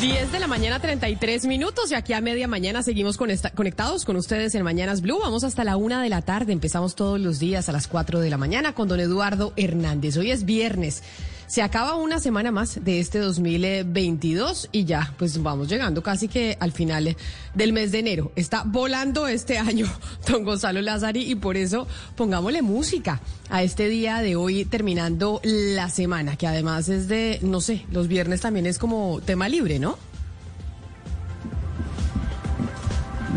10 0.00 0.32
de 0.32 0.38
la 0.40 0.46
mañana, 0.46 0.80
33 0.80 1.44
minutos 1.46 1.90
y 1.90 1.94
aquí 1.94 2.14
a 2.14 2.20
media 2.22 2.48
mañana 2.48 2.82
seguimos 2.82 3.18
con 3.18 3.30
esta- 3.30 3.50
conectados 3.50 4.04
con 4.06 4.16
ustedes 4.16 4.54
en 4.54 4.62
Mañanas 4.62 5.02
Blue. 5.02 5.18
Vamos 5.20 5.44
hasta 5.44 5.62
la 5.62 5.76
una 5.76 6.02
de 6.02 6.08
la 6.08 6.22
tarde. 6.22 6.52
Empezamos 6.54 6.94
todos 6.94 7.20
los 7.20 7.38
días 7.38 7.68
a 7.68 7.72
las 7.72 7.86
4 7.86 8.20
de 8.20 8.30
la 8.30 8.38
mañana 8.38 8.72
con 8.72 8.88
don 8.88 8.98
Eduardo 8.98 9.52
Hernández. 9.56 10.16
Hoy 10.16 10.30
es 10.30 10.44
viernes. 10.46 11.02
Se 11.50 11.62
acaba 11.62 11.96
una 11.96 12.20
semana 12.20 12.52
más 12.52 12.78
de 12.84 13.00
este 13.00 13.18
2022 13.18 14.68
y 14.70 14.84
ya, 14.84 15.12
pues 15.18 15.42
vamos 15.42 15.66
llegando 15.66 16.00
casi 16.00 16.28
que 16.28 16.56
al 16.60 16.70
final 16.70 17.16
del 17.56 17.72
mes 17.72 17.90
de 17.90 17.98
enero. 17.98 18.30
Está 18.36 18.62
volando 18.64 19.26
este 19.26 19.58
año 19.58 19.88
don 20.28 20.44
Gonzalo 20.44 20.80
Lázari 20.80 21.28
y 21.28 21.34
por 21.34 21.56
eso 21.56 21.88
pongámosle 22.14 22.62
música 22.62 23.20
a 23.48 23.64
este 23.64 23.88
día 23.88 24.18
de 24.18 24.36
hoy 24.36 24.64
terminando 24.64 25.40
la 25.42 25.90
semana, 25.90 26.36
que 26.36 26.46
además 26.46 26.88
es 26.88 27.08
de, 27.08 27.40
no 27.42 27.60
sé, 27.60 27.84
los 27.90 28.06
viernes 28.06 28.42
también 28.42 28.66
es 28.66 28.78
como 28.78 29.20
tema 29.20 29.48
libre, 29.48 29.80
¿no? 29.80 29.98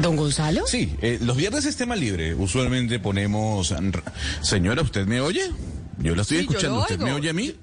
Don 0.04 0.16
Gonzalo. 0.18 0.68
Sí, 0.68 0.96
eh, 1.02 1.18
los 1.20 1.36
viernes 1.36 1.66
es 1.66 1.78
tema 1.78 1.96
libre. 1.96 2.36
Usualmente 2.36 3.00
ponemos... 3.00 3.74
Señora, 4.44 4.84
¿usted 4.84 5.08
me 5.08 5.20
oye? 5.20 5.50
Yo 5.98 6.14
la 6.16 6.22
estoy 6.22 6.38
Sí, 6.38 6.44
escuchando. 6.44 6.82
¿Usted 6.82 7.00
me 7.00 7.12
oye 7.12 7.32
a 7.32 7.34
mí? 7.34 7.56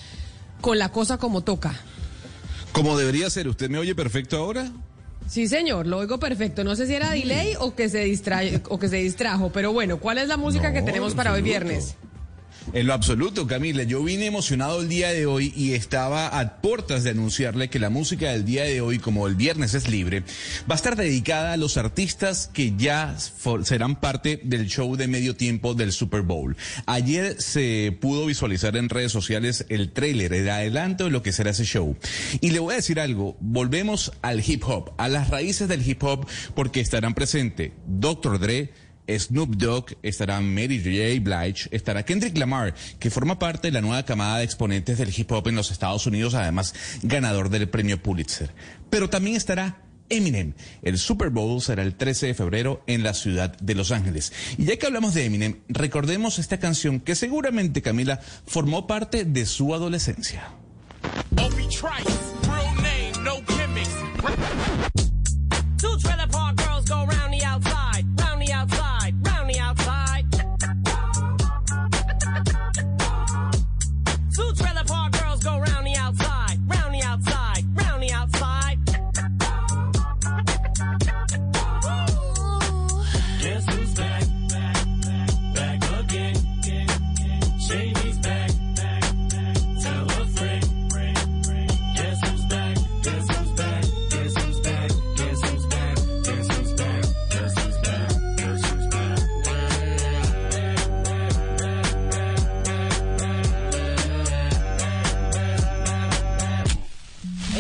con 0.61 0.79
la 0.79 0.91
cosa 0.91 1.17
como 1.17 1.41
toca. 1.41 1.75
Como 2.73 2.97
debería 2.97 3.29
ser. 3.31 3.49
¿Usted 3.49 3.71
me 3.71 3.79
oye 3.79 3.95
perfecto 3.95 4.37
ahora? 4.37 4.71
Sí, 5.29 5.49
señor, 5.49 5.87
lo 5.87 5.99
oigo 5.99 6.19
perfecto. 6.19 6.65
No 6.65 6.75
sé 6.77 6.87
si 6.87 6.95
era 6.95 7.11
delay 7.11 7.55
o 7.59 7.75
que 7.75 7.89
se 7.89 8.01
distrae, 8.05 8.61
o 8.69 8.79
que 8.79 8.89
se 8.89 8.97
distrajo, 8.97 9.51
pero 9.53 9.73
bueno, 9.73 9.99
¿cuál 9.99 10.19
es 10.19 10.29
la 10.29 10.37
música 10.37 10.69
No, 10.69 10.75
que 10.75 10.83
tenemos 10.83 11.13
en 11.13 11.17
para 11.17 11.33
hoy 11.33 11.43
viernes? 11.43 11.97
En 12.73 12.87
lo 12.87 12.95
absoluto, 12.95 13.47
Camila. 13.47 13.83
Yo 13.83 14.03
vine 14.03 14.27
emocionado 14.27 14.81
el 14.81 14.89
día 14.89 15.11
de 15.11 15.27
hoy 15.27 15.53
y 15.57 15.73
estaba 15.73 16.29
a 16.29 16.61
puertas 16.61 17.05
de 17.05 17.11
anunciarle 17.11 17.69
que 17.69 17.79
la 17.79 17.91
música 17.91 18.31
del 18.31 18.45
día 18.45 18.65
de 18.65 18.81
hoy, 18.81 18.99
como 18.99 19.27
el 19.27 19.35
viernes 19.35 19.75
es 19.75 19.89
libre, 19.89 20.23
va 20.71 20.75
a 20.75 20.77
estar 20.77 20.97
dedicada 20.97 21.53
a 21.53 21.57
los 21.57 21.77
artistas 21.77 22.49
que 22.53 22.75
ya 22.77 23.17
serán 23.65 23.97
parte 23.97 24.41
del 24.43 24.69
show 24.69 24.97
de 24.97 25.09
medio 25.09 25.37
tiempo 25.37 25.75
del 25.75 25.93
Super 25.93 26.23
Bowl. 26.23 26.57
Ayer 26.87 27.41
se 27.43 27.97
pudo 28.01 28.27
visualizar 28.27 28.77
en 28.77 28.89
redes 28.89 29.13
sociales 29.13 29.67
el 29.69 29.93
tráiler, 29.93 30.33
el 30.33 30.49
adelanto 30.49 31.05
de 31.05 31.11
lo 31.11 31.23
que 31.23 31.33
será 31.33 31.51
ese 31.51 31.65
show. 31.65 31.97
Y 32.41 32.51
le 32.51 32.61
voy 32.61 32.73
a 32.73 32.77
decir 32.77 33.01
algo, 33.01 33.37
volvemos 33.41 34.13
al 34.23 34.43
hip 34.49 34.63
hop, 34.67 34.93
a 34.97 35.09
las 35.09 35.29
raíces 35.29 35.69
del 35.69 35.87
hip 35.87 36.03
hop, 36.05 36.27
porque 36.55 36.81
estarán 36.81 37.15
presentes 37.15 37.73
Dr. 37.87 38.39
Dre, 38.39 38.73
Snoop 39.09 39.57
Dogg, 39.57 39.97
estará 40.03 40.41
Mary 40.41 40.79
J. 40.79 41.21
Blige, 41.21 41.69
estará 41.71 42.05
Kendrick 42.05 42.37
Lamar, 42.37 42.75
que 42.99 43.11
forma 43.11 43.39
parte 43.39 43.69
de 43.69 43.73
la 43.73 43.81
nueva 43.81 44.05
camada 44.05 44.39
de 44.39 44.45
exponentes 44.45 44.99
del 44.99 45.13
hip 45.17 45.31
hop 45.33 45.49
en 45.49 45.57
los 45.57 45.71
Estados 45.71 46.07
Unidos, 46.07 46.35
además 46.35 46.75
ganador 47.03 47.49
del 47.49 47.69
premio 47.69 48.03
Pulitzer. 48.03 48.53
Pero 48.91 49.11
también 49.11 49.37
estará 49.37 49.83
Eminem. 50.09 50.53
El 50.83 50.99
Super 50.99 51.31
Bowl 51.31 51.61
será 51.61 51.83
el 51.83 51.95
13 51.95 52.29
de 52.29 52.35
febrero 52.35 52.83
en 52.87 53.03
la 53.03 53.15
ciudad 53.15 53.57
de 53.59 53.75
Los 53.75 53.93
Ángeles. 53.93 54.33
Y 54.59 54.67
ya 54.67 54.77
que 54.77 54.87
hablamos 54.87 55.15
de 55.15 55.25
Eminem, 55.25 55.61
recordemos 55.69 56.39
esta 56.39 56.59
canción 56.59 57.01
que 57.01 57.15
seguramente 57.15 57.83
Camila 57.83 58.21
formó 58.47 58.87
parte 58.87 59.25
de 59.25 59.47
su 59.47 59.75
adolescencia. 59.75 60.51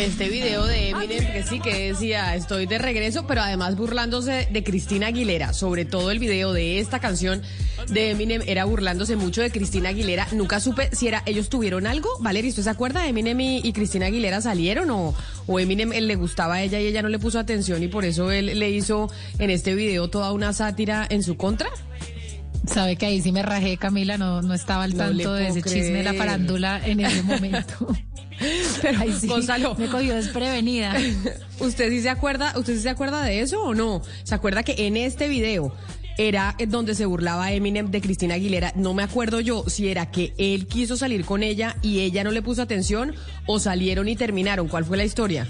Este 0.02 0.28
video 0.28 0.66
de 0.66 0.88
Eminem 0.88 1.32
que 1.32 1.44
sí 1.44 1.60
que 1.60 1.92
decía 1.92 2.34
estoy 2.34 2.66
de 2.66 2.78
regreso, 2.78 3.24
pero 3.28 3.40
además 3.40 3.76
burlándose 3.76 4.48
de 4.50 4.64
Cristina 4.64 5.06
Aguilera. 5.06 5.52
Sobre 5.52 5.84
todo 5.84 6.10
el 6.10 6.18
video 6.18 6.52
de 6.52 6.80
esta 6.80 6.98
canción 6.98 7.40
de 7.88 8.10
Eminem 8.10 8.42
era 8.48 8.64
burlándose 8.64 9.14
mucho 9.14 9.42
de 9.42 9.52
Cristina 9.52 9.90
Aguilera. 9.90 10.26
Nunca 10.32 10.58
supe 10.58 10.90
si 10.92 11.06
era 11.06 11.22
ellos 11.24 11.48
tuvieron 11.48 11.86
algo. 11.86 12.08
Valeria, 12.18 12.50
¿usted 12.50 12.64
se 12.64 12.70
acuerda? 12.70 13.06
¿Eminem 13.06 13.38
y, 13.38 13.60
y 13.62 13.72
Cristina 13.72 14.06
Aguilera 14.06 14.40
salieron 14.40 14.90
o, 14.90 15.14
o 15.46 15.60
Eminem 15.60 15.92
él 15.92 16.08
le 16.08 16.16
gustaba 16.16 16.54
a 16.54 16.62
ella 16.62 16.80
y 16.80 16.88
ella 16.88 17.02
no 17.02 17.08
le 17.08 17.20
puso 17.20 17.38
atención 17.38 17.80
y 17.80 17.86
por 17.86 18.04
eso 18.04 18.32
él 18.32 18.58
le 18.58 18.70
hizo 18.70 19.08
en 19.38 19.50
este 19.50 19.76
video 19.76 20.10
toda 20.10 20.32
una 20.32 20.52
sátira 20.52 21.06
en 21.08 21.22
su 21.22 21.36
contra? 21.36 21.68
Sabe 22.66 22.96
que 22.96 23.06
ahí 23.06 23.22
sí 23.22 23.30
me 23.30 23.42
rajé, 23.42 23.76
Camila, 23.76 24.18
no, 24.18 24.42
no 24.42 24.52
estaba 24.52 24.82
al 24.82 24.96
No 24.96 24.98
tanto 24.98 25.34
de 25.34 25.46
ese 25.46 25.62
chisme 25.62 25.98
de 25.98 26.02
la 26.02 26.14
farándula 26.14 26.80
en 26.84 26.98
ese 26.98 27.22
momento. 27.22 27.94
Pero 28.82 28.98
Ay, 29.00 29.12
sí, 29.18 29.26
Gonzalo, 29.26 29.74
me 29.76 29.88
cogió 29.88 30.14
desprevenida. 30.14 30.94
¿Usted 31.60 31.90
sí 31.90 32.02
se 32.02 32.10
acuerda, 32.10 32.52
usted 32.56 32.74
sí 32.74 32.82
se 32.82 32.90
acuerda 32.90 33.22
de 33.22 33.40
eso 33.40 33.62
o 33.62 33.74
no? 33.74 34.02
¿Se 34.24 34.34
acuerda 34.34 34.62
que 34.62 34.86
en 34.86 34.96
este 34.96 35.28
video 35.28 35.72
era 36.18 36.56
donde 36.68 36.94
se 36.94 37.06
burlaba 37.06 37.52
Eminem 37.52 37.90
de 37.90 38.00
Cristina 38.00 38.34
Aguilera. 38.34 38.72
No 38.76 38.94
me 38.94 39.02
acuerdo 39.02 39.40
yo 39.40 39.64
si 39.66 39.88
era 39.88 40.10
que 40.10 40.34
él 40.36 40.66
quiso 40.66 40.96
salir 40.96 41.24
con 41.24 41.42
ella 41.42 41.76
y 41.82 42.00
ella 42.00 42.24
no 42.24 42.30
le 42.30 42.42
puso 42.42 42.62
atención 42.62 43.14
o 43.46 43.58
salieron 43.58 44.08
y 44.08 44.16
terminaron. 44.16 44.68
¿Cuál 44.68 44.84
fue 44.84 44.96
la 44.96 45.04
historia? 45.04 45.46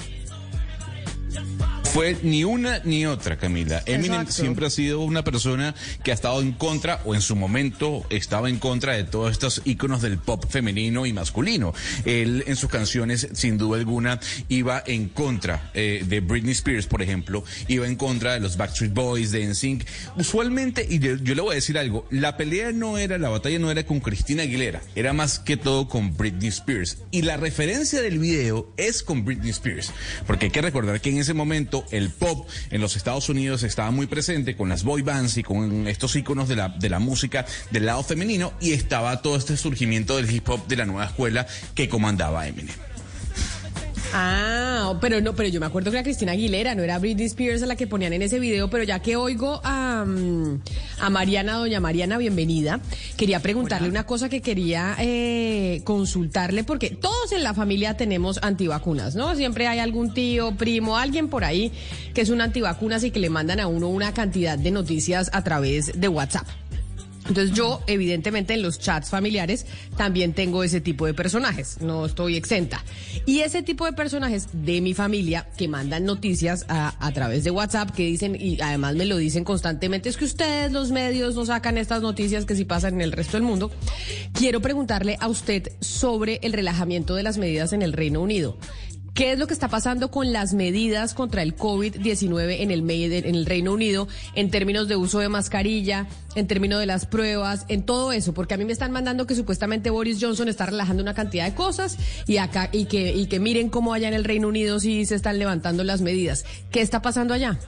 Fue 1.92 2.16
ni 2.22 2.42
una 2.42 2.78
ni 2.84 3.04
otra, 3.04 3.36
Camila. 3.36 3.82
Eminem 3.84 4.22
Exacto. 4.22 4.32
siempre 4.32 4.66
ha 4.66 4.70
sido 4.70 5.00
una 5.00 5.22
persona 5.24 5.74
que 6.02 6.10
ha 6.10 6.14
estado 6.14 6.40
en 6.40 6.52
contra, 6.52 7.02
o 7.04 7.14
en 7.14 7.20
su 7.20 7.36
momento 7.36 8.06
estaba 8.08 8.48
en 8.48 8.58
contra 8.58 8.94
de 8.94 9.04
todos 9.04 9.30
estos 9.30 9.60
íconos 9.66 10.00
del 10.00 10.16
pop 10.16 10.46
femenino 10.48 11.04
y 11.04 11.12
masculino. 11.12 11.74
Él 12.06 12.44
en 12.46 12.56
sus 12.56 12.70
canciones, 12.70 13.28
sin 13.34 13.58
duda 13.58 13.76
alguna, 13.76 14.20
iba 14.48 14.82
en 14.86 15.10
contra 15.10 15.70
eh, 15.74 16.02
de 16.08 16.20
Britney 16.20 16.52
Spears, 16.52 16.86
por 16.86 17.02
ejemplo, 17.02 17.44
iba 17.68 17.86
en 17.86 17.96
contra 17.96 18.32
de 18.32 18.40
los 18.40 18.56
Backstreet 18.56 18.94
Boys, 18.94 19.30
de 19.30 19.46
NSYNC. 19.46 19.84
Usualmente, 20.16 20.86
y 20.88 20.98
yo, 20.98 21.16
yo 21.16 21.34
le 21.34 21.42
voy 21.42 21.52
a 21.52 21.56
decir 21.56 21.76
algo, 21.76 22.06
la 22.10 22.38
pelea 22.38 22.72
no 22.72 22.96
era, 22.96 23.18
la 23.18 23.28
batalla 23.28 23.58
no 23.58 23.70
era 23.70 23.84
con 23.84 24.00
Cristina 24.00 24.44
Aguilera, 24.44 24.80
era 24.94 25.12
más 25.12 25.38
que 25.38 25.58
todo 25.58 25.88
con 25.90 26.16
Britney 26.16 26.48
Spears. 26.48 27.02
Y 27.10 27.20
la 27.20 27.36
referencia 27.36 28.00
del 28.00 28.18
video 28.18 28.72
es 28.78 29.02
con 29.02 29.26
Britney 29.26 29.50
Spears, 29.50 29.92
porque 30.26 30.46
hay 30.46 30.50
que 30.50 30.62
recordar 30.62 30.98
que 31.02 31.10
en 31.10 31.18
ese 31.18 31.34
momento 31.34 31.81
el 31.90 32.10
pop 32.10 32.48
en 32.70 32.80
los 32.80 32.96
Estados 32.96 33.28
Unidos 33.28 33.62
estaba 33.62 33.90
muy 33.90 34.06
presente 34.06 34.56
con 34.56 34.68
las 34.68 34.84
boy 34.84 35.02
bands 35.02 35.36
y 35.36 35.42
con 35.42 35.86
estos 35.88 36.16
íconos 36.16 36.48
de 36.48 36.56
la, 36.56 36.68
de 36.68 36.88
la 36.88 36.98
música 36.98 37.46
del 37.70 37.86
lado 37.86 38.02
femenino 38.02 38.52
y 38.60 38.72
estaba 38.72 39.22
todo 39.22 39.36
este 39.36 39.56
surgimiento 39.56 40.16
del 40.16 40.30
hip 40.30 40.48
hop 40.48 40.66
de 40.66 40.76
la 40.76 40.86
nueva 40.86 41.06
escuela 41.06 41.46
que 41.74 41.88
comandaba 41.88 42.46
Eminem. 42.46 42.91
Ah, 44.14 44.98
pero 45.00 45.20
no, 45.20 45.34
pero 45.34 45.48
yo 45.48 45.58
me 45.58 45.66
acuerdo 45.66 45.90
que 45.90 45.96
era 45.96 46.04
Cristina 46.04 46.32
Aguilera, 46.32 46.74
no 46.74 46.82
era 46.82 46.98
Britney 46.98 47.26
Spears 47.26 47.62
a 47.62 47.66
la 47.66 47.76
que 47.76 47.86
ponían 47.86 48.12
en 48.12 48.22
ese 48.22 48.38
video, 48.38 48.68
pero 48.68 48.84
ya 48.84 49.00
que 49.00 49.16
oigo 49.16 49.60
a, 49.64 50.04
mm, 50.06 50.60
a 51.00 51.10
Mariana, 51.10 51.54
doña 51.54 51.80
Mariana, 51.80 52.18
bienvenida, 52.18 52.80
quería 53.16 53.40
preguntarle 53.40 53.88
una 53.88 54.04
cosa 54.04 54.28
que 54.28 54.42
quería 54.42 54.96
eh, 54.98 55.80
consultarle, 55.84 56.62
porque 56.62 56.90
todos 56.90 57.32
en 57.32 57.42
la 57.42 57.54
familia 57.54 57.96
tenemos 57.96 58.38
antivacunas, 58.42 59.14
¿no? 59.14 59.34
Siempre 59.34 59.66
hay 59.66 59.78
algún 59.78 60.12
tío, 60.12 60.56
primo, 60.56 60.98
alguien 60.98 61.28
por 61.28 61.44
ahí 61.44 61.72
que 62.12 62.20
es 62.20 62.28
un 62.28 62.42
antivacunas 62.42 63.04
y 63.04 63.10
que 63.10 63.20
le 63.20 63.30
mandan 63.30 63.60
a 63.60 63.66
uno 63.66 63.88
una 63.88 64.12
cantidad 64.12 64.58
de 64.58 64.70
noticias 64.70 65.30
a 65.32 65.42
través 65.42 65.98
de 65.98 66.08
WhatsApp. 66.08 66.46
Entonces 67.28 67.56
yo, 67.56 67.82
evidentemente, 67.86 68.54
en 68.54 68.62
los 68.62 68.78
chats 68.78 69.10
familiares 69.10 69.66
también 69.96 70.32
tengo 70.32 70.64
ese 70.64 70.80
tipo 70.80 71.06
de 71.06 71.14
personajes, 71.14 71.78
no 71.80 72.06
estoy 72.06 72.36
exenta. 72.36 72.84
Y 73.26 73.40
ese 73.40 73.62
tipo 73.62 73.84
de 73.84 73.92
personajes 73.92 74.48
de 74.52 74.80
mi 74.80 74.92
familia 74.92 75.46
que 75.56 75.68
mandan 75.68 76.04
noticias 76.04 76.64
a, 76.68 76.94
a 76.98 77.12
través 77.12 77.44
de 77.44 77.50
WhatsApp, 77.50 77.90
que 77.90 78.04
dicen, 78.04 78.36
y 78.38 78.60
además 78.60 78.96
me 78.96 79.04
lo 79.04 79.16
dicen 79.16 79.44
constantemente, 79.44 80.08
es 80.08 80.16
que 80.16 80.24
ustedes, 80.24 80.72
los 80.72 80.90
medios, 80.90 81.34
no 81.34 81.44
sacan 81.44 81.78
estas 81.78 82.02
noticias 82.02 82.44
que 82.44 82.56
sí 82.56 82.64
pasan 82.64 82.94
en 82.94 83.02
el 83.02 83.12
resto 83.12 83.36
del 83.36 83.44
mundo. 83.44 83.70
Quiero 84.32 84.60
preguntarle 84.60 85.16
a 85.20 85.28
usted 85.28 85.72
sobre 85.80 86.40
el 86.42 86.52
relajamiento 86.52 87.14
de 87.14 87.22
las 87.22 87.38
medidas 87.38 87.72
en 87.72 87.82
el 87.82 87.92
Reino 87.92 88.20
Unido. 88.20 88.58
¿Qué 89.14 89.32
es 89.32 89.38
lo 89.38 89.46
que 89.46 89.52
está 89.52 89.68
pasando 89.68 90.10
con 90.10 90.32
las 90.32 90.54
medidas 90.54 91.12
contra 91.12 91.42
el 91.42 91.54
COVID-19 91.54 92.60
en 92.60 92.70
el, 92.70 92.90
en 92.90 93.34
el 93.34 93.44
Reino 93.44 93.72
Unido 93.72 94.08
en 94.34 94.50
términos 94.50 94.88
de 94.88 94.96
uso 94.96 95.18
de 95.18 95.28
mascarilla, 95.28 96.06
en 96.34 96.46
términos 96.46 96.80
de 96.80 96.86
las 96.86 97.04
pruebas, 97.04 97.66
en 97.68 97.82
todo 97.82 98.12
eso? 98.12 98.32
Porque 98.32 98.54
a 98.54 98.56
mí 98.56 98.64
me 98.64 98.72
están 98.72 98.90
mandando 98.90 99.26
que 99.26 99.34
supuestamente 99.34 99.90
Boris 99.90 100.16
Johnson 100.18 100.48
está 100.48 100.64
relajando 100.64 101.02
una 101.02 101.12
cantidad 101.12 101.44
de 101.44 101.54
cosas 101.54 101.98
y 102.26 102.38
acá 102.38 102.70
y 102.72 102.86
que 102.86 103.12
y 103.12 103.26
que 103.26 103.38
miren 103.38 103.68
cómo 103.68 103.92
allá 103.92 104.08
en 104.08 104.14
el 104.14 104.24
Reino 104.24 104.48
Unido 104.48 104.80
sí 104.80 105.04
se 105.04 105.14
están 105.14 105.38
levantando 105.38 105.84
las 105.84 106.00
medidas. 106.00 106.46
¿Qué 106.70 106.80
está 106.80 107.02
pasando 107.02 107.34
allá? 107.34 107.58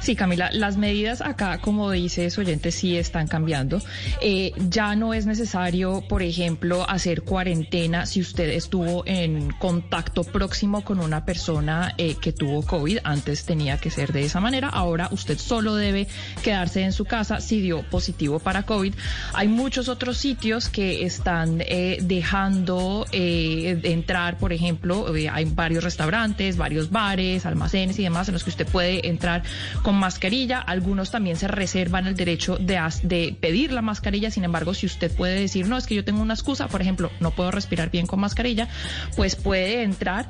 Sí, 0.00 0.16
Camila, 0.16 0.50
las 0.52 0.76
medidas 0.76 1.20
acá, 1.20 1.58
como 1.58 1.90
dice 1.90 2.30
su 2.30 2.40
oyente, 2.40 2.72
sí 2.72 2.96
están 2.96 3.28
cambiando. 3.28 3.80
Eh, 4.20 4.52
ya 4.68 4.96
no 4.96 5.14
es 5.14 5.26
necesario, 5.26 6.02
por 6.08 6.22
ejemplo, 6.22 6.88
hacer 6.88 7.22
cuarentena 7.22 8.06
si 8.06 8.20
usted 8.20 8.48
estuvo 8.50 9.04
en 9.06 9.50
contacto 9.52 10.24
próximo 10.24 10.82
con 10.82 11.00
una 11.00 11.24
persona 11.24 11.94
eh, 11.98 12.16
que 12.20 12.32
tuvo 12.32 12.62
COVID. 12.62 12.98
Antes 13.04 13.44
tenía 13.44 13.78
que 13.78 13.90
ser 13.90 14.12
de 14.12 14.24
esa 14.24 14.40
manera. 14.40 14.68
Ahora 14.68 15.08
usted 15.10 15.38
solo 15.38 15.74
debe 15.74 16.06
quedarse 16.42 16.82
en 16.82 16.92
su 16.92 17.04
casa 17.04 17.40
si 17.40 17.60
dio 17.60 17.82
positivo 17.82 18.38
para 18.38 18.62
COVID. 18.62 18.94
Hay 19.34 19.48
muchos 19.48 19.88
otros 19.88 20.16
sitios 20.16 20.68
que 20.68 21.04
están 21.04 21.60
eh, 21.60 21.98
dejando 22.02 23.06
eh, 23.12 23.80
entrar, 23.84 24.38
por 24.38 24.52
ejemplo, 24.52 25.14
eh, 25.14 25.28
hay 25.28 25.44
varios 25.44 25.84
restaurantes, 25.84 26.56
varios 26.56 26.90
bares, 26.90 27.46
almacenes 27.46 27.98
y 27.98 28.02
demás 28.02 28.28
en 28.28 28.34
los 28.34 28.44
que 28.44 28.50
usted 28.50 28.66
puede 28.66 29.08
entrar 29.08 29.42
con 29.82 29.96
mascarilla. 29.96 30.60
Algunos 30.60 31.10
también 31.10 31.36
se 31.36 31.48
reservan 31.48 32.06
el 32.06 32.16
derecho 32.16 32.56
de, 32.56 32.78
de 33.02 33.36
pedir 33.40 33.72
la 33.72 33.82
mascarilla. 33.82 34.30
Sin 34.30 34.44
embargo, 34.44 34.74
si 34.74 34.86
usted 34.86 35.14
puede 35.14 35.40
decir, 35.40 35.68
no, 35.68 35.76
es 35.76 35.86
que 35.86 35.94
yo 35.94 36.04
tengo 36.04 36.22
una 36.22 36.34
excusa, 36.34 36.68
por 36.68 36.82
ejemplo, 36.82 37.10
no 37.20 37.30
puedo 37.30 37.50
respirar 37.50 37.90
bien 37.90 38.06
con 38.06 38.20
mascarilla, 38.20 38.68
pues 39.16 39.36
puede 39.36 39.82
entrar. 39.82 40.28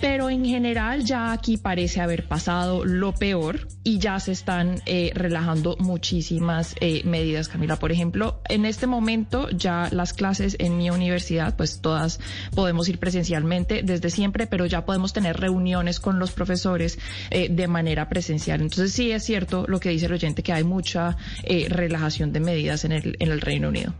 Pero 0.00 0.30
en 0.30 0.44
general 0.44 1.04
ya 1.04 1.32
aquí 1.32 1.56
parece 1.56 2.00
haber 2.00 2.26
pasado 2.26 2.84
lo 2.84 3.12
peor 3.12 3.68
y 3.84 3.98
ya 3.98 4.18
se 4.20 4.32
están 4.32 4.80
eh, 4.86 5.12
relajando 5.14 5.76
muchísimas 5.78 6.74
eh, 6.80 7.02
medidas, 7.04 7.48
Camila. 7.48 7.76
Por 7.76 7.92
ejemplo, 7.92 8.40
en 8.48 8.64
este 8.64 8.86
momento 8.86 9.50
ya 9.50 9.88
las 9.90 10.12
clases 10.12 10.56
en 10.58 10.76
mi 10.76 10.90
universidad, 10.90 11.56
pues 11.56 11.80
todas 11.80 12.20
podemos 12.54 12.88
ir 12.88 12.98
presencialmente 12.98 13.82
desde 13.82 14.10
siempre, 14.10 14.46
pero 14.46 14.66
ya 14.66 14.84
podemos 14.84 15.12
tener 15.12 15.38
reuniones 15.38 16.00
con 16.00 16.18
los 16.18 16.32
profesores 16.32 16.98
eh, 17.30 17.48
de 17.50 17.68
manera 17.68 18.08
presencial. 18.08 18.60
Entonces 18.72 18.92
sí 18.94 19.10
es 19.12 19.22
cierto 19.22 19.66
lo 19.68 19.78
que 19.80 19.90
dice 19.90 20.06
el 20.06 20.12
oyente, 20.12 20.42
que 20.42 20.52
hay 20.52 20.64
mucha 20.64 21.16
eh, 21.44 21.66
relajación 21.68 22.32
de 22.32 22.40
medidas 22.40 22.84
en 22.84 22.92
el, 22.92 23.16
en 23.18 23.30
el 23.30 23.40
Reino 23.40 23.68
Unido. 23.68 23.94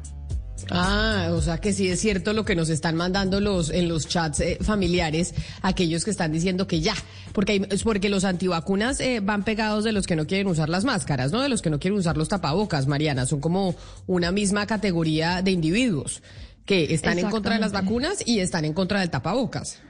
Ah, 0.71 1.31
o 1.33 1.43
sea 1.43 1.59
que 1.59 1.73
sí 1.73 1.89
es 1.89 2.01
cierto 2.01 2.33
lo 2.33 2.45
que 2.45 2.55
nos 2.55 2.69
están 2.69 2.95
mandando 2.97 3.41
los 3.41 3.69
en 3.71 3.89
los 3.89 4.07
chats 4.07 4.41
eh, 4.41 4.59
familiares, 4.63 5.35
aquellos 5.61 6.05
que 6.05 6.11
están 6.13 6.31
diciendo 6.33 6.67
que 6.69 6.81
ya, 6.81 6.95
porque 7.33 7.53
hay- 7.53 7.67
es 7.69 7.83
porque 7.83 8.09
los 8.09 8.25
antivacunas 8.25 9.01
eh, 9.01 9.21
van 9.21 9.45
pegados 9.45 9.83
de 9.85 9.91
los 9.93 10.07
que 10.07 10.15
no 10.17 10.27
quieren 10.27 10.47
usar 10.47 10.69
las 10.69 10.85
máscaras, 10.85 11.33
no 11.33 11.43
de 11.43 11.49
los 11.49 11.63
que 11.63 11.69
no 11.71 11.81
quieren 11.81 11.99
usar 11.99 12.17
los 12.17 12.29
tapabocas, 12.29 12.87
Mariana, 12.87 13.27
son 13.27 13.41
como 13.41 13.75
una 14.07 14.31
misma 14.31 14.67
categoría 14.67 15.43
de 15.43 15.51
individuos 15.51 16.23
que 16.65 16.95
están 16.95 17.19
en 17.19 17.29
contra 17.29 17.55
de 17.55 17.61
las 17.61 17.73
vacunas 17.73 18.23
y 18.27 18.39
están 18.39 18.65
en 18.65 18.73
contra 18.73 19.01
del 19.01 19.11
tapabocas. 19.11 19.81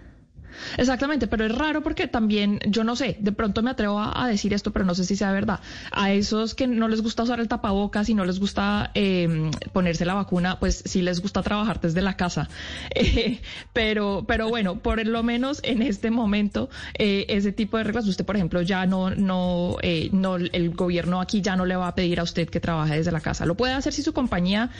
Exactamente, 0.77 1.27
pero 1.27 1.47
es 1.47 1.55
raro 1.55 1.83
porque 1.83 2.07
también, 2.07 2.61
yo 2.67 2.85
no 2.85 2.97
sé, 2.97 3.17
de 3.21 3.33
pronto 3.33 3.63
me 3.63 3.71
atrevo 3.71 4.01
a, 4.01 4.29
decir 4.29 4.55
esto, 4.55 4.71
pero 4.73 4.85
no 4.85 4.95
sé 4.95 5.05
si 5.05 5.17
sea 5.17 5.33
verdad. 5.33 5.61
A 5.91 6.13
esos 6.13 6.55
que 6.55 6.67
no 6.67 6.89
les 6.89 7.03
gusta 7.03 7.23
usar 7.23 7.41
el 7.41 7.49
tapabocas 7.49 8.09
y 8.09 8.15
no 8.15 8.25
les 8.25 8.39
gusta 8.39 8.91
eh, 8.95 9.51
ponerse 9.73 10.05
la 10.05 10.15
vacuna, 10.15 10.59
pues 10.59 10.83
sí 10.87 11.03
les 11.03 11.21
gusta 11.21 11.43
trabajar 11.43 11.81
desde 11.81 12.03
la 12.03 12.17
casa. 12.17 12.49
Eh, 12.94 13.41
pero, 13.73 14.25
pero 14.29 14.49
bueno, 14.49 14.79
por 14.79 15.05
lo 15.05 15.23
menos 15.23 15.61
en 15.65 15.82
este 15.82 16.11
momento, 16.11 16.71
eh, 16.99 17.27
ese 17.29 17.53
tipo 17.53 17.77
de 17.79 17.85
reglas, 17.85 18.06
usted, 18.06 18.25
por 18.25 18.37
ejemplo, 18.37 18.63
ya 18.63 18.87
no, 18.87 19.11
no, 19.11 19.77
eh, 19.82 20.09
no, 20.13 20.37
el 20.37 20.71
gobierno 20.71 21.21
aquí 21.21 21.41
ya 21.41 21.56
no 21.56 21.67
le 21.67 21.75
va 21.75 21.89
a 21.89 21.94
pedir 21.94 22.21
a 22.21 22.23
usted 22.23 22.49
que 22.49 22.61
trabaje 22.61 22.97
desde 22.97 23.11
la 23.11 23.21
casa. 23.21 23.44
Lo 23.44 23.56
puede 23.56 23.73
hacer 23.73 23.93
si 23.93 24.03
su 24.03 24.13
compañía 24.13 24.71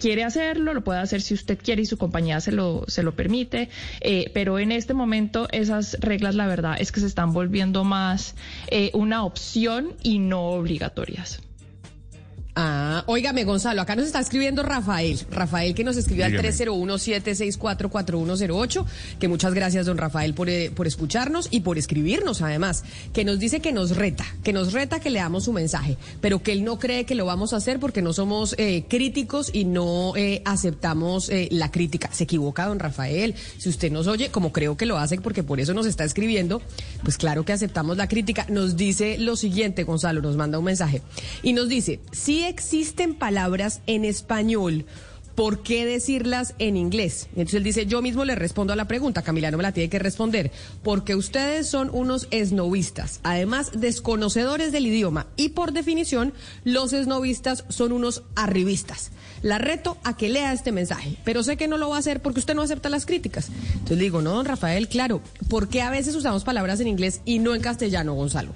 quiere 0.00 0.24
hacerlo, 0.24 0.74
lo 0.74 0.82
puede 0.82 0.98
hacer 0.98 1.22
si 1.22 1.34
usted 1.34 1.58
quiere 1.62 1.82
y 1.82 1.86
su 1.86 1.98
compañía 1.98 2.40
se 2.40 2.52
lo, 2.52 2.84
se 2.88 3.02
lo 3.02 3.14
permite, 3.14 3.68
pero 4.34 4.58
en 4.58 4.72
este 4.72 4.94
momento 4.94 5.17
esas 5.52 5.96
reglas, 6.00 6.34
la 6.34 6.46
verdad, 6.46 6.76
es 6.78 6.92
que 6.92 7.00
se 7.00 7.06
están 7.06 7.32
volviendo 7.32 7.84
más 7.84 8.34
eh, 8.68 8.90
una 8.94 9.24
opción 9.24 9.94
y 10.02 10.18
no 10.18 10.42
obligatorias. 10.50 11.40
Ah, 12.60 13.04
óigame, 13.06 13.44
Gonzalo, 13.44 13.80
acá 13.80 13.94
nos 13.94 14.06
está 14.06 14.18
escribiendo 14.18 14.64
Rafael. 14.64 15.16
Rafael 15.30 15.76
que 15.76 15.84
nos 15.84 15.96
escribió 15.96 16.24
al 16.24 16.32
Dígame. 16.32 16.50
301-764-4108. 16.50 18.84
Que 19.20 19.28
muchas 19.28 19.54
gracias, 19.54 19.86
don 19.86 19.96
Rafael, 19.96 20.34
por, 20.34 20.50
eh, 20.50 20.72
por 20.74 20.88
escucharnos 20.88 21.46
y 21.52 21.60
por 21.60 21.78
escribirnos, 21.78 22.42
además. 22.42 22.82
Que 23.12 23.24
nos 23.24 23.38
dice 23.38 23.60
que 23.60 23.70
nos 23.70 23.96
reta, 23.96 24.24
que 24.42 24.52
nos 24.52 24.72
reta 24.72 24.98
que 24.98 25.08
leamos 25.08 25.44
su 25.44 25.52
mensaje, 25.52 25.96
pero 26.20 26.42
que 26.42 26.50
él 26.50 26.64
no 26.64 26.80
cree 26.80 27.04
que 27.04 27.14
lo 27.14 27.26
vamos 27.26 27.52
a 27.52 27.58
hacer 27.58 27.78
porque 27.78 28.02
no 28.02 28.12
somos 28.12 28.56
eh, 28.58 28.82
críticos 28.88 29.50
y 29.52 29.64
no 29.64 30.16
eh, 30.16 30.42
aceptamos 30.44 31.30
eh, 31.30 31.46
la 31.52 31.70
crítica. 31.70 32.10
Se 32.12 32.24
equivoca, 32.24 32.66
don 32.66 32.80
Rafael. 32.80 33.36
Si 33.58 33.68
usted 33.68 33.92
nos 33.92 34.08
oye, 34.08 34.32
como 34.32 34.50
creo 34.50 34.76
que 34.76 34.84
lo 34.84 34.98
hace, 34.98 35.20
porque 35.20 35.44
por 35.44 35.60
eso 35.60 35.74
nos 35.74 35.86
está 35.86 36.02
escribiendo, 36.02 36.60
pues 37.02 37.16
claro 37.16 37.44
que 37.44 37.52
aceptamos 37.52 37.96
la 37.96 38.08
crítica. 38.08 38.46
Nos 38.48 38.76
dice 38.76 39.18
lo 39.18 39.36
siguiente, 39.36 39.84
Gonzalo, 39.84 40.20
nos 40.22 40.36
manda 40.36 40.58
un 40.58 40.64
mensaje. 40.64 41.02
Y 41.42 41.52
nos 41.52 41.68
dice, 41.68 42.00
si 42.12 42.44
existen 42.44 43.14
palabras 43.14 43.80
en 43.86 44.04
español, 44.04 44.84
¿por 45.38 45.62
qué 45.62 45.86
decirlas 45.86 46.56
en 46.58 46.76
inglés? 46.76 47.28
Entonces 47.28 47.54
él 47.54 47.62
dice, 47.62 47.86
yo 47.86 48.02
mismo 48.02 48.24
le 48.24 48.34
respondo 48.34 48.72
a 48.72 48.76
la 48.76 48.88
pregunta, 48.88 49.22
Camila 49.22 49.52
no 49.52 49.56
me 49.56 49.62
la 49.62 49.70
tiene 49.70 49.88
que 49.88 50.00
responder, 50.00 50.50
porque 50.82 51.14
ustedes 51.14 51.68
son 51.68 51.90
unos 51.92 52.26
esnovistas, 52.32 53.20
además 53.22 53.70
desconocedores 53.72 54.72
del 54.72 54.88
idioma, 54.88 55.28
y 55.36 55.50
por 55.50 55.70
definición, 55.70 56.34
los 56.64 56.92
esnovistas 56.92 57.64
son 57.68 57.92
unos 57.92 58.24
arribistas. 58.34 59.12
La 59.40 59.58
reto 59.58 59.96
a 60.02 60.16
que 60.16 60.28
lea 60.28 60.52
este 60.52 60.72
mensaje, 60.72 61.16
pero 61.22 61.44
sé 61.44 61.56
que 61.56 61.68
no 61.68 61.78
lo 61.78 61.90
va 61.90 61.94
a 61.94 62.00
hacer 62.00 62.20
porque 62.20 62.40
usted 62.40 62.56
no 62.56 62.62
acepta 62.62 62.88
las 62.88 63.06
críticas. 63.06 63.48
Entonces 63.74 63.98
le 63.98 64.02
digo, 64.02 64.20
no, 64.22 64.32
don 64.32 64.44
Rafael, 64.44 64.88
claro, 64.88 65.22
¿por 65.48 65.68
qué 65.68 65.82
a 65.82 65.90
veces 65.90 66.16
usamos 66.16 66.42
palabras 66.42 66.80
en 66.80 66.88
inglés 66.88 67.20
y 67.24 67.38
no 67.38 67.54
en 67.54 67.60
castellano, 67.62 68.14
Gonzalo? 68.14 68.50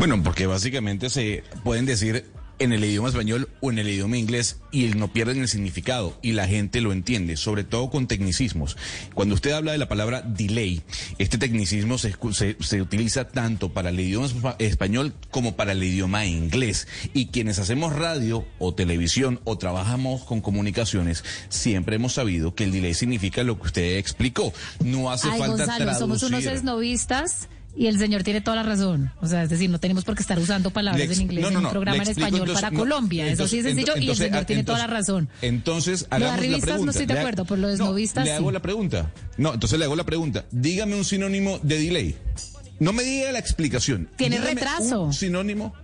Bueno, 0.00 0.20
porque 0.20 0.46
básicamente 0.46 1.10
se 1.10 1.44
pueden 1.62 1.86
decir 1.86 2.24
en 2.58 2.72
el 2.72 2.84
idioma 2.84 3.08
español 3.08 3.48
o 3.60 3.70
en 3.70 3.78
el 3.78 3.88
idioma 3.88 4.16
inglés 4.16 4.58
y 4.70 4.86
no 4.88 5.12
pierden 5.12 5.40
el 5.40 5.48
significado 5.48 6.16
y 6.22 6.32
la 6.32 6.46
gente 6.46 6.80
lo 6.80 6.92
entiende, 6.92 7.36
sobre 7.36 7.64
todo 7.64 7.90
con 7.90 8.06
tecnicismos. 8.06 8.76
Cuando 9.14 9.34
usted 9.34 9.52
habla 9.52 9.72
de 9.72 9.78
la 9.78 9.88
palabra 9.88 10.22
delay, 10.22 10.82
este 11.18 11.38
tecnicismo 11.38 11.98
se, 11.98 12.14
se- 12.32 12.56
se 12.60 12.80
utiliza 12.82 13.28
tanto 13.28 13.72
para 13.72 13.90
el 13.90 13.98
idioma 14.00 14.26
espa- 14.28 14.56
español 14.58 15.14
como 15.30 15.56
para 15.56 15.72
el 15.72 15.82
idioma 15.82 16.26
inglés. 16.26 16.86
Y 17.12 17.26
quienes 17.26 17.58
hacemos 17.58 17.92
radio 17.92 18.44
o 18.58 18.74
televisión 18.74 19.40
o 19.44 19.58
trabajamos 19.58 20.22
con 20.24 20.40
comunicaciones, 20.40 21.24
siempre 21.48 21.96
hemos 21.96 22.14
sabido 22.14 22.54
que 22.54 22.64
el 22.64 22.72
delay 22.72 22.94
significa 22.94 23.42
lo 23.42 23.56
que 23.58 23.66
usted 23.66 23.96
explicó. 23.98 24.52
No 24.84 25.10
hace 25.10 25.28
Ay, 25.28 25.38
falta 25.40 25.66
Gonzalo, 25.66 25.94
somos 25.98 26.22
unos 26.22 26.44
esnovistas 26.44 27.48
y 27.76 27.86
el 27.88 27.98
señor 27.98 28.22
tiene 28.22 28.40
toda 28.40 28.56
la 28.56 28.62
razón. 28.62 29.10
O 29.20 29.26
sea, 29.26 29.42
es 29.42 29.50
decir, 29.50 29.68
no 29.70 29.80
tenemos 29.80 30.04
por 30.04 30.14
qué 30.14 30.22
estar 30.22 30.38
usando 30.38 30.70
palabras 30.70 31.02
ex- 31.02 31.16
en 31.16 31.22
inglés 31.22 31.42
no, 31.42 31.50
no, 31.50 31.56
en 31.58 31.62
no, 31.64 31.68
un 31.68 31.72
programa 31.72 32.02
en 32.02 32.08
español 32.10 32.40
entonces, 32.40 32.54
para 32.62 32.70
no, 32.70 32.78
Colombia. 32.78 33.26
Eso 33.26 33.48
sí 33.48 33.58
es 33.58 33.64
entonces- 33.66 33.86
sencillo 33.86 34.06
y 34.06 34.10
el 34.10 34.16
señor 34.16 34.38
ah, 34.42 34.46
tiene 34.46 34.64
toda 34.64 34.78
la 34.78 34.86
razón. 34.86 35.28
Entonces, 35.42 36.06
hagamos 36.10 36.28
la 36.28 36.34
arribistas 36.34 36.60
no 36.60 36.72
pregunta. 36.74 36.90
estoy 36.92 37.06
de 37.06 37.18
acuerdo, 37.20 37.44
pero 37.44 37.60
lo 37.60 37.68
de 37.68 37.74
esnovistas 37.74 38.24
Le 38.24 38.32
hago 38.32 38.48
sí. 38.48 38.54
la 38.54 38.62
pregunta. 38.62 39.10
No, 39.36 39.54
entonces 39.54 39.78
le 39.78 39.84
hago 39.84 39.96
la 39.96 40.04
pregunta. 40.04 40.44
Dígame 40.52 40.94
un 40.96 41.04
sinónimo 41.04 41.58
de 41.62 41.78
delay. 41.78 42.16
No 42.80 42.92
me 42.92 43.04
diga 43.04 43.30
la 43.30 43.38
explicación. 43.38 44.08
Tiene 44.16 44.36
Dígame 44.38 44.54
retraso. 44.54 45.02
Un 45.02 45.14
sinónimo. 45.14 45.74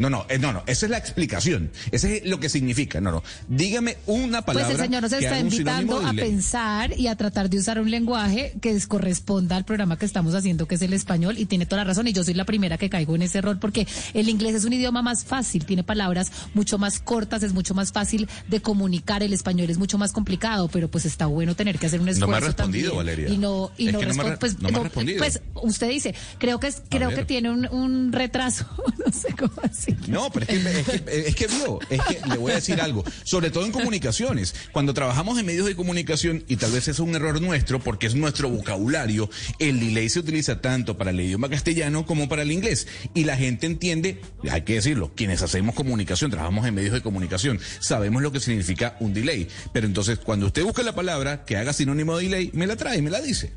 No, 0.00 0.08
no, 0.08 0.24
eh, 0.30 0.38
no, 0.38 0.52
no, 0.52 0.62
esa 0.66 0.86
es 0.86 0.90
la 0.90 0.96
explicación. 0.98 1.70
Ese 1.92 2.16
es 2.16 2.24
lo 2.26 2.40
que 2.40 2.48
significa. 2.48 3.00
No, 3.02 3.10
no. 3.12 3.22
Dígame 3.48 3.98
una 4.06 4.40
Pues 4.42 4.56
palabra. 4.56 4.76
el 4.76 4.80
señor 4.88 5.02
nos 5.02 5.12
está 5.12 5.38
invitando 5.38 5.98
a 6.04 6.12
pensar 6.14 6.98
y 6.98 7.06
a 7.06 7.16
tratar 7.16 7.50
de 7.50 7.58
usar 7.58 7.78
un 7.78 7.90
lenguaje 7.90 8.54
que 8.62 8.70
es- 8.72 8.86
corresponda 8.86 9.56
al 9.56 9.64
programa 9.66 9.98
que 9.98 10.06
estamos 10.06 10.34
haciendo, 10.34 10.66
que 10.66 10.76
es 10.76 10.82
el 10.82 10.94
español, 10.94 11.36
y 11.38 11.44
tiene 11.44 11.66
toda 11.66 11.82
la 11.84 11.88
razón. 11.88 12.08
Y 12.08 12.12
yo 12.14 12.24
soy 12.24 12.32
la 12.34 12.44
primera 12.46 12.78
que 12.78 12.88
caigo 12.88 13.14
en 13.14 13.22
ese 13.22 13.38
error 13.38 13.58
porque 13.60 13.86
el 14.14 14.28
inglés 14.30 14.54
es 14.54 14.64
un 14.64 14.72
idioma 14.72 15.02
más 15.02 15.24
fácil, 15.24 15.66
tiene 15.66 15.84
palabras 15.84 16.32
mucho 16.54 16.78
más 16.78 16.98
cortas, 16.98 17.42
es 17.42 17.52
mucho 17.52 17.74
más 17.74 17.92
fácil 17.92 18.26
de 18.48 18.62
comunicar. 18.62 19.22
El 19.22 19.34
español 19.34 19.68
es 19.68 19.76
mucho 19.76 19.98
más 19.98 20.12
complicado, 20.12 20.68
pero 20.68 20.90
pues 20.90 21.04
está 21.04 21.26
bueno 21.26 21.54
tener 21.54 21.78
que 21.78 21.86
hacer 21.86 22.00
un 22.00 22.06
No 22.06 22.12
me 22.26 22.36
ha 22.36 22.38
esfuerzo 22.38 22.46
respondido, 22.46 22.92
también. 22.94 23.06
Valeria. 23.16 23.34
Y 23.34 23.36
no, 23.38 23.70
y 23.76 23.88
Es 23.88 23.92
no, 23.92 24.00
me 24.24 24.36
pues, 24.38 24.58
no 24.58 24.70
me 24.70 24.78
ha 24.78 24.82
respondido. 24.84 25.18
pues 25.18 25.42
usted 25.62 25.90
dice, 25.90 26.14
creo 26.38 26.58
que 26.58 26.68
es, 26.68 26.82
creo 26.88 27.10
que 27.10 27.26
tiene 27.26 27.50
un, 27.50 27.66
un 27.70 28.12
retraso, 28.12 28.64
no 29.06 29.12
sé 29.12 29.34
cómo 29.38 29.52
así. 29.62 29.89
No, 30.08 30.30
pero 30.30 30.46
es 30.48 30.58
que, 30.58 30.80
es 30.80 30.86
que, 30.86 31.28
es 31.28 31.34
que 31.34 31.46
vio, 31.46 31.78
es 31.88 32.00
que 32.02 32.20
le 32.28 32.36
voy 32.36 32.52
a 32.52 32.56
decir 32.56 32.80
algo, 32.80 33.04
sobre 33.24 33.50
todo 33.50 33.66
en 33.66 33.72
comunicaciones. 33.72 34.54
Cuando 34.72 34.94
trabajamos 34.94 35.38
en 35.38 35.46
medios 35.46 35.66
de 35.66 35.74
comunicación, 35.74 36.44
y 36.48 36.56
tal 36.56 36.72
vez 36.72 36.88
es 36.88 36.98
un 36.98 37.14
error 37.14 37.40
nuestro, 37.40 37.80
porque 37.80 38.06
es 38.06 38.14
nuestro 38.14 38.48
vocabulario, 38.50 39.30
el 39.58 39.80
delay 39.80 40.08
se 40.08 40.20
utiliza 40.20 40.60
tanto 40.60 40.96
para 40.96 41.10
el 41.10 41.20
idioma 41.20 41.48
castellano 41.48 42.06
como 42.06 42.28
para 42.28 42.42
el 42.42 42.52
inglés. 42.52 42.86
Y 43.14 43.24
la 43.24 43.36
gente 43.36 43.66
entiende, 43.66 44.20
hay 44.50 44.62
que 44.62 44.74
decirlo, 44.74 45.12
quienes 45.14 45.42
hacemos 45.42 45.74
comunicación, 45.74 46.30
trabajamos 46.30 46.66
en 46.66 46.74
medios 46.74 46.92
de 46.94 47.02
comunicación, 47.02 47.60
sabemos 47.80 48.22
lo 48.22 48.32
que 48.32 48.40
significa 48.40 48.96
un 49.00 49.14
delay. 49.14 49.48
Pero 49.72 49.86
entonces, 49.86 50.18
cuando 50.18 50.46
usted 50.46 50.62
busca 50.64 50.82
la 50.82 50.94
palabra 50.94 51.44
que 51.44 51.56
haga 51.56 51.72
sinónimo 51.72 52.16
de 52.16 52.24
delay, 52.24 52.50
me 52.54 52.66
la 52.66 52.76
trae, 52.76 53.02
me 53.02 53.10
la 53.10 53.20
dice. 53.20 53.52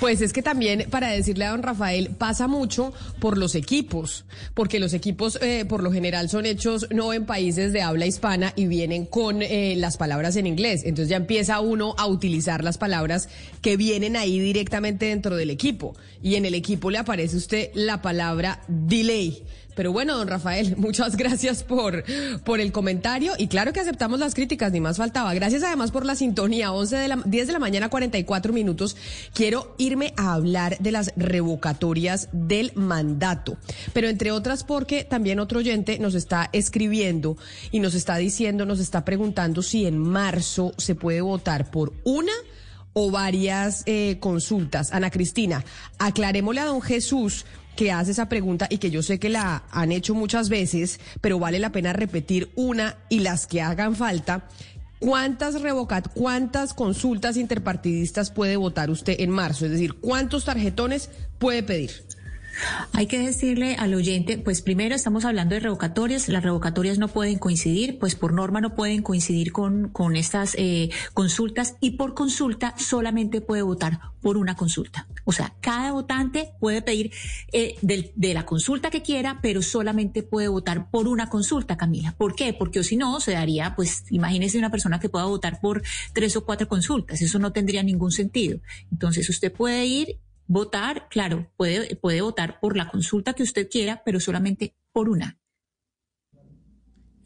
Pues 0.00 0.20
es 0.20 0.32
que 0.32 0.42
también, 0.42 0.86
para 0.90 1.10
decirle 1.10 1.44
a 1.44 1.50
don 1.50 1.62
Rafael, 1.62 2.10
pasa 2.10 2.46
mucho 2.46 2.92
por 3.20 3.38
los 3.38 3.54
equipos, 3.54 4.24
porque 4.54 4.80
los 4.80 4.92
equipos 4.92 5.38
eh, 5.40 5.64
por 5.68 5.82
lo 5.82 5.92
general 5.92 6.28
son 6.28 6.46
hechos 6.46 6.86
no 6.90 7.12
en 7.12 7.26
países 7.26 7.72
de 7.72 7.82
habla 7.82 8.06
hispana 8.06 8.52
y 8.56 8.66
vienen 8.66 9.06
con 9.06 9.42
eh, 9.42 9.74
las 9.76 9.96
palabras 9.96 10.36
en 10.36 10.46
inglés. 10.46 10.82
Entonces 10.84 11.08
ya 11.08 11.16
empieza 11.16 11.60
uno 11.60 11.94
a 11.98 12.06
utilizar 12.06 12.64
las 12.64 12.78
palabras 12.78 13.28
que 13.60 13.76
vienen 13.76 14.16
ahí 14.16 14.38
directamente 14.38 15.06
dentro 15.06 15.36
del 15.36 15.50
equipo. 15.50 15.94
Y 16.22 16.36
en 16.36 16.44
el 16.44 16.54
equipo 16.54 16.90
le 16.90 16.98
aparece 16.98 17.36
usted 17.36 17.70
la 17.74 18.02
palabra 18.02 18.62
delay. 18.68 19.44
Pero 19.74 19.92
bueno, 19.92 20.16
don 20.16 20.28
Rafael, 20.28 20.76
muchas 20.78 21.16
gracias 21.16 21.62
por, 21.62 22.04
por 22.44 22.60
el 22.60 22.72
comentario 22.72 23.32
y 23.38 23.48
claro 23.48 23.72
que 23.72 23.80
aceptamos 23.80 24.18
las 24.18 24.34
críticas, 24.34 24.72
ni 24.72 24.80
más 24.80 24.96
faltaba. 24.96 25.34
Gracias 25.34 25.62
además 25.62 25.90
por 25.90 26.06
la 26.06 26.14
sintonía, 26.14 26.72
11 26.72 26.96
de 26.96 27.08
la, 27.08 27.16
10 27.24 27.46
de 27.46 27.52
la 27.52 27.58
mañana, 27.58 27.88
44 27.88 28.52
minutos. 28.52 28.96
Quiero 29.32 29.74
irme 29.78 30.14
a 30.16 30.34
hablar 30.34 30.78
de 30.78 30.92
las 30.92 31.12
revocatorias 31.16 32.28
del 32.32 32.72
mandato, 32.74 33.56
pero 33.92 34.08
entre 34.08 34.30
otras 34.30 34.64
porque 34.64 35.04
también 35.04 35.40
otro 35.40 35.58
oyente 35.58 35.98
nos 35.98 36.14
está 36.14 36.48
escribiendo 36.52 37.36
y 37.70 37.80
nos 37.80 37.94
está 37.94 38.16
diciendo, 38.16 38.66
nos 38.66 38.80
está 38.80 39.04
preguntando 39.04 39.62
si 39.62 39.86
en 39.86 39.98
marzo 39.98 40.72
se 40.78 40.94
puede 40.94 41.20
votar 41.20 41.70
por 41.70 41.92
una 42.04 42.32
o 42.92 43.10
varias 43.10 43.82
eh, 43.86 44.18
consultas. 44.20 44.92
Ana 44.92 45.10
Cristina, 45.10 45.64
aclarémosle 45.98 46.60
a 46.60 46.64
don 46.64 46.80
Jesús 46.80 47.44
que 47.76 47.92
hace 47.92 48.12
esa 48.12 48.28
pregunta 48.28 48.66
y 48.70 48.78
que 48.78 48.90
yo 48.90 49.02
sé 49.02 49.18
que 49.18 49.28
la 49.28 49.64
han 49.70 49.92
hecho 49.92 50.14
muchas 50.14 50.48
veces, 50.48 51.00
pero 51.20 51.38
vale 51.38 51.58
la 51.58 51.72
pena 51.72 51.92
repetir 51.92 52.50
una 52.54 52.96
y 53.08 53.20
las 53.20 53.46
que 53.46 53.62
hagan 53.62 53.96
falta. 53.96 54.48
¿Cuántas 55.00 55.60
revocat 55.60 56.08
cuántas 56.14 56.72
consultas 56.72 57.36
interpartidistas 57.36 58.30
puede 58.30 58.56
votar 58.56 58.90
usted 58.90 59.20
en 59.20 59.30
marzo? 59.30 59.66
Es 59.66 59.72
decir, 59.72 59.94
¿cuántos 59.94 60.46
tarjetones 60.46 61.10
puede 61.38 61.62
pedir? 61.62 61.90
Hay 62.92 63.06
que 63.06 63.18
decirle 63.18 63.76
al 63.76 63.94
oyente, 63.94 64.38
pues 64.38 64.62
primero 64.62 64.94
estamos 64.94 65.24
hablando 65.24 65.54
de 65.54 65.60
revocatorias, 65.60 66.28
las 66.28 66.42
revocatorias 66.42 66.98
no 66.98 67.08
pueden 67.08 67.38
coincidir, 67.38 67.98
pues 67.98 68.14
por 68.14 68.32
norma 68.32 68.60
no 68.60 68.74
pueden 68.74 69.02
coincidir 69.02 69.52
con, 69.52 69.90
estas 70.14 70.54
eh, 70.58 70.90
consultas 71.12 71.76
y 71.80 71.92
por 71.92 72.14
consulta 72.14 72.74
solamente 72.78 73.40
puede 73.40 73.62
votar 73.62 74.00
por 74.20 74.36
una 74.36 74.54
consulta. 74.56 75.06
O 75.24 75.32
sea, 75.32 75.54
cada 75.60 75.92
votante 75.92 76.52
puede 76.60 76.80
pedir 76.82 77.10
eh, 77.52 77.74
del- 77.82 78.12
de 78.14 78.32
la 78.34 78.46
consulta 78.46 78.90
que 78.90 79.02
quiera, 79.02 79.38
pero 79.42 79.60
solamente 79.60 80.22
puede 80.22 80.48
votar 80.48 80.90
por 80.90 81.08
una 81.08 81.28
consulta, 81.28 81.76
Camila. 81.76 82.14
¿Por 82.16 82.34
qué? 82.34 82.52
Porque 82.54 82.82
si 82.84 82.96
no, 82.96 83.20
se 83.20 83.32
daría, 83.32 83.74
pues 83.76 84.04
imagínese 84.10 84.58
una 84.58 84.70
persona 84.70 85.00
que 85.00 85.08
pueda 85.08 85.26
votar 85.26 85.60
por 85.60 85.82
tres 86.12 86.36
o 86.36 86.44
cuatro 86.44 86.68
consultas, 86.68 87.20
eso 87.20 87.38
no 87.38 87.52
tendría 87.52 87.82
ningún 87.82 88.12
sentido. 88.12 88.60
Entonces 88.90 89.28
usted 89.28 89.52
puede 89.52 89.84
ir 89.86 90.18
Votar, 90.46 91.08
claro, 91.08 91.50
puede, 91.56 91.96
puede 91.96 92.20
votar 92.20 92.60
por 92.60 92.76
la 92.76 92.88
consulta 92.88 93.32
que 93.32 93.42
usted 93.42 93.68
quiera, 93.70 94.02
pero 94.04 94.20
solamente 94.20 94.74
por 94.92 95.08
una. 95.08 95.38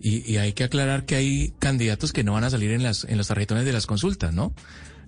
Y, 0.00 0.36
hay 0.36 0.52
que 0.52 0.62
aclarar 0.62 1.06
que 1.06 1.16
hay 1.16 1.54
candidatos 1.58 2.12
que 2.12 2.22
no 2.22 2.34
van 2.34 2.44
a 2.44 2.50
salir 2.50 2.70
en, 2.70 2.84
las, 2.84 3.04
en 3.04 3.18
los 3.18 3.26
tarjetones 3.26 3.64
de 3.64 3.72
las 3.72 3.86
consultas, 3.86 4.32
¿no? 4.32 4.54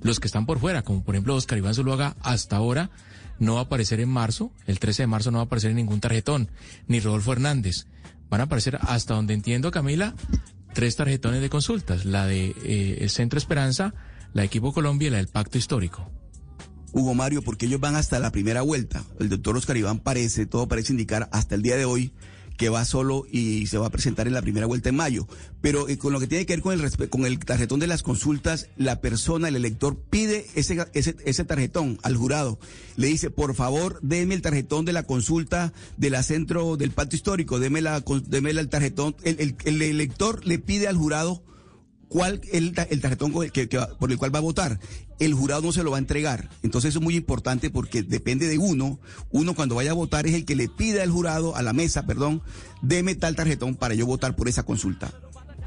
Los 0.02 0.18
que 0.18 0.26
están 0.26 0.46
por 0.46 0.58
fuera, 0.58 0.82
como 0.82 1.04
por 1.04 1.14
ejemplo 1.14 1.36
Oscar 1.36 1.58
Iván 1.58 1.74
Zuluaga, 1.74 2.16
hasta 2.22 2.56
ahora 2.56 2.90
no 3.38 3.54
va 3.54 3.60
a 3.60 3.64
aparecer 3.64 4.00
en 4.00 4.08
marzo, 4.08 4.52
el 4.66 4.80
13 4.80 5.04
de 5.04 5.06
marzo 5.06 5.30
no 5.30 5.38
va 5.38 5.42
a 5.42 5.46
aparecer 5.46 5.70
en 5.70 5.76
ningún 5.76 6.00
tarjetón, 6.00 6.50
ni 6.88 6.98
Rodolfo 7.00 7.32
Hernández. 7.32 7.86
Van 8.28 8.40
a 8.40 8.44
aparecer, 8.44 8.78
hasta 8.80 9.14
donde 9.14 9.34
entiendo, 9.34 9.70
Camila, 9.70 10.14
tres 10.74 10.96
tarjetones 10.96 11.40
de 11.40 11.50
consultas, 11.50 12.04
la 12.04 12.26
de 12.26 12.54
eh, 12.64 12.98
el 13.00 13.10
Centro 13.10 13.38
Esperanza, 13.38 13.94
la 14.32 14.42
de 14.42 14.46
Equipo 14.46 14.72
Colombia 14.72 15.08
y 15.08 15.10
la 15.10 15.16
del 15.18 15.28
Pacto 15.28 15.58
Histórico. 15.58 16.10
Hugo 16.92 17.14
Mario, 17.14 17.42
porque 17.42 17.66
ellos 17.66 17.80
van 17.80 17.96
hasta 17.96 18.18
la 18.18 18.32
primera 18.32 18.62
vuelta. 18.62 19.04
El 19.18 19.28
doctor 19.28 19.56
Oscar 19.56 19.76
Iván 19.76 19.98
parece, 20.00 20.46
todo 20.46 20.68
parece 20.68 20.92
indicar 20.92 21.28
hasta 21.32 21.54
el 21.54 21.62
día 21.62 21.76
de 21.76 21.84
hoy 21.84 22.12
que 22.56 22.68
va 22.68 22.84
solo 22.84 23.24
y 23.32 23.68
se 23.68 23.78
va 23.78 23.86
a 23.86 23.90
presentar 23.90 24.26
en 24.26 24.34
la 24.34 24.42
primera 24.42 24.66
vuelta 24.66 24.90
en 24.90 24.94
mayo. 24.96 25.26
Pero 25.62 25.88
eh, 25.88 25.96
con 25.96 26.12
lo 26.12 26.20
que 26.20 26.26
tiene 26.26 26.44
que 26.44 26.52
ver 26.52 26.60
con 26.62 26.78
el, 26.78 27.08
con 27.08 27.24
el 27.24 27.38
tarjetón 27.38 27.80
de 27.80 27.86
las 27.86 28.02
consultas, 28.02 28.68
la 28.76 29.00
persona, 29.00 29.48
el 29.48 29.56
elector, 29.56 29.96
pide 30.10 30.44
ese, 30.54 30.76
ese, 30.92 31.16
ese 31.24 31.44
tarjetón 31.44 31.98
al 32.02 32.16
jurado. 32.18 32.58
Le 32.96 33.06
dice, 33.06 33.30
por 33.30 33.54
favor, 33.54 33.98
déme 34.02 34.34
el 34.34 34.42
tarjetón 34.42 34.84
de 34.84 34.92
la 34.92 35.04
consulta 35.04 35.72
de 35.96 36.10
la 36.10 36.22
centro 36.22 36.76
del 36.76 36.90
pacto 36.90 37.16
histórico, 37.16 37.58
déme, 37.60 37.80
la, 37.80 38.04
déme 38.26 38.50
el 38.50 38.68
tarjetón. 38.68 39.16
El- 39.22 39.56
el 39.64 39.80
elector 39.80 40.44
le 40.46 40.58
pide 40.58 40.86
al 40.86 40.98
jurado 40.98 41.42
cuál 42.10 42.40
ta- 42.74 42.82
el 42.82 43.00
tarjetón 43.00 43.32
que- 43.50 43.68
por 43.98 44.10
el 44.12 44.18
cual 44.18 44.34
va 44.34 44.40
a 44.40 44.42
votar. 44.42 44.78
El 45.20 45.32
jurado 45.32 45.62
no 45.62 45.72
se 45.72 45.82
lo 45.82 45.92
va 45.92 45.96
a 45.96 46.00
entregar. 46.00 46.50
Entonces 46.62 46.90
eso 46.90 46.98
es 46.98 47.02
muy 47.04 47.14
importante 47.16 47.70
porque 47.70 48.02
depende 48.02 48.48
de 48.48 48.58
uno. 48.58 48.98
Uno 49.30 49.54
cuando 49.54 49.76
vaya 49.76 49.92
a 49.92 49.94
votar 49.94 50.26
es 50.26 50.34
el 50.34 50.44
que 50.44 50.56
le 50.56 50.68
pide 50.68 51.00
al 51.02 51.10
jurado, 51.10 51.56
a 51.56 51.62
la 51.62 51.72
mesa, 51.72 52.06
perdón, 52.06 52.42
deme 52.82 53.14
tal 53.14 53.36
tarjetón 53.36 53.76
para 53.76 53.94
yo 53.94 54.06
votar 54.06 54.34
por 54.36 54.48
esa 54.48 54.64
consulta. 54.64 55.12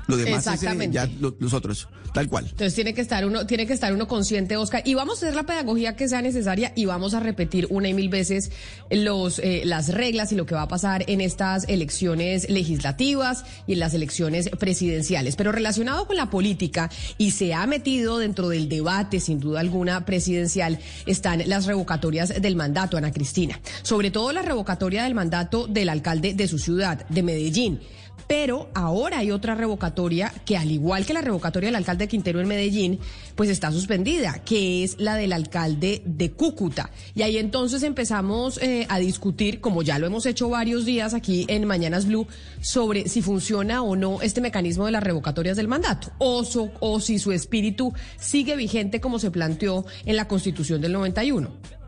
Lo 0.08 0.18
demás 0.18 0.46
es 0.48 0.64
eh, 0.64 0.90
ya 0.92 1.06
lo- 1.20 1.36
los 1.40 1.54
otros, 1.54 1.88
tal 2.14 2.28
cual. 2.28 2.46
Entonces 2.50 2.74
tiene 2.76 2.94
que 2.94 3.02
estar 3.02 3.26
uno, 3.26 3.46
tiene 3.48 3.66
que 3.66 3.74
estar 3.74 3.94
uno 3.94 4.08
consciente, 4.08 4.58
Oscar, 4.58 4.82
y 4.86 4.94
vamos 4.96 5.16
a 5.22 5.26
hacer 5.28 5.36
la 5.36 5.44
pedagogía 5.44 5.96
que 5.96 6.08
sea 6.10 6.22
necesaria 6.22 6.74
y 6.76 6.86
vamos 6.86 7.14
a 7.14 7.20
repetir 7.20 7.68
una 7.70 7.88
y 7.88 7.94
mil 7.94 8.10
veces 8.10 8.52
los 8.92 9.40
eh, 9.40 9.62
las 9.66 9.90
reglas 9.94 10.32
y 10.32 10.36
lo 10.36 10.46
que 10.46 10.56
va 10.56 10.64
a 10.64 10.68
pasar 10.68 11.06
en 11.08 11.22
estas 11.22 11.66
elecciones 11.70 12.50
legislativas 12.50 13.46
y 13.68 13.74
en 13.74 13.80
las 13.80 13.94
elecciones 13.94 14.50
presidenciales. 14.60 15.36
Pero 15.36 15.52
relacionado 15.52 16.06
con 16.08 16.16
la 16.18 16.30
política 16.30 16.90
y 17.18 17.32
se 17.32 17.54
ha 17.54 17.66
metido 17.68 18.18
dentro 18.18 18.50
del 18.50 18.68
debate, 18.70 19.20
sin 19.20 19.40
duda 19.40 19.60
alguna, 19.62 20.06
presidencial, 20.06 20.80
están 21.06 21.44
las 21.48 21.66
revocatorias 21.66 22.42
del 22.42 22.56
mandato, 22.56 22.98
Ana 22.98 23.12
Cristina. 23.12 23.60
Sobre 23.84 24.12
todo 24.12 24.32
la 24.34 24.42
revocatoria 24.42 25.04
del 25.04 25.14
mandato 25.16 25.68
del 25.68 25.90
alcalde 25.90 26.34
de 26.34 26.48
su 26.48 26.60
ciudad, 26.60 27.08
de 27.08 27.24
Medellín. 27.24 27.80
Pero 28.27 28.70
ahora 28.74 29.20
hay 29.20 29.32
otra 29.32 29.56
revocatoria 29.56 30.34
que, 30.46 30.58
al 30.58 30.72
igual 30.72 31.06
que 31.06 31.13
la 31.13 31.22
revocatoria 31.22 31.68
del 31.68 31.75
alcalde 31.75 32.08
Quintero 32.08 32.39
en 32.39 32.48
Medellín, 32.48 33.00
pues 33.36 33.50
está 33.50 33.72
suspendida, 33.72 34.44
que 34.44 34.84
es 34.84 34.96
la 35.00 35.15
del 35.15 35.34
alcalde 35.34 36.01
de 36.06 36.32
Cúcuta. 36.32 36.92
Y 37.15 37.22
ahí 37.22 37.38
entonces 37.38 37.84
empezamos 37.84 38.62
eh, 38.62 38.86
a 38.89 39.00
discutir, 39.00 39.60
como 39.60 39.82
ya 39.82 40.00
lo 40.00 40.08
hemos 40.08 40.25
hecho 40.25 40.50
varios 40.50 40.86
días 40.86 41.13
aquí 41.13 41.46
en 41.48 41.65
Mañanas 41.65 42.08
Blue, 42.08 42.27
sobre 42.62 43.10
si 43.10 43.22
funciona 43.22 43.82
o 43.82 43.96
no 43.96 44.22
este 44.22 44.42
mecanismo 44.42 44.86
de 44.86 44.92
las 44.92 45.03
revocatorias 45.03 45.58
del 45.58 45.68
mandato, 45.68 46.12
o, 46.18 46.44
o 46.80 47.00
si 47.00 47.20
su 47.20 47.32
espíritu 47.32 47.94
sigue 48.20 48.56
vigente 48.56 49.01
como 49.01 49.20
se 49.20 49.32
planteó 49.32 49.86
en 50.06 50.15
la 50.15 50.27
Constitución 50.27 50.82
del 50.82 50.94
91. 50.94 51.83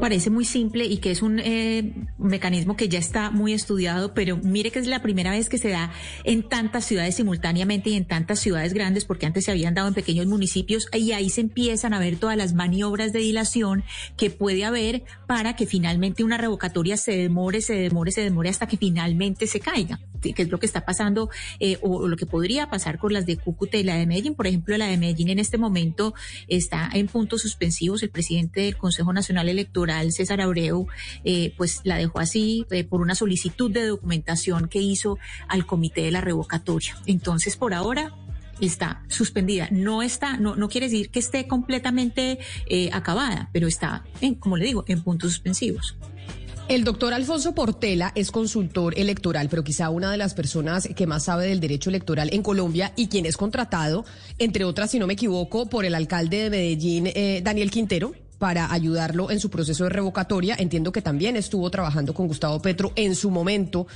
Parece 0.00 0.30
muy 0.30 0.44
simple 0.44 0.84
y 0.84 0.98
que 0.98 1.10
es 1.10 1.22
un 1.22 1.40
eh, 1.40 1.92
mecanismo 2.18 2.76
que 2.76 2.88
ya 2.88 3.00
está 3.00 3.30
muy 3.30 3.52
estudiado, 3.52 4.14
pero 4.14 4.36
mire 4.36 4.70
que 4.70 4.78
es 4.78 4.86
la 4.86 5.02
primera 5.02 5.32
vez 5.32 5.48
que 5.48 5.58
se 5.58 5.70
da 5.70 5.90
en 6.22 6.48
tantas 6.48 6.84
ciudades 6.84 7.16
simultáneamente 7.16 7.90
y 7.90 7.94
en 7.94 8.04
tantas 8.04 8.38
ciudades 8.38 8.74
grandes, 8.74 9.04
porque 9.04 9.26
antes 9.26 9.44
se 9.44 9.50
habían 9.50 9.74
dado 9.74 9.88
en 9.88 9.94
pequeños 9.94 10.26
municipios 10.26 10.86
y 10.92 11.12
ahí 11.12 11.30
se 11.30 11.40
empiezan 11.40 11.94
a 11.94 11.98
ver 11.98 12.16
todas 12.16 12.36
las 12.36 12.54
maniobras 12.54 13.12
de 13.12 13.18
dilación 13.18 13.82
que 14.16 14.30
puede 14.30 14.64
haber 14.64 15.02
para 15.26 15.56
que 15.56 15.66
finalmente 15.66 16.22
una 16.22 16.38
revocatoria 16.38 16.96
se 16.96 17.16
demore, 17.16 17.60
se 17.60 17.74
demore, 17.74 18.12
se 18.12 18.22
demore 18.22 18.50
hasta 18.50 18.68
que 18.68 18.76
finalmente 18.76 19.46
se 19.48 19.58
caiga. 19.58 19.98
Que 20.20 20.42
es 20.42 20.48
lo 20.48 20.58
que 20.58 20.66
está 20.66 20.84
pasando 20.84 21.30
eh, 21.60 21.78
o, 21.82 21.98
o 21.98 22.08
lo 22.08 22.16
que 22.16 22.26
podría 22.26 22.70
pasar 22.70 22.98
con 22.98 23.12
las 23.12 23.26
de 23.26 23.36
Cúcuta 23.36 23.76
y 23.76 23.82
la 23.82 23.96
de 23.96 24.06
Medellín. 24.06 24.34
Por 24.34 24.46
ejemplo, 24.46 24.76
la 24.76 24.86
de 24.86 24.96
Medellín 24.96 25.30
en 25.30 25.38
este 25.38 25.58
momento 25.58 26.14
está 26.48 26.90
en 26.92 27.06
puntos 27.06 27.42
suspensivos. 27.42 28.02
El 28.02 28.10
presidente 28.10 28.62
del 28.62 28.76
Consejo 28.76 29.12
Nacional 29.12 29.48
Electoral, 29.48 30.12
César 30.12 30.40
Abreu, 30.40 30.86
eh, 31.24 31.52
pues 31.56 31.80
la 31.84 31.96
dejó 31.96 32.20
así 32.20 32.66
eh, 32.70 32.84
por 32.84 33.00
una 33.00 33.14
solicitud 33.14 33.70
de 33.70 33.86
documentación 33.86 34.68
que 34.68 34.80
hizo 34.80 35.18
al 35.48 35.66
comité 35.66 36.02
de 36.02 36.10
la 36.10 36.20
revocatoria. 36.20 36.96
Entonces, 37.06 37.56
por 37.56 37.74
ahora 37.74 38.14
está 38.60 39.02
suspendida. 39.08 39.68
No 39.70 40.02
está, 40.02 40.36
no, 40.36 40.56
no 40.56 40.68
quiere 40.68 40.88
decir 40.88 41.10
que 41.10 41.18
esté 41.18 41.46
completamente 41.46 42.38
eh, 42.66 42.90
acabada, 42.92 43.50
pero 43.52 43.68
está, 43.68 44.04
en, 44.20 44.34
como 44.34 44.56
le 44.56 44.64
digo, 44.64 44.84
en 44.88 45.02
puntos 45.02 45.32
suspensivos. 45.32 45.96
El 46.68 46.84
doctor 46.84 47.14
Alfonso 47.14 47.54
Portela 47.54 48.12
es 48.14 48.30
consultor 48.30 48.92
electoral, 48.98 49.48
pero 49.48 49.64
quizá 49.64 49.88
una 49.88 50.10
de 50.10 50.18
las 50.18 50.34
personas 50.34 50.86
que 50.94 51.06
más 51.06 51.24
sabe 51.24 51.46
del 51.46 51.60
derecho 51.60 51.88
electoral 51.88 52.28
en 52.30 52.42
Colombia 52.42 52.92
y 52.94 53.08
quien 53.08 53.24
es 53.24 53.38
contratado, 53.38 54.04
entre 54.38 54.64
otras, 54.64 54.90
si 54.90 54.98
no 54.98 55.06
me 55.06 55.14
equivoco, 55.14 55.70
por 55.70 55.86
el 55.86 55.94
alcalde 55.94 56.42
de 56.42 56.50
Medellín, 56.50 57.06
eh, 57.06 57.40
Daniel 57.42 57.70
Quintero 57.70 58.12
para 58.36 58.70
ayudarlo 58.70 59.30
en 59.30 59.40
su 59.40 59.48
proceso 59.48 59.84
de 59.84 59.90
revocatoria. 59.90 60.56
Entiendo 60.58 60.92
que 60.92 61.00
también 61.00 61.36
estuvo 61.36 61.70
trabajando 61.70 62.12
con 62.12 62.28
Gustavo 62.28 62.60
Petro 62.60 62.92
en 62.96 63.14
su 63.14 63.30
momento 63.30 63.86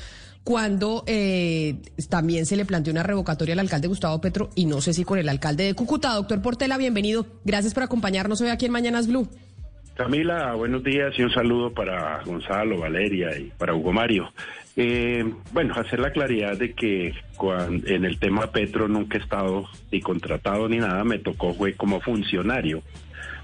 cuando 0.43 1.05
eh, 1.07 1.77
también 2.09 2.47
se 2.47 2.57
le 2.57 2.65
planteó 2.65 2.91
una 2.91 3.03
revocatoria 3.03 3.53
al 3.53 3.61
alcalde 3.61 3.87
Gustavo 3.87 4.19
Petro 4.23 4.49
y 4.55 4.65
no 4.65 4.81
sé 4.81 4.95
si 4.95 5.05
con 5.05 5.19
el 5.19 5.29
alcalde 5.29 5.65
de 5.65 5.75
Cúcuta. 5.75 6.15
Doctor 6.15 6.41
Portela, 6.41 6.79
bienvenido. 6.79 7.27
Gracias 7.45 7.75
por 7.75 7.83
acompañarnos 7.83 8.41
hoy 8.41 8.49
aquí 8.49 8.65
en 8.65 8.73
Mañanas 8.73 9.09
Blue. 9.09 9.29
Camila, 10.03 10.55
buenos 10.55 10.83
días 10.83 11.17
y 11.17 11.23
un 11.23 11.33
saludo 11.33 11.73
para 11.73 12.25
Gonzalo, 12.25 12.77
Valeria 12.77 13.39
y 13.39 13.53
para 13.57 13.73
Hugo 13.73 13.93
Mario. 13.93 14.33
Eh, 14.77 15.25
bueno, 15.53 15.75
hacer 15.77 16.01
la 16.01 16.11
claridad 16.11 16.57
de 16.59 16.73
que 16.73 17.15
en 17.87 18.05
el 18.05 18.19
tema 18.19 18.51
Petro 18.51 18.89
nunca 18.89 19.17
he 19.17 19.21
estado 19.21 19.69
ni 19.93 20.01
contratado 20.01 20.69
ni 20.69 20.79
nada, 20.79 21.05
me 21.05 21.21
tocó 21.21 21.55
fue 21.55 21.75
como 21.75 22.01
funcionario 22.01 22.83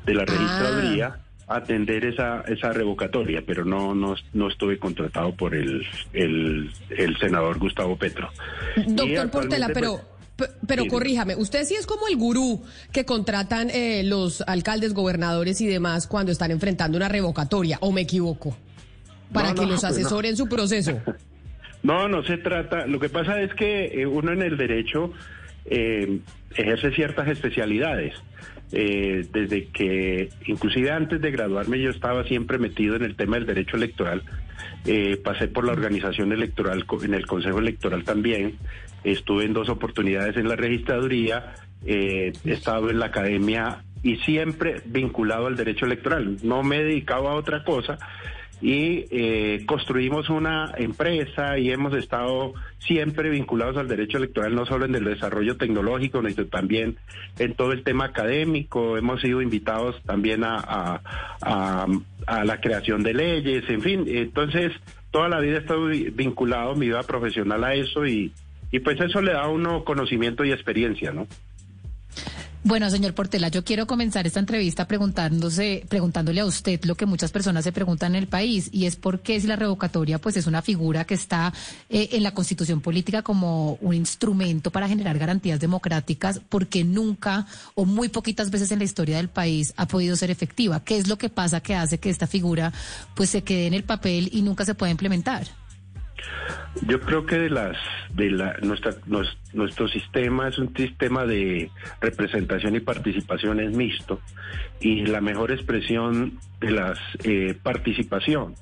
de 0.04 0.14
la 0.14 0.24
registraduría 0.24 1.18
atender 1.46 2.04
esa 2.04 2.40
esa 2.48 2.72
revocatoria, 2.72 3.40
pero 3.46 3.64
no 3.64 3.94
no, 3.94 4.16
no 4.32 4.48
estuve 4.48 4.80
contratado 4.80 5.36
por 5.36 5.54
el, 5.54 5.86
el, 6.12 6.72
el 6.90 7.16
senador 7.18 7.58
Gustavo 7.60 7.96
Petro. 7.96 8.30
Doctor 8.84 9.30
Portela, 9.30 9.68
pero, 9.72 9.92
pues, 9.92 10.17
pero 10.66 10.84
sí, 10.84 10.88
corríjame, 10.88 11.36
usted 11.36 11.64
sí 11.64 11.74
es 11.74 11.86
como 11.86 12.08
el 12.08 12.16
gurú 12.16 12.62
que 12.92 13.04
contratan 13.04 13.70
eh, 13.70 14.02
los 14.04 14.42
alcaldes, 14.42 14.94
gobernadores 14.94 15.60
y 15.60 15.66
demás 15.66 16.06
cuando 16.06 16.32
están 16.32 16.50
enfrentando 16.50 16.96
una 16.96 17.08
revocatoria, 17.08 17.78
¿o 17.80 17.92
me 17.92 18.02
equivoco? 18.02 18.56
Para 19.32 19.50
No, 19.50 19.54
que 19.54 19.62
no, 19.62 19.72
los 19.72 19.80
pues 19.80 19.92
no. 19.92 19.98
asesoren 19.98 20.36
su 20.36 20.48
proceso. 20.48 21.00
No, 21.80 22.08
no 22.08 22.24
se 22.24 22.38
trata. 22.38 22.88
Lo 22.88 22.98
que 22.98 23.08
pasa 23.08 23.40
es 23.40 23.54
que 23.54 23.84
eh, 24.02 24.04
uno 24.04 24.32
en 24.32 24.42
el 24.42 24.56
derecho 24.56 25.12
eh, 25.64 26.18
ejerce 26.56 26.90
ciertas 26.90 27.28
especialidades. 27.28 28.14
Eh, 28.70 29.26
desde 29.32 29.68
que, 29.68 30.28
inclusive 30.46 30.90
antes 30.90 31.20
de 31.20 31.30
graduarme, 31.30 31.80
yo 31.80 31.90
estaba 31.90 32.24
siempre 32.24 32.58
metido 32.58 32.96
en 32.96 33.04
el 33.04 33.16
tema 33.16 33.36
del 33.36 33.46
derecho 33.46 33.76
electoral. 33.76 34.22
Eh, 34.84 35.18
pasé 35.22 35.48
por 35.48 35.64
la 35.64 35.72
organización 35.72 36.32
electoral, 36.32 36.84
en 37.02 37.14
el 37.14 37.26
Consejo 37.26 37.58
Electoral 37.60 38.04
también. 38.04 38.56
Estuve 39.04 39.44
en 39.44 39.52
dos 39.52 39.68
oportunidades 39.68 40.36
en 40.36 40.48
la 40.48 40.56
registraduría. 40.56 41.54
eh, 41.86 42.32
he 42.44 42.52
estado 42.52 42.90
en 42.90 42.98
la 42.98 43.06
academia 43.06 43.84
y 44.02 44.16
siempre 44.16 44.82
vinculado 44.86 45.46
al 45.46 45.56
derecho 45.56 45.86
electoral. 45.86 46.36
No 46.42 46.62
me 46.62 46.78
he 46.78 46.84
dedicado 46.84 47.28
a 47.28 47.34
otra 47.34 47.62
cosa 47.64 47.98
y 48.60 49.04
eh, 49.12 49.62
construimos 49.66 50.28
una 50.30 50.72
empresa 50.76 51.56
y 51.58 51.70
hemos 51.70 51.94
estado 51.94 52.54
siempre 52.80 53.30
vinculados 53.30 53.76
al 53.76 53.86
derecho 53.86 54.18
electoral, 54.18 54.56
no 54.56 54.66
solo 54.66 54.84
en 54.86 54.96
el 54.96 55.04
desarrollo 55.04 55.56
tecnológico, 55.56 56.20
sino 56.28 56.46
también 56.46 56.96
en 57.38 57.54
todo 57.54 57.70
el 57.72 57.84
tema 57.84 58.06
académico. 58.06 58.96
Hemos 58.98 59.20
sido 59.20 59.40
invitados 59.42 60.02
también 60.04 60.42
a, 60.42 60.56
a, 60.56 61.86
a- 62.26 62.44
la 62.44 62.60
creación 62.60 63.04
de 63.04 63.14
leyes, 63.14 63.62
en 63.70 63.80
fin. 63.80 64.04
Entonces, 64.08 64.72
toda 65.12 65.28
la 65.28 65.38
vida 65.40 65.56
he 65.56 65.60
estado 65.60 65.86
vi- 65.86 66.10
vinculado, 66.10 66.74
mi 66.74 66.86
vida 66.86 67.02
profesional 67.04 67.62
a 67.62 67.74
eso 67.74 68.04
y, 68.06 68.32
y 68.70 68.80
pues 68.80 69.00
eso 69.00 69.20
le 69.20 69.32
da 69.32 69.48
uno 69.48 69.84
conocimiento 69.84 70.44
y 70.44 70.52
experiencia, 70.52 71.12
¿no? 71.12 71.26
Bueno, 72.64 72.90
señor 72.90 73.14
Portela, 73.14 73.48
yo 73.48 73.64
quiero 73.64 73.86
comenzar 73.86 74.26
esta 74.26 74.40
entrevista 74.40 74.88
preguntándose, 74.88 75.84
preguntándole 75.88 76.40
a 76.40 76.44
usted 76.44 76.84
lo 76.84 76.96
que 76.96 77.06
muchas 77.06 77.30
personas 77.30 77.62
se 77.62 77.70
preguntan 77.72 78.14
en 78.14 78.22
el 78.22 78.28
país 78.28 78.68
y 78.72 78.86
es 78.86 78.96
por 78.96 79.20
qué 79.20 79.40
si 79.40 79.46
la 79.46 79.54
revocatoria 79.54 80.18
pues 80.18 80.36
es 80.36 80.48
una 80.48 80.60
figura 80.60 81.04
que 81.04 81.14
está 81.14 81.54
eh, 81.88 82.10
en 82.12 82.24
la 82.24 82.34
Constitución 82.34 82.80
política 82.80 83.22
como 83.22 83.74
un 83.80 83.94
instrumento 83.94 84.72
para 84.72 84.88
generar 84.88 85.18
garantías 85.18 85.60
democráticas, 85.60 86.40
porque 86.48 86.82
nunca 86.82 87.46
o 87.74 87.84
muy 87.84 88.08
poquitas 88.08 88.50
veces 88.50 88.72
en 88.72 88.80
la 88.80 88.84
historia 88.84 89.18
del 89.18 89.28
país 89.28 89.72
ha 89.76 89.86
podido 89.86 90.16
ser 90.16 90.30
efectiva. 90.30 90.82
¿Qué 90.84 90.98
es 90.98 91.06
lo 91.06 91.16
que 91.16 91.28
pasa 91.30 91.60
que 91.60 91.76
hace 91.76 91.98
que 91.98 92.10
esta 92.10 92.26
figura 92.26 92.72
pues 93.14 93.30
se 93.30 93.44
quede 93.44 93.68
en 93.68 93.74
el 93.74 93.84
papel 93.84 94.30
y 94.32 94.42
nunca 94.42 94.64
se 94.64 94.74
pueda 94.74 94.90
implementar? 94.90 95.46
Yo 96.86 97.00
creo 97.00 97.26
que 97.26 97.38
de 97.38 97.50
las 97.50 97.76
de 98.14 98.30
la 98.30 98.56
nuestra 98.62 98.92
nuestro 99.52 99.88
sistema 99.88 100.48
es 100.48 100.58
un 100.58 100.74
sistema 100.76 101.24
de 101.26 101.70
representación 102.00 102.76
y 102.76 102.80
participación 102.80 103.60
es 103.60 103.72
mixto 103.72 104.20
y 104.80 105.06
la 105.06 105.20
mejor 105.20 105.50
expresión 105.52 106.38
de 106.60 106.70
las 106.70 106.98
eh, 107.24 107.54
participación 107.62 108.54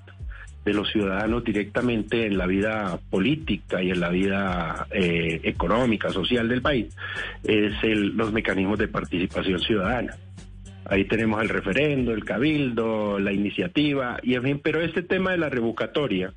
de 0.65 0.75
los 0.75 0.91
ciudadanos 0.91 1.45
directamente 1.45 2.27
en 2.27 2.37
la 2.39 2.47
vida 2.47 2.99
política 3.11 3.83
y 3.83 3.91
en 3.91 4.01
la 4.01 4.09
vida 4.09 4.87
eh, 4.91 5.41
económica, 5.45 6.11
social 6.11 6.49
del 6.49 6.61
país, 6.61 6.93
es 7.45 7.73
el- 7.85 8.17
los 8.17 8.33
mecanismos 8.33 8.77
de 8.79 8.89
participación 8.89 9.61
ciudadana. 9.61 10.17
Ahí 10.89 11.05
tenemos 11.05 11.41
el 11.43 11.49
referendo, 11.51 12.13
el 12.13 12.25
cabildo, 12.25 13.19
la 13.21 13.33
iniciativa, 13.33 14.19
y 14.25 14.35
en 14.35 14.43
fin, 14.43 14.61
pero 14.63 14.81
este 14.81 15.03
tema 15.03 15.31
de 15.33 15.39
la 15.39 15.49
revocatoria, 15.49 16.33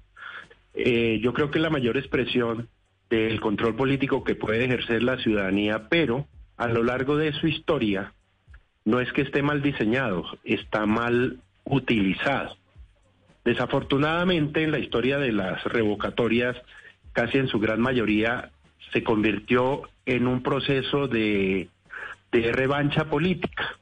eh, 0.86 1.20
yo 1.22 1.34
creo 1.34 1.52
que 1.52 1.58
es 1.58 1.64
la 1.64 1.70
mayor 1.70 1.98
expresión 1.98 2.70
del 3.10 3.42
control 3.42 3.76
político 3.76 4.24
que 4.24 4.36
puede 4.36 4.64
ejercer 4.66 5.04
la 5.04 5.18
ciudadanía, 5.18 5.90
pero 5.90 6.28
a 6.58 6.68
lo 6.68 6.84
largo 6.84 7.18
de 7.18 7.34
su 7.34 7.48
historia 7.48 8.14
no 8.86 9.00
es 9.00 9.12
que 9.12 9.22
esté 9.22 9.42
mal 9.42 9.62
diseñado, 9.62 10.26
está 10.44 10.86
mal 10.86 11.40
utilizado. 11.66 12.56
Desafortunadamente 13.44 14.64
en 14.64 14.72
la 14.72 14.80
historia 14.80 15.18
de 15.18 15.32
las 15.32 15.64
revocatorias, 15.64 16.56
casi 17.14 17.38
en 17.38 17.48
su 17.48 17.60
gran 17.60 17.82
mayoría, 17.82 18.52
se 18.94 19.04
convirtió 19.04 19.84
en 20.06 20.28
un 20.28 20.42
proceso 20.44 21.08
de, 21.08 21.70
de 22.32 22.52
revancha 22.52 23.06
política. 23.10 23.78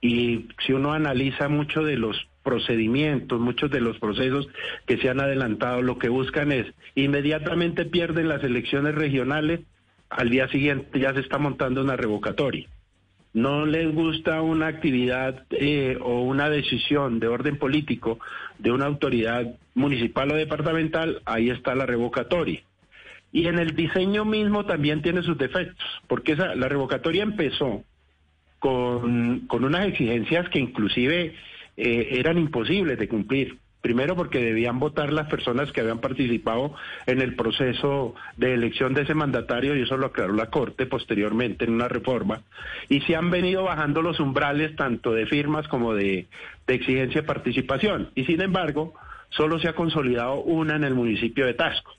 Y 0.00 0.48
si 0.64 0.72
uno 0.72 0.92
analiza 0.92 1.48
mucho 1.48 1.82
de 1.82 1.96
los 1.96 2.16
procedimientos, 2.48 3.38
muchos 3.38 3.70
de 3.70 3.82
los 3.82 3.98
procesos 3.98 4.48
que 4.86 4.96
se 4.96 5.10
han 5.10 5.20
adelantado, 5.20 5.82
lo 5.82 5.98
que 5.98 6.08
buscan 6.08 6.50
es 6.50 6.64
inmediatamente 6.94 7.84
pierden 7.84 8.26
las 8.26 8.42
elecciones 8.42 8.94
regionales, 8.94 9.60
al 10.08 10.30
día 10.30 10.48
siguiente 10.48 10.98
ya 10.98 11.12
se 11.12 11.20
está 11.20 11.36
montando 11.36 11.82
una 11.82 11.94
revocatoria. 11.96 12.66
No 13.34 13.66
les 13.66 13.94
gusta 13.94 14.40
una 14.40 14.68
actividad 14.68 15.44
eh, 15.50 15.98
o 16.00 16.22
una 16.22 16.48
decisión 16.48 17.20
de 17.20 17.28
orden 17.28 17.58
político 17.58 18.18
de 18.58 18.70
una 18.70 18.86
autoridad 18.86 19.44
municipal 19.74 20.30
o 20.32 20.34
departamental, 20.34 21.20
ahí 21.26 21.50
está 21.50 21.74
la 21.74 21.84
revocatoria. 21.84 22.62
Y 23.30 23.46
en 23.48 23.58
el 23.58 23.76
diseño 23.76 24.24
mismo 24.24 24.64
también 24.64 25.02
tiene 25.02 25.22
sus 25.22 25.36
defectos, 25.36 25.84
porque 26.06 26.32
esa, 26.32 26.54
la 26.54 26.70
revocatoria 26.70 27.24
empezó 27.24 27.84
con, 28.58 29.40
con 29.48 29.64
unas 29.64 29.86
exigencias 29.86 30.48
que 30.48 30.60
inclusive 30.60 31.34
eh, 31.78 32.18
eran 32.18 32.38
imposibles 32.38 32.98
de 32.98 33.08
cumplir. 33.08 33.58
Primero 33.80 34.16
porque 34.16 34.40
debían 34.40 34.80
votar 34.80 35.12
las 35.12 35.28
personas 35.28 35.70
que 35.70 35.80
habían 35.80 36.00
participado 36.00 36.74
en 37.06 37.22
el 37.22 37.36
proceso 37.36 38.16
de 38.36 38.52
elección 38.52 38.92
de 38.92 39.02
ese 39.02 39.14
mandatario 39.14 39.76
y 39.76 39.82
eso 39.82 39.96
lo 39.96 40.06
aclaró 40.06 40.34
la 40.34 40.50
Corte 40.50 40.86
posteriormente 40.86 41.64
en 41.64 41.74
una 41.74 41.86
reforma. 41.86 42.42
Y 42.88 43.02
se 43.02 43.14
han 43.14 43.30
venido 43.30 43.62
bajando 43.62 44.02
los 44.02 44.18
umbrales 44.18 44.74
tanto 44.74 45.12
de 45.12 45.26
firmas 45.26 45.68
como 45.68 45.94
de, 45.94 46.26
de 46.66 46.74
exigencia 46.74 47.20
de 47.20 47.26
participación. 47.28 48.10
Y 48.16 48.24
sin 48.24 48.40
embargo, 48.40 48.94
solo 49.28 49.60
se 49.60 49.68
ha 49.68 49.74
consolidado 49.74 50.40
una 50.40 50.74
en 50.74 50.82
el 50.82 50.94
municipio 50.94 51.46
de 51.46 51.54
Tasco. 51.54 51.92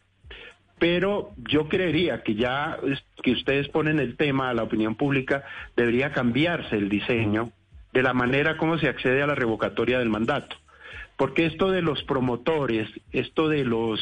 Pero 0.79 1.31
yo 1.37 1.69
creería 1.69 2.23
que 2.23 2.35
ya 2.35 2.77
que 3.23 3.31
ustedes 3.31 3.69
ponen 3.69 3.99
el 3.99 4.17
tema 4.17 4.49
a 4.49 4.53
la 4.53 4.63
opinión 4.63 4.95
pública, 4.95 5.45
debería 5.77 6.11
cambiarse 6.11 6.75
el 6.75 6.89
diseño 6.89 7.53
de 7.93 8.03
la 8.03 8.13
manera 8.13 8.57
como 8.57 8.77
se 8.77 8.87
accede 8.87 9.21
a 9.21 9.27
la 9.27 9.35
revocatoria 9.35 9.99
del 9.99 10.09
mandato. 10.09 10.55
Porque 11.17 11.45
esto 11.45 11.69
de 11.69 11.81
los 11.81 12.01
promotores, 12.03 12.87
esto 13.11 13.49
de 13.49 13.65
los 13.65 13.99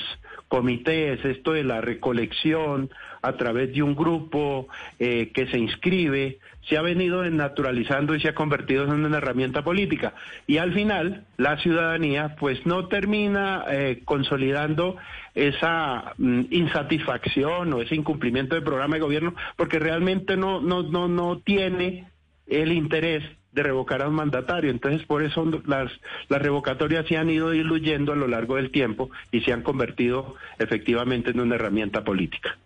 comités, 0.47 1.23
esto 1.25 1.53
de 1.53 1.63
la 1.63 1.81
recolección 1.81 2.91
a 3.21 3.33
través 3.37 3.73
de 3.73 3.81
un 3.81 3.95
grupo 3.95 4.67
eh, 4.99 5.31
que 5.33 5.47
se 5.47 5.57
inscribe, 5.57 6.37
se 6.69 6.77
ha 6.77 6.81
venido 6.81 7.21
desnaturalizando 7.21 8.13
y 8.13 8.21
se 8.21 8.29
ha 8.29 8.35
convertido 8.35 8.83
en 8.83 9.03
una 9.05 9.17
herramienta 9.17 9.63
política. 9.63 10.13
Y 10.45 10.57
al 10.57 10.73
final, 10.73 11.25
la 11.37 11.57
ciudadanía 11.57 12.35
pues 12.39 12.65
no 12.65 12.87
termina 12.87 13.65
eh, 13.69 14.01
consolidando 14.05 14.97
esa 15.33 16.13
mm, 16.17 16.41
insatisfacción 16.51 17.73
o 17.73 17.81
ese 17.81 17.95
incumplimiento 17.95 18.55
del 18.55 18.63
programa 18.63 18.95
de 18.95 19.01
gobierno 19.01 19.33
porque 19.55 19.79
realmente 19.79 20.37
no, 20.37 20.61
no, 20.61 20.83
no, 20.83 21.07
no 21.07 21.39
tiene 21.39 22.07
el 22.47 22.71
interés 22.71 23.23
de 23.57 23.63
revocar 23.63 24.03
a 24.03 24.07
un 24.07 24.13
mandatario. 24.13 24.69
Entonces, 24.69 25.05
por 25.05 25.23
eso 25.23 25.43
las, 25.65 25.91
las 26.29 26.41
revocatorias 26.41 27.07
se 27.07 27.17
han 27.17 27.29
ido 27.29 27.49
diluyendo 27.49 28.13
a 28.13 28.15
lo 28.15 28.27
largo 28.27 28.55
del 28.55 28.69
tiempo 28.69 29.09
y 29.31 29.41
se 29.41 29.51
han 29.51 29.63
convertido 29.63 30.35
efectivamente 30.59 31.31
en 31.31 31.39
una 31.39 31.55
herramienta 31.55 32.03
política. 32.03 32.57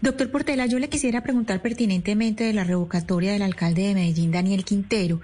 Doctor 0.00 0.30
Portela, 0.30 0.66
yo 0.66 0.78
le 0.78 0.88
quisiera 0.88 1.22
preguntar 1.22 1.62
pertinentemente 1.62 2.44
de 2.44 2.52
la 2.52 2.64
revocatoria 2.64 3.32
del 3.32 3.42
alcalde 3.42 3.82
de 3.88 3.94
Medellín, 3.94 4.30
Daniel 4.32 4.64
Quintero, 4.64 5.20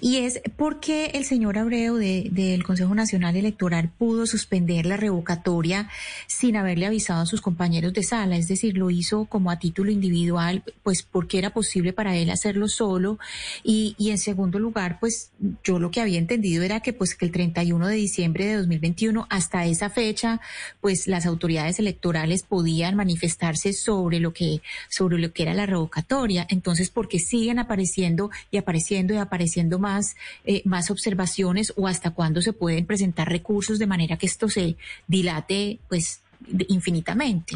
y 0.00 0.18
es 0.18 0.40
por 0.56 0.80
qué 0.80 1.06
el 1.14 1.24
señor 1.24 1.58
Abreu 1.58 1.96
de- 1.96 2.28
del 2.30 2.64
Consejo 2.64 2.94
Nacional 2.94 3.36
Electoral 3.36 3.90
pudo 3.96 4.26
suspender 4.26 4.86
la 4.86 4.96
revocatoria 4.96 5.88
sin 6.26 6.56
haberle 6.56 6.86
avisado 6.86 7.22
a 7.22 7.26
sus 7.26 7.40
compañeros 7.40 7.92
de 7.92 8.02
sala, 8.02 8.36
es 8.36 8.48
decir, 8.48 8.76
lo 8.76 8.90
hizo 8.90 9.26
como 9.26 9.50
a 9.50 9.58
título 9.58 9.90
individual, 9.90 10.62
pues 10.82 11.02
porque 11.02 11.38
era 11.38 11.50
posible 11.50 11.92
para 11.92 12.16
él 12.16 12.30
hacerlo 12.30 12.68
solo, 12.68 13.18
y, 13.64 13.94
en 14.10 14.18
segundo 14.18 14.58
lugar, 14.58 14.98
pues 15.00 15.30
yo 15.64 15.78
lo 15.78 15.90
que 15.90 16.00
había 16.00 16.18
entendido 16.18 16.62
era 16.62 16.80
que 16.80 16.92
pues 16.92 17.14
que 17.14 17.24
el 17.24 17.32
31 17.32 17.86
de 17.88 17.96
diciembre 17.96 18.46
de 18.46 18.54
2021 18.56 19.26
hasta 19.30 19.66
esa 19.66 19.90
fecha, 19.90 20.40
pues 20.80 21.06
las 21.06 21.26
autoridades 21.26 21.78
electorales 21.78 22.42
podían 22.42 22.96
manifestarse 22.96 23.72
sobre 23.92 24.20
lo 24.20 24.32
que 24.32 24.60
sobre 24.88 25.18
lo 25.18 25.32
que 25.32 25.42
era 25.42 25.54
la 25.54 25.66
revocatoria. 25.66 26.46
Entonces, 26.48 26.88
porque 26.90 27.18
siguen 27.18 27.58
apareciendo 27.58 28.30
y 28.50 28.56
apareciendo 28.56 29.12
y 29.14 29.18
apareciendo 29.18 29.78
más 29.78 30.16
eh, 30.44 30.62
más 30.64 30.90
observaciones 30.90 31.72
o 31.76 31.86
hasta 31.88 32.10
cuándo 32.12 32.40
se 32.40 32.52
pueden 32.52 32.86
presentar 32.86 33.28
recursos 33.28 33.78
de 33.78 33.86
manera 33.86 34.16
que 34.16 34.26
esto 34.26 34.48
se 34.48 34.76
dilate 35.06 35.78
pues 35.88 36.22
infinitamente. 36.68 37.54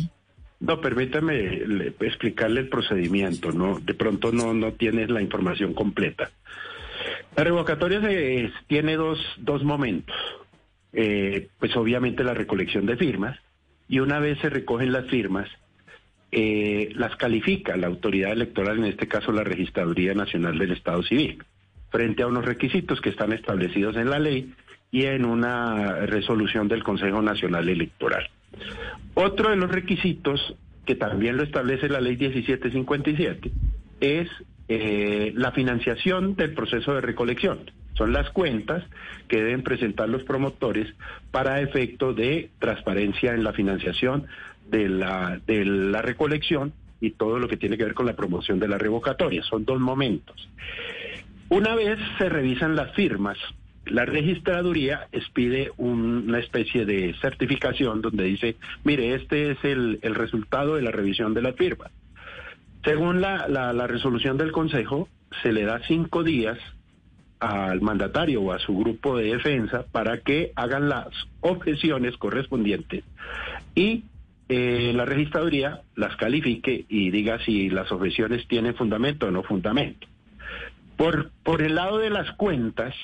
No, 0.61 0.81
permítame 0.81 1.35
le- 1.67 1.95
explicarle 2.01 2.61
el 2.61 2.69
procedimiento, 2.69 3.53
¿no? 3.53 3.79
De 3.81 3.95
pronto 3.95 4.33
no, 4.33 4.55
no 4.55 4.73
tienes 4.73 5.11
la 5.11 5.21
información 5.21 5.75
completa. 5.75 6.31
La 7.37 7.45
revocatoria 7.45 8.01
se- 8.01 8.51
tiene 8.67 8.97
dos, 8.97 9.19
dos 9.39 9.63
momentos. 9.65 10.15
Eh, 10.93 11.49
pues 11.59 11.77
obviamente 11.77 12.25
la 12.25 12.33
recolección 12.33 12.87
de 12.87 12.97
firmas 12.97 13.39
y 13.89 13.99
una 13.99 14.19
vez 14.19 14.39
se 14.41 14.49
recogen 14.49 14.93
las 14.93 15.07
firmas, 15.11 15.47
eh, 16.39 16.93
las 16.97 17.17
califica 17.17 17.79
la 17.79 17.87
autoridad 17.87 18.31
electoral, 18.31 18.77
en 18.77 18.85
este 18.85 19.09
caso 19.09 19.33
la 19.33 19.43
Registraduría 19.43 20.13
Nacional 20.13 20.59
del 20.59 20.73
Estado 20.73 21.03
Civil, 21.03 21.43
frente 21.89 22.23
a 22.23 22.27
unos 22.27 22.45
requisitos 22.45 23.01
que 23.01 23.09
están 23.09 23.33
establecidos 23.33 23.97
en 23.97 24.11
la 24.11 24.19
ley 24.19 24.53
y 24.91 25.07
en 25.07 25.25
una 25.25 26.05
resolución 26.05 26.69
del 26.69 26.85
Consejo 26.85 27.23
Nacional 27.23 27.71
Electoral. 27.71 28.29
Otro 29.15 29.49
de 29.49 29.57
los 29.57 29.71
requisitos, 29.71 30.55
que 30.85 30.95
también 30.95 31.39
lo 31.39 31.43
establece 31.43 31.89
la 31.89 32.03
ley 32.03 32.19
1757, 32.19 33.51
es 34.01 34.29
eh, 34.69 35.33
la 35.35 35.53
financiación 35.53 36.37
del 36.37 36.53
proceso 36.53 36.93
de 36.93 37.01
recolección. 37.01 37.71
Son 37.95 38.13
las 38.13 38.29
cuentas 38.29 38.85
que 39.27 39.39
deben 39.39 39.63
presentar 39.63 40.11
los 40.11 40.23
promotores 40.25 40.93
para 41.31 41.63
efecto 41.63 42.13
de 42.13 42.51
transparencia 42.59 43.33
en 43.33 43.43
la 43.43 43.55
financiación 43.55 44.27
de 44.71 44.89
la, 44.89 45.41
de 45.47 45.65
la 45.65 46.03
recolección 46.03 46.73
y 47.01 47.11
todo 47.11 47.39
lo 47.39 47.49
que 47.49 47.57
tiene 47.57 47.77
que 47.77 47.85
ver 47.85 47.95
con 47.95 48.07
la 48.07 48.17
promoción 48.17 48.59
de 48.59 48.69
la 48.69 48.79
revocatoria. 48.79 49.43
Son 49.43 49.65
dos 49.65 49.79
momentos. 49.81 50.49
Una 51.49 51.75
vez 51.75 51.99
se 52.19 52.29
revisan 52.29 52.75
las 52.75 52.93
firmas, 52.95 53.39
la 53.85 54.05
registraduría 54.05 55.07
expide 55.13 55.71
un- 55.77 56.25
una 56.29 56.41
especie 56.41 56.85
de 56.85 57.15
certificación 57.21 58.03
donde 58.03 58.25
dice, 58.25 58.57
mire, 58.83 59.15
este 59.15 59.53
es 59.53 59.59
el, 59.65 60.01
el 60.03 60.15
resultado 60.17 60.75
de 60.75 60.83
la 60.83 60.91
revisión 60.91 61.35
de 61.35 61.43
las 61.43 61.55
firmas. 61.55 61.93
Según 62.85 63.21
la, 63.21 63.47
la- 63.49 63.73
la 63.73 63.87
resolución 63.87 64.39
del 64.39 64.51
Consejo, 64.53 65.09
se 65.43 65.53
le 65.53 65.63
da 65.65 65.81
cinco 65.87 66.25
días 66.25 66.59
al 67.39 67.81
mandatario 67.81 68.41
o 68.43 68.53
a 68.53 68.59
su 68.59 68.77
grupo 68.77 69.17
de 69.19 69.35
defensa 69.35 69.85
para 69.93 70.19
que 70.21 70.53
hagan 70.57 70.89
las 70.89 71.09
objeciones 71.41 72.17
correspondientes 72.17 73.05
y 73.75 74.05
eh, 74.49 74.93
la 74.95 75.05
registraduría 75.05 75.83
las 75.97 76.17
califique 76.17 76.85
y 76.89 77.11
diga 77.11 77.39
si 77.45 77.69
las 77.69 77.91
objeciones 77.91 78.47
tienen 78.47 78.75
fundamento 78.75 79.27
o 79.27 79.31
no 79.31 79.43
fundamento. 79.43 80.07
Por, 80.97 81.31
por 81.43 81.63
el 81.63 81.75
lado 81.75 81.99
de 81.99 82.11
las 82.11 82.31
cuentas, 82.33 82.95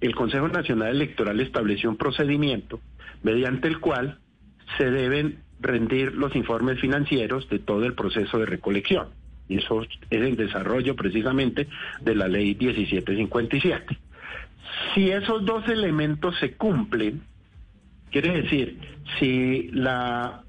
el 0.00 0.14
Consejo 0.14 0.48
Nacional 0.48 0.90
Electoral 0.90 1.40
estableció 1.40 1.90
un 1.90 1.96
procedimiento 1.96 2.80
mediante 3.22 3.68
el 3.68 3.80
cual 3.80 4.18
se 4.78 4.90
deben 4.90 5.38
rendir 5.60 6.14
los 6.14 6.34
informes 6.34 6.80
financieros 6.80 7.48
de 7.48 7.58
todo 7.58 7.84
el 7.84 7.94
proceso 7.94 8.38
de 8.38 8.46
recolección. 8.46 9.08
Y 9.48 9.58
eso 9.58 9.82
es 9.82 9.88
el 10.10 10.36
desarrollo 10.36 10.96
precisamente 10.96 11.68
de 12.00 12.14
la 12.14 12.28
ley 12.28 12.56
1757. 12.58 13.98
Si 14.94 15.10
esos 15.10 15.44
dos 15.44 15.68
elementos 15.68 16.36
se 16.38 16.54
cumplen, 16.54 17.22
quiere 18.10 18.42
decir, 18.42 18.78
si 19.18 19.68
la, 19.72 20.42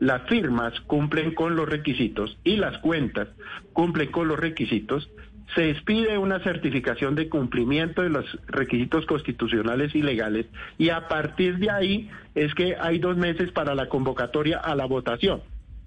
las 0.00 0.22
firmas 0.28 0.80
cumplen 0.80 1.34
con 1.34 1.54
los 1.54 1.68
requisitos 1.68 2.36
y 2.42 2.56
las 2.56 2.78
cuentas 2.78 3.28
cumplen 3.72 4.10
con 4.10 4.28
los 4.28 4.38
requisitos, 4.38 5.08
se 5.54 5.70
expide 5.70 6.16
una 6.16 6.40
certificación 6.40 7.14
de 7.14 7.28
cumplimiento 7.28 8.02
de 8.02 8.08
los 8.08 8.24
requisitos 8.46 9.04
constitucionales 9.06 9.94
y 9.94 10.02
legales 10.02 10.46
y 10.78 10.88
a 10.88 11.08
partir 11.08 11.58
de 11.58 11.70
ahí 11.70 12.10
es 12.34 12.54
que 12.54 12.76
hay 12.80 12.98
dos 12.98 13.16
meses 13.16 13.52
para 13.52 13.74
la 13.74 13.88
convocatoria 13.88 14.58
a 14.58 14.74
la 14.74 14.86
votación. 14.86 15.42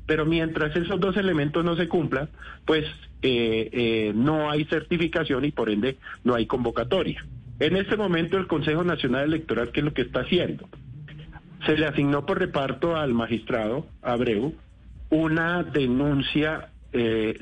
Pero 0.06 0.26
mientras 0.26 0.76
esos 0.76 1.00
dos 1.00 1.16
elementos 1.16 1.64
no 1.64 1.78
se 1.78 1.88
cumplan, 1.88 2.30
pues 2.66 2.86
eh, 3.22 3.70
eh, 3.72 4.12
no 4.14 4.52
hay 4.52 4.66
certificación 4.66 5.46
y 5.46 5.52
por 5.52 5.70
ende 5.70 5.98
no 6.26 6.36
hay 6.36 6.46
convocatoria. 6.46 7.26
En 7.60 7.78
este 7.78 7.96
momento 7.96 8.38
el 8.38 8.48
Consejo 8.48 8.84
Nacional 8.84 9.24
Electoral, 9.24 9.72
¿qué 9.72 9.80
es 9.80 9.86
lo 9.86 9.94
que 9.94 10.02
está 10.02 10.22
haciendo? 10.22 10.68
Se 11.66 11.78
le 11.78 11.86
asignó 11.86 12.26
por 12.26 12.40
reparto 12.40 12.96
al 12.96 13.14
magistrado 13.14 13.86
Abreu 14.02 14.54
una 15.10 15.64
denuncia 15.64 16.70
eh, 16.92 17.40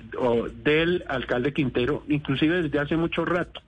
del 0.63 1.03
alcalde 1.07 1.53
Quintero, 1.53 2.03
inclusive 2.07 2.63
desde 2.63 2.79
hace 2.79 2.97
mucho 2.97 3.25
rato, 3.25 3.61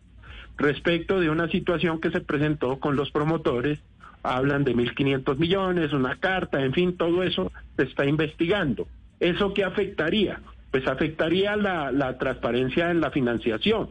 respecto 0.58 1.20
de 1.20 1.30
una 1.30 1.48
situación 1.48 2.00
que 2.00 2.12
se 2.12 2.22
presentó 2.22 2.80
con 2.80 2.96
los 2.96 3.12
promotores. 3.12 3.80
Hablan 4.26 4.64
de 4.64 4.74
1.500 4.74 5.38
millones, 5.38 5.92
una 5.92 6.16
carta, 6.16 6.64
en 6.64 6.72
fin, 6.74 6.96
todo 6.96 7.24
eso 7.24 7.52
se 7.76 7.84
está 7.84 8.06
investigando. 8.06 8.88
¿Eso 9.20 9.54
qué 9.54 9.66
afectaría? 9.66 10.40
Pues 10.72 10.88
afectaría 10.88 11.58
la 11.58 12.18
transparencia 12.18 12.90
en 12.90 13.02
la 13.02 13.12
financiación, 13.12 13.90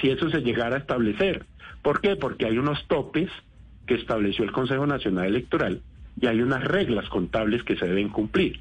si 0.00 0.10
eso 0.10 0.30
se 0.30 0.40
llegara 0.40 0.76
a 0.76 0.78
establecer. 0.80 1.46
¿Por 1.82 2.00
qué? 2.00 2.16
Porque 2.16 2.46
hay 2.46 2.58
unos 2.58 2.84
topes 2.88 3.30
que 3.86 3.94
estableció 3.94 4.44
el 4.44 4.52
Consejo 4.52 4.86
Nacional 4.86 5.26
Electoral 5.26 5.80
y 6.20 6.26
hay 6.26 6.40
unas 6.40 6.62
reglas 6.64 7.08
contables 7.08 7.62
que 7.62 7.76
se 7.76 7.86
deben 7.86 8.08
cumplir. 8.08 8.60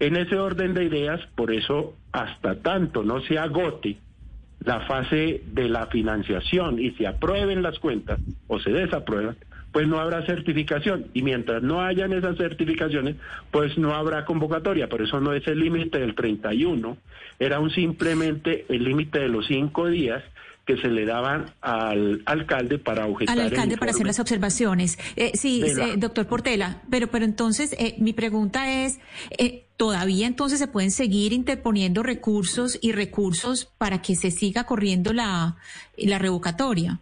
En 0.00 0.16
ese 0.16 0.38
orden 0.38 0.74
de 0.74 0.84
ideas, 0.84 1.20
por 1.34 1.52
eso, 1.52 1.94
hasta 2.12 2.56
tanto 2.56 3.02
no 3.02 3.20
se 3.20 3.38
agote 3.38 3.98
la 4.64 4.80
fase 4.80 5.42
de 5.46 5.68
la 5.68 5.86
financiación 5.86 6.78
y 6.78 6.92
se 6.92 7.06
aprueben 7.06 7.62
las 7.62 7.78
cuentas 7.78 8.20
o 8.46 8.58
se 8.58 8.70
desaprueban, 8.70 9.36
pues 9.72 9.86
no 9.86 9.98
habrá 9.98 10.24
certificación. 10.24 11.06
Y 11.14 11.22
mientras 11.22 11.62
no 11.62 11.82
hayan 11.82 12.12
esas 12.12 12.36
certificaciones, 12.36 13.16
pues 13.50 13.76
no 13.76 13.94
habrá 13.94 14.24
convocatoria. 14.24 14.88
Por 14.88 15.02
eso 15.02 15.20
no 15.20 15.32
es 15.32 15.46
el 15.46 15.58
límite 15.58 15.98
del 15.98 16.14
31, 16.14 16.96
era 17.38 17.60
un 17.60 17.70
simplemente 17.70 18.66
el 18.68 18.84
límite 18.84 19.20
de 19.20 19.28
los 19.28 19.46
cinco 19.46 19.88
días 19.88 20.22
que 20.68 20.76
se 20.76 20.88
le 20.88 21.06
daban 21.06 21.46
al 21.62 22.20
alcalde 22.26 22.78
para 22.78 23.06
objetar 23.06 23.32
al 23.32 23.46
el 23.46 23.46
alcalde 23.52 23.78
para 23.78 23.90
hacer 23.92 24.06
las 24.06 24.20
observaciones. 24.20 24.98
Eh, 25.16 25.30
sí, 25.34 25.62
la- 25.74 25.86
eh, 25.88 25.94
doctor 25.96 26.26
Portela, 26.26 26.82
pero, 26.90 27.06
pero 27.06 27.24
entonces 27.24 27.74
eh, 27.78 27.94
mi 27.98 28.12
pregunta 28.12 28.70
es, 28.84 29.00
eh, 29.38 29.64
¿todavía 29.78 30.26
entonces 30.26 30.58
se 30.58 30.68
pueden 30.68 30.90
seguir 30.90 31.32
interponiendo 31.32 32.02
recursos 32.02 32.78
y 32.82 32.92
recursos 32.92 33.64
para 33.78 34.02
que 34.02 34.14
se 34.14 34.30
siga 34.30 34.64
corriendo 34.64 35.14
la, 35.14 35.56
la 35.96 36.18
revocatoria? 36.18 37.00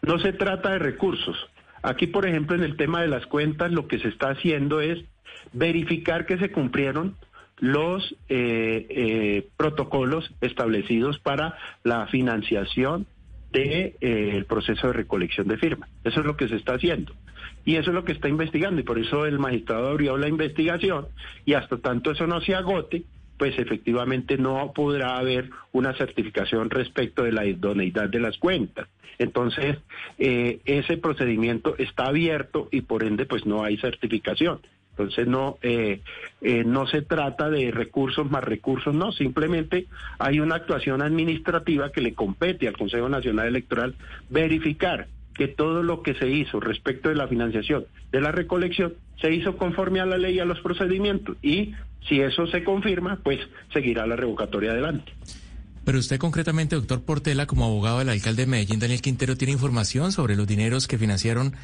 No 0.00 0.18
se 0.18 0.32
trata 0.32 0.70
de 0.70 0.78
recursos. 0.78 1.36
Aquí, 1.82 2.06
por 2.06 2.26
ejemplo, 2.26 2.56
en 2.56 2.62
el 2.62 2.78
tema 2.78 3.02
de 3.02 3.08
las 3.08 3.26
cuentas, 3.26 3.72
lo 3.72 3.88
que 3.88 3.98
se 3.98 4.08
está 4.08 4.30
haciendo 4.30 4.80
es 4.80 5.04
verificar 5.52 6.24
que 6.24 6.38
se 6.38 6.50
cumplieron 6.50 7.14
los 7.58 8.14
eh, 8.28 8.86
eh, 8.90 9.48
protocolos 9.56 10.30
establecidos 10.40 11.18
para 11.18 11.56
la 11.84 12.06
financiación 12.06 13.06
del 13.52 14.44
proceso 14.46 14.88
de 14.88 14.92
recolección 14.92 15.48
de 15.48 15.56
firmas. 15.56 15.88
Eso 16.04 16.20
es 16.20 16.26
lo 16.26 16.36
que 16.36 16.48
se 16.48 16.56
está 16.56 16.74
haciendo. 16.74 17.14
Y 17.64 17.76
eso 17.76 17.90
es 17.90 17.94
lo 17.94 18.04
que 18.04 18.12
está 18.12 18.28
investigando. 18.28 18.80
Y 18.80 18.84
por 18.84 18.98
eso 18.98 19.24
el 19.26 19.38
magistrado 19.38 19.88
abrió 19.88 20.16
la 20.18 20.28
investigación. 20.28 21.06
Y 21.44 21.54
hasta 21.54 21.78
tanto 21.78 22.10
eso 22.10 22.26
no 22.26 22.40
se 22.40 22.54
agote, 22.54 23.04
pues 23.38 23.58
efectivamente 23.58 24.36
no 24.38 24.72
podrá 24.74 25.16
haber 25.16 25.50
una 25.72 25.94
certificación 25.94 26.70
respecto 26.70 27.22
de 27.22 27.32
la 27.32 27.46
idoneidad 27.46 28.08
de 28.08 28.20
las 28.20 28.38
cuentas. 28.38 28.88
Entonces, 29.18 29.78
eh, 30.18 30.60
ese 30.64 30.98
procedimiento 30.98 31.74
está 31.78 32.06
abierto 32.06 32.68
y 32.70 32.82
por 32.82 33.02
ende, 33.02 33.26
pues 33.26 33.46
no 33.46 33.64
hay 33.64 33.76
certificación. 33.78 34.60
Entonces, 34.98 35.26
no, 35.26 35.58
eh, 35.60 36.00
eh, 36.40 36.64
no 36.64 36.86
se 36.86 37.02
trata 37.02 37.50
de 37.50 37.70
recursos 37.70 38.30
más 38.30 38.42
recursos, 38.42 38.94
no, 38.94 39.12
simplemente 39.12 39.86
hay 40.18 40.40
una 40.40 40.54
actuación 40.54 41.02
administrativa 41.02 41.92
que 41.92 42.00
le 42.00 42.14
compete 42.14 42.66
al 42.66 42.78
Consejo 42.78 43.08
Nacional 43.08 43.48
Electoral 43.48 43.94
verificar 44.30 45.08
que 45.34 45.48
todo 45.48 45.82
lo 45.82 46.02
que 46.02 46.14
se 46.14 46.30
hizo 46.30 46.60
respecto 46.60 47.10
de 47.10 47.14
la 47.14 47.28
financiación 47.28 47.84
de 48.10 48.22
la 48.22 48.32
recolección 48.32 48.94
se 49.20 49.34
hizo 49.34 49.58
conforme 49.58 50.00
a 50.00 50.06
la 50.06 50.16
ley 50.16 50.36
y 50.36 50.40
a 50.40 50.46
los 50.46 50.60
procedimientos. 50.60 51.36
Y 51.42 51.74
si 52.08 52.20
eso 52.20 52.46
se 52.46 52.64
confirma, 52.64 53.18
pues 53.22 53.40
seguirá 53.72 54.06
la 54.06 54.16
revocatoria 54.16 54.72
adelante. 54.72 55.12
Pero 55.84 55.98
usted 55.98 56.18
concretamente, 56.18 56.74
doctor 56.74 57.02
Portela, 57.02 57.46
como 57.46 57.64
abogado 57.66 58.00
del 58.00 58.08
alcalde 58.08 58.42
de 58.42 58.50
Medellín, 58.50 58.80
Daniel 58.80 59.02
Quintero, 59.02 59.36
¿tiene 59.36 59.52
información 59.52 60.10
sobre 60.10 60.36
los 60.36 60.46
dineros 60.46 60.88
que 60.88 60.98
financiaron 60.98 61.54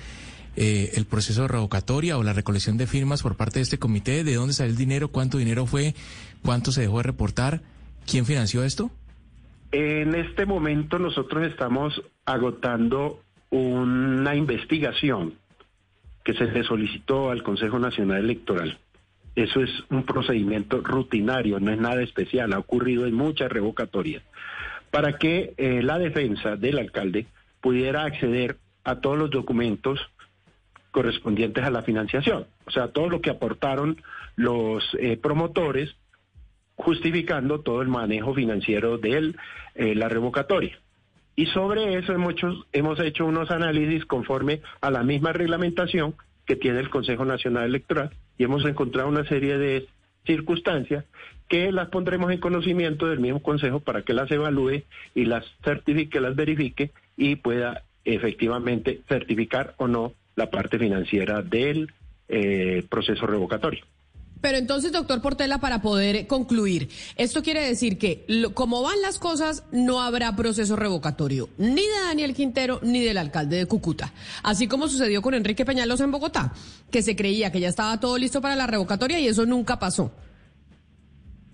eh, 0.56 0.92
el 0.94 1.06
proceso 1.06 1.42
de 1.42 1.48
revocatoria 1.48 2.18
o 2.18 2.22
la 2.22 2.32
recolección 2.32 2.76
de 2.76 2.86
firmas 2.86 3.22
por 3.22 3.36
parte 3.36 3.58
de 3.58 3.62
este 3.62 3.78
comité? 3.78 4.24
¿De 4.24 4.34
dónde 4.34 4.54
salió 4.54 4.72
el 4.72 4.78
dinero? 4.78 5.08
¿Cuánto 5.08 5.38
dinero 5.38 5.66
fue? 5.66 5.94
¿Cuánto 6.42 6.72
se 6.72 6.82
dejó 6.82 6.98
de 6.98 7.04
reportar? 7.04 7.60
¿Quién 8.06 8.26
financió 8.26 8.64
esto? 8.64 8.90
En 9.72 10.14
este 10.14 10.44
momento 10.44 10.98
nosotros 10.98 11.46
estamos 11.46 12.02
agotando 12.26 13.22
una 13.50 14.34
investigación 14.34 15.34
que 16.24 16.34
se 16.34 16.62
solicitó 16.64 17.30
al 17.30 17.42
Consejo 17.42 17.78
Nacional 17.78 18.18
Electoral. 18.18 18.78
Eso 19.34 19.62
es 19.62 19.70
un 19.90 20.04
procedimiento 20.04 20.80
rutinario, 20.82 21.58
no 21.58 21.72
es 21.72 21.78
nada 21.78 22.02
especial, 22.02 22.52
ha 22.52 22.58
ocurrido 22.58 23.06
en 23.06 23.14
muchas 23.14 23.50
revocatorias, 23.50 24.22
para 24.90 25.16
que 25.16 25.54
eh, 25.56 25.82
la 25.82 25.98
defensa 25.98 26.56
del 26.56 26.78
alcalde 26.78 27.26
pudiera 27.60 28.04
acceder 28.04 28.58
a 28.84 28.96
todos 28.96 29.16
los 29.16 29.30
documentos 29.30 30.00
correspondientes 30.92 31.64
a 31.64 31.70
la 31.70 31.82
financiación, 31.82 32.46
o 32.66 32.70
sea, 32.70 32.88
todo 32.88 33.08
lo 33.08 33.20
que 33.20 33.30
aportaron 33.30 34.00
los 34.36 34.84
eh, 35.00 35.16
promotores 35.16 35.96
justificando 36.76 37.60
todo 37.60 37.82
el 37.82 37.88
manejo 37.88 38.34
financiero 38.34 38.98
de 38.98 39.34
eh, 39.74 39.94
la 39.94 40.08
revocatoria. 40.08 40.78
Y 41.34 41.46
sobre 41.46 41.98
eso 41.98 42.14
hecho, 42.30 42.66
hemos 42.72 43.00
hecho 43.00 43.24
unos 43.24 43.50
análisis 43.50 44.04
conforme 44.04 44.60
a 44.80 44.90
la 44.90 45.02
misma 45.02 45.32
reglamentación 45.32 46.14
que 46.44 46.56
tiene 46.56 46.80
el 46.80 46.90
Consejo 46.90 47.24
Nacional 47.24 47.64
Electoral 47.64 48.10
y 48.36 48.44
hemos 48.44 48.64
encontrado 48.64 49.08
una 49.08 49.24
serie 49.24 49.56
de 49.56 49.88
circunstancias 50.26 51.04
que 51.48 51.72
las 51.72 51.88
pondremos 51.88 52.30
en 52.32 52.40
conocimiento 52.40 53.06
del 53.06 53.20
mismo 53.20 53.42
Consejo 53.42 53.80
para 53.80 54.02
que 54.02 54.12
las 54.12 54.30
evalúe 54.30 54.82
y 55.14 55.24
las 55.24 55.44
certifique, 55.64 56.20
las 56.20 56.36
verifique 56.36 56.90
y 57.16 57.36
pueda 57.36 57.82
efectivamente 58.04 59.00
certificar 59.08 59.74
o 59.78 59.88
no 59.88 60.12
la 60.36 60.50
parte 60.50 60.78
financiera 60.78 61.42
del 61.42 61.92
eh, 62.28 62.84
proceso 62.88 63.26
revocatorio. 63.26 63.84
Pero 64.40 64.58
entonces, 64.58 64.90
doctor 64.90 65.22
Portela, 65.22 65.58
para 65.58 65.80
poder 65.82 66.26
concluir, 66.26 66.88
esto 67.16 67.44
quiere 67.44 67.60
decir 67.64 67.96
que 67.96 68.24
lo- 68.26 68.52
como 68.54 68.82
van 68.82 69.00
las 69.00 69.20
cosas, 69.20 69.62
no 69.70 70.02
habrá 70.02 70.34
proceso 70.34 70.74
revocatorio, 70.74 71.48
ni 71.58 71.82
de 71.82 72.00
Daniel 72.08 72.34
Quintero, 72.34 72.80
ni 72.82 73.04
del 73.04 73.18
alcalde 73.18 73.56
de 73.58 73.66
Cúcuta. 73.66 74.12
Así 74.42 74.66
como 74.66 74.88
sucedió 74.88 75.22
con 75.22 75.34
Enrique 75.34 75.64
Peñalosa 75.64 76.02
en 76.02 76.10
Bogotá, 76.10 76.52
que 76.90 77.02
se 77.02 77.14
creía 77.14 77.52
que 77.52 77.60
ya 77.60 77.68
estaba 77.68 78.00
todo 78.00 78.18
listo 78.18 78.40
para 78.40 78.56
la 78.56 78.66
revocatoria 78.66 79.20
y 79.20 79.28
eso 79.28 79.46
nunca 79.46 79.78
pasó. 79.78 80.10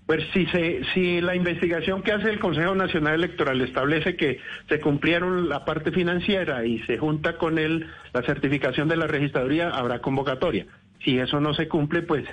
Pues 0.09 0.23
si, 0.33 0.47
se, 0.47 0.81
si 0.95 1.21
la 1.21 1.35
investigación 1.35 2.01
que 2.01 2.11
hace 2.11 2.31
el 2.31 2.39
Consejo 2.39 2.73
Nacional 2.73 3.13
Electoral 3.13 3.61
establece 3.61 4.15
que 4.15 4.39
se 4.67 4.79
cumplieron 4.79 5.47
la 5.47 5.65
parte 5.65 5.91
financiera 5.91 6.65
y 6.65 6.79
se 6.85 6.97
junta 6.97 7.37
con 7.37 7.59
él 7.59 7.85
la 8.11 8.23
certificación 8.23 8.87
de 8.87 8.97
la 8.97 9.05
registraduría, 9.05 9.69
habrá 9.69 9.99
convocatoria. 9.99 10.65
Si 11.05 11.19
eso 11.19 11.39
no 11.39 11.53
se 11.53 11.67
cumple, 11.67 12.01
pues 12.01 12.25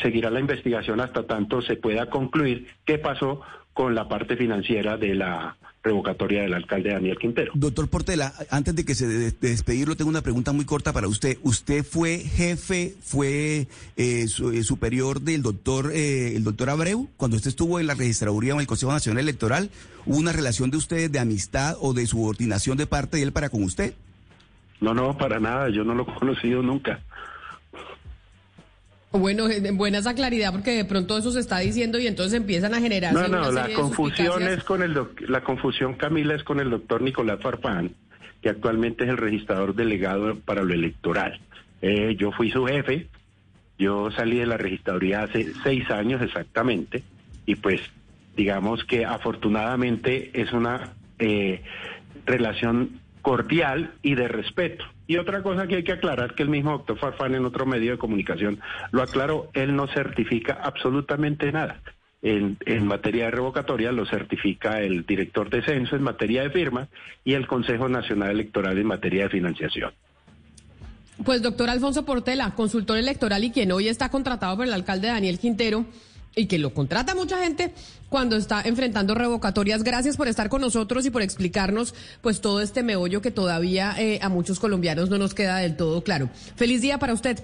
seguirá 0.00 0.30
la 0.30 0.40
investigación 0.40 1.02
hasta 1.02 1.26
tanto 1.26 1.60
se 1.60 1.76
pueda 1.76 2.06
concluir 2.06 2.68
qué 2.86 2.96
pasó 2.96 3.42
con 3.74 3.94
la 3.94 4.08
parte 4.08 4.38
financiera 4.38 4.96
de 4.96 5.14
la 5.14 5.58
revocatoria 5.88 6.42
del 6.42 6.54
alcalde 6.54 6.90
Daniel 6.90 7.18
Quintero. 7.18 7.52
Doctor 7.54 7.88
Portela, 7.88 8.32
antes 8.50 8.74
de 8.74 8.84
que 8.84 8.94
se 8.94 9.06
de, 9.06 9.30
de 9.30 9.48
despedirlo, 9.48 9.96
tengo 9.96 10.10
una 10.10 10.22
pregunta 10.22 10.52
muy 10.52 10.64
corta 10.64 10.92
para 10.92 11.08
usted. 11.08 11.38
¿Usted 11.42 11.84
fue 11.84 12.18
jefe, 12.18 12.94
fue 13.00 13.66
eh, 13.96 14.26
eh, 14.26 14.26
superior 14.62 15.20
del 15.20 15.42
doctor, 15.42 15.90
eh, 15.92 16.36
el 16.36 16.44
doctor 16.44 16.70
Abreu, 16.70 17.08
cuando 17.16 17.36
usted 17.36 17.48
estuvo 17.48 17.80
en 17.80 17.86
la 17.86 17.94
registraduría 17.94 18.52
o 18.52 18.56
en 18.56 18.60
el 18.60 18.66
Consejo 18.66 18.92
Nacional 18.92 19.22
Electoral? 19.22 19.70
¿Hubo 20.06 20.18
una 20.18 20.32
relación 20.32 20.70
de 20.70 20.76
ustedes 20.76 21.10
de 21.10 21.18
amistad 21.18 21.76
o 21.80 21.94
de 21.94 22.06
subordinación 22.06 22.76
de 22.76 22.86
parte 22.86 23.16
de 23.16 23.24
él 23.24 23.32
para 23.32 23.48
con 23.48 23.62
usted? 23.62 23.94
No, 24.80 24.94
no, 24.94 25.16
para 25.16 25.40
nada, 25.40 25.70
yo 25.70 25.84
no 25.84 25.94
lo 25.94 26.04
he 26.04 26.14
conocido 26.14 26.62
nunca. 26.62 27.00
Bueno, 29.10 29.48
eh, 29.48 29.70
buena 29.72 29.98
esa 29.98 30.14
claridad 30.14 30.52
porque 30.52 30.72
de 30.72 30.84
pronto 30.84 31.16
eso 31.16 31.30
se 31.32 31.40
está 31.40 31.58
diciendo 31.58 31.98
y 31.98 32.06
entonces 32.06 32.34
empiezan 32.34 32.74
a 32.74 32.80
generar. 32.80 33.14
No, 33.14 33.26
no, 33.26 33.50
la 33.50 33.72
confusión 33.72 34.42
es 34.42 34.62
con 34.64 34.82
el 34.82 34.92
doc- 34.94 35.20
la 35.28 35.42
confusión 35.42 35.94
Camila 35.94 36.34
es 36.34 36.42
con 36.44 36.60
el 36.60 36.68
doctor 36.70 37.00
Nicolás 37.00 37.40
Farfán, 37.40 37.92
que 38.42 38.50
actualmente 38.50 39.04
es 39.04 39.10
el 39.10 39.16
registrador 39.16 39.74
delegado 39.74 40.36
para 40.40 40.62
lo 40.62 40.74
electoral. 40.74 41.40
Eh, 41.80 42.16
yo 42.18 42.32
fui 42.32 42.50
su 42.50 42.66
jefe, 42.66 43.06
yo 43.78 44.10
salí 44.10 44.38
de 44.38 44.46
la 44.46 44.56
registraduría 44.58 45.22
hace 45.22 45.52
seis 45.62 45.90
años 45.90 46.20
exactamente, 46.20 47.02
y 47.46 47.54
pues 47.54 47.80
digamos 48.36 48.84
que 48.84 49.04
afortunadamente 49.06 50.30
es 50.34 50.52
una 50.52 50.90
eh, 51.18 51.62
relación 52.26 53.00
cordial 53.28 53.92
y 54.02 54.14
de 54.14 54.26
respeto. 54.26 54.86
Y 55.06 55.18
otra 55.18 55.42
cosa 55.42 55.66
que 55.66 55.76
hay 55.76 55.84
que 55.84 55.92
aclarar, 55.92 56.34
que 56.34 56.42
el 56.42 56.48
mismo 56.48 56.70
doctor 56.70 56.98
Farfán 56.98 57.34
en 57.34 57.44
otro 57.44 57.66
medio 57.66 57.92
de 57.92 57.98
comunicación 57.98 58.58
lo 58.90 59.02
aclaró, 59.02 59.50
él 59.52 59.76
no 59.76 59.86
certifica 59.86 60.54
absolutamente 60.62 61.52
nada. 61.52 61.82
En, 62.22 62.56
en 62.64 62.86
materia 62.86 63.26
de 63.26 63.32
revocatoria 63.32 63.92
lo 63.92 64.06
certifica 64.06 64.80
el 64.80 65.04
director 65.04 65.50
de 65.50 65.62
censo 65.62 65.94
en 65.94 66.04
materia 66.04 66.40
de 66.40 66.48
firma 66.48 66.88
y 67.22 67.34
el 67.34 67.46
Consejo 67.46 67.86
Nacional 67.86 68.30
Electoral 68.30 68.78
en 68.78 68.86
materia 68.86 69.24
de 69.24 69.28
financiación. 69.28 69.92
Pues 71.22 71.42
doctor 71.42 71.68
Alfonso 71.68 72.06
Portela, 72.06 72.54
consultor 72.54 72.96
electoral 72.96 73.44
y 73.44 73.50
quien 73.50 73.72
hoy 73.72 73.88
está 73.88 74.08
contratado 74.08 74.56
por 74.56 74.66
el 74.66 74.72
alcalde 74.72 75.08
Daniel 75.08 75.38
Quintero 75.38 75.84
y 76.38 76.46
que 76.46 76.58
lo 76.58 76.72
contrata 76.72 77.14
mucha 77.14 77.38
gente 77.38 77.72
cuando 78.08 78.36
está 78.36 78.62
enfrentando 78.62 79.14
revocatorias. 79.14 79.82
Gracias 79.82 80.16
por 80.16 80.28
estar 80.28 80.48
con 80.48 80.60
nosotros 80.60 81.04
y 81.06 81.10
por 81.10 81.22
explicarnos 81.22 81.94
pues 82.22 82.40
todo 82.40 82.60
este 82.60 82.82
meollo 82.82 83.20
que 83.20 83.30
todavía 83.30 83.94
eh, 83.98 84.18
a 84.22 84.28
muchos 84.28 84.60
colombianos 84.60 85.10
no 85.10 85.18
nos 85.18 85.34
queda 85.34 85.58
del 85.58 85.76
todo 85.76 86.02
claro. 86.02 86.30
Feliz 86.56 86.80
día 86.80 86.98
para 86.98 87.12
usted. 87.12 87.38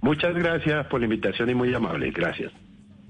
Muchas 0.00 0.34
gracias 0.34 0.86
por 0.88 1.00
la 1.00 1.06
invitación 1.06 1.48
y 1.48 1.54
muy 1.54 1.72
amable. 1.72 2.10
Gracias. 2.10 2.52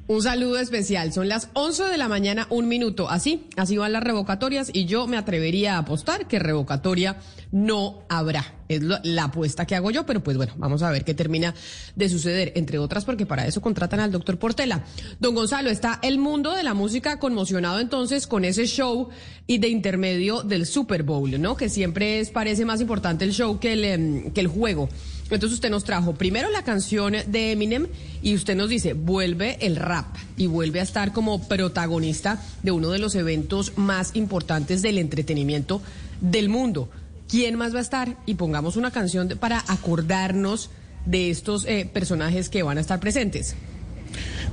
Un 0.07 0.21
saludo 0.23 0.59
especial. 0.59 1.15
Son 1.15 1.31
las 1.31 1.49
11 1.55 1.85
de 1.85 1.97
la 1.97 2.09
mañana, 2.09 2.47
un 2.51 2.69
minuto. 2.69 3.09
Así, 3.09 3.47
así 3.57 3.79
van 3.79 3.93
las 3.95 4.05
revocatorias 4.05 4.69
y 4.71 4.85
yo 4.85 5.07
me 5.07 5.17
atrevería 5.17 5.77
a 5.77 5.79
apostar 5.79 6.29
que 6.29 6.39
revocatoria 6.39 7.17
no 7.53 8.03
habrá. 8.11 8.53
Es 8.69 8.83
lo- 8.83 8.99
la 9.03 9.25
apuesta 9.25 9.65
que 9.67 9.75
hago 9.77 9.91
yo, 9.91 10.05
pero 10.05 10.23
pues 10.23 10.37
bueno, 10.37 10.53
vamos 10.59 10.83
a 10.83 10.91
ver 10.91 11.05
qué 11.07 11.15
termina 11.15 11.55
de 11.97 12.09
suceder, 12.11 12.53
entre 12.55 12.79
otras 12.79 13.07
porque 13.07 13.25
para 13.25 13.47
eso 13.47 13.63
contratan 13.63 14.01
al 14.01 14.13
doctor 14.13 14.39
Portela. 14.39 14.85
Don 15.21 15.35
Gonzalo, 15.35 15.71
está 15.71 16.01
el 16.03 16.19
mundo 16.19 16.53
de 16.53 16.65
la 16.65 16.75
música 16.75 17.19
conmocionado 17.19 17.81
entonces 17.81 18.27
con 18.27 18.45
ese 18.45 18.67
show 18.67 19.09
y 19.47 19.57
de 19.57 19.69
intermedio 19.69 20.43
del 20.43 20.67
Super 20.67 21.03
Bowl, 21.03 21.41
¿no? 21.41 21.57
Que 21.57 21.71
siempre 21.71 22.21
es, 22.21 22.29
parece 22.31 22.67
más 22.67 22.83
importante 22.83 23.25
el 23.25 23.33
show 23.33 23.59
que 23.59 23.73
el, 23.73 23.85
em, 23.85 24.31
que 24.33 24.41
el 24.43 24.49
juego. 24.49 24.91
Entonces 25.35 25.55
usted 25.55 25.71
nos 25.71 25.85
trajo 25.85 26.15
primero 26.15 26.51
la 26.51 26.63
canción 26.63 27.15
de 27.27 27.53
Eminem 27.53 27.87
y 28.23 28.35
usted 28.35 28.57
nos 28.57 28.69
dice, 28.69 28.95
vuelve 28.95 29.59
el 29.61 29.77
rap 29.77 30.07
y 30.37 30.47
vuelve 30.47 30.81
a 30.81 30.83
estar 30.83 31.13
como 31.13 31.47
protagonista 31.47 32.41
de 32.63 32.71
uno 32.71 32.91
de 32.91 32.99
los 32.99 33.15
eventos 33.15 33.77
más 33.77 34.15
importantes 34.15 34.83
del 34.83 34.99
entretenimiento 34.99 35.83
del 36.21 36.49
mundo. 36.49 36.89
¿Quién 37.29 37.57
más 37.57 37.75
va 37.75 37.79
a 37.79 37.83
estar? 37.83 38.17
Y 38.27 38.35
pongamos 38.35 38.77
una 38.77 38.91
canción 38.91 39.29
para 39.41 39.65
acordarnos 39.69 40.71
de 41.07 41.31
estos 41.31 41.65
eh, 41.67 41.89
personajes 41.93 42.49
que 42.49 42.63
van 42.63 42.79
a 42.79 42.81
estar 42.81 43.01
presentes. 43.01 43.57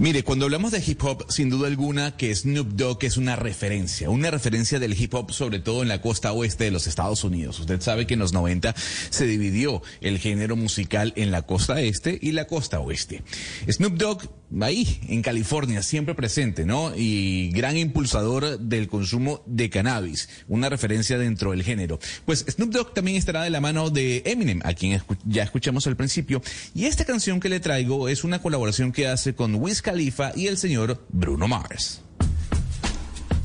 Mire, 0.01 0.23
cuando 0.23 0.45
hablamos 0.45 0.71
de 0.71 0.83
hip 0.83 1.03
hop, 1.03 1.27
sin 1.29 1.51
duda 1.51 1.67
alguna 1.67 2.17
que 2.17 2.33
Snoop 2.33 2.69
Dogg 2.69 3.05
es 3.05 3.17
una 3.17 3.35
referencia, 3.35 4.09
una 4.09 4.31
referencia 4.31 4.79
del 4.79 4.99
hip 4.99 5.13
hop 5.13 5.31
sobre 5.31 5.59
todo 5.59 5.83
en 5.83 5.89
la 5.89 6.01
costa 6.01 6.33
oeste 6.33 6.63
de 6.63 6.71
los 6.71 6.87
Estados 6.87 7.23
Unidos. 7.23 7.59
Usted 7.59 7.79
sabe 7.81 8.07
que 8.07 8.15
en 8.15 8.19
los 8.19 8.33
90 8.33 8.73
se 9.11 9.27
dividió 9.27 9.83
el 10.01 10.17
género 10.17 10.55
musical 10.55 11.13
en 11.17 11.29
la 11.29 11.43
costa 11.43 11.81
este 11.81 12.17
y 12.19 12.31
la 12.31 12.47
costa 12.47 12.79
oeste. 12.79 13.21
Snoop 13.69 13.93
Dogg, 13.93 14.27
ahí, 14.59 14.99
en 15.07 15.21
California, 15.21 15.83
siempre 15.83 16.15
presente, 16.15 16.65
¿no? 16.65 16.93
Y 16.97 17.51
gran 17.51 17.77
impulsador 17.77 18.57
del 18.59 18.87
consumo 18.87 19.43
de 19.45 19.69
cannabis, 19.69 20.29
una 20.47 20.69
referencia 20.69 21.19
dentro 21.19 21.51
del 21.51 21.61
género. 21.61 21.99
Pues 22.25 22.43
Snoop 22.49 22.71
Dogg 22.71 22.95
también 22.95 23.17
estará 23.17 23.43
de 23.43 23.51
la 23.51 23.61
mano 23.61 23.91
de 23.91 24.23
Eminem, 24.25 24.61
a 24.63 24.73
quien 24.73 24.99
ya 25.25 25.43
escuchamos 25.43 25.85
al 25.85 25.95
principio. 25.95 26.41
Y 26.73 26.85
esta 26.85 27.05
canción 27.05 27.39
que 27.39 27.49
le 27.49 27.59
traigo 27.59 28.09
es 28.09 28.23
una 28.23 28.41
colaboración 28.41 28.91
que 28.91 29.07
hace 29.07 29.35
con 29.35 29.53
Wiz 29.53 29.83
Khalifa 29.91 30.32
y 30.38 30.47
el 30.47 30.58
señor 30.58 30.97
Bruno 31.10 31.49
Mars. 31.49 31.99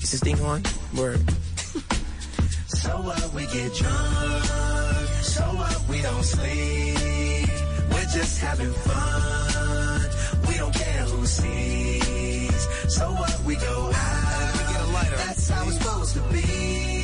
Is 0.01 0.13
this 0.13 0.21
thing 0.21 0.41
on? 0.43 0.63
Word. 0.97 1.19
so 2.69 3.03
what? 3.03 3.35
We 3.35 3.47
get 3.47 3.75
drunk. 3.75 4.45
So 5.23 5.43
what? 5.43 5.89
We 5.89 6.03
don't 6.03 6.23
sleep. 6.23 7.51
We're 7.91 8.11
just 8.15 8.39
having 8.39 8.73
fun. 8.73 10.03
We 10.49 10.57
don't 10.57 10.73
care 10.73 11.03
who 11.07 11.27
sees. 11.27 12.69
So 12.95 13.11
what? 13.11 13.41
We 13.45 13.57
go 13.57 13.91
out. 13.93 14.53
We 14.53 14.73
get 14.73 14.81
a 14.83 14.93
lighter. 14.93 15.17
That's 15.17 15.49
how 15.49 15.67
it's 15.67 15.79
supposed 15.79 16.15
to 16.15 16.21
be. 16.33 16.96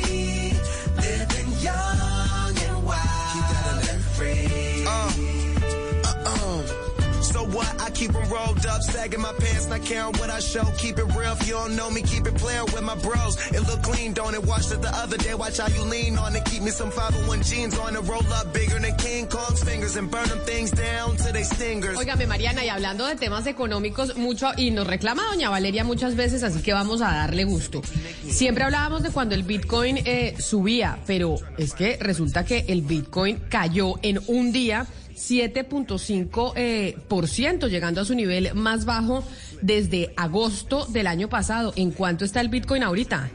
What? 7.53 7.81
I 7.81 7.89
keep 7.91 8.13
'em 8.15 8.29
rolled 8.29 8.65
up, 8.65 8.81
sagging 8.81 9.21
my 9.21 9.33
pants, 9.33 9.67
not 9.67 9.83
caring 9.85 10.13
what 10.19 10.29
I 10.29 10.39
show. 10.39 10.65
Keep 10.77 10.99
it 10.99 11.07
real 11.15 11.33
if 11.33 11.47
you 11.47 11.53
don't 11.53 11.75
know 11.75 11.89
me, 11.89 12.01
keep 12.01 12.25
it 12.27 12.35
playing 12.35 12.65
with 12.73 12.83
my 12.83 12.95
bros. 12.95 13.37
It 13.51 13.61
look 13.67 13.81
clean, 13.83 14.13
don't 14.13 14.33
it? 14.33 14.43
Watched 14.45 14.71
it 14.71 14.81
the 14.81 14.93
other 14.95 15.17
day, 15.17 15.33
watch 15.35 15.57
how 15.57 15.67
you 15.67 15.83
lean 15.83 16.17
on 16.17 16.35
it. 16.35 16.43
Keep 16.45 16.63
me 16.63 16.71
some 16.71 16.91
501 16.91 17.43
jeans 17.43 17.77
on 17.79 17.95
it, 17.95 18.01
roll 18.07 18.25
up 18.33 18.53
bigger 18.53 18.79
than 18.79 18.95
King 18.97 19.27
Kong's 19.27 19.63
fingers 19.63 19.95
and 19.95 20.09
burn 20.09 20.27
them 20.29 20.39
things 20.45 20.71
down 20.71 21.15
to 21.17 21.31
they 21.31 21.43
stingers. 21.43 21.97
Óigame, 21.97 22.27
Mariana, 22.27 22.63
y 22.63 22.69
hablando 22.69 23.05
de 23.05 23.15
temas 23.15 23.45
económicos, 23.47 24.15
mucho, 24.15 24.51
y 24.57 24.71
nos 24.71 24.87
reclama 24.87 25.23
doña 25.31 25.49
Valeria 25.49 25.83
muchas 25.83 26.15
veces, 26.15 26.43
así 26.43 26.61
que 26.61 26.73
vamos 26.73 27.01
a 27.01 27.11
darle 27.13 27.43
gusto. 27.43 27.81
Siempre 28.29 28.63
hablábamos 28.63 29.03
de 29.03 29.09
cuando 29.11 29.35
el 29.35 29.43
Bitcoin 29.43 29.97
eh, 30.05 30.35
subía, 30.39 30.99
pero 31.05 31.35
es 31.57 31.73
que 31.73 31.97
resulta 31.99 32.45
que 32.45 32.65
el 32.67 32.81
Bitcoin 32.81 33.39
cayó 33.49 33.95
en 34.01 34.19
un 34.27 34.51
día 34.51 34.87
7.5%, 35.29 36.53
eh, 36.55 37.69
llegando 37.69 38.01
a 38.01 38.05
su 38.05 38.15
nivel 38.15 38.53
más 38.53 38.85
bajo 38.85 39.23
desde 39.61 40.13
agosto 40.17 40.85
del 40.85 41.07
año 41.07 41.29
pasado. 41.29 41.73
¿En 41.75 41.91
cuánto 41.91 42.25
está 42.25 42.41
el 42.41 42.49
Bitcoin 42.49 42.83
ahorita? 42.83 43.29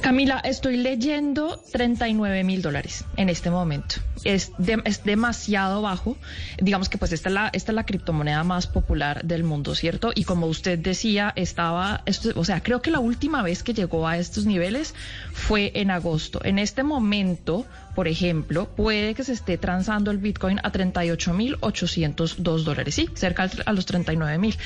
Camila, 0.00 0.38
estoy 0.38 0.76
leyendo 0.76 1.60
39 1.72 2.44
mil 2.44 2.62
dólares 2.62 3.04
en 3.16 3.28
este 3.28 3.50
momento. 3.50 3.96
Es, 4.24 4.52
es 4.84 5.04
demasiado 5.04 5.82
bajo. 5.82 6.16
Digamos 6.60 6.88
que 6.88 6.98
pues 6.98 7.12
esta 7.12 7.50
es, 7.52 7.68
la, 7.68 7.84
criptomoneda 7.84 8.44
más 8.44 8.68
popular 8.68 9.24
del 9.24 9.44
mundo, 9.44 9.74
¿cierto? 9.74 10.12
Y 10.14 10.24
como 10.24 10.46
usted 10.46 10.78
decía, 10.78 11.32
estaba, 11.36 12.04
o 12.36 12.44
sea, 12.44 12.62
creo 12.62 12.80
que 12.80 12.90
la 12.90 13.00
última 13.00 13.42
vez 13.42 13.62
que 13.62 13.74
llegó 13.74 14.06
a 14.06 14.18
estos 14.18 14.46
niveles 14.46 14.94
fue 15.32 15.72
en 15.74 15.90
agosto. 15.90 16.40
En 16.44 16.58
este 16.58 16.84
momento, 16.84 17.66
por 17.98 18.06
ejemplo, 18.06 18.68
puede 18.76 19.12
que 19.12 19.24
se 19.24 19.32
esté 19.32 19.58
transando 19.58 20.12
el 20.12 20.18
Bitcoin 20.18 20.60
a 20.62 20.70
38 20.70 21.34
mil 21.34 21.56
802 21.58 22.64
dólares, 22.64 22.94
sí, 22.94 23.10
cerca 23.14 23.50
a 23.66 23.72
los 23.72 23.86
39 23.86 24.38
mil. 24.38 24.56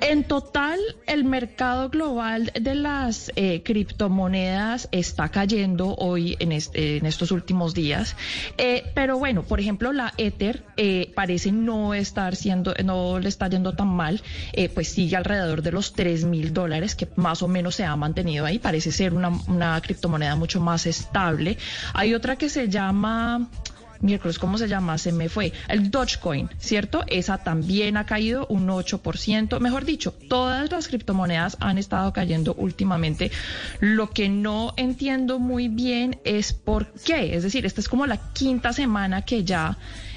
En 0.00 0.24
total, 0.24 0.78
el 1.06 1.24
mercado 1.24 1.88
global 1.88 2.52
de 2.60 2.74
las 2.74 3.32
eh, 3.36 3.62
criptomonedas 3.64 4.88
está 4.92 5.30
cayendo 5.30 5.94
hoy 5.94 6.36
en, 6.38 6.52
estos 6.52 7.30
últimos 7.30 7.74
días. 7.74 8.16
Eh, 8.58 8.84
pero 8.94 9.18
bueno, 9.18 9.42
por 9.42 9.60
ejemplo, 9.60 9.92
la 9.92 10.12
Ether 10.18 10.62
eh, 10.76 11.12
parece 11.14 11.52
no 11.52 11.94
estar 11.94 12.36
siendo, 12.36 12.74
no 12.84 13.18
le 13.18 13.28
está 13.28 13.48
yendo 13.48 13.74
tan 13.74 13.88
mal, 13.88 14.22
pues 14.74 14.88
sigue 14.88 15.16
alrededor 15.16 15.62
de 15.62 15.72
los 15.72 15.92
3 15.92 16.24
mil 16.24 16.52
dólares, 16.52 16.94
que 16.94 17.08
más 17.16 17.42
o 17.42 17.48
menos 17.48 17.74
se 17.74 17.84
ha 17.84 17.96
mantenido 17.96 18.44
ahí. 18.44 18.58
Parece 18.58 18.92
ser 18.92 19.14
una 19.14 19.80
criptomoneda 19.80 20.36
mucho 20.36 20.60
más 20.60 20.86
estable. 20.86 21.58
Hay 21.94 22.14
otra 22.14 22.36
que 22.36 22.48
se 22.48 22.68
llama 22.68 23.48
miércoles, 24.00 24.38
¿cómo 24.38 24.58
se 24.58 24.68
llama? 24.68 24.98
Se 24.98 25.12
me 25.12 25.28
fue. 25.28 25.52
El 25.68 25.90
Dogecoin, 25.90 26.48
¿cierto? 26.58 27.04
Esa 27.06 27.38
también 27.38 27.96
ha 27.96 28.06
caído 28.06 28.46
un 28.48 28.68
8%. 28.68 29.60
Mejor 29.60 29.84
dicho, 29.84 30.12
todas 30.28 30.70
las 30.70 30.88
criptomonedas 30.88 31.56
han 31.60 31.78
estado 31.78 32.12
cayendo 32.12 32.54
últimamente. 32.54 33.30
Lo 33.80 34.10
que 34.10 34.28
no 34.28 34.74
entiendo 34.76 35.38
muy 35.38 35.68
bien 35.68 36.18
es 36.24 36.52
por 36.52 36.92
qué. 37.04 37.34
Es 37.34 37.42
decir, 37.42 37.66
esta 37.66 37.80
es 37.80 37.88
como 37.88 38.06
la 38.06 38.32
quinta 38.32 38.72
semana 38.72 39.22
que 39.22 39.44
ya 39.44 39.76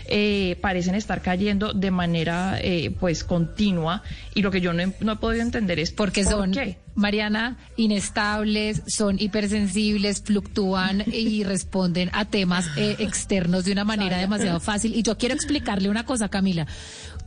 eh, 0.09 0.57
parecen 0.61 0.95
estar 0.95 1.21
cayendo 1.21 1.73
de 1.73 1.91
manera 1.91 2.57
eh, 2.61 2.95
pues 2.99 3.23
continua 3.23 4.03
y 4.33 4.41
lo 4.41 4.51
que 4.51 4.59
yo 4.59 4.73
no 4.73 4.81
he, 4.81 4.93
no 5.01 5.13
he 5.13 5.15
podido 5.17 5.43
entender 5.43 5.79
es 5.79 5.91
Porque 5.91 6.23
¿por 6.23 6.33
son, 6.33 6.51
qué? 6.51 6.77
Mariana, 6.95 7.57
inestables, 7.77 8.81
son 8.87 9.17
hipersensibles, 9.19 10.21
fluctúan 10.21 11.03
y 11.13 11.43
responden 11.43 12.09
a 12.13 12.25
temas 12.25 12.67
eh, 12.75 12.95
externos 12.99 13.65
de 13.65 13.71
una 13.71 13.85
manera 13.85 14.17
demasiado 14.17 14.59
fácil. 14.59 14.95
Y 14.95 15.03
yo 15.03 15.17
quiero 15.17 15.35
explicarle 15.35 15.89
una 15.89 16.05
cosa, 16.05 16.29
Camila. 16.29 16.67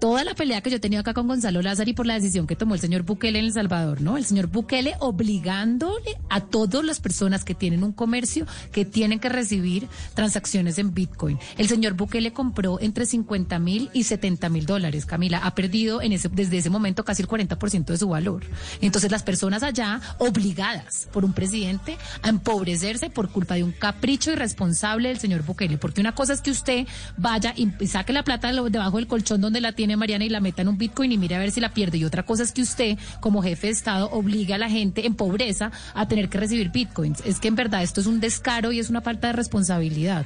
Toda 0.03 0.25
la 0.25 0.35
pelea 0.35 0.61
que 0.63 0.69
yo 0.69 0.79
he 0.79 0.81
tenido 0.81 0.99
acá 0.99 1.15
con 1.15 1.29
Gonzalo 1.29 1.63
Lázaro 1.63 1.89
y 1.89 1.93
por 1.93 2.07
la 2.07 2.15
decisión 2.15 2.49
que 2.49 2.57
tomó 2.57 2.75
el 2.75 2.81
señor 2.81 3.05
Bukele 3.05 3.39
en 3.39 3.45
El 3.45 3.53
Salvador, 3.53 4.01
¿no? 4.01 4.17
El 4.17 4.25
señor 4.25 4.49
Bukele 4.49 4.97
obligándole 4.99 6.19
a 6.29 6.41
todas 6.41 6.85
las 6.85 6.99
personas 6.99 7.45
que 7.45 7.55
tienen 7.55 7.85
un 7.85 7.93
comercio 7.93 8.45
que 8.73 8.85
tienen 8.85 9.21
que 9.21 9.29
recibir 9.29 9.87
transacciones 10.15 10.79
en 10.79 10.93
Bitcoin. 10.93 11.39
El 11.57 11.69
señor 11.69 11.93
Bukele 11.93 12.33
compró 12.33 12.81
entre 12.81 13.07
50 13.07 13.61
mil 13.61 13.91
y 13.93 14.03
70 14.03 14.49
mil 14.49 14.67
dólares, 14.67 15.07
Camila. 15.07 15.39
Ha 15.39 15.55
perdido 15.55 16.01
desde 16.01 16.59
ese 16.59 16.69
momento 16.69 17.05
casi 17.05 17.23
el 17.23 17.29
40% 17.29 17.85
de 17.85 17.97
su 17.97 18.09
valor. 18.09 18.43
Entonces 18.81 19.09
las 19.13 19.23
personas 19.23 19.63
allá 19.63 20.01
obligadas 20.19 21.07
por 21.13 21.25
un 21.25 21.33
presidente 21.33 21.97
a 22.23 22.29
empobrecerse 22.29 23.09
por 23.09 23.31
culpa 23.31 23.55
de 23.55 23.63
un 23.63 23.71
capricho 23.71 24.33
irresponsable 24.33 25.11
del 25.11 25.21
señor 25.21 25.45
Bukele. 25.45 25.79
Porque 25.79 26.01
una 26.01 26.17
cosa 26.17 26.33
es 26.33 26.41
que 26.41 26.51
usted 26.51 26.89
vaya 27.17 27.55
y 27.57 27.87
saque 27.87 28.13
la 28.13 28.25
plata 28.25 28.51
debajo 28.51 28.97
del 28.97 29.07
colchón 29.07 29.41
donde 29.41 29.61
la 29.61 29.71
tiene 29.71 29.92
Mariana 29.97 30.25
y 30.25 30.29
la 30.29 30.41
meta 30.41 30.63
en 30.63 30.69
un 30.69 30.79
Bitcoin 30.79 31.13
y 31.13 31.19
mire 31.19 31.35
a 31.37 31.39
ver 31.39 31.51
si 31.51 31.61
la 31.61 31.73
pierde. 31.75 31.99
Y 31.99 32.05
otra 32.05 32.25
cosa 32.25 32.43
es 32.43 32.53
que 32.53 32.63
usted, 32.63 32.99
como 33.21 33.43
jefe 33.43 33.69
de 33.69 33.73
Estado, 33.73 34.09
obligue 34.11 34.55
a 34.55 34.59
la 34.59 34.69
gente 34.71 35.07
en 35.07 35.15
pobreza 35.15 35.71
a 35.95 36.09
tener 36.09 36.29
que 36.29 36.39
recibir 36.39 36.71
Bitcoins. 36.71 37.21
Es 37.25 37.39
que 37.41 37.49
en 37.49 37.55
verdad 37.57 37.83
esto 37.83 38.01
es 38.01 38.07
un 38.07 38.21
descaro 38.21 38.73
y 38.73 38.79
es 38.79 38.91
una 38.91 39.01
falta 39.01 39.29
de 39.29 39.33
responsabilidad. 39.35 40.25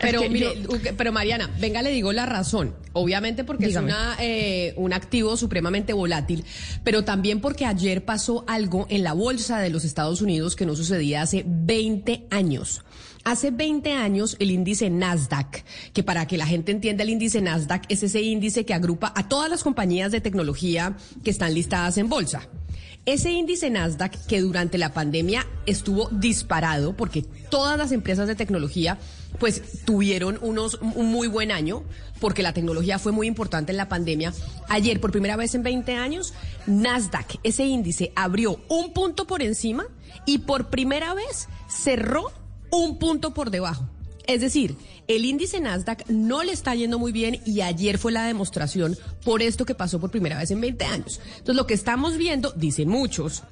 Pero, 0.00 0.22
que 0.22 0.28
mire, 0.28 0.60
yo- 0.60 0.68
pero 0.98 1.12
Mariana, 1.12 1.48
venga, 1.60 1.80
le 1.80 1.90
digo 1.90 2.12
la 2.12 2.26
razón. 2.26 2.74
Obviamente 2.92 3.44
porque 3.44 3.68
Dígame. 3.68 3.90
es 3.90 3.94
una, 3.96 4.16
eh, 4.18 4.74
un 4.76 4.92
activo 4.92 5.36
supremamente 5.36 5.92
volátil, 5.92 6.44
pero 6.82 7.04
también 7.04 7.40
porque 7.40 7.64
ayer 7.64 8.04
pasó 8.04 8.44
algo 8.48 8.86
en 8.90 9.04
la 9.04 9.12
bolsa 9.12 9.60
de 9.60 9.70
los 9.70 9.84
Estados 9.84 10.20
Unidos 10.20 10.56
que 10.56 10.66
no 10.66 10.74
sucedía 10.74 11.22
hace 11.22 11.44
20 11.46 12.26
años. 12.30 12.82
Hace 13.24 13.50
20 13.50 13.90
años 13.94 14.36
el 14.38 14.50
índice 14.50 14.90
Nasdaq, 14.90 15.64
que 15.94 16.02
para 16.02 16.26
que 16.26 16.36
la 16.36 16.46
gente 16.46 16.72
entienda 16.72 17.04
el 17.04 17.08
índice 17.08 17.40
Nasdaq 17.40 17.84
es 17.88 18.02
ese 18.02 18.20
índice 18.20 18.66
que 18.66 18.74
agrupa 18.74 19.14
a 19.16 19.28
todas 19.28 19.48
las 19.48 19.62
compañías 19.62 20.12
de 20.12 20.20
tecnología 20.20 20.94
que 21.22 21.30
están 21.30 21.54
listadas 21.54 21.96
en 21.96 22.10
bolsa. 22.10 22.46
Ese 23.06 23.30
índice 23.30 23.70
Nasdaq 23.70 24.26
que 24.26 24.42
durante 24.42 24.76
la 24.76 24.92
pandemia 24.92 25.46
estuvo 25.64 26.10
disparado 26.10 26.94
porque 26.98 27.22
todas 27.50 27.78
las 27.78 27.92
empresas 27.92 28.28
de 28.28 28.34
tecnología 28.34 28.98
pues 29.38 29.84
tuvieron 29.86 30.38
unos 30.42 30.78
un 30.82 31.10
muy 31.10 31.26
buen 31.26 31.50
año 31.50 31.82
porque 32.20 32.42
la 32.42 32.52
tecnología 32.52 32.98
fue 32.98 33.12
muy 33.12 33.26
importante 33.26 33.72
en 33.72 33.78
la 33.78 33.88
pandemia. 33.88 34.34
Ayer 34.68 35.00
por 35.00 35.12
primera 35.12 35.36
vez 35.36 35.54
en 35.54 35.62
20 35.62 35.94
años 35.94 36.34
Nasdaq, 36.66 37.38
ese 37.42 37.64
índice 37.64 38.12
abrió 38.16 38.60
un 38.68 38.92
punto 38.92 39.26
por 39.26 39.42
encima 39.42 39.86
y 40.26 40.38
por 40.38 40.68
primera 40.68 41.14
vez 41.14 41.48
cerró 41.68 42.30
un 42.76 42.98
punto 42.98 43.34
por 43.34 43.50
debajo. 43.50 43.88
Es 44.26 44.40
decir, 44.40 44.76
el 45.06 45.24
índice 45.24 45.60
Nasdaq 45.60 46.08
no 46.08 46.42
le 46.42 46.52
está 46.52 46.74
yendo 46.74 46.98
muy 46.98 47.12
bien 47.12 47.40
y 47.44 47.60
ayer 47.60 47.98
fue 47.98 48.10
la 48.10 48.24
demostración 48.24 48.96
por 49.22 49.42
esto 49.42 49.66
que 49.66 49.74
pasó 49.74 50.00
por 50.00 50.10
primera 50.10 50.38
vez 50.38 50.50
en 50.50 50.60
20 50.60 50.84
años. 50.86 51.20
Entonces, 51.32 51.56
lo 51.56 51.66
que 51.66 51.74
estamos 51.74 52.16
viendo, 52.16 52.52
dicen 52.52 52.88
muchos, 52.88 53.42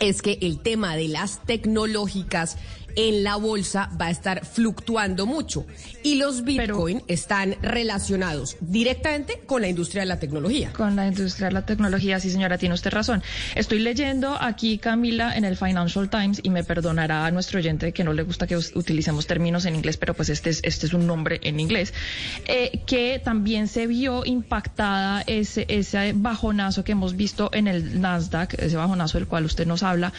es 0.00 0.22
que 0.22 0.38
el 0.40 0.60
tema 0.60 0.96
de 0.96 1.08
las 1.08 1.44
tecnológicas 1.44 2.56
en 2.96 3.24
la 3.24 3.36
bolsa 3.36 3.90
va 4.00 4.06
a 4.06 4.10
estar 4.10 4.44
fluctuando 4.44 5.26
mucho. 5.26 5.66
Y 6.02 6.16
los 6.16 6.44
Bitcoin 6.44 7.02
están 7.08 7.56
relacionados 7.62 8.56
directamente 8.60 9.40
con 9.46 9.62
la 9.62 9.68
industria 9.68 10.02
de 10.02 10.06
la 10.06 10.18
tecnología. 10.18 10.72
Con 10.72 10.96
la 10.96 11.06
industria 11.06 11.48
de 11.48 11.54
la 11.54 11.66
tecnología, 11.66 12.20
sí 12.20 12.30
señora, 12.30 12.58
tiene 12.58 12.74
usted 12.74 12.90
razón. 12.90 13.22
Estoy 13.54 13.78
leyendo 13.78 14.36
aquí, 14.40 14.78
Camila, 14.78 15.36
en 15.36 15.44
el 15.44 15.56
Financial 15.56 16.08
Times, 16.10 16.40
y 16.42 16.50
me 16.50 16.64
perdonará 16.64 17.26
a 17.26 17.30
nuestro 17.30 17.58
oyente 17.58 17.92
que 17.92 18.04
no 18.04 18.12
le 18.12 18.22
gusta 18.22 18.46
que 18.46 18.56
utilicemos 18.56 19.26
términos 19.26 19.64
en 19.64 19.76
inglés, 19.76 19.96
pero 19.96 20.14
pues 20.14 20.28
este 20.28 20.50
es, 20.50 20.60
este 20.62 20.86
es 20.86 20.94
un 20.94 21.06
nombre 21.06 21.40
en 21.42 21.60
inglés, 21.60 21.94
eh, 22.46 22.80
que 22.86 23.20
también 23.22 23.68
se 23.68 23.86
vio 23.86 24.24
impactada 24.24 25.22
ese, 25.26 25.66
ese 25.68 26.12
bajonazo 26.14 26.84
que 26.84 26.92
hemos 26.92 27.16
visto 27.16 27.50
en 27.52 27.68
el 27.68 28.00
Nasdaq, 28.00 28.54
ese 28.58 28.76
bajonazo 28.76 29.18
del 29.18 29.26
cual 29.26 29.44
usted 29.44 29.66
nos 29.66 29.82
habla, 29.82 30.12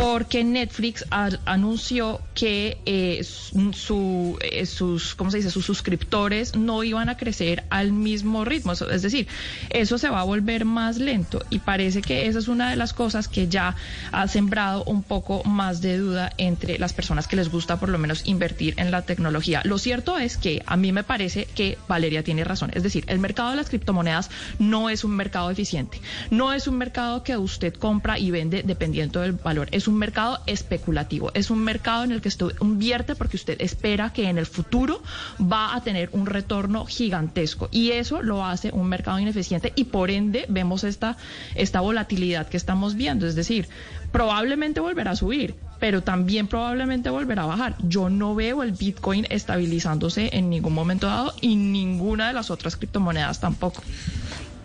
porque 0.00 0.44
Netflix 0.44 1.04
anunció 1.10 2.22
que 2.34 2.78
eh, 2.86 3.22
su, 3.22 4.38
eh, 4.40 4.64
sus, 4.64 5.14
¿cómo 5.14 5.30
se 5.30 5.36
dice? 5.36 5.50
Sus 5.50 5.66
suscriptores 5.66 6.56
no 6.56 6.82
iban 6.84 7.10
a 7.10 7.18
crecer 7.18 7.64
al 7.68 7.92
mismo 7.92 8.46
ritmo. 8.46 8.72
Es 8.72 9.02
decir, 9.02 9.28
eso 9.68 9.98
se 9.98 10.08
va 10.08 10.20
a 10.20 10.24
volver 10.24 10.64
más 10.64 10.96
lento 10.96 11.44
y 11.50 11.58
parece 11.58 12.00
que 12.00 12.26
esa 12.28 12.38
es 12.38 12.48
una 12.48 12.70
de 12.70 12.76
las 12.76 12.94
cosas 12.94 13.28
que 13.28 13.48
ya 13.48 13.76
ha 14.10 14.26
sembrado 14.26 14.84
un 14.84 15.02
poco 15.02 15.44
más 15.44 15.82
de 15.82 15.98
duda 15.98 16.32
entre 16.38 16.78
las 16.78 16.94
personas 16.94 17.28
que 17.28 17.36
les 17.36 17.50
gusta 17.50 17.78
por 17.78 17.90
lo 17.90 17.98
menos 17.98 18.26
invertir 18.26 18.74
en 18.78 18.90
la 18.90 19.02
tecnología. 19.02 19.60
Lo 19.64 19.76
cierto 19.76 20.16
es 20.16 20.38
que 20.38 20.62
a 20.64 20.78
mí 20.78 20.92
me 20.92 21.04
parece 21.04 21.44
que 21.54 21.76
Valeria 21.88 22.22
tiene 22.22 22.44
razón. 22.44 22.70
Es 22.72 22.82
decir, 22.82 23.04
el 23.08 23.18
mercado 23.18 23.50
de 23.50 23.56
las 23.56 23.68
criptomonedas 23.68 24.30
no 24.58 24.88
es 24.88 25.04
un 25.04 25.12
mercado 25.12 25.50
eficiente. 25.50 26.00
No 26.30 26.54
es 26.54 26.66
un 26.66 26.78
mercado 26.78 27.22
que 27.22 27.36
usted 27.36 27.74
compra 27.74 28.18
y 28.18 28.30
vende 28.30 28.62
dependiendo 28.62 29.20
del 29.20 29.32
valor. 29.32 29.68
Un 29.90 29.98
mercado 29.98 30.40
especulativo. 30.46 31.30
Es 31.34 31.50
un 31.50 31.62
mercado 31.62 32.04
en 32.04 32.12
el 32.12 32.20
que 32.20 32.28
usted 32.28 32.46
invierte 32.60 33.14
porque 33.14 33.36
usted 33.36 33.60
espera 33.60 34.12
que 34.12 34.28
en 34.28 34.38
el 34.38 34.46
futuro 34.46 35.02
va 35.40 35.74
a 35.74 35.82
tener 35.82 36.08
un 36.12 36.26
retorno 36.26 36.86
gigantesco. 36.86 37.68
Y 37.70 37.90
eso 37.90 38.22
lo 38.22 38.44
hace 38.44 38.70
un 38.72 38.88
mercado 38.88 39.18
ineficiente 39.18 39.72
y 39.74 39.84
por 39.84 40.10
ende 40.10 40.46
vemos 40.48 40.84
esta, 40.84 41.16
esta 41.54 41.80
volatilidad 41.80 42.48
que 42.48 42.56
estamos 42.56 42.94
viendo. 42.94 43.26
Es 43.26 43.34
decir, 43.34 43.68
probablemente 44.12 44.80
volverá 44.80 45.12
a 45.12 45.16
subir, 45.16 45.54
pero 45.78 46.02
también 46.02 46.46
probablemente 46.46 47.10
volverá 47.10 47.42
a 47.42 47.46
bajar. 47.46 47.76
Yo 47.82 48.08
no 48.08 48.34
veo 48.34 48.62
el 48.62 48.72
Bitcoin 48.72 49.26
estabilizándose 49.30 50.30
en 50.32 50.50
ningún 50.50 50.74
momento 50.74 51.06
dado 51.06 51.34
y 51.40 51.56
ninguna 51.56 52.28
de 52.28 52.34
las 52.34 52.50
otras 52.50 52.76
criptomonedas 52.76 53.40
tampoco. 53.40 53.82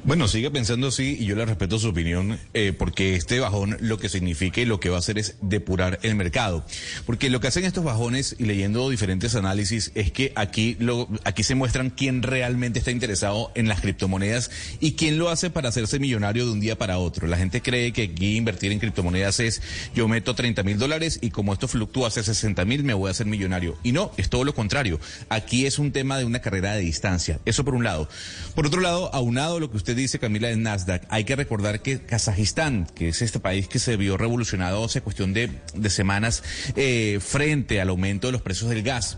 Bueno, 0.06 0.28
sigue 0.28 0.52
pensando 0.52 0.90
así 0.90 1.18
y 1.20 1.26
yo 1.26 1.36
le 1.36 1.46
respeto 1.46 1.80
su 1.80 1.90
opinión 1.90 2.38
eh, 2.54 2.74
porque 2.78 3.16
este 3.16 3.40
bajón 3.40 3.76
lo 3.80 3.98
que 3.98 4.08
significa 4.08 4.62
y 4.62 4.66
lo 4.66 4.80
que 4.80 4.92
va 4.92 4.98
a 4.98 5.00
hacer 5.00 5.18
es 5.18 5.38
depurar 5.42 5.98
el 6.04 6.14
mercado. 6.14 6.64
Porque 7.08 7.32
lo 7.32 7.40
que 7.40 7.48
hacen 7.48 7.66
estos 7.66 7.84
bajones 7.84 8.36
y 8.38 8.46
leyendo 8.46 8.88
diferentes 8.88 9.34
análisis 9.34 9.92
es 9.96 10.12
que 10.12 10.32
aquí, 10.36 10.78
lo, 10.80 11.10
aquí 11.24 11.42
se 11.42 11.56
muestran 11.56 11.90
quién 11.90 12.22
realmente 12.22 12.78
está 12.78 12.92
interesado 12.92 13.52
en 13.56 13.68
las 13.68 13.82
criptomonedas 13.82 14.52
y 14.80 14.92
quién 14.92 15.18
lo 15.18 15.30
hace 15.30 15.50
para 15.50 15.70
hacerse 15.70 15.98
millonario 15.98 16.46
de 16.46 16.52
un 16.52 16.60
día 16.60 16.78
para 16.78 17.00
otro. 17.00 17.26
La 17.26 17.38
gente 17.38 17.64
cree 17.64 17.92
que 17.92 18.04
aquí 18.04 18.38
invertir 18.38 18.72
en 18.72 18.78
criptomonedas 18.78 19.40
es 19.40 19.64
yo 19.96 20.08
meto 20.08 20.36
30 20.36 20.62
mil 20.62 20.78
dólares 20.78 21.18
y 21.24 21.32
como 21.32 21.52
esto 21.52 21.68
fluctúa 21.68 22.10
hacia 22.10 22.22
60 22.22 22.64
mil 22.66 22.84
me 22.84 22.94
voy 22.94 23.08
a 23.08 23.12
hacer 23.12 23.26
millonario. 23.26 23.76
Y 23.82 23.92
no, 23.92 24.12
es 24.18 24.30
todo 24.30 24.44
lo 24.44 24.54
contrario. 24.54 25.00
Aquí 25.30 25.66
es 25.66 25.80
un 25.80 25.92
tema 25.92 26.20
de 26.20 26.26
una 26.26 26.42
carrera 26.42 26.74
de 26.74 26.82
distancia. 26.82 27.40
Eso 27.46 27.66
por 27.66 27.74
un 27.74 27.84
lado. 27.84 28.08
Por 28.54 28.68
otro 28.68 28.82
lado, 28.82 29.12
aunado 29.12 29.60
lo 29.60 29.72
que 29.72 29.78
usted 29.78 29.95
dice, 29.96 30.20
Camila, 30.20 30.48
de 30.48 30.58
Nasdaq, 30.58 31.04
hay 31.10 31.24
que 31.24 31.36
recordar 31.36 31.82
que 31.82 32.00
Kazajistán, 32.00 32.88
que 32.96 33.10
es 33.10 33.22
este 33.22 33.40
país 33.40 33.68
que 33.68 33.80
se 33.80 33.98
vio 33.98 34.18
revolucionado 34.18 34.84
hace 34.84 35.02
cuestión 35.02 35.34
de, 35.34 35.50
de 35.74 35.90
semanas 35.90 36.44
eh, 36.76 37.20
frente 37.22 37.82
al 37.82 37.90
aumento 37.90 38.28
de 38.28 38.34
los 38.34 38.42
precios 38.42 38.70
del 38.70 38.84
gas, 38.84 39.18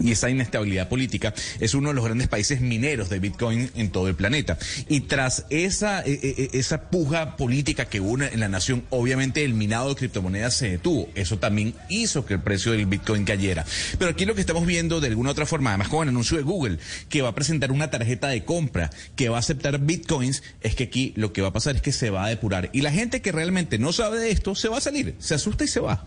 y 0.00 0.12
esa 0.12 0.30
inestabilidad 0.30 0.88
política 0.88 1.34
es 1.60 1.74
uno 1.74 1.88
de 1.88 1.94
los 1.94 2.04
grandes 2.04 2.28
países 2.28 2.60
mineros 2.60 3.08
de 3.08 3.18
Bitcoin 3.18 3.70
en 3.74 3.90
todo 3.90 4.08
el 4.08 4.14
planeta. 4.14 4.58
Y 4.88 5.00
tras 5.00 5.46
esa, 5.50 6.00
eh, 6.00 6.18
eh, 6.22 6.50
esa 6.52 6.90
puja 6.90 7.36
política 7.36 7.86
que 7.86 8.00
hubo 8.00 8.22
en 8.22 8.40
la 8.40 8.48
nación, 8.48 8.84
obviamente 8.90 9.44
el 9.44 9.54
minado 9.54 9.90
de 9.90 9.96
criptomonedas 9.96 10.54
se 10.54 10.70
detuvo. 10.70 11.08
Eso 11.14 11.38
también 11.38 11.74
hizo 11.88 12.26
que 12.26 12.34
el 12.34 12.40
precio 12.40 12.72
del 12.72 12.86
Bitcoin 12.86 13.24
cayera. 13.24 13.64
Pero 13.98 14.10
aquí 14.10 14.24
lo 14.24 14.34
que 14.34 14.40
estamos 14.40 14.66
viendo 14.66 15.00
de 15.00 15.08
alguna 15.08 15.30
otra 15.30 15.46
forma, 15.46 15.70
además 15.70 15.88
con 15.88 16.02
el 16.02 16.10
anuncio 16.10 16.36
de 16.36 16.42
Google, 16.42 16.78
que 17.08 17.22
va 17.22 17.30
a 17.30 17.34
presentar 17.34 17.72
una 17.72 17.90
tarjeta 17.90 18.28
de 18.28 18.44
compra 18.44 18.90
que 19.16 19.28
va 19.28 19.36
a 19.36 19.40
aceptar 19.40 19.78
Bitcoins, 19.78 20.42
es 20.60 20.74
que 20.74 20.84
aquí 20.84 21.12
lo 21.16 21.32
que 21.32 21.42
va 21.42 21.48
a 21.48 21.52
pasar 21.52 21.76
es 21.76 21.82
que 21.82 21.92
se 21.92 22.10
va 22.10 22.24
a 22.24 22.28
depurar. 22.28 22.70
Y 22.72 22.82
la 22.82 22.92
gente 22.92 23.22
que 23.22 23.32
realmente 23.32 23.78
no 23.78 23.92
sabe 23.92 24.18
de 24.18 24.30
esto 24.30 24.54
se 24.54 24.68
va 24.68 24.78
a 24.78 24.80
salir, 24.80 25.14
se 25.18 25.34
asusta 25.34 25.64
y 25.64 25.68
se 25.68 25.80
va. 25.80 26.06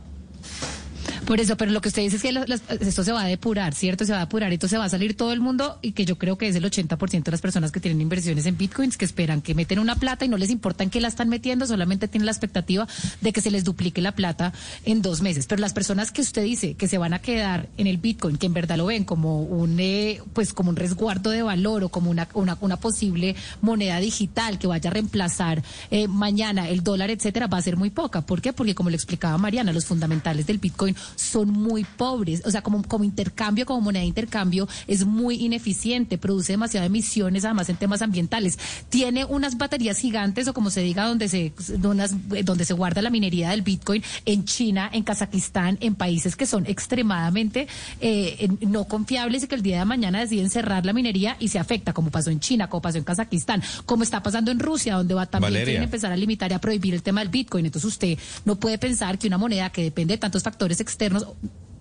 Por 1.26 1.40
eso, 1.40 1.58
pero 1.58 1.72
lo 1.72 1.82
que 1.82 1.90
usted 1.90 2.02
dice 2.02 2.18
es 2.18 2.22
que 2.22 2.88
esto 2.88 3.04
se 3.04 3.12
va 3.12 3.24
a 3.24 3.28
depurar, 3.28 3.74
¿cierto? 3.74 4.06
Se 4.06 4.12
va 4.12 4.20
a 4.20 4.22
depurar, 4.22 4.52
entonces 4.52 4.80
va 4.80 4.86
a 4.86 4.90
salir 4.90 5.16
todo 5.16 5.34
el 5.34 5.40
mundo 5.40 5.80
y 5.82 5.92
que 5.92 6.06
yo 6.06 6.18
creo 6.18 6.38
que 6.38 6.48
es 6.48 6.56
el 6.56 6.64
80% 6.64 7.24
de 7.24 7.32
las 7.32 7.42
personas 7.42 7.72
que 7.72 7.80
tienen 7.80 8.02
inversiones 8.02 8.46
en 8.46 8.58
bitcoins 8.58 8.98
que 8.98 9.06
esperan 9.06 9.42
que 9.42 9.56
meten 9.56 9.80
una 9.80 9.96
plata 9.96 10.26
y 10.26 10.30
no 10.30 10.38
les 10.38 10.50
importa 10.50 10.84
en 10.84 10.90
qué 10.90 11.02
la 11.02 11.08
están 11.08 11.30
metiendo, 11.30 11.66
solamente 11.66 12.08
tienen 12.08 12.26
la 12.26 12.32
expectativa 12.32 12.88
de 13.22 13.34
que 13.34 13.42
se 13.42 13.52
les 13.52 13.64
duplique 13.64 14.02
la 14.02 14.14
plata 14.14 14.54
en 14.86 15.02
dos 15.02 15.22
meses. 15.22 15.48
Pero 15.48 15.62
las 15.62 15.74
personas 15.74 16.12
que 16.12 16.22
usted 16.22 16.44
dice 16.44 16.76
que 16.76 16.88
se 16.88 16.98
van 16.98 17.14
a 17.14 17.20
quedar 17.20 17.70
en 17.78 17.88
el 17.88 17.98
bitcoin, 17.98 18.38
que 18.38 18.46
en 18.46 18.54
verdad 18.54 18.78
lo 18.78 18.88
ven 18.88 19.04
como 19.04 19.42
un, 19.42 19.80
eh, 19.80 20.22
pues 20.34 20.54
como 20.54 20.70
un 20.70 20.76
resguardo 20.76 21.30
de 21.30 21.44
valor 21.44 21.84
o 21.84 21.90
como 21.90 22.10
una, 22.10 22.28
una, 22.34 22.78
posible 22.78 23.36
moneda 23.62 24.00
digital 24.00 24.60
que 24.60 24.68
vaya 24.68 24.90
a 24.90 24.94
reemplazar 24.94 25.64
eh, 25.90 26.08
mañana 26.08 26.70
el 26.70 26.84
dólar, 26.84 27.10
etcétera, 27.10 27.48
va 27.48 27.58
a 27.58 27.62
ser 27.62 27.78
muy 27.78 27.90
poca. 27.90 28.22
¿Por 28.22 28.42
qué? 28.42 28.54
Porque 28.54 28.76
como 28.76 28.90
le 28.90 28.96
explicaba 28.96 29.38
Mariana, 29.38 29.74
los 29.74 29.86
fundamentales 29.86 30.46
del 30.46 30.60
bitcoin 30.60 30.96
son 31.16 31.50
muy 31.50 31.84
pobres. 31.84 32.42
O 32.46 32.52
sea, 32.52 32.62
como, 32.62 32.84
como 32.84 33.04
intercambio, 33.04 33.66
como 33.66 33.82
moneda 33.82 34.02
de 34.02 34.08
intercambio, 34.08 34.68
es 34.88 35.06
muy 35.06 35.36
ineficiente, 35.44 36.18
produce 36.18 36.54
demasiadas 36.54 36.88
emisiones, 36.88 37.46
además 37.46 37.70
en 37.70 37.78
temas 37.78 38.02
ambientales. 38.02 38.58
Tiene 38.90 39.26
unas 39.26 39.58
baterías 39.58 39.98
gigantes, 39.98 40.48
o 40.48 40.54
como 40.54 40.70
se 40.70 40.82
diga, 40.82 41.06
donde 41.06 41.28
se, 41.30 41.54
donde 41.78 42.66
se 42.66 42.74
guarda 42.74 43.02
la 43.02 43.10
minería 43.10 43.50
del 43.52 43.62
bitcoin 43.62 44.04
en 44.26 44.46
China, 44.46 44.90
en 44.92 45.04
Kazajistán, 45.04 45.78
en 45.82 45.96
países 45.96 46.36
que 46.36 46.46
son 46.46 46.66
extremadamente 46.66 47.68
eh, 48.02 48.48
no 48.62 48.86
confiables 48.86 49.44
y 49.44 49.48
que 49.48 49.56
el 49.56 49.62
día 49.62 49.80
de 49.80 49.86
mañana 49.86 50.20
deciden 50.20 50.50
cerrar 50.50 50.86
la 50.86 50.94
minería 50.94 51.38
y 51.40 51.50
se 51.50 51.60
afecta, 51.60 51.94
como 51.94 52.12
pasó 52.12 52.30
en 52.30 52.40
China, 52.40 52.70
como 52.70 52.82
pasó 52.82 52.98
en 52.98 53.04
Kazajistán, 53.04 53.62
como 53.86 54.04
está 54.04 54.22
pasando 54.24 54.52
en 54.52 54.60
Rusia, 54.60 54.96
donde 54.96 55.14
va 55.14 55.26
también 55.26 55.54
quieren 55.54 55.84
empezar 55.84 56.12
a 56.12 56.18
limitar 56.18 56.52
y 56.52 56.54
a 56.54 56.60
prohibir 56.60 56.94
el 56.94 57.04
tema 57.04 57.22
del 57.22 57.30
bitcoin. 57.30 57.66
Entonces 57.66 57.88
usted 57.88 58.18
no 58.46 58.56
puede 58.56 58.78
pensar 58.78 59.18
que 59.18 59.28
una 59.28 59.38
moneda 59.38 59.70
que 59.70 59.84
depende 59.84 60.14
de 60.14 60.18
tantos 60.18 60.44
factores 60.44 60.80
externos 60.88 61.28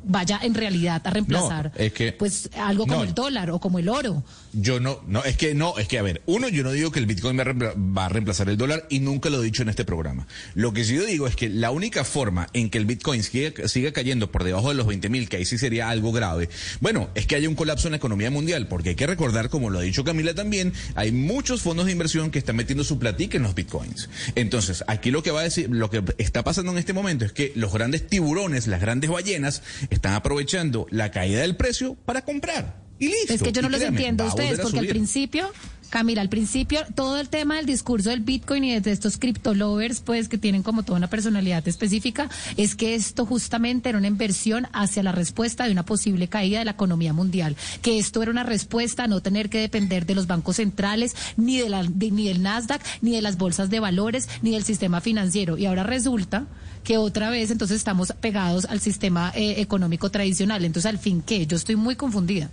vaya 0.09 0.39
en 0.43 0.55
realidad 0.55 1.03
a 1.05 1.11
reemplazar 1.11 1.73
es 1.77 1.93
que- 1.93 2.13
pues 2.13 2.49
algo 2.57 2.85
como 2.87 2.99
no. 2.99 3.05
el 3.05 3.15
dólar 3.15 3.51
o 3.51 3.59
como 3.59 3.79
el 3.79 3.89
oro. 3.89 4.25
Yo 4.53 4.81
no, 4.81 5.01
no, 5.07 5.23
es 5.25 5.37
que 5.37 5.55
no, 5.55 5.77
es 5.79 5.89
que 5.89 5.99
a 5.99 6.03
ver, 6.03 6.23
uno, 6.27 6.49
yo 6.49 6.63
no 6.63 6.71
digo 6.73 6.91
que 6.91 6.99
el 7.01 7.07
Bitcoin 7.07 7.37
va 7.39 7.43
a, 7.43 7.47
reempla- 7.47 7.75
va 7.97 8.07
a 8.07 8.09
reemplazar 8.09 8.49
el 8.49 8.57
dólar 8.57 8.87
y 8.89 9.01
nunca 9.01 9.29
lo 9.31 9.43
he 9.43 9.45
dicho 9.45 9.63
en 9.63 9.69
este 9.69 9.85
programa. 9.85 10.27
Lo 10.55 10.73
que 10.73 10.85
sí 10.85 10.95
yo 10.95 11.05
digo 11.05 11.27
es 11.27 11.37
que 11.37 11.49
la 11.49 11.71
única 11.71 12.05
forma 12.05 12.49
en 12.53 12.71
que 12.71 12.79
el 12.79 12.87
Bitcoin 12.87 13.23
siga, 13.23 13.69
siga 13.69 13.93
cayendo 13.93 14.31
por 14.31 14.45
debajo 14.45 14.69
de 14.69 14.75
los 14.77 14.87
20 14.87 15.09
mil, 15.09 15.29
que 15.29 15.37
ahí 15.39 15.45
sí 15.45 15.59
sería 15.59 15.91
algo 15.91 16.13
grave, 16.13 16.49
bueno, 16.81 17.11
es 17.15 17.27
que 17.27 17.37
haya 17.37 17.49
un 17.49 17.55
colapso 17.55 17.89
en 17.89 17.93
la 17.93 17.97
economía 17.99 18.31
mundial, 18.31 18.69
porque 18.69 18.91
hay 18.91 18.95
que 18.95 19.07
recordar, 19.07 19.51
como 19.51 19.71
lo 19.71 19.79
ha 19.81 19.83
dicho 19.83 20.05
Camila 20.05 20.35
también, 20.35 20.73
hay 20.95 21.13
muchos 21.13 21.63
fondos 21.63 21.87
de 21.87 21.93
inversión 21.93 22.31
que 22.31 22.39
están 22.39 22.57
metiendo 22.57 22.85
su 22.85 22.99
platica 22.99 23.37
en 23.37 23.43
los 23.43 23.55
Bitcoins. 23.55 24.09
Entonces, 24.37 24.85
aquí 24.87 25.11
lo 25.11 25.23
que 25.23 25.31
va 25.33 25.41
a 25.41 25.45
decir, 25.45 25.69
lo 25.71 25.91
que 25.91 26.03
está 26.19 26.45
pasando 26.45 26.73
en 26.73 26.79
este 26.79 26.93
momento 26.93 27.25
es 27.25 27.33
que 27.33 27.53
los 27.57 27.73
grandes 27.73 28.07
tiburones, 28.07 28.67
las 28.67 28.81
grandes 28.81 29.11
ballenas, 29.11 29.63
están 29.97 30.15
aprovechando 30.15 30.87
la 30.91 31.11
caída 31.11 31.41
del 31.41 31.57
precio 31.57 31.95
para 32.05 32.23
comprar. 32.23 32.85
Y 32.99 33.09
listo. 33.09 33.35
Es 33.35 33.43
que 33.43 33.53
yo 33.53 33.61
no 33.63 33.69
los 33.69 33.81
entiendo 33.83 34.25
a 34.25 34.29
ustedes, 34.29 34.59
a 34.59 34.63
porque 34.63 34.79
al 34.79 34.87
principio, 34.87 35.51
Camila, 35.91 36.23
al 36.23 36.31
principio, 36.31 36.81
todo 36.95 37.21
el 37.21 37.29
tema 37.29 37.57
del 37.57 37.67
discurso 37.67 38.09
del 38.09 38.21
Bitcoin 38.21 38.65
y 38.65 38.81
de 38.81 38.91
estos 38.91 39.19
cripto 39.19 39.53
lovers, 39.55 40.01
pues 40.01 40.29
que 40.29 40.39
tienen 40.39 40.63
como 40.63 40.83
toda 40.83 40.97
una 40.97 41.09
personalidad 41.11 41.67
específica, 41.69 42.31
es 42.57 42.75
que 42.75 42.95
esto 42.95 43.27
justamente 43.27 43.91
era 43.91 43.99
una 43.99 44.07
inversión 44.09 44.67
hacia 44.73 45.03
la 45.03 45.13
respuesta 45.13 45.65
de 45.67 45.73
una 45.73 45.85
posible 45.85 46.29
caída 46.29 46.59
de 46.61 46.65
la 46.65 46.71
economía 46.73 47.13
mundial. 47.13 47.55
Que 47.83 47.99
esto 47.99 48.23
era 48.23 48.31
una 48.31 48.45
respuesta 48.45 49.05
a 49.05 49.09
no 49.09 49.21
tener 49.21 49.51
que 49.51 49.61
depender 49.61 50.07
de 50.07 50.15
los 50.15 50.27
bancos 50.27 50.57
centrales, 50.57 51.15
ni, 51.37 51.59
de 51.59 51.69
la, 51.69 51.83
de- 51.85 52.11
ni 52.11 52.29
del 52.29 52.43
Nasdaq, 52.43 52.81
ni 53.03 53.13
de 53.15 53.21
las 53.23 53.37
bolsas 53.37 53.69
de 53.69 53.79
valores, 53.79 54.27
ni 54.41 54.53
del 54.53 54.65
sistema 54.65 55.03
financiero. 55.03 55.59
Y 55.59 55.67
ahora 55.67 55.83
resulta 55.85 56.47
que 56.87 56.99
otra 56.99 57.31
vez 57.31 57.51
entonces 57.51 57.79
estamos 57.79 58.13
pegados 58.21 58.65
al 58.67 58.79
sistema 58.79 59.33
eh, 59.35 59.61
económico 59.61 60.09
tradicional. 60.09 60.65
Entonces, 60.65 60.89
al 60.89 60.99
fin, 60.99 61.21
¿qué? 61.21 61.45
Yo 61.45 61.57
estoy 61.57 61.75
muy 61.75 61.97
confundida. 61.97 62.49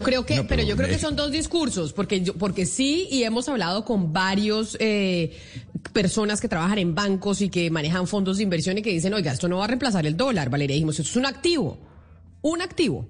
Creo 0.00 0.26
que, 0.26 0.34
No, 0.34 0.42
pero, 0.42 0.48
pero 0.48 0.68
yo 0.68 0.76
creo 0.76 0.88
que 0.88 0.98
son 0.98 1.14
dos 1.14 1.30
discursos, 1.30 1.92
porque 1.92 2.22
yo, 2.22 2.34
porque 2.34 2.66
sí, 2.66 3.06
y 3.08 3.22
hemos 3.22 3.48
hablado 3.48 3.84
con 3.84 4.12
varios 4.12 4.76
eh, 4.80 5.38
personas 5.92 6.40
que 6.40 6.48
trabajan 6.48 6.78
en 6.78 6.96
bancos 6.96 7.40
y 7.40 7.48
que 7.48 7.70
manejan 7.70 8.08
fondos 8.08 8.38
de 8.38 8.42
inversión 8.42 8.78
y 8.78 8.82
que 8.82 8.90
dicen, 8.90 9.14
oiga, 9.14 9.30
esto 9.32 9.48
no 9.48 9.58
va 9.58 9.64
a 9.64 9.68
reemplazar 9.68 10.06
el 10.06 10.16
dólar, 10.16 10.50
Valeria, 10.50 10.74
dijimos, 10.74 10.98
esto 10.98 11.08
es 11.08 11.16
un 11.16 11.26
activo, 11.26 11.78
un 12.42 12.60
activo. 12.62 13.08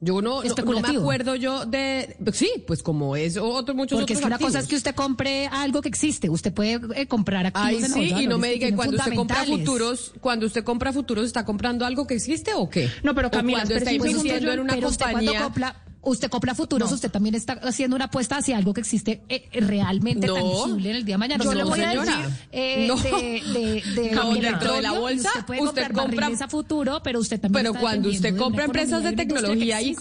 Yo 0.00 0.22
no, 0.22 0.42
no, 0.44 0.54
no 0.64 0.80
me 0.80 0.96
acuerdo 0.96 1.34
yo 1.34 1.66
de... 1.66 2.16
Sí, 2.32 2.64
pues 2.66 2.84
como 2.84 3.16
es 3.16 3.36
otros 3.36 3.76
muchos 3.76 3.98
Porque 3.98 4.12
es 4.12 4.18
otros 4.20 4.28
que 4.30 4.36
una 4.36 4.46
cosa 4.46 4.60
es 4.60 4.68
que 4.68 4.76
usted 4.76 4.94
compre 4.94 5.48
algo 5.48 5.82
que 5.82 5.88
existe. 5.88 6.30
Usted 6.30 6.52
puede 6.52 6.80
eh, 6.94 7.06
comprar 7.08 7.46
activos 7.46 7.68
Ay, 7.68 7.76
en 7.78 7.92
sí, 7.92 8.22
y 8.22 8.26
no 8.28 8.38
me 8.38 8.48
que 8.48 8.54
diga, 8.54 8.66
tienen 8.66 8.76
cuando 8.76 8.96
usted 8.96 9.14
compra 9.14 9.44
futuros, 9.44 10.12
cuando 10.20 10.46
usted 10.46 10.62
compra 10.62 10.92
futuros, 10.92 11.26
¿está 11.26 11.44
comprando 11.44 11.84
algo 11.84 12.06
que 12.06 12.14
existe 12.14 12.54
o 12.54 12.70
qué? 12.70 12.88
No, 13.02 13.12
pero 13.14 13.30
Camila, 13.30 13.58
cuando 13.58 13.74
está 13.74 13.92
invirtiendo 13.92 14.52
en 14.52 14.60
una 14.60 14.74
pero 14.74 14.88
usted 14.88 15.06
cuando 15.10 15.32
compañía... 15.32 15.42
compra, 15.42 15.82
usted 16.08 16.28
compra 16.30 16.54
futuros, 16.54 16.90
usted 16.92 17.10
también 17.10 17.34
está 17.34 17.54
haciendo 17.62 17.96
una 17.96 18.06
apuesta 18.06 18.36
hacia 18.38 18.56
algo 18.56 18.74
que 18.74 18.80
existe 18.80 19.22
eh, 19.28 19.48
realmente 19.60 20.26
No. 20.26 20.34
tangible 20.34 20.90
en 20.90 20.96
el 20.96 21.04
día 21.04 21.14
de 21.14 21.18
mañana. 21.18 21.44
Yo 21.44 21.50
No 21.52 21.56
le 21.58 21.64
voy 21.64 21.80
a 21.80 21.92
puede 21.92 22.00
decir, 22.06 22.24
eh, 22.52 22.86
no. 22.88 22.96
de, 22.96 23.10
de, 23.12 24.02
de 24.02 24.10
No, 24.12 24.34
dentro 24.34 24.72
de 24.74 24.82
la 24.82 24.92
bolsa, 24.92 25.28
usted 25.28 25.44
puede 25.46 25.62
usted 25.62 25.92
comprar 25.92 26.30
compra- 26.30 26.44
a 26.44 26.48
futuro, 26.48 27.00
pero 27.02 27.20
usted 27.20 27.40
también 27.40 27.60
Pero 27.62 27.70
está 27.70 27.80
cuando 27.80 28.08
usted 28.08 28.36
compra 28.36 28.64
empresas 28.64 29.02
de 29.04 29.12
tecnología 29.12 29.80
y, 29.82 29.96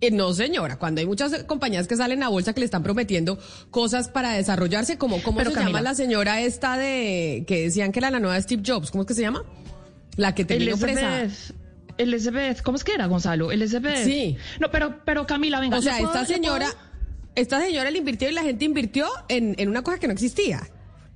y 0.00 0.10
no 0.10 0.32
señora, 0.34 0.78
cuando 0.78 1.00
hay 1.00 1.06
muchas 1.06 1.44
compañías 1.44 1.86
que 1.88 1.96
salen 1.96 2.22
a 2.22 2.28
bolsa 2.28 2.52
que 2.52 2.60
le 2.60 2.66
están 2.66 2.82
prometiendo 2.82 3.38
cosas 3.70 4.08
para 4.08 4.32
desarrollarse, 4.32 4.98
como 4.98 5.22
cómo 5.22 5.38
Pero, 5.38 5.50
se 5.50 5.54
Camila. 5.54 5.70
llama 5.78 5.80
la 5.82 5.94
señora 5.94 6.40
esta 6.42 6.76
de 6.76 7.44
que 7.46 7.62
decían 7.62 7.92
que 7.92 8.00
era 8.00 8.10
la 8.10 8.20
nueva 8.20 8.40
Steve 8.40 8.62
Jobs, 8.66 8.90
¿cómo 8.90 9.02
es 9.02 9.08
que 9.08 9.14
se 9.14 9.22
llama? 9.22 9.42
La 10.16 10.34
que 10.34 10.44
terminó 10.44 10.76
presa. 10.76 11.28
Elizabeth, 11.98 12.34
Elizabeth, 12.44 12.62
¿cómo 12.62 12.76
es 12.76 12.84
que 12.84 12.92
era, 12.94 13.06
Gonzalo? 13.06 13.52
Elizabeth. 13.52 14.04
Sí. 14.04 14.36
No, 14.60 14.70
pero, 14.70 15.00
pero 15.04 15.26
Camila, 15.26 15.60
venga. 15.60 15.78
O 15.78 15.82
sea, 15.82 15.94
¿le 15.96 16.00
puedo- 16.04 16.14
esta 16.14 16.26
señora, 16.26 16.66
puedo? 16.66 16.78
esta 17.34 17.60
señora 17.60 17.90
le 17.90 17.98
invirtió 17.98 18.28
y 18.28 18.32
la 18.32 18.42
gente 18.42 18.64
invirtió 18.64 19.06
en, 19.28 19.54
en 19.58 19.68
una 19.68 19.82
cosa 19.82 19.98
que 19.98 20.06
no 20.06 20.12
existía. 20.12 20.68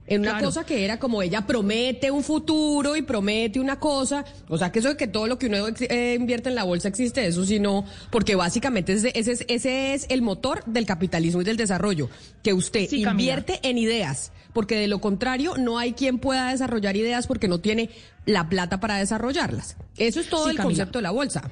En 0.07 0.23
una 0.23 0.31
Claro. 0.33 0.47
cosa 0.47 0.67
que 0.67 0.85
era 0.85 0.99
como 0.99 1.23
ella 1.23 1.47
promete 1.47 2.11
un 2.11 2.25
futuro 2.25 2.97
y 2.97 3.03
promete 3.03 3.61
una 3.61 3.79
cosa. 3.79 4.25
O 4.49 4.59
sea, 4.59 4.73
que 4.73 4.81
eso 4.81 4.89
de 4.89 4.97
que 4.97 5.07
todo 5.07 5.29
lo 5.29 5.39
que 5.39 5.47
uno 5.47 5.69
eh, 5.69 6.17
invierte 6.19 6.49
en 6.49 6.57
la 6.57 6.65
bolsa 6.65 6.89
existe, 6.89 7.25
eso 7.25 7.45
sí 7.47 7.61
no. 7.61 7.85
Porque 8.11 8.35
básicamente 8.35 8.95
ese, 8.95 9.13
ese, 9.15 9.33
es, 9.33 9.45
ese 9.47 9.95
es 9.95 10.07
el 10.09 10.23
motor 10.23 10.65
del 10.67 10.85
capitalismo 10.85 11.43
y 11.43 11.45
del 11.45 11.57
desarrollo. 11.57 12.11
Que 12.43 12.53
usted 12.53 12.89
Sí, 12.89 13.05
Camila. 13.05 13.11
invierte 13.13 13.61
en 13.63 13.79
ideas. 13.79 14.33
Porque 14.53 14.77
de 14.77 14.89
lo 14.89 15.01
contrario, 15.01 15.55
no 15.59 15.79
hay 15.79 15.93
quien 15.93 16.19
pueda 16.19 16.51
desarrollar 16.51 16.97
ideas 16.97 17.27
porque 17.27 17.49
no 17.49 17.61
tiene 17.61 17.91
la 18.27 18.49
plata 18.49 18.81
para 18.81 18.97
desarrollarlas. 18.97 19.77
Eso 19.97 20.21
es 20.21 20.29
todo 20.29 20.45
Sí, 20.45 20.51
el 20.51 20.57
Camila. 20.57 20.65
concepto 20.77 20.99
de 20.99 21.03
la 21.03 21.11
bolsa. 21.11 21.51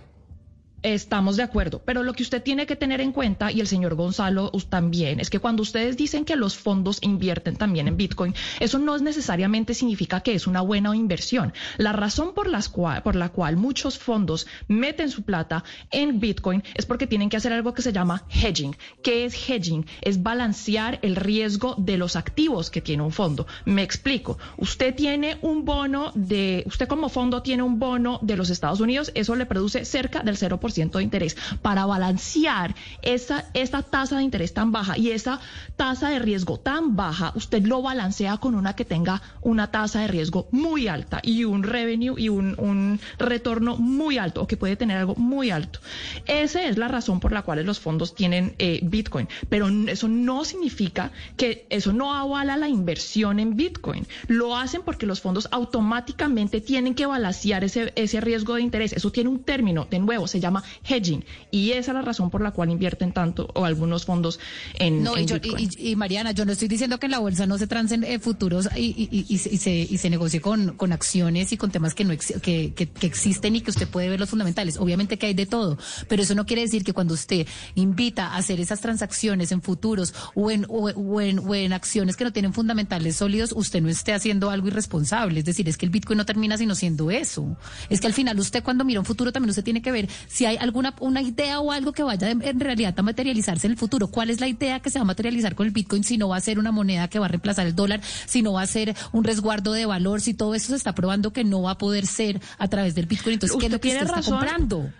Estamos 0.84 1.36
de 1.36 1.42
acuerdo, 1.42 1.82
pero 1.84 2.04
lo 2.04 2.12
que 2.12 2.22
usted 2.22 2.40
tiene 2.40 2.64
que 2.64 2.76
tener 2.76 3.00
en 3.00 3.10
cuenta, 3.10 3.50
y 3.50 3.60
el 3.60 3.66
señor 3.66 3.96
Gonzalo 3.96 4.52
también, 4.70 5.18
es 5.18 5.28
que 5.28 5.40
cuando 5.40 5.62
ustedes 5.62 5.96
dicen 5.96 6.24
que 6.24 6.36
los 6.36 6.56
fondos 6.56 6.98
invierten 7.02 7.56
también 7.56 7.88
en 7.88 7.96
Bitcoin, 7.96 8.32
eso 8.60 8.78
no 8.78 8.94
es 8.94 9.02
necesariamente 9.02 9.74
significa 9.74 10.20
que 10.20 10.34
es 10.34 10.46
una 10.46 10.60
buena 10.60 10.94
inversión. 10.94 11.52
La 11.78 11.92
razón 11.92 12.32
por, 12.32 12.46
las 12.48 12.72
cua- 12.72 13.02
por 13.02 13.16
la 13.16 13.30
cual 13.30 13.56
muchos 13.56 13.98
fondos 13.98 14.46
meten 14.68 15.10
su 15.10 15.24
plata 15.24 15.64
en 15.90 16.20
Bitcoin 16.20 16.62
es 16.76 16.86
porque 16.86 17.08
tienen 17.08 17.28
que 17.28 17.36
hacer 17.38 17.52
algo 17.52 17.74
que 17.74 17.82
se 17.82 17.92
llama 17.92 18.24
hedging. 18.30 18.76
¿Qué 19.02 19.24
es 19.24 19.34
hedging? 19.50 19.84
Es 20.00 20.22
balancear 20.22 21.00
el 21.02 21.16
riesgo 21.16 21.74
de 21.76 21.98
los 21.98 22.14
activos 22.14 22.70
que 22.70 22.80
tiene 22.82 23.02
un 23.02 23.10
fondo. 23.10 23.48
Me 23.64 23.82
explico. 23.82 24.38
Usted 24.56 24.94
tiene 24.94 25.38
un 25.42 25.64
bono 25.64 26.12
de, 26.14 26.62
usted 26.66 26.86
como 26.86 27.08
fondo 27.08 27.42
tiene 27.42 27.64
un 27.64 27.80
bono 27.80 28.20
de 28.22 28.36
los 28.36 28.48
Estados 28.50 28.78
Unidos, 28.78 29.10
eso 29.16 29.34
le 29.34 29.44
produce 29.44 29.84
cerca 29.84 30.20
del 30.20 30.36
0% 30.36 30.67
de 30.74 31.02
interés. 31.02 31.36
Para 31.62 31.86
balancear 31.86 32.74
esa, 33.02 33.44
esa 33.54 33.82
tasa 33.82 34.16
de 34.18 34.22
interés 34.22 34.54
tan 34.54 34.72
baja 34.72 34.96
y 34.96 35.10
esa 35.10 35.40
tasa 35.76 36.10
de 36.10 36.18
riesgo 36.18 36.58
tan 36.58 36.96
baja, 36.96 37.32
usted 37.34 37.64
lo 37.64 37.82
balancea 37.82 38.36
con 38.38 38.54
una 38.54 38.74
que 38.74 38.84
tenga 38.84 39.22
una 39.42 39.70
tasa 39.70 40.00
de 40.00 40.08
riesgo 40.08 40.48
muy 40.50 40.88
alta 40.88 41.20
y 41.22 41.44
un 41.44 41.62
revenue 41.62 42.14
y 42.18 42.28
un, 42.28 42.54
un 42.58 43.00
retorno 43.18 43.76
muy 43.76 44.18
alto 44.18 44.42
o 44.42 44.46
que 44.46 44.56
puede 44.56 44.76
tener 44.76 44.98
algo 44.98 45.14
muy 45.16 45.50
alto. 45.50 45.80
Esa 46.26 46.64
es 46.64 46.78
la 46.78 46.88
razón 46.88 47.20
por 47.20 47.32
la 47.32 47.42
cual 47.42 47.64
los 47.64 47.80
fondos 47.80 48.14
tienen 48.14 48.54
eh, 48.58 48.80
Bitcoin, 48.82 49.28
pero 49.48 49.68
eso 49.68 50.08
no 50.08 50.44
significa 50.44 51.10
que 51.36 51.66
eso 51.70 51.92
no 51.92 52.14
avala 52.14 52.56
la 52.56 52.68
inversión 52.68 53.40
en 53.40 53.56
Bitcoin. 53.56 54.06
Lo 54.26 54.56
hacen 54.56 54.82
porque 54.82 55.06
los 55.06 55.20
fondos 55.20 55.48
automáticamente 55.50 56.60
tienen 56.60 56.94
que 56.94 57.06
balancear 57.06 57.64
ese, 57.64 57.92
ese 57.96 58.20
riesgo 58.20 58.54
de 58.54 58.62
interés. 58.62 58.92
Eso 58.92 59.10
tiene 59.10 59.30
un 59.30 59.42
término, 59.42 59.86
de 59.90 59.98
nuevo, 59.98 60.26
se 60.26 60.40
llama 60.40 60.57
hedging. 60.84 61.24
Y 61.50 61.70
esa 61.72 61.90
es 61.92 61.94
la 61.94 62.02
razón 62.02 62.30
por 62.30 62.40
la 62.40 62.50
cual 62.52 62.70
invierten 62.70 63.12
tanto 63.12 63.48
o 63.54 63.64
algunos 63.64 64.04
fondos 64.04 64.38
en, 64.78 65.02
No, 65.02 65.16
en 65.16 65.24
y, 65.24 65.26
yo- 65.26 65.40
Bitcoin. 65.40 65.70
y- 65.78 65.90
y- 65.90 65.96
Mariana, 65.96 66.32
yo 66.32 66.44
no 66.44 66.52
estoy 66.52 66.68
diciendo 66.68 66.98
que 66.98 67.06
en 67.06 67.12
la 67.12 67.18
bolsa 67.18 67.46
no 67.46 67.58
se 67.58 67.66
trancen 67.66 68.04
eh, 68.04 68.18
futuros 68.18 68.68
y, 68.76 69.08
y- 69.28 69.38
se, 69.38 69.54
y 69.54 69.56
se- 69.58 69.70
y 69.90 69.98
se 69.98 70.10
negocie 70.10 70.40
con, 70.40 70.76
con 70.76 70.92
acciones 70.92 71.52
y 71.52 71.56
con 71.56 71.70
temas 71.70 71.94
que 71.94 72.04
no 72.04 72.12
ex- 72.12 72.34
que, 72.42 72.72
que- 72.74 72.88
que 72.88 73.06
existen 73.06 73.56
y 73.56 73.60
que 73.60 73.70
usted 73.70 73.88
puede 73.88 74.08
ver 74.08 74.20
los 74.20 74.28
fundamentales. 74.30 74.76
Obviamente 74.78 75.18
que 75.18 75.26
hay 75.26 75.34
de 75.34 75.46
todo, 75.46 75.78
pero 76.08 76.22
eso 76.22 76.34
no 76.34 76.46
quiere 76.46 76.62
decir 76.62 76.84
que 76.84 76.92
cuando 76.92 77.14
usted 77.14 77.46
invita 77.74 78.28
a 78.28 78.36
hacer 78.36 78.60
esas 78.60 78.80
transacciones 78.80 79.52
en 79.52 79.62
futuros 79.62 80.14
o 80.34 80.50
en, 80.50 80.64
o, 80.68 80.88
o 80.90 81.20
en, 81.20 81.38
o 81.38 81.54
en 81.54 81.72
acciones 81.72 82.16
que 82.16 82.24
no 82.24 82.32
tienen 82.32 82.52
fundamentales 82.52 83.16
sólidos, 83.16 83.52
usted 83.56 83.80
no 83.82 83.88
esté 83.88 84.12
haciendo 84.12 84.50
algo 84.50 84.68
irresponsable. 84.68 85.40
Es 85.40 85.44
decir, 85.46 85.68
es 85.68 85.76
que 85.76 85.86
el 85.86 85.90
Bitcoin 85.90 86.16
no 86.18 86.26
termina 86.26 86.56
sino 86.58 86.74
siendo 86.74 87.10
eso. 87.10 87.56
Es 87.88 88.00
que 88.00 88.06
al 88.06 88.12
final 88.12 88.38
usted 88.38 88.62
cuando 88.62 88.84
mira 88.84 89.00
un 89.00 89.06
futuro 89.06 89.32
también 89.32 89.50
usted 89.50 89.64
tiene 89.64 89.82
que 89.82 89.92
ver 89.92 90.08
si 90.28 90.44
hay 90.48 90.56
alguna 90.56 90.94
una 91.00 91.22
idea 91.22 91.60
o 91.60 91.72
algo 91.72 91.92
que 91.92 92.02
vaya 92.02 92.30
en, 92.30 92.60
realidad 92.60 92.94
a 92.96 93.02
materializarse 93.02 93.66
en 93.66 93.72
el 93.72 93.78
futuro. 93.78 94.08
¿Cuál 94.08 94.30
es 94.30 94.40
la 94.40 94.48
idea 94.48 94.80
que 94.80 94.90
se 94.90 94.98
va 94.98 95.02
a 95.02 95.06
materializar 95.06 95.54
con 95.54 95.66
el 95.66 95.72
Bitcoin 95.72 96.04
si 96.04 96.18
no 96.18 96.28
va 96.28 96.36
a 96.36 96.40
ser 96.40 96.58
una 96.58 96.72
moneda 96.72 97.08
que 97.08 97.18
va 97.18 97.26
a 97.26 97.28
reemplazar 97.28 97.66
el 97.66 97.74
dólar, 97.74 98.00
si 98.26 98.42
no 98.42 98.54
va 98.54 98.62
a 98.62 98.66
ser 98.66 98.94
un 99.12 99.24
resguardo 99.24 99.72
de 99.72 99.86
valor, 99.86 100.20
si 100.20 100.34
todo 100.34 100.54
eso 100.54 100.68
se 100.68 100.76
está 100.76 100.94
probando 100.94 101.32
que 101.32 101.44
no 101.44 101.62
va 101.62 101.72
a 101.72 101.78
poder 101.78 102.06
ser 102.06 102.40
a 102.58 102.68
través 102.68 102.94
del 102.94 103.06
Bitcoin? 103.06 103.34
Entonces, 103.34 103.58
¿qué 103.58 103.66
es 103.66 103.72
lo 103.72 103.80
que 103.80 103.88
tiene 103.90 104.04
está 104.04 104.22
comprando? 104.22 104.90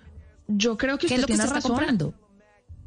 Yo 0.47 0.77
creo 0.77 0.99
que 0.99 1.07
¿Qué 1.07 1.15
usted 1.15 1.17
es 1.17 1.21
lo 1.23 1.27
que 1.27 1.33
tiene 1.35 1.45
usted 1.45 1.57
está 1.57 1.69
razón. 1.69 1.77
comprando? 1.77 2.15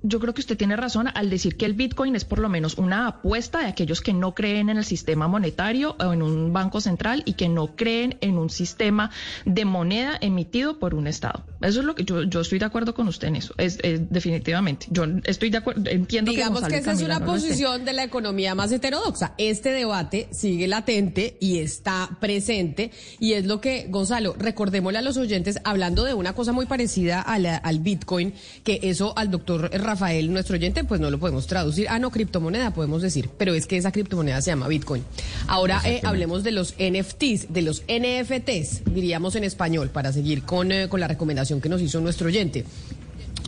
Yo 0.04 0.20
creo 0.20 0.34
que 0.34 0.42
usted 0.42 0.58
tiene 0.58 0.76
razón 0.76 1.08
al 1.14 1.30
decir 1.30 1.58
que 1.58 1.66
el 1.66 1.74
Bitcoin 1.74 2.16
es 2.16 2.26
por 2.26 2.40
lo 2.40 2.50
menos 2.50 2.78
una 2.78 3.08
apuesta 3.08 3.60
de 3.60 3.66
aquellos 3.68 4.02
que 4.02 4.14
no 4.14 4.34
creen 4.34 4.70
en 4.70 4.78
el 4.78 4.86
sistema 4.86 5.28
monetario 5.28 5.96
o 6.00 6.14
en 6.14 6.22
un 6.22 6.52
banco 6.54 6.82
central 6.82 7.22
y 7.26 7.34
que 7.34 7.50
no 7.50 7.76
creen 7.76 8.18
en 8.22 8.38
un 8.38 8.50
sistema 8.50 9.12
de 9.46 9.66
moneda 9.66 10.18
emitido 10.22 10.80
por 10.80 10.96
un 10.96 11.08
Estado. 11.08 11.44
Eso 11.62 11.82
es 11.82 11.86
lo 11.86 11.94
que 11.96 12.04
yo, 12.04 12.24
yo 12.24 12.42
estoy 12.42 12.58
de 12.60 12.66
acuerdo 12.66 12.96
con 12.96 13.08
usted 13.08 13.28
en 13.28 13.36
eso. 13.36 13.54
Es, 13.58 13.78
es 13.84 14.10
definitivamente. 14.10 14.88
Yo 14.90 15.06
estoy 15.26 15.50
de 15.52 15.58
acuerdo. 15.58 15.90
Entiendo 15.90 16.32
Digamos 16.32 16.62
que, 16.64 16.68
que, 16.70 16.76
Gonzalo 16.76 16.76
y 16.76 16.80
esa 16.82 16.92
es 16.94 17.02
una 17.06 17.20
no 17.20 17.26
posición 17.32 17.86
de 17.86 17.94
la 17.94 18.04
economía 18.04 18.56
más 18.56 18.72
heterodoxa. 18.72 19.34
Este 19.38 19.72
debate 19.72 20.28
sigue 20.32 20.68
latente 20.68 21.38
y 21.40 21.60
está 21.60 22.18
presente 22.20 22.92
y 23.20 23.34
es 23.34 23.46
lo 23.46 23.62
que, 23.62 23.88
Gonzalo, 23.90 24.36
recordémosle 24.38 24.98
a 25.00 25.02
los 25.04 25.18
oyentes, 25.18 25.60
hablando 25.64 26.04
de 26.04 26.14
una 26.16 26.34
cosa 26.34 26.52
muy 26.52 26.66
parecida 26.66 27.22
a 27.22 27.38
la- 27.38 27.58
al 27.58 27.80
Bitcoin, 27.80 28.34
que 28.64 28.80
eso 28.84 29.14
al 29.18 29.30
doctor 29.30 29.70
Rafael, 29.92 30.32
nuestro 30.32 30.56
oyente, 30.56 30.86
pues 30.86 31.02
no 31.02 31.12
lo 31.12 31.20
podemos 31.20 31.48
traducir. 31.48 31.88
Ah, 31.90 32.00
no, 32.00 32.12
criptomoneda 32.12 32.74
podemos 32.74 33.02
decir, 33.02 33.30
pero 33.38 33.54
es 33.54 33.68
que 33.68 33.76
esa 33.76 33.92
criptomoneda 33.92 34.42
se 34.42 34.52
llama 34.52 34.70
Bitcoin. 34.70 35.04
Ahora 35.48 35.82
eh, 35.84 36.00
hablemos 36.04 36.44
de 36.44 36.52
los 36.52 36.76
NFTs, 36.80 37.52
de 37.52 37.62
los 37.62 37.84
NFTs, 37.90 38.86
diríamos 38.86 39.36
en 39.36 39.44
español, 39.44 39.90
para 39.90 40.14
seguir 40.14 40.44
con, 40.44 40.72
eh, 40.72 40.88
con 40.88 41.02
la 41.02 41.10
recomendación 41.10 41.60
que 41.60 41.68
nos 41.68 41.82
hizo 41.82 42.00
nuestro 42.00 42.28
oyente. 42.28 42.64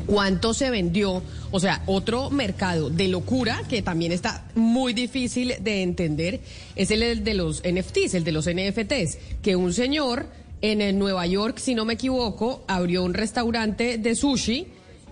¿Cuánto 0.06 0.54
se 0.54 0.70
vendió? 0.70 1.24
O 1.52 1.62
sea, 1.62 1.82
otro 1.86 2.30
mercado 2.30 2.90
de 2.90 3.08
locura 3.08 3.62
que 3.70 3.82
también 3.82 4.12
está 4.12 4.46
muy 4.54 4.92
difícil 4.92 5.54
de 5.62 5.82
entender 5.82 6.42
es 6.76 6.92
el 6.92 7.24
de 7.24 7.34
los 7.36 7.64
NFTs, 7.64 8.16
el 8.16 8.26
de 8.26 8.34
los 8.34 8.50
NFTs, 8.50 9.18
que 9.42 9.56
un 9.56 9.72
señor 9.72 10.26
en 10.62 10.82
eh, 10.82 10.92
Nueva 10.92 11.26
York, 11.26 11.58
si 11.58 11.74
no 11.74 11.86
me 11.86 11.94
equivoco, 11.94 12.66
abrió 12.68 13.02
un 13.04 13.14
restaurante 13.14 13.98
de 13.98 14.14
sushi 14.14 14.68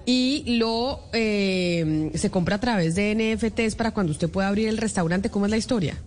y 0.05 0.57
lo 0.57 1.01
eh, 1.13 2.11
se 2.15 2.29
compra 2.29 2.55
a 2.55 2.59
través 2.59 2.95
de 2.95 3.15
NFTs 3.15 3.75
para 3.75 3.91
cuando 3.91 4.11
usted 4.11 4.29
pueda 4.29 4.47
abrir 4.47 4.67
el 4.67 4.77
restaurante. 4.77 5.29
¿Cómo 5.29 5.45
es 5.45 5.51
la 5.51 5.57
historia? 5.57 5.97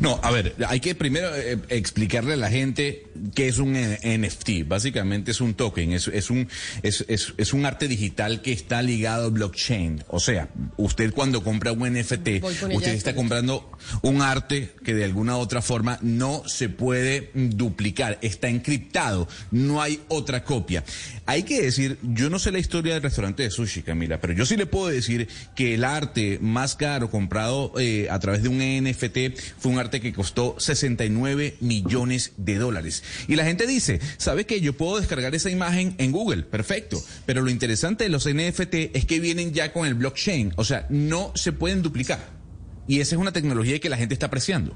No, 0.00 0.20
a 0.22 0.30
ver, 0.30 0.54
hay 0.66 0.80
que 0.80 0.94
primero 0.94 1.34
eh, 1.36 1.58
explicarle 1.68 2.34
a 2.34 2.36
la 2.36 2.50
gente 2.50 3.04
qué 3.34 3.48
es 3.48 3.58
un 3.58 3.72
NFT. 3.74 4.66
Básicamente 4.66 5.30
es 5.30 5.40
un 5.40 5.54
token, 5.54 5.92
es, 5.92 6.08
es 6.08 6.30
un, 6.30 6.48
es, 6.82 7.04
es- 7.08 7.34
es 7.36 7.52
un 7.52 7.66
arte 7.66 7.88
digital 7.88 8.42
que 8.42 8.52
está 8.52 8.82
ligado 8.82 9.26
al 9.26 9.30
blockchain. 9.32 10.04
O 10.08 10.20
sea, 10.20 10.48
usted 10.76 11.12
cuando 11.12 11.42
compra 11.42 11.72
un 11.72 11.80
NFT, 11.92 12.40
usted 12.76 12.92
está 12.94 13.14
comprando 13.14 13.70
un 14.02 14.22
arte 14.22 14.70
que 14.84 14.94
de 14.94 15.04
alguna 15.04 15.36
u 15.36 15.40
otra 15.40 15.62
forma 15.62 15.98
no 16.02 16.42
se 16.46 16.68
puede 16.68 17.30
duplicar, 17.34 18.18
está 18.22 18.48
encriptado, 18.48 19.28
no 19.50 19.80
hay 19.82 20.00
otra 20.08 20.44
copia. 20.44 20.84
Hay 21.26 21.42
que 21.44 21.62
decir, 21.62 21.98
yo 22.02 22.28
no 22.30 22.38
sé 22.38 22.50
la 22.50 22.58
historia 22.58 22.94
del 22.94 23.02
restaurante 23.02 23.42
de 23.44 23.50
sushi, 23.50 23.82
Camila, 23.82 24.20
pero 24.20 24.32
yo 24.32 24.44
sí 24.46 24.56
le 24.56 24.66
puedo 24.66 24.88
decir 24.88 25.28
que 25.54 25.74
el 25.74 25.84
arte 25.84 26.38
más 26.40 26.74
caro 26.74 27.10
comprado 27.10 27.72
eh, 27.78 28.08
a 28.10 28.18
través 28.18 28.42
de 28.42 28.48
un 28.48 28.58
NFT 28.58 29.38
fue 29.60 29.70
un 29.70 29.78
arte 29.78 30.00
que 30.00 30.12
costó 30.12 30.56
69 30.58 31.56
millones 31.60 32.32
de 32.36 32.56
dólares. 32.56 33.04
Y 33.28 33.36
la 33.36 33.44
gente 33.44 33.66
dice, 33.66 34.00
¿sabe 34.16 34.46
qué? 34.46 34.60
Yo 34.60 34.72
puedo 34.72 34.98
descargar 34.98 35.34
esa 35.34 35.50
imagen 35.50 35.94
en 35.98 36.12
Google, 36.12 36.42
perfecto. 36.42 37.00
Pero 37.26 37.42
lo 37.42 37.50
interesante 37.50 38.04
de 38.04 38.10
los 38.10 38.26
NFT 38.26 38.96
es 38.96 39.04
que 39.04 39.20
vienen 39.20 39.52
ya 39.52 39.72
con 39.72 39.86
el 39.86 39.94
blockchain, 39.94 40.54
o 40.56 40.64
sea, 40.64 40.86
no 40.88 41.32
se 41.34 41.52
pueden 41.52 41.82
duplicar. 41.82 42.40
Y 42.88 43.00
esa 43.00 43.14
es 43.14 43.20
una 43.20 43.32
tecnología 43.32 43.78
que 43.78 43.90
la 43.90 43.96
gente 43.96 44.14
está 44.14 44.26
apreciando. 44.26 44.74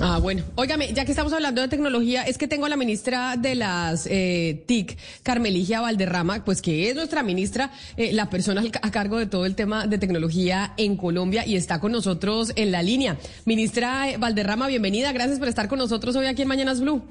Ah, 0.00 0.18
bueno. 0.20 0.42
Óigame, 0.54 0.92
ya 0.92 1.04
que 1.04 1.10
estamos 1.12 1.32
hablando 1.32 1.60
de 1.60 1.68
tecnología, 1.68 2.22
es 2.22 2.38
que 2.38 2.48
tengo 2.48 2.66
a 2.66 2.68
la 2.68 2.76
ministra 2.76 3.36
de 3.36 3.54
las 3.54 4.06
eh, 4.10 4.64
TIC, 4.66 4.96
Carmeligia 5.22 5.80
Valderrama, 5.80 6.44
pues 6.44 6.62
que 6.62 6.88
es 6.88 6.96
nuestra 6.96 7.22
ministra, 7.22 7.70
eh, 7.96 8.12
la 8.12 8.30
persona 8.30 8.62
a 8.82 8.90
cargo 8.90 9.18
de 9.18 9.26
todo 9.26 9.44
el 9.44 9.54
tema 9.54 9.86
de 9.86 9.98
tecnología 9.98 10.72
en 10.76 10.96
Colombia 10.96 11.46
y 11.46 11.56
está 11.56 11.78
con 11.78 11.92
nosotros 11.92 12.52
en 12.56 12.72
la 12.72 12.82
línea. 12.82 13.18
Ministra 13.44 14.10
eh, 14.10 14.16
Valderrama, 14.18 14.66
bienvenida. 14.66 15.12
Gracias 15.12 15.38
por 15.38 15.48
estar 15.48 15.68
con 15.68 15.78
nosotros 15.78 16.16
hoy 16.16 16.26
aquí 16.26 16.42
en 16.42 16.48
Mañanas 16.48 16.80
Blue. 16.80 17.02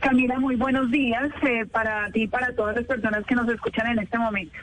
Camila, 0.00 0.38
muy 0.38 0.54
buenos 0.54 0.90
días 0.90 1.30
eh, 1.42 1.66
para 1.66 2.10
ti 2.12 2.22
y 2.22 2.28
para 2.28 2.54
todas 2.54 2.76
las 2.76 2.84
personas 2.84 3.24
que 3.26 3.34
nos 3.34 3.48
escuchan 3.48 3.88
en 3.88 3.98
este 3.98 4.16
momento. 4.16 4.56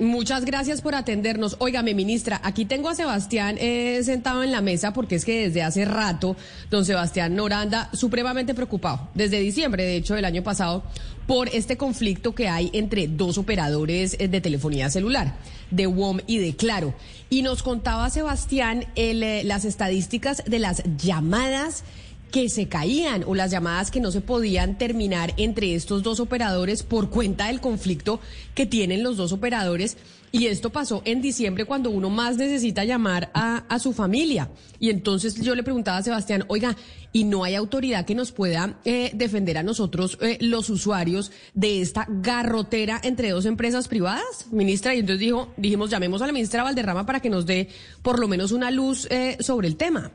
Muchas 0.00 0.46
gracias 0.46 0.80
por 0.80 0.94
atendernos. 0.94 1.56
Óigame, 1.58 1.92
ministra, 1.92 2.40
aquí 2.42 2.64
tengo 2.64 2.88
a 2.88 2.94
Sebastián 2.94 3.56
eh, 3.60 4.00
sentado 4.02 4.42
en 4.42 4.50
la 4.50 4.62
mesa 4.62 4.94
porque 4.94 5.14
es 5.14 5.26
que 5.26 5.48
desde 5.48 5.62
hace 5.62 5.84
rato 5.84 6.36
don 6.70 6.86
Sebastián 6.86 7.36
Noranda 7.36 7.90
supremamente 7.92 8.54
preocupado, 8.54 9.10
desde 9.14 9.38
diciembre, 9.40 9.84
de 9.84 9.96
hecho, 9.96 10.14
del 10.14 10.24
año 10.24 10.42
pasado, 10.42 10.84
por 11.26 11.50
este 11.50 11.76
conflicto 11.76 12.34
que 12.34 12.48
hay 12.48 12.70
entre 12.72 13.08
dos 13.08 13.36
operadores 13.36 14.16
eh, 14.18 14.28
de 14.28 14.40
telefonía 14.40 14.88
celular, 14.88 15.36
de 15.70 15.86
WOM 15.86 16.20
y 16.26 16.38
de 16.38 16.56
Claro. 16.56 16.94
Y 17.28 17.42
nos 17.42 17.62
contaba 17.62 18.08
Sebastián 18.08 18.86
el, 18.94 19.22
eh, 19.22 19.44
las 19.44 19.66
estadísticas 19.66 20.42
de 20.46 20.60
las 20.60 20.82
llamadas 20.96 21.84
que 22.30 22.48
se 22.48 22.68
caían 22.68 23.24
o 23.26 23.34
las 23.34 23.50
llamadas 23.50 23.90
que 23.90 24.00
no 24.00 24.10
se 24.10 24.20
podían 24.20 24.78
terminar 24.78 25.34
entre 25.36 25.74
estos 25.74 26.02
dos 26.02 26.20
operadores 26.20 26.82
por 26.82 27.10
cuenta 27.10 27.48
del 27.48 27.60
conflicto 27.60 28.20
que 28.54 28.66
tienen 28.66 29.02
los 29.02 29.16
dos 29.16 29.32
operadores. 29.32 29.96
Y 30.32 30.46
esto 30.46 30.70
pasó 30.70 31.02
en 31.04 31.20
diciembre 31.20 31.64
cuando 31.64 31.90
uno 31.90 32.08
más 32.08 32.36
necesita 32.36 32.84
llamar 32.84 33.32
a, 33.34 33.64
a 33.68 33.78
su 33.80 33.92
familia. 33.92 34.48
Y 34.78 34.90
entonces 34.90 35.34
yo 35.34 35.56
le 35.56 35.64
preguntaba 35.64 35.98
a 35.98 36.02
Sebastián, 36.04 36.44
oiga, 36.46 36.76
¿y 37.12 37.24
no 37.24 37.42
hay 37.42 37.56
autoridad 37.56 38.04
que 38.04 38.14
nos 38.14 38.30
pueda 38.30 38.78
eh, 38.84 39.10
defender 39.12 39.58
a 39.58 39.64
nosotros, 39.64 40.18
eh, 40.20 40.38
los 40.40 40.70
usuarios, 40.70 41.32
de 41.54 41.80
esta 41.80 42.06
garrotera 42.08 43.00
entre 43.02 43.30
dos 43.30 43.44
empresas 43.44 43.88
privadas, 43.88 44.46
ministra? 44.52 44.94
Y 44.94 45.00
entonces 45.00 45.18
dijo, 45.18 45.52
dijimos, 45.56 45.90
llamemos 45.90 46.22
a 46.22 46.28
la 46.28 46.32
ministra 46.32 46.62
Valderrama 46.62 47.06
para 47.06 47.18
que 47.18 47.28
nos 47.28 47.44
dé 47.44 47.68
por 48.02 48.20
lo 48.20 48.28
menos 48.28 48.52
una 48.52 48.70
luz 48.70 49.08
eh, 49.10 49.36
sobre 49.40 49.66
el 49.66 49.76
tema. 49.76 50.12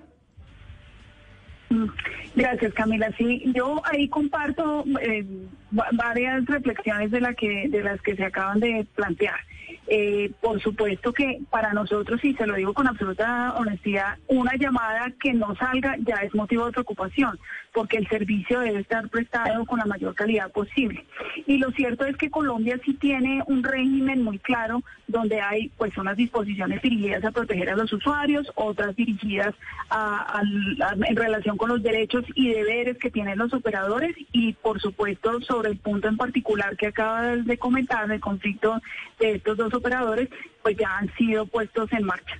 Mm, 1.69 1.85
Gracias, 2.35 2.73
Camila. 2.73 3.09
Sí, 3.17 3.43
yo 3.55 3.81
ahí 3.85 4.07
comparto 4.09 4.83
eh, 5.01 5.25
va- 5.77 5.89
varias 5.93 6.45
reflexiones 6.45 7.11
de, 7.11 7.21
la 7.21 7.33
que, 7.33 7.67
de 7.69 7.81
las 7.83 8.01
que 8.01 8.15
se 8.15 8.23
acaban 8.25 8.59
de 8.59 8.85
plantear. 8.95 9.39
Eh, 9.87 10.31
por 10.41 10.59
supuesto 10.61 11.13
que 11.13 11.39
para 11.49 11.73
nosotros, 11.73 12.23
y 12.23 12.33
se 12.35 12.45
lo 12.47 12.55
digo 12.55 12.73
con 12.73 12.87
absoluta 12.87 13.53
honestidad, 13.57 14.17
una 14.27 14.55
llamada 14.55 15.11
que 15.21 15.33
no 15.33 15.55
salga 15.55 15.95
ya 15.99 16.15
es 16.23 16.33
motivo 16.35 16.65
de 16.65 16.71
preocupación, 16.71 17.37
porque 17.75 17.97
el 17.97 18.07
servicio 18.07 18.61
debe 18.61 18.79
estar 18.79 19.09
prestado 19.09 19.65
con 19.65 19.79
la 19.79 19.85
mayor 19.85 20.15
calidad 20.15 20.49
posible. 20.49 21.05
Y 21.45 21.57
lo 21.57 21.71
cierto 21.71 22.05
es 22.05 22.15
que 22.15 22.31
Colombia 22.31 22.79
sí 22.85 22.93
tiene 22.93 23.43
un 23.47 23.63
régimen 23.63 24.23
muy 24.23 24.39
claro 24.39 24.81
donde 25.07 25.41
hay 25.41 25.69
pues 25.77 25.95
unas 25.97 26.15
disposiciones 26.15 26.81
dirigidas 26.81 27.25
a 27.25 27.31
proteger 27.31 27.69
a 27.69 27.75
los 27.75 27.91
usuarios, 27.91 28.49
otras 28.55 28.95
dirigidas 28.95 29.53
en 29.91 31.15
relación 31.17 31.57
con 31.57 31.67
los 31.67 31.83
derechos 31.83 32.23
y 32.33 32.53
deberes 32.53 32.97
que 32.97 33.11
tienen 33.11 33.37
los 33.37 33.53
operadores 33.53 34.15
y 34.31 34.53
por 34.53 34.79
supuesto 34.79 35.41
sobre 35.41 35.71
el 35.71 35.77
punto 35.77 36.07
en 36.07 36.15
particular 36.15 36.77
que 36.77 36.87
acabas 36.87 37.45
de 37.45 37.57
comentar, 37.57 38.09
el 38.09 38.21
conflicto 38.21 38.81
de 39.19 39.33
estos 39.33 39.57
dos 39.57 39.73
operadores, 39.73 40.29
pues 40.63 40.77
ya 40.77 40.97
han 40.97 41.13
sido 41.15 41.45
puestos 41.45 41.91
en 41.91 42.05
marcha. 42.05 42.39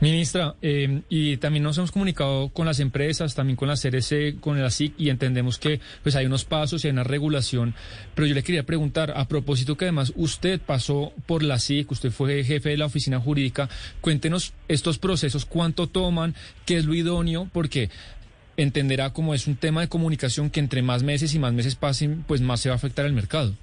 Ministra, 0.00 0.54
eh, 0.62 1.02
y 1.08 1.36
también 1.38 1.62
nos 1.62 1.78
hemos 1.78 1.92
comunicado 1.92 2.48
con 2.50 2.66
las 2.66 2.80
empresas, 2.80 3.34
también 3.34 3.56
con 3.56 3.68
la 3.68 3.76
CRC, 3.76 4.40
con 4.40 4.60
la 4.60 4.70
SIC, 4.70 4.94
y 4.98 5.10
entendemos 5.10 5.58
que 5.58 5.80
pues 6.02 6.16
hay 6.16 6.26
unos 6.26 6.44
pasos 6.44 6.84
y 6.84 6.88
hay 6.88 6.92
una 6.92 7.04
regulación. 7.04 7.74
Pero 8.14 8.26
yo 8.26 8.34
le 8.34 8.42
quería 8.42 8.64
preguntar, 8.64 9.12
a 9.16 9.28
propósito 9.28 9.76
que 9.76 9.86
además 9.86 10.12
usted 10.16 10.60
pasó 10.60 11.12
por 11.26 11.42
la 11.42 11.58
SIC, 11.58 11.90
usted 11.90 12.10
fue 12.10 12.44
jefe 12.44 12.70
de 12.70 12.76
la 12.76 12.86
oficina 12.86 13.20
jurídica, 13.20 13.68
cuéntenos 14.00 14.52
estos 14.68 14.98
procesos, 14.98 15.44
cuánto 15.44 15.86
toman, 15.86 16.34
qué 16.66 16.76
es 16.78 16.84
lo 16.84 16.94
idóneo, 16.94 17.48
porque 17.52 17.90
entenderá 18.56 19.12
como 19.12 19.34
es 19.34 19.46
un 19.46 19.56
tema 19.56 19.80
de 19.80 19.88
comunicación 19.88 20.50
que 20.50 20.60
entre 20.60 20.82
más 20.82 21.02
meses 21.02 21.34
y 21.34 21.38
más 21.38 21.52
meses 21.52 21.76
pasen, 21.76 22.24
pues 22.26 22.40
más 22.40 22.60
se 22.60 22.68
va 22.68 22.74
a 22.74 22.76
afectar 22.76 23.06
el 23.06 23.12
mercado. 23.12 23.54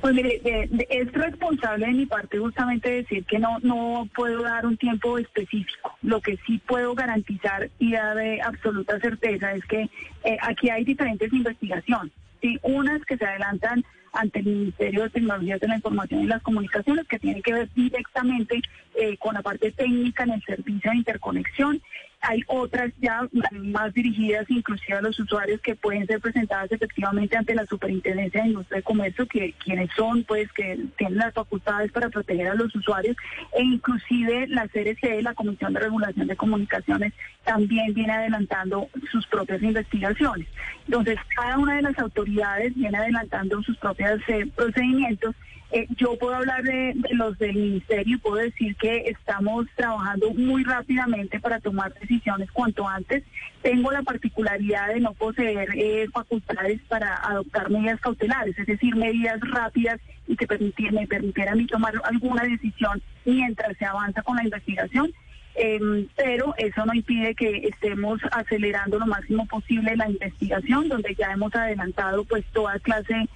Pues 0.00 0.14
mire, 0.14 0.40
de- 0.42 0.86
es 0.88 1.12
responsable 1.12 1.86
de 1.86 1.92
mi 1.92 2.06
parte 2.06 2.38
justamente 2.38 2.90
decir 2.90 3.24
que 3.26 3.38
no, 3.38 3.58
no 3.62 4.08
puedo 4.14 4.42
dar 4.42 4.64
un 4.64 4.76
tiempo 4.78 5.18
específico. 5.18 5.94
Lo 6.02 6.20
que 6.22 6.38
sí 6.46 6.58
puedo 6.66 6.94
garantizar 6.94 7.68
y 7.78 7.92
dar 7.92 8.16
de 8.16 8.40
absoluta 8.40 8.98
certeza 9.00 9.52
es 9.52 9.64
que 9.66 9.82
eh, 10.24 10.38
aquí 10.40 10.70
hay 10.70 10.84
diferentes 10.84 11.30
investigaciones. 11.32 12.12
¿sí? 12.40 12.58
Unas 12.62 13.04
que 13.04 13.18
se 13.18 13.26
adelantan 13.26 13.84
ante 14.12 14.38
el 14.40 14.46
Ministerio 14.46 15.02
de 15.04 15.10
Tecnologías 15.10 15.60
de 15.60 15.68
la 15.68 15.76
Información 15.76 16.22
y 16.22 16.26
las 16.26 16.42
Comunicaciones, 16.42 17.06
que 17.06 17.18
tienen 17.18 17.42
que 17.42 17.52
ver 17.52 17.68
directamente 17.74 18.60
eh, 18.94 19.16
con 19.18 19.34
la 19.34 19.42
parte 19.42 19.70
técnica 19.70 20.24
en 20.24 20.30
el 20.32 20.42
servicio 20.44 20.90
de 20.90 20.96
interconexión. 20.96 21.80
Hay 22.22 22.42
otras 22.48 22.92
ya 23.00 23.26
más 23.52 23.94
dirigidas 23.94 24.44
inclusive 24.50 24.98
a 24.98 25.02
los 25.02 25.18
usuarios 25.18 25.60
que 25.62 25.74
pueden 25.74 26.06
ser 26.06 26.20
presentadas 26.20 26.70
efectivamente 26.70 27.36
ante 27.36 27.54
la 27.54 27.64
Superintendencia 27.64 28.42
de 28.42 28.48
Industria 28.48 28.80
y 28.80 28.82
Comercio, 28.82 29.26
que 29.26 29.54
quienes 29.54 29.90
son, 29.96 30.24
pues, 30.24 30.52
que 30.52 30.78
tienen 30.98 31.18
las 31.18 31.32
facultades 31.32 31.90
para 31.92 32.10
proteger 32.10 32.48
a 32.48 32.54
los 32.54 32.74
usuarios, 32.74 33.16
e 33.56 33.62
inclusive 33.62 34.46
la 34.48 34.68
CRC, 34.68 35.22
la 35.22 35.34
Comisión 35.34 35.72
de 35.72 35.80
Regulación 35.80 36.26
de 36.26 36.36
Comunicaciones, 36.36 37.14
también 37.44 37.94
viene 37.94 38.12
adelantando 38.12 38.88
sus 39.10 39.26
propias 39.26 39.62
investigaciones. 39.62 40.46
Entonces, 40.86 41.18
cada 41.34 41.58
una 41.58 41.76
de 41.76 41.82
las 41.82 41.98
autoridades 41.98 42.74
viene 42.74 42.98
adelantando 42.98 43.62
sus 43.62 43.76
propios 43.78 44.20
procedimientos. 44.54 45.34
Eh, 45.72 45.86
yo 45.96 46.18
puedo 46.18 46.34
hablar 46.34 46.64
de, 46.64 46.94
los 47.12 47.38
del 47.38 47.54
ministerio 47.54 48.16
y 48.16 48.18
puedo 48.18 48.36
decir 48.36 48.74
que 48.76 49.04
estamos 49.06 49.66
trabajando 49.76 50.30
muy 50.34 50.64
rápidamente 50.64 51.38
para 51.38 51.60
tomar 51.60 51.94
decisiones 51.94 52.50
cuanto 52.50 52.88
antes. 52.88 53.22
Tengo 53.62 53.92
la 53.92 54.02
particularidad 54.02 54.88
de 54.88 55.00
no 55.00 55.14
poseer 55.14 55.68
eh, 55.76 56.08
facultades 56.12 56.80
para 56.88 57.14
adoptar 57.14 57.70
medidas 57.70 58.00
cautelares, 58.00 58.58
es 58.58 58.66
decir, 58.66 58.96
medidas 58.96 59.38
rápidas 59.42 60.00
y 60.26 60.36
que 60.36 60.46
me 60.90 61.06
permitieran 61.06 61.60
a 61.60 61.66
tomar 61.66 61.94
alguna 62.04 62.42
decisión 62.42 63.00
mientras 63.24 63.76
se 63.76 63.84
avanza 63.84 64.22
con 64.22 64.36
la 64.36 64.44
investigación. 64.44 65.12
Em, 65.54 66.06
pero 66.16 66.54
eso 66.58 66.86
no 66.86 66.94
impide 66.94 67.34
que 67.34 67.68
estemos 67.68 68.20
acelerando 68.32 68.98
lo 68.98 69.06
máximo 69.06 69.46
posible 69.46 69.96
la 69.96 70.08
investigación, 70.08 70.88
donde 70.88 71.14
ya 71.14 71.32
hemos 71.32 71.54
adelantado 71.54 72.24
pues 72.24 72.44
toda 72.52 72.78
clase 72.78 73.28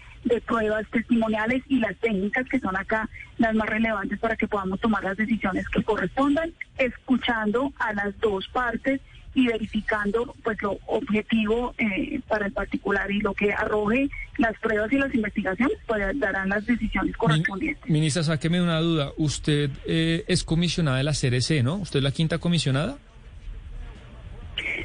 pruebas 0.47 0.87
testimoniales 0.91 1.63
y 1.69 1.79
las 1.79 1.97
técnicas 1.97 2.49
que 2.49 2.61
son 2.61 2.77
acá 2.77 3.09
las 3.39 3.55
más 3.55 3.69
relevantes 3.69 4.19
para 4.19 4.37
que 4.37 4.49
podamos 4.49 4.81
tomar 4.81 5.05
las 5.05 5.17
decisiones 5.17 5.69
que 5.69 5.83
correspondan, 5.83 6.53
escuchando 6.79 7.73
a 7.79 7.93
las 7.93 8.19
dos 8.21 8.49
partes 8.49 9.01
y 9.35 9.49
verificando 9.49 10.35
pues 10.43 10.61
lo 10.63 10.79
objetivo 10.87 11.75
eh, 11.79 12.21
para 12.29 12.47
el 12.47 12.53
particular 12.53 13.11
y 13.11 13.21
lo 13.21 13.35
que 13.35 13.53
arroje 13.53 14.09
las 14.39 14.57
pruebas 14.59 14.93
y 14.93 14.97
las 14.97 15.13
investigaciones 15.15 15.77
pues 15.87 16.03
darán 16.21 16.49
las 16.49 16.65
decisiones 16.65 17.17
correspondientes. 17.17 17.91
Ministra, 17.91 18.23
sáqueme 18.23 18.63
una 18.63 18.81
duda. 18.81 19.11
Usted 19.17 19.71
eh, 19.87 20.25
es 20.29 20.45
comisionada 20.45 20.99
de 20.99 21.05
la 21.05 21.13
CRC, 21.13 21.63
¿no? 21.63 21.77
¿Usted 21.77 21.99
es 21.99 22.05
la 22.05 22.13
quinta 22.13 22.39
comisionada? 22.39 22.97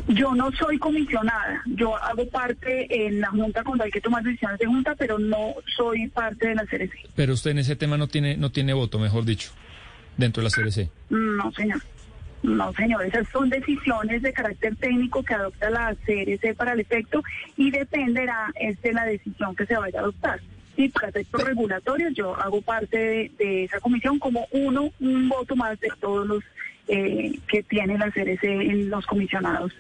Yo 0.08 0.34
no 0.36 0.52
soy 0.52 0.78
comisionada, 0.78 1.62
yo 1.66 1.96
hago 1.96 2.28
parte 2.30 3.08
en 3.08 3.22
la 3.22 3.30
Junta 3.30 3.64
cuando 3.64 3.84
hay 3.84 3.92
que 3.92 4.02
tomar 4.02 4.24
decisiones 4.24 4.60
de 4.60 4.66
Junta, 4.66 4.96
pero 4.96 5.20
no 5.20 5.56
soy 5.76 6.08
parte 6.08 6.50
de 6.50 6.56
la 6.56 6.66
CRC. 6.66 7.10
Pero 7.16 7.34
usted 7.34 7.52
en 7.52 7.60
ese 7.60 7.76
tema 7.76 7.98
no 7.98 8.08
tiene, 8.08 8.38
no 8.38 8.52
tiene 8.52 8.74
voto, 8.74 9.00
mejor 9.00 9.26
dicho, 9.26 9.52
dentro 10.18 10.44
de 10.44 10.50
la 10.50 10.56
CRC. 10.56 10.90
No, 11.10 11.52
señor. 11.52 11.82
No, 12.42 12.72
señor, 12.74 13.06
esas 13.06 13.28
son 13.30 13.50
decisiones 13.50 14.22
de 14.22 14.32
carácter 14.32 14.76
técnico 14.78 15.24
que 15.24 15.34
adopta 15.34 15.70
la 15.70 15.94
CRC 16.06 16.56
para 16.56 16.74
el 16.74 16.80
efecto 16.80 17.22
y 17.58 17.70
dependerá 17.70 18.52
es 18.56 18.82
de 18.82 18.94
la 18.94 19.06
decisión 19.06 19.56
que 19.56 19.66
se 19.66 19.76
vaya 19.76 20.00
a 20.00 20.04
adoptar. 20.04 20.40
Y 20.78 20.88
para 20.88 21.10
efectos 21.10 21.44
regulatorios 21.44 22.14
yo 22.14 22.34
hago 22.38 22.62
parte 22.62 22.98
de, 22.98 23.32
de 23.38 23.64
esa 23.66 23.82
comisión 23.82 24.18
como 24.18 24.48
uno, 24.52 24.90
un 25.02 25.28
voto 25.28 25.56
más 25.58 25.78
de 25.82 25.90
todos 26.00 26.26
los 26.26 26.42
eh, 26.90 27.40
que 27.48 27.64
tiene 27.64 27.98
la 27.98 28.12
CRC 28.12 28.44
en 28.44 28.90
los 28.90 29.06
comisionados. 29.06 29.72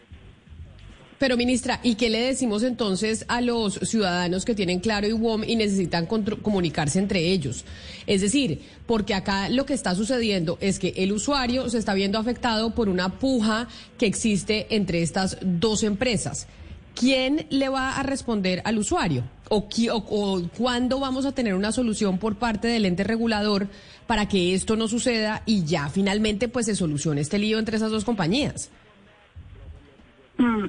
Pero 1.19 1.35
ministra, 1.35 1.81
¿y 1.83 1.95
qué 1.95 2.09
le 2.09 2.21
decimos 2.21 2.63
entonces 2.63 3.25
a 3.27 3.41
los 3.41 3.73
ciudadanos 3.73 4.45
que 4.45 4.55
tienen 4.55 4.79
Claro 4.79 5.05
y 5.05 5.11
WOM 5.11 5.43
y 5.43 5.57
necesitan 5.57 6.05
comunicarse 6.05 6.97
entre 6.97 7.19
ellos? 7.19 7.65
Es 8.07 8.21
decir, 8.21 8.61
porque 8.85 9.13
acá 9.13 9.49
lo 9.49 9.65
que 9.65 9.73
está 9.73 9.95
sucediendo 9.95 10.57
es 10.61 10.79
que 10.79 10.93
el 10.95 11.11
usuario 11.11 11.69
se 11.69 11.77
está 11.77 11.93
viendo 11.93 12.17
afectado 12.19 12.73
por 12.73 12.87
una 12.87 13.19
puja 13.19 13.67
que 13.97 14.05
existe 14.05 14.67
entre 14.69 15.01
estas 15.01 15.37
dos 15.41 15.83
empresas. 15.83 16.47
¿Quién 16.95 17.47
le 17.49 17.69
va 17.69 17.97
a 17.97 18.03
responder 18.03 18.61
al 18.65 18.77
usuario? 18.77 19.23
¿O, 19.49 19.67
o- 19.91 19.95
o 20.09 20.49
cuándo 20.57 20.99
vamos 20.99 21.25
a 21.25 21.31
tener 21.33 21.55
una 21.55 21.71
solución 21.71 22.17
por 22.19 22.35
parte 22.35 22.67
del 22.67 22.85
ente 22.85 23.03
regulador 23.03 23.67
para 24.07 24.27
que 24.27 24.53
esto 24.53 24.75
no 24.75 24.87
suceda 24.87 25.41
y 25.45 25.63
ya 25.65 25.89
finalmente 25.89 26.47
pues 26.47 26.65
se 26.67 26.75
solucione 26.75 27.21
este 27.21 27.39
lío 27.39 27.57
entre 27.59 27.77
esas 27.77 27.91
dos 27.91 28.05
compañías? 28.05 28.69
Mm, 30.37 30.65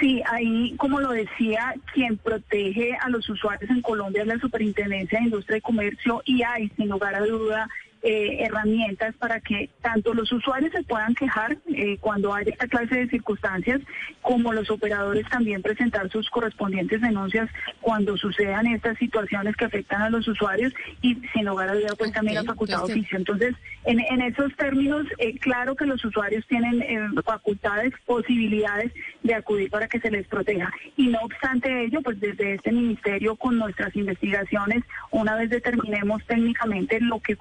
Sí, 0.00 0.20
ahí, 0.32 0.74
como 0.78 0.98
lo 0.98 1.12
decía, 1.12 1.74
quien 1.94 2.16
protege 2.18 2.96
a 3.00 3.08
los 3.08 3.28
usuarios 3.28 3.70
en 3.70 3.80
Colombia 3.82 4.22
es 4.22 4.26
la 4.26 4.38
Superintendencia 4.40 5.18
de 5.20 5.26
Industria 5.26 5.58
y 5.58 5.60
Comercio 5.60 6.22
y 6.24 6.42
hay, 6.42 6.70
sin 6.76 6.88
lugar 6.88 7.14
a 7.14 7.20
duda, 7.20 7.68
eh, 8.02 8.38
herramientas 8.40 9.14
para 9.16 9.40
que 9.40 9.70
tanto 9.80 10.12
los 10.12 10.32
usuarios 10.32 10.72
se 10.72 10.82
puedan 10.82 11.14
quejar 11.14 11.56
eh, 11.72 11.98
cuando 12.00 12.34
haya 12.34 12.50
esta 12.50 12.66
clase 12.66 12.96
de 12.96 13.08
circunstancias, 13.08 13.80
como 14.20 14.52
los 14.52 14.70
operadores 14.70 15.24
también 15.28 15.62
presentar 15.62 16.10
sus 16.10 16.28
correspondientes 16.30 17.00
denuncias 17.00 17.48
cuando 17.80 18.16
sucedan 18.16 18.66
estas 18.66 18.98
situaciones 18.98 19.54
que 19.56 19.66
afectan 19.66 20.02
a 20.02 20.10
los 20.10 20.26
usuarios 20.26 20.72
y, 21.00 21.16
sin 21.32 21.44
lugar 21.44 21.68
a 21.68 21.74
duda, 21.74 21.94
pues 21.96 22.12
también 22.12 22.36
la 22.36 22.44
facultad 22.44 22.78
de 22.78 22.92
oficio. 22.92 23.16
Entonces, 23.18 23.54
en, 23.84 24.00
en 24.00 24.20
esos 24.22 24.52
términos, 24.56 25.06
eh, 25.18 25.38
claro 25.38 25.76
que 25.76 25.86
los 25.86 26.04
usuarios 26.04 26.44
tienen 26.48 26.82
facultades, 27.22 27.92
posibilidades 28.04 28.92
de 29.22 29.34
acudir 29.34 29.70
para 29.70 29.88
que 29.88 30.00
se 30.00 30.10
les 30.10 30.26
proteja. 30.26 30.72
Y 30.96 31.08
no 31.08 31.20
obstante 31.20 31.84
ello, 31.84 32.02
pues 32.02 32.18
desde 32.20 32.54
este 32.54 32.72
ministerio, 32.72 33.36
con 33.36 33.58
nuestras 33.58 33.94
investigaciones, 33.94 34.82
una 35.10 35.36
vez 35.36 35.50
determinemos 35.50 36.24
técnicamente 36.26 37.00
lo 37.00 37.20
que 37.20 37.36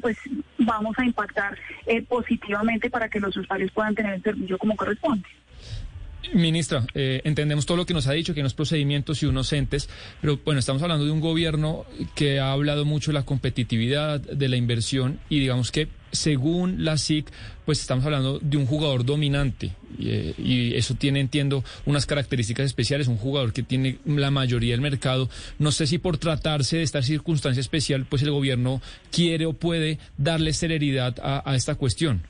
pues 0.00 0.16
vamos 0.58 0.98
a 0.98 1.04
impactar 1.04 1.58
eh, 1.86 2.02
positivamente 2.02 2.90
para 2.90 3.08
que 3.08 3.20
los 3.20 3.36
usuarios 3.36 3.70
puedan 3.72 3.94
tener 3.94 4.14
el 4.14 4.22
servicio 4.22 4.58
como 4.58 4.76
corresponde. 4.76 5.28
Ministra, 6.34 6.86
eh, 6.94 7.20
entendemos 7.24 7.66
todo 7.66 7.76
lo 7.76 7.86
que 7.86 7.94
nos 7.94 8.06
ha 8.06 8.12
dicho, 8.12 8.32
que 8.32 8.40
hay 8.40 8.42
unos 8.42 8.54
procedimientos 8.54 9.22
y 9.22 9.26
unos 9.26 9.52
entes, 9.52 9.88
pero 10.20 10.38
bueno, 10.44 10.60
estamos 10.60 10.82
hablando 10.82 11.04
de 11.04 11.10
un 11.10 11.20
gobierno 11.20 11.84
que 12.14 12.40
ha 12.40 12.52
hablado 12.52 12.84
mucho 12.84 13.10
de 13.10 13.14
la 13.14 13.24
competitividad, 13.24 14.20
de 14.20 14.48
la 14.48 14.56
inversión 14.56 15.20
y 15.28 15.40
digamos 15.40 15.70
que 15.70 15.88
según 16.12 16.84
la 16.84 16.98
SIC, 16.98 17.26
pues 17.64 17.80
estamos 17.80 18.04
hablando 18.04 18.38
de 18.38 18.56
un 18.56 18.66
jugador 18.66 19.04
dominante 19.04 19.72
y, 19.98 20.08
eh, 20.08 20.78
eso 20.78 20.94
tiene, 20.94 21.20
entiendo, 21.20 21.64
unas 21.86 22.06
características 22.06 22.66
especiales, 22.66 23.08
un 23.08 23.16
jugador 23.16 23.52
que 23.52 23.62
tiene 23.62 23.98
la 24.04 24.30
mayoría 24.30 24.72
del 24.72 24.80
mercado. 24.80 25.28
No 25.58 25.72
sé 25.72 25.86
si 25.86 25.98
por 25.98 26.18
tratarse 26.18 26.78
de 26.78 26.82
esta 26.82 27.02
circunstancia 27.02 27.60
especial, 27.60 28.06
pues 28.06 28.22
el 28.22 28.30
gobierno 28.30 28.82
quiere 29.10 29.46
o 29.46 29.54
puede 29.54 29.98
darle 30.18 30.52
celeridad 30.52 31.16
a 31.22 31.54
esta 31.56 31.74
cuestión. 31.74 32.22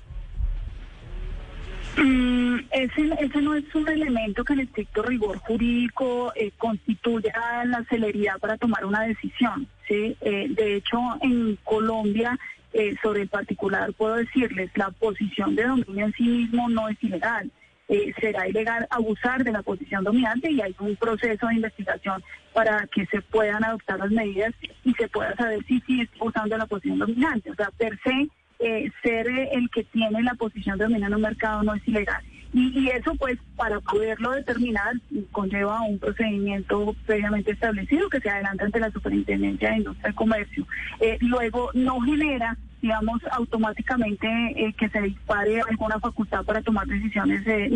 Mm, 1.96 2.58
ese, 2.70 3.42
no 3.42 3.54
es 3.54 3.74
un 3.74 3.88
elemento 3.88 4.44
que 4.44 4.54
en 4.54 4.60
estricto 4.60 5.02
rigor 5.02 5.38
jurídico 5.38 6.32
eh, 6.34 6.50
constituya 6.56 7.64
la 7.66 7.84
celeridad 7.84 8.38
para 8.38 8.56
tomar 8.56 8.84
una 8.84 9.02
decisión. 9.02 9.66
¿sí? 9.86 10.16
Eh, 10.22 10.46
de 10.48 10.76
hecho, 10.76 10.98
en 11.20 11.56
Colombia, 11.64 12.38
eh, 12.72 12.94
sobre 13.02 13.22
el 13.22 13.28
particular, 13.28 13.92
puedo 13.92 14.16
decirles, 14.16 14.70
la 14.76 14.90
posición 14.90 15.54
de 15.54 15.64
dominio 15.64 16.06
en 16.06 16.12
sí 16.14 16.22
mismo 16.22 16.70
no 16.70 16.88
es 16.88 16.96
ilegal. 17.02 17.50
Eh, 17.88 18.14
será 18.18 18.48
ilegal 18.48 18.86
abusar 18.88 19.44
de 19.44 19.52
la 19.52 19.60
posición 19.60 20.04
dominante 20.04 20.50
y 20.50 20.62
hay 20.62 20.74
un 20.78 20.96
proceso 20.96 21.46
de 21.48 21.56
investigación 21.56 22.22
para 22.54 22.86
que 22.86 23.04
se 23.06 23.20
puedan 23.20 23.62
adoptar 23.62 23.98
las 23.98 24.10
medidas 24.10 24.54
y 24.84 24.94
se 24.94 25.08
pueda 25.08 25.34
saber 25.36 25.62
si 25.66 25.80
sí 25.80 26.00
está 26.00 26.24
usando 26.24 26.56
la 26.56 26.64
posición 26.64 26.98
dominante. 26.98 27.50
O 27.50 27.54
sea, 27.54 27.70
per 27.76 27.98
se, 28.02 28.28
eh, 28.62 28.92
ser 29.02 29.28
eh, 29.28 29.48
el 29.52 29.68
que 29.70 29.82
tiene 29.82 30.22
la 30.22 30.34
posición 30.34 30.78
dominio 30.78 31.08
en 31.08 31.14
un 31.14 31.20
mercado 31.20 31.64
no 31.64 31.74
es 31.74 31.86
ilegal. 31.88 32.22
Y, 32.54 32.88
eso, 32.90 33.14
pues, 33.14 33.38
para 33.56 33.80
poderlo 33.80 34.32
determinar, 34.32 34.92
conlleva 35.30 35.80
un 35.80 35.98
procedimiento 35.98 36.94
previamente 37.06 37.52
establecido 37.52 38.10
que 38.10 38.20
se 38.20 38.28
adelanta 38.28 38.66
ante 38.66 38.78
la 38.78 38.90
Superintendencia 38.90 39.70
de 39.70 39.78
Industria 39.78 40.10
y 40.10 40.14
Comercio. 40.14 40.66
Eh, 41.00 41.16
luego, 41.22 41.70
no 41.72 41.98
genera, 42.02 42.58
digamos, 42.82 43.22
automáticamente 43.32 44.74
que 44.76 44.88
se 44.90 45.00
dispare 45.00 45.62
alguna 45.62 45.98
facultad 45.98 46.44
para 46.44 46.60
tomar 46.60 46.86
decisiones 46.86 47.42
eh, 47.46 47.70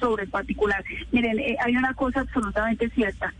sobre 0.00 0.24
el 0.24 0.30
particular. 0.30 0.82
Miren, 1.12 1.38
hay 1.62 1.76
una 1.76 1.92
cosa 1.92 2.20
absolutamente 2.20 2.88
cierta. 2.90 3.34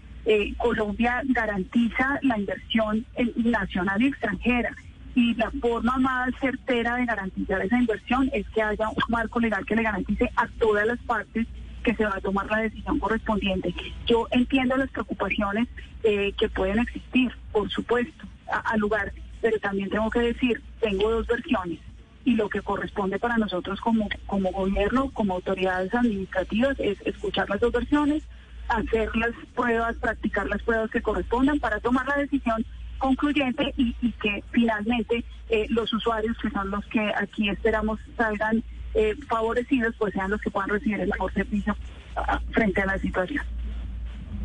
Colombia 0.59 1.23
garantiza 1.25 2.21
la 2.23 2.39
inversión 2.39 3.07
nacional 3.37 4.03
y 4.03 4.09
extranjera. 4.09 4.77
Y 5.15 5.35
la 5.35 5.51
forma 5.51 5.99
más 5.99 6.31
certera 6.41 6.97
de 6.97 7.05
garantizar 7.05 7.61
esa 7.63 7.79
inversión 7.79 8.31
es 8.33 8.49
que 8.51 8.63
haya 8.63 8.89
un 8.89 9.03
marco 9.09 9.41
legal 9.41 9.65
que 9.67 9.77
le 9.77 9.83
garantice 9.83 10.31
a 10.37 10.47
todas 10.59 10.87
las 10.87 10.99
partes 11.01 11.47
que 11.83 11.95
se 11.95 12.05
va 12.05 12.17
a 12.17 12.21
tomar 12.21 12.47
la 12.51 12.59
decisión 12.59 12.99
correspondiente. 12.99 13.75
Yo 14.07 14.27
entiendo 14.31 14.77
las 14.77 14.91
preocupaciones 14.91 15.69
eh, 16.05 16.33
que 16.39 16.49
pueden 16.49 16.79
existir, 16.79 17.33
por 17.53 17.69
supuesto, 17.71 18.25
al 18.65 18.81
lugar, 18.81 19.13
pero 19.41 19.59
también 19.59 19.91
tengo 19.91 20.09
que 20.11 20.21
decir, 20.21 20.63
tengo 20.81 21.11
dos 21.11 21.27
versiones 21.27 21.79
y 22.25 22.37
lo 22.37 22.49
que 22.49 22.63
corresponde 22.63 23.19
para 23.19 23.37
nosotros 23.37 23.81
como, 23.81 24.09
como 24.27 24.53
gobierno, 24.53 25.11
como 25.11 25.35
autoridades 25.35 25.93
administrativas, 25.95 26.79
es 26.79 27.01
escuchar 27.05 27.51
las 27.51 27.61
dos 27.61 27.73
versiones, 27.73 28.23
hacer 28.69 29.15
las 29.17 29.33
pruebas, 29.55 29.97
practicar 29.97 30.49
las 30.49 30.63
pruebas 30.63 30.91
que 30.91 31.03
correspondan 31.03 31.59
para 31.59 31.81
tomar 31.81 32.07
la 32.07 32.19
decisión 32.19 32.65
concluyente 33.03 33.75
y, 33.77 33.93
que 34.23 34.45
finalmente 34.53 35.25
eh, 35.49 35.67
los 35.71 35.93
usuarios, 35.93 36.37
que 36.41 36.49
son 36.51 36.71
los 36.71 36.85
que 36.87 37.01
aquí 37.01 37.49
esperamos 37.49 37.99
salgan 38.17 38.63
eh, 38.95 39.17
favorecidos, 39.29 39.93
pues 39.99 40.15
sean 40.15 40.31
los 40.31 40.41
que 40.41 40.51
puedan 40.51 40.71
recibir 40.71 41.01
el 41.01 41.09
mejor 41.09 41.33
servicio 41.35 41.77
ah, 42.15 42.41
frente 42.53 42.81
a 42.81 42.87
la 42.87 42.99
situación. 42.99 43.45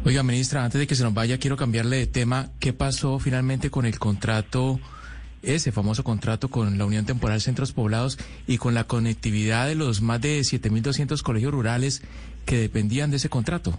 Oiga, 0.04 0.24
ministra, 0.24 0.64
antes 0.64 0.80
de 0.80 0.88
que 0.88 0.96
se 0.96 1.04
nos 1.04 1.14
vaya, 1.14 1.38
quiero 1.38 1.56
cambiarle 1.56 1.98
de 1.98 2.08
tema. 2.08 2.50
¿Qué 2.60 2.74
pasó 2.74 3.20
finalmente 3.20 3.70
con 3.70 3.86
el 3.86 4.00
contrato, 4.00 4.80
ese 5.44 5.72
famoso 5.72 6.04
contrato 6.04 6.50
con 6.50 6.80
la 6.80 6.86
Unión 6.86 7.06
Temporal 7.06 7.42
Centros 7.42 7.74
Poblados 7.74 8.18
y 8.48 8.58
con 8.58 8.74
la 8.74 8.86
conectividad 8.86 9.68
de 9.68 9.76
los 9.76 10.02
más 10.02 10.20
de 10.22 10.40
7.200 10.40 11.22
colegios 11.22 11.52
rurales 11.52 12.02
que 12.46 12.58
dependían 12.58 13.12
de 13.12 13.18
ese 13.18 13.30
contrato? 13.30 13.78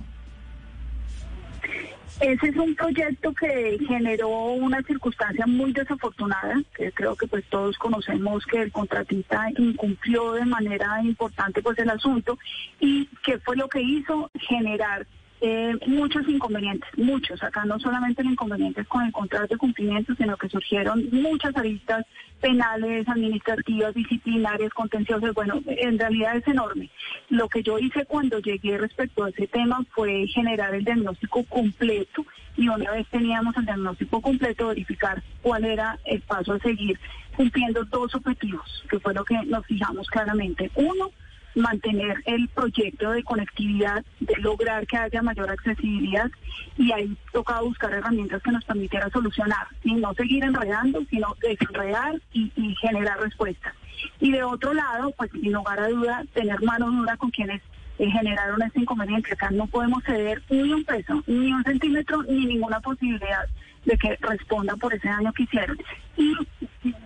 Ese 2.21 2.49
es 2.49 2.57
un 2.57 2.75
proyecto 2.75 3.33
que 3.33 3.79
generó 3.87 4.29
una 4.29 4.83
circunstancia 4.83 5.47
muy 5.47 5.73
desafortunada, 5.73 6.61
que 6.75 6.91
creo 6.91 7.15
que 7.15 7.29
pues 7.29 7.45
todos 7.49 7.79
conocemos 7.79 8.45
que 8.45 8.63
el 8.63 8.73
contratista 8.73 9.47
incumplió 9.57 10.33
de 10.33 10.45
manera 10.45 11.01
importante 11.03 11.63
pues 11.63 11.79
el 11.79 11.91
asunto 11.91 12.37
y 12.81 13.07
que 13.25 13.39
fue 13.39 13.57
lo 13.57 13.69
que 13.69 13.81
hizo 13.81 14.31
generar 14.35 15.07
eh, 15.41 15.77
muchos 15.87 16.29
inconvenientes, 16.29 16.89
muchos. 16.97 17.43
Acá 17.43 17.65
no 17.65 17.79
solamente 17.79 18.23
el 18.23 18.31
inconveniente 18.31 18.85
con 18.85 19.05
el 19.05 19.13
contrato 19.13 19.55
de 19.55 19.59
cumplimiento, 19.59 20.15
sino 20.15 20.37
que 20.37 20.49
surgieron 20.49 21.09
muchas 21.13 21.57
aristas 21.57 22.05
penales, 22.41 23.09
administrativas, 23.09 23.95
disciplinarias, 23.95 24.73
contenciosas. 24.73 25.35
Bueno, 25.35 25.61
en 25.67 25.99
realidad 25.99 26.37
es 26.37 26.47
enorme. 26.49 26.91
Lo 27.29 27.49
que 27.49 27.63
yo 27.63 27.79
hice 27.79 28.05
cuando 28.05 28.39
llegué 28.41 28.79
respecto 28.79 29.25
a 29.25 29.31
ese 29.31 29.47
tema 29.47 29.85
fue 29.91 30.27
generar 30.27 30.75
el 30.75 30.85
diagnóstico 30.85 31.45
completo 31.45 32.25
y 32.57 32.69
una 32.69 32.91
vez 32.91 33.07
teníamos 33.09 33.57
el 33.57 33.65
diagnóstico 33.65 34.21
completo, 34.21 34.69
verificar 34.69 35.23
cuál 35.43 35.65
era 35.65 35.99
el 36.05 36.21
paso 36.23 36.55
a 36.55 36.59
seguir, 36.59 36.99
cumpliendo 37.37 37.85
dos 37.85 38.15
objetivos, 38.17 38.85
que 38.91 38.99
fue 38.99 39.15
lo 39.15 39.25
que 39.25 39.41
nos 39.47 39.65
fijamos 39.67 40.09
claramente. 40.09 40.71
Uno, 40.75 41.11
mantener 41.59 42.23
el 42.27 42.49
proyecto 42.49 43.11
de 43.11 43.23
conectividad, 43.23 44.05
de 44.21 44.37
lograr 44.37 44.87
que 44.87 44.97
haya 44.97 45.23
mayor 45.23 45.51
accesibilidad 45.51 46.31
y 46.77 46.93
ahí 46.93 47.17
tocaba 47.33 47.63
buscar 47.63 47.93
herramientas 47.93 48.43
que 48.43 48.53
nos 48.53 48.65
permitieran 48.65 49.11
solucionar 49.11 49.67
y 49.85 49.95
no 49.95 50.15
seguir 50.15 50.45
enredando, 50.45 51.05
sino 51.11 51.35
desenredar 51.41 52.21
y, 52.33 52.53
y 52.57 52.75
generar 52.77 53.21
respuestas. 53.21 53.75
Y 54.21 54.33
de 54.33 54.43
otro 54.43 54.73
lado, 54.75 55.13
pues 55.17 55.31
sin 55.33 55.53
lugar 55.53 55.81
a 55.81 55.89
duda, 55.89 56.25
tener 56.33 56.63
mano 56.63 56.91
dura 56.91 57.17
con 57.17 57.31
quienes 57.31 57.61
eh, 57.99 58.11
generaron 58.11 58.63
este 58.63 58.81
inconveniente. 58.81 59.33
Acá 59.33 59.51
no 59.51 59.67
podemos 59.67 60.05
ceder 60.05 60.43
ni 60.51 60.73
un 60.73 60.85
peso, 60.85 61.23
ni 61.27 61.53
un 61.53 61.65
centímetro, 61.65 62.23
ni 62.23 62.47
ninguna 62.47 62.81
posibilidad 62.81 63.47
de 63.85 63.97
que 63.97 64.17
respondan 64.21 64.79
por 64.79 64.95
ese 64.95 65.09
daño 65.09 65.33
que 65.33 65.45
hicieron. 65.45 65.79
Y 66.17 66.35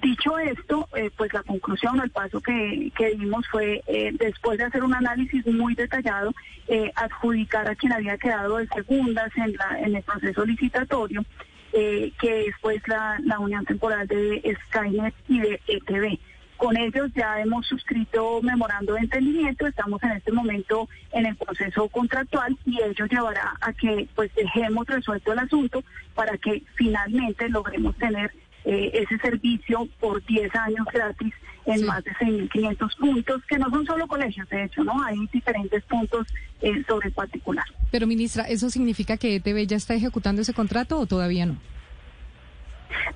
dicho 0.03 0.39
esto, 0.39 0.89
eh, 0.97 1.11
pues 1.17 1.33
la 1.33 1.43
conclusión 1.43 1.99
o 2.01 2.05
el 2.05 2.11
paso 2.11 2.41
que, 2.41 2.93
que 2.97 3.11
dimos 3.15 3.47
fue, 3.49 3.83
eh, 3.87 4.11
después 4.19 4.59
de 4.59 4.65
hacer 4.65 4.83
un 4.83 4.95
análisis 4.95 5.47
muy 5.47 5.75
detallado, 5.75 6.33
eh, 6.69 6.91
adjudicar 6.95 7.69
a 7.69 7.75
quien 7.75 7.93
había 7.93 8.17
quedado 8.19 8.57
de 8.57 8.67
segundas 8.69 9.31
en, 9.37 9.53
la, 9.55 9.81
en 9.81 9.97
el 9.97 10.03
proceso 10.03 10.45
licitatorio, 10.45 11.25
que 11.73 12.47
es 12.47 12.55
pues 12.61 12.87
la, 12.87 13.19
la 13.25 13.39
unión 13.39 13.65
temporal 13.65 14.07
de 14.07 14.59
Skynet 14.67 15.15
y 15.29 15.41
de 15.41 15.61
ETV. 15.67 16.19
Con 16.57 16.77
ellos 16.77 17.11
ya 17.15 17.41
hemos 17.41 17.67
suscrito 17.67 18.41
memorando 18.43 18.95
de 18.95 19.01
entendimiento, 19.01 19.67
estamos 19.67 20.03
en 20.05 20.13
este 20.13 20.33
momento 20.33 20.89
en 21.13 21.27
el 21.27 21.37
proceso 21.37 21.89
contractual 21.89 22.57
y 22.65 22.81
ello 22.81 23.07
llevará 23.07 23.55
a 23.61 23.73
que 23.73 24.09
pues 24.15 24.33
dejemos 24.35 24.87
resuelto 24.87 25.33
el 25.33 25.41
asunto 25.41 25.83
para 26.15 26.37
que 26.39 26.63
finalmente 26.77 27.49
logremos 27.49 27.97
tener 27.97 28.33
eh, 28.65 28.91
ese 28.95 29.19
servicio 29.19 29.89
por 29.99 30.25
10 30.25 30.55
años 30.55 30.87
gratis 30.93 31.35
en 31.67 31.85
más 31.85 32.03
de 32.05 32.13
6.500 32.13 32.97
puntos, 32.97 33.43
que 33.49 33.59
no 33.59 33.71
son 33.71 33.87
solo 33.87 34.07
colegios, 34.07 34.49
de 34.49 34.65
hecho, 34.65 34.85
¿no? 34.85 35.03
Hay 35.05 35.17
diferentes 35.33 35.83
puntos 35.85 36.27
eh, 36.61 36.83
sobre 36.87 37.09
el 37.09 37.15
particular. 37.15 37.65
Pero, 37.91 38.07
ministra, 38.07 38.45
¿eso 38.45 38.71
significa 38.71 39.17
que 39.17 39.37
ETV 39.37 39.67
ya 39.67 39.77
está 39.77 39.95
ejecutando 39.95 40.43
ese 40.43 40.55
contrato 40.55 40.99
o 40.99 41.07
todavía 41.07 41.47
no? 41.47 41.57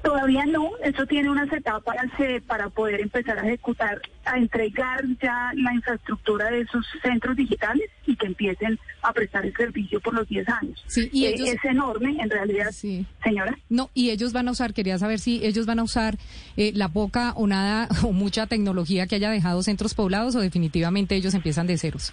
Todavía 0.02 0.44
no, 0.46 0.70
eso 0.84 1.06
tiene 1.06 1.30
unas 1.30 1.52
etapas 1.52 1.96
eh, 2.18 2.40
para 2.46 2.68
poder 2.68 3.00
empezar 3.00 3.38
a 3.38 3.46
ejecutar, 3.46 4.00
a 4.24 4.38
entregar 4.38 5.02
ya 5.22 5.52
la 5.54 5.72
infraestructura 5.74 6.50
de 6.50 6.60
esos 6.62 6.86
centros 7.02 7.36
digitales 7.36 7.88
y 8.06 8.16
que 8.16 8.26
empiecen 8.26 8.78
a 9.02 9.12
prestar 9.12 9.44
el 9.46 9.54
servicio 9.56 10.00
por 10.00 10.14
los 10.14 10.28
10 10.28 10.48
años. 10.48 10.82
Sí, 10.86 11.08
y 11.12 11.24
Eh, 11.26 11.34
ellos- 11.34 11.48
Es 11.48 11.64
enorme, 11.64 12.16
en 12.20 12.30
realidad, 12.30 12.70
señora. 12.70 13.56
No, 13.68 13.90
y 13.94 14.10
ellos 14.10 14.32
van 14.32 14.48
a 14.48 14.50
usar, 14.52 14.74
quería 14.74 14.98
saber 14.98 15.18
si 15.18 15.44
ellos 15.44 15.66
van 15.66 15.78
a 15.78 15.82
usar 15.84 16.18
eh, 16.56 16.72
la 16.74 16.88
poca 16.88 17.32
o 17.36 17.46
nada 17.46 17.88
o 18.04 18.12
mucha 18.12 18.46
tecnología 18.46 19.06
que 19.06 19.16
haya 19.16 19.30
dejado 19.30 19.62
centros 19.62 19.94
poblados 19.94 20.34
o 20.36 20.40
definitivamente 20.40 21.14
ellos 21.16 21.34
empiezan 21.34 21.66
de 21.66 21.78
ceros. 21.78 22.12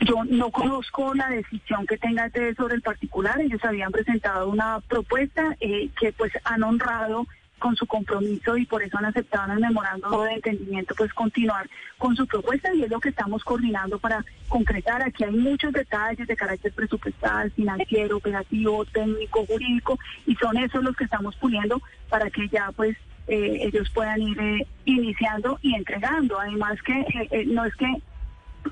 Yo 0.00 0.24
no 0.24 0.50
conozco 0.50 1.14
la 1.14 1.28
decisión 1.28 1.86
que 1.86 1.96
tenga 1.96 2.26
ETV 2.26 2.56
sobre 2.56 2.74
el 2.74 2.82
particular. 2.82 3.40
Ellos 3.40 3.64
habían 3.64 3.92
presentado 3.92 4.48
una 4.48 4.80
propuesta 4.80 5.56
eh, 5.60 5.88
que 5.98 6.12
pues 6.12 6.32
han 6.44 6.62
honrado 6.62 7.26
con 7.58 7.76
su 7.76 7.86
compromiso 7.86 8.56
y 8.58 8.66
por 8.66 8.82
eso 8.82 8.98
han 8.98 9.06
aceptado 9.06 9.46
en 9.46 9.52
el 9.52 9.60
memorándum 9.60 10.24
de 10.24 10.34
entendimiento 10.34 10.94
pues 10.96 11.14
continuar 11.14 11.68
con 11.96 12.14
su 12.14 12.26
propuesta 12.26 12.74
y 12.74 12.82
es 12.82 12.90
lo 12.90 13.00
que 13.00 13.08
estamos 13.08 13.42
coordinando 13.44 13.98
para 13.98 14.24
concretar. 14.48 15.02
Aquí 15.02 15.24
hay 15.24 15.30
muchos 15.30 15.72
detalles 15.72 16.26
de 16.26 16.36
carácter 16.36 16.72
presupuestal, 16.72 17.50
financiero, 17.52 18.18
operativo, 18.18 18.84
técnico, 18.86 19.46
jurídico 19.46 19.98
y 20.26 20.34
son 20.34 20.58
esos 20.58 20.82
los 20.82 20.94
que 20.96 21.04
estamos 21.04 21.36
puliendo 21.36 21.80
para 22.10 22.28
que 22.28 22.48
ya 22.48 22.70
pues 22.72 22.96
eh, 23.28 23.60
ellos 23.62 23.88
puedan 23.94 24.20
ir 24.20 24.38
eh, 24.38 24.66
iniciando 24.84 25.58
y 25.62 25.74
entregando. 25.74 26.38
Además 26.38 26.82
que 26.82 27.46
no 27.46 27.64
es 27.64 27.74
que 27.76 27.86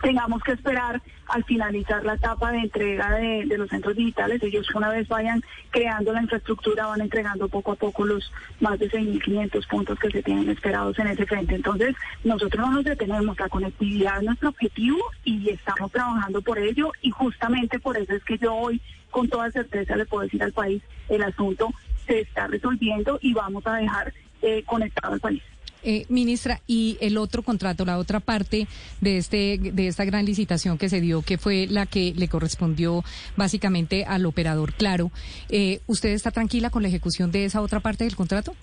tengamos 0.00 0.42
que 0.42 0.52
esperar 0.52 1.02
al 1.28 1.44
finalizar 1.44 2.04
la 2.04 2.14
etapa 2.14 2.52
de 2.52 2.58
entrega 2.58 3.10
de, 3.10 3.46
los 3.56 3.68
centros 3.68 3.96
digitales. 3.96 4.42
Ellos 4.42 4.68
una 4.74 4.90
vez 4.90 5.08
vayan 5.08 5.42
creando 5.70 6.12
la 6.12 6.22
infraestructura, 6.22 6.86
van 6.86 7.00
entregando 7.00 7.48
poco 7.48 7.72
a 7.72 7.76
poco 7.76 8.04
los 8.04 8.32
más 8.60 8.78
de 8.78 8.90
6.500 8.90 9.68
puntos 9.68 9.98
que 9.98 10.10
se 10.10 10.22
tienen 10.22 10.48
esperados 10.50 10.98
en 10.98 11.08
ese 11.08 11.26
frente. 11.26 11.54
Entonces, 11.54 11.94
nosotros 12.24 12.66
no 12.66 12.72
nos 12.72 12.84
detenemos, 12.84 13.38
la 13.38 13.48
conectividad 13.48 14.18
es 14.18 14.24
nuestro 14.24 14.50
objetivo 14.50 14.98
y 15.24 15.50
estamos 15.50 15.90
trabajando 15.92 16.42
por 16.42 16.58
ello 16.58 16.92
y 17.00 17.10
justamente 17.10 17.78
por 17.78 17.96
eso 17.96 18.14
es 18.14 18.24
que 18.24 18.38
yo 18.38 18.54
hoy 18.54 18.80
con 19.10 19.28
toda 19.28 19.50
certeza 19.50 19.96
le 19.96 20.06
puedo 20.06 20.24
decir 20.24 20.42
al 20.42 20.52
país, 20.52 20.82
el 21.08 21.22
asunto 21.22 21.70
se 22.06 22.20
está 22.20 22.46
resolviendo 22.46 23.18
y 23.22 23.32
vamos 23.34 23.66
a 23.66 23.74
dejar 23.74 24.12
eh, 24.40 24.62
conectado 24.64 25.14
al 25.14 25.20
país. 25.20 25.42
Eh, 25.84 26.06
ministra, 26.08 26.60
y 26.68 26.96
el 27.00 27.18
otro 27.18 27.42
contrato, 27.42 27.84
la 27.84 27.98
otra 27.98 28.20
parte 28.20 28.68
de 29.00 29.16
este 29.16 29.58
de 29.58 29.88
esta 29.88 30.04
gran 30.04 30.24
licitación 30.24 30.78
que 30.78 30.88
se 30.88 31.00
dio, 31.00 31.22
que 31.22 31.38
fue 31.38 31.66
la 31.68 31.86
que 31.86 32.14
le 32.16 32.28
correspondió 32.28 33.02
básicamente 33.36 34.04
al 34.04 34.24
operador 34.26 34.72
Claro, 34.74 35.10
eh, 35.48 35.80
¿usted 35.86 36.10
está 36.10 36.30
tranquila 36.30 36.70
con 36.70 36.82
la 36.82 36.88
ejecución 36.88 37.30
de 37.30 37.44
esa 37.44 37.60
otra 37.60 37.80
parte 37.80 38.04
del 38.04 38.16
contrato? 38.16 38.54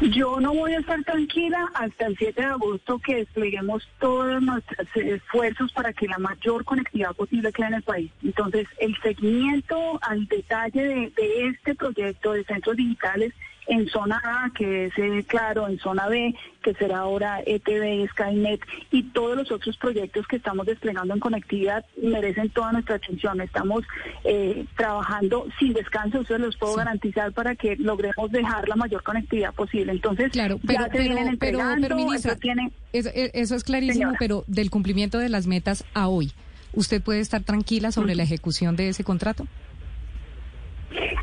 Yo 0.00 0.40
no 0.40 0.52
voy 0.52 0.72
a 0.72 0.80
estar 0.80 1.02
tranquila 1.04 1.70
hasta 1.74 2.06
el 2.06 2.16
7 2.16 2.40
de 2.40 2.46
agosto 2.48 2.98
que 2.98 3.16
despleguemos 3.16 3.88
todos 4.00 4.42
nuestros 4.42 4.88
esfuerzos 4.96 5.72
para 5.72 5.92
que 5.92 6.08
la 6.08 6.18
mayor 6.18 6.64
conectividad 6.64 7.14
posible 7.14 7.52
quede 7.52 7.68
en 7.68 7.74
el 7.74 7.82
país. 7.82 8.10
Entonces, 8.24 8.66
el 8.80 8.96
seguimiento 9.00 10.00
al 10.02 10.26
detalle 10.26 10.82
de, 10.82 11.12
de 11.16 11.46
este 11.46 11.76
proyecto 11.76 12.32
de 12.32 12.42
centros 12.44 12.76
digitales 12.76 13.32
en 13.66 13.88
zona 13.88 14.20
A, 14.24 14.50
que 14.54 14.86
es 14.86 14.92
eh, 14.98 15.24
claro, 15.26 15.68
en 15.68 15.78
zona 15.78 16.08
B, 16.08 16.34
que 16.62 16.74
será 16.74 16.98
ahora 16.98 17.40
E 17.40 17.56
ETV, 17.56 18.08
Skynet, 18.10 18.60
y 18.90 19.04
todos 19.04 19.36
los 19.36 19.50
otros 19.50 19.76
proyectos 19.76 20.26
que 20.26 20.36
estamos 20.36 20.66
desplegando 20.66 21.14
en 21.14 21.20
conectividad 21.20 21.84
merecen 22.00 22.50
toda 22.50 22.72
nuestra 22.72 22.96
atención. 22.96 23.40
Estamos 23.40 23.84
eh, 24.24 24.64
trabajando 24.76 25.46
sin 25.58 25.72
descanso, 25.72 26.20
eso 26.22 26.38
los 26.38 26.56
puedo 26.56 26.74
garantizar 26.76 27.32
para 27.32 27.54
que 27.54 27.76
logremos 27.76 28.30
dejar 28.30 28.68
la 28.68 28.76
mayor 28.76 29.02
conectividad 29.02 29.54
posible. 29.54 29.92
Entonces, 29.92 30.30
Claro, 30.32 30.56
ya 30.56 30.66
pero, 30.66 30.84
se 30.84 30.90
pero, 30.90 31.04
vienen 31.04 31.38
pero, 31.38 31.58
entregando, 31.58 31.88
pero, 31.88 31.96
ministra, 31.96 32.32
eso 32.32 32.40
tiene... 32.40 32.72
eso, 32.92 33.10
eso 33.14 33.54
es 33.54 33.64
clarísimo, 33.64 33.94
Señora. 33.94 34.16
pero 34.18 34.44
del 34.46 34.70
cumplimiento 34.70 35.18
de 35.18 35.28
las 35.28 35.46
metas 35.46 35.84
a 35.94 36.08
hoy, 36.08 36.32
¿usted 36.72 37.02
puede 37.02 37.20
estar 37.20 37.42
tranquila 37.42 37.92
sobre 37.92 38.14
la 38.14 38.22
ejecución 38.22 38.76
de 38.76 38.88
ese 38.88 39.04
contrato? 39.04 39.46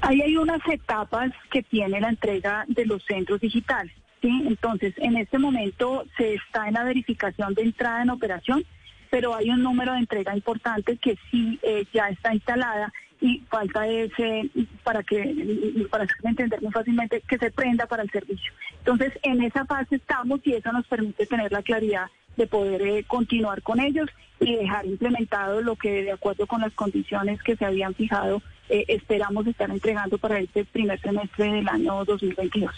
Ahí 0.01 0.21
hay 0.21 0.37
unas 0.37 0.61
etapas 0.67 1.31
que 1.51 1.63
tiene 1.63 2.01
la 2.01 2.09
entrega 2.09 2.65
de 2.67 2.85
los 2.85 3.03
centros 3.03 3.39
digitales. 3.41 3.93
¿sí? 4.21 4.43
Entonces, 4.47 4.93
en 4.97 5.17
este 5.17 5.37
momento 5.37 6.05
se 6.17 6.35
está 6.35 6.67
en 6.67 6.75
la 6.75 6.83
verificación 6.83 7.53
de 7.53 7.63
entrada 7.63 8.01
en 8.01 8.09
operación, 8.09 8.63
pero 9.09 9.35
hay 9.35 9.49
un 9.49 9.63
número 9.63 9.93
de 9.93 9.99
entrega 9.99 10.35
importante 10.35 10.97
que 10.97 11.17
sí 11.31 11.59
eh, 11.63 11.85
ya 11.93 12.09
está 12.09 12.33
instalada 12.33 12.93
y 13.21 13.39
falta 13.49 13.85
ese 13.87 14.49
para 14.83 15.03
que 15.03 15.87
para 15.89 16.07
entender 16.23 16.61
muy 16.61 16.71
fácilmente 16.71 17.21
que 17.27 17.37
se 17.37 17.51
prenda 17.51 17.85
para 17.85 18.03
el 18.03 18.09
servicio. 18.11 18.53
Entonces, 18.77 19.13
en 19.23 19.41
esa 19.43 19.65
fase 19.65 19.95
estamos 19.97 20.39
y 20.45 20.53
eso 20.53 20.71
nos 20.71 20.87
permite 20.87 21.25
tener 21.25 21.51
la 21.51 21.61
claridad 21.61 22.07
de 22.37 22.47
poder 22.47 22.81
eh, 22.81 23.03
continuar 23.05 23.61
con 23.61 23.81
ellos 23.81 24.09
y 24.39 24.55
dejar 24.55 24.85
implementado 24.85 25.61
lo 25.61 25.75
que 25.75 26.03
de 26.03 26.13
acuerdo 26.13 26.47
con 26.47 26.61
las 26.61 26.73
condiciones 26.73 27.43
que 27.43 27.57
se 27.57 27.65
habían 27.65 27.93
fijado 27.93 28.41
eh, 28.69 28.85
esperamos 28.87 29.45
estar 29.47 29.69
entregando 29.69 30.17
para 30.17 30.39
este 30.39 30.65
primer 30.65 30.99
semestre 31.01 31.51
del 31.51 31.67
año 31.67 32.05
2022. 32.05 32.71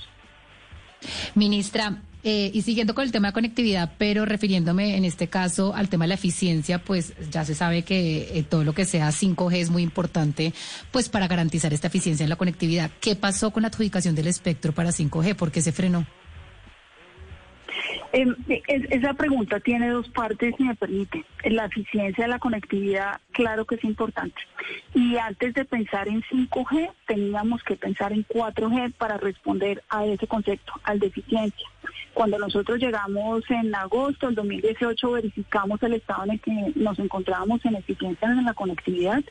Ministra, 1.35 2.01
eh, 2.23 2.51
y 2.53 2.61
siguiendo 2.61 2.93
con 2.93 3.03
el 3.03 3.11
tema 3.11 3.29
de 3.29 3.33
conectividad, 3.33 3.93
pero 3.97 4.25
refiriéndome 4.25 4.95
en 4.95 5.05
este 5.05 5.27
caso 5.27 5.73
al 5.73 5.89
tema 5.89 6.05
de 6.05 6.09
la 6.09 6.13
eficiencia, 6.15 6.79
pues 6.79 7.13
ya 7.31 7.43
se 7.45 7.55
sabe 7.55 7.81
que 7.81 8.37
eh, 8.37 8.43
todo 8.43 8.63
lo 8.63 8.73
que 8.73 8.85
sea 8.85 9.09
5G 9.09 9.55
es 9.55 9.69
muy 9.71 9.81
importante, 9.81 10.53
pues 10.91 11.09
para 11.09 11.27
garantizar 11.27 11.73
esta 11.73 11.87
eficiencia 11.87 12.23
en 12.23 12.29
la 12.29 12.35
conectividad. 12.35 12.91
¿Qué 12.99 13.15
pasó 13.15 13.51
con 13.51 13.63
la 13.63 13.69
adjudicación 13.69 14.13
del 14.13 14.27
espectro 14.27 14.71
para 14.71 14.91
5G? 14.91 15.35
¿Por 15.35 15.51
qué 15.51 15.61
se 15.61 15.71
frenó? 15.71 16.05
Eh, 18.13 18.25
es- 18.67 18.91
esa 18.91 19.13
pregunta 19.13 19.59
tiene 19.59 19.89
dos 19.89 20.09
partes, 20.09 20.53
si 20.57 20.63
me 20.63 20.75
permite. 20.75 21.23
La 21.45 21.65
eficiencia 21.65 22.25
de 22.25 22.29
la 22.29 22.39
conectividad, 22.39 23.21
claro 23.31 23.65
que 23.65 23.75
es 23.75 23.83
importante. 23.83 24.39
Y 24.93 25.17
antes 25.17 25.53
de 25.53 25.65
pensar 25.65 26.07
en 26.07 26.21
5G, 26.23 26.91
teníamos 27.07 27.63
que 27.63 27.75
pensar 27.75 28.11
en 28.11 28.23
4G 28.23 28.93
para 28.97 29.17
responder 29.17 29.81
a 29.89 30.05
ese 30.05 30.27
concepto, 30.27 30.73
al 30.83 30.99
de 30.99 31.07
eficiencia. 31.07 31.67
Cuando 32.13 32.37
nosotros 32.37 32.79
llegamos 32.79 33.49
en 33.49 33.73
agosto 33.73 34.25
del 34.27 34.35
2018, 34.35 35.11
verificamos 35.11 35.81
el 35.83 35.93
estado 35.93 36.25
en 36.25 36.31
el 36.31 36.39
que 36.41 36.71
nos 36.75 36.99
encontrábamos 36.99 37.63
en 37.65 37.75
eficiencia 37.75 38.27
en 38.29 38.43
la 38.43 38.53
conectividad 38.53 39.23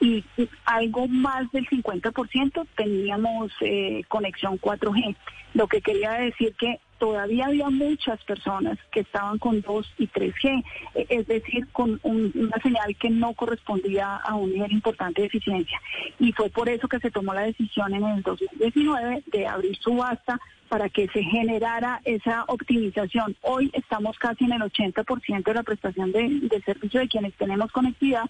y 0.00 0.24
algo 0.64 1.06
más 1.06 1.50
del 1.52 1.66
50% 1.68 2.66
teníamos 2.76 3.52
eh, 3.60 4.02
conexión 4.08 4.58
4G, 4.58 5.14
lo 5.54 5.68
que 5.68 5.80
quería 5.80 6.12
decir 6.12 6.54
que 6.58 6.80
todavía 7.04 7.44
había 7.44 7.68
muchas 7.68 8.18
personas 8.24 8.78
que 8.90 9.00
estaban 9.00 9.36
con 9.38 9.60
2 9.60 9.86
y 9.98 10.06
3G, 10.06 10.64
eh, 10.94 11.06
es 11.10 11.26
decir, 11.26 11.66
con 11.70 12.00
un- 12.02 12.32
una 12.34 12.56
señal 12.62 12.96
que 12.98 13.10
no 13.10 13.34
correspondía 13.34 14.16
a 14.16 14.34
un 14.34 14.50
nivel 14.54 14.72
importante 14.72 15.20
de 15.20 15.26
eficiencia. 15.26 15.78
Y 16.18 16.32
fue 16.32 16.48
por 16.48 16.70
eso 16.70 16.88
que 16.88 16.98
se 17.00 17.10
tomó 17.10 17.34
la 17.34 17.42
decisión 17.42 17.92
en 17.92 18.04
el 18.04 18.22
2019 18.22 19.22
de 19.26 19.46
abrir 19.46 19.76
subasta 19.76 20.40
para 20.70 20.88
que 20.88 21.06
se 21.08 21.22
generara 21.22 22.00
esa 22.06 22.44
optimización. 22.48 23.36
Hoy 23.42 23.70
estamos 23.74 24.18
casi 24.18 24.44
en 24.46 24.54
el 24.54 24.62
80% 24.62 25.50
de 25.50 25.54
la 25.54 25.62
prestación 25.62 26.10
de, 26.10 26.26
de 26.40 26.62
servicio 26.62 27.00
de 27.00 27.08
quienes 27.08 27.34
tenemos 27.34 27.70
conectividad 27.70 28.24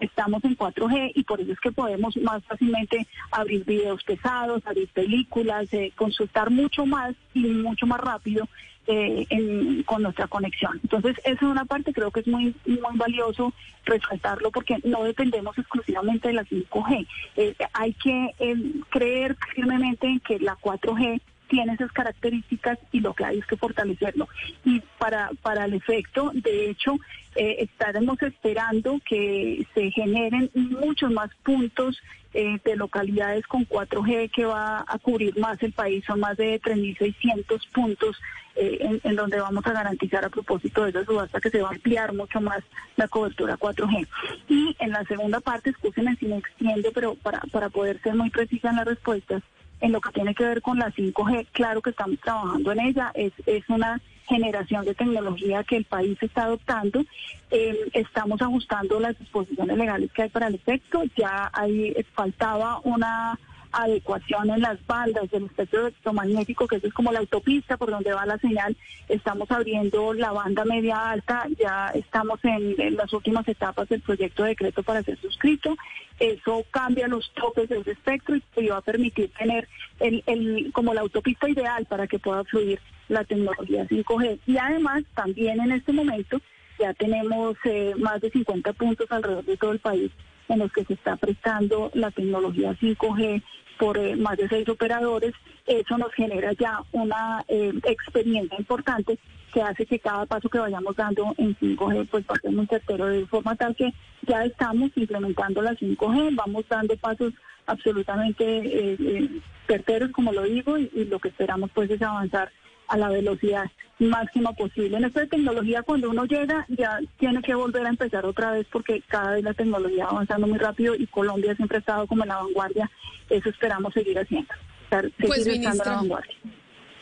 estamos 0.00 0.44
en 0.44 0.56
4G 0.56 1.12
y 1.14 1.22
por 1.24 1.40
eso 1.40 1.52
es 1.52 1.60
que 1.60 1.72
podemos 1.72 2.16
más 2.18 2.44
fácilmente 2.44 3.06
abrir 3.30 3.64
videos 3.64 4.02
pesados, 4.04 4.62
abrir 4.66 4.88
películas, 4.88 5.72
eh, 5.72 5.92
consultar 5.96 6.50
mucho 6.50 6.86
más 6.86 7.14
y 7.34 7.40
mucho 7.46 7.86
más 7.86 8.00
rápido 8.00 8.48
eh, 8.88 9.26
en- 9.30 9.82
con 9.82 10.02
nuestra 10.02 10.28
conexión. 10.28 10.78
Entonces, 10.80 11.16
esa 11.24 11.32
es 11.34 11.42
una 11.42 11.64
parte, 11.64 11.92
creo 11.92 12.12
que 12.12 12.20
es 12.20 12.28
muy, 12.28 12.54
muy 12.66 12.96
valioso 12.96 13.52
resaltarlo 13.84 14.52
porque 14.52 14.76
no 14.84 15.02
dependemos 15.02 15.58
exclusivamente 15.58 16.28
de 16.28 16.34
la 16.34 16.44
5G. 16.44 17.06
Eh, 17.36 17.54
hay 17.72 17.92
que 17.94 18.30
eh, 18.38 18.54
creer 18.90 19.36
firmemente 19.56 20.06
en 20.06 20.20
que 20.20 20.38
la 20.38 20.54
4G 20.56 21.20
tiene 21.48 21.74
esas 21.74 21.92
características 21.92 22.78
y 22.92 23.00
lo 23.00 23.14
que 23.14 23.24
hay 23.24 23.38
es 23.38 23.46
que 23.46 23.56
fortalecerlo. 23.56 24.28
Y 24.64 24.80
para, 24.98 25.30
para 25.42 25.64
el 25.64 25.74
efecto, 25.74 26.30
de 26.34 26.70
hecho, 26.70 26.96
eh, 27.34 27.56
estaremos 27.60 28.20
esperando 28.22 29.00
que 29.08 29.66
se 29.74 29.90
generen 29.90 30.50
muchos 30.54 31.10
más 31.10 31.30
puntos 31.42 32.00
eh, 32.34 32.58
de 32.64 32.76
localidades 32.76 33.46
con 33.46 33.66
4G 33.66 34.30
que 34.30 34.44
va 34.44 34.84
a 34.86 34.98
cubrir 34.98 35.38
más 35.38 35.62
el 35.62 35.72
país, 35.72 36.04
son 36.04 36.20
más 36.20 36.36
de 36.36 36.60
3.600 36.60 37.66
puntos 37.72 38.16
eh, 38.56 38.78
en, 38.80 39.00
en 39.04 39.16
donde 39.16 39.40
vamos 39.40 39.66
a 39.66 39.72
garantizar 39.72 40.24
a 40.24 40.28
propósito 40.28 40.84
de 40.84 40.90
esa 40.90 41.04
subasta 41.04 41.40
que 41.40 41.50
se 41.50 41.62
va 41.62 41.68
a 41.68 41.72
ampliar 41.72 42.12
mucho 42.12 42.40
más 42.40 42.62
la 42.96 43.08
cobertura 43.08 43.56
4G. 43.56 44.06
Y 44.48 44.76
en 44.78 44.90
la 44.90 45.04
segunda 45.04 45.40
parte, 45.40 45.70
escúcheme 45.70 46.16
si 46.16 46.26
me 46.26 46.38
extiendo, 46.38 46.90
pero 46.92 47.14
para, 47.14 47.40
para 47.52 47.68
poder 47.70 48.00
ser 48.02 48.14
muy 48.14 48.30
precisa 48.30 48.70
en 48.70 48.76
las 48.76 48.86
respuestas, 48.86 49.42
en 49.80 49.92
lo 49.92 50.00
que 50.00 50.12
tiene 50.12 50.34
que 50.34 50.44
ver 50.44 50.62
con 50.62 50.78
la 50.78 50.90
5G, 50.92 51.48
claro 51.52 51.82
que 51.82 51.90
estamos 51.90 52.18
trabajando 52.20 52.72
en 52.72 52.80
ella, 52.80 53.12
es, 53.14 53.32
es 53.46 53.68
una 53.68 54.00
generación 54.26 54.84
de 54.84 54.94
tecnología 54.94 55.64
que 55.64 55.76
el 55.76 55.84
país 55.84 56.18
está 56.20 56.44
adoptando. 56.44 57.04
Eh, 57.50 57.76
estamos 57.92 58.40
ajustando 58.42 58.98
las 59.00 59.18
disposiciones 59.18 59.76
legales 59.76 60.10
que 60.12 60.22
hay 60.22 60.28
para 60.28 60.48
el 60.48 60.56
efecto. 60.56 61.04
Ya 61.16 61.50
ahí 61.52 61.94
faltaba 62.14 62.80
una 62.82 63.38
adecuación 63.76 64.50
en 64.50 64.62
las 64.62 64.84
bandas 64.86 65.30
del 65.30 65.44
espectro 65.44 65.82
electromagnético, 65.82 66.66
que 66.66 66.76
eso 66.76 66.86
es 66.86 66.94
como 66.94 67.12
la 67.12 67.18
autopista 67.18 67.76
por 67.76 67.90
donde 67.90 68.12
va 68.12 68.24
la 68.24 68.38
señal. 68.38 68.76
Estamos 69.08 69.50
abriendo 69.50 70.14
la 70.14 70.32
banda 70.32 70.64
media 70.64 71.10
alta, 71.10 71.46
ya 71.58 71.88
estamos 71.88 72.40
en, 72.44 72.96
las 72.96 73.12
últimas 73.12 73.46
etapas 73.46 73.88
del 73.88 74.00
proyecto 74.00 74.42
de 74.42 74.50
decreto 74.50 74.82
para 74.82 75.02
ser 75.02 75.18
suscrito. 75.20 75.76
Eso 76.18 76.64
cambia 76.70 77.06
los 77.06 77.30
topes 77.34 77.68
de 77.68 77.78
ese 77.78 77.92
espectro 77.92 78.36
y 78.56 78.68
va 78.68 78.78
a 78.78 78.82
permitir 78.82 79.30
tener 79.38 79.68
el, 80.00 80.70
como 80.72 80.94
la 80.94 81.02
autopista 81.02 81.48
ideal 81.48 81.84
para 81.84 82.06
que 82.06 82.18
pueda 82.18 82.44
fluir 82.44 82.80
la 83.08 83.24
tecnología 83.24 83.86
5G. 83.86 84.40
Y 84.46 84.56
además, 84.56 85.04
también 85.14 85.60
en 85.60 85.72
este 85.72 85.92
momento, 85.92 86.40
ya 86.78 86.94
tenemos 86.94 87.56
eh, 87.64 87.94
más 87.98 88.20
de 88.20 88.30
50 88.30 88.72
puntos 88.72 89.06
alrededor 89.10 89.44
de 89.44 89.56
todo 89.56 89.72
el 89.72 89.80
país 89.80 90.10
en 90.48 90.60
los 90.60 90.72
que 90.72 90.84
se 90.84 90.94
está 90.94 91.16
prestando 91.16 91.90
la 91.94 92.10
tecnología 92.10 92.72
5G 92.72 93.42
por 93.78 93.98
eh, 93.98 94.16
más 94.16 94.36
de 94.36 94.48
seis 94.48 94.68
operadores. 94.68 95.32
Eso 95.66 95.98
nos 95.98 96.12
genera 96.12 96.52
ya 96.52 96.80
una 96.92 97.44
eh, 97.48 97.72
experiencia 97.84 98.58
importante 98.58 99.18
que 99.52 99.62
hace 99.62 99.86
que 99.86 99.98
cada 99.98 100.26
paso 100.26 100.48
que 100.48 100.58
vayamos 100.58 100.96
dando 100.96 101.34
en 101.38 101.56
5G 101.56 102.08
pues 102.10 102.24
va 102.26 102.34
a 102.34 103.06
de 103.08 103.26
forma 103.26 103.56
tal 103.56 103.74
que 103.74 103.92
ya 104.26 104.44
estamos 104.44 104.90
implementando 104.96 105.62
la 105.62 105.72
5G, 105.72 106.34
vamos 106.34 106.64
dando 106.68 106.96
pasos 106.96 107.32
absolutamente 107.66 108.44
eh, 108.44 109.30
certeros 109.66 110.10
como 110.12 110.32
lo 110.32 110.42
digo 110.42 110.78
y, 110.78 110.90
y 110.94 111.04
lo 111.06 111.18
que 111.18 111.28
esperamos 111.28 111.70
pues 111.74 111.90
es 111.90 112.02
avanzar 112.02 112.50
a 112.88 112.96
la 112.96 113.08
velocidad 113.08 113.70
máxima 113.98 114.52
posible. 114.52 114.96
En 114.96 115.04
esta 115.04 115.26
tecnología, 115.26 115.82
cuando 115.82 116.10
uno 116.10 116.24
llega, 116.24 116.66
ya 116.68 116.98
tiene 117.18 117.40
que 117.42 117.54
volver 117.54 117.86
a 117.86 117.90
empezar 117.90 118.26
otra 118.26 118.52
vez 118.52 118.66
porque 118.70 119.02
cada 119.08 119.32
vez 119.32 119.44
la 119.44 119.54
tecnología 119.54 120.04
va 120.04 120.10
avanzando 120.10 120.46
muy 120.46 120.58
rápido 120.58 120.94
y 120.94 121.06
Colombia 121.06 121.54
siempre 121.56 121.78
ha 121.78 121.80
estado 121.80 122.06
como 122.06 122.22
en 122.22 122.28
la 122.28 122.36
vanguardia. 122.36 122.90
Eso 123.30 123.48
esperamos 123.48 123.94
seguir 123.94 124.18
haciendo. 124.18 124.52
Estar, 124.84 125.10
Pues, 125.18 125.44
seguir 125.44 125.60
estando 125.60 125.82
a 125.82 125.86
la 125.86 125.92
ministra, 125.92 125.96
vanguardia. 125.96 126.36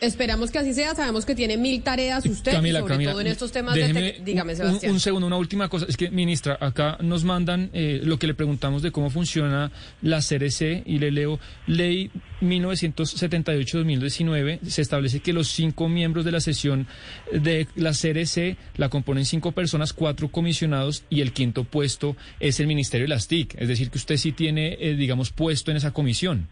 Esperamos 0.00 0.50
que 0.50 0.58
así 0.58 0.74
sea. 0.74 0.94
Sabemos 0.94 1.24
que 1.24 1.34
tiene 1.34 1.56
mil 1.56 1.82
tareas 1.82 2.26
usted, 2.26 2.52
Camila, 2.52 2.80
sobre 2.80 2.94
Camila, 2.94 3.12
todo 3.12 3.20
en 3.22 3.26
estos 3.28 3.52
temas 3.52 3.74
de... 3.74 3.80
déjeme 3.80 4.00
tec- 4.16 4.24
Dígame, 4.24 4.52
un- 4.52 4.56
Sebastián. 4.56 4.92
Un, 4.92 5.00
segundo, 5.00 5.26
una 5.26 5.36
última 5.36 5.68
cosa. 5.68 5.86
Es 5.88 5.96
que, 5.96 6.10
ministra, 6.10 6.58
acá 6.60 6.98
nos 7.00 7.24
mandan 7.24 7.70
eh, 7.72 8.00
lo 8.04 8.18
que 8.18 8.26
le 8.26 8.34
preguntamos 8.34 8.82
de 8.82 8.90
cómo 8.92 9.08
funciona 9.10 9.72
la 10.02 10.18
CRC 10.20 10.82
y 10.84 10.98
le 10.98 11.10
leo 11.10 11.38
Ley 11.66 12.10
1978-2019. 12.42 14.60
Se 14.66 14.82
establece 14.82 15.20
que 15.20 15.32
los 15.32 15.48
cinco 15.48 15.88
miembros 15.88 16.24
de 16.24 16.32
la 16.32 16.40
sesión 16.40 16.86
de 17.32 17.66
la 17.76 17.92
CRC 17.92 18.56
la 18.76 18.88
componen 18.88 19.24
cinco 19.24 19.52
personas, 19.52 19.92
cuatro 19.92 20.28
comisionados 20.30 21.04
y 21.10 21.20
el 21.20 21.32
quinto 21.32 21.64
puesto 21.64 22.16
es 22.40 22.60
el 22.60 22.66
Ministerio 22.66 23.04
de 23.04 23.08
las 23.14 23.28
TIC. 23.28 23.54
Es 23.58 23.68
decir, 23.68 23.90
que 23.90 23.98
usted 23.98 24.16
sí 24.16 24.32
tiene, 24.32 24.76
eh, 24.80 24.94
digamos, 24.94 25.30
puesto 25.30 25.70
en 25.70 25.76
esa 25.76 25.92
comisión. 25.92 26.48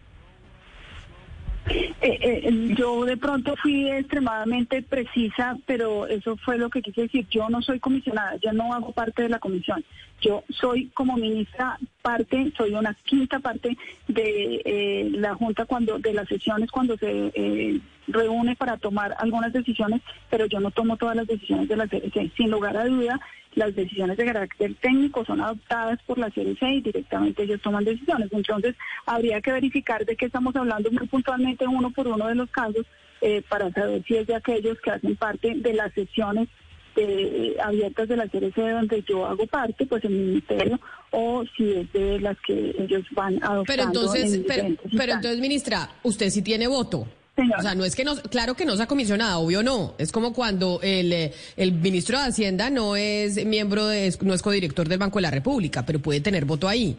Eh, 1.69 1.95
eh, 2.01 2.75
yo 2.77 3.05
de 3.05 3.15
pronto 3.15 3.55
fui 3.55 3.89
extremadamente 3.89 4.81
precisa, 4.81 5.57
pero 5.65 6.07
eso 6.07 6.35
fue 6.37 6.57
lo 6.57 6.69
que 6.69 6.81
quise 6.81 7.01
decir. 7.03 7.25
Yo 7.29 7.49
no 7.49 7.61
soy 7.61 7.79
comisionada, 7.79 8.35
yo 8.37 8.51
no 8.51 8.73
hago 8.73 8.91
parte 8.91 9.23
de 9.23 9.29
la 9.29 9.39
comisión. 9.39 9.83
Yo 10.21 10.43
soy 10.49 10.87
como 10.93 11.17
ministra 11.17 11.77
parte, 12.01 12.51
soy 12.57 12.73
una 12.73 12.93
quinta 13.05 13.39
parte 13.39 13.77
de 14.07 14.61
eh, 14.65 15.09
la 15.11 15.35
Junta 15.35 15.65
cuando, 15.65 15.99
de 15.99 16.13
las 16.13 16.27
sesiones 16.27 16.71
cuando 16.71 16.97
se 16.97 17.31
eh, 17.33 17.79
reúne 18.07 18.55
para 18.55 18.77
tomar 18.77 19.15
algunas 19.19 19.51
decisiones, 19.51 20.01
pero 20.29 20.45
yo 20.45 20.59
no 20.59 20.71
tomo 20.71 20.97
todas 20.97 21.15
las 21.15 21.27
decisiones 21.27 21.67
de 21.67 21.77
la 21.77 21.87
CRC. 21.87 22.31
Sin 22.35 22.51
lugar 22.51 22.77
a 22.77 22.85
duda, 22.85 23.19
las 23.55 23.75
decisiones 23.75 24.17
de 24.17 24.25
carácter 24.25 24.75
técnico 24.75 25.25
son 25.25 25.41
adoptadas 25.41 25.99
por 26.05 26.17
la 26.17 26.29
CRC 26.29 26.63
y 26.63 26.81
directamente 26.81 27.43
ellos 27.43 27.61
toman 27.61 27.83
decisiones. 27.83 28.29
Entonces, 28.31 28.75
habría 29.05 29.41
que 29.41 29.51
verificar 29.51 30.05
de 30.05 30.15
qué 30.15 30.25
estamos 30.25 30.55
hablando 30.55 30.91
muy 30.91 31.07
puntualmente 31.07 31.67
uno 31.67 31.91
por 31.91 32.07
uno 32.07 32.27
de 32.27 32.35
los 32.35 32.49
casos 32.49 32.85
eh, 33.21 33.41
para 33.47 33.71
saber 33.71 34.03
si 34.05 34.17
es 34.17 34.27
de 34.27 34.35
aquellos 34.35 34.79
que 34.81 34.91
hacen 34.91 35.15
parte 35.15 35.53
de 35.55 35.73
las 35.73 35.93
sesiones 35.93 36.49
eh, 36.95 37.55
abiertas 37.63 38.07
de 38.07 38.17
la 38.17 38.27
CRC 38.27 38.55
donde 38.55 39.03
yo 39.07 39.25
hago 39.25 39.47
parte, 39.47 39.85
pues 39.85 40.03
el 40.03 40.11
ministerio, 40.11 40.79
o 41.11 41.43
si 41.57 41.71
es 41.71 41.91
de 41.93 42.19
las 42.19 42.37
que 42.45 42.75
ellos 42.77 43.03
van 43.11 43.35
adoptando. 43.43 43.63
Pero 43.65 43.83
entonces, 43.83 44.33
en 44.33 44.43
pero, 44.45 44.63
pero 44.95 45.13
entonces, 45.13 45.39
ministra, 45.39 45.89
usted 46.03 46.29
sí 46.29 46.41
tiene 46.41 46.67
voto. 46.67 47.07
O 47.35 47.61
sea, 47.63 47.73
no 47.73 47.83
es 47.83 47.95
que 47.95 48.03
no, 48.03 48.15
claro 48.15 48.53
que 48.55 48.63
no 48.63 48.75
sea 48.77 48.85
comisionada, 48.85 49.39
obvio 49.39 49.63
no. 49.63 49.95
Es 49.97 50.11
como 50.11 50.33
cuando 50.33 50.79
el, 50.83 51.31
el 51.57 51.71
ministro 51.71 52.19
de 52.19 52.25
Hacienda 52.25 52.69
no 52.69 52.95
es 52.95 53.43
miembro 53.45 53.87
de, 53.87 54.15
no 54.21 54.33
es 54.35 54.41
codirector 54.43 54.87
del 54.87 54.99
Banco 54.99 55.17
de 55.17 55.23
la 55.23 55.31
República, 55.31 55.83
pero 55.85 55.99
puede 55.99 56.21
tener 56.21 56.45
voto 56.45 56.67
ahí. 56.67 56.95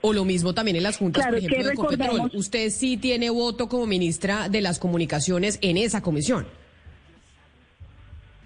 O 0.00 0.12
lo 0.14 0.24
mismo 0.24 0.54
también 0.54 0.76
en 0.78 0.82
las 0.84 0.96
juntas, 0.98 1.22
Claro, 1.22 1.36
por 1.38 1.44
ejemplo, 1.52 1.64
de 1.68 1.70
recordemos- 1.74 2.34
Usted 2.34 2.70
sí 2.70 2.96
tiene 2.96 3.28
voto 3.30 3.68
como 3.68 3.86
ministra 3.86 4.48
de 4.48 4.60
las 4.62 4.78
comunicaciones 4.78 5.58
en 5.62 5.76
esa 5.76 6.00
comisión. 6.02 6.46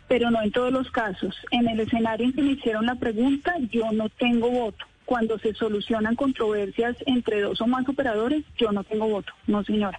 pero 0.09 0.31
no 0.31 0.41
en 0.43 0.51
todos 0.51 0.73
los 0.73 0.91
casos. 0.91 1.37
En 1.51 1.69
el 1.69 1.81
escenario 1.81 2.25
en 2.27 2.33
que 2.33 2.41
me 2.43 2.53
hicieron 2.53 2.87
la 2.87 2.95
pregunta, 2.95 3.55
yo 3.71 3.93
no 3.93 4.09
tengo 4.09 4.51
voto. 4.51 4.85
Cuando 5.09 5.39
se 5.39 5.55
solucionan 5.55 6.17
controversias 6.17 6.95
entre 7.07 7.41
dos 7.41 7.63
o 7.63 7.67
más 7.67 7.89
operadores, 7.89 8.45
yo 8.59 8.71
no 8.73 8.85
tengo 8.85 9.09
voto, 9.09 9.33
no 9.47 9.65
señora. 9.65 9.99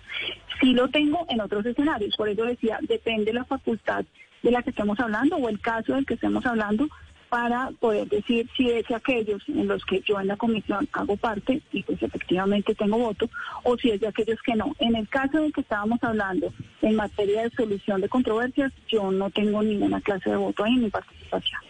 Sí 0.62 0.74
lo 0.74 0.88
tengo 0.90 1.26
en 1.30 1.42
otros 1.42 1.66
escenarios, 1.66 2.16
por 2.16 2.30
eso 2.30 2.44
decía, 2.44 2.78
depende 2.84 3.34
la 3.34 3.44
facultad 3.44 4.06
de 4.44 4.52
la 4.52 4.62
que 4.62 4.70
estemos 4.70 5.00
hablando 5.00 5.38
o 5.38 5.50
el 5.50 5.60
caso 5.62 5.96
del 5.96 6.06
que 6.06 6.14
estemos 6.14 6.46
hablando 6.46 6.88
para 7.28 7.72
poder 7.80 8.08
decir 8.08 8.48
si 8.56 8.70
es 8.70 8.86
aquellos 8.92 9.42
en 9.48 9.68
los 9.68 9.84
que 9.84 10.00
yo 10.02 10.20
en 10.20 10.28
la 10.28 10.38
comisión 10.38 10.88
hago 10.94 11.18
parte 11.18 11.60
y 11.72 11.82
pues 11.82 12.04
efectivamente 12.04 12.76
tengo 12.76 13.00
voto 13.00 13.28
o 13.64 13.76
si 13.78 13.90
es 13.90 14.00
de 14.00 14.10
aquellos 14.10 14.40
que 14.44 14.56
no. 14.56 14.76
En 14.78 14.96
el 14.96 15.10
caso 15.10 15.40
del 15.40 15.52
que 15.52 15.62
estábamos 15.62 15.98
hablando 16.04 16.54
en 16.84 16.96
materia 16.96 17.42
de 17.42 17.50
solución 17.50 18.00
de 18.00 18.10
controversias, 18.10 18.72
yo 18.88 19.10
no 19.10 19.32
tengo 19.32 19.64
ninguna 19.64 20.02
clase 20.02 20.30
de 20.30 20.36
voto 20.36 20.64
ahí 20.64 20.76
ni 20.76 20.92
participación. 20.92 21.62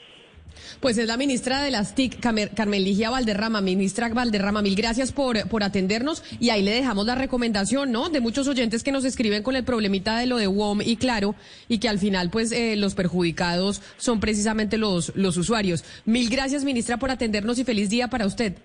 Pues 0.80 0.97
es 0.97 1.07
la 1.07 1.18
ministra 1.18 1.62
de 1.62 1.72
las 1.72 1.95
TIC, 1.95 2.20
Carmen 2.20 2.84
Ligia 2.84 3.10
Valderrama. 3.10 3.62
Ministra 3.62 4.10
Valderrama, 4.10 4.62
mil 4.62 4.76
gracias 4.76 5.12
por, 5.12 5.47
por 5.49 5.64
atendernos 5.64 6.24
y 6.39 6.49
ahí 6.49 6.62
le 6.62 6.72
dejamos 6.72 7.05
la 7.05 7.16
recomendación, 7.16 7.91
¿no? 7.91 8.10
De 8.10 8.22
muchos 8.22 8.47
oyentes 8.47 8.84
que 8.84 8.91
nos 8.91 9.05
escriben 9.05 9.43
con 9.43 9.55
el 9.55 9.64
problemita 9.64 10.18
de 10.18 10.26
lo 10.26 10.38
de 10.38 10.47
WOM 10.47 10.82
y 10.82 10.97
claro, 10.97 11.36
y 11.68 11.80
que 11.80 11.89
al 11.89 11.99
final, 11.99 12.30
pues, 12.30 12.51
eh, 12.51 12.76
los 12.76 12.95
perjudicados 12.95 13.82
son 13.97 14.20
precisamente 14.20 14.78
los, 14.78 15.12
los 15.16 15.38
usuarios. 15.38 15.84
Mil 16.05 16.30
gracias, 16.30 16.64
ministra, 16.64 16.97
por 16.97 17.12
atendernos 17.12 17.60
y 17.60 17.64
feliz 17.64 17.89
día 17.89 18.07
para 18.10 18.26
usted. 18.26 18.55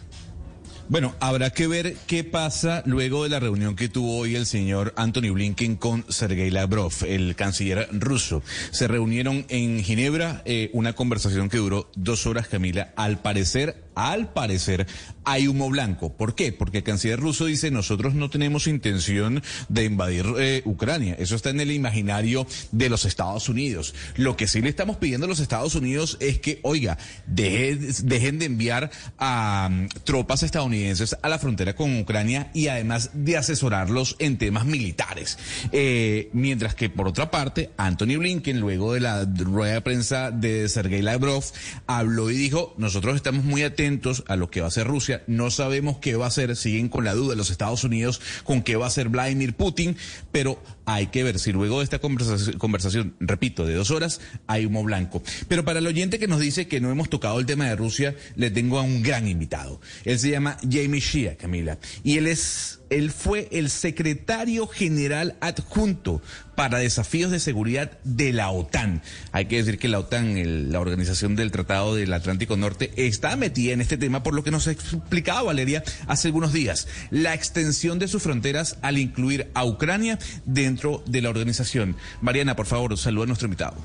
Bueno, 0.89 1.15
habrá 1.19 1.51
que 1.51 1.67
ver 1.67 1.97
qué 2.07 2.25
pasa 2.25 2.83
luego 2.85 3.25
de 3.25 3.31
la 3.31 3.41
reunión 3.41 3.75
que 3.75 3.89
tuvo 3.89 4.19
hoy 4.19 4.37
el 4.37 4.45
señor 4.45 4.93
Anthony 4.97 5.33
Blinken 5.33 5.77
con 5.77 6.05
Sergei 6.11 6.51
Lavrov, 6.51 6.93
el 7.07 7.35
canciller 7.37 7.89
ruso. 7.91 8.43
Se 8.71 8.87
reunieron 8.87 9.47
en 9.49 9.83
Ginebra, 9.83 10.43
eh, 10.45 10.69
una 10.75 10.93
conversación 10.93 11.49
que 11.49 11.57
duró 11.57 11.91
dos 11.97 12.27
horas, 12.27 12.49
Camila. 12.49 12.93
Al 12.97 13.19
parecer, 13.23 13.83
al 13.95 14.31
parecer, 14.33 14.87
hay 15.25 15.49
humo 15.49 15.71
blanco. 15.71 16.13
¿Por 16.13 16.35
qué? 16.35 16.53
Porque 16.53 16.79
el 16.79 16.85
canciller 16.85 17.19
ruso 17.19 17.47
dice, 17.47 17.71
nosotros 17.71 18.15
no 18.15 18.29
tenemos 18.29 18.67
intención 18.67 19.43
de 19.71 19.85
invadir 19.85 20.27
eh, 20.39 20.61
Ucrania. 20.67 21.17
Eso 21.19 21.35
está 21.35 21.49
en 21.49 21.61
el 21.61 21.71
imaginario 21.71 22.47
de 22.73 22.91
los 22.91 23.07
Estados 23.07 23.49
Unidos. 23.49 23.95
Lo 24.17 24.37
que 24.37 24.47
sí 24.49 24.61
le 24.61 24.69
estamos 24.69 24.99
pidiendo 24.99 25.25
a 25.25 25.29
los 25.31 25.41
Estados 25.41 25.75
Unidos 25.77 26.19
es 26.21 26.41
que, 26.41 26.61
oiga, 26.63 26.99
deje- 27.27 27.77
dejen 28.03 28.39
de 28.39 28.45
enviar 28.45 28.91
a 29.19 29.71
mm, 29.73 29.89
tropas 30.05 30.43
estadounidenses 30.43 30.74
a 31.23 31.29
la 31.29 31.39
frontera 31.39 31.75
con 31.75 31.99
Ucrania 31.99 32.51
y 32.53 32.69
además 32.69 33.11
de 33.13 33.37
asesorarlos 33.37 34.17
en 34.19 34.39
temas 34.39 34.65
militares. 34.65 35.39
Eh, 35.73 36.31
mientras 36.33 36.75
que, 36.75 36.91
por 36.91 37.09
otra 37.09 37.31
parte, 37.31 37.71
Anthony 37.77 38.17
Blinken, 38.19 38.61
luego 38.61 38.95
de 38.95 39.01
la 39.01 39.25
rueda 39.25 39.75
de 39.75 39.81
prensa 39.81 40.31
de 40.31 40.69
Sergei 40.69 41.03
Lavrov, 41.03 41.45
habló 41.87 42.31
y 42.31 42.37
dijo, 42.37 42.75
nosotros 42.77 43.17
estamos 43.17 43.45
muy 43.45 43.63
atentos 43.63 44.25
a 44.27 44.37
lo 44.37 44.51
que 44.51 44.61
va 44.61 44.67
a 44.67 44.69
hacer 44.69 44.87
Rusia, 44.87 45.23
no 45.27 45.51
sabemos 45.51 45.99
qué 45.99 46.17
va 46.17 46.27
a 46.27 46.29
hacer, 46.29 46.57
siguen 46.57 46.89
con 46.89 47.05
la 47.05 47.15
duda 47.15 47.37
los 47.37 47.51
Estados 47.51 47.85
Unidos 47.85 48.21
con 48.45 48.63
qué 48.63 48.77
va 48.77 48.87
a 48.87 48.89
hacer 48.89 49.09
Vladimir 49.09 49.55
Putin, 49.55 49.97
pero 50.33 50.61
hay 50.87 51.09
que 51.09 51.25
ver 51.25 51.39
si 51.39 51.53
luego 51.53 51.79
de 51.79 51.85
esta 51.85 51.99
conversación, 51.99 52.59
conversación, 52.59 53.17
repito, 53.21 53.65
de 53.65 53.75
dos 53.75 53.91
horas, 53.91 54.21
hay 54.47 54.67
humo 54.67 54.83
blanco. 54.83 55.23
Pero 55.49 55.65
para 55.65 55.79
el 55.79 55.87
oyente 55.87 56.19
que 56.19 56.29
nos 56.29 56.41
dice 56.41 56.69
que 56.69 56.81
no 56.81 56.91
hemos 56.91 57.09
tocado 57.09 57.39
el 57.39 57.47
tema 57.47 57.67
de 57.67 57.77
Rusia, 57.77 58.15
le 58.37 58.51
tengo 58.51 58.79
a 58.79 58.83
un 58.83 59.03
gran 59.03 59.29
invitado. 59.29 59.81
Él 60.05 60.19
se 60.19 60.31
llama 60.31 60.59
Jamie 60.63 61.01
Shia, 61.01 61.37
Camila, 61.37 61.79
y 62.03 62.19
él 62.19 62.27
es, 62.27 62.81
él 62.95 63.11
fue 63.11 63.49
el 63.53 63.71
secretario 63.71 64.67
general 64.67 65.37
adjunto 65.41 66.23
para 66.55 66.79
desafíos 66.79 67.31
de 67.31 67.41
seguridad 67.41 67.99
de 68.05 68.33
la 68.33 68.51
OTAN. 68.51 69.03
Hay 69.33 69.47
que 69.47 69.57
decir 69.57 69.79
que 69.79 69.89
la 69.89 69.99
OTAN, 69.99 70.37
el- 70.39 70.71
la 70.73 70.81
organización 70.81 71.35
del 71.37 71.51
Tratado 71.51 71.95
del 71.95 72.13
Atlántico 72.13 72.57
Norte, 72.57 72.93
está 72.97 73.37
metida 73.37 73.73
en 73.73 73.81
este 73.81 73.97
tema 73.99 74.23
por 74.23 74.35
lo 74.35 74.45
que 74.45 74.51
nos 74.51 74.67
explicaba 74.69 75.43
Valeria 75.43 75.83
hace 76.07 76.29
algunos 76.29 76.53
días. 76.53 76.87
La 77.11 77.35
extensión 77.35 77.99
de 77.99 78.09
sus 78.09 78.23
fronteras 78.23 78.79
al 78.83 78.99
incluir 78.99 79.49
a 79.55 79.65
Ucrania 79.65 80.19
dentro 80.45 81.03
de 81.07 81.23
la 81.23 81.31
organización. 81.31 81.97
Mariana, 82.21 82.55
por 82.57 82.67
favor, 82.67 82.97
saluda 82.97 83.25
a 83.25 83.27
nuestro 83.27 83.47
invitado. 83.47 83.77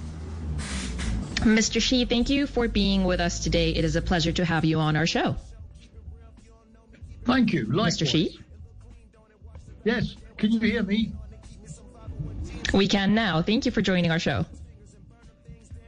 Mr. 1.46 1.80
Shi, 1.82 2.06
thank 2.06 2.28
you 2.30 2.46
for 2.48 2.68
being 2.68 3.06
with 3.06 3.20
us 3.22 3.40
today. 3.40 3.72
It 3.72 3.86
is 3.86 3.96
a 3.96 4.02
pleasure 4.02 4.34
to 4.34 4.44
have 4.44 4.66
you 4.68 4.78
on 4.80 4.96
our 4.98 5.08
show. 5.08 5.38
Thank 7.26 7.54
you. 7.54 7.66
Mr. 7.68 8.06
Shi? 8.06 8.40
Yes. 9.84 10.16
Can 10.38 10.52
you 10.52 10.60
hear 10.60 10.84
me? 10.84 11.12
We 12.74 12.88
can 12.88 13.14
now. 13.14 13.42
Thank 13.42 13.66
you 13.66 13.72
for 13.72 13.82
joining 13.82 14.12
our 14.12 14.20
show. 14.20 14.46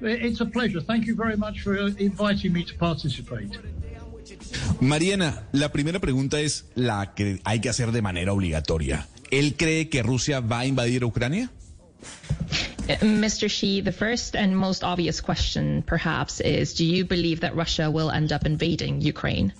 It's 0.01 0.41
a 0.41 0.45
pleasure. 0.45 0.81
Thank 0.81 1.05
you 1.05 1.15
very 1.15 1.37
much 1.37 1.61
for 1.61 1.75
inviting 1.77 2.53
me 2.53 2.63
to 2.63 2.73
participate. 2.75 3.51
Mariana, 4.79 5.43
la 5.51 5.69
primera 5.69 5.99
pregunta 5.99 6.39
es 6.39 6.65
la 6.75 7.13
que 7.13 7.39
hay 7.43 7.59
que 7.59 7.69
hacer 7.69 7.91
de 7.91 8.01
manera 8.01 8.33
obligatoria. 8.33 9.07
¿Él 9.29 9.55
cree 9.55 9.89
que 9.89 10.03
Rusia 10.03 10.39
va 10.39 10.59
a 10.59 10.65
invadir 10.65 11.05
Ucrania? 11.05 11.49
Uh, 12.89 12.95
Mr. 13.05 13.49
Shi, 13.49 13.81
the 13.81 13.91
first 13.91 14.35
and 14.35 14.57
most 14.57 14.83
obvious 14.83 15.21
question, 15.21 15.83
perhaps, 15.83 16.41
is 16.41 16.73
do 16.73 16.83
you 16.83 17.05
believe 17.05 17.41
that 17.41 17.55
Russia 17.55 17.91
will 17.91 18.09
end 18.09 18.31
up 18.31 18.45
invading 18.45 19.01
Ukraine? 19.01 19.53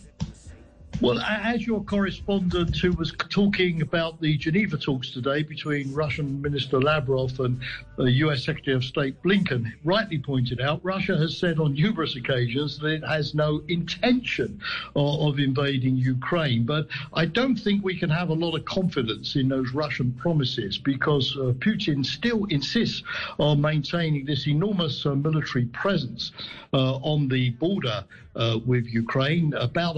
Well, 1.00 1.20
as 1.20 1.66
your 1.66 1.84
correspondent 1.84 2.78
who 2.78 2.92
was 2.92 3.12
talking 3.30 3.82
about 3.82 4.22
the 4.22 4.38
Geneva 4.38 4.78
talks 4.78 5.10
today 5.10 5.42
between 5.42 5.92
Russian 5.94 6.40
Minister 6.42 6.80
Lavrov 6.80 7.40
and 7.40 7.60
US 7.98 8.44
Secretary 8.44 8.76
of 8.76 8.84
State 8.84 9.20
Blinken 9.24 9.72
rightly 9.84 10.20
pointed 10.20 10.62
out, 10.62 10.80
Russia 10.84 11.18
has 11.18 11.36
said 11.38 11.60
on 11.60 11.74
numerous 11.74 12.16
occasions 12.16 12.78
that 12.80 12.88
it 12.88 13.04
has 13.04 13.34
no 13.34 13.64
intention 13.68 14.60
of, 14.96 15.34
of 15.34 15.40
invading 15.40 15.98
Ukraine. 15.98 16.66
But 16.66 16.88
I 17.14 17.26
don't 17.26 17.56
think 17.56 17.84
we 17.84 17.98
can 17.98 18.10
have 18.10 18.30
a 18.30 18.34
lot 18.34 18.56
of 18.56 18.66
confidence 18.66 19.36
in 19.36 19.50
those 19.50 19.72
Russian 19.74 20.12
promises 20.14 20.78
because 20.78 21.36
uh, 21.36 21.54
Putin 21.60 22.06
still 22.06 22.46
insists 22.46 23.02
on 23.40 23.60
maintaining 23.60 24.26
this 24.26 24.48
enormous 24.48 25.04
uh, 25.06 25.16
military 25.16 25.66
presence 25.66 26.32
uh, 26.74 26.96
on 26.98 27.28
the 27.28 27.50
border 27.52 28.06
uh, 28.36 28.60
with 28.66 28.86
Ukraine. 28.88 29.54
About 29.54 29.96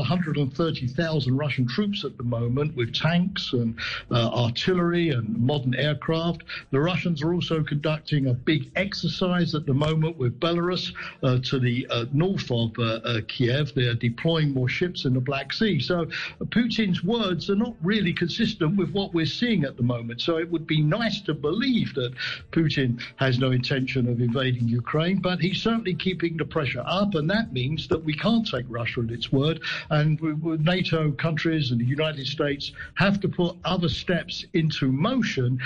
130,000 0.88 1.38
Russian 1.38 1.68
troops 1.68 2.04
at 2.04 2.18
the 2.18 2.24
moment 2.24 2.76
with 2.76 2.94
tanks 2.94 3.54
and 3.54 3.76
uh, 4.12 4.30
artillery 4.30 5.10
and 5.10 5.38
modern 5.40 5.76
aircraft. 5.76 6.44
The 6.72 6.80
Russians 6.80 7.22
are 7.22 7.34
also 7.34 7.64
conducting 7.64 8.28
a 8.28 8.34
big 8.34 8.72
exercise 8.76 9.56
at 9.56 9.66
the 9.66 9.74
moment 9.74 10.18
with 10.18 10.40
Belarus 10.40 10.94
uh, 11.24 11.40
to 11.44 11.60
the 11.60 11.88
uh, 11.90 12.06
north 12.14 12.50
of 12.52 12.72
uh, 12.78 13.00
uh, 13.06 13.22
Kiev. 13.28 13.74
They're 13.76 13.94
deploying 13.94 14.52
more 14.54 14.70
ships 14.70 15.06
in 15.06 15.14
the 15.14 15.20
Black 15.22 15.54
Sea. 15.54 15.80
So 15.80 16.08
Putin's 16.46 17.04
words 17.04 17.50
are 17.50 17.56
not 17.56 17.76
really 17.82 18.14
consistent 18.14 18.76
with 18.78 18.92
what 18.92 19.14
we're 19.14 19.26
seeing 19.26 19.64
at 19.64 19.78
the 19.78 19.84
moment. 19.84 20.22
So 20.22 20.38
it 20.38 20.50
would 20.52 20.68
be 20.68 20.82
nice 20.82 21.22
to 21.22 21.34
believe 21.34 21.94
that 21.96 22.14
Putin 22.52 23.02
has 23.18 23.40
no 23.40 23.52
intention 23.52 24.08
of 24.10 24.20
invading 24.20 24.68
Ukraine, 24.68 25.20
but 25.20 25.40
he's 25.40 25.62
certainly 25.62 25.96
keeping 25.96 26.38
the 26.38 26.46
pressure 26.46 26.84
up, 26.86 27.16
and 27.16 27.30
that 27.30 27.54
means 27.54 27.88
that 27.88 28.04
we 28.04 28.14
can't 28.14 28.48
take 28.48 28.66
Russia 28.70 29.02
at 29.02 29.12
its 29.12 29.32
word, 29.32 29.62
and 29.90 30.20
we, 30.20 30.34
we- 30.34 30.58
NATO 30.74 31.12
countries 31.12 31.70
and 31.70 31.80
the 31.80 31.86
United 31.86 32.26
States 32.26 32.72
have 32.96 33.20
to 33.20 33.28
put 33.28 33.56
other 33.64 33.88
steps 33.88 34.44
into 34.54 34.92
motion 34.92 35.60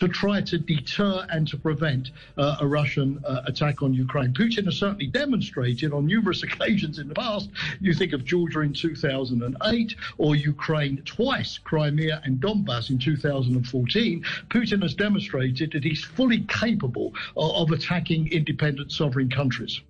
to 0.00 0.06
try 0.06 0.42
to 0.42 0.58
deter 0.58 1.26
and 1.30 1.48
to 1.48 1.56
prevent 1.56 2.10
uh, 2.36 2.58
a 2.60 2.66
Russian 2.66 3.22
uh, 3.24 3.40
attack 3.46 3.80
on 3.82 3.94
Ukraine. 3.94 4.34
Putin 4.34 4.66
has 4.66 4.76
certainly 4.76 5.06
demonstrated 5.06 5.94
on 5.94 6.04
numerous 6.04 6.42
occasions 6.48 6.98
in 6.98 7.08
the 7.08 7.14
past. 7.14 7.48
You 7.80 7.94
think 7.94 8.12
of 8.12 8.26
Georgia 8.26 8.60
in 8.60 8.74
2008 8.74 9.94
or 10.18 10.36
Ukraine 10.36 11.00
twice, 11.06 11.56
Crimea 11.56 12.20
and 12.24 12.38
Donbass 12.38 12.90
in 12.90 12.98
2014. 12.98 14.22
Putin 14.50 14.82
has 14.82 14.94
demonstrated 14.94 15.72
that 15.72 15.84
he's 15.84 16.04
fully 16.04 16.40
capable 16.48 17.14
of, 17.34 17.50
of 17.62 17.70
attacking 17.70 18.30
independent 18.30 18.92
sovereign 18.92 19.30
countries. 19.30 19.80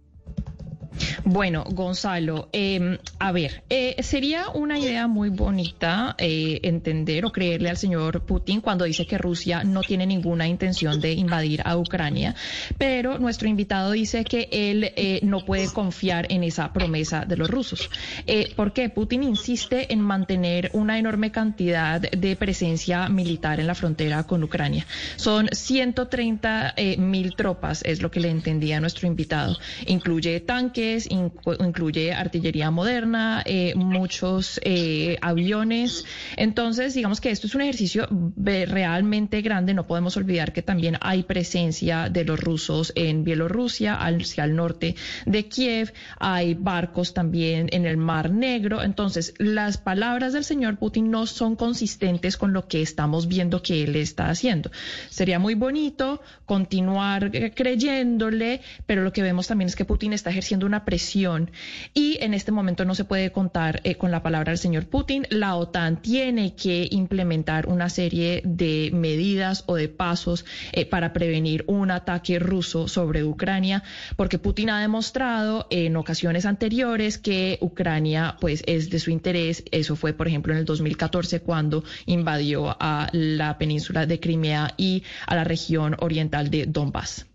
Bueno, 1.24 1.64
Gonzalo, 1.64 2.49
eh, 2.53 2.99
a 3.18 3.32
ver, 3.32 3.62
eh, 3.70 3.97
sería 4.03 4.49
una 4.51 4.78
idea 4.78 5.07
muy 5.07 5.30
bonita 5.30 6.14
eh, 6.18 6.61
entender 6.62 7.24
o 7.24 7.32
creerle 7.32 7.70
al 7.70 7.76
señor 7.76 8.22
Putin 8.22 8.61
cuando 8.61 8.84
dice 8.84 9.07
que 9.07 9.18
Rusia 9.18 9.64
no 9.64 9.80
tiene 9.80 10.07
ninguna 10.07 10.47
intención 10.47 11.01
de 11.01 11.12
invadir 11.12 11.62
a 11.64 11.76
Ucrania, 11.76 12.34
pero 12.78 13.18
nuestro 13.18 13.49
invitado 13.49 13.92
dice 13.92 14.24
que 14.24 14.49
él 14.53 14.92
eh, 14.97 15.20
no 15.22 15.45
puede 15.45 15.68
confiar 15.68 16.26
en 16.30 16.45
esa 16.45 16.72
promesa 16.72 17.24
de 17.24 17.36
los 17.36 17.49
rusos. 17.51 17.90
Eh, 18.26 18.53
¿Por 18.55 18.72
qué? 18.72 18.88
Putin 18.88 19.22
insiste 19.22 19.92
en 19.92 20.01
mantener 20.01 20.70
una 20.72 20.99
enorme 20.99 21.30
cantidad 21.30 22.01
de 22.01 22.36
presencia 22.36 23.09
militar 23.09 23.61
en 23.61 23.66
la 23.66 23.74
frontera 23.74 24.24
con 24.24 24.42
Ucrania. 24.42 24.86
Son 25.16 25.49
130 25.51 26.74
eh, 26.76 26.97
mil 26.99 27.34
tropas, 27.34 27.82
es 27.84 28.03
lo 28.03 28.11
que 28.11 28.20
le 28.20 28.30
entendía 28.30 28.80
nuestro 28.80 29.07
invitado. 29.07 29.57
Incluye 29.86 30.40
tanques 30.40 30.84
incluye 31.09 32.12
artillería 32.12 32.70
moderna, 32.70 33.43
eh, 33.45 33.74
muchos 33.74 34.61
eh, 34.62 35.16
aviones. 35.20 36.05
Entonces, 36.37 36.95
digamos 36.95 37.20
que 37.20 37.30
esto 37.30 37.47
es 37.47 37.55
un 37.55 37.62
ejercicio 37.62 38.09
realmente 38.37 39.43
grande. 39.43 39.74
No 39.74 39.87
podemos 39.87 40.16
olvidar 40.16 40.53
que 40.53 40.62
también 40.62 40.97
hay 41.01 41.22
presencia 41.22 42.09
de 42.09 42.24
los 42.24 42.41
rusos 42.41 42.93
en 42.95 43.24
Bielorrusia, 43.24 43.95
hacia 43.95 44.45
el 44.45 44.57
norte 44.57 44.95
de 45.26 45.47
Kiev. 45.47 45.93
Hay 46.18 46.55
barcos 46.55 47.14
también 47.14 47.68
en 47.72 47.87
el 47.87 47.97
Mar 47.97 48.30
Negro. 48.30 48.82
Entonces, 48.82 49.35
las 49.39 49.78
palabras 49.78 50.32
del 50.32 50.45
señor 50.45 50.76
Putin 50.76 51.11
no 51.11 51.26
son 51.26 51.57
consistentes 51.57 52.37
con 52.37 52.53
lo 52.53 52.66
que 52.66 52.82
estamos 52.82 53.28
viendo 53.28 53.62
que 53.62 53.85
él 53.85 53.97
está 53.97 54.28
haciendo. 54.28 54.70
Sería 55.11 55.39
muy 55.39 55.55
bonito 55.55 56.20
continuar 56.47 57.30
eh, 57.32 57.53
creyéndole, 57.55 58.61
pero 58.87 59.03
lo 59.03 59.12
que 59.12 59.22
vemos 59.22 59.47
también 59.47 59.68
es 59.68 59.76
que 59.76 59.85
Putin 59.85 60.12
está 60.12 60.30
ejerciendo 60.30 60.66
una 60.66 60.74
presión 60.83 61.51
y 61.93 62.18
en 62.20 62.35
este 62.35 62.53
momento 62.53 62.85
no 62.85 62.95
se 62.95 63.05
puede 63.05 63.31
contar 63.31 63.81
eh, 63.85 63.95
con 63.95 64.11
la 64.11 64.22
palabra 64.22 64.51
del 64.51 64.59
señor 64.59 64.87
Putin. 64.87 65.27
La 65.31 65.55
OTAN 65.57 66.03
tiene 66.03 66.55
que 66.55 66.89
implementar 66.90 67.69
una 67.69 67.89
serie 67.89 68.43
de 68.44 68.90
medidas 68.93 69.62
o 69.66 69.77
de 69.77 69.89
pasos 69.89 70.44
eh, 70.73 70.86
para 70.86 71.12
prevenir 71.12 71.65
un 71.69 71.90
ataque 71.90 72.39
ruso 72.39 72.89
sobre 72.89 73.23
Ucrania, 73.24 73.82
porque 74.16 74.39
Putin 74.39 74.70
ha 74.70 74.81
demostrado 74.81 75.66
en 75.70 75.97
ocasiones 75.97 76.47
anteriores 76.47 77.19
que 77.19 77.59
Ucrania 77.61 78.36
pues 78.40 78.62
es 78.66 78.90
de 78.90 78.98
su 78.98 79.11
interés. 79.11 79.65
Eso 79.70 79.94
fue, 79.97 80.12
por 80.12 80.27
ejemplo, 80.27 80.53
en 80.53 80.59
el 80.59 80.65
2014 80.65 81.40
cuando 81.40 81.85
invadió 82.07 82.77
a 82.81 83.09
la 83.12 83.59
península 83.59 84.07
de 84.07 84.19
Crimea 84.19 84.74
y 84.77 85.03
a 85.27 85.35
la 85.35 85.44
región 85.44 85.97
oriental 86.01 86.51
de 86.51 86.66
Donbass. 86.66 87.27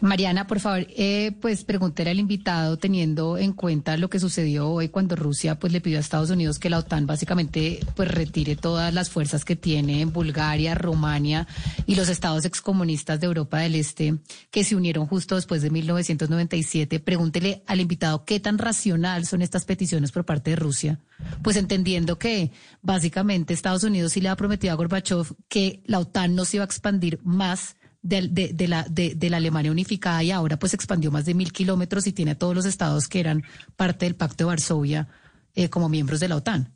Mariana, 0.00 0.46
por 0.46 0.60
favor, 0.60 0.86
eh, 0.90 1.32
pues 1.40 1.64
pregúntele 1.64 2.10
al 2.10 2.20
invitado, 2.20 2.76
teniendo 2.76 3.36
en 3.36 3.52
cuenta 3.52 3.96
lo 3.96 4.08
que 4.08 4.20
sucedió 4.20 4.70
hoy 4.70 4.90
cuando 4.90 5.16
Rusia 5.16 5.58
pues 5.58 5.72
le 5.72 5.80
pidió 5.80 5.98
a 5.98 6.00
Estados 6.00 6.30
Unidos 6.30 6.58
que 6.58 6.70
la 6.70 6.78
OTAN 6.78 7.06
básicamente 7.06 7.80
pues 7.96 8.08
retire 8.08 8.54
todas 8.54 8.94
las 8.94 9.10
fuerzas 9.10 9.44
que 9.44 9.56
tiene 9.56 10.00
en 10.00 10.12
Bulgaria, 10.12 10.74
Rumania 10.74 11.48
y 11.86 11.96
los 11.96 12.08
estados 12.08 12.44
excomunistas 12.44 13.18
de 13.18 13.26
Europa 13.26 13.58
del 13.58 13.74
Este 13.74 14.18
que 14.50 14.62
se 14.62 14.76
unieron 14.76 15.06
justo 15.06 15.34
después 15.34 15.62
de 15.62 15.70
1997. 15.70 17.00
Pregúntele 17.00 17.62
al 17.66 17.80
invitado 17.80 18.24
qué 18.24 18.38
tan 18.38 18.58
racional 18.58 19.26
son 19.26 19.42
estas 19.42 19.64
peticiones 19.64 20.12
por 20.12 20.24
parte 20.24 20.50
de 20.50 20.56
Rusia, 20.56 21.00
pues 21.42 21.56
entendiendo 21.56 22.18
que 22.18 22.52
básicamente 22.82 23.52
Estados 23.52 23.82
Unidos 23.82 24.12
sí 24.12 24.20
le 24.20 24.28
ha 24.28 24.36
prometido 24.36 24.72
a 24.72 24.76
Gorbachev 24.76 25.34
que 25.48 25.82
la 25.86 25.98
OTAN 25.98 26.36
no 26.36 26.44
se 26.44 26.58
iba 26.58 26.64
a 26.64 26.66
expandir 26.66 27.18
más 27.24 27.76
de, 28.02 28.28
de- 28.28 28.52
de 28.52 28.68
la, 28.68 28.84
de, 28.88 29.14
de 29.14 29.30
la 29.30 29.38
Alemania 29.38 29.70
unificada 29.72 30.22
y 30.22 30.30
ahora 30.30 30.58
pues 30.58 30.74
expandió 30.74 31.10
más 31.10 31.24
de 31.26 31.34
mil 31.34 31.52
kilómetros 31.52 32.06
y 32.06 32.12
tiene 32.12 32.32
a 32.32 32.38
todos 32.38 32.54
los 32.54 32.64
estados 32.64 33.08
que 33.08 33.20
eran 33.20 33.42
parte 33.76 34.06
del 34.06 34.14
Pacto 34.14 34.44
de 34.44 34.48
Varsovia 34.48 35.08
eh, 35.54 35.68
como 35.68 35.88
miembros 35.88 36.20
de 36.20 36.28
la 36.28 36.36
OTAN. 36.36 36.72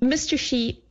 Mr. 0.00 0.38
Shi, 0.38 0.82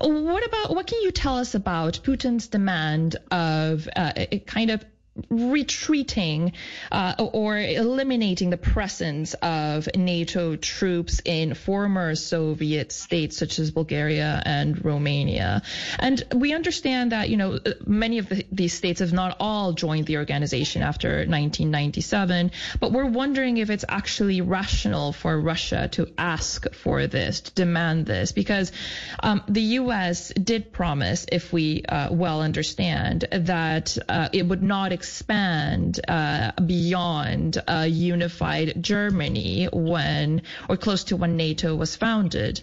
what 0.00 0.42
about 0.44 0.74
what 0.76 0.86
can 0.86 0.98
you 1.04 1.12
tell 1.12 1.38
us 1.40 1.54
about 1.54 2.00
Putin's 2.02 2.48
demand 2.48 3.16
of 3.30 3.88
uh, 3.96 4.12
kind 4.46 4.70
of 4.70 4.84
retreating 5.28 6.52
uh, 6.92 7.14
or 7.18 7.58
eliminating 7.58 8.50
the 8.50 8.56
presence 8.56 9.34
of 9.34 9.88
NATO 9.94 10.56
troops 10.56 11.20
in 11.24 11.54
former 11.54 12.14
Soviet 12.14 12.92
states 12.92 13.36
such 13.36 13.58
as 13.58 13.70
Bulgaria 13.70 14.42
and 14.44 14.84
Romania? 14.84 15.62
And 15.98 16.22
we 16.34 16.54
understand 16.54 17.12
that 17.12 17.28
you 17.28 17.36
know 17.36 17.58
many 17.86 18.18
of 18.18 18.28
the, 18.28 18.46
these 18.52 18.72
states 18.72 19.00
have 19.00 19.12
not 19.12 19.36
all 19.40 19.72
joined 19.72 20.06
the 20.06 20.18
organization 20.18 20.82
after 20.82 21.08
1997, 21.08 22.52
but 22.78 22.92
we're 22.92 23.06
wondering 23.06 23.56
if 23.58 23.70
it's 23.70 23.84
actually 23.88 24.40
rational 24.40 25.12
for 25.12 25.38
Russia 25.40 25.88
to 25.92 26.06
ask 26.16 26.72
for 26.74 27.06
this, 27.06 27.40
to 27.40 27.54
demand 27.54 28.06
this, 28.06 28.32
because 28.32 28.72
um, 29.20 29.42
the 29.48 29.62
U.S. 29.80 30.28
did 30.28 30.72
promise, 30.72 31.26
if 31.30 31.52
we 31.52 31.82
uh, 31.84 32.12
well 32.12 32.42
understand, 32.42 33.26
that 33.32 33.96
uh, 34.08 34.28
it 34.32 34.46
would 34.46 34.62
not 34.62 34.92
expand 35.00 35.98
uh, 36.08 36.52
beyond 36.66 37.56
a 37.66 37.86
unified 37.86 38.74
Germany 38.82 39.66
when, 39.72 40.42
or 40.68 40.76
close 40.76 41.04
to 41.04 41.16
when 41.16 41.38
NATO 41.38 41.74
was 41.74 41.96
founded. 41.96 42.62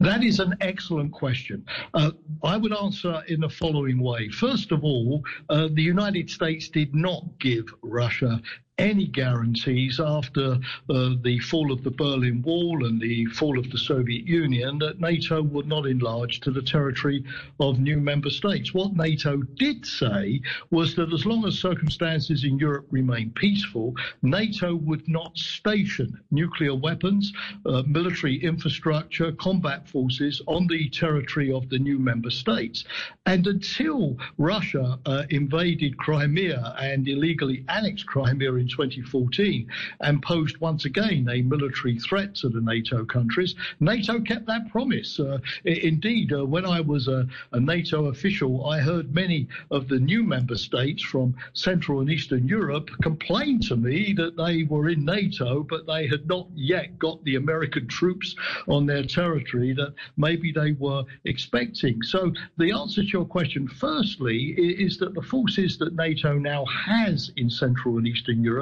That 0.00 0.24
is 0.24 0.40
an 0.40 0.56
excellent 0.60 1.12
question. 1.12 1.64
Uh, 1.94 2.10
I 2.42 2.56
would 2.56 2.72
answer 2.72 3.22
in 3.28 3.40
the 3.40 3.48
following 3.48 4.00
way. 4.00 4.28
First 4.28 4.72
of 4.72 4.82
all, 4.82 5.22
uh, 5.48 5.68
the 5.72 5.82
United 5.82 6.30
States 6.30 6.68
did 6.68 6.92
not 6.92 7.38
give 7.38 7.66
Russia 7.80 8.42
any 8.78 9.06
guarantees 9.06 9.98
after 10.00 10.58
uh, 10.90 11.10
the 11.22 11.38
fall 11.40 11.72
of 11.72 11.82
the 11.82 11.90
Berlin 11.90 12.42
Wall 12.42 12.84
and 12.84 13.00
the 13.00 13.24
fall 13.26 13.58
of 13.58 13.70
the 13.70 13.78
Soviet 13.78 14.26
Union 14.26 14.78
that 14.78 15.00
NATO 15.00 15.42
would 15.42 15.66
not 15.66 15.86
enlarge 15.86 16.40
to 16.40 16.50
the 16.50 16.60
territory 16.60 17.24
of 17.58 17.78
new 17.78 17.98
member 17.98 18.28
states. 18.28 18.74
What 18.74 18.94
NATO 18.94 19.38
did 19.38 19.86
say 19.86 20.40
was 20.70 20.94
that 20.96 21.12
as 21.12 21.24
long 21.24 21.46
as 21.46 21.58
circumstances 21.58 22.44
in 22.44 22.58
Europe 22.58 22.86
remain 22.90 23.30
peaceful, 23.30 23.94
NATO 24.22 24.74
would 24.74 25.08
not 25.08 25.36
station 25.38 26.20
nuclear 26.30 26.74
weapons, 26.74 27.32
uh, 27.64 27.82
military 27.86 28.36
infrastructure, 28.36 29.32
combat 29.32 29.88
forces 29.88 30.42
on 30.46 30.66
the 30.66 30.90
territory 30.90 31.50
of 31.50 31.68
the 31.70 31.78
new 31.78 31.98
member 31.98 32.30
states. 32.30 32.84
And 33.24 33.46
until 33.46 34.18
Russia 34.36 34.98
uh, 35.06 35.24
invaded 35.30 35.96
Crimea 35.96 36.74
and 36.78 37.08
illegally 37.08 37.64
annexed 37.68 38.06
Crimea 38.06 38.54
in 38.54 38.65
2014 38.68 39.68
and 40.00 40.22
posed 40.22 40.58
once 40.58 40.84
again 40.84 41.28
a 41.30 41.42
military 41.42 41.98
threat 41.98 42.34
to 42.36 42.48
the 42.48 42.60
NATO 42.60 43.04
countries, 43.04 43.54
NATO 43.80 44.20
kept 44.20 44.46
that 44.46 44.68
promise. 44.70 45.18
Uh, 45.18 45.38
indeed, 45.64 46.32
uh, 46.32 46.44
when 46.44 46.66
I 46.66 46.80
was 46.80 47.08
a, 47.08 47.26
a 47.52 47.60
NATO 47.60 48.06
official, 48.06 48.66
I 48.66 48.80
heard 48.80 49.14
many 49.14 49.48
of 49.70 49.88
the 49.88 49.98
new 49.98 50.22
member 50.22 50.56
states 50.56 51.02
from 51.02 51.34
Central 51.52 52.00
and 52.00 52.10
Eastern 52.10 52.48
Europe 52.48 52.90
complain 53.02 53.60
to 53.60 53.76
me 53.76 54.12
that 54.14 54.36
they 54.36 54.64
were 54.64 54.88
in 54.88 55.04
NATO, 55.04 55.62
but 55.62 55.86
they 55.86 56.06
had 56.06 56.26
not 56.26 56.48
yet 56.54 56.98
got 56.98 57.22
the 57.24 57.36
American 57.36 57.86
troops 57.86 58.34
on 58.68 58.86
their 58.86 59.04
territory 59.04 59.72
that 59.74 59.94
maybe 60.16 60.52
they 60.52 60.72
were 60.72 61.04
expecting. 61.24 62.02
So 62.02 62.32
the 62.58 62.72
answer 62.72 63.02
to 63.02 63.08
your 63.08 63.24
question, 63.24 63.68
firstly, 63.68 64.54
is 64.58 64.98
that 64.98 65.14
the 65.14 65.22
forces 65.22 65.78
that 65.78 65.94
NATO 65.94 66.38
now 66.38 66.64
has 66.64 67.32
in 67.36 67.50
Central 67.50 67.98
and 67.98 68.06
Eastern 68.06 68.42
Europe 68.42 68.55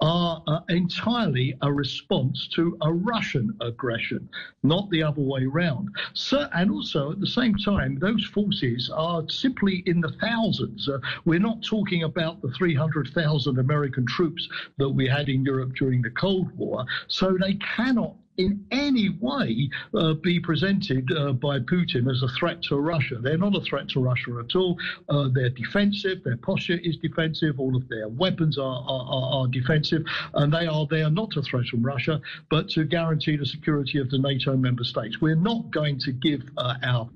are 0.00 0.42
uh, 0.46 0.60
entirely 0.68 1.56
a 1.62 1.72
response 1.72 2.48
to 2.54 2.76
a 2.82 2.92
Russian 2.92 3.56
aggression, 3.60 4.28
not 4.62 4.88
the 4.90 5.02
other 5.02 5.22
way 5.22 5.44
round. 5.44 5.88
So, 6.14 6.48
and 6.54 6.70
also 6.70 7.12
at 7.12 7.20
the 7.20 7.26
same 7.26 7.54
time, 7.56 7.98
those 7.98 8.24
forces 8.26 8.90
are 8.90 9.28
simply 9.28 9.82
in 9.86 10.00
the 10.00 10.12
thousands. 10.20 10.88
Uh, 10.88 10.98
we're 11.24 11.38
not 11.38 11.62
talking 11.62 12.02
about 12.04 12.42
the 12.42 12.50
300,000 12.52 13.58
American 13.58 14.06
troops 14.06 14.48
that 14.78 14.88
we 14.88 15.06
had 15.08 15.28
in 15.28 15.44
Europe 15.44 15.74
during 15.74 16.02
the 16.02 16.10
Cold 16.10 16.50
War. 16.56 16.84
So 17.08 17.36
they 17.40 17.54
cannot 17.54 18.14
in 18.38 18.64
any 18.70 19.10
way 19.20 19.68
uh, 19.94 20.14
be 20.14 20.40
presented 20.40 21.10
uh, 21.12 21.32
by 21.32 21.58
Putin 21.58 22.10
as 22.10 22.22
a 22.22 22.28
threat 22.28 22.62
to 22.62 22.76
Russia. 22.76 23.16
They're 23.20 23.38
not 23.38 23.56
a 23.56 23.60
threat 23.60 23.88
to 23.90 24.00
Russia 24.00 24.42
at 24.44 24.54
all. 24.54 24.76
Uh, 25.08 25.28
they're 25.32 25.50
defensive. 25.50 26.22
Their 26.24 26.36
posture 26.36 26.78
is 26.82 26.96
defensive. 26.96 27.58
All 27.58 27.76
of 27.76 27.88
their 27.88 28.08
weapons 28.08 28.58
are, 28.58 28.84
are, 28.86 29.42
are- 29.42 29.46
defensive. 29.46 30.02
And 30.34 30.52
they 30.52 30.66
are 30.66 30.86
there 30.90 31.08
not 31.08 31.30
to 31.30 31.42
threaten 31.42 31.82
Russia, 31.82 32.20
but 32.50 32.68
to 32.70 32.84
guarantee 32.84 33.36
the 33.36 33.46
security 33.46 33.98
of 33.98 34.10
the 34.10 34.18
NATO 34.18 34.56
member 34.56 34.82
states. 34.82 35.20
We're 35.20 35.36
not 35.36 35.70
going 35.70 35.98
to 36.00 36.12
give 36.12 36.42
uh, 36.56 36.74
our 36.82 37.08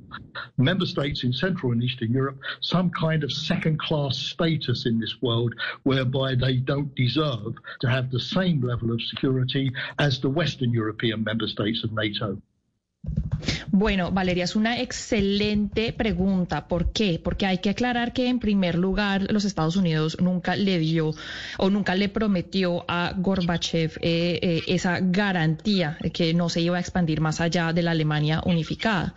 member 0.58 0.86
states 0.86 1.24
in 1.24 1.32
Central 1.32 1.72
and 1.72 1.82
Eastern 1.82 2.12
Europe 2.12 2.38
some 2.60 2.90
kind 2.90 3.24
of 3.24 3.32
second 3.32 3.80
class 3.80 4.16
status 4.16 4.86
in 4.86 5.00
this 5.00 5.20
world 5.20 5.54
whereby 5.82 6.34
they 6.34 6.56
don't 6.56 6.94
deserve 6.94 7.54
to 7.80 7.88
have 7.88 8.10
the 8.10 8.20
same 8.20 8.60
level 8.60 8.92
of 8.92 9.02
security 9.02 9.72
as 9.98 10.20
the 10.20 10.30
Western 10.30 10.72
European 10.72 11.09
member 11.16 11.48
states 11.48 11.84
of 11.84 11.92
NATO. 11.92 12.40
Bueno, 13.72 14.10
Valeria, 14.10 14.44
es 14.44 14.56
una 14.56 14.80
excelente 14.80 15.92
pregunta. 15.92 16.68
¿Por 16.68 16.92
qué? 16.92 17.20
Porque 17.22 17.46
hay 17.46 17.58
que 17.58 17.70
aclarar 17.70 18.12
que, 18.12 18.28
en 18.28 18.38
primer 18.38 18.76
lugar, 18.76 19.32
los 19.32 19.44
Estados 19.44 19.76
Unidos 19.76 20.18
nunca 20.20 20.56
le 20.56 20.78
dio 20.78 21.12
o 21.56 21.70
nunca 21.70 21.94
le 21.94 22.08
prometió 22.08 22.84
a 22.88 23.14
Gorbachev 23.16 23.92
eh, 24.02 24.38
eh, 24.42 24.62
esa 24.66 24.98
garantía 25.00 25.96
de 26.02 26.10
que 26.10 26.34
no 26.34 26.48
se 26.48 26.60
iba 26.60 26.76
a 26.76 26.80
expandir 26.80 27.20
más 27.20 27.40
allá 27.40 27.72
de 27.72 27.82
la 27.82 27.92
Alemania 27.92 28.42
unificada. 28.44 29.14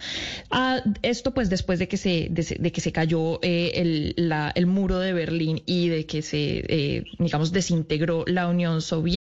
Ah, 0.49 0.81
esto, 1.01 1.33
pues, 1.33 1.49
después 1.49 1.79
de 1.79 1.87
que 1.87 1.97
se, 1.97 2.27
de, 2.29 2.71
que 2.71 2.81
se 2.81 2.91
cayó 2.91 3.39
eh, 3.41 3.71
el, 3.75 4.15
el 4.55 4.65
muro 4.65 4.99
de 4.99 5.13
Berlín 5.13 5.61
y 5.65 5.89
de 5.89 6.05
que 6.05 6.21
se, 6.21 7.03
digamos, 7.19 7.51
desintegró 7.51 8.23
la 8.27 8.47
Unión 8.47 8.81
Soviética. 8.81 9.22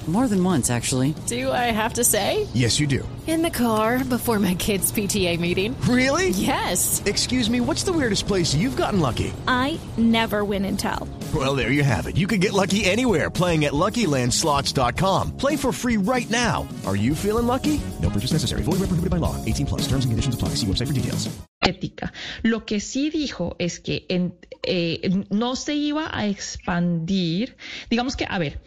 More 0.11 0.27
than 0.27 0.43
once, 0.43 0.69
actually. 0.69 1.15
Do 1.27 1.51
I 1.53 1.71
have 1.71 1.93
to 1.93 2.03
say? 2.03 2.45
Yes, 2.53 2.79
you 2.81 2.87
do. 2.87 3.07
In 3.27 3.43
the 3.43 3.49
car 3.49 4.03
before 4.03 4.39
my 4.39 4.55
kids' 4.55 4.91
PTA 4.91 5.39
meeting. 5.39 5.73
Really? 5.87 6.29
Yes. 6.31 7.01
Excuse 7.05 7.49
me, 7.49 7.61
what's 7.61 7.83
the 7.83 7.93
weirdest 7.93 8.27
place 8.27 8.53
you've 8.53 8.75
gotten 8.75 8.99
lucky? 8.99 9.31
I 9.47 9.79
never 9.97 10.43
win 10.43 10.65
and 10.65 10.77
tell. 10.77 11.07
Well, 11.33 11.55
there 11.55 11.71
you 11.71 11.83
have 11.85 12.07
it. 12.07 12.17
You 12.17 12.27
can 12.27 12.39
get 12.41 12.51
lucky 12.51 12.83
anywhere 12.83 13.29
playing 13.29 13.63
at 13.65 13.71
LuckyLandSlots.com. 13.73 15.37
Play 15.37 15.55
for 15.55 15.71
free 15.71 15.95
right 15.97 16.29
now. 16.29 16.67
Are 16.85 16.97
you 16.97 17.15
feeling 17.15 17.47
lucky? 17.47 17.79
No 18.01 18.09
purchase 18.09 18.33
necessary. 18.33 18.63
Void 18.63 18.79
where 18.81 18.87
prohibited 18.89 19.11
by 19.11 19.17
law. 19.17 19.37
18 19.45 19.65
plus. 19.65 19.81
Terms 19.83 20.03
and 20.03 20.11
conditions 20.11 20.35
apply. 20.35 20.49
See 20.55 20.67
website 20.67 20.87
for 20.87 20.93
details. 20.93 21.29
ética. 21.63 22.11
Lo 22.43 22.65
que 22.65 22.79
sí 22.79 23.11
dijo 23.11 23.55
es 23.59 23.79
que 23.79 24.03
en- 24.09 24.33
eh, 24.63 25.23
no 25.29 25.53
se 25.55 25.75
iba 25.75 26.09
a 26.11 26.25
expandir, 26.25 27.55
digamos 27.91 28.15
que, 28.15 28.25
a 28.27 28.39
ver, 28.39 28.59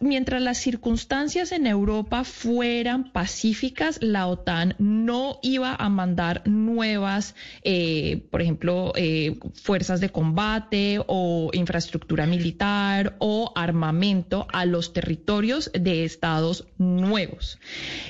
mientras 0.00 0.40
las 0.40 0.58
circunstancias 0.58 1.52
en 1.52 1.66
Europa 1.66 2.24
fueran 2.24 3.12
pacíficas, 3.12 3.98
la 4.02 4.26
OTAN 4.26 4.74
no 4.78 5.38
iba 5.42 5.74
a 5.74 5.88
mandar 5.88 6.42
nuevas, 6.46 7.34
eh, 7.62 8.26
por 8.30 8.40
ejemplo, 8.40 8.92
eh, 8.96 9.38
fuerzas 9.54 10.00
de 10.00 10.08
combate 10.08 11.00
o 11.06 11.50
infraestructura 11.52 12.26
militar 12.26 13.16
o 13.18 13.52
armamento 13.54 14.46
a 14.52 14.64
los 14.64 14.92
territorios 14.92 15.70
de 15.74 16.04
estados 16.04 16.66
nuevos. 16.78 17.58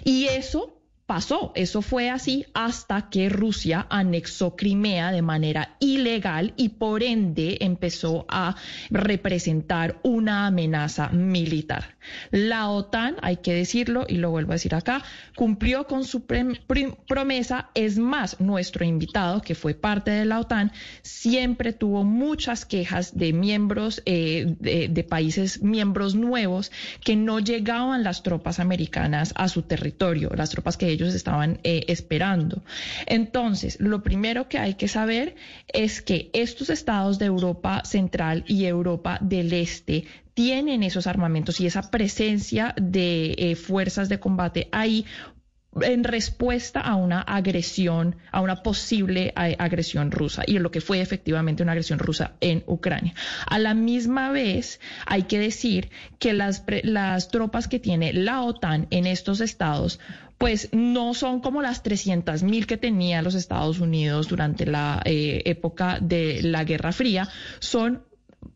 Y 0.04 0.26
eso 0.26 0.77
pasó. 1.08 1.52
Eso 1.54 1.80
fue 1.80 2.10
así 2.10 2.44
hasta 2.52 3.08
que 3.08 3.30
Rusia 3.30 3.86
anexó 3.88 4.54
Crimea 4.56 5.10
de 5.10 5.22
manera 5.22 5.74
ilegal 5.80 6.52
y 6.58 6.68
por 6.68 7.02
ende 7.02 7.56
empezó 7.60 8.26
a 8.28 8.56
representar 8.90 9.98
una 10.02 10.46
amenaza 10.46 11.08
militar. 11.08 11.96
La 12.30 12.68
OTAN, 12.68 13.16
hay 13.22 13.38
que 13.38 13.54
decirlo 13.54 14.06
y 14.08 14.16
lo 14.16 14.30
vuelvo 14.30 14.52
a 14.52 14.54
decir 14.54 14.74
acá, 14.74 15.02
cumplió 15.34 15.86
con 15.86 16.04
su 16.04 16.26
promesa. 16.26 17.70
Es 17.74 17.98
más, 17.98 18.40
nuestro 18.40 18.84
invitado, 18.84 19.42
que 19.42 19.54
fue 19.54 19.74
parte 19.74 20.10
de 20.10 20.24
la 20.24 20.40
OTAN, 20.40 20.72
siempre 21.02 21.72
tuvo 21.72 22.04
muchas 22.04 22.64
quejas 22.64 23.16
de 23.16 23.32
miembros 23.32 24.02
eh, 24.06 24.56
de, 24.60 24.88
de 24.88 25.04
países 25.04 25.62
miembros 25.62 26.14
nuevos 26.14 26.70
que 27.04 27.16
no 27.16 27.40
llegaban 27.40 28.04
las 28.04 28.22
tropas 28.22 28.60
americanas 28.60 29.32
a 29.36 29.48
su 29.48 29.62
territorio, 29.62 30.30
las 30.34 30.50
tropas 30.50 30.76
que 30.76 30.88
ellos 30.88 31.14
estaban 31.14 31.60
eh, 31.64 31.84
esperando. 31.88 32.62
Entonces, 33.06 33.78
lo 33.80 34.02
primero 34.02 34.48
que 34.48 34.58
hay 34.58 34.74
que 34.74 34.88
saber 34.88 35.36
es 35.68 36.02
que 36.02 36.30
estos 36.32 36.70
estados 36.70 37.18
de 37.18 37.26
Europa 37.26 37.82
Central 37.84 38.44
y 38.46 38.64
Europa 38.64 39.18
del 39.20 39.52
Este 39.52 40.04
tienen 40.38 40.84
esos 40.84 41.08
armamentos 41.08 41.58
y 41.60 41.66
esa 41.66 41.90
presencia 41.90 42.72
de 42.80 43.34
eh, 43.38 43.56
fuerzas 43.56 44.08
de 44.08 44.20
combate 44.20 44.68
ahí 44.70 45.04
en 45.80 46.04
respuesta 46.04 46.78
a 46.80 46.94
una 46.94 47.22
agresión, 47.22 48.14
a 48.30 48.40
una 48.40 48.62
posible 48.62 49.32
a- 49.34 49.46
agresión 49.58 50.12
rusa 50.12 50.44
y 50.46 50.60
lo 50.60 50.70
que 50.70 50.80
fue 50.80 51.00
efectivamente 51.00 51.64
una 51.64 51.72
agresión 51.72 51.98
rusa 51.98 52.36
en 52.40 52.62
Ucrania. 52.68 53.14
A 53.48 53.58
la 53.58 53.74
misma 53.74 54.30
vez, 54.30 54.78
hay 55.06 55.24
que 55.24 55.40
decir 55.40 55.90
que 56.20 56.32
las, 56.34 56.62
las 56.84 57.30
tropas 57.30 57.66
que 57.66 57.80
tiene 57.80 58.12
la 58.12 58.42
OTAN 58.42 58.86
en 58.90 59.08
estos 59.08 59.40
estados 59.40 59.98
pues 60.38 60.68
no 60.70 61.14
son 61.14 61.40
como 61.40 61.62
las 61.62 61.82
300 61.82 62.44
mil 62.44 62.68
que 62.68 62.76
tenía 62.76 63.22
los 63.22 63.34
Estados 63.34 63.80
Unidos 63.80 64.28
durante 64.28 64.66
la 64.66 65.02
eh, 65.04 65.42
época 65.46 65.98
de 66.00 66.44
la 66.44 66.62
Guerra 66.62 66.92
Fría, 66.92 67.28
son 67.58 68.04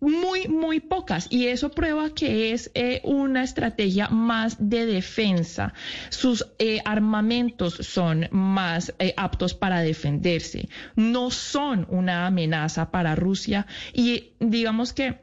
muy, 0.00 0.48
muy 0.48 0.80
pocas. 0.80 1.28
Y 1.30 1.46
eso 1.46 1.70
prueba 1.70 2.10
que 2.10 2.52
es 2.52 2.70
eh, 2.74 3.00
una 3.04 3.42
estrategia 3.42 4.08
más 4.08 4.56
de 4.58 4.86
defensa. 4.86 5.74
Sus 6.10 6.46
eh, 6.58 6.80
armamentos 6.84 7.74
son 7.74 8.28
más 8.30 8.94
eh, 8.98 9.14
aptos 9.16 9.54
para 9.54 9.80
defenderse. 9.80 10.68
No 10.96 11.30
son 11.30 11.86
una 11.88 12.26
amenaza 12.26 12.90
para 12.90 13.14
Rusia. 13.14 13.66
Y 13.92 14.32
digamos 14.40 14.92
que 14.92 15.20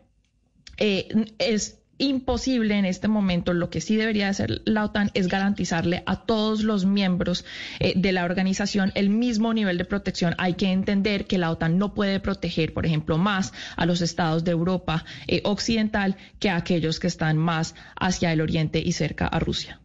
es 0.77 1.78
imposible 1.99 2.75
en 2.75 2.85
este 2.85 3.07
momento. 3.07 3.53
Lo 3.53 3.69
que 3.69 3.81
sí 3.81 3.95
debería 3.95 4.29
hacer 4.29 4.61
la 4.65 4.85
OTAN 4.85 5.11
es 5.13 5.27
garantizarle 5.27 6.01
a 6.07 6.25
todos 6.25 6.63
los 6.63 6.85
miembros 6.85 7.45
eh, 7.79 7.93
de 7.95 8.11
la 8.11 8.25
organización 8.25 8.91
el 8.95 9.09
mismo 9.09 9.53
nivel 9.53 9.77
de 9.77 9.85
protección. 9.85 10.33
Hay 10.39 10.55
que 10.55 10.71
entender 10.71 11.27
que 11.27 11.37
la 11.37 11.51
OTAN 11.51 11.77
no 11.77 11.93
puede 11.93 12.19
proteger, 12.19 12.73
por 12.73 12.85
ejemplo, 12.85 13.17
más 13.17 13.53
a 13.75 13.85
los 13.85 14.01
estados 14.01 14.43
de 14.43 14.51
Europa 14.51 15.05
eh, 15.27 15.41
occidental 15.43 16.15
que 16.39 16.49
a 16.49 16.55
aquellos 16.55 16.99
que 16.99 17.07
están 17.07 17.37
más 17.37 17.75
hacia 17.95 18.33
el 18.33 18.41
oriente 18.41 18.81
y 18.83 18.93
cerca 18.93 19.27
a 19.27 19.39
Rusia. 19.39 19.79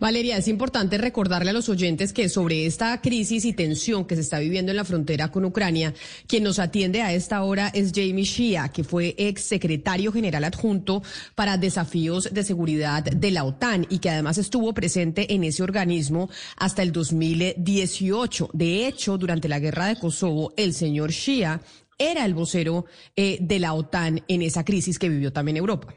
Valeria, 0.00 0.36
es 0.36 0.48
importante 0.48 0.98
recordarle 0.98 1.50
a 1.50 1.52
los 1.52 1.68
oyentes 1.68 2.12
que 2.12 2.28
sobre 2.28 2.66
esta 2.66 3.00
crisis 3.00 3.44
y 3.44 3.52
tensión 3.52 4.04
que 4.04 4.14
se 4.14 4.20
está 4.20 4.38
viviendo 4.38 4.72
en 4.72 4.76
la 4.76 4.84
frontera 4.84 5.30
con 5.30 5.44
Ucrania, 5.44 5.94
quien 6.26 6.42
nos 6.42 6.58
atiende 6.58 7.02
a 7.02 7.12
esta 7.12 7.42
hora 7.42 7.68
es 7.68 7.92
Jamie 7.94 8.24
Shia, 8.24 8.68
que 8.68 8.84
fue 8.84 9.14
ex 9.16 9.42
secretario 9.42 10.12
general 10.12 10.44
adjunto 10.44 11.02
para 11.34 11.56
desafíos 11.56 12.28
de 12.32 12.44
seguridad 12.44 13.04
de 13.04 13.30
la 13.30 13.44
OTAN 13.44 13.86
y 13.88 13.98
que 13.98 14.10
además 14.10 14.38
estuvo 14.38 14.74
presente 14.74 15.32
en 15.34 15.44
ese 15.44 15.62
organismo 15.62 16.28
hasta 16.56 16.82
el 16.82 16.92
2018. 16.92 18.50
De 18.52 18.86
hecho, 18.86 19.16
durante 19.18 19.48
la 19.48 19.60
guerra 19.60 19.86
de 19.86 19.96
Kosovo, 19.96 20.52
el 20.56 20.74
señor 20.74 21.10
Shia 21.10 21.60
era 21.98 22.24
el 22.26 22.34
vocero 22.34 22.84
eh, 23.14 23.38
de 23.40 23.58
la 23.58 23.72
OTAN 23.72 24.22
en 24.28 24.42
esa 24.42 24.64
crisis 24.64 24.98
que 24.98 25.08
vivió 25.08 25.32
también 25.32 25.56
Europa. 25.56 25.94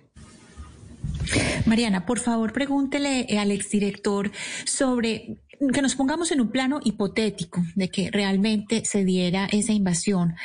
Mariana, 1.66 2.06
por 2.06 2.20
favor, 2.20 2.54
pregúntele 2.54 3.26
eh, 3.30 3.38
al 3.38 3.52
exdirector 3.52 4.32
sobre 4.66 5.38
que 5.74 5.82
nos 5.82 5.96
pongamos 5.96 6.32
en 6.32 6.40
un 6.40 6.52
plano 6.52 6.80
hipotético 6.82 7.62
de 7.76 7.90
que 7.90 8.10
realmente 8.12 8.84
se 8.86 9.04
diera 9.04 9.46
esa 9.52 9.74
invasión. 9.74 10.36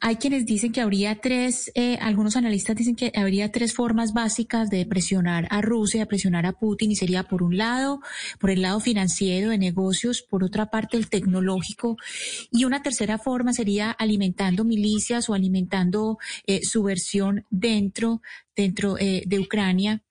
Hay 0.00 0.16
quienes 0.16 0.46
dicen 0.46 0.72
que 0.72 0.80
habría 0.80 1.20
tres, 1.20 1.70
eh, 1.74 1.98
algunos 2.00 2.36
analistas 2.36 2.76
dicen 2.76 2.96
que 2.96 3.12
habría 3.14 3.52
tres 3.52 3.74
formas 3.74 4.14
básicas 4.14 4.70
de 4.70 4.86
presionar 4.86 5.46
a 5.50 5.60
Rusia, 5.60 6.06
presionar 6.06 6.46
a 6.46 6.52
Putin, 6.52 6.90
y 6.90 6.96
sería 6.96 7.24
por 7.24 7.42
un 7.42 7.58
lado, 7.58 8.00
por 8.40 8.50
el 8.50 8.62
lado 8.62 8.80
financiero 8.80 9.50
de 9.50 9.58
negocios, 9.58 10.22
por 10.22 10.42
otra 10.42 10.70
parte 10.70 10.96
el 10.96 11.10
tecnológico, 11.10 11.98
y 12.50 12.64
una 12.64 12.82
tercera 12.82 13.18
forma 13.18 13.52
sería 13.52 13.90
alimentando 13.90 14.64
milicias 14.64 15.28
o 15.28 15.34
alimentando 15.34 16.16
eh, 16.46 16.60
subversión 16.64 17.44
dentro, 17.50 18.22
dentro 18.56 18.94
de 18.94 19.38
Ucrania 19.38 20.02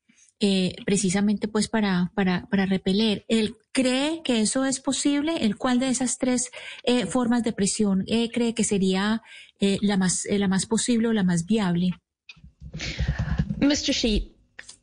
eh, 0.42 0.76
precisamente 0.86 1.48
pues 1.48 1.68
para, 1.68 2.12
para, 2.16 2.48
para 2.48 2.66
repeler. 2.66 3.24
¿Él 3.28 3.56
cree 3.72 4.22
que 4.24 4.42
eso 4.42 4.66
es 4.66 4.80
posible? 4.80 5.46
¿El 5.46 5.56
cuál 5.56 5.80
de 5.80 5.90
esas 5.90 6.18
tres 6.18 6.50
eh, 6.84 7.06
formas 7.06 7.44
de 7.44 7.54
presión 7.54 8.04
eh, 8.08 8.30
cree 8.32 8.54
que 8.54 8.64
sería 8.64 9.22
eh, 9.60 9.78
la, 9.82 9.98
más, 9.98 10.26
eh, 10.26 10.40
la 10.40 10.48
más 10.48 10.66
posible 10.66 11.08
o 11.08 11.14
la 11.14 11.24
más 11.24 11.46
viable? 11.46 11.92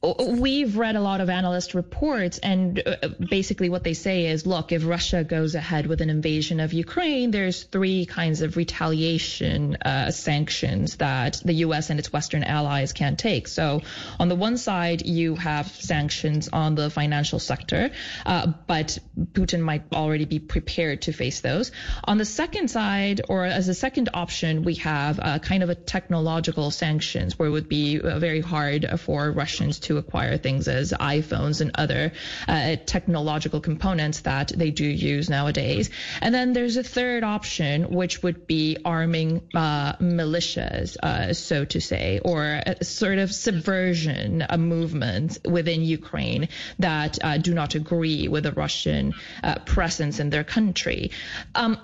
We've 0.00 0.76
read 0.76 0.94
a 0.94 1.00
lot 1.00 1.20
of 1.20 1.28
analyst 1.28 1.74
reports, 1.74 2.38
and 2.38 2.80
uh, 2.86 3.08
basically 3.18 3.68
what 3.68 3.82
they 3.82 3.94
say 3.94 4.26
is 4.26 4.46
look, 4.46 4.70
if 4.70 4.86
Russia 4.86 5.24
goes 5.24 5.56
ahead 5.56 5.86
with 5.86 6.00
an 6.00 6.08
invasion 6.08 6.60
of 6.60 6.72
Ukraine, 6.72 7.32
there's 7.32 7.64
three 7.64 8.06
kinds 8.06 8.40
of 8.40 8.56
retaliation 8.56 9.74
uh, 9.76 10.12
sanctions 10.12 10.96
that 10.96 11.42
the 11.44 11.54
U.S. 11.54 11.90
and 11.90 11.98
its 11.98 12.12
Western 12.12 12.44
allies 12.44 12.92
can 12.92 13.16
take. 13.16 13.48
So, 13.48 13.82
on 14.20 14.28
the 14.28 14.36
one 14.36 14.56
side, 14.56 15.04
you 15.04 15.34
have 15.34 15.66
sanctions 15.66 16.48
on 16.52 16.76
the 16.76 16.90
financial 16.90 17.40
sector, 17.40 17.90
uh, 18.24 18.52
but 18.68 18.98
Putin 19.32 19.60
might 19.60 19.82
already 19.92 20.26
be 20.26 20.38
prepared 20.38 21.02
to 21.02 21.12
face 21.12 21.40
those. 21.40 21.72
On 22.04 22.18
the 22.18 22.24
second 22.24 22.68
side, 22.68 23.22
or 23.28 23.44
as 23.44 23.68
a 23.68 23.74
second 23.74 24.10
option, 24.14 24.62
we 24.62 24.76
have 24.76 25.18
uh, 25.20 25.38
kind 25.40 25.64
of 25.64 25.70
a 25.70 25.74
technological 25.74 26.70
sanctions 26.70 27.36
where 27.36 27.48
it 27.48 27.52
would 27.52 27.68
be 27.68 28.00
uh, 28.00 28.20
very 28.20 28.40
hard 28.40 28.86
for 29.00 29.32
Russians 29.32 29.80
to 29.80 29.87
acquire 29.96 30.36
things 30.36 30.68
as 30.68 30.92
iPhones 30.92 31.60
and 31.60 31.72
other 31.74 32.12
uh, 32.46 32.76
technological 32.86 33.60
components 33.60 34.20
that 34.20 34.52
they 34.54 34.70
do 34.70 34.84
use 34.84 35.30
nowadays. 35.30 35.90
And 36.20 36.34
then 36.34 36.52
there's 36.52 36.76
a 36.76 36.82
third 36.82 37.24
option, 37.24 37.90
which 37.90 38.22
would 38.22 38.46
be 38.46 38.76
arming 38.84 39.48
uh, 39.54 39.94
militias, 39.94 40.96
uh, 41.02 41.32
so 41.34 41.64
to 41.64 41.80
say, 41.80 42.20
or 42.24 42.60
a 42.66 42.84
sort 42.84 43.18
of 43.18 43.32
subversion 43.32 44.44
uh, 44.48 44.56
movement 44.56 45.38
within 45.44 45.82
Ukraine 45.82 46.48
that 46.78 47.18
uh, 47.22 47.38
do 47.38 47.54
not 47.54 47.74
agree 47.74 48.28
with 48.28 48.44
the 48.44 48.52
Russian 48.52 49.14
uh, 49.42 49.58
presence 49.60 50.20
in 50.20 50.30
their 50.30 50.44
country. 50.44 51.10
Um, 51.54 51.78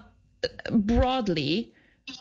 broadly, 0.71 1.74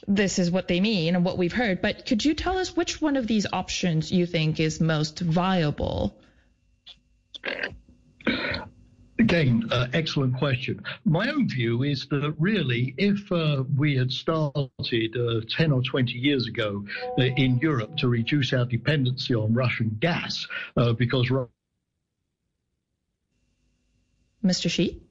this 0.07 0.39
is 0.39 0.51
what 0.51 0.68
they 0.68 0.80
mean 0.80 1.15
and 1.15 1.26
what 1.26 1.38
we've 1.38 1.53
heard. 1.53 1.81
But 1.81 2.05
could 2.05 2.23
you 2.23 2.34
tell 2.34 2.57
us 2.57 2.76
which 2.76 3.01
one 3.01 3.18
of 3.18 3.27
these 3.27 3.45
options 3.51 4.11
you 4.11 4.26
think 4.26 4.60
is 4.60 4.80
most 4.80 5.19
viable? 5.19 6.15
Again, 9.19 9.69
uh, 9.72 9.88
excellent 9.93 10.38
question. 10.38 10.84
My 11.05 11.30
own 11.30 11.47
view 11.47 11.84
is 11.84 12.07
that 12.07 12.35
really, 12.39 12.93
if 12.97 13.31
uh, 13.31 13.64
we 13.77 13.95
had 13.95 14.11
started 14.11 15.15
uh, 15.15 15.41
10 15.49 15.72
or 15.72 15.81
20 15.81 16.14
years 16.14 16.47
ago 16.47 16.85
uh, 17.18 17.23
in 17.23 17.57
Europe 17.60 17.95
to 17.97 18.07
reduce 18.07 18.53
our 18.53 18.65
dependency 18.65 19.35
on 19.35 19.53
Russian 19.53 19.97
gas, 19.99 20.47
uh, 20.77 20.93
because 20.93 21.30
Mr. 24.43 24.69
Xi? 24.69 25.01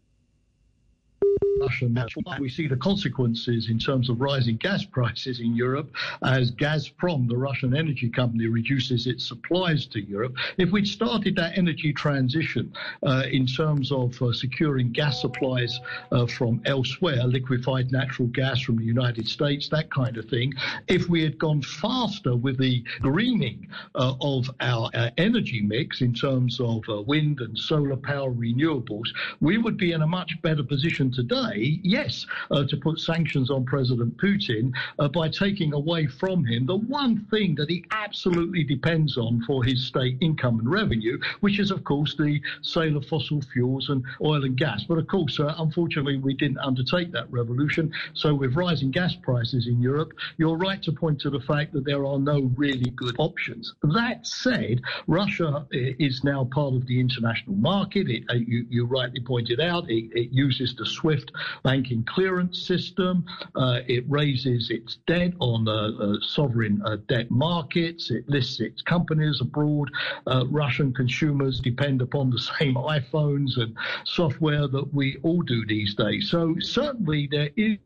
We 2.40 2.48
see 2.48 2.66
the 2.66 2.76
consequences 2.76 3.68
in 3.70 3.78
terms 3.78 4.10
of 4.10 4.20
rising 4.20 4.56
gas 4.56 4.84
prices 4.84 5.38
in 5.38 5.54
Europe 5.54 5.94
as 6.24 6.50
Gazprom, 6.50 7.28
the 7.28 7.36
Russian 7.36 7.76
energy 7.76 8.08
company, 8.08 8.46
reduces 8.46 9.06
its 9.06 9.26
supplies 9.26 9.86
to 9.86 10.00
Europe. 10.00 10.34
If 10.58 10.70
we'd 10.70 10.88
started 10.88 11.36
that 11.36 11.56
energy 11.56 11.92
transition 11.92 12.72
uh, 13.06 13.24
in 13.30 13.46
terms 13.46 13.92
of 13.92 14.20
uh, 14.20 14.32
securing 14.32 14.90
gas 14.92 15.20
supplies 15.20 15.78
uh, 16.10 16.26
from 16.26 16.60
elsewhere, 16.64 17.24
liquefied 17.24 17.92
natural 17.92 18.28
gas 18.28 18.60
from 18.60 18.76
the 18.76 18.84
United 18.84 19.28
States, 19.28 19.68
that 19.68 19.90
kind 19.90 20.16
of 20.16 20.24
thing, 20.28 20.52
if 20.88 21.08
we 21.08 21.22
had 21.22 21.38
gone 21.38 21.62
faster 21.62 22.34
with 22.34 22.58
the 22.58 22.82
greening 23.00 23.68
uh, 23.94 24.14
of 24.20 24.50
our 24.60 24.90
uh, 24.94 25.10
energy 25.16 25.62
mix 25.62 26.00
in 26.00 26.12
terms 26.12 26.58
of 26.58 26.82
uh, 26.88 27.02
wind 27.02 27.40
and 27.40 27.56
solar 27.56 27.96
power 27.96 28.32
renewables, 28.32 29.08
we 29.40 29.58
would 29.58 29.76
be 29.76 29.92
in 29.92 30.02
a 30.02 30.06
much 30.06 30.32
better 30.42 30.64
position 30.64 31.11
today 31.12 31.80
yes, 31.82 32.26
uh, 32.50 32.64
to 32.64 32.76
put 32.76 32.98
sanctions 32.98 33.50
on 33.50 33.64
President 33.64 34.16
Putin 34.16 34.72
uh, 34.98 35.08
by 35.08 35.28
taking 35.28 35.72
away 35.72 36.06
from 36.06 36.44
him 36.44 36.66
the 36.66 36.76
one 36.76 37.26
thing 37.30 37.54
that 37.56 37.68
he 37.68 37.84
absolutely 37.90 38.64
depends 38.64 39.16
on 39.16 39.42
for 39.46 39.64
his 39.64 39.86
state 39.86 40.16
income 40.20 40.58
and 40.58 40.70
revenue, 40.70 41.18
which 41.40 41.58
is, 41.58 41.70
of 41.70 41.84
course, 41.84 42.14
the 42.16 42.40
sale 42.62 42.96
of 42.96 43.06
fossil 43.06 43.40
fuels 43.52 43.88
and 43.88 44.04
oil 44.22 44.44
and 44.44 44.56
gas. 44.56 44.84
But 44.84 44.98
of 44.98 45.06
course, 45.06 45.38
uh, 45.40 45.54
unfortunately, 45.58 46.18
we 46.18 46.34
didn't 46.34 46.58
undertake 46.58 47.12
that 47.12 47.30
revolution. 47.30 47.92
So, 48.14 48.34
with 48.34 48.54
rising 48.54 48.90
gas 48.90 49.14
prices 49.14 49.66
in 49.66 49.80
Europe, 49.80 50.12
you're 50.36 50.56
right 50.56 50.82
to 50.82 50.92
point 50.92 51.20
to 51.20 51.30
the 51.30 51.40
fact 51.40 51.72
that 51.72 51.84
there 51.84 52.04
are 52.04 52.18
no 52.18 52.50
really 52.56 52.90
good 52.90 53.16
options. 53.18 53.74
That 53.82 54.26
said, 54.26 54.82
Russia 55.06 55.48
uh, 55.48 55.64
is 55.70 56.24
now 56.24 56.48
part 56.52 56.74
of 56.74 56.86
the 56.86 57.00
international 57.00 57.56
market. 57.56 58.08
It, 58.08 58.24
uh, 58.30 58.34
you, 58.34 58.66
you 58.68 58.86
rightly 58.86 59.20
pointed 59.20 59.60
out, 59.60 59.90
it, 59.90 60.10
it 60.12 60.30
uses 60.32 60.74
the 60.74 60.86
SWIFT 61.02 61.32
banking 61.64 62.04
clearance 62.04 62.62
system. 62.66 63.24
Uh, 63.56 63.80
it 63.88 64.04
raises 64.08 64.70
its 64.70 64.98
debt 65.06 65.32
on 65.40 65.68
uh, 65.68 66.14
sovereign 66.22 66.80
uh, 66.84 66.96
debt 67.08 67.30
markets. 67.30 68.10
It 68.10 68.28
lists 68.28 68.60
its 68.60 68.82
companies 68.82 69.40
abroad. 69.40 69.90
Uh, 70.28 70.44
Russian 70.48 70.94
consumers 70.94 71.58
depend 71.60 72.00
upon 72.02 72.30
the 72.30 72.38
same 72.38 72.74
iPhones 72.74 73.58
and 73.60 73.76
software 74.04 74.68
that 74.68 74.94
we 74.94 75.16
all 75.22 75.42
do 75.42 75.66
these 75.66 75.94
days. 75.94 76.30
So 76.30 76.54
certainly 76.60 77.28
there 77.30 77.50
is 77.56 77.78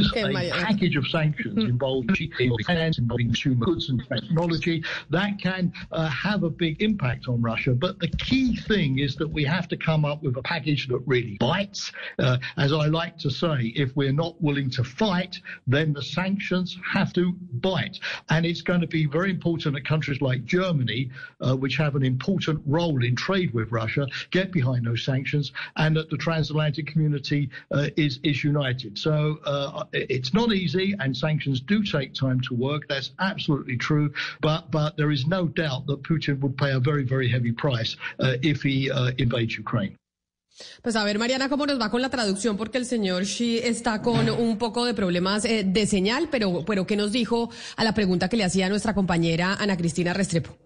a 0.00 0.50
package 0.50 0.96
of 0.96 1.06
sanctions 1.08 1.64
involving 1.64 2.30
finance, 2.66 2.98
involving 2.98 3.26
consumer 3.26 3.64
goods 3.64 3.88
and 3.88 4.02
technology 4.08 4.82
that 5.10 5.38
can 5.40 5.72
uh, 5.92 6.08
have 6.08 6.42
a 6.42 6.50
big 6.50 6.82
impact 6.82 7.28
on 7.28 7.40
Russia. 7.42 7.72
But 7.72 7.98
the 7.98 8.08
key 8.08 8.56
thing 8.56 8.98
is 8.98 9.16
that 9.16 9.28
we 9.28 9.44
have 9.44 9.68
to 9.68 9.76
come 9.76 10.04
up 10.04 10.22
with 10.22 10.36
a 10.36 10.42
package 10.42 10.88
that 10.88 11.02
really 11.06 11.36
bites. 11.38 11.92
Uh, 12.18 12.38
as 12.56 12.72
I 12.72 12.86
like 12.86 13.18
to 13.18 13.30
say, 13.30 13.72
if 13.76 13.94
we're 13.96 14.12
not 14.12 14.40
willing 14.42 14.70
to 14.70 14.84
fight, 14.84 15.40
then 15.66 15.92
the 15.92 16.02
sanctions 16.02 16.78
have 16.92 17.12
to 17.14 17.32
bite. 17.54 17.98
And 18.30 18.46
it's 18.46 18.62
going 18.62 18.80
to 18.80 18.86
be 18.86 19.06
very 19.06 19.30
important 19.30 19.74
that 19.74 19.86
countries 19.86 20.20
like 20.20 20.44
Germany, 20.44 21.10
uh, 21.40 21.56
which 21.56 21.76
have 21.76 21.96
an 21.96 22.04
important 22.04 22.60
role 22.66 23.02
in 23.04 23.16
trade 23.16 23.52
with 23.52 23.72
Russia, 23.72 24.06
get 24.30 24.52
behind 24.52 24.86
those 24.86 25.04
sanctions 25.04 25.52
and 25.76 25.96
that 25.96 26.10
the 26.10 26.16
transatlantic 26.16 26.86
community 26.86 27.50
uh, 27.72 27.88
is, 27.96 28.20
is 28.22 28.42
united. 28.44 28.98
So 28.98 29.38
uh, 29.44 29.84
it's 29.92 30.32
not 30.32 30.52
easy, 30.52 30.94
and 31.00 31.16
sanctions 31.16 31.60
do 31.60 31.82
take 31.82 32.14
time 32.14 32.40
to 32.48 32.54
work. 32.54 32.86
That's 32.88 33.12
absolutely 33.18 33.76
true. 33.76 34.12
But 34.40 34.70
but 34.70 34.96
there 34.96 35.10
is 35.10 35.26
no 35.26 35.46
doubt 35.48 35.86
that 35.86 36.02
Putin 36.02 36.40
would 36.40 36.56
pay 36.56 36.72
a 36.72 36.80
very 36.80 37.04
very 37.04 37.28
heavy 37.28 37.52
price 37.52 37.96
uh, 38.18 38.36
if 38.42 38.62
he 38.62 38.90
uh, 38.90 39.12
invades 39.18 39.56
Ukraine. 39.58 39.96
Pues 40.82 40.96
a 40.96 41.04
ver, 41.04 41.18
Mariana, 41.18 41.48
cómo 41.48 41.66
nos 41.66 41.78
va 41.78 41.90
con 41.90 42.00
la 42.00 42.08
traducción, 42.08 42.56
porque 42.56 42.78
el 42.78 42.86
señor 42.86 43.24
Xi 43.24 43.58
está 43.58 44.00
con 44.00 44.30
un 44.30 44.56
poco 44.56 44.86
de 44.86 44.94
problemas 44.94 45.44
eh, 45.44 45.64
de 45.64 45.86
señal, 45.86 46.28
pero, 46.30 46.64
pero 46.64 46.86
¿qué 46.86 46.96
nos 46.96 47.12
dijo 47.12 47.50
a 47.76 47.84
la 47.84 47.92
pregunta 47.92 48.28
que 48.28 48.38
le 48.38 48.44
hacía 48.44 48.68
nuestra 48.70 48.94
compañera 48.94 49.54
Ana 49.54 49.76
Cristina 49.76 50.14
Restrepo? 50.14 50.56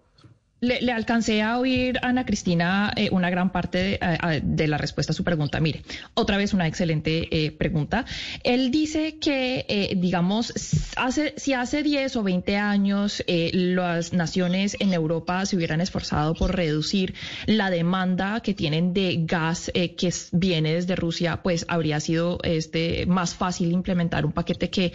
Le, 0.61 0.93
alcancé 0.93 1.41
a 1.41 1.59
oír, 1.59 1.99
Ana 2.03 2.27
Cristina, 2.27 2.93
eh, 2.95 3.09
una 3.13 3.31
gran 3.31 3.51
parte 3.51 3.79
de, 3.79 3.99
a, 4.01 4.41
de, 4.43 4.69
la 4.69 4.77
respuesta 4.77 5.13
a 5.13 5.15
su 5.15 5.25
pregunta. 5.25 5.59
Mire, 5.59 5.83
otra 6.13 6.37
vez 6.37 6.53
una 6.53 6.67
excelente 6.67 7.29
eh, 7.31 7.51
pregunta. 7.51 8.05
Él 8.45 8.71
dice 8.71 9.17
que, 9.19 9.65
eh, 9.69 9.95
digamos, 9.97 10.53
hace, 10.97 11.33
si 11.39 11.55
hace 11.55 11.83
10 11.83 12.15
o 12.17 12.23
20 12.23 12.59
años 12.59 13.25
las 13.27 14.13
naciones 14.13 14.77
en 14.81 14.93
Europa 14.93 15.47
se 15.47 15.57
hubieran 15.57 15.81
esforzado 15.81 16.35
por 16.35 16.55
reducir 16.55 17.15
la 17.47 17.71
demanda 17.71 18.41
que 18.41 18.53
tienen 18.53 18.93
de 18.93 19.17
gas 19.23 19.71
que 19.73 20.13
viene 20.33 20.75
desde 20.75 20.95
Rusia, 20.95 21.41
pues 21.43 21.65
habría 21.69 22.01
sido 22.01 22.39
este, 22.43 23.07
más 23.07 23.35
fácil 23.35 23.73
implementar 23.73 24.27
un 24.27 24.33
paquete 24.33 24.69
que 24.69 24.93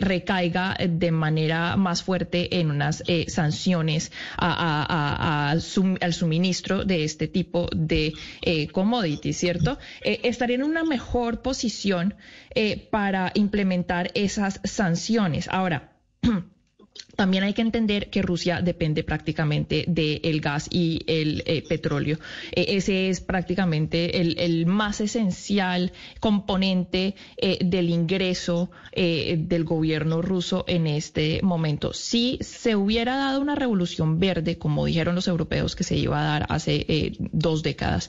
recaiga 0.00 0.76
de 0.88 1.10
manera 1.10 1.76
más 1.76 2.02
fuerte 2.02 2.60
en 2.60 2.70
unas 2.70 3.02
sanciones 3.26 4.12
a 4.36 4.99
al 5.08 6.12
suministro 6.12 6.84
de 6.84 7.04
este 7.04 7.28
tipo 7.28 7.68
de 7.74 8.12
eh, 8.42 8.68
commodities, 8.68 9.36
¿cierto? 9.36 9.78
Eh, 10.02 10.20
estaría 10.24 10.56
en 10.56 10.64
una 10.64 10.84
mejor 10.84 11.42
posición 11.42 12.14
eh, 12.54 12.88
para 12.90 13.32
implementar 13.34 14.10
esas 14.14 14.60
sanciones. 14.64 15.48
Ahora, 15.48 15.92
también 17.20 17.44
hay 17.44 17.52
que 17.52 17.60
entender 17.60 18.08
que 18.08 18.22
Rusia 18.22 18.62
depende 18.62 19.04
prácticamente 19.04 19.84
del 19.86 20.40
gas 20.40 20.68
y 20.70 21.02
el 21.06 21.42
eh, 21.44 21.60
petróleo. 21.60 22.18
Eh, 22.52 22.64
ese 22.68 23.10
es 23.10 23.20
prácticamente 23.20 24.22
el, 24.22 24.64
más 24.64 25.02
esencial 25.02 25.92
componente 26.18 27.14
eh, 27.36 27.58
del 27.62 27.90
ingreso 27.90 28.70
eh, 28.92 29.36
del 29.38 29.64
gobierno 29.64 30.22
ruso 30.22 30.64
en 30.66 30.86
este 30.86 31.40
momento. 31.42 31.92
Si 31.92 32.38
se 32.40 32.74
hubiera 32.74 33.16
dado 33.16 33.42
una 33.42 33.54
revolución 33.54 34.18
verde, 34.18 34.56
como 34.56 34.86
dijeron 34.86 35.14
los 35.14 35.28
europeos 35.28 35.76
que 35.76 35.84
se 35.84 35.96
iba 35.96 36.20
a 36.20 36.24
dar 36.24 36.46
hace 36.48 37.12
dos 37.32 37.62
décadas, 37.62 38.08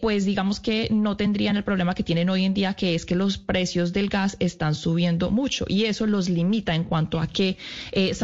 pues 0.00 0.24
digamos 0.24 0.60
que 0.60 0.86
no 0.92 1.16
tendrían 1.16 1.56
el 1.56 1.64
problema 1.64 1.94
que 1.96 2.04
tienen 2.04 2.30
hoy 2.30 2.44
en 2.44 2.54
día, 2.54 2.74
que 2.74 2.94
es 2.94 3.04
que 3.04 3.16
los 3.16 3.36
precios 3.36 3.92
del 3.92 4.08
gas 4.08 4.36
están 4.38 4.76
subiendo 4.76 5.32
mucho 5.32 5.64
y 5.66 5.86
eso 5.86 6.06
los 6.06 6.28
limita 6.28 6.76
en 6.76 6.84
cuanto 6.84 7.18
a 7.18 7.26
qué 7.26 7.56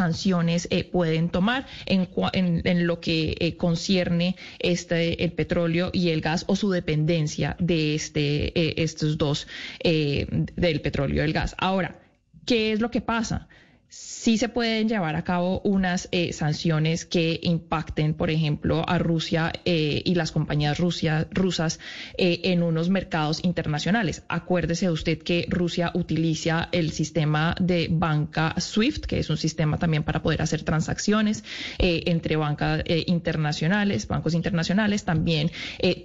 sanciones 0.05 0.67
eh, 0.69 0.83
pueden 0.83 1.29
tomar 1.29 1.65
en, 1.87 2.07
en, 2.33 2.87
lo 2.87 2.99
que 2.99 3.35
eh, 3.39 3.57
concierne 3.57 4.35
este 4.59 5.23
el 5.23 5.31
petróleo 5.31 5.89
y 5.93 6.09
el 6.09 6.21
gas 6.21 6.45
o 6.47 6.55
su 6.55 6.69
dependencia 6.69 7.55
de 7.59 7.95
este 7.95 8.25
eh, 8.59 8.73
estos 8.77 9.17
dos 9.17 9.47
del 9.83 10.81
petróleo 10.81 11.17
y 11.17 11.25
el 11.25 11.33
gas. 11.33 11.55
Ahora, 11.57 11.99
¿qué 12.45 12.71
es 12.71 12.79
lo 12.81 12.91
que 12.91 13.01
pasa? 13.01 13.47
Sí 13.89 14.39
se 14.39 14.49
pueden 14.49 14.89
llevar 14.89 15.15
a 15.15 15.23
cabo 15.23 15.61
unas 15.63 16.09
eh, 16.11 16.33
sanciones 16.33 17.05
que 17.05 17.39
impacten, 17.43 18.15
por 18.15 18.31
ejemplo, 18.31 18.83
a 18.89 18.97
Rusia 18.97 19.53
eh, 19.65 20.01
y 20.03 20.15
las 20.15 20.31
compañías 20.31 20.79
rusas 20.79 21.79
eh, 22.17 22.41
en 22.45 22.63
unos 22.63 22.89
mercados 22.89 23.43
internacionales. 23.43 24.23
Acuérdese 24.27 24.89
usted 24.89 25.19
que 25.19 25.45
Rusia 25.47 25.91
utiliza 25.93 26.69
el 26.71 26.91
sistema 26.91 27.55
de 27.59 27.87
banca 27.91 28.55
SWIFT, 28.59 29.05
que 29.05 29.19
es 29.19 29.29
un 29.29 29.37
sistema 29.37 29.77
también 29.77 30.03
para 30.03 30.23
poder 30.23 30.41
hacer 30.41 30.63
transacciones 30.63 31.43
entre 31.77 32.35
bancas 32.35 32.83
internacionales, 32.87 34.07
bancos 34.07 34.33
internacionales. 34.33 35.03
También 35.03 35.51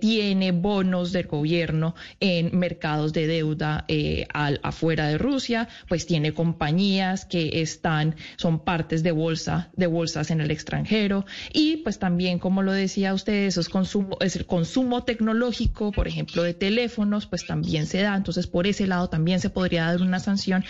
tiene 0.01 0.53
bonos 0.53 1.13
del 1.13 1.27
gobierno 1.27 1.95
en 2.21 2.59
mercados 2.59 3.13
de 3.13 3.27
deuda 3.27 3.87
al, 4.33 4.61
afuera 4.63 5.09
de 5.09 5.19
Rusia, 5.19 5.69
pues 5.89 6.07
tiene 6.07 6.35
compañías 6.35 7.25
que 7.25 7.63
están 7.71 8.17
son 8.37 8.65
partes 8.65 9.03
de 9.03 9.13
bolsa, 9.13 9.71
de 9.77 9.87
bolsas 9.87 10.31
en 10.31 10.41
el 10.41 10.51
extranjero 10.51 11.25
y 11.53 11.79
pues 11.79 11.99
también, 11.99 12.39
como 12.39 12.63
lo 12.63 12.73
decía 12.73 13.15
usted, 13.15 13.47
esos 13.47 13.69
consumo, 13.69 14.17
es 14.21 14.37
el 14.37 14.47
consumo 14.47 15.05
tecnológico, 15.05 15.93
por 15.93 16.09
ejemplo, 16.09 16.43
de 16.43 16.55
teléfonos, 16.55 17.27
pues 17.27 17.47
también 17.47 17.87
se 17.87 18.03
da, 18.03 18.17
entonces 18.17 18.47
por 18.47 18.67
ese 18.67 18.87
lado 18.87 19.09
también 19.09 19.41
se 19.41 19.51
podría 19.51 19.87
dar 19.87 20.03
una 20.03 20.21
sanción. 20.21 20.65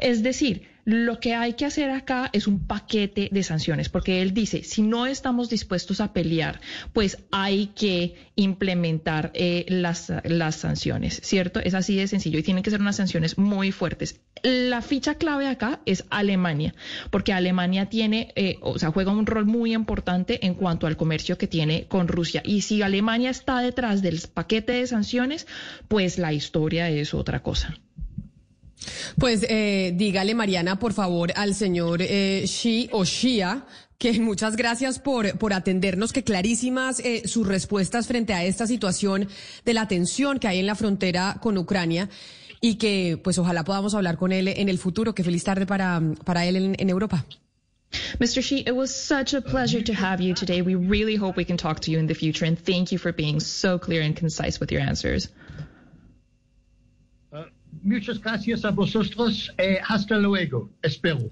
Es 0.00 0.22
decir, 0.22 0.73
lo 0.84 1.18
que 1.18 1.34
hay 1.34 1.54
que 1.54 1.64
hacer 1.64 1.90
acá 1.90 2.28
es 2.32 2.46
un 2.46 2.66
paquete 2.66 3.28
de 3.32 3.42
sanciones, 3.42 3.88
porque 3.88 4.20
él 4.22 4.34
dice, 4.34 4.62
si 4.62 4.82
no 4.82 5.06
estamos 5.06 5.48
dispuestos 5.48 6.00
a 6.00 6.12
pelear, 6.12 6.60
pues 6.92 7.18
hay 7.30 7.68
que 7.68 8.14
implementar 8.36 9.30
eh, 9.34 9.64
las, 9.68 10.12
las 10.24 10.56
sanciones, 10.56 11.20
¿cierto? 11.22 11.60
Es 11.60 11.74
así 11.74 11.96
de 11.96 12.06
sencillo 12.06 12.38
y 12.38 12.42
tienen 12.42 12.62
que 12.62 12.70
ser 12.70 12.80
unas 12.80 12.96
sanciones 12.96 13.38
muy 13.38 13.72
fuertes. 13.72 14.20
La 14.42 14.82
ficha 14.82 15.14
clave 15.14 15.46
acá 15.46 15.80
es 15.86 16.04
Alemania, 16.10 16.74
porque 17.10 17.32
Alemania 17.32 17.86
tiene, 17.86 18.32
eh, 18.36 18.58
o 18.60 18.78
sea, 18.78 18.90
juega 18.90 19.12
un 19.12 19.26
rol 19.26 19.46
muy 19.46 19.72
importante 19.72 20.44
en 20.44 20.54
cuanto 20.54 20.86
al 20.86 20.96
comercio 20.96 21.38
que 21.38 21.46
tiene 21.46 21.86
con 21.86 22.08
Rusia. 22.08 22.42
Y 22.44 22.60
si 22.60 22.82
Alemania 22.82 23.30
está 23.30 23.60
detrás 23.60 24.02
del 24.02 24.20
paquete 24.32 24.72
de 24.72 24.86
sanciones, 24.86 25.46
pues 25.88 26.18
la 26.18 26.32
historia 26.32 26.90
es 26.90 27.14
otra 27.14 27.42
cosa. 27.42 27.78
Pues 29.18 29.44
eh, 29.48 29.92
dígale, 29.96 30.34
Mariana, 30.34 30.78
por 30.78 30.92
favor, 30.92 31.32
al 31.36 31.54
señor 31.54 32.00
eh, 32.02 32.44
Xi 32.46 32.88
o 32.92 33.04
Xia, 33.04 33.64
Que 33.98 34.12
muchas 34.20 34.56
gracias 34.56 34.98
por, 34.98 35.38
por 35.38 35.52
atendernos, 35.52 36.12
que 36.12 36.24
clarísimas 36.24 37.00
eh, 37.00 37.22
sus 37.26 37.46
respuestas 37.46 38.06
frente 38.06 38.34
a 38.34 38.44
esta 38.44 38.66
situación 38.66 39.28
de 39.64 39.72
la 39.72 39.86
tensión 39.88 40.38
que 40.38 40.48
hay 40.48 40.58
en 40.58 40.66
la 40.66 40.74
frontera 40.74 41.38
con 41.40 41.56
Ucrania 41.56 42.10
y 42.60 42.74
que 42.74 43.18
pues 43.22 43.38
ojalá 43.38 43.62
podamos 43.64 43.94
hablar 43.94 44.16
con 44.18 44.32
él 44.32 44.48
en 44.48 44.68
el 44.68 44.78
futuro. 44.78 45.14
Que 45.14 45.22
feliz 45.24 45.44
tarde 45.44 45.64
para, 45.64 46.02
para 46.24 46.44
él 46.44 46.56
en, 46.56 46.76
en 46.78 46.90
Europa. 46.90 47.24
Mr. 48.18 48.42
Shi, 48.42 48.58
it 48.66 48.74
was 48.74 48.90
such 48.90 49.34
a 49.34 49.40
pleasure 49.40 49.82
to 49.82 49.92
have 49.94 50.20
you 50.20 50.34
today. 50.34 50.60
We 50.62 50.74
really 50.74 51.16
hope 51.16 51.36
we 51.36 51.44
can 51.44 51.56
talk 51.56 51.80
to 51.82 51.90
you 51.92 51.98
in 51.98 52.06
the 52.08 52.14
future, 52.14 52.44
and 52.44 52.58
thank 52.58 52.90
you 52.90 52.98
for 52.98 53.12
being 53.12 53.38
so 53.40 53.78
clear 53.78 54.02
and 54.02 54.16
concise 54.16 54.58
with 54.58 54.72
your 54.72 54.82
answers. 54.82 55.28
Muchas 57.82 58.20
gracias 58.20 58.64
a 58.64 58.70
vosotros. 58.70 59.52
Eh, 59.58 59.78
hasta 59.86 60.16
luego. 60.18 60.70
Espero. 60.82 61.30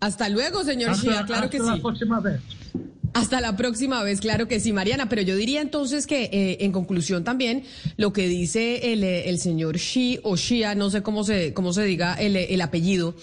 Hasta 0.00 0.28
luego, 0.28 0.64
señor 0.64 0.90
Hasta- 0.90 1.02
Shia, 1.12 1.24
claro 1.24 1.48
que 1.50 1.58
hasta 1.58 1.70
sí. 1.72 1.76
la 1.78 1.82
próxima 1.82 2.20
vez. 2.20 2.40
Hasta 3.14 3.40
la 3.42 3.56
próxima 3.56 4.02
vez, 4.02 4.20
claro 4.20 4.48
que 4.48 4.58
sí, 4.58 4.72
Mariana. 4.72 5.08
Pero 5.08 5.22
yo 5.22 5.36
diría 5.36 5.60
entonces 5.60 6.06
que, 6.06 6.24
eh, 6.32 6.58
en 6.64 6.72
conclusión 6.72 7.24
también, 7.24 7.64
lo 7.96 8.12
que 8.12 8.26
dice 8.26 8.92
el, 8.92 9.04
eh, 9.04 9.28
el 9.28 9.38
señor 9.38 9.76
Shi 9.76 10.18
o 10.22 10.36
Shia, 10.36 10.74
no 10.74 10.88
sé 10.90 11.02
cómo 11.02 11.22
se, 11.22 11.52
cómo 11.52 11.72
se 11.72 11.84
diga 11.84 12.14
el, 12.14 12.36
eh, 12.36 12.54
el 12.54 12.60
apellido, 12.62 13.14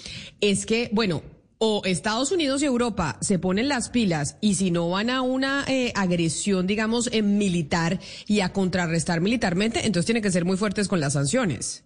es 0.41 0.65
que, 0.67 0.89
bueno, 0.93 1.23
o 1.57 1.81
Estados 1.83 2.31
Unidos 2.31 2.61
y 2.61 2.65
Europa 2.65 3.17
se 3.19 3.39
ponen 3.39 3.67
las 3.67 3.89
pilas 3.89 4.37
y 4.39 4.55
si 4.55 4.71
no 4.71 4.89
van 4.89 5.09
a 5.09 5.21
una 5.21 5.65
eh, 5.67 5.91
agresión, 5.95 6.67
digamos, 6.67 7.09
eh, 7.11 7.21
militar 7.21 7.99
y 8.27 8.39
a 8.39 8.53
contrarrestar 8.53 9.19
militarmente, 9.19 9.85
entonces 9.85 10.05
tienen 10.05 10.23
que 10.23 10.31
ser 10.31 10.45
muy 10.45 10.55
fuertes 10.55 10.87
con 10.87 10.99
las 11.01 11.13
sanciones. 11.13 11.83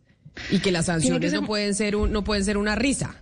Y 0.51 0.59
que 0.59 0.71
las 0.71 0.85
que 0.85 0.91
sanciones 0.93 1.31
ser- 1.31 1.41
no 1.41 1.47
pueden 1.47 1.73
ser 1.75 1.95
un, 1.95 2.11
no 2.11 2.23
pueden 2.23 2.43
ser 2.45 2.57
una 2.57 2.75
risa. 2.75 3.15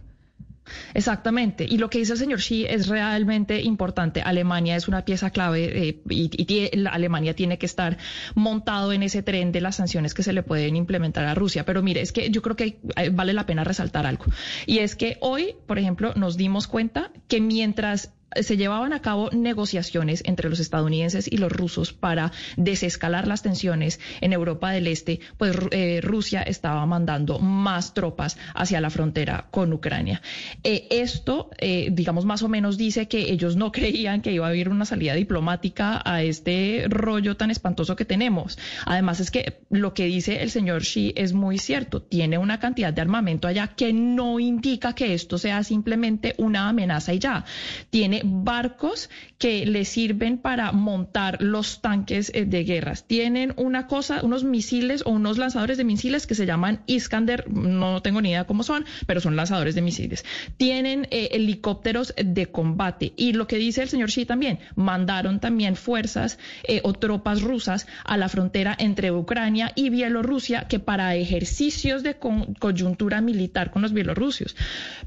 Exactamente. 0.93 1.65
Y 1.69 1.77
lo 1.77 1.89
que 1.89 1.97
dice 1.97 2.13
el 2.13 2.19
señor 2.19 2.39
Xi 2.39 2.65
es 2.65 2.87
realmente 2.87 3.61
importante. 3.61 4.21
Alemania 4.21 4.75
es 4.75 4.87
una 4.87 5.03
pieza 5.03 5.29
clave 5.29 5.65
eh, 5.89 6.01
y, 6.09 6.29
y 6.31 6.45
tie- 6.45 6.69
la 6.75 6.91
Alemania 6.91 7.35
tiene 7.35 7.57
que 7.57 7.65
estar 7.65 7.97
montado 8.35 8.93
en 8.93 9.03
ese 9.03 9.21
tren 9.23 9.51
de 9.51 9.59
las 9.59 9.75
sanciones 9.77 10.13
que 10.13 10.23
se 10.23 10.31
le 10.33 10.43
pueden 10.43 10.75
implementar 10.75 11.25
a 11.25 11.35
Rusia. 11.35 11.65
Pero 11.65 11.81
mire, 11.81 12.01
es 12.01 12.11
que 12.11 12.29
yo 12.29 12.41
creo 12.41 12.55
que 12.55 12.79
eh, 12.95 13.09
vale 13.09 13.33
la 13.33 13.45
pena 13.45 13.63
resaltar 13.63 14.05
algo. 14.05 14.25
Y 14.65 14.79
es 14.79 14.95
que 14.95 15.17
hoy, 15.19 15.55
por 15.67 15.77
ejemplo, 15.79 16.13
nos 16.15 16.37
dimos 16.37 16.67
cuenta 16.67 17.11
que 17.27 17.41
mientras 17.41 18.13
se 18.39 18.57
llevaban 18.57 18.93
a 18.93 19.01
cabo 19.01 19.29
negociaciones 19.31 20.23
entre 20.25 20.49
los 20.49 20.59
estadounidenses 20.59 21.31
y 21.31 21.37
los 21.37 21.51
rusos 21.51 21.93
para 21.93 22.31
desescalar 22.57 23.27
las 23.27 23.41
tensiones 23.41 23.99
en 24.21 24.33
Europa 24.33 24.71
del 24.71 24.87
Este, 24.87 25.19
pues 25.37 25.55
eh, 25.71 25.99
Rusia 26.01 26.41
estaba 26.41 26.85
mandando 26.85 27.39
más 27.39 27.93
tropas 27.93 28.37
hacia 28.55 28.81
la 28.81 28.89
frontera 28.89 29.47
con 29.51 29.73
Ucrania. 29.73 30.21
Eh, 30.63 30.87
esto, 30.89 31.49
eh, 31.57 31.89
digamos, 31.91 32.25
más 32.25 32.43
o 32.43 32.49
menos 32.49 32.77
dice 32.77 33.07
que 33.07 33.31
ellos 33.31 33.55
no 33.55 33.71
creían 33.71 34.21
que 34.21 34.31
iba 34.31 34.45
a 34.45 34.49
haber 34.49 34.69
una 34.69 34.85
salida 34.85 35.13
diplomática 35.13 36.01
a 36.05 36.23
este 36.23 36.85
rollo 36.87 37.37
tan 37.37 37.51
espantoso 37.51 37.95
que 37.95 38.05
tenemos. 38.05 38.57
Además, 38.85 39.19
es 39.19 39.31
que 39.31 39.61
lo 39.69 39.93
que 39.93 40.05
dice 40.05 40.41
el 40.41 40.51
señor 40.51 40.81
Xi 40.83 41.13
es 41.15 41.33
muy 41.33 41.57
cierto. 41.57 42.01
Tiene 42.01 42.37
una 42.37 42.59
cantidad 42.59 42.93
de 42.93 43.01
armamento 43.01 43.47
allá 43.47 43.67
que 43.67 43.93
no 43.93 44.39
indica 44.39 44.93
que 44.93 45.13
esto 45.13 45.37
sea 45.37 45.63
simplemente 45.63 46.35
una 46.37 46.69
amenaza 46.69 47.13
y 47.13 47.19
ya. 47.19 47.45
Tiene 47.89 48.20
barcos 48.23 49.09
que 49.37 49.65
le 49.65 49.85
sirven 49.85 50.37
para 50.37 50.71
montar 50.71 51.41
los 51.41 51.81
tanques 51.81 52.31
eh, 52.33 52.45
de 52.45 52.63
guerras. 52.63 53.07
Tienen 53.07 53.53
una 53.57 53.87
cosa, 53.87 54.21
unos 54.23 54.43
misiles 54.43 55.03
o 55.05 55.11
unos 55.11 55.37
lanzadores 55.37 55.77
de 55.77 55.83
misiles 55.83 56.27
que 56.27 56.35
se 56.35 56.45
llaman 56.45 56.81
Iskander, 56.85 57.49
no 57.51 58.01
tengo 58.01 58.21
ni 58.21 58.29
idea 58.29 58.45
cómo 58.45 58.63
son, 58.63 58.85
pero 59.07 59.21
son 59.21 59.35
lanzadores 59.35 59.75
de 59.75 59.81
misiles. 59.81 60.25
Tienen 60.57 61.07
eh, 61.11 61.29
helicópteros 61.31 62.13
de 62.17 62.47
combate. 62.47 63.13
Y 63.15 63.33
lo 63.33 63.47
que 63.47 63.57
dice 63.57 63.81
el 63.81 63.89
señor 63.89 64.09
Xi 64.09 64.25
también, 64.25 64.59
mandaron 64.75 65.39
también 65.39 65.75
fuerzas 65.75 66.37
eh, 66.63 66.81
o 66.83 66.93
tropas 66.93 67.41
rusas 67.41 67.87
a 68.03 68.17
la 68.17 68.29
frontera 68.29 68.75
entre 68.77 69.11
Ucrania 69.11 69.71
y 69.75 69.89
Bielorrusia 69.89 70.67
que 70.67 70.79
para 70.79 71.15
ejercicios 71.15 72.03
de 72.03 72.17
coyuntura 72.59 73.21
militar 73.21 73.71
con 73.71 73.81
los 73.81 73.93
bielorrusios. 73.93 74.55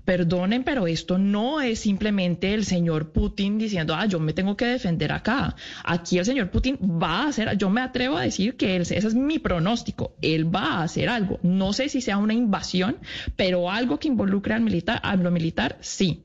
Perdonen, 0.04 0.64
pero 0.64 0.86
esto 0.86 1.18
no 1.18 1.60
es 1.60 1.80
simplemente 1.80 2.54
el 2.54 2.64
señor 2.64 3.03
Putin 3.12 3.58
diciendo, 3.58 3.94
ah, 3.94 4.06
yo 4.06 4.20
me 4.20 4.32
tengo 4.32 4.56
que 4.56 4.66
defender 4.66 5.12
acá. 5.12 5.56
Aquí 5.84 6.18
el 6.18 6.24
señor 6.24 6.50
Putin 6.50 6.78
va 6.80 7.22
a 7.22 7.28
hacer, 7.28 7.56
yo 7.56 7.70
me 7.70 7.80
atrevo 7.80 8.16
a 8.16 8.22
decir 8.22 8.56
que 8.56 8.76
él- 8.76 8.82
ese 8.82 8.96
es 8.98 9.14
mi 9.14 9.38
pronóstico, 9.38 10.14
él 10.22 10.54
va 10.54 10.78
a 10.78 10.82
hacer 10.84 11.08
algo. 11.08 11.38
No 11.42 11.72
sé 11.72 11.88
si 11.88 12.00
sea 12.00 12.18
una 12.18 12.34
invasión, 12.34 12.96
pero 13.36 13.70
algo 13.70 13.98
que 13.98 14.08
involucre 14.08 14.54
al 14.54 14.60
militar, 14.62 15.00
a 15.02 15.16
lo 15.16 15.30
militar, 15.30 15.78
sí. 15.80 16.24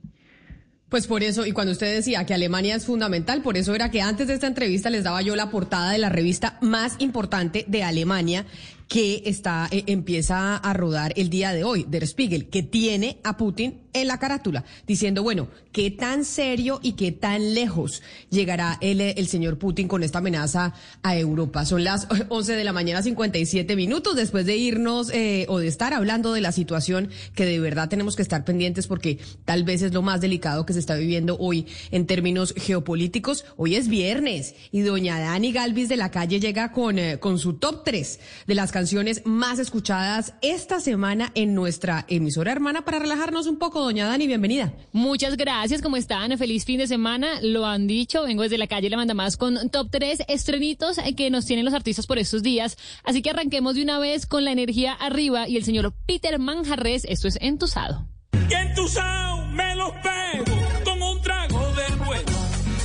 Pues 0.90 1.06
por 1.06 1.22
eso, 1.22 1.46
y 1.46 1.52
cuando 1.52 1.72
usted 1.72 1.94
decía 1.94 2.26
que 2.26 2.34
Alemania 2.34 2.76
es 2.76 2.86
fundamental, 2.86 3.44
por 3.44 3.58
eso 3.58 3.76
era 3.76 3.92
que 3.92 4.02
antes 4.02 4.28
de 4.28 4.34
esta 4.34 4.48
entrevista 4.48 4.90
les 4.90 5.04
daba 5.04 5.22
yo 5.22 5.36
la 5.36 5.52
portada 5.52 5.92
de 5.92 6.00
la 6.00 6.10
revista 6.10 6.58
más 6.62 6.96
importante 6.98 7.64
de 7.68 7.84
Alemania 7.84 8.46
que 8.90 9.22
está 9.26 9.70
eh, 9.72 9.84
empieza 9.88 10.58
a 10.58 10.74
rodar 10.74 11.14
el 11.16 11.30
día 11.30 11.54
de 11.54 11.64
hoy, 11.64 11.86
Der 11.88 12.06
Spiegel, 12.06 12.50
que 12.50 12.64
tiene 12.64 13.20
a 13.24 13.38
Putin 13.38 13.84
en 13.94 14.08
la 14.08 14.20
carátula, 14.20 14.66
diciendo, 14.86 15.24
bueno, 15.24 15.48
qué 15.72 15.92
tan 15.92 16.26
serio 16.26 16.80
y 16.82 16.94
qué 16.94 17.12
tan 17.12 17.54
lejos 17.54 18.02
llegará 18.30 18.78
el, 18.82 19.02
eh, 19.02 19.14
el 19.18 19.28
señor 19.28 19.58
Putin 19.58 19.88
con 19.88 20.04
esta 20.04 20.20
amenaza 20.20 20.74
a 21.04 21.18
Europa. 21.18 21.66
Son 21.66 21.84
las 21.84 22.08
11 22.30 22.54
de 22.54 22.64
la 22.64 22.74
mañana, 22.74 23.02
57 23.02 23.76
minutos, 23.76 24.16
después 24.16 24.46
de 24.46 24.58
irnos 24.58 25.12
eh, 25.12 25.46
o 25.50 25.60
de 25.60 25.68
estar 25.68 25.94
hablando 25.94 26.34
de 26.34 26.42
la 26.42 26.52
situación 26.52 27.10
que 27.36 27.46
de 27.46 27.60
verdad 27.60 27.90
tenemos 27.90 28.16
que 28.16 28.22
estar 28.22 28.44
pendientes 28.44 28.88
porque 28.88 29.20
tal 29.46 29.64
vez 29.64 29.82
es 29.82 29.94
lo 29.94 30.02
más 30.02 30.22
delicado 30.22 30.66
que 30.66 30.74
se 30.74 30.80
está 30.80 30.96
viviendo 30.96 31.38
hoy 31.40 31.68
en 31.92 32.06
términos 32.08 32.54
geopolíticos. 32.58 33.46
Hoy 33.56 33.76
es 33.76 33.88
viernes 33.88 34.56
y 34.72 34.82
doña 34.82 35.20
Dani 35.20 35.52
Galvis 35.52 35.90
de 35.90 35.98
la 35.98 36.12
calle 36.12 36.40
llega 36.40 36.72
con, 36.72 36.98
eh, 36.98 37.20
con 37.20 37.38
su 37.38 37.54
top 37.54 37.84
3 37.84 38.20
de 38.48 38.56
las 38.56 38.72
canciones 38.80 39.24
más 39.26 39.60
escuchadas 39.60 40.36
esta 40.42 40.80
semana 40.80 41.34
en 41.36 41.54
nuestra 41.54 42.06
emisora 42.08 42.54
hermana 42.54 42.86
para 42.86 42.98
relajarnos 42.98 43.46
un 43.46 43.58
poco. 43.60 43.82
Doña 43.82 44.08
Dani, 44.08 44.26
bienvenida. 44.26 44.72
Muchas 44.94 45.36
gracias, 45.36 45.82
¿cómo 45.82 45.98
están? 45.98 46.38
Feliz 46.38 46.64
fin 46.64 46.78
de 46.78 46.88
semana. 46.88 47.42
Lo 47.42 47.66
han 47.66 47.88
dicho, 47.88 48.24
vengo 48.24 48.44
desde 48.44 48.58
la 48.58 48.68
calle 48.68 48.90
La 48.90 48.96
Manda 48.96 49.14
Más 49.14 49.36
con 49.36 49.70
top 49.70 49.90
3 49.92 50.22
estrenitos 50.30 50.98
eh, 50.98 51.14
que 51.14 51.30
nos 51.30 51.46
tienen 51.46 51.66
los 51.66 51.74
artistas 51.74 52.08
por 52.08 52.20
estos 52.20 52.42
días. 52.42 52.78
Así 53.04 53.22
que 53.22 53.32
arranquemos 53.32 53.76
de 53.76 53.84
una 53.84 54.00
vez 54.00 54.26
con 54.26 54.46
la 54.46 54.54
energía 54.54 54.94
arriba 54.94 55.50
y 55.50 55.58
el 55.58 55.66
señor 55.66 55.94
Peter 56.06 56.40
Manjarres. 56.40 57.04
Esto 57.04 57.28
es 57.28 57.38
Entusado. 57.42 58.08
Que 58.48 58.56
entusao 58.56 59.46
me 59.48 59.76
los 59.76 59.92
pego 59.92 60.58
con 60.86 61.04
un 61.04 61.22
trago 61.22 61.60
del 61.74 61.96
bueno. 61.98 62.32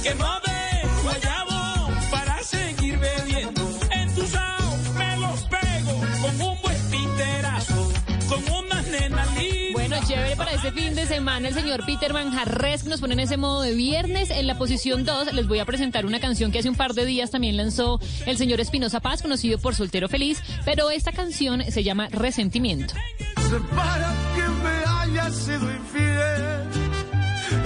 Que 0.03 0.13
no 0.17 0.44
este 10.67 10.81
fin 10.81 10.95
de 10.95 11.05
semana 11.05 11.49
el 11.49 11.55
señor 11.55 11.85
Peter 11.85 12.15
que 12.15 12.89
nos 12.89 13.01
pone 13.01 13.13
en 13.13 13.21
ese 13.21 13.37
modo 13.37 13.61
de 13.61 13.75
viernes. 13.75 14.31
En 14.31 14.47
la 14.47 14.57
posición 14.57 15.05
2 15.05 15.35
les 15.35 15.47
voy 15.47 15.59
a 15.59 15.67
presentar 15.67 16.07
una 16.07 16.21
canción 16.21 16.51
que 16.51 16.61
hace 16.61 16.71
un 16.71 16.75
par 16.75 16.95
de 16.95 17.05
días 17.05 17.31
también 17.31 17.59
lanzó 17.59 18.01
el 18.25 18.39
señor 18.39 18.61
Espinosa 18.61 19.01
Paz, 19.01 19.21
conocido 19.21 19.59
por 19.59 19.75
Soltero 19.75 20.09
Feliz, 20.09 20.43
pero 20.65 20.91
esta 20.91 21.13
canción 21.13 21.63
se 21.71 21.83
llama 21.83 22.09
Resentimiento. 22.09 22.95
para 23.77 24.15
que 24.35 24.49
me 24.63 25.19
hayas 25.19 25.35
sido 25.35 25.71
infiel. 25.71 26.43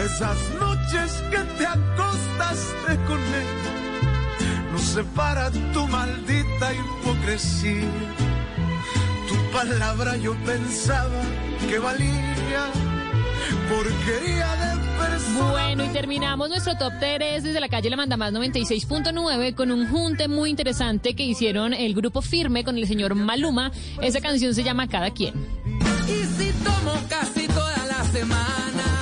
Esas 0.05 0.37
noches 0.59 1.23
que 1.31 1.39
te 1.57 1.67
acostaste 1.67 2.97
con 3.07 3.21
él, 3.21 4.73
nos 4.73 4.83
separa 4.83 5.53
tu 5.73 5.87
maldita 5.87 6.73
hipocresía. 6.75 8.28
Palabra 9.53 10.17
yo 10.17 10.35
pensaba 10.45 11.23
que 11.69 11.79
valía, 11.79 12.71
porquería 13.69 14.57
de 14.57 14.89
persona. 14.99 15.51
Bueno, 15.51 15.85
y 15.85 15.89
terminamos 15.89 16.49
nuestro 16.49 16.77
top 16.77 16.93
3 17.01 17.43
desde 17.43 17.61
la 17.61 17.69
calle 17.69 17.91
La 17.91 17.97
Manda 17.97 18.17
Más 18.17 18.33
96.9 18.33 19.55
con 19.55 19.71
un 19.71 19.89
junte 19.89 20.29
muy 20.29 20.51
interesante 20.51 21.15
que 21.15 21.23
hicieron 21.23 21.73
el 21.73 21.95
grupo 21.95 22.21
Firme 22.21 22.63
con 22.63 22.77
el 22.77 22.87
señor 22.87 23.15
Maluma. 23.15 23.73
Esa 24.03 24.21
canción 24.21 24.55
se 24.55 24.63
llama 24.63 24.87
Cada 24.87 25.11
quien. 25.11 25.35
Y 26.07 26.25
si 26.25 26.53
tomo 26.63 26.95
casi 27.09 27.47
toda 27.49 27.87
la 27.87 28.05
semana, 28.05 28.98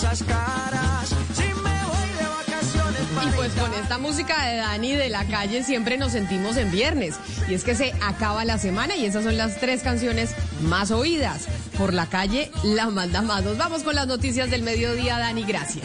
cosas 0.00 0.22
caras, 0.22 1.08
si 1.34 1.42
me 1.42 1.84
voy 1.86 2.08
de 2.16 2.28
vacaciones 2.28 3.00
Y 3.26 3.36
pues 3.36 3.52
con 3.54 3.74
esta 3.74 3.98
música 3.98 4.46
de 4.46 4.56
Dani 4.58 4.94
de 4.94 5.08
la 5.08 5.24
calle 5.24 5.64
siempre 5.64 5.98
nos 5.98 6.12
sentimos 6.12 6.56
en 6.56 6.70
viernes. 6.70 7.16
Y 7.48 7.54
es 7.54 7.64
que 7.64 7.74
se 7.74 7.92
acaba 8.00 8.44
la 8.44 8.58
semana 8.58 8.94
y 8.94 9.06
esas 9.06 9.24
son 9.24 9.36
las 9.36 9.58
tres 9.58 9.82
canciones 9.82 10.30
más 10.62 10.92
oídas. 10.92 11.46
Por 11.76 11.94
la 11.94 12.06
calle, 12.06 12.52
la 12.62 12.86
manda 12.90 13.22
más. 13.22 13.42
Nos 13.42 13.58
vamos 13.58 13.82
con 13.82 13.96
las 13.96 14.06
noticias 14.06 14.50
del 14.50 14.62
mediodía, 14.62 15.18
Dani. 15.18 15.42
Gracias. 15.42 15.84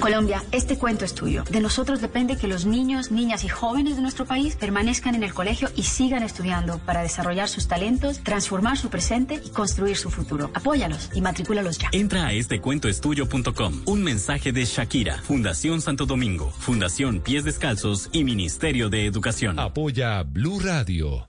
Colombia, 0.00 0.42
este 0.50 0.78
cuento 0.78 1.04
es 1.04 1.14
tuyo. 1.14 1.44
De 1.50 1.60
nosotros 1.60 2.00
depende 2.00 2.36
que 2.36 2.48
los 2.48 2.64
niños, 2.64 3.10
niñas 3.10 3.44
y 3.44 3.48
jóvenes 3.48 3.96
de 3.96 4.02
nuestro 4.02 4.24
país 4.24 4.56
permanezcan 4.56 5.14
en 5.14 5.22
el 5.22 5.34
colegio 5.34 5.68
y 5.76 5.82
sigan 5.82 6.22
estudiando 6.22 6.78
para 6.78 7.02
desarrollar 7.02 7.48
sus 7.48 7.68
talentos, 7.68 8.20
transformar 8.20 8.78
su 8.78 8.88
presente 8.88 9.40
y 9.44 9.50
construir 9.50 9.96
su 9.96 10.10
futuro. 10.10 10.50
Apóyalos 10.54 11.10
y 11.14 11.20
matricúlalos 11.20 11.78
ya. 11.78 11.88
Entra 11.92 12.26
a 12.26 12.32
estecuentoestudio.com. 12.32 13.82
Un 13.86 14.02
mensaje 14.02 14.52
de 14.52 14.64
Shakira, 14.64 15.18
Fundación 15.22 15.80
Santo 15.80 16.06
Domingo, 16.06 16.50
Fundación 16.50 17.20
Pies 17.20 17.44
Descalzos 17.44 18.08
y 18.12 18.24
Ministerio 18.24 18.88
de 18.88 19.06
Educación. 19.06 19.58
Apoya 19.58 20.22
Blue 20.22 20.60
Radio. 20.60 21.28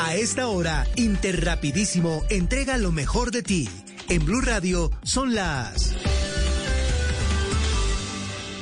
A 0.00 0.16
esta 0.16 0.48
hora, 0.48 0.86
Interrapidísimo 0.96 2.24
entrega 2.28 2.76
lo 2.76 2.92
mejor 2.92 3.30
de 3.30 3.42
ti. 3.42 3.68
En 4.08 4.24
Blue 4.24 4.40
Radio 4.40 4.90
son 5.02 5.34
las... 5.34 5.94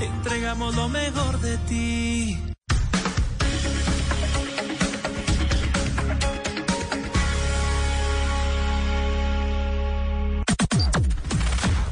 Entregamos 0.00 0.76
lo 0.76 0.88
mejor 0.88 1.40
de 1.40 1.56
ti. 1.68 2.38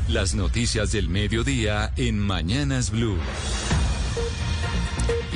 Las 0.09 0.35
noticias 0.35 0.93
del 0.93 1.09
mediodía 1.09 1.93
en 1.97 2.19
Mañanas 2.19 2.91
Blue. 2.91 3.19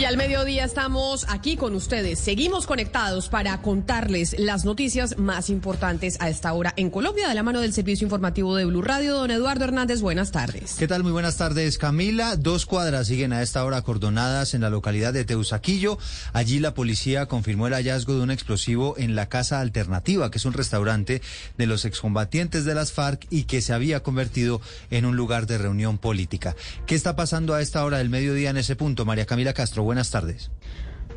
Y 0.00 0.06
al 0.06 0.16
mediodía 0.16 0.64
estamos 0.64 1.26
aquí 1.28 1.58
con 1.58 1.74
ustedes. 1.74 2.18
Seguimos 2.18 2.66
conectados 2.66 3.28
para 3.28 3.60
contarles 3.60 4.34
las 4.38 4.64
noticias 4.64 5.18
más 5.18 5.50
importantes 5.50 6.16
a 6.22 6.30
esta 6.30 6.54
hora 6.54 6.72
en 6.78 6.88
Colombia, 6.88 7.28
de 7.28 7.34
la 7.34 7.42
mano 7.42 7.60
del 7.60 7.74
servicio 7.74 8.06
informativo 8.06 8.56
de 8.56 8.64
Blue 8.64 8.80
Radio. 8.80 9.16
Don 9.16 9.30
Eduardo 9.30 9.64
Hernández, 9.64 10.00
buenas 10.00 10.30
tardes. 10.30 10.76
¿Qué 10.78 10.88
tal? 10.88 11.02
Muy 11.02 11.12
buenas 11.12 11.36
tardes, 11.36 11.76
Camila. 11.76 12.36
Dos 12.36 12.64
cuadras 12.64 13.08
siguen 13.08 13.34
a 13.34 13.42
esta 13.42 13.62
hora 13.62 13.76
acordonadas 13.76 14.54
en 14.54 14.62
la 14.62 14.70
localidad 14.70 15.12
de 15.12 15.26
Teusaquillo. 15.26 15.98
Allí 16.32 16.60
la 16.60 16.72
policía 16.72 17.26
confirmó 17.26 17.66
el 17.66 17.74
hallazgo 17.74 18.14
de 18.14 18.22
un 18.22 18.30
explosivo 18.30 18.94
en 18.96 19.14
la 19.14 19.28
Casa 19.28 19.60
Alternativa, 19.60 20.30
que 20.30 20.38
es 20.38 20.46
un 20.46 20.54
restaurante 20.54 21.20
de 21.58 21.66
los 21.66 21.84
excombatientes 21.84 22.64
de 22.64 22.74
las 22.74 22.92
FARC 22.92 23.26
y 23.28 23.42
que 23.42 23.60
se 23.60 23.74
había 23.74 24.02
convertido 24.02 24.62
en 24.90 25.04
un 25.04 25.16
lugar 25.16 25.46
de 25.46 25.58
reunión 25.58 25.98
política. 25.98 26.56
¿Qué 26.86 26.94
está 26.94 27.16
pasando 27.16 27.52
a 27.52 27.60
esta 27.60 27.84
hora 27.84 27.98
del 27.98 28.08
mediodía 28.08 28.48
en 28.48 28.56
ese 28.56 28.76
punto? 28.76 29.04
María 29.04 29.26
Camila 29.26 29.52
Castro, 29.52 29.89
buenas 29.90 30.12
tardes. 30.12 30.52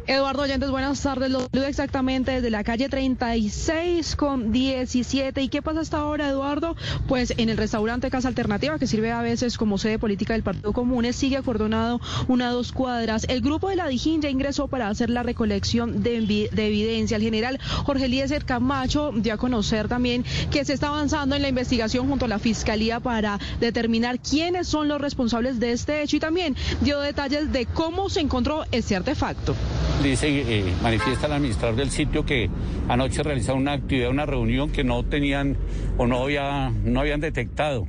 Eduardo 0.05 0.41
Oyentes, 0.41 0.69
buenas 0.69 1.01
tardes. 1.01 1.31
Lo 1.31 1.47
saludo 1.47 1.65
exactamente 1.65 2.31
desde 2.31 2.49
la 2.49 2.65
calle 2.65 2.89
36 2.89 4.17
con 4.17 4.51
17. 4.51 5.41
¿Y 5.41 5.47
qué 5.47 5.61
pasa 5.61 5.79
hasta 5.79 5.99
ahora, 5.99 6.27
Eduardo? 6.27 6.75
Pues 7.07 7.33
en 7.37 7.47
el 7.47 7.55
restaurante 7.55 8.09
Casa 8.09 8.27
Alternativa, 8.27 8.77
que 8.77 8.85
sirve 8.85 9.11
a 9.11 9.21
veces 9.21 9.57
como 9.57 9.77
sede 9.77 9.99
política 9.99 10.33
del 10.33 10.43
Partido 10.43 10.73
Comunes, 10.73 11.15
sigue 11.15 11.37
acordonado 11.37 12.01
una 12.27 12.49
dos 12.49 12.73
cuadras. 12.73 13.25
El 13.29 13.39
grupo 13.39 13.69
de 13.69 13.77
la 13.77 13.87
Dijín 13.87 14.21
ya 14.21 14.29
ingresó 14.29 14.67
para 14.67 14.89
hacer 14.89 15.09
la 15.09 15.23
recolección 15.23 16.03
de, 16.03 16.49
de 16.51 16.67
evidencia. 16.67 17.15
El 17.15 17.23
general 17.23 17.59
Jorge 17.85 18.05
Eliezer 18.05 18.43
Camacho 18.43 19.11
dio 19.15 19.33
a 19.33 19.37
conocer 19.37 19.87
también 19.87 20.25
que 20.51 20.65
se 20.65 20.73
está 20.73 20.89
avanzando 20.89 21.37
en 21.37 21.41
la 21.41 21.47
investigación 21.47 22.09
junto 22.09 22.25
a 22.25 22.27
la 22.27 22.39
Fiscalía 22.39 22.99
para 22.99 23.39
determinar 23.61 24.19
quiénes 24.19 24.67
son 24.67 24.89
los 24.89 24.99
responsables 24.99 25.61
de 25.61 25.71
este 25.71 26.01
hecho 26.01 26.17
y 26.17 26.19
también 26.19 26.57
dio 26.81 26.99
detalles 26.99 27.53
de 27.53 27.65
cómo 27.67 28.09
se 28.09 28.19
encontró 28.19 28.65
este 28.71 28.97
artefacto. 28.97 29.55
Dice, 30.01 30.27
eh, 30.59 30.65
manifiesta 30.81 31.27
el 31.27 31.33
administrador 31.33 31.75
del 31.77 31.89
sitio 31.89 32.25
que 32.25 32.49
anoche 32.89 33.23
realizaron 33.23 33.61
una 33.61 33.73
actividad, 33.73 34.09
una 34.09 34.25
reunión 34.25 34.69
que 34.69 34.83
no 34.83 35.03
tenían 35.03 35.55
o 35.97 36.07
no, 36.07 36.23
había, 36.23 36.71
no 36.83 36.99
habían 36.99 37.21
detectado. 37.21 37.87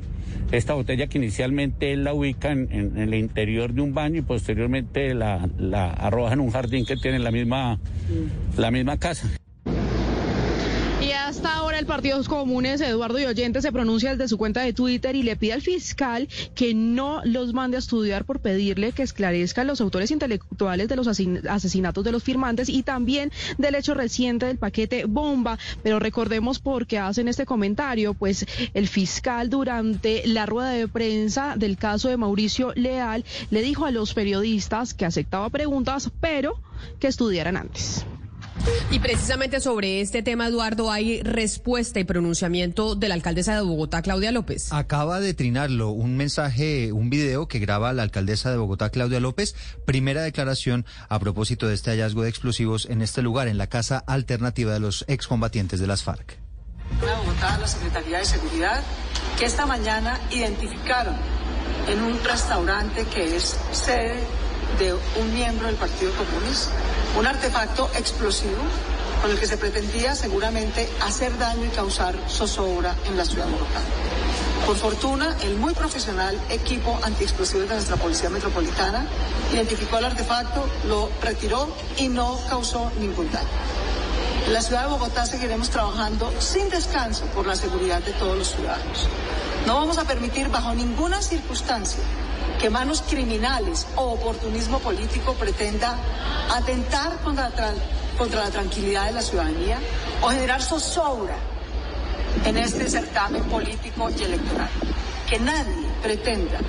Esta 0.53 0.75
botella 0.75 1.09
que 1.09 1.19
inicialmente 1.19 1.93
él 1.93 2.05
la 2.05 2.15
ubica 2.15 2.53
en, 2.53 2.69
en- 2.71 2.99
el 2.99 3.15
interior 3.15 3.73
de 3.73 3.81
un 3.81 3.95
baño 3.95 4.19
y 4.19 4.23
posteriormente 4.23 5.13
la, 5.15 5.49
la 5.59 5.91
arroja 5.91 6.35
en 6.35 6.41
un 6.41 6.51
jardín 6.51 6.85
que 6.87 6.97
tiene 6.97 7.19
la 7.19 7.33
misma, 7.33 7.81
la 8.57 8.71
misma 8.71 8.97
casa. 8.99 9.29
Y 11.45 11.47
hasta 11.47 11.59
ahora 11.59 11.79
el 11.79 11.85
Partido 11.85 12.25
Comunes, 12.25 12.81
Eduardo 12.81 13.19
y 13.19 13.27
Oyente, 13.27 13.61
se 13.61 13.71
pronuncia 13.71 14.13
desde 14.13 14.29
su 14.29 14.39
cuenta 14.39 14.63
de 14.63 14.73
Twitter 14.73 15.15
y 15.15 15.23
le 15.23 15.37
pide 15.37 15.53
al 15.53 15.61
fiscal 15.61 16.27
que 16.55 16.73
no 16.73 17.21
los 17.27 17.53
mande 17.53 17.77
a 17.77 17.81
estudiar 17.81 18.25
por 18.25 18.41
pedirle 18.41 18.93
que 18.93 19.03
esclarezca 19.03 19.63
los 19.63 19.83
autores 19.83 20.11
intelectuales 20.11 20.89
de 20.89 20.97
los 20.97 21.07
asesinatos 21.07 22.03
de 22.03 22.13
los 22.13 22.23
firmantes 22.23 22.71
y 22.71 22.83
también 22.83 23.31
del 23.59 23.75
hecho 23.75 23.93
reciente 23.93 24.47
del 24.47 24.57
paquete 24.57 25.05
bomba. 25.05 25.59
Pero 25.83 25.99
recordemos 25.99 26.61
por 26.61 26.87
qué 26.87 26.99
hacen 26.99 27.29
este 27.29 27.45
comentario, 27.45 28.15
pues 28.15 28.47
el 28.73 28.89
fiscal 28.89 29.51
durante 29.51 30.27
la 30.27 30.47
rueda 30.47 30.71
de 30.71 30.89
prensa 30.89 31.57
del 31.59 31.77
caso 31.77 32.09
de 32.09 32.17
Mauricio 32.17 32.73
Leal 32.75 33.23
le 33.51 33.61
dijo 33.61 33.85
a 33.85 33.91
los 33.91 34.15
periodistas 34.15 34.95
que 34.95 35.05
aceptaba 35.05 35.51
preguntas, 35.51 36.11
pero 36.23 36.59
que 36.99 37.09
estudiaran 37.09 37.59
antes. 37.59 38.07
Y 38.91 39.01
precisamente 39.01 39.61
sobre 39.61 40.01
este 40.01 40.23
tema, 40.23 40.47
Eduardo, 40.47 40.91
hay 40.91 41.21
respuesta 41.23 41.99
y 41.99 42.05
pronunciamiento 42.05 42.95
de 42.95 43.09
la 43.09 43.15
alcaldesa 43.15 43.55
de 43.55 43.63
Bogotá, 43.63 44.03
Claudia 44.03 44.31
López. 44.31 44.73
Acaba 44.73 45.21
de 45.21 45.35
trinarlo 45.35 45.91
un 45.91 46.17
mensaje, 46.17 46.93
un 46.93 47.11
video 47.11 47.49
que 47.49 47.59
graba 47.59 47.93
la 47.93 48.03
alcaldesa 48.03 48.51
de 48.51 48.57
Bogotá, 48.57 48.91
Claudia 48.91 49.21
López, 49.21 49.55
primera 49.85 50.23
declaración 50.23 50.87
a 51.09 51.19
propósito 51.19 51.67
de 51.67 51.75
este 51.75 51.91
hallazgo 51.91 52.23
de 52.23 52.29
explosivos 52.29 52.87
en 52.87 53.03
este 53.03 53.23
lugar, 53.23 53.49
en 53.49 53.59
la 53.59 53.67
casa 53.67 53.99
alternativa 54.07 54.73
de 54.73 54.81
los 54.81 55.05
excombatientes 55.09 55.81
de 55.81 55.87
las 55.87 56.05
FARC. 56.05 56.39
Bogotá, 57.01 57.59
la 57.59 57.67
Secretaría 57.67 58.19
de 58.19 58.25
Seguridad, 58.25 58.83
que 59.39 59.47
esta 59.47 59.67
mañana 59.67 60.21
identificaron 60.31 61.17
en 61.89 62.01
un 62.01 62.23
restaurante 62.23 63.05
que 63.13 63.37
es 63.37 63.57
sede 63.73 64.21
de 64.79 64.93
un 64.93 65.35
miembro 65.35 65.67
del 65.67 65.77
Partido 65.77 66.13
Comunista 66.13 66.73
un 67.19 67.27
artefacto 67.27 67.89
explosivo 67.97 68.59
con 69.23 69.31
el 69.31 69.39
que 69.39 69.47
se 69.47 69.57
pretendía 69.57 70.15
seguramente 70.15 70.89
hacer 71.01 71.37
daño 71.39 71.65
y 71.65 71.69
causar 71.69 72.17
zozobra 72.29 72.95
en 73.07 73.17
la 73.17 73.25
ciudad 73.25 73.47
de 73.47 73.53
Bogotá. 73.53 73.81
Por 74.67 74.77
fortuna, 74.77 75.37
el 75.43 75.57
muy 75.57 75.75
profesional 75.75 76.39
equipo 76.51 76.99
antiexplosivos 77.03 77.69
de 77.69 77.75
nuestra 77.75 77.97
Policía 77.97 78.31
Metropolitana 78.31 79.07
identificó 79.53 79.99
el 79.99 80.07
artefacto, 80.07 80.67
lo 80.89 81.09
retiró 81.23 81.69
y 81.99 82.09
no 82.09 82.39
causó 82.49 82.91
ningún 82.99 83.31
daño. 83.31 83.49
En 84.47 84.53
la 84.53 84.61
ciudad 84.61 84.83
de 84.83 84.89
Bogotá 84.89 85.25
seguiremos 85.25 85.71
trabajando 85.71 86.33
sin 86.41 86.69
descanso 86.69 87.27
por 87.27 87.47
la 87.47 87.55
seguridad 87.55 88.03
de 88.03 88.13
todos 88.13 88.37
los 88.37 88.51
ciudadanos. 88.51 89.09
No 89.67 89.77
vamos 89.77 89.99
a 89.99 90.05
permitir 90.05 90.49
bajo 90.49 90.75
ninguna 90.75 91.23
circunstancia 91.23 92.03
que 92.65 92.71
manos 92.71 93.03
criminales 93.03 93.87
o 93.95 94.15
oportunismo 94.15 94.79
político 94.79 95.35
pretenda 95.35 95.99
atentar 96.51 97.19
contra 97.19 97.51
la, 97.51 97.75
contra 98.17 98.43
la 98.43 98.51
tranquilidad 98.51 99.05
de 99.05 99.13
la 99.13 99.21
ciudadanía 99.21 99.79
o 100.23 100.31
generar 100.31 100.63
zozobra 100.63 101.37
en 102.43 102.57
este 102.57 102.89
certamen 102.89 103.43
político 103.51 104.09
y 104.09 104.23
electoral. 104.23 104.71
Que 105.29 105.39
nadie 105.39 105.73
pretenda 106.03 106.61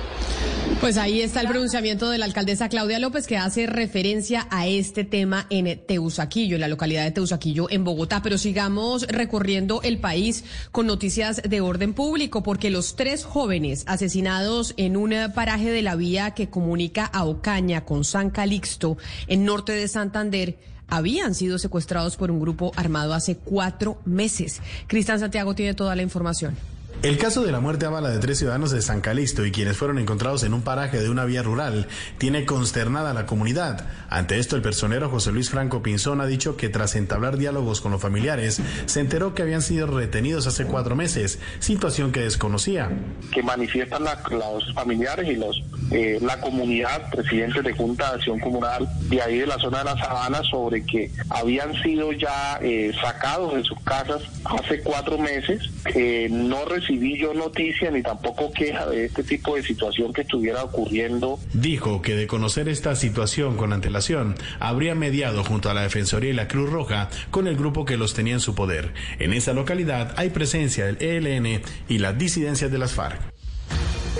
Pues 0.80 0.96
ahí 0.96 1.20
está 1.20 1.42
el 1.42 1.48
pronunciamiento 1.48 2.08
de 2.08 2.16
la 2.16 2.24
alcaldesa 2.24 2.70
Claudia 2.70 2.98
López 2.98 3.26
que 3.26 3.36
hace 3.36 3.66
referencia 3.66 4.46
a 4.50 4.66
este 4.66 5.04
tema 5.04 5.46
en 5.50 5.78
Teusaquillo, 5.86 6.54
en 6.54 6.62
la 6.62 6.68
localidad 6.68 7.04
de 7.04 7.10
Teusaquillo, 7.10 7.70
en 7.70 7.84
Bogotá. 7.84 8.22
Pero 8.22 8.38
sigamos 8.38 9.06
recorriendo 9.08 9.82
el 9.82 9.98
país 9.98 10.44
con 10.72 10.86
noticias 10.86 11.42
de 11.42 11.60
orden 11.60 11.92
público, 11.92 12.42
porque 12.42 12.70
los 12.70 12.96
tres 12.96 13.24
jóvenes 13.24 13.84
asesinados 13.86 14.72
en 14.78 14.96
un 14.96 15.14
paraje 15.34 15.70
de 15.70 15.82
la 15.82 15.94
vía 15.94 16.30
que 16.30 16.48
comunica 16.48 17.04
a 17.04 17.24
Ocaña 17.24 17.84
con 17.84 18.04
San 18.04 18.30
Calixto, 18.30 18.96
en 19.26 19.44
norte 19.44 19.72
de 19.72 19.86
Santander, 19.86 20.56
habían 20.88 21.34
sido 21.34 21.58
secuestrados 21.58 22.16
por 22.16 22.30
un 22.30 22.40
grupo 22.40 22.72
armado 22.76 23.12
hace 23.12 23.36
cuatro 23.36 24.00
meses. 24.04 24.60
Cristian 24.86 25.20
Santiago 25.20 25.54
tiene 25.54 25.74
toda 25.74 25.94
la 25.94 26.02
información. 26.02 26.56
El 27.02 27.18
caso 27.18 27.44
de 27.44 27.52
la 27.52 27.60
muerte 27.60 27.86
a 27.86 27.90
bala 27.90 28.08
de 28.10 28.18
tres 28.18 28.38
ciudadanos 28.38 28.72
de 28.72 28.82
San 28.82 29.00
Calixto 29.00 29.44
y 29.46 29.52
quienes 29.52 29.76
fueron 29.76 29.98
encontrados 29.98 30.42
en 30.42 30.52
un 30.54 30.62
paraje 30.62 30.98
de 30.98 31.08
una 31.08 31.24
vía 31.24 31.42
rural 31.42 31.86
tiene 32.18 32.44
consternada 32.46 33.10
a 33.12 33.14
la 33.14 33.26
comunidad. 33.26 33.86
Ante 34.08 34.38
esto, 34.40 34.56
el 34.56 34.62
personero 34.62 35.08
José 35.08 35.30
Luis 35.30 35.48
Franco 35.50 35.82
Pinzón 35.82 36.20
ha 36.20 36.26
dicho 36.26 36.56
que 36.56 36.68
tras 36.68 36.96
entablar 36.96 37.36
diálogos 37.36 37.80
con 37.80 37.92
los 37.92 38.00
familiares, 38.02 38.60
se 38.86 39.00
enteró 39.00 39.34
que 39.34 39.42
habían 39.42 39.62
sido 39.62 39.86
retenidos 39.86 40.48
hace 40.48 40.64
cuatro 40.64 40.96
meses, 40.96 41.38
situación 41.60 42.10
que 42.10 42.20
desconocía. 42.20 42.90
que 43.32 43.42
manifiestan 43.42 44.02
la- 44.02 44.20
los 44.30 44.72
familiares 44.74 45.28
y 45.28 45.36
los 45.36 45.62
eh, 45.92 46.18
la 46.20 46.40
comunidad, 46.40 47.10
presidentes 47.10 47.62
de 47.62 47.72
Junta 47.72 48.08
de 48.10 48.16
Acción 48.16 48.40
Comunal 48.40 48.88
de 49.08 49.22
ahí 49.22 49.38
de 49.38 49.46
la 49.46 49.56
zona 49.58 49.78
de 49.78 49.84
la 49.84 49.96
Sabana, 49.98 50.42
sobre 50.42 50.84
que 50.84 51.12
habían 51.30 51.80
sido 51.82 52.10
ya 52.12 52.58
eh, 52.60 52.92
sacados 53.00 53.54
de 53.54 53.62
sus 53.62 53.78
casas 53.82 54.20
hace 54.44 54.80
cuatro 54.80 55.16
meses. 55.18 55.62
Eh, 55.94 56.26
no 56.30 56.64
recibí 56.86 57.18
yo 57.18 57.34
noticia 57.34 57.90
ni 57.90 58.02
tampoco 58.02 58.52
queja 58.52 58.86
de 58.86 59.06
este 59.06 59.24
tipo 59.24 59.56
de 59.56 59.62
situación 59.62 60.12
que 60.12 60.22
estuviera 60.22 60.62
ocurriendo 60.62 61.38
Dijo 61.52 62.02
que 62.02 62.14
de 62.14 62.26
conocer 62.26 62.68
esta 62.68 62.94
situación 62.94 63.56
con 63.56 63.72
antelación, 63.72 64.34
habría 64.60 64.94
mediado 64.94 65.44
junto 65.44 65.70
a 65.70 65.74
la 65.74 65.82
Defensoría 65.82 66.30
y 66.30 66.34
la 66.34 66.48
Cruz 66.48 66.70
Roja 66.70 67.10
con 67.30 67.48
el 67.48 67.56
grupo 67.56 67.84
que 67.84 67.96
los 67.96 68.14
tenía 68.14 68.34
en 68.34 68.40
su 68.40 68.54
poder. 68.54 68.92
En 69.18 69.32
esa 69.32 69.52
localidad 69.52 70.14
hay 70.16 70.30
presencia 70.30 70.86
del 70.86 70.98
ELN 71.00 71.62
y 71.88 71.98
las 71.98 72.16
disidencias 72.16 72.70
de 72.70 72.78
las 72.78 72.92
FARC. 72.92 73.20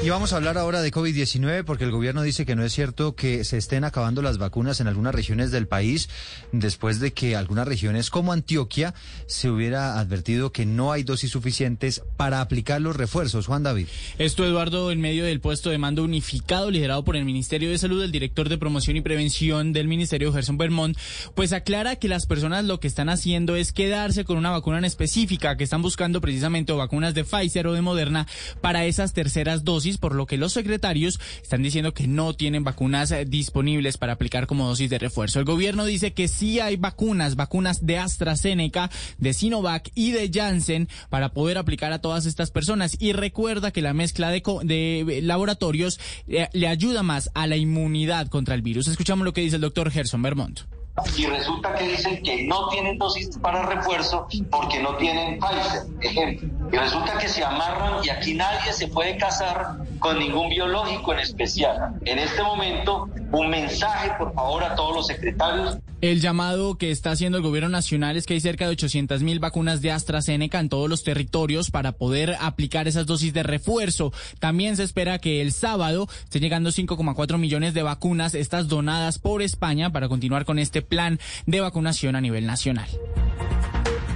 Y 0.02 0.10
vamos 0.10 0.32
a 0.32 0.36
hablar 0.36 0.58
ahora 0.58 0.82
de 0.82 0.92
COVID-19 0.92 1.64
porque 1.64 1.84
el 1.84 1.90
gobierno 1.90 2.22
dice 2.22 2.44
que 2.44 2.54
no 2.54 2.62
es 2.62 2.72
cierto 2.72 3.16
que 3.16 3.44
se 3.44 3.56
estén 3.56 3.82
acabando 3.82 4.20
las 4.20 4.36
vacunas 4.36 4.80
en 4.80 4.88
algunas 4.88 5.14
regiones 5.14 5.50
del 5.50 5.66
país 5.66 6.08
después 6.52 7.00
de 7.00 7.12
que 7.12 7.34
algunas 7.34 7.66
regiones 7.66 8.10
como 8.10 8.32
Antioquia 8.32 8.94
se 9.26 9.48
hubiera 9.50 9.98
advertido 9.98 10.52
que 10.52 10.66
no 10.66 10.92
hay 10.92 11.02
dosis 11.02 11.30
suficientes 11.30 12.02
para 12.16 12.40
aplicar 12.40 12.80
los 12.80 12.94
refuerzos. 12.94 13.46
Juan 13.46 13.62
David. 13.62 13.86
Esto, 14.18 14.44
Eduardo, 14.44 14.92
en 14.92 15.00
medio 15.00 15.24
del 15.24 15.40
puesto 15.40 15.70
de 15.70 15.78
mando 15.78 16.04
unificado 16.04 16.70
liderado 16.70 17.02
por 17.02 17.16
el 17.16 17.24
Ministerio 17.24 17.70
de 17.70 17.78
Salud, 17.78 18.02
el 18.02 18.12
director 18.12 18.48
de 18.48 18.58
promoción 18.58 18.96
y 18.96 19.00
prevención 19.00 19.72
del 19.72 19.88
Ministerio, 19.88 20.32
Gerson 20.32 20.58
Bermont, 20.58 20.96
pues 21.34 21.52
aclara 21.52 21.96
que 21.96 22.08
las 22.08 22.26
personas 22.26 22.64
lo 22.64 22.80
que 22.80 22.86
están 22.86 23.08
haciendo 23.08 23.56
es 23.56 23.72
quedarse 23.72 24.24
con 24.24 24.36
una 24.36 24.50
vacuna 24.50 24.78
en 24.78 24.84
específica, 24.84 25.56
que 25.56 25.64
están 25.64 25.82
buscando 25.82 26.20
precisamente 26.20 26.72
vacunas 26.72 27.14
de 27.14 27.24
Pfizer 27.24 27.66
o 27.66 27.72
de 27.72 27.82
Moderna 27.82 28.26
para 28.60 28.84
esas 28.84 29.14
terceras 29.14 29.64
dosis, 29.64 29.85
por 29.96 30.14
lo 30.14 30.26
que 30.26 30.36
los 30.36 30.52
secretarios 30.52 31.20
están 31.42 31.62
diciendo 31.62 31.94
que 31.94 32.06
no 32.06 32.34
tienen 32.34 32.64
vacunas 32.64 33.10
eh, 33.12 33.24
disponibles 33.24 33.96
para 33.96 34.14
aplicar 34.14 34.46
como 34.46 34.66
dosis 34.66 34.90
de 34.90 34.98
refuerzo. 34.98 35.38
El 35.38 35.44
gobierno 35.44 35.84
dice 35.84 36.12
que 36.12 36.28
sí 36.28 36.60
hay 36.60 36.76
vacunas, 36.76 37.36
vacunas 37.36 37.86
de 37.86 37.98
AstraZeneca, 37.98 38.90
de 39.18 39.32
Sinovac 39.32 39.90
y 39.94 40.10
de 40.10 40.30
Janssen 40.32 40.88
para 41.08 41.30
poder 41.30 41.58
aplicar 41.58 41.92
a 41.92 42.00
todas 42.00 42.26
estas 42.26 42.50
personas. 42.50 42.96
Y 43.00 43.12
recuerda 43.12 43.70
que 43.70 43.82
la 43.82 43.94
mezcla 43.94 44.30
de, 44.30 44.42
de 44.64 45.00
eh, 45.00 45.22
laboratorios 45.22 46.00
eh, 46.28 46.48
le 46.52 46.68
ayuda 46.68 47.02
más 47.02 47.30
a 47.34 47.46
la 47.46 47.56
inmunidad 47.56 48.28
contra 48.28 48.54
el 48.54 48.62
virus. 48.62 48.88
Escuchamos 48.88 49.24
lo 49.24 49.32
que 49.32 49.42
dice 49.42 49.56
el 49.56 49.62
doctor 49.62 49.90
Gerson 49.90 50.22
Vermont. 50.22 50.75
Y 51.16 51.26
resulta 51.26 51.74
que 51.74 51.88
dicen 51.88 52.22
que 52.22 52.44
no 52.44 52.68
tienen 52.68 52.98
dosis 52.98 53.36
para 53.38 53.62
refuerzo 53.62 54.26
porque 54.50 54.80
no 54.82 54.96
tienen 54.96 55.38
Pfizer, 55.38 55.82
ejemplo. 56.00 56.48
Y 56.72 56.76
resulta 56.76 57.18
que 57.18 57.28
se 57.28 57.44
amarran 57.44 58.02
y 58.02 58.08
aquí 58.08 58.34
nadie 58.34 58.72
se 58.72 58.88
puede 58.88 59.16
casar 59.16 59.76
con 59.98 60.18
ningún 60.18 60.48
biológico 60.48 61.12
en 61.12 61.20
especial. 61.20 61.94
En 62.04 62.18
este 62.18 62.42
momento, 62.42 63.08
un 63.32 63.50
mensaje, 63.50 64.12
por 64.18 64.32
favor, 64.34 64.64
a 64.64 64.74
todos 64.74 64.94
los 64.94 65.06
secretarios 65.06 65.78
El 66.00 66.20
llamado 66.20 66.76
que 66.76 66.90
está 66.90 67.10
haciendo 67.10 67.38
el 67.38 67.44
gobierno 67.44 67.68
nacional 67.68 68.16
es 68.16 68.26
que 68.26 68.34
hay 68.34 68.40
cerca 68.40 68.66
de 68.66 68.72
800 68.72 69.22
mil 69.22 69.38
vacunas 69.38 69.82
de 69.82 69.92
AstraZeneca 69.92 70.60
en 70.60 70.68
todos 70.68 70.88
los 70.88 71.02
territorios 71.02 71.70
para 71.70 71.92
poder 71.92 72.36
aplicar 72.40 72.88
esas 72.88 73.06
dosis 73.06 73.32
de 73.32 73.42
refuerzo. 73.42 74.12
También 74.38 74.76
se 74.76 74.82
espera 74.82 75.18
que 75.18 75.40
el 75.42 75.52
sábado 75.52 76.08
estén 76.24 76.42
llegando 76.42 76.70
5,4 76.70 77.38
millones 77.38 77.74
de 77.74 77.82
vacunas, 77.82 78.34
estas 78.34 78.68
donadas 78.68 79.18
por 79.18 79.42
España 79.42 79.90
para 79.90 80.08
continuar 80.08 80.44
con 80.44 80.58
este 80.58 80.82
plan 80.82 81.18
de 81.46 81.60
vacunación 81.60 82.16
a 82.16 82.20
nivel 82.20 82.46
nacional. 82.46 82.88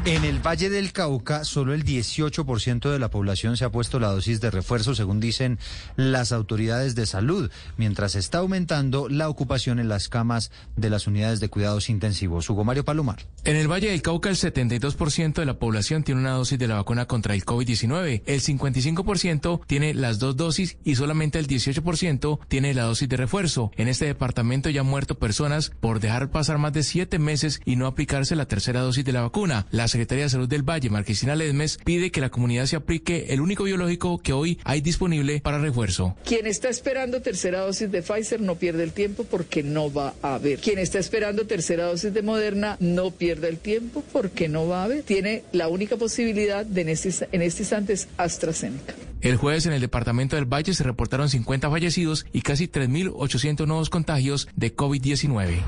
En 0.06 0.24
el 0.24 0.38
Valle 0.40 0.70
del 0.70 0.92
Cauca, 0.92 1.44
solo 1.44 1.74
el 1.74 1.84
18% 1.84 2.90
de 2.90 2.98
la 2.98 3.10
población 3.10 3.58
se 3.58 3.66
ha 3.66 3.70
puesto 3.70 4.00
la 4.00 4.08
dosis 4.08 4.40
de 4.40 4.50
refuerzo, 4.50 4.94
según 4.94 5.20
dicen 5.20 5.58
las 5.94 6.32
autoridades 6.32 6.94
de 6.94 7.04
salud, 7.04 7.50
mientras 7.76 8.14
está 8.14 8.38
aumentando 8.38 9.10
la 9.10 9.28
ocupación 9.28 9.78
en 9.78 9.90
las 9.90 10.08
camas 10.08 10.52
de 10.74 10.88
las 10.88 11.06
unidades 11.06 11.38
de 11.38 11.50
cuidados 11.50 11.90
intensivos. 11.90 12.48
Hugo 12.48 12.64
Mario 12.64 12.82
Palomar. 12.82 13.26
En 13.44 13.56
el 13.56 13.70
Valle 13.70 13.90
del 13.90 14.00
Cauca, 14.00 14.30
el 14.30 14.36
72% 14.36 15.34
de 15.34 15.44
la 15.44 15.58
población 15.58 16.02
tiene 16.02 16.22
una 16.22 16.30
dosis 16.30 16.58
de 16.58 16.66
la 16.66 16.76
vacuna 16.76 17.04
contra 17.04 17.34
el 17.34 17.44
COVID-19. 17.44 18.22
El 18.24 18.40
55% 18.40 19.60
tiene 19.66 19.92
las 19.92 20.18
dos 20.18 20.34
dosis 20.34 20.78
y 20.82 20.94
solamente 20.94 21.38
el 21.38 21.46
18% 21.46 22.38
tiene 22.48 22.72
la 22.72 22.84
dosis 22.84 23.08
de 23.08 23.18
refuerzo. 23.18 23.70
En 23.76 23.88
este 23.88 24.06
departamento 24.06 24.70
ya 24.70 24.80
han 24.80 24.86
muerto 24.86 25.18
personas 25.18 25.72
por 25.78 26.00
dejar 26.00 26.30
pasar 26.30 26.56
más 26.56 26.72
de 26.72 26.84
siete 26.84 27.18
meses 27.18 27.60
y 27.66 27.76
no 27.76 27.86
aplicarse 27.86 28.34
la 28.34 28.48
tercera 28.48 28.80
dosis 28.80 29.04
de 29.04 29.12
la 29.12 29.20
vacuna. 29.20 29.66
La 29.70 29.89
Secretaría 29.90 30.24
de 30.24 30.30
Salud 30.30 30.48
del 30.48 30.68
Valle, 30.68 30.90
Marquesina 30.90 31.36
Ledmes, 31.36 31.78
pide 31.84 32.10
que 32.10 32.20
la 32.20 32.30
comunidad 32.30 32.66
se 32.66 32.76
aplique 32.76 33.26
el 33.28 33.40
único 33.40 33.64
biológico 33.64 34.18
que 34.18 34.32
hoy 34.32 34.58
hay 34.64 34.80
disponible 34.80 35.40
para 35.40 35.58
refuerzo. 35.58 36.16
Quien 36.24 36.46
está 36.46 36.68
esperando 36.68 37.22
tercera 37.22 37.60
dosis 37.60 37.90
de 37.90 38.02
Pfizer 38.02 38.40
no 38.40 38.56
pierde 38.56 38.82
el 38.82 38.92
tiempo 38.92 39.24
porque 39.24 39.62
no 39.62 39.92
va 39.92 40.14
a 40.22 40.34
haber. 40.34 40.58
Quien 40.58 40.78
está 40.78 40.98
esperando 40.98 41.46
tercera 41.46 41.84
dosis 41.84 42.12
de 42.12 42.22
Moderna 42.22 42.76
no 42.80 43.12
pierde 43.12 43.48
el 43.48 43.58
tiempo 43.58 44.02
porque 44.12 44.48
no 44.48 44.66
va 44.66 44.82
a 44.82 44.84
haber. 44.84 45.02
Tiene 45.02 45.44
la 45.52 45.68
única 45.68 45.96
posibilidad 45.96 46.66
de 46.66 46.80
en 46.80 46.88
este, 46.88 47.28
en 47.32 47.42
este 47.42 47.62
instante 47.62 47.92
es 47.92 48.08
AstraZeneca. 48.16 49.09
El 49.20 49.36
jueves 49.36 49.66
en 49.66 49.74
el 49.74 49.82
departamento 49.82 50.36
del 50.36 50.46
Valle 50.46 50.72
se 50.72 50.82
reportaron 50.82 51.28
50 51.28 51.68
fallecidos 51.68 52.24
y 52.32 52.40
casi 52.40 52.68
3.800 52.68 53.66
nuevos 53.66 53.90
contagios 53.90 54.48
de 54.56 54.74
COVID-19. 54.74 55.60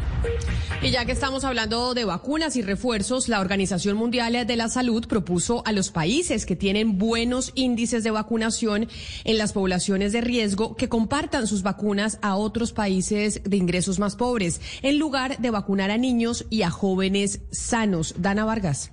Y 0.81 0.91
ya 0.91 1.05
que 1.05 1.13
estamos 1.13 1.45
hablando 1.45 1.93
de 1.93 2.07
vacunas 2.07 2.57
y 2.57 2.63
refuerzos, 2.63 3.29
la 3.29 3.41
Organización 3.41 3.97
Mundial 3.97 4.47
de 4.47 4.57
la 4.57 4.69
Salud 4.69 5.07
propuso 5.07 5.63
a 5.67 5.73
los 5.73 5.91
países 5.91 6.47
que 6.47 6.57
tienen 6.57 6.97
buenos 6.99 7.53
índices 7.55 8.03
de 8.05 8.11
vacunación 8.11 8.89
en 9.25 9.39
las 9.39 9.53
poblaciones 9.53 10.13
de 10.13 10.23
riesgo 10.23 10.75
que 10.75 10.89
compartan 10.89 11.47
sus 11.47 11.63
vacunas 11.63 12.19
a 12.23 12.37
otros 12.37 12.73
países 12.73 13.43
de 13.45 13.57
ingresos 13.59 13.99
más 13.99 14.17
pobres, 14.17 14.63
en 14.81 14.99
lugar 14.99 15.39
de 15.39 15.51
vacunar 15.51 15.91
a 15.91 15.99
niños 15.99 16.47
y 16.49 16.63
a 16.63 16.71
jóvenes 16.71 17.41
sanos. 17.51 18.15
Dana 18.17 18.47
Vargas. 18.47 18.93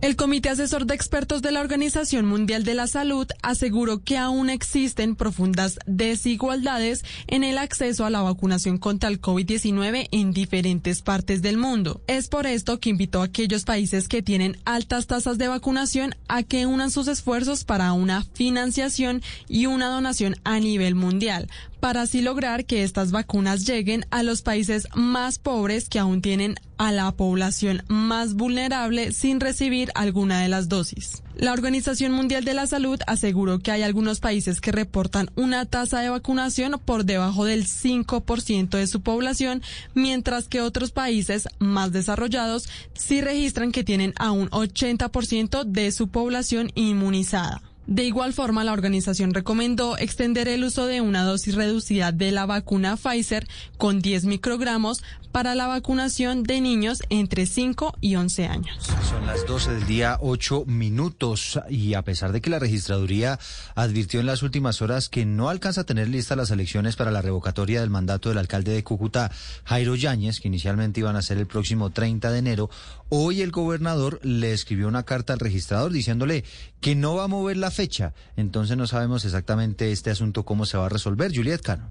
El 0.00 0.16
Comité 0.16 0.48
Asesor 0.48 0.86
de 0.86 0.94
Expertos 0.94 1.42
de 1.42 1.52
la 1.52 1.60
Organización 1.60 2.24
Mundial 2.24 2.64
de 2.64 2.72
la 2.72 2.86
Salud 2.86 3.26
aseguró 3.42 4.02
que 4.02 4.16
aún 4.16 4.48
existen 4.48 5.14
profundas 5.14 5.78
desigualdades 5.84 7.04
en 7.26 7.44
el 7.44 7.58
acceso 7.58 8.06
a 8.06 8.10
la 8.10 8.22
vacunación 8.22 8.78
contra 8.78 9.10
el 9.10 9.20
COVID-19 9.20 10.08
en 10.10 10.32
diferentes 10.32 11.02
partes 11.02 11.42
del 11.42 11.58
mundo. 11.58 12.00
Es 12.06 12.28
por 12.28 12.46
esto 12.46 12.80
que 12.80 12.88
invitó 12.88 13.20
a 13.20 13.26
aquellos 13.26 13.64
países 13.64 14.08
que 14.08 14.22
tienen 14.22 14.56
altas 14.64 15.06
tasas 15.06 15.36
de 15.36 15.48
vacunación 15.48 16.14
a 16.28 16.44
que 16.44 16.64
unan 16.64 16.90
sus 16.90 17.06
esfuerzos 17.06 17.64
para 17.64 17.92
una 17.92 18.24
financiación 18.32 19.20
y 19.48 19.66
una 19.66 19.88
donación 19.88 20.36
a 20.44 20.60
nivel 20.60 20.94
mundial, 20.94 21.50
para 21.80 22.02
así 22.02 22.20
lograr 22.20 22.66
que 22.66 22.82
estas 22.82 23.10
vacunas 23.10 23.66
lleguen 23.66 24.04
a 24.10 24.22
los 24.22 24.42
países 24.42 24.86
más 24.94 25.38
pobres 25.38 25.88
que 25.88 25.98
aún 25.98 26.22
tienen 26.22 26.56
a 26.76 26.92
la 26.92 27.10
población 27.12 27.82
más 27.88 28.34
vulnerable 28.34 29.12
sin 29.12 29.40
recibir 29.40 29.90
alguna 29.94 30.40
de 30.40 30.48
las 30.48 30.68
dosis. 30.68 31.22
La 31.36 31.52
Organización 31.52 32.12
Mundial 32.12 32.44
de 32.44 32.54
la 32.54 32.66
Salud 32.66 32.98
aseguró 33.06 33.58
que 33.58 33.70
hay 33.70 33.82
algunos 33.82 34.20
países 34.20 34.60
que 34.60 34.72
reportan 34.72 35.30
una 35.36 35.64
tasa 35.66 36.00
de 36.00 36.10
vacunación 36.10 36.80
por 36.84 37.04
debajo 37.04 37.44
del 37.44 37.66
5% 37.66 38.70
de 38.70 38.86
su 38.86 39.00
población, 39.00 39.62
mientras 39.94 40.48
que 40.48 40.60
otros 40.60 40.90
países 40.90 41.48
más 41.58 41.92
desarrollados 41.92 42.68
sí 42.94 43.20
registran 43.20 43.72
que 43.72 43.84
tienen 43.84 44.12
a 44.16 44.32
un 44.32 44.50
80% 44.50 45.64
de 45.64 45.92
su 45.92 46.08
población 46.08 46.70
inmunizada. 46.74 47.62
De 47.90 48.04
igual 48.04 48.32
forma, 48.32 48.62
la 48.62 48.72
organización 48.72 49.34
recomendó 49.34 49.98
extender 49.98 50.46
el 50.46 50.62
uso 50.62 50.86
de 50.86 51.00
una 51.00 51.24
dosis 51.24 51.56
reducida 51.56 52.12
de 52.12 52.30
la 52.30 52.46
vacuna 52.46 52.96
Pfizer 52.96 53.48
con 53.78 54.00
10 54.00 54.26
microgramos 54.26 55.02
para 55.32 55.54
la 55.54 55.66
vacunación 55.66 56.42
de 56.42 56.60
niños 56.60 57.02
entre 57.08 57.46
5 57.46 57.96
y 58.00 58.16
11 58.16 58.46
años. 58.46 58.90
Son 59.08 59.26
las 59.26 59.46
12 59.46 59.74
del 59.74 59.86
día, 59.86 60.18
8 60.20 60.64
minutos. 60.66 61.58
Y 61.68 61.94
a 61.94 62.02
pesar 62.02 62.32
de 62.32 62.40
que 62.40 62.50
la 62.50 62.58
registraduría 62.58 63.38
advirtió 63.74 64.20
en 64.20 64.26
las 64.26 64.42
últimas 64.42 64.82
horas 64.82 65.08
que 65.08 65.24
no 65.26 65.48
alcanza 65.48 65.82
a 65.82 65.84
tener 65.84 66.08
listas 66.08 66.36
las 66.36 66.50
elecciones 66.50 66.96
para 66.96 67.10
la 67.10 67.22
revocatoria 67.22 67.80
del 67.80 67.90
mandato 67.90 68.28
del 68.28 68.38
alcalde 68.38 68.72
de 68.72 68.84
Cúcuta, 68.84 69.30
Jairo 69.64 69.94
Yáñez, 69.94 70.40
que 70.40 70.48
inicialmente 70.48 71.00
iban 71.00 71.16
a 71.16 71.22
ser 71.22 71.38
el 71.38 71.46
próximo 71.46 71.90
30 71.90 72.30
de 72.30 72.38
enero, 72.38 72.70
hoy 73.08 73.42
el 73.42 73.50
gobernador 73.50 74.20
le 74.22 74.52
escribió 74.52 74.88
una 74.88 75.04
carta 75.04 75.32
al 75.32 75.40
registrador 75.40 75.92
diciéndole 75.92 76.44
que 76.80 76.94
no 76.94 77.14
va 77.16 77.24
a 77.24 77.28
mover 77.28 77.56
la 77.56 77.70
fecha. 77.80 78.12
Entonces 78.36 78.76
no 78.76 78.86
sabemos 78.86 79.24
exactamente 79.24 79.90
este 79.90 80.10
asunto 80.10 80.44
cómo 80.44 80.66
se 80.66 80.76
va 80.76 80.84
a 80.84 80.90
resolver. 80.90 81.34
Juliet 81.34 81.62
Cano. 81.62 81.88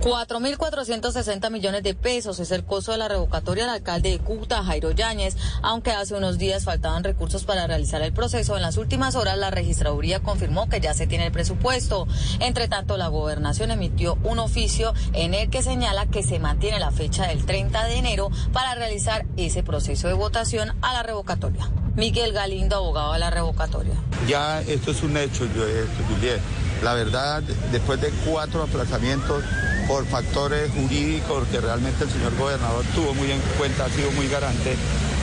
4.460 0.00 1.50
millones 1.50 1.82
de 1.82 1.94
pesos 1.94 2.38
es 2.38 2.50
el 2.52 2.64
costo 2.64 2.92
de 2.92 2.98
la 2.98 3.08
revocatoria 3.08 3.64
del 3.64 3.74
alcalde 3.74 4.10
de 4.10 4.18
Cúcuta, 4.20 4.62
Jairo 4.62 4.92
Yáñez, 4.92 5.36
aunque 5.62 5.90
hace 5.90 6.14
unos 6.14 6.38
días 6.38 6.64
faltaban 6.64 7.02
recursos 7.02 7.44
para 7.44 7.66
realizar 7.66 8.00
el 8.02 8.12
proceso. 8.12 8.56
En 8.56 8.62
las 8.62 8.76
últimas 8.76 9.16
horas 9.16 9.36
la 9.38 9.50
registraduría 9.50 10.20
confirmó 10.20 10.68
que 10.68 10.80
ya 10.80 10.94
se 10.94 11.06
tiene 11.06 11.26
el 11.26 11.32
presupuesto. 11.32 12.06
Entre 12.40 12.68
tanto, 12.68 12.96
la 12.96 13.08
gobernación 13.08 13.70
emitió 13.70 14.16
un 14.22 14.38
oficio 14.38 14.94
en 15.14 15.34
el 15.34 15.50
que 15.50 15.62
señala 15.62 16.06
que 16.06 16.22
se 16.22 16.38
mantiene 16.38 16.78
la 16.78 16.90
fecha 16.92 17.26
del 17.26 17.44
30 17.44 17.84
de 17.84 17.96
enero 17.96 18.30
para 18.52 18.74
realizar 18.76 19.26
ese 19.36 19.62
proceso 19.62 20.06
de 20.08 20.14
votación 20.14 20.76
a 20.80 20.92
la 20.94 21.02
revocatoria. 21.02 21.68
Miguel 21.96 22.32
Galindo, 22.32 22.76
abogado 22.76 23.12
de 23.14 23.18
la 23.18 23.30
revocatoria. 23.30 23.94
Ya 24.28 24.60
esto 24.62 24.92
es 24.92 25.02
un 25.02 25.16
hecho, 25.16 25.44
yo- 25.56 25.66
eh, 25.66 25.86
Juliet. 26.08 26.40
La 26.84 26.94
verdad, 26.94 27.42
después 27.72 28.00
de 28.00 28.10
cuatro 28.24 28.62
aplazamientos 28.62 29.42
por 29.88 30.04
factores 30.04 30.70
jurídicos 30.70 31.48
que 31.48 31.60
realmente 31.60 32.04
el 32.04 32.10
señor 32.10 32.36
gobernador 32.36 32.84
tuvo 32.94 33.14
muy 33.14 33.32
en 33.32 33.40
cuenta, 33.56 33.86
ha 33.86 33.88
sido 33.88 34.10
muy 34.12 34.28
garante 34.28 34.76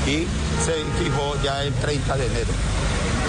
y 0.08 0.28
se 0.66 0.74
fijó 1.02 1.40
ya 1.44 1.64
el 1.64 1.72
30 1.74 2.18
de 2.18 2.26
enero. 2.26 2.52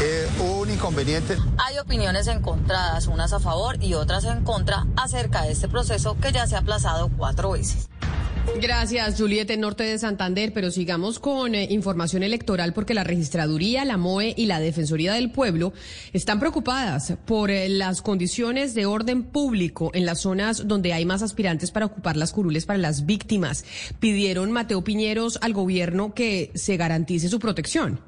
Eh, 0.02 0.28
un 0.40 0.70
inconveniente. 0.70 1.38
Hay 1.58 1.78
opiniones 1.78 2.26
encontradas, 2.26 3.06
unas 3.06 3.32
a 3.32 3.40
favor 3.40 3.82
y 3.82 3.94
otras 3.94 4.24
en 4.24 4.44
contra, 4.44 4.86
acerca 4.96 5.42
de 5.42 5.52
este 5.52 5.68
proceso 5.68 6.16
que 6.20 6.32
ya 6.32 6.46
se 6.46 6.56
ha 6.56 6.58
aplazado 6.58 7.10
cuatro 7.16 7.52
veces. 7.52 7.88
Gracias, 8.60 9.20
Julieta, 9.20 9.54
Norte 9.56 9.84
de 9.84 9.98
Santander. 9.98 10.52
Pero 10.52 10.70
sigamos 10.70 11.18
con 11.18 11.54
eh, 11.54 11.66
información 11.70 12.22
electoral 12.22 12.72
porque 12.72 12.94
la 12.94 13.04
Registraduría, 13.04 13.84
la 13.84 13.96
MOE 13.96 14.34
y 14.36 14.46
la 14.46 14.60
Defensoría 14.60 15.12
del 15.12 15.30
Pueblo 15.30 15.72
están 16.12 16.40
preocupadas 16.40 17.14
por 17.26 17.50
eh, 17.50 17.68
las 17.68 18.00
condiciones 18.02 18.74
de 18.74 18.86
orden 18.86 19.24
público 19.24 19.90
en 19.94 20.06
las 20.06 20.20
zonas 20.20 20.66
donde 20.66 20.92
hay 20.92 21.04
más 21.04 21.22
aspirantes 21.22 21.70
para 21.70 21.86
ocupar 21.86 22.16
las 22.16 22.32
curules 22.32 22.66
para 22.66 22.78
las 22.78 23.04
víctimas. 23.04 23.64
Pidieron 24.00 24.52
Mateo 24.52 24.82
Piñeros 24.82 25.38
al 25.42 25.52
gobierno 25.52 26.14
que 26.14 26.50
se 26.54 26.76
garantice 26.76 27.28
su 27.28 27.38
protección. 27.38 28.00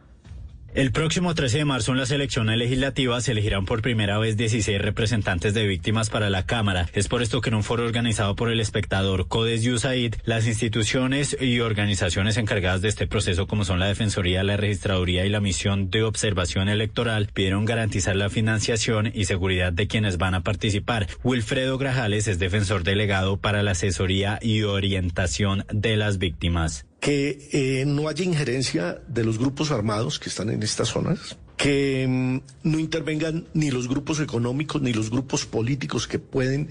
El 0.75 0.93
próximo 0.93 1.35
13 1.35 1.59
de 1.59 1.65
marzo 1.65 1.93
en 1.93 1.99
las 1.99 2.11
elecciones 2.11 2.59
legislativas 2.59 3.25
se 3.25 3.33
elegirán 3.33 3.65
por 3.65 3.81
primera 3.81 4.19
vez 4.19 4.37
16 4.37 4.81
representantes 4.81 5.55
de 5.55 5.67
víctimas 5.67 6.11
para 6.11 6.29
la 6.29 6.45
Cámara. 6.45 6.89
Es 6.93 7.09
por 7.09 7.23
esto 7.23 7.41
que 7.41 7.49
en 7.49 7.55
un 7.55 7.65
foro 7.65 7.87
organizado 7.87 8.37
por 8.37 8.51
el 8.51 8.61
espectador 8.61 9.29
Codes 9.29 9.67
USAID, 9.67 10.17
las 10.25 10.47
instituciones 10.47 11.37
y 11.41 11.61
organizaciones 11.61 12.37
encargadas 12.37 12.83
de 12.83 12.89
este 12.89 13.07
proceso, 13.07 13.47
como 13.47 13.65
son 13.65 13.81
la 13.81 13.87
Defensoría, 13.87 14.45
la 14.45 14.59
Registraduría 14.59 15.25
y 15.25 15.31
la 15.31 15.41
Misión 15.41 15.91
de 15.91 16.03
Observación 16.03 16.69
Electoral, 16.69 17.31
pidieron 17.33 17.65
garantizar 17.65 18.15
la 18.15 18.29
financiación 18.29 19.11
y 19.15 19.25
seguridad 19.25 19.73
de 19.73 19.89
quienes 19.89 20.19
van 20.19 20.35
a 20.35 20.43
participar. 20.43 21.09
Wilfredo 21.25 21.79
Grajales 21.79 22.29
es 22.29 22.39
defensor 22.39 22.85
delegado 22.85 23.39
para 23.39 23.63
la 23.63 23.71
asesoría 23.71 24.39
y 24.43 24.63
orientación 24.63 25.65
de 25.73 25.97
las 25.97 26.19
víctimas. 26.19 26.88
Que 27.01 27.49
eh, 27.53 27.85
no 27.87 28.09
haya 28.09 28.25
injerencia 28.25 29.01
de 29.09 29.25
los 29.25 29.39
grupos 29.39 29.71
armados 29.71 30.19
que 30.19 30.29
están 30.29 30.51
en 30.51 30.63
estas 30.63 30.89
zonas, 30.89 31.37
que 31.57 32.07
mm, 32.09 32.69
no 32.69 32.79
intervengan 32.79 33.47
ni 33.55 33.71
los 33.71 33.89
grupos 33.89 34.21
económicos 34.21 34.83
ni 34.83 34.93
los 34.93 35.11
grupos 35.11 35.47
políticos 35.47 36.07
que 36.09 36.19
pueden 36.19 36.69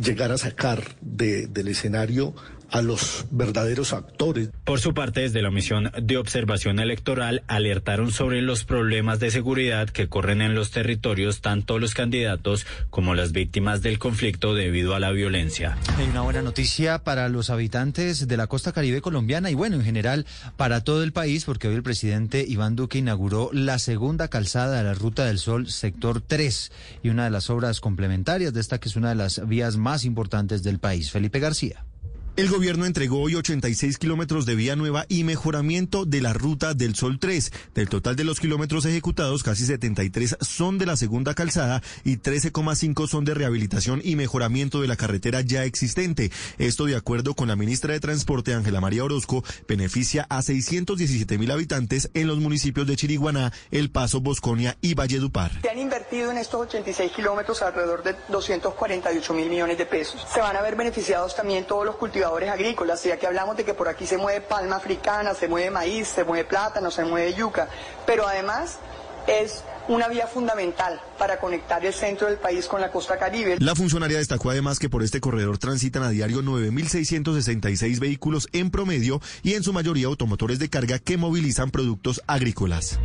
llegar 0.00 0.32
a 0.32 0.38
sacar 0.38 0.96
de- 1.00 1.46
del 1.46 1.68
escenario 1.68 2.34
a 2.70 2.82
los 2.82 3.26
verdaderos 3.30 3.92
actores. 3.92 4.50
Por 4.64 4.80
su 4.80 4.94
parte, 4.94 5.20
desde 5.20 5.42
la 5.42 5.50
misión 5.50 5.90
de 6.00 6.16
observación 6.16 6.78
electoral 6.78 7.42
alertaron 7.46 8.12
sobre 8.12 8.42
los 8.42 8.64
problemas 8.64 9.20
de 9.20 9.30
seguridad 9.30 9.88
que 9.88 10.08
corren 10.08 10.42
en 10.42 10.54
los 10.54 10.70
territorios 10.70 11.40
tanto 11.40 11.78
los 11.78 11.94
candidatos 11.94 12.66
como 12.90 13.14
las 13.14 13.32
víctimas 13.32 13.82
del 13.82 13.98
conflicto 13.98 14.54
debido 14.54 14.94
a 14.94 15.00
la 15.00 15.10
violencia. 15.10 15.78
Hay 15.96 16.08
una 16.08 16.22
buena 16.22 16.42
noticia 16.42 16.98
para 16.98 17.28
los 17.28 17.50
habitantes 17.50 18.26
de 18.26 18.36
la 18.36 18.46
costa 18.46 18.72
caribe 18.72 19.00
colombiana 19.00 19.50
y 19.50 19.54
bueno, 19.54 19.76
en 19.76 19.84
general 19.84 20.26
para 20.56 20.82
todo 20.82 21.02
el 21.02 21.12
país, 21.12 21.44
porque 21.44 21.68
hoy 21.68 21.74
el 21.74 21.82
presidente 21.82 22.44
Iván 22.46 22.76
Duque 22.76 22.98
inauguró 22.98 23.50
la 23.52 23.78
segunda 23.78 24.28
calzada 24.28 24.78
de 24.78 24.84
la 24.84 24.94
Ruta 24.94 25.24
del 25.24 25.38
Sol, 25.38 25.68
sector 25.68 26.20
3, 26.20 26.72
y 27.02 27.08
una 27.08 27.24
de 27.24 27.30
las 27.30 27.50
obras 27.50 27.80
complementarias 27.80 28.52
de 28.52 28.60
esta 28.60 28.78
que 28.78 28.88
es 28.88 28.96
una 28.96 29.10
de 29.10 29.14
las 29.16 29.46
vías 29.46 29.76
más 29.76 30.04
importantes 30.04 30.62
del 30.62 30.78
país. 30.78 31.10
Felipe 31.10 31.40
García. 31.40 31.84
El 32.36 32.50
gobierno 32.50 32.84
entregó 32.84 33.22
hoy 33.22 33.34
86 33.34 33.96
kilómetros 33.96 34.44
de 34.44 34.54
vía 34.54 34.76
nueva 34.76 35.06
y 35.08 35.24
mejoramiento 35.24 36.04
de 36.04 36.20
la 36.20 36.34
ruta 36.34 36.74
del 36.74 36.94
Sol 36.94 37.18
3. 37.18 37.50
Del 37.74 37.88
total 37.88 38.14
de 38.14 38.24
los 38.24 38.40
kilómetros 38.40 38.84
ejecutados, 38.84 39.42
casi 39.42 39.64
73 39.64 40.36
son 40.42 40.76
de 40.76 40.84
la 40.84 40.98
segunda 40.98 41.32
calzada 41.32 41.80
y 42.04 42.18
13,5 42.18 43.08
son 43.08 43.24
de 43.24 43.32
rehabilitación 43.32 44.02
y 44.04 44.16
mejoramiento 44.16 44.82
de 44.82 44.88
la 44.88 44.96
carretera 44.96 45.40
ya 45.40 45.64
existente. 45.64 46.30
Esto, 46.58 46.84
de 46.84 46.96
acuerdo 46.96 47.32
con 47.32 47.48
la 47.48 47.56
ministra 47.56 47.94
de 47.94 48.00
Transporte, 48.00 48.52
Ángela 48.52 48.82
María 48.82 49.04
Orozco, 49.04 49.42
beneficia 49.66 50.26
a 50.28 50.42
617 50.42 51.38
mil 51.38 51.50
habitantes 51.50 52.10
en 52.12 52.26
los 52.26 52.38
municipios 52.38 52.86
de 52.86 52.96
Chiriguaná, 52.96 53.50
El 53.70 53.90
Paso, 53.90 54.20
Bosconia 54.20 54.76
y 54.82 54.92
Valledupar. 54.92 55.52
Se 55.62 55.70
han 55.70 55.78
invertido 55.78 56.32
en 56.32 56.36
estos 56.36 56.60
86 56.60 57.12
kilómetros 57.12 57.62
alrededor 57.62 58.02
de 58.02 58.14
248 58.28 59.32
mil 59.32 59.48
millones 59.48 59.78
de 59.78 59.86
pesos. 59.86 60.22
Se 60.34 60.40
van 60.40 60.54
a 60.54 60.60
ver 60.60 60.76
beneficiados 60.76 61.34
también 61.34 61.66
todos 61.66 61.86
los 61.86 61.96
cultivadores 61.96 62.25
agrícolas, 62.26 63.02
ya 63.02 63.16
que 63.16 63.26
hablamos 63.26 63.56
de 63.56 63.64
que 63.64 63.74
por 63.74 63.88
aquí 63.88 64.06
se 64.06 64.18
mueve 64.18 64.40
palma 64.40 64.76
africana, 64.76 65.34
se 65.34 65.48
mueve 65.48 65.70
maíz, 65.70 66.08
se 66.08 66.24
mueve 66.24 66.44
plátano, 66.44 66.90
se 66.90 67.04
mueve 67.04 67.34
yuca, 67.34 67.68
pero 68.04 68.26
además 68.26 68.78
es 69.26 69.64
una 69.88 70.08
vía 70.08 70.26
fundamental 70.26 71.00
para 71.18 71.38
conectar 71.38 71.84
el 71.84 71.92
centro 71.92 72.26
del 72.28 72.38
país 72.38 72.66
con 72.66 72.80
la 72.80 72.90
costa 72.90 73.18
caribe. 73.18 73.56
La 73.60 73.74
funcionaria 73.74 74.18
destacó 74.18 74.50
además 74.50 74.78
que 74.78 74.88
por 74.88 75.02
este 75.02 75.20
corredor 75.20 75.58
transitan 75.58 76.02
a 76.02 76.10
diario 76.10 76.42
9.666 76.42 77.98
vehículos 77.98 78.48
en 78.52 78.70
promedio 78.70 79.20
y 79.42 79.54
en 79.54 79.62
su 79.62 79.72
mayoría 79.72 80.06
automotores 80.06 80.58
de 80.58 80.68
carga 80.68 80.98
que 80.98 81.16
movilizan 81.16 81.70
productos 81.70 82.22
agrícolas. 82.26 82.98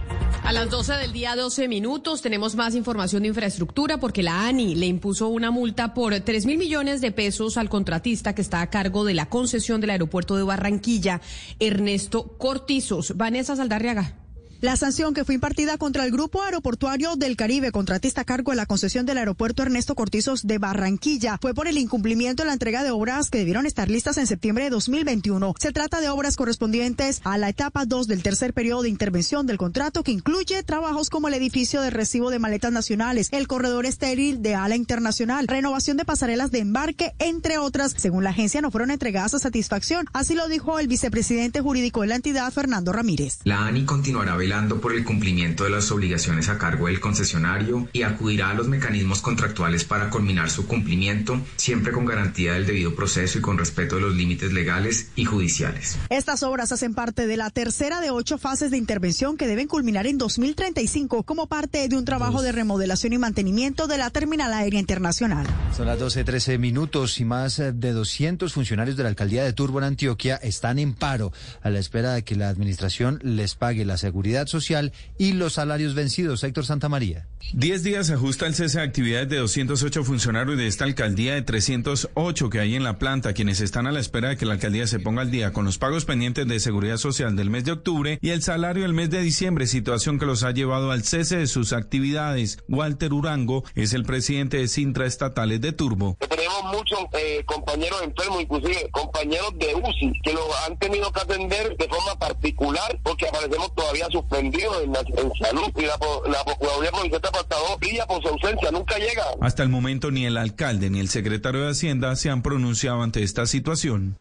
A 0.44 0.52
las 0.54 0.70
12 0.70 0.94
del 0.94 1.14
día, 1.14 1.36
12 1.36 1.68
minutos, 1.68 2.22
tenemos 2.22 2.56
más 2.56 2.76
información 2.76 3.22
de 3.22 3.30
infraestructura 3.30 4.00
porque 4.00 4.24
la 4.24 4.48
ANI 4.48 4.76
le 4.76 4.88
impuso 4.88 5.28
una 5.28 5.52
multa 5.52 5.94
por 5.94 6.20
3 6.20 6.46
mil 6.46 6.58
millones 6.58 7.00
de 7.00 7.12
pesos 7.12 7.58
al 7.58 7.70
contratista 7.70 8.34
que 8.34 8.42
está 8.42 8.62
a 8.62 8.70
cargo 8.70 9.06
de 9.06 9.14
la 9.14 9.28
concesión 9.28 9.82
del 9.82 9.92
aeropuerto 9.92 10.36
de 10.36 10.44
Barranquilla, 10.44 11.22
Ernesto 11.60 12.38
Cortizos. 12.38 13.16
Vanessa 13.16 13.56
Saldarriaga. 13.56 14.21
La 14.62 14.76
sanción 14.76 15.16
que 15.16 15.26
fue 15.26 15.34
impartida 15.34 15.80
contra 15.80 16.06
el 16.06 16.12
Grupo 16.12 16.44
Aeroportuario 16.44 17.16
del 17.16 17.36
Caribe, 17.36 17.72
contratista 17.72 18.22
a 18.22 18.26
cargo 18.26 18.52
de 18.52 18.58
la 18.58 18.68
concesión 18.68 19.08
del 19.08 19.18
aeropuerto 19.18 19.64
Ernesto 19.64 19.96
Cortizos 19.96 20.46
de 20.46 20.60
Barranquilla, 20.60 21.40
fue 21.42 21.56
por 21.56 21.68
el 21.68 21.80
incumplimiento 21.80 22.44
de 22.44 22.48
la 22.48 22.54
entrega 22.54 22.84
de 22.84 22.92
obras 22.92 23.32
que 23.32 23.40
debieron 23.40 23.66
estar 23.66 23.90
listas 23.90 24.20
en 24.20 24.28
septiembre 24.28 24.66
de 24.66 24.70
2021. 24.70 25.56
Se 25.60 25.72
trata 25.72 26.00
de 26.00 26.10
obras 26.10 26.36
correspondientes 26.36 27.22
a 27.24 27.40
la 27.40 27.50
etapa 27.50 27.88
2 27.88 28.06
del 28.06 28.22
tercer 28.22 28.54
periodo 28.54 28.84
de 28.84 28.90
intervención 28.90 29.48
del 29.48 29.58
contrato, 29.58 30.04
que 30.04 30.12
incluye 30.12 30.62
trabajos 30.62 31.10
como 31.10 31.28
el 31.28 31.34
edificio 31.34 31.82
de 31.82 31.90
recibo 31.90 32.30
de 32.30 32.38
maletas 32.38 32.72
nacionales, 32.72 33.30
el 33.32 33.48
corredor 33.48 33.88
estéril 33.88 34.44
de 34.44 34.54
ala 34.54 34.76
internacional, 34.76 35.48
renovación 35.48 35.98
de 35.98 36.06
pasarelas 36.06 36.52
de 36.52 36.60
embarque, 36.60 37.14
entre 37.18 37.58
otras. 37.58 37.96
Según 37.98 38.24
la 38.24 38.30
agencia, 38.30 38.62
no 38.62 38.70
fueron 38.70 38.92
entregadas 38.92 39.34
a 39.34 39.40
satisfacción. 39.40 40.06
Así 40.14 40.36
lo 40.36 40.48
dijo 40.48 40.78
el 40.78 40.88
vicepresidente 40.88 41.62
jurídico 41.62 42.02
de 42.02 42.08
la 42.10 42.16
entidad, 42.16 42.54
Fernando 42.54 42.92
Ramírez. 42.92 43.40
La 43.44 43.66
ANI 43.66 43.86
continuará 43.86 44.36
por 44.82 44.94
el 44.94 45.06
cumplimiento 45.06 45.64
de 45.64 45.70
las 45.70 45.92
obligaciones 45.92 46.50
a 46.50 46.58
cargo 46.58 46.88
del 46.88 47.00
concesionario 47.00 47.88
y 47.94 48.04
acudirá 48.04 48.50
a 48.50 48.54
los 48.54 48.68
mecanismos 48.68 49.22
contractuales 49.22 49.86
para 49.86 50.10
culminar 50.10 50.50
su 50.50 50.68
cumplimiento, 50.68 51.40
siempre 51.56 51.94
con 51.94 52.06
garantía 52.06 52.54
del 52.54 52.66
debido 52.66 52.94
proceso 52.94 53.38
y 53.38 53.42
con 53.42 53.58
respeto 53.58 53.96
de 53.96 54.02
los 54.02 54.14
límites 54.14 54.52
legales 54.52 55.08
y 55.16 55.24
judiciales. 55.24 55.98
Estas 56.10 56.44
obras 56.44 56.74
hacen 56.74 56.94
parte 56.94 57.28
de 57.28 57.38
la 57.38 57.50
tercera 57.50 58.02
de 58.02 58.12
ocho 58.12 58.38
fases 58.38 58.72
de 58.72 58.78
intervención 58.78 59.38
que 59.38 59.48
deben 59.48 59.70
culminar 59.70 60.06
en 60.06 60.18
2035 60.18 61.24
como 61.24 61.48
parte 61.48 61.88
de 61.88 61.96
un 61.96 62.04
trabajo 62.04 62.42
de 62.42 62.52
remodelación 62.52 63.14
y 63.14 63.18
mantenimiento 63.18 63.88
de 63.88 64.00
la 64.00 64.10
terminal 64.10 64.52
aérea 64.52 64.82
internacional. 64.82 65.48
Son 65.76 65.88
las 65.88 65.98
12, 65.98 66.26
13 66.26 66.58
minutos 66.58 67.22
y 67.22 67.26
más 67.26 67.58
eh, 67.60 67.72
de 67.72 67.94
200 67.94 68.52
funcionarios 68.52 68.98
de 68.98 69.04
la 69.04 69.10
alcaldía 69.10 69.46
de 69.46 69.54
Turbo 69.54 69.78
en 69.78 69.86
Antioquia 69.86 70.36
están 70.36 70.78
en 70.78 70.94
paro 70.94 71.32
a 71.62 71.70
la 71.70 71.80
espera 71.80 72.12
de 72.12 72.26
que 72.26 72.36
la 72.36 72.50
administración 72.50 73.20
les 73.24 73.56
pague 73.56 73.86
la 73.86 73.96
seguridad 73.96 74.41
social 74.48 74.92
y 75.18 75.34
los 75.34 75.54
salarios 75.54 75.94
vencidos. 75.94 76.44
Héctor 76.44 76.66
Santamaría. 76.66 77.28
Diez 77.54 77.84
días 77.84 78.08
se 78.08 78.14
ajusta 78.14 78.48
el 78.48 78.56
cese 78.56 78.80
de 78.80 78.86
actividades 78.86 79.30
de 79.30 79.38
208 79.38 80.04
funcionarios 80.04 80.58
de 80.58 80.68
esta 80.68 80.86
alcaldía 80.86 81.34
de 81.34 81.42
308 81.42 82.50
que 82.50 82.60
hay 82.60 82.76
en 82.76 82.84
la 82.84 82.98
planta, 82.98 83.34
quienes 83.34 83.60
están 83.62 83.88
a 83.88 83.92
la 83.92 84.00
espera 84.00 84.30
de 84.30 84.38
que 84.38 84.46
la 84.46 84.54
alcaldía 84.54 84.88
se 84.88 85.00
ponga 85.00 85.22
al 85.22 85.32
día 85.32 85.52
con 85.52 85.66
los 85.66 85.78
pagos 85.78 86.06
pendientes 86.06 86.48
de 86.48 86.60
seguridad 86.60 86.98
social 86.98 87.36
del 87.36 87.50
mes 87.50 87.66
de 87.66 87.74
octubre 87.74 88.20
y 88.22 88.30
el 88.30 88.42
salario 88.42 88.84
del 88.84 88.94
mes 88.94 89.10
de 89.10 89.22
diciembre, 89.22 89.68
situación 89.68 90.20
que 90.20 90.26
los 90.26 90.44
ha 90.44 90.52
llevado 90.52 90.92
al 90.92 91.04
cese 91.04 91.38
de 91.38 91.48
sus 91.48 91.74
actividades. 91.74 92.60
Walter 92.68 93.14
Urango 93.14 93.64
es 93.76 93.94
el 93.94 94.04
presidente 94.04 94.58
de 94.58 94.68
Sintra 94.68 95.06
Estatales 95.06 95.60
de 95.62 95.74
Turbo. 95.74 96.18
Tenemos 96.30 96.64
muchos 96.72 97.00
eh, 97.14 97.44
compañeros 97.46 98.02
enfermos, 98.04 98.42
inclusive 98.42 98.90
compañeros 98.92 99.52
de 99.58 99.76
UCI, 99.76 100.22
que 100.24 100.34
los 100.34 100.46
han 100.66 100.78
tenido 100.80 101.12
que 101.12 101.22
atender 101.22 101.76
de 101.78 101.88
forma 101.88 102.18
particular 102.18 103.00
porque 103.04 103.28
aparecemos 103.28 103.74
todavía 103.76 104.08
sus 104.12 104.24
suspendido 104.32 104.82
en, 104.82 104.94
la, 104.94 105.00
salud 105.40 105.72
y 105.78 105.82
la, 105.82 105.98
la 106.30 106.44
Procuraduría 106.46 106.92
Provincial 106.92 107.22
de 107.22 107.28
Apartado 107.28 107.78
brilla 107.80 108.06
por 108.06 108.22
su 108.22 108.30
ausencia, 108.30 108.72
nunca 108.72 108.98
llega. 108.98 109.24
Hasta 109.42 109.64
el 109.64 109.70
momento 109.70 110.12
ni 110.12 110.26
el 110.26 110.38
alcalde 110.38 110.90
ni 110.90 111.00
el 111.00 111.10
secretario 111.10 111.62
de 111.62 111.72
Hacienda 111.72 112.16
se 112.16 112.30
han 112.30 112.42
pronunciado 112.42 113.02
ante 113.02 113.24
esta 113.24 113.46
situación. 113.46 114.18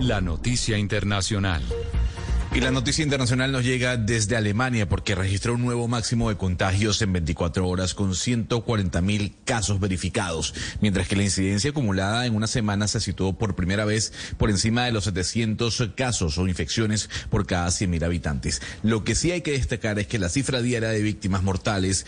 La 0.00 0.20
noticia 0.20 0.78
internacional. 0.78 1.62
Y 2.54 2.60
la 2.60 2.70
noticia 2.70 3.02
internacional 3.02 3.50
nos 3.50 3.64
llega 3.64 3.96
desde 3.96 4.36
Alemania 4.36 4.86
porque 4.86 5.14
registró 5.14 5.54
un 5.54 5.62
nuevo 5.62 5.88
máximo 5.88 6.28
de 6.28 6.36
contagios 6.36 7.00
en 7.00 7.14
24 7.14 7.66
horas 7.66 7.94
con 7.94 8.14
140 8.14 9.00
mil 9.00 9.34
casos 9.46 9.80
verificados, 9.80 10.54
mientras 10.82 11.08
que 11.08 11.16
la 11.16 11.22
incidencia 11.22 11.70
acumulada 11.70 12.26
en 12.26 12.36
una 12.36 12.46
semana 12.46 12.88
se 12.88 13.00
situó 13.00 13.32
por 13.32 13.54
primera 13.54 13.86
vez 13.86 14.12
por 14.36 14.50
encima 14.50 14.84
de 14.84 14.92
los 14.92 15.04
700 15.04 15.92
casos 15.96 16.36
o 16.36 16.46
infecciones 16.46 17.08
por 17.30 17.46
cada 17.46 17.70
100 17.70 17.88
mil 17.88 18.04
habitantes. 18.04 18.60
Lo 18.82 19.02
que 19.02 19.14
sí 19.14 19.30
hay 19.30 19.40
que 19.40 19.52
destacar 19.52 19.98
es 19.98 20.06
que 20.06 20.18
la 20.18 20.28
cifra 20.28 20.60
diaria 20.60 20.90
de 20.90 21.00
víctimas 21.00 21.42
mortales 21.42 22.04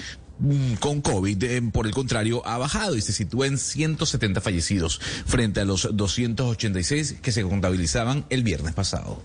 con 0.80 1.00
COVID, 1.00 1.42
eh, 1.44 1.62
por 1.72 1.86
el 1.86 1.92
contrario, 1.92 2.46
ha 2.46 2.58
bajado 2.58 2.96
y 2.96 3.02
se 3.02 3.12
sitúa 3.12 3.46
en 3.46 3.58
170 3.58 4.40
fallecidos 4.40 5.00
frente 5.26 5.60
a 5.60 5.64
los 5.64 5.88
286 5.92 7.16
que 7.22 7.32
se 7.32 7.42
contabilizaban 7.42 8.26
el 8.30 8.42
viernes 8.42 8.74
pasado. 8.74 9.22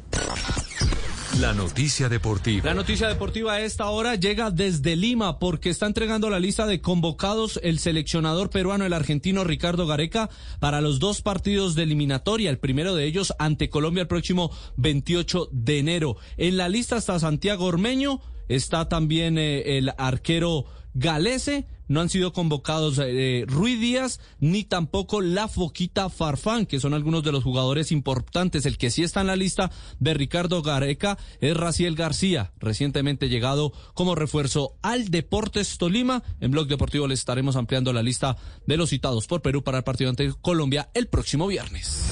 La 1.39 1.53
noticia 1.53 2.09
deportiva. 2.09 2.65
La 2.65 2.73
noticia 2.73 3.07
deportiva 3.07 3.53
a 3.53 3.61
esta 3.61 3.89
hora 3.89 4.15
llega 4.15 4.51
desde 4.51 4.97
Lima 4.97 5.39
porque 5.39 5.69
está 5.69 5.85
entregando 5.85 6.29
la 6.29 6.39
lista 6.39 6.65
de 6.65 6.81
convocados 6.81 7.61
el 7.63 7.79
seleccionador 7.79 8.49
peruano, 8.49 8.85
el 8.85 8.91
argentino 8.91 9.45
Ricardo 9.45 9.87
Gareca, 9.87 10.29
para 10.59 10.81
los 10.81 10.99
dos 10.99 11.21
partidos 11.21 11.75
de 11.75 11.83
eliminatoria. 11.83 12.49
El 12.49 12.57
primero 12.57 12.93
de 12.93 13.05
ellos 13.05 13.33
ante 13.39 13.69
Colombia 13.69 14.01
el 14.01 14.07
próximo 14.07 14.51
28 14.77 15.49
de 15.53 15.79
enero. 15.79 16.17
En 16.35 16.57
la 16.57 16.67
lista 16.67 16.97
está 16.97 17.19
Santiago 17.19 17.65
Ormeño, 17.65 18.19
está 18.49 18.89
también 18.89 19.37
eh, 19.37 19.77
el 19.77 19.93
arquero 19.97 20.65
Galese 20.99 21.65
no 21.87 22.01
han 22.01 22.09
sido 22.09 22.33
convocados 22.33 22.99
eh, 23.01 23.45
Rui 23.47 23.75
Díaz 23.75 24.19
ni 24.39 24.65
tampoco 24.65 25.21
La 25.21 25.47
Foquita 25.47 26.09
Farfán, 26.09 26.65
que 26.65 26.79
son 26.79 26.93
algunos 26.93 27.23
de 27.23 27.31
los 27.31 27.43
jugadores 27.43 27.91
importantes. 27.93 28.65
El 28.65 28.77
que 28.77 28.91
sí 28.91 29.03
está 29.03 29.21
en 29.21 29.27
la 29.27 29.37
lista 29.37 29.71
de 29.99 30.13
Ricardo 30.13 30.61
Gareca 30.61 31.17
es 31.39 31.55
Raciel 31.55 31.95
García, 31.95 32.51
recientemente 32.59 33.29
llegado 33.29 33.71
como 33.93 34.13
refuerzo 34.13 34.75
al 34.81 35.09
Deportes 35.09 35.77
Tolima. 35.77 36.21
En 36.41 36.51
Blog 36.51 36.67
Deportivo 36.67 37.07
les 37.07 37.19
estaremos 37.19 37.55
ampliando 37.55 37.93
la 37.93 38.03
lista 38.03 38.35
de 38.67 38.77
los 38.77 38.89
citados 38.89 39.25
por 39.25 39.41
Perú 39.41 39.63
para 39.63 39.77
el 39.77 39.83
partido 39.85 40.09
ante 40.09 40.33
Colombia 40.41 40.89
el 40.93 41.07
próximo 41.07 41.47
viernes. 41.47 42.11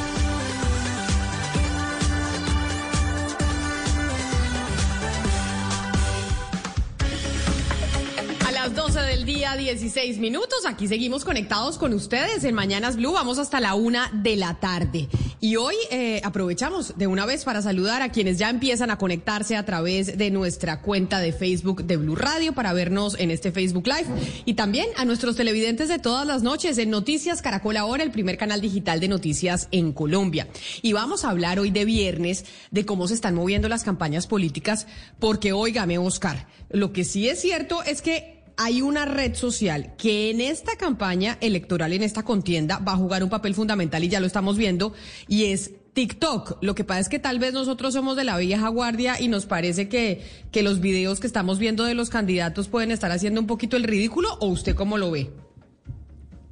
Del 9.21 9.35
día, 9.35 9.55
16 9.55 10.17
minutos. 10.17 10.65
Aquí 10.65 10.87
seguimos 10.87 11.25
conectados 11.25 11.77
con 11.77 11.93
ustedes 11.93 12.43
en 12.43 12.55
Mañanas 12.55 12.95
Blue. 12.95 13.11
Vamos 13.11 13.37
hasta 13.37 13.59
la 13.59 13.75
una 13.75 14.09
de 14.13 14.35
la 14.35 14.59
tarde. 14.59 15.09
Y 15.39 15.57
hoy 15.57 15.75
eh, 15.91 16.21
aprovechamos 16.23 16.97
de 16.97 17.05
una 17.05 17.25
vez 17.27 17.43
para 17.43 17.61
saludar 17.61 18.01
a 18.01 18.09
quienes 18.09 18.39
ya 18.39 18.49
empiezan 18.49 18.89
a 18.89 18.97
conectarse 18.97 19.55
a 19.57 19.65
través 19.65 20.17
de 20.17 20.31
nuestra 20.31 20.81
cuenta 20.81 21.19
de 21.19 21.33
Facebook 21.33 21.83
de 21.83 21.97
Blue 21.97 22.15
Radio 22.15 22.53
para 22.53 22.73
vernos 22.73 23.19
en 23.19 23.29
este 23.29 23.51
Facebook 23.51 23.85
Live. 23.85 24.07
Y 24.45 24.55
también 24.55 24.87
a 24.97 25.05
nuestros 25.05 25.35
televidentes 25.35 25.87
de 25.89 25.99
todas 25.99 26.25
las 26.25 26.41
noches 26.41 26.77
en 26.79 26.89
Noticias 26.89 27.43
Caracol 27.43 27.77
Ahora, 27.77 28.03
el 28.03 28.11
primer 28.11 28.37
canal 28.37 28.59
digital 28.59 28.99
de 28.99 29.07
noticias 29.07 29.67
en 29.71 29.93
Colombia. 29.93 30.47
Y 30.81 30.93
vamos 30.93 31.25
a 31.25 31.29
hablar 31.29 31.59
hoy 31.59 31.69
de 31.69 31.85
viernes 31.85 32.45
de 32.71 32.85
cómo 32.85 33.07
se 33.07 33.13
están 33.13 33.35
moviendo 33.35 33.69
las 33.69 33.83
campañas 33.83 34.25
políticas, 34.25 34.87
porque 35.19 35.53
óigame, 35.53 35.99
Oscar, 35.99 36.47
lo 36.69 36.91
que 36.91 37.03
sí 37.03 37.29
es 37.29 37.39
cierto 37.39 37.83
es 37.83 38.01
que 38.01 38.40
hay 38.57 38.81
una 38.81 39.05
red 39.05 39.35
social 39.35 39.95
que 39.97 40.29
en 40.29 40.41
esta 40.41 40.75
campaña 40.75 41.37
electoral, 41.41 41.93
en 41.93 42.03
esta 42.03 42.23
contienda, 42.23 42.79
va 42.79 42.93
a 42.93 42.97
jugar 42.97 43.23
un 43.23 43.29
papel 43.29 43.55
fundamental 43.55 44.03
y 44.03 44.09
ya 44.09 44.19
lo 44.19 44.27
estamos 44.27 44.57
viendo, 44.57 44.93
y 45.27 45.45
es 45.45 45.71
TikTok. 45.93 46.57
Lo 46.61 46.75
que 46.75 46.83
pasa 46.83 47.01
es 47.01 47.09
que 47.09 47.19
tal 47.19 47.39
vez 47.39 47.53
nosotros 47.53 47.93
somos 47.93 48.15
de 48.15 48.23
la 48.23 48.37
vieja 48.37 48.67
guardia 48.69 49.19
y 49.19 49.27
nos 49.27 49.45
parece 49.45 49.89
que, 49.89 50.21
que 50.51 50.63
los 50.63 50.79
videos 50.79 51.19
que 51.19 51.27
estamos 51.27 51.59
viendo 51.59 51.83
de 51.83 51.93
los 51.93 52.09
candidatos 52.09 52.67
pueden 52.67 52.91
estar 52.91 53.11
haciendo 53.11 53.41
un 53.41 53.47
poquito 53.47 53.77
el 53.77 53.83
ridículo, 53.83 54.33
o 54.39 54.47
usted 54.47 54.75
cómo 54.75 54.97
lo 54.97 55.11
ve? 55.11 55.29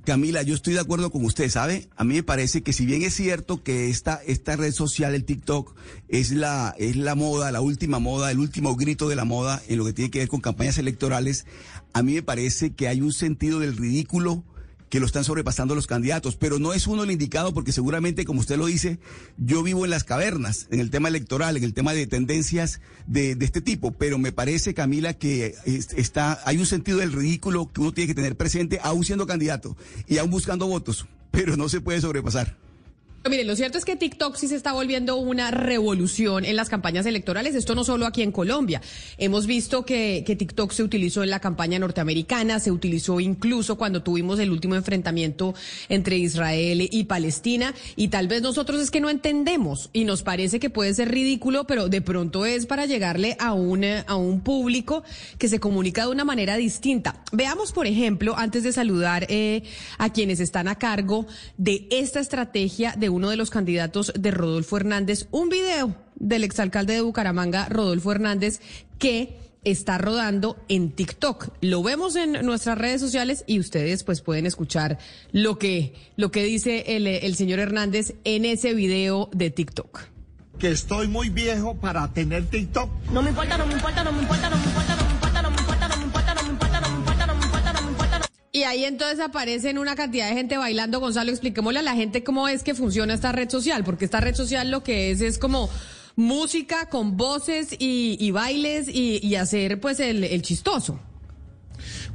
Camila, 0.09 0.41
yo 0.41 0.55
estoy 0.55 0.73
de 0.73 0.79
acuerdo 0.79 1.11
con 1.11 1.23
usted, 1.23 1.49
¿sabe? 1.49 1.87
A 1.95 2.03
mí 2.03 2.15
me 2.15 2.23
parece 2.23 2.63
que 2.63 2.73
si 2.73 2.85
bien 2.87 3.03
es 3.03 3.13
cierto 3.13 3.61
que 3.61 3.89
esta, 3.89 4.19
esta 4.25 4.55
red 4.55 4.71
social, 4.71 5.13
el 5.13 5.23
TikTok, 5.23 5.75
es 6.07 6.31
la, 6.31 6.73
es 6.79 6.95
la 6.95 7.13
moda, 7.13 7.51
la 7.51 7.61
última 7.61 7.99
moda, 7.99 8.31
el 8.31 8.39
último 8.39 8.75
grito 8.75 9.07
de 9.07 9.15
la 9.15 9.25
moda 9.25 9.61
en 9.67 9.77
lo 9.77 9.85
que 9.85 9.93
tiene 9.93 10.09
que 10.09 10.17
ver 10.17 10.27
con 10.27 10.41
campañas 10.41 10.79
electorales, 10.79 11.45
a 11.93 12.03
mí 12.03 12.13
me 12.13 12.23
parece 12.23 12.71
que 12.71 12.87
hay 12.87 13.01
un 13.01 13.13
sentido 13.13 13.59
del 13.59 13.77
ridículo 13.77 14.43
que 14.89 14.99
lo 14.99 15.05
están 15.05 15.23
sobrepasando 15.23 15.75
los 15.75 15.87
candidatos, 15.87 16.35
pero 16.35 16.59
no 16.59 16.73
es 16.73 16.87
uno 16.87 17.03
el 17.03 17.11
indicado 17.11 17.53
porque 17.53 17.71
seguramente, 17.71 18.25
como 18.25 18.39
usted 18.39 18.57
lo 18.57 18.65
dice, 18.65 18.99
yo 19.37 19.61
vivo 19.61 19.85
en 19.85 19.91
las 19.91 20.03
cavernas, 20.03 20.67
en 20.71 20.79
el 20.79 20.89
tema 20.89 21.07
electoral, 21.07 21.57
en 21.57 21.63
el 21.63 21.73
tema 21.73 21.93
de 21.93 22.07
tendencias 22.07 22.81
de, 23.05 23.37
este 23.39 23.61
tipo, 23.61 23.91
pero 23.91 24.17
me 24.17 24.31
parece, 24.31 24.73
Camila, 24.73 25.13
que 25.13 25.55
está, 25.65 26.41
hay 26.45 26.57
un 26.57 26.65
sentido 26.65 26.97
del 26.97 27.13
ridículo 27.13 27.71
que 27.71 27.81
uno 27.81 27.93
tiene 27.93 28.07
que 28.07 28.15
tener 28.15 28.35
presente, 28.35 28.79
aún 28.81 29.05
siendo 29.05 29.27
candidato 29.27 29.77
y 30.07 30.17
aún 30.17 30.31
buscando 30.31 30.67
votos, 30.67 31.05
pero 31.31 31.55
no 31.55 31.69
se 31.69 31.81
puede 31.81 32.01
sobrepasar. 32.01 32.68
Mire, 33.27 33.43
lo 33.43 33.55
cierto 33.57 33.77
es 33.77 33.83
que 33.83 33.97
TikTok 33.97 34.37
sí 34.37 34.47
se 34.47 34.55
está 34.55 34.71
volviendo 34.71 35.17
una 35.17 35.51
revolución 35.51 36.45
en 36.45 36.55
las 36.55 36.69
campañas 36.69 37.05
electorales. 37.05 37.53
Esto 37.53 37.75
no 37.75 37.83
solo 37.83 38.05
aquí 38.05 38.21
en 38.21 38.31
Colombia. 38.31 38.81
Hemos 39.17 39.45
visto 39.45 39.85
que, 39.85 40.23
TikTok 40.25 40.71
se 40.71 40.83
utilizó 40.83 41.21
en 41.21 41.29
la 41.29 41.41
campaña 41.41 41.77
norteamericana, 41.79 42.61
se 42.61 42.71
utilizó 42.71 43.19
incluso 43.19 43.77
cuando 43.77 44.03
tuvimos 44.03 44.39
el 44.39 44.51
último 44.51 44.75
enfrentamiento 44.75 45.53
entre 45.89 46.17
Israel 46.17 46.87
y 46.89 47.03
Palestina. 47.03 47.75
Y 47.97 48.07
tal 48.07 48.29
vez 48.29 48.41
nosotros 48.41 48.79
es 48.81 48.89
que 48.89 49.01
no 49.01 49.09
entendemos 49.09 49.89
y 49.91 50.05
nos 50.05 50.23
parece 50.23 50.61
que 50.61 50.69
puede 50.69 50.93
ser 50.93 51.11
ridículo, 51.11 51.67
pero 51.67 51.89
de 51.89 52.01
pronto 52.01 52.45
es 52.45 52.65
para 52.65 52.85
llegarle 52.85 53.35
a 53.37 53.51
un, 53.51 53.83
a 53.83 54.15
un 54.15 54.39
público 54.39 55.03
que 55.37 55.49
se 55.49 55.59
comunica 55.59 56.03
de 56.03 56.11
una 56.11 56.23
manera 56.23 56.55
distinta. 56.55 57.21
Veamos, 57.33 57.73
por 57.73 57.85
ejemplo, 57.85 58.37
antes 58.37 58.63
de 58.63 58.71
saludar 58.71 59.27
eh, 59.29 59.63
a 59.97 60.13
quienes 60.13 60.39
están 60.39 60.69
a 60.69 60.75
cargo 60.75 61.27
de 61.57 61.85
esta 61.91 62.21
estrategia 62.21 62.95
de 62.97 63.08
uno 63.09 63.29
de 63.29 63.35
los 63.35 63.49
candidatos 63.49 64.13
de 64.17 64.31
Rodolfo 64.31 64.77
Hernández 64.77 65.27
un 65.31 65.49
video 65.49 65.95
del 66.15 66.43
exalcalde 66.43 66.93
de 66.93 67.01
Bucaramanga, 67.01 67.67
Rodolfo 67.69 68.11
Hernández, 68.11 68.61
que 68.97 69.37
está 69.63 69.97
rodando 69.97 70.57
en 70.69 70.91
TikTok. 70.91 71.49
Lo 71.61 71.83
vemos 71.83 72.15
en 72.15 72.45
nuestras 72.45 72.77
redes 72.77 73.01
sociales 73.01 73.43
y 73.47 73.59
ustedes 73.59 74.03
pues 74.03 74.21
pueden 74.21 74.45
escuchar 74.45 74.97
lo 75.31 75.57
que, 75.57 75.93
lo 76.15 76.31
que 76.31 76.43
dice 76.43 76.95
el, 76.95 77.07
el 77.07 77.35
señor 77.35 77.59
Hernández 77.59 78.15
en 78.23 78.45
ese 78.45 78.73
video 78.73 79.29
de 79.33 79.49
TikTok. 79.49 80.01
Que 80.57 80.71
estoy 80.71 81.07
muy 81.07 81.29
viejo 81.29 81.75
para 81.75 82.11
tener 82.13 82.45
TikTok. 82.45 82.89
No 83.13 83.21
me 83.21 83.29
importa, 83.29 83.57
no 83.57 83.65
me 83.65 83.73
importa, 83.73 84.03
no 84.03 84.11
me 84.11 84.21
importa, 84.21 84.49
no 84.49 84.57
me 84.57 84.63
importa, 84.63 84.65
no 84.65 84.65
me 84.65 84.65
importa, 84.65 84.88
Y 88.51 88.63
ahí 88.63 88.85
entonces 88.85 89.19
aparecen 89.19 89.77
una 89.77 89.95
cantidad 89.95 90.27
de 90.27 90.33
gente 90.33 90.57
bailando. 90.57 90.99
Gonzalo, 90.99 91.29
expliquémosle 91.31 91.79
a 91.79 91.83
la 91.83 91.93
gente 91.93 92.23
cómo 92.23 92.47
es 92.47 92.63
que 92.63 92.73
funciona 92.73 93.13
esta 93.13 93.31
red 93.31 93.49
social, 93.49 93.83
porque 93.83 94.05
esta 94.05 94.19
red 94.19 94.35
social 94.35 94.71
lo 94.71 94.83
que 94.83 95.11
es 95.11 95.21
es 95.21 95.37
como 95.37 95.69
música 96.15 96.89
con 96.89 97.15
voces 97.15 97.75
y, 97.77 98.31
bailes 98.31 98.87
y, 98.87 99.25
y, 99.25 99.35
hacer 99.35 99.79
pues 99.79 99.99
el, 99.99 100.23
el 100.23 100.41
chistoso. 100.41 100.99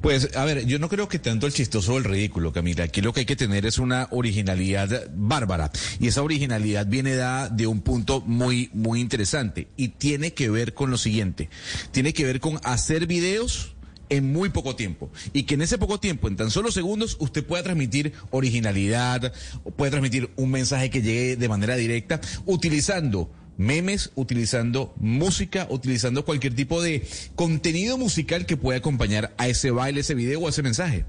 Pues, 0.00 0.36
a 0.36 0.44
ver, 0.44 0.66
yo 0.66 0.78
no 0.78 0.90
creo 0.90 1.08
que 1.08 1.18
tanto 1.18 1.46
el 1.46 1.54
chistoso 1.54 1.94
o 1.94 1.98
el 1.98 2.04
ridículo, 2.04 2.52
Camila. 2.52 2.84
Aquí 2.84 3.00
lo 3.00 3.14
que 3.14 3.20
hay 3.20 3.26
que 3.26 3.36
tener 3.36 3.64
es 3.64 3.78
una 3.78 4.08
originalidad 4.10 5.08
bárbara. 5.14 5.70
Y 5.98 6.08
esa 6.08 6.22
originalidad 6.22 6.86
viene 6.86 7.16
dada 7.16 7.48
de 7.48 7.66
un 7.66 7.80
punto 7.80 8.20
muy, 8.20 8.68
muy 8.74 9.00
interesante. 9.00 9.68
Y 9.78 9.88
tiene 9.88 10.34
que 10.34 10.50
ver 10.50 10.74
con 10.74 10.90
lo 10.90 10.98
siguiente. 10.98 11.48
Tiene 11.90 12.12
que 12.12 12.24
ver 12.24 12.40
con 12.40 12.60
hacer 12.64 13.06
videos 13.06 13.73
en 14.08 14.32
muy 14.32 14.48
poco 14.48 14.76
tiempo. 14.76 15.10
Y 15.32 15.44
que 15.44 15.54
en 15.54 15.62
ese 15.62 15.78
poco 15.78 15.98
tiempo, 16.00 16.28
en 16.28 16.36
tan 16.36 16.50
solo 16.50 16.70
segundos, 16.70 17.16
usted 17.20 17.44
pueda 17.44 17.62
transmitir 17.62 18.12
originalidad, 18.30 19.32
puede 19.76 19.90
transmitir 19.90 20.30
un 20.36 20.50
mensaje 20.50 20.90
que 20.90 21.02
llegue 21.02 21.36
de 21.36 21.48
manera 21.48 21.76
directa, 21.76 22.20
utilizando 22.46 23.30
memes, 23.56 24.10
utilizando 24.14 24.94
música, 24.96 25.66
utilizando 25.70 26.24
cualquier 26.24 26.54
tipo 26.54 26.82
de 26.82 27.06
contenido 27.34 27.98
musical 27.98 28.46
que 28.46 28.56
pueda 28.56 28.78
acompañar 28.78 29.34
a 29.38 29.48
ese 29.48 29.70
baile, 29.70 30.00
ese 30.00 30.14
video 30.14 30.40
o 30.40 30.48
ese 30.48 30.62
mensaje. 30.62 31.04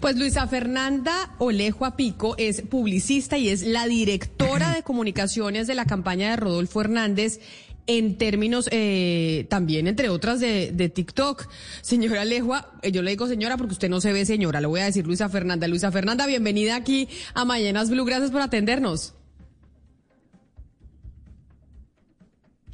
Pues 0.00 0.16
Luisa 0.16 0.46
Fernanda 0.46 1.34
Olejo 1.38 1.84
Apico 1.84 2.34
es 2.38 2.62
publicista 2.62 3.36
y 3.36 3.48
es 3.48 3.62
la 3.62 3.86
directora 3.86 4.74
de 4.74 4.82
comunicaciones 4.84 5.66
de 5.66 5.74
la 5.74 5.84
campaña 5.84 6.30
de 6.30 6.36
Rodolfo 6.36 6.80
Hernández 6.80 7.40
en 7.88 8.18
términos 8.18 8.68
eh, 8.72 9.46
también, 9.48 9.86
entre 9.86 10.08
otras, 10.08 10.40
de, 10.40 10.72
de 10.72 10.88
TikTok. 10.88 11.48
Señora 11.82 12.22
Alejua, 12.22 12.72
eh, 12.82 12.90
yo 12.92 13.02
le 13.02 13.10
digo 13.10 13.26
señora 13.28 13.56
porque 13.56 13.72
usted 13.72 13.88
no 13.88 14.00
se 14.00 14.12
ve 14.12 14.24
señora, 14.26 14.60
le 14.60 14.66
voy 14.66 14.80
a 14.80 14.84
decir 14.86 15.06
Luisa 15.06 15.28
Fernanda. 15.28 15.68
Luisa 15.68 15.92
Fernanda, 15.92 16.26
bienvenida 16.26 16.76
aquí 16.76 17.08
a 17.34 17.44
Mañanas 17.44 17.90
Blue, 17.90 18.04
gracias 18.04 18.30
por 18.30 18.40
atendernos. 18.40 19.14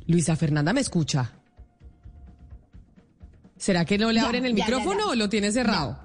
Luisa 0.06 0.36
Fernanda, 0.36 0.72
¿me 0.72 0.80
escucha? 0.80 1.32
¿Será 3.56 3.84
que 3.84 3.98
no 3.98 4.10
le 4.10 4.20
Ya, 4.20 4.26
abren 4.26 4.44
el 4.44 4.56
ya, 4.56 4.64
micrófono 4.64 5.00
ya. 5.00 5.06
o 5.10 5.14
lo 5.14 5.28
tiene 5.28 5.52
cerrado? 5.52 5.98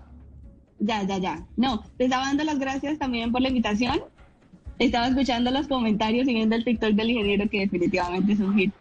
Ya, 0.79 1.01
ya, 1.03 1.17
ya. 1.17 1.45
No, 1.55 1.83
te 1.97 2.03
estaba 2.03 2.25
dando 2.27 2.43
las 2.43 2.59
gracias 2.59 2.99
también 2.99 3.31
por 3.31 3.41
la 3.41 3.47
invitación. 3.49 3.99
Estaba 4.77 5.07
escuchando 5.07 5.49
los 5.49 5.67
comentarios 5.67 6.27
y 6.27 6.33
viendo 6.35 6.55
el 6.55 6.63
TikTok 6.63 6.91
del 6.91 7.09
ingeniero 7.09 7.49
que 7.49 7.61
definitivamente 7.61 8.33
es 8.33 8.39
un 8.39 8.55
hit. 8.55 8.71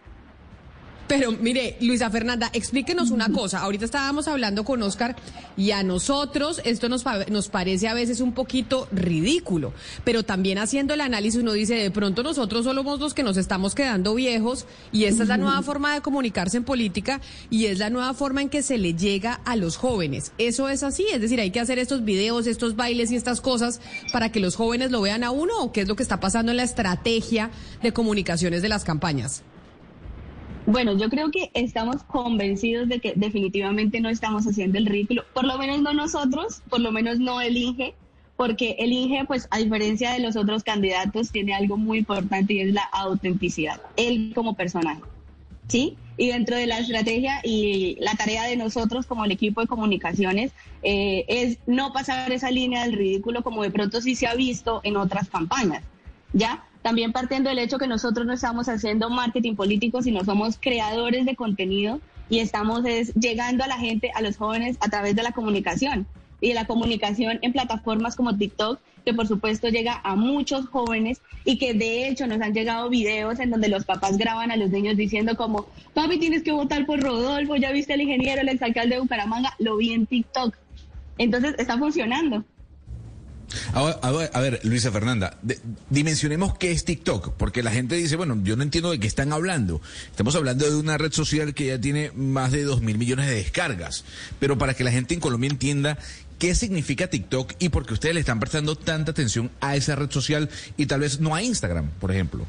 Pero 1.08 1.30
mire, 1.30 1.76
Luisa 1.80 2.10
Fernanda, 2.10 2.50
explíquenos 2.52 3.10
una 3.12 3.30
cosa. 3.30 3.60
Ahorita 3.60 3.84
estábamos 3.84 4.26
hablando 4.26 4.64
con 4.64 4.82
Oscar 4.82 5.14
y 5.56 5.70
a 5.70 5.84
nosotros 5.84 6.60
esto 6.64 6.88
nos, 6.88 7.04
pa- 7.04 7.24
nos 7.26 7.48
parece 7.48 7.86
a 7.86 7.94
veces 7.94 8.20
un 8.20 8.32
poquito 8.32 8.88
ridículo, 8.90 9.72
pero 10.04 10.24
también 10.24 10.58
haciendo 10.58 10.94
el 10.94 11.00
análisis 11.00 11.40
uno 11.40 11.52
dice, 11.52 11.74
de 11.76 11.90
pronto 11.92 12.24
nosotros 12.24 12.64
somos 12.64 12.98
los 12.98 13.14
que 13.14 13.22
nos 13.22 13.36
estamos 13.36 13.74
quedando 13.76 14.14
viejos 14.16 14.66
y 14.90 15.04
esta 15.04 15.22
es 15.22 15.28
la 15.28 15.36
nueva 15.36 15.62
forma 15.62 15.94
de 15.94 16.00
comunicarse 16.00 16.56
en 16.56 16.64
política 16.64 17.20
y 17.50 17.66
es 17.66 17.78
la 17.78 17.88
nueva 17.88 18.12
forma 18.12 18.42
en 18.42 18.48
que 18.48 18.62
se 18.62 18.76
le 18.76 18.94
llega 18.94 19.34
a 19.44 19.54
los 19.54 19.76
jóvenes. 19.76 20.32
Eso 20.38 20.68
es 20.68 20.82
así, 20.82 21.06
es 21.12 21.20
decir, 21.20 21.38
hay 21.40 21.52
que 21.52 21.60
hacer 21.60 21.78
estos 21.78 22.04
videos, 22.04 22.48
estos 22.48 22.74
bailes 22.74 23.12
y 23.12 23.16
estas 23.16 23.40
cosas 23.40 23.80
para 24.12 24.32
que 24.32 24.40
los 24.40 24.56
jóvenes 24.56 24.90
lo 24.90 25.00
vean 25.02 25.22
a 25.22 25.30
uno 25.30 25.52
o 25.60 25.70
qué 25.72 25.82
es 25.82 25.88
lo 25.88 25.94
que 25.94 26.02
está 26.02 26.18
pasando 26.18 26.50
en 26.50 26.56
la 26.56 26.64
estrategia 26.64 27.50
de 27.80 27.92
comunicaciones 27.92 28.60
de 28.60 28.68
las 28.68 28.82
campañas. 28.82 29.42
Bueno, 30.66 30.96
yo 30.96 31.08
creo 31.08 31.30
que 31.30 31.50
estamos 31.54 32.02
convencidos 32.02 32.88
de 32.88 32.98
que 32.98 33.12
definitivamente 33.14 34.00
no 34.00 34.08
estamos 34.08 34.46
haciendo 34.46 34.78
el 34.78 34.86
ridículo, 34.86 35.24
por 35.32 35.44
lo 35.44 35.56
menos 35.58 35.80
no 35.80 35.92
nosotros, 35.92 36.62
por 36.68 36.80
lo 36.80 36.90
menos 36.90 37.20
no 37.20 37.40
el 37.40 37.56
INGE, 37.56 37.94
porque 38.36 38.76
el 38.80 38.92
INGE, 38.92 39.24
pues 39.26 39.46
a 39.50 39.58
diferencia 39.58 40.12
de 40.12 40.18
los 40.18 40.36
otros 40.36 40.64
candidatos, 40.64 41.30
tiene 41.30 41.54
algo 41.54 41.76
muy 41.76 41.98
importante 41.98 42.54
y 42.54 42.60
es 42.60 42.74
la 42.74 42.82
autenticidad, 42.82 43.80
él 43.96 44.32
como 44.34 44.54
personaje. 44.54 45.02
¿sí? 45.68 45.96
Y 46.16 46.28
dentro 46.28 46.56
de 46.56 46.66
la 46.66 46.78
estrategia 46.78 47.40
y 47.44 47.96
la 48.00 48.14
tarea 48.14 48.44
de 48.44 48.56
nosotros 48.56 49.06
como 49.06 49.24
el 49.24 49.30
equipo 49.30 49.60
de 49.60 49.66
comunicaciones 49.66 50.52
eh, 50.82 51.24
es 51.28 51.58
no 51.66 51.92
pasar 51.92 52.32
esa 52.32 52.50
línea 52.50 52.84
del 52.84 52.94
ridículo 52.94 53.42
como 53.42 53.62
de 53.62 53.70
pronto 53.70 54.00
sí 54.00 54.16
se 54.16 54.26
ha 54.26 54.34
visto 54.34 54.80
en 54.82 54.96
otras 54.96 55.28
campañas, 55.28 55.82
¿ya? 56.32 56.64
También 56.86 57.10
partiendo 57.10 57.50
del 57.50 57.58
hecho 57.58 57.78
que 57.78 57.88
nosotros 57.88 58.24
no 58.28 58.32
estamos 58.32 58.68
haciendo 58.68 59.10
marketing 59.10 59.56
político, 59.56 60.02
sino 60.02 60.24
somos 60.24 60.56
creadores 60.56 61.26
de 61.26 61.34
contenido 61.34 62.00
y 62.30 62.38
estamos 62.38 62.84
es, 62.84 63.12
llegando 63.14 63.64
a 63.64 63.66
la 63.66 63.76
gente, 63.76 64.12
a 64.14 64.22
los 64.22 64.36
jóvenes 64.36 64.76
a 64.78 64.88
través 64.88 65.16
de 65.16 65.24
la 65.24 65.32
comunicación 65.32 66.06
y 66.40 66.50
de 66.50 66.54
la 66.54 66.68
comunicación 66.68 67.40
en 67.42 67.52
plataformas 67.52 68.14
como 68.14 68.36
TikTok, 68.36 68.78
que 69.04 69.12
por 69.14 69.26
supuesto 69.26 69.68
llega 69.68 70.00
a 70.04 70.14
muchos 70.14 70.66
jóvenes 70.66 71.20
y 71.44 71.58
que 71.58 71.74
de 71.74 72.06
hecho 72.06 72.28
nos 72.28 72.40
han 72.40 72.54
llegado 72.54 72.88
videos 72.88 73.40
en 73.40 73.50
donde 73.50 73.66
los 73.66 73.84
papás 73.84 74.16
graban 74.16 74.52
a 74.52 74.56
los 74.56 74.70
niños 74.70 74.96
diciendo 74.96 75.36
como, 75.36 75.66
papi, 75.92 76.20
tienes 76.20 76.44
que 76.44 76.52
votar 76.52 76.86
por 76.86 77.00
Rodolfo, 77.00 77.56
ya 77.56 77.72
viste 77.72 77.94
al 77.94 78.02
ingeniero, 78.02 78.42
el 78.42 78.48
exalcalde 78.48 78.94
de 78.94 79.00
Bucaramanga, 79.00 79.52
lo 79.58 79.76
vi 79.76 79.92
en 79.92 80.06
TikTok. 80.06 80.54
Entonces 81.18 81.56
está 81.58 81.78
funcionando. 81.78 82.44
Ahora, 83.72 84.28
a 84.32 84.40
ver, 84.40 84.60
Luisa 84.64 84.90
Fernanda, 84.90 85.38
dimensionemos 85.90 86.56
qué 86.58 86.72
es 86.72 86.84
TikTok, 86.84 87.34
porque 87.34 87.62
la 87.62 87.70
gente 87.70 87.94
dice, 87.94 88.16
bueno, 88.16 88.38
yo 88.42 88.56
no 88.56 88.62
entiendo 88.62 88.90
de 88.90 88.98
qué 88.98 89.06
están 89.06 89.32
hablando. 89.32 89.80
Estamos 90.10 90.34
hablando 90.34 90.68
de 90.68 90.76
una 90.76 90.98
red 90.98 91.12
social 91.12 91.54
que 91.54 91.66
ya 91.66 91.80
tiene 91.80 92.10
más 92.12 92.52
de 92.52 92.64
dos 92.64 92.80
mil 92.80 92.98
millones 92.98 93.26
de 93.26 93.36
descargas, 93.36 94.04
pero 94.38 94.58
para 94.58 94.74
que 94.74 94.84
la 94.84 94.90
gente 94.90 95.14
en 95.14 95.20
Colombia 95.20 95.50
entienda 95.50 95.98
qué 96.38 96.54
significa 96.54 97.08
TikTok 97.08 97.54
y 97.58 97.68
por 97.68 97.86
qué 97.86 97.94
ustedes 97.94 98.14
le 98.14 98.20
están 98.20 98.40
prestando 98.40 98.76
tanta 98.76 99.12
atención 99.12 99.50
a 99.60 99.76
esa 99.76 99.96
red 99.96 100.10
social 100.10 100.50
y 100.76 100.86
tal 100.86 101.00
vez 101.00 101.20
no 101.20 101.34
a 101.34 101.42
Instagram, 101.42 101.90
por 102.00 102.10
ejemplo. 102.10 102.46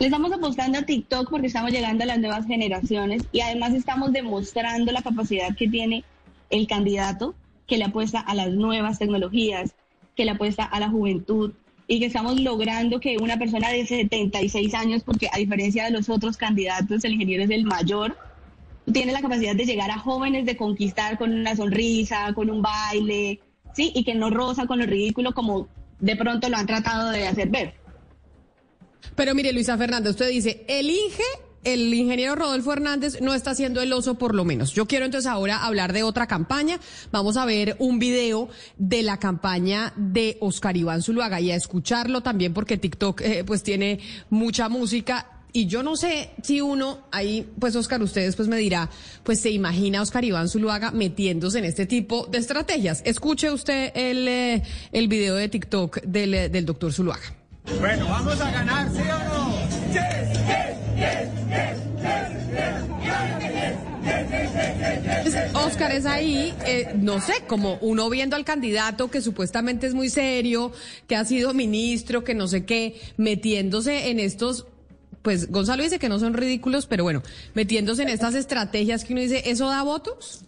Le 0.00 0.06
estamos 0.06 0.32
apostando 0.32 0.78
a 0.78 0.82
TikTok 0.82 1.30
porque 1.30 1.46
estamos 1.46 1.70
llegando 1.70 2.02
a 2.02 2.06
las 2.06 2.18
nuevas 2.18 2.46
generaciones 2.46 3.22
y 3.30 3.40
además 3.40 3.74
estamos 3.74 4.12
demostrando 4.12 4.90
la 4.90 5.02
capacidad 5.02 5.54
que 5.56 5.68
tiene 5.68 6.04
el 6.50 6.66
candidato 6.66 7.34
que 7.66 7.78
le 7.78 7.84
apuesta 7.84 8.20
a 8.20 8.34
las 8.34 8.50
nuevas 8.50 8.98
tecnologías, 8.98 9.74
que 10.14 10.24
le 10.24 10.32
apuesta 10.32 10.64
a 10.64 10.80
la 10.80 10.88
juventud 10.88 11.52
y 11.86 12.00
que 12.00 12.06
estamos 12.06 12.40
logrando 12.40 13.00
que 13.00 13.16
una 13.18 13.38
persona 13.38 13.70
de 13.70 13.86
76 13.86 14.74
años, 14.74 15.02
porque 15.04 15.28
a 15.32 15.38
diferencia 15.38 15.84
de 15.84 15.90
los 15.90 16.08
otros 16.08 16.36
candidatos, 16.36 17.04
el 17.04 17.14
ingeniero 17.14 17.44
es 17.44 17.50
el 17.50 17.64
mayor, 17.64 18.16
tiene 18.92 19.12
la 19.12 19.20
capacidad 19.20 19.54
de 19.54 19.64
llegar 19.64 19.90
a 19.90 19.98
jóvenes, 19.98 20.46
de 20.46 20.56
conquistar 20.56 21.18
con 21.18 21.32
una 21.32 21.56
sonrisa, 21.56 22.32
con 22.34 22.50
un 22.50 22.62
baile, 22.62 23.40
¿sí? 23.74 23.92
Y 23.94 24.04
que 24.04 24.14
no 24.14 24.30
roza 24.30 24.66
con 24.66 24.78
lo 24.78 24.86
ridículo 24.86 25.32
como 25.32 25.68
de 26.00 26.16
pronto 26.16 26.48
lo 26.48 26.56
han 26.56 26.66
tratado 26.66 27.10
de 27.10 27.26
hacer 27.26 27.48
ver. 27.48 27.74
Pero 29.14 29.34
mire, 29.34 29.52
Luisa 29.52 29.76
Fernanda, 29.78 30.10
usted 30.10 30.28
dice, 30.28 30.64
el 30.68 30.90
INGE, 30.90 31.22
el 31.64 31.92
ingeniero 31.92 32.34
Rodolfo 32.34 32.72
Hernández 32.72 33.20
no 33.20 33.34
está 33.34 33.50
haciendo 33.50 33.80
el 33.80 33.92
oso 33.92 34.14
por 34.14 34.34
lo 34.34 34.44
menos. 34.44 34.72
Yo 34.72 34.86
quiero 34.86 35.04
entonces 35.04 35.30
ahora 35.30 35.64
hablar 35.64 35.92
de 35.92 36.02
otra 36.02 36.26
campaña. 36.26 36.78
Vamos 37.10 37.36
a 37.36 37.44
ver 37.44 37.76
un 37.78 37.98
video 37.98 38.48
de 38.78 39.02
la 39.02 39.18
campaña 39.18 39.92
de 39.96 40.36
Oscar 40.40 40.76
Iván 40.76 41.02
Zuluaga 41.02 41.40
y 41.40 41.50
a 41.50 41.56
escucharlo 41.56 42.22
también 42.22 42.54
porque 42.54 42.76
TikTok 42.76 43.20
eh, 43.20 43.44
pues 43.44 43.62
tiene 43.62 44.00
mucha 44.30 44.68
música. 44.68 45.30
Y 45.56 45.66
yo 45.66 45.84
no 45.84 45.94
sé 45.96 46.30
si 46.42 46.60
uno, 46.60 47.06
ahí, 47.12 47.48
pues 47.60 47.76
Oscar, 47.76 48.02
usted 48.02 48.22
después 48.22 48.48
me 48.48 48.56
dirá, 48.56 48.90
pues 49.22 49.40
se 49.40 49.50
imagina 49.50 50.02
Oscar 50.02 50.24
Iván 50.24 50.48
Zuluaga 50.48 50.90
metiéndose 50.90 51.60
en 51.60 51.64
este 51.64 51.86
tipo 51.86 52.26
de 52.26 52.38
estrategias. 52.38 53.02
Escuche 53.04 53.52
usted 53.52 53.92
el, 53.94 54.26
eh, 54.26 54.62
el 54.90 55.06
video 55.06 55.36
de 55.36 55.48
TikTok 55.48 56.02
del, 56.02 56.34
eh, 56.34 56.48
del 56.48 56.66
doctor 56.66 56.92
Zuluaga. 56.92 57.36
Bueno, 57.78 58.06
vamos 58.08 58.40
a 58.40 58.50
ganar, 58.50 58.90
¿sí 58.90 58.98
o 58.98 59.18
no? 59.28 59.54
Yes, 59.92 60.32
yes, 60.32 60.73
Oscar 65.54 65.92
es 65.92 66.06
ahí, 66.06 66.54
eh, 66.66 66.94
no 67.00 67.20
sé, 67.20 67.32
como 67.46 67.78
uno 67.80 68.08
viendo 68.10 68.36
al 68.36 68.44
candidato 68.44 69.10
que 69.10 69.20
supuestamente 69.20 69.86
es 69.86 69.94
muy 69.94 70.10
serio, 70.10 70.72
que 71.06 71.16
ha 71.16 71.24
sido 71.24 71.54
ministro, 71.54 72.22
que 72.22 72.34
no 72.34 72.46
sé 72.48 72.64
qué, 72.64 73.00
metiéndose 73.16 74.10
en 74.10 74.20
estos, 74.20 74.66
pues 75.22 75.50
Gonzalo 75.50 75.82
dice 75.82 75.98
que 75.98 76.08
no 76.08 76.18
son 76.18 76.34
ridículos, 76.34 76.86
pero 76.86 77.04
bueno, 77.04 77.22
metiéndose 77.54 78.02
en 78.02 78.08
estas 78.08 78.34
estrategias 78.34 79.04
que 79.04 79.14
uno 79.14 79.22
dice, 79.22 79.42
¿eso 79.46 79.68
da 79.68 79.82
votos? 79.82 80.44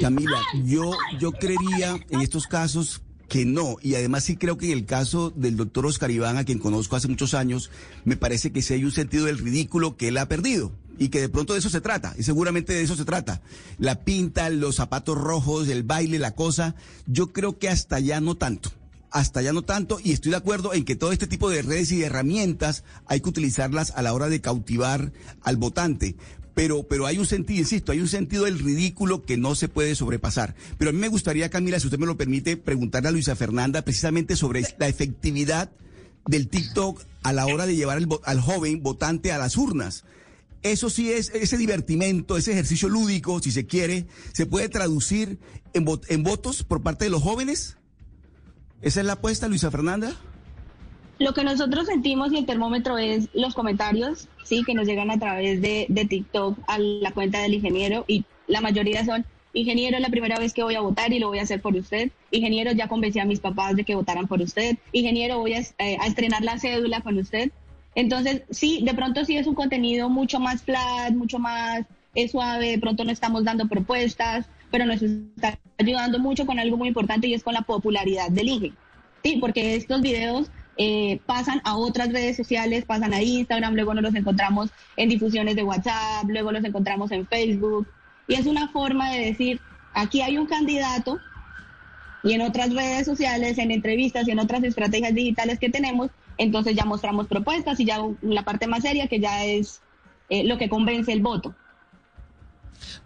Camila, 0.00 0.40
yo, 0.64 0.90
yo 1.20 1.32
creería 1.32 1.96
en 2.10 2.20
estos 2.20 2.46
casos 2.46 3.00
que 3.34 3.44
no, 3.44 3.78
y 3.82 3.96
además 3.96 4.22
sí 4.22 4.36
creo 4.36 4.58
que 4.58 4.66
en 4.66 4.78
el 4.78 4.86
caso 4.86 5.32
del 5.34 5.56
doctor 5.56 5.86
Oscar 5.86 6.08
Iván, 6.12 6.36
a 6.36 6.44
quien 6.44 6.60
conozco 6.60 6.94
hace 6.94 7.08
muchos 7.08 7.34
años, 7.34 7.68
me 8.04 8.16
parece 8.16 8.52
que 8.52 8.62
sí 8.62 8.74
hay 8.74 8.84
un 8.84 8.92
sentido 8.92 9.24
del 9.24 9.38
ridículo 9.38 9.96
que 9.96 10.06
él 10.06 10.18
ha 10.18 10.28
perdido 10.28 10.70
y 11.00 11.08
que 11.08 11.20
de 11.20 11.28
pronto 11.28 11.52
de 11.52 11.58
eso 11.58 11.68
se 11.68 11.80
trata, 11.80 12.14
y 12.16 12.22
seguramente 12.22 12.72
de 12.72 12.82
eso 12.82 12.94
se 12.94 13.04
trata. 13.04 13.42
La 13.76 14.04
pinta, 14.04 14.50
los 14.50 14.76
zapatos 14.76 15.18
rojos, 15.18 15.66
el 15.66 15.82
baile, 15.82 16.20
la 16.20 16.36
cosa, 16.36 16.76
yo 17.08 17.32
creo 17.32 17.58
que 17.58 17.68
hasta 17.68 17.98
ya 17.98 18.20
no 18.20 18.36
tanto. 18.36 18.70
Hasta 19.10 19.42
ya 19.42 19.52
no 19.52 19.62
tanto, 19.62 19.98
y 20.00 20.12
estoy 20.12 20.30
de 20.30 20.36
acuerdo 20.36 20.72
en 20.72 20.84
que 20.84 20.94
todo 20.94 21.10
este 21.10 21.26
tipo 21.26 21.50
de 21.50 21.62
redes 21.62 21.90
y 21.90 21.98
de 21.98 22.06
herramientas 22.06 22.84
hay 23.06 23.20
que 23.20 23.30
utilizarlas 23.30 23.90
a 23.96 24.02
la 24.02 24.12
hora 24.12 24.28
de 24.28 24.40
cautivar 24.40 25.12
al 25.42 25.56
votante 25.56 26.14
pero, 26.54 26.84
pero 26.84 27.06
hay 27.06 27.18
un 27.18 27.26
sentido, 27.26 27.60
insisto, 27.60 27.92
hay 27.92 28.00
un 28.00 28.08
sentido 28.08 28.44
del 28.44 28.58
ridículo 28.58 29.22
que 29.22 29.36
no 29.36 29.54
se 29.54 29.68
puede 29.68 29.94
sobrepasar. 29.94 30.54
Pero 30.78 30.90
a 30.90 30.92
mí 30.92 30.98
me 30.98 31.08
gustaría, 31.08 31.50
Camila, 31.50 31.80
si 31.80 31.88
usted 31.88 31.98
me 31.98 32.06
lo 32.06 32.16
permite, 32.16 32.56
preguntarle 32.56 33.08
a 33.08 33.12
Luisa 33.12 33.36
Fernanda 33.36 33.82
precisamente 33.82 34.36
sobre 34.36 34.62
la 34.78 34.88
efectividad 34.88 35.70
del 36.26 36.48
TikTok 36.48 37.02
a 37.22 37.32
la 37.32 37.46
hora 37.46 37.66
de 37.66 37.76
llevar 37.76 37.96
al, 37.96 38.08
al 38.24 38.40
joven 38.40 38.82
votante 38.82 39.32
a 39.32 39.38
las 39.38 39.56
urnas. 39.56 40.04
Eso 40.62 40.88
sí 40.88 41.12
es, 41.12 41.30
ese 41.34 41.58
divertimento, 41.58 42.38
ese 42.38 42.52
ejercicio 42.52 42.88
lúdico, 42.88 43.40
si 43.42 43.50
se 43.50 43.66
quiere, 43.66 44.06
se 44.32 44.46
puede 44.46 44.68
traducir 44.68 45.38
en, 45.74 45.86
en 46.08 46.22
votos 46.22 46.62
por 46.62 46.82
parte 46.82 47.04
de 47.04 47.10
los 47.10 47.22
jóvenes. 47.22 47.76
¿Esa 48.80 49.00
es 49.00 49.06
la 49.06 49.14
apuesta, 49.14 49.48
Luisa 49.48 49.70
Fernanda? 49.70 50.16
Lo 51.18 51.32
que 51.32 51.44
nosotros 51.44 51.86
sentimos 51.86 52.32
y 52.32 52.38
el 52.38 52.46
termómetro 52.46 52.98
es 52.98 53.28
los 53.34 53.54
comentarios, 53.54 54.28
sí, 54.44 54.64
que 54.64 54.74
nos 54.74 54.86
llegan 54.86 55.10
a 55.10 55.18
través 55.18 55.62
de, 55.62 55.86
de 55.88 56.04
TikTok 56.04 56.58
a 56.66 56.78
la 56.78 57.12
cuenta 57.12 57.40
del 57.40 57.54
ingeniero 57.54 58.04
y 58.08 58.24
la 58.46 58.60
mayoría 58.60 59.04
son, 59.04 59.24
ingeniero, 59.52 59.96
es 59.96 60.02
la 60.02 60.08
primera 60.08 60.38
vez 60.38 60.52
que 60.52 60.64
voy 60.64 60.74
a 60.74 60.80
votar 60.80 61.12
y 61.12 61.20
lo 61.20 61.28
voy 61.28 61.38
a 61.38 61.42
hacer 61.42 61.60
por 61.60 61.74
usted. 61.76 62.10
Ingeniero, 62.30 62.72
ya 62.72 62.88
convencí 62.88 63.20
a 63.20 63.24
mis 63.24 63.40
papás 63.40 63.76
de 63.76 63.84
que 63.84 63.94
votaran 63.94 64.26
por 64.26 64.40
usted. 64.40 64.76
Ingeniero, 64.92 65.38
voy 65.38 65.54
a, 65.54 65.60
eh, 65.60 65.96
a 66.00 66.06
estrenar 66.06 66.42
la 66.42 66.58
cédula 66.58 67.00
con 67.00 67.16
usted. 67.16 67.50
Entonces, 67.94 68.42
sí, 68.50 68.82
de 68.82 68.94
pronto 68.94 69.24
sí 69.24 69.36
es 69.36 69.46
un 69.46 69.54
contenido 69.54 70.08
mucho 70.10 70.40
más 70.40 70.62
flat, 70.62 71.12
mucho 71.12 71.38
más 71.38 71.84
eh, 72.14 72.28
suave, 72.28 72.72
de 72.72 72.78
pronto 72.78 73.04
no 73.04 73.12
estamos 73.12 73.44
dando 73.44 73.68
propuestas, 73.68 74.46
pero 74.70 74.84
nos 74.84 75.00
está 75.00 75.58
ayudando 75.78 76.18
mucho 76.18 76.46
con 76.46 76.58
algo 76.58 76.76
muy 76.76 76.88
importante 76.88 77.28
y 77.28 77.34
es 77.34 77.44
con 77.44 77.54
la 77.54 77.62
popularidad 77.62 78.30
del 78.30 78.48
INGE. 78.48 78.72
Sí, 79.22 79.38
porque 79.40 79.76
estos 79.76 80.02
videos 80.02 80.50
eh, 80.76 81.20
pasan 81.26 81.60
a 81.64 81.76
otras 81.76 82.12
redes 82.12 82.36
sociales, 82.36 82.84
pasan 82.84 83.14
a 83.14 83.22
Instagram, 83.22 83.74
luego 83.74 83.94
nos 83.94 84.02
los 84.02 84.14
encontramos 84.14 84.70
en 84.96 85.08
difusiones 85.08 85.56
de 85.56 85.62
WhatsApp, 85.62 86.24
luego 86.28 86.52
los 86.52 86.64
encontramos 86.64 87.10
en 87.12 87.26
Facebook. 87.26 87.86
Y 88.26 88.34
es 88.34 88.46
una 88.46 88.68
forma 88.68 89.10
de 89.10 89.26
decir, 89.26 89.60
aquí 89.92 90.20
hay 90.22 90.38
un 90.38 90.46
candidato 90.46 91.18
y 92.24 92.32
en 92.32 92.40
otras 92.40 92.72
redes 92.72 93.04
sociales, 93.04 93.58
en 93.58 93.70
entrevistas 93.70 94.26
y 94.26 94.30
en 94.30 94.38
otras 94.38 94.64
estrategias 94.64 95.14
digitales 95.14 95.58
que 95.58 95.68
tenemos, 95.68 96.10
entonces 96.38 96.74
ya 96.74 96.84
mostramos 96.84 97.26
propuestas 97.26 97.78
y 97.80 97.84
ya 97.84 97.98
la 98.22 98.42
parte 98.42 98.66
más 98.66 98.82
seria 98.82 99.08
que 99.08 99.20
ya 99.20 99.44
es 99.44 99.82
eh, 100.30 100.42
lo 100.44 100.56
que 100.56 100.70
convence 100.70 101.12
el 101.12 101.20
voto. 101.20 101.54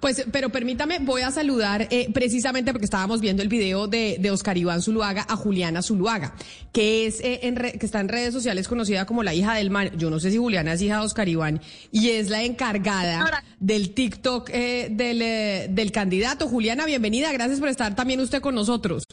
Pues, 0.00 0.26
pero 0.32 0.50
permítame, 0.50 0.98
voy 1.00 1.22
a 1.22 1.30
saludar 1.30 1.88
eh, 1.90 2.08
precisamente 2.12 2.72
porque 2.72 2.84
estábamos 2.84 3.20
viendo 3.20 3.42
el 3.42 3.48
video 3.48 3.88
de, 3.88 4.16
de, 4.20 4.30
Oscar 4.30 4.56
Iván 4.56 4.82
Zuluaga 4.82 5.26
a 5.28 5.36
Juliana 5.36 5.82
Zuluaga, 5.82 6.34
que 6.72 7.06
es 7.06 7.20
eh, 7.20 7.40
en 7.42 7.56
que 7.56 7.86
está 7.86 8.00
en 8.00 8.08
redes 8.08 8.32
sociales 8.32 8.68
conocida 8.68 9.06
como 9.06 9.22
la 9.22 9.34
hija 9.34 9.54
del 9.54 9.70
mar. 9.70 9.96
Yo 9.96 10.10
no 10.10 10.20
sé 10.20 10.30
si 10.30 10.38
Juliana 10.38 10.72
es 10.72 10.82
hija 10.82 10.98
de 11.00 11.06
Oscar 11.06 11.28
Iván 11.28 11.60
y 11.90 12.10
es 12.10 12.30
la 12.30 12.42
encargada 12.42 13.42
del 13.60 13.94
TikTok 13.94 14.50
eh, 14.50 14.88
del, 14.90 15.22
eh, 15.22 15.66
del 15.70 15.92
candidato. 15.92 16.48
Juliana, 16.48 16.86
bienvenida. 16.86 17.32
Gracias 17.32 17.60
por 17.60 17.68
estar 17.68 17.94
también 17.94 18.20
usted 18.20 18.40
con 18.40 18.54
nosotros. 18.54 19.04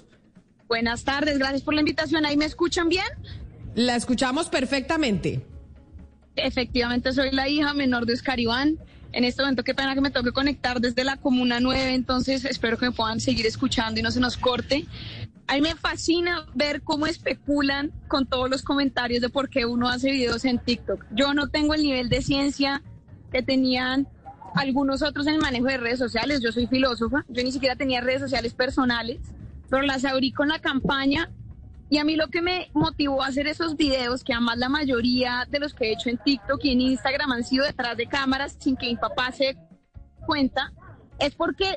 Buenas 0.67 1.03
tardes, 1.03 1.37
gracias 1.37 1.61
por 1.61 1.73
la 1.73 1.81
invitación. 1.81 2.25
¿Ahí 2.25 2.37
me 2.37 2.45
escuchan 2.45 2.89
bien? 2.89 3.05
La 3.75 3.95
escuchamos 3.95 4.49
perfectamente. 4.49 5.45
Efectivamente, 6.35 7.13
soy 7.13 7.31
la 7.31 7.47
hija 7.47 7.73
menor 7.73 8.05
de 8.05 8.13
Oscar 8.13 8.39
Iván 8.39 8.77
en 9.15 9.23
este 9.23 9.41
momento 9.41 9.63
qué 9.63 9.73
pena 9.73 9.95
que 9.95 10.01
me 10.01 10.11
toque 10.11 10.33
conectar 10.33 10.81
desde 10.81 11.05
la 11.05 11.15
Comuna 11.15 11.61
9, 11.61 11.93
entonces 11.93 12.43
espero 12.43 12.77
que 12.77 12.87
me 12.87 12.91
puedan 12.91 13.21
seguir 13.21 13.45
escuchando 13.45 13.97
y 13.97 14.03
no 14.03 14.11
se 14.11 14.19
nos 14.19 14.35
corte. 14.35 14.85
A 15.47 15.53
mí 15.55 15.61
me 15.61 15.73
fascina 15.75 16.45
ver 16.53 16.81
cómo 16.81 17.07
especulan 17.07 17.93
con 18.09 18.25
todos 18.25 18.49
los 18.49 18.61
comentarios 18.61 19.21
de 19.21 19.29
por 19.29 19.49
qué 19.49 19.65
uno 19.65 19.87
hace 19.87 20.11
videos 20.11 20.43
en 20.43 20.59
TikTok. 20.59 21.05
Yo 21.11 21.33
no 21.33 21.47
tengo 21.47 21.73
el 21.73 21.83
nivel 21.83 22.09
de 22.09 22.21
ciencia 22.21 22.81
que 23.31 23.41
tenían 23.41 24.05
algunos 24.53 25.01
otros 25.01 25.27
en 25.27 25.35
el 25.35 25.41
manejo 25.41 25.67
de 25.67 25.77
redes 25.77 25.99
sociales. 25.99 26.41
Yo 26.41 26.51
soy 26.51 26.67
filósofa, 26.67 27.23
yo 27.29 27.41
ni 27.41 27.53
siquiera 27.53 27.77
tenía 27.77 28.01
redes 28.01 28.19
sociales 28.19 28.53
personales, 28.53 29.19
pero 29.69 29.83
las 29.83 30.03
abrí 30.03 30.33
con 30.33 30.49
la 30.49 30.59
campaña 30.59 31.29
y 31.89 31.97
a 31.99 32.03
mí 32.03 32.15
lo 32.15 32.27
que 32.27 32.41
me 32.41 32.69
motivó 32.73 33.21
a 33.21 33.27
hacer 33.27 33.47
esos 33.47 33.75
videos, 33.75 34.23
que 34.23 34.33
además 34.33 34.57
la 34.57 34.69
mayoría 34.69 35.45
de 35.49 35.59
los 35.59 35.73
que 35.73 35.85
he 35.85 35.93
hecho 35.93 36.09
en 36.09 36.17
TikTok 36.17 36.59
y 36.63 36.71
en 36.71 36.81
Instagram 36.81 37.31
han 37.31 37.43
sido 37.43 37.65
detrás 37.65 37.95
de 37.95 38.07
cámaras 38.07 38.57
sin 38.59 38.75
que 38.75 38.87
mi 38.87 38.95
papá 38.95 39.31
se 39.31 39.55
cuenta, 40.25 40.73
es 41.19 41.35
porque 41.35 41.75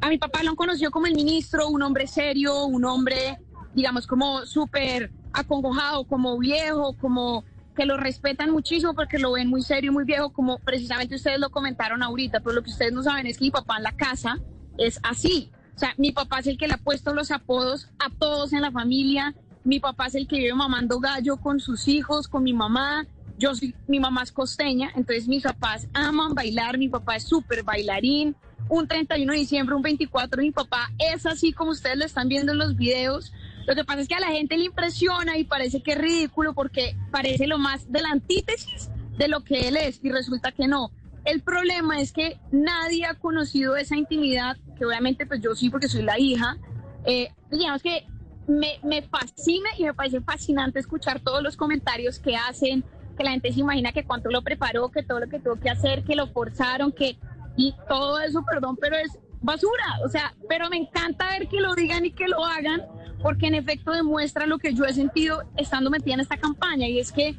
a 0.00 0.08
mi 0.08 0.18
papá 0.18 0.42
lo 0.42 0.50
han 0.50 0.56
conocido 0.56 0.90
como 0.90 1.06
el 1.06 1.14
ministro, 1.14 1.68
un 1.68 1.82
hombre 1.82 2.06
serio, 2.06 2.64
un 2.64 2.84
hombre, 2.84 3.38
digamos, 3.74 4.06
como 4.06 4.46
súper 4.46 5.12
acongojado, 5.32 6.04
como 6.04 6.38
viejo, 6.38 6.96
como 6.98 7.44
que 7.76 7.84
lo 7.84 7.96
respetan 7.96 8.50
muchísimo 8.50 8.94
porque 8.94 9.18
lo 9.18 9.32
ven 9.32 9.48
muy 9.48 9.62
serio, 9.62 9.92
muy 9.92 10.04
viejo, 10.04 10.32
como 10.32 10.58
precisamente 10.58 11.14
ustedes 11.14 11.38
lo 11.38 11.50
comentaron 11.50 12.02
ahorita, 12.02 12.40
pero 12.40 12.54
lo 12.54 12.62
que 12.62 12.70
ustedes 12.70 12.92
no 12.92 13.02
saben 13.02 13.26
es 13.26 13.38
que 13.38 13.44
mi 13.44 13.50
papá 13.50 13.76
en 13.76 13.84
la 13.84 13.92
casa 13.92 14.38
es 14.78 14.98
así. 15.02 15.50
O 15.80 15.82
sea, 15.82 15.94
mi 15.96 16.12
papá 16.12 16.40
es 16.40 16.46
el 16.46 16.58
que 16.58 16.68
le 16.68 16.74
ha 16.74 16.76
puesto 16.76 17.14
los 17.14 17.30
apodos 17.30 17.88
a 17.98 18.10
todos 18.10 18.52
en 18.52 18.60
la 18.60 18.70
familia. 18.70 19.34
Mi 19.64 19.80
papá 19.80 20.08
es 20.08 20.14
el 20.14 20.28
que 20.28 20.36
vive 20.36 20.52
mamando 20.52 21.00
gallo 21.00 21.38
con 21.38 21.58
sus 21.58 21.88
hijos, 21.88 22.28
con 22.28 22.42
mi 22.42 22.52
mamá. 22.52 23.06
Yo 23.38 23.54
soy, 23.54 23.74
mi 23.88 23.98
mamá 23.98 24.24
es 24.24 24.30
costeña, 24.30 24.90
entonces 24.94 25.26
mis 25.26 25.42
papás 25.42 25.88
aman 25.94 26.34
bailar. 26.34 26.76
Mi 26.76 26.90
papá 26.90 27.16
es 27.16 27.24
súper 27.24 27.62
bailarín. 27.62 28.36
Un 28.68 28.88
31 28.88 29.32
de 29.32 29.38
diciembre, 29.38 29.74
un 29.74 29.80
24, 29.80 30.42
mi 30.42 30.50
papá 30.50 30.90
es 30.98 31.24
así 31.24 31.54
como 31.54 31.70
ustedes 31.70 31.96
lo 31.96 32.04
están 32.04 32.28
viendo 32.28 32.52
en 32.52 32.58
los 32.58 32.76
videos. 32.76 33.32
Lo 33.66 33.74
que 33.74 33.82
pasa 33.82 34.02
es 34.02 34.08
que 34.08 34.16
a 34.16 34.20
la 34.20 34.32
gente 34.32 34.58
le 34.58 34.66
impresiona 34.66 35.38
y 35.38 35.44
parece 35.44 35.82
que 35.82 35.92
es 35.92 35.98
ridículo 35.98 36.52
porque 36.52 36.94
parece 37.10 37.46
lo 37.46 37.56
más 37.56 37.90
de 37.90 38.02
la 38.02 38.10
antítesis 38.10 38.90
de 39.16 39.28
lo 39.28 39.44
que 39.44 39.68
él 39.68 39.78
es 39.78 39.98
y 40.02 40.10
resulta 40.10 40.52
que 40.52 40.68
no. 40.68 40.90
El 41.24 41.42
problema 41.42 42.00
es 42.00 42.12
que 42.12 42.38
nadie 42.50 43.04
ha 43.04 43.14
conocido 43.14 43.76
esa 43.76 43.96
intimidad, 43.96 44.56
que 44.76 44.86
obviamente 44.86 45.26
pues 45.26 45.40
yo 45.40 45.54
sí 45.54 45.70
porque 45.70 45.88
soy 45.88 46.02
la 46.02 46.18
hija. 46.18 46.56
Eh, 47.04 47.28
digamos 47.50 47.82
que 47.82 48.06
me, 48.46 48.80
me 48.82 49.02
fascina 49.02 49.70
y 49.78 49.84
me 49.84 49.94
parece 49.94 50.20
fascinante 50.20 50.78
escuchar 50.78 51.20
todos 51.20 51.42
los 51.42 51.56
comentarios 51.56 52.18
que 52.18 52.36
hacen, 52.36 52.84
que 53.16 53.24
la 53.24 53.32
gente 53.32 53.52
se 53.52 53.60
imagina 53.60 53.92
que 53.92 54.04
cuánto 54.04 54.30
lo 54.30 54.42
preparó, 54.42 54.90
que 54.90 55.02
todo 55.02 55.20
lo 55.20 55.28
que 55.28 55.38
tuvo 55.40 55.56
que 55.56 55.70
hacer, 55.70 56.04
que 56.04 56.16
lo 56.16 56.26
forzaron, 56.28 56.92
que 56.92 57.18
y 57.56 57.74
todo 57.88 58.20
eso, 58.20 58.42
perdón, 58.42 58.76
pero 58.80 58.96
es 58.96 59.18
basura. 59.42 60.00
O 60.04 60.08
sea, 60.08 60.34
pero 60.48 60.70
me 60.70 60.78
encanta 60.78 61.28
ver 61.30 61.48
que 61.48 61.60
lo 61.60 61.74
digan 61.74 62.06
y 62.06 62.12
que 62.12 62.26
lo 62.28 62.44
hagan, 62.44 62.82
porque 63.22 63.48
en 63.48 63.54
efecto 63.54 63.92
demuestra 63.92 64.46
lo 64.46 64.58
que 64.58 64.72
yo 64.72 64.84
he 64.84 64.94
sentido 64.94 65.42
estando 65.56 65.90
metida 65.90 66.14
en 66.14 66.20
esta 66.20 66.38
campaña, 66.38 66.88
y 66.88 66.98
es 66.98 67.12
que 67.12 67.36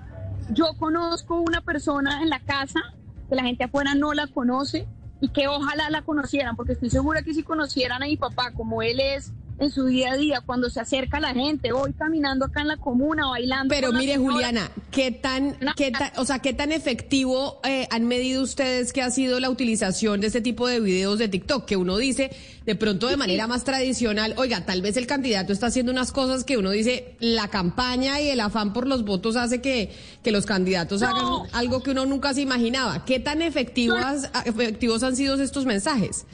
yo 0.51 0.73
conozco 0.77 1.41
una 1.41 1.61
persona 1.61 2.21
en 2.21 2.29
la 2.29 2.39
casa 2.39 2.81
que 3.31 3.35
la 3.37 3.43
gente 3.43 3.63
afuera 3.63 3.95
no 3.95 4.13
la 4.13 4.27
conoce 4.27 4.85
y 5.21 5.29
que 5.29 5.47
ojalá 5.47 5.89
la 5.89 6.01
conocieran, 6.01 6.57
porque 6.57 6.73
estoy 6.73 6.89
segura 6.89 7.21
que 7.21 7.33
si 7.33 7.43
conocieran 7.43 8.03
a 8.03 8.05
mi 8.05 8.17
papá 8.17 8.51
como 8.51 8.81
él 8.81 8.99
es 8.99 9.31
en 9.61 9.71
su 9.71 9.85
día 9.85 10.13
a 10.13 10.17
día, 10.17 10.41
cuando 10.43 10.71
se 10.71 10.79
acerca 10.79 11.19
la 11.19 11.35
gente, 11.35 11.71
hoy 11.71 11.93
caminando 11.93 12.45
acá 12.45 12.61
en 12.61 12.67
la 12.67 12.77
comuna, 12.77 13.27
bailando. 13.27 13.71
Pero 13.73 13.93
mire, 13.93 14.17
Juliana, 14.17 14.71
¿qué 14.89 15.11
tan, 15.11 15.55
qué 15.75 15.91
tan, 15.91 16.11
o 16.17 16.25
sea, 16.25 16.39
qué 16.39 16.51
tan 16.53 16.71
efectivo 16.71 17.61
eh, 17.63 17.87
han 17.91 18.07
medido 18.07 18.41
ustedes 18.41 18.91
que 18.91 19.03
ha 19.03 19.11
sido 19.11 19.39
la 19.39 19.51
utilización 19.51 20.19
de 20.19 20.27
este 20.27 20.41
tipo 20.41 20.67
de 20.67 20.79
videos 20.79 21.19
de 21.19 21.27
TikTok? 21.27 21.65
Que 21.65 21.77
uno 21.77 21.97
dice, 21.97 22.31
de 22.65 22.73
pronto 22.73 23.07
de 23.07 23.17
manera 23.17 23.45
más 23.45 23.63
tradicional, 23.63 24.33
oiga, 24.37 24.65
tal 24.65 24.81
vez 24.81 24.97
el 24.97 25.05
candidato 25.05 25.53
está 25.53 25.67
haciendo 25.67 25.91
unas 25.91 26.11
cosas 26.11 26.43
que 26.43 26.57
uno 26.57 26.71
dice, 26.71 27.15
la 27.19 27.47
campaña 27.49 28.19
y 28.19 28.29
el 28.29 28.39
afán 28.39 28.73
por 28.73 28.87
los 28.87 29.05
votos 29.05 29.35
hace 29.35 29.61
que, 29.61 29.91
que 30.23 30.31
los 30.31 30.47
candidatos 30.47 31.03
hagan 31.03 31.47
algo 31.51 31.83
que 31.83 31.91
uno 31.91 32.07
nunca 32.07 32.33
se 32.33 32.41
imaginaba. 32.41 33.05
¿Qué 33.05 33.19
tan 33.19 33.43
efectivas, 33.43 34.31
efectivos 34.43 35.03
han 35.03 35.15
sido 35.15 35.39
estos 35.39 35.67
mensajes? 35.67 36.25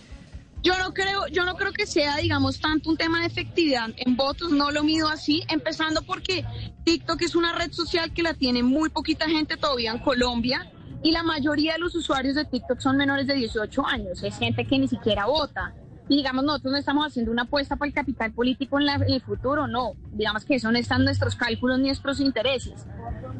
Yo 0.64 0.78
no 0.78 0.94
creo, 0.94 1.28
yo 1.28 1.46
no 1.46 1.56
creo 1.56 1.72
que 1.72 1.86
sea, 1.86 2.18
digamos, 2.18 2.60
tanto 2.60 2.90
un 2.90 2.98
tema 2.98 3.22
de 3.22 3.28
efectividad 3.28 3.90
en 3.98 4.16
votos, 4.18 4.52
no 4.52 4.72
lo 4.72 4.84
mido 4.84 5.08
así, 5.08 5.44
empezando 5.50 6.02
porque 6.02 6.44
TikTok 6.84 7.22
es 7.22 7.36
una 7.36 7.54
red 7.54 7.72
social 7.72 8.12
que 8.12 8.24
la 8.24 8.34
tiene 8.34 8.64
muy 8.64 8.90
poquita 8.90 9.30
gente 9.30 9.56
todavía 9.56 9.92
en 9.92 10.00
Colombia 10.00 10.72
y 11.04 11.12
la 11.12 11.24
mayoría 11.24 11.74
de 11.74 11.80
los 11.80 11.96
usuarios 11.96 12.36
de 12.36 12.46
TikTok 12.46 12.80
son 12.80 12.98
menores 12.98 13.28
de 13.28 13.36
18 13.36 13.86
años, 13.86 14.24
es 14.24 14.38
gente 14.38 14.66
que 14.66 14.80
ni 14.80 14.88
siquiera 14.88 15.26
vota. 15.26 15.74
Y 16.10 16.18
digamos, 16.18 16.44
nosotros 16.46 16.72
no 16.72 16.78
estamos 16.78 17.06
haciendo 17.06 17.32
una 17.32 17.44
apuesta 17.44 17.76
para 17.76 17.90
el 17.90 17.94
capital 17.94 18.32
político 18.32 18.80
en, 18.80 18.86
la, 18.86 18.96
en 18.96 19.12
el 19.12 19.22
futuro, 19.22 19.68
no. 19.68 19.94
Digamos 20.14 20.46
que 20.46 20.56
eso 20.56 20.72
no 20.72 20.78
están 20.78 21.04
nuestros 21.04 21.36
cálculos 21.36 21.80
ni 21.80 21.88
nuestros 21.88 22.22
intereses. 22.22 22.86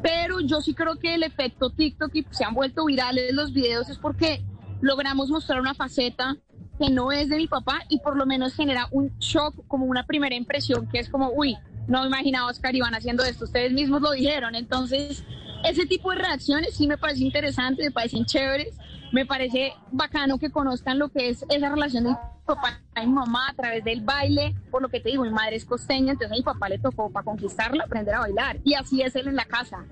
Pero 0.02 0.40
yo 0.40 0.60
sí 0.60 0.74
creo 0.74 0.98
que 0.98 1.14
el 1.14 1.22
efecto 1.22 1.70
TikTok 1.70 2.14
y 2.14 2.26
se 2.30 2.44
han 2.44 2.54
vuelto 2.54 2.84
virales 2.84 3.32
los 3.32 3.52
videos 3.52 3.88
es 3.88 3.96
porque 3.98 4.44
logramos 4.82 5.30
mostrar 5.30 5.60
una 5.60 5.74
faceta 5.74 6.36
que 6.78 6.90
no 6.90 7.12
es 7.12 7.28
de 7.28 7.36
mi 7.36 7.46
papá 7.46 7.80
y 7.88 7.98
por 8.00 8.16
lo 8.16 8.24
menos 8.26 8.54
genera 8.54 8.88
un 8.90 9.10
shock, 9.18 9.54
como 9.66 9.86
una 9.86 10.06
primera 10.06 10.34
impresión, 10.34 10.88
que 10.88 10.98
es 10.98 11.08
como, 11.08 11.30
uy, 11.30 11.56
no 11.86 12.02
me 12.02 12.08
imaginaba 12.08 12.50
Oscar 12.50 12.74
Iván 12.74 12.94
haciendo 12.94 13.24
esto, 13.24 13.44
ustedes 13.44 13.72
mismos 13.72 14.00
lo 14.00 14.12
dijeron. 14.12 14.54
Entonces, 14.54 15.24
ese 15.64 15.86
tipo 15.86 16.10
de 16.10 16.16
reacciones 16.16 16.76
sí 16.76 16.86
me 16.86 16.98
parece 16.98 17.24
interesante, 17.24 17.84
me 17.84 17.90
parecen 17.90 18.24
chéveres, 18.24 18.76
me 19.12 19.26
parece 19.26 19.72
bacano 19.90 20.38
que 20.38 20.50
conozcan 20.50 20.98
lo 20.98 21.08
que 21.08 21.30
es 21.30 21.44
esa 21.48 21.70
relación 21.70 22.04
de 22.04 22.16
papá 22.46 22.80
y 23.02 23.06
mamá 23.06 23.48
a 23.50 23.54
través 23.54 23.84
del 23.84 24.02
baile, 24.02 24.54
por 24.70 24.82
lo 24.82 24.88
que 24.88 25.00
te 25.00 25.10
digo, 25.10 25.24
mi 25.24 25.30
madre 25.30 25.56
es 25.56 25.64
costeña, 25.64 26.12
entonces 26.12 26.32
a 26.32 26.36
mi 26.36 26.42
papá 26.42 26.68
le 26.68 26.78
tocó 26.78 27.10
para 27.10 27.24
conquistarla 27.24 27.84
aprender 27.84 28.14
a 28.14 28.20
bailar 28.20 28.58
y 28.64 28.74
así 28.74 29.02
es 29.02 29.16
él 29.16 29.28
en 29.28 29.36
la 29.36 29.44
casa. 29.44 29.84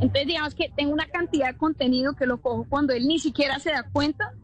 Entonces 0.00 0.26
digamos 0.26 0.54
que 0.54 0.70
tengo 0.76 0.92
una 0.92 1.06
cantidad 1.06 1.48
de 1.48 1.56
contenido 1.56 2.14
que 2.14 2.26
lo 2.26 2.40
cojo 2.40 2.66
cuando 2.68 2.92
él 2.92 3.06
ni 3.06 3.18
siquiera 3.18 3.58
se 3.58 3.70
da 3.70 3.84
cuenta 3.84 4.34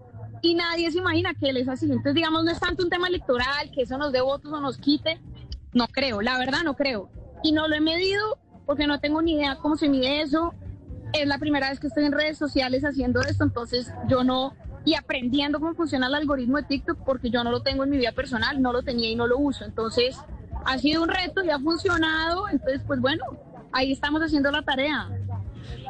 y 0.43 0.55
nadie 0.57 0.91
se 0.91 0.99
imagina 0.99 1.35
que 1.35 1.49
él 1.49 1.57
es 1.57 1.69
así. 1.69 1.87
Entonces, 1.87 2.15
digamos, 2.15 2.45
no 2.45 2.51
es 2.51 2.61
tanto 2.61 2.83
un 2.83 2.91
tema 2.91 3.07
electoral, 3.09 3.71
que 3.73 3.83
eso 3.83 3.97
nos 3.97 4.13
dé 4.13 4.21
votos 4.21 4.53
o 4.53 4.61
nos 4.61 4.77
quite. 4.77 5.21
No 5.73 5.87
creo, 5.87 6.21
la 6.21 6.37
verdad 6.37 6.63
no 6.65 6.75
creo. 6.75 7.09
Y 7.43 7.53
no 7.53 7.69
lo 7.69 7.77
he 7.77 7.81
medido 7.81 8.39
porque 8.67 8.87
no 8.87 9.01
tengo 9.01 9.23
ni 9.23 9.35
idea 9.35 9.57
cómo 9.57 9.77
se 9.77 9.89
mide 9.89 10.21
eso. 10.21 10.53
Es 11.13 11.27
la 11.27 11.39
primera 11.39 11.71
vez 11.71 11.79
que 11.79 11.87
estoy 11.87 12.05
en 12.05 12.13
redes 12.13 12.39
sociales 12.39 12.85
haciendo 12.85 13.21
esto, 13.21 13.45
entonces 13.45 13.93
yo 14.09 14.25
no, 14.25 14.55
y 14.85 14.95
aprendiendo 14.95 15.61
cómo 15.61 15.75
funciona 15.75 16.09
el 16.09 16.15
algoritmo 16.15 16.57
de 16.57 16.65
TikTok, 16.65 16.99
porque 17.05 17.31
yo 17.31 17.45
no 17.45 17.51
lo 17.51 17.63
tengo 17.63 17.85
en 17.85 17.91
mi 17.91 17.99
vida 17.99 18.13
personal, 18.13 18.61
no 18.61 18.73
lo 18.73 18.83
tenía 18.83 19.11
y 19.11 19.15
no 19.15 19.27
lo 19.27 19.39
uso. 19.39 19.65
Entonces, 19.65 20.17
ha 20.65 20.79
sido 20.79 21.03
un 21.03 21.09
reto 21.09 21.45
y 21.45 21.51
ha 21.51 21.59
funcionado. 21.59 22.49
Entonces, 22.49 22.83
pues 22.87 23.01
bueno, 23.01 23.25
ahí 23.73 23.93
estamos 23.93 24.23
haciendo 24.23 24.51
la 24.51 24.63
tarea. 24.63 25.09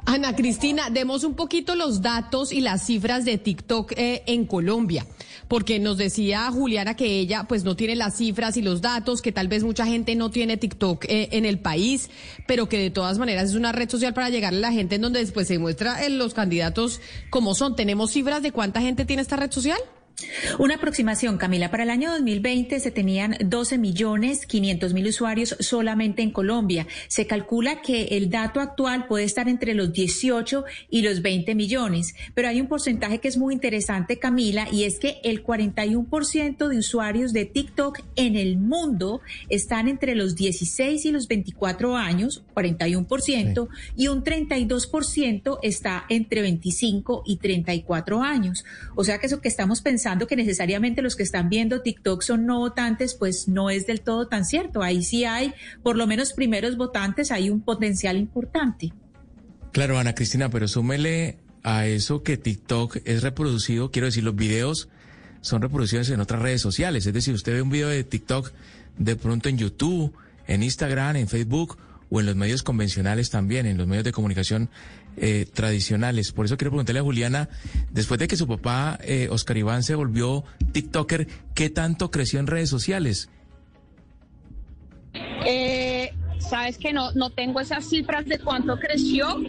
Ana 0.04 0.34
Cristina, 0.34 0.90
demos 0.90 1.22
un 1.22 1.34
poquito 1.34 1.76
los 1.76 2.02
datos 2.02 2.52
y 2.52 2.60
las 2.60 2.84
cifras 2.84 3.24
de 3.24 3.38
TikTok 3.38 3.92
eh, 3.96 4.24
en 4.26 4.46
Colombia, 4.46 5.06
porque 5.46 5.78
nos 5.78 5.96
decía 5.96 6.50
Juliana 6.50 6.96
que 6.96 7.20
ella 7.20 7.44
pues 7.44 7.62
no 7.62 7.76
tiene 7.76 7.94
las 7.94 8.16
cifras 8.16 8.56
y 8.56 8.62
los 8.62 8.80
datos, 8.80 9.22
que 9.22 9.30
tal 9.30 9.46
vez 9.46 9.62
mucha 9.62 9.86
gente 9.86 10.16
no 10.16 10.30
tiene 10.30 10.56
TikTok 10.56 11.04
eh, 11.04 11.28
en 11.32 11.44
el 11.44 11.60
país, 11.60 12.10
pero 12.48 12.68
que 12.68 12.78
de 12.78 12.90
todas 12.90 13.18
maneras 13.18 13.50
es 13.50 13.54
una 13.54 13.70
red 13.70 13.88
social 13.88 14.12
para 14.12 14.28
llegarle 14.28 14.58
a 14.58 14.70
la 14.70 14.72
gente 14.72 14.96
en 14.96 15.02
donde 15.02 15.20
después 15.20 15.46
se 15.46 15.60
muestra 15.60 16.04
en 16.04 16.18
los 16.18 16.34
candidatos 16.34 17.00
como 17.30 17.54
son. 17.54 17.76
¿Tenemos 17.76 18.10
cifras 18.10 18.42
de 18.42 18.50
cuánta 18.50 18.80
gente 18.80 19.04
tiene 19.04 19.22
esta 19.22 19.36
red 19.36 19.52
social? 19.52 19.78
Una 20.58 20.76
aproximación, 20.76 21.38
Camila. 21.38 21.70
Para 21.70 21.82
el 21.84 21.90
año 21.90 22.10
2020 22.10 22.80
se 22.80 22.90
tenían 22.90 23.36
12 23.44 23.78
millones 23.78 24.46
500 24.46 24.92
mil 24.94 25.06
usuarios 25.08 25.56
solamente 25.60 26.22
en 26.22 26.30
Colombia. 26.30 26.86
Se 27.08 27.26
calcula 27.26 27.80
que 27.82 28.04
el 28.16 28.30
dato 28.30 28.60
actual 28.60 29.06
puede 29.06 29.24
estar 29.24 29.48
entre 29.48 29.74
los 29.74 29.92
18 29.92 30.64
y 30.90 31.02
los 31.02 31.22
20 31.22 31.54
millones. 31.54 32.14
Pero 32.34 32.48
hay 32.48 32.60
un 32.60 32.68
porcentaje 32.68 33.18
que 33.18 33.28
es 33.28 33.36
muy 33.36 33.54
interesante, 33.54 34.18
Camila, 34.18 34.68
y 34.70 34.84
es 34.84 34.98
que 34.98 35.20
el 35.24 35.44
41% 35.44 36.68
de 36.68 36.78
usuarios 36.78 37.32
de 37.32 37.44
TikTok 37.44 38.00
en 38.16 38.36
el 38.36 38.58
mundo 38.58 39.20
están 39.48 39.88
entre 39.88 40.14
los 40.14 40.36
16 40.36 41.04
y 41.04 41.12
los 41.12 41.28
24 41.28 41.96
años, 41.96 42.42
41%, 42.54 43.68
y 43.96 44.08
un 44.08 44.22
32% 44.22 45.58
está 45.62 46.04
entre 46.08 46.42
25 46.42 47.22
y 47.26 47.36
34 47.36 48.22
años. 48.22 48.64
O 48.94 49.04
sea 49.04 49.18
que 49.18 49.26
eso 49.26 49.40
que 49.40 49.48
estamos 49.48 49.80
pensando 49.80 50.11
pensando 50.12 50.26
que 50.26 50.36
necesariamente 50.36 51.00
los 51.00 51.16
que 51.16 51.22
están 51.22 51.48
viendo 51.48 51.80
TikTok 51.80 52.20
son 52.20 52.44
no 52.44 52.58
votantes, 52.58 53.14
pues 53.14 53.48
no 53.48 53.70
es 53.70 53.86
del 53.86 54.02
todo 54.02 54.28
tan 54.28 54.44
cierto. 54.44 54.82
Ahí 54.82 55.02
sí 55.02 55.24
hay, 55.24 55.54
por 55.82 55.96
lo 55.96 56.06
menos 56.06 56.34
primeros 56.34 56.76
votantes, 56.76 57.30
hay 57.30 57.48
un 57.48 57.62
potencial 57.62 58.18
importante. 58.18 58.92
Claro, 59.72 59.98
Ana 59.98 60.14
Cristina, 60.14 60.50
pero 60.50 60.68
súmele 60.68 61.38
a 61.62 61.86
eso 61.86 62.22
que 62.22 62.36
TikTok 62.36 62.98
es 63.06 63.22
reproducido, 63.22 63.90
quiero 63.90 64.04
decir, 64.06 64.22
los 64.22 64.36
videos 64.36 64.90
son 65.40 65.62
reproducidos 65.62 66.10
en 66.10 66.20
otras 66.20 66.42
redes 66.42 66.60
sociales. 66.60 67.06
Es 67.06 67.14
decir, 67.14 67.32
usted 67.32 67.54
ve 67.54 67.62
un 67.62 67.70
video 67.70 67.88
de 67.88 68.04
TikTok 68.04 68.52
de 68.98 69.16
pronto 69.16 69.48
en 69.48 69.56
YouTube, 69.56 70.12
en 70.46 70.62
Instagram, 70.62 71.16
en 71.16 71.28
Facebook 71.28 71.78
o 72.10 72.20
en 72.20 72.26
los 72.26 72.36
medios 72.36 72.62
convencionales 72.62 73.30
también, 73.30 73.64
en 73.64 73.78
los 73.78 73.86
medios 73.86 74.04
de 74.04 74.12
comunicación 74.12 74.68
eh, 75.16 75.46
tradicionales. 75.52 76.32
Por 76.32 76.46
eso 76.46 76.56
quiero 76.56 76.70
preguntarle 76.70 77.00
a 77.00 77.04
Juliana, 77.04 77.48
después 77.90 78.18
de 78.18 78.28
que 78.28 78.36
su 78.36 78.46
papá, 78.46 78.98
eh, 79.02 79.28
Oscar 79.30 79.56
Iván, 79.56 79.82
se 79.82 79.94
volvió 79.94 80.44
TikToker, 80.72 81.26
¿qué 81.54 81.70
tanto 81.70 82.10
creció 82.10 82.40
en 82.40 82.46
redes 82.46 82.70
sociales? 82.70 83.28
Eh, 85.44 86.12
sabes 86.38 86.78
que 86.78 86.92
no, 86.92 87.12
no 87.12 87.30
tengo 87.30 87.60
esas 87.60 87.88
cifras 87.88 88.26
de 88.26 88.38
cuánto 88.38 88.78
creció, 88.78 89.40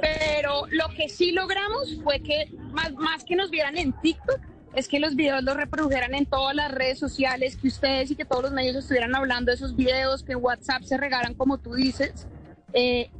pero 0.00 0.66
lo 0.70 0.88
que 0.94 1.08
sí 1.08 1.32
logramos 1.32 1.98
fue 2.02 2.20
que 2.20 2.50
más, 2.70 2.92
más 2.94 3.24
que 3.24 3.36
nos 3.36 3.50
vieran 3.50 3.76
en 3.78 3.92
TikTok, 4.00 4.40
es 4.74 4.88
que 4.88 5.00
los 5.00 5.16
videos 5.16 5.42
los 5.42 5.56
reprodujeran 5.56 6.14
en 6.14 6.26
todas 6.26 6.54
las 6.54 6.70
redes 6.70 6.98
sociales, 6.98 7.56
que 7.56 7.68
ustedes 7.68 8.10
y 8.10 8.16
que 8.16 8.24
todos 8.24 8.44
los 8.44 8.52
medios 8.52 8.76
estuvieran 8.76 9.14
hablando 9.14 9.50
de 9.50 9.56
esos 9.56 9.74
videos, 9.74 10.22
que 10.22 10.36
WhatsApp 10.36 10.82
se 10.82 10.96
regaran 10.96 11.34
como 11.34 11.58
tú 11.58 11.74
dices. 11.74 12.26
Eh, 12.72 13.10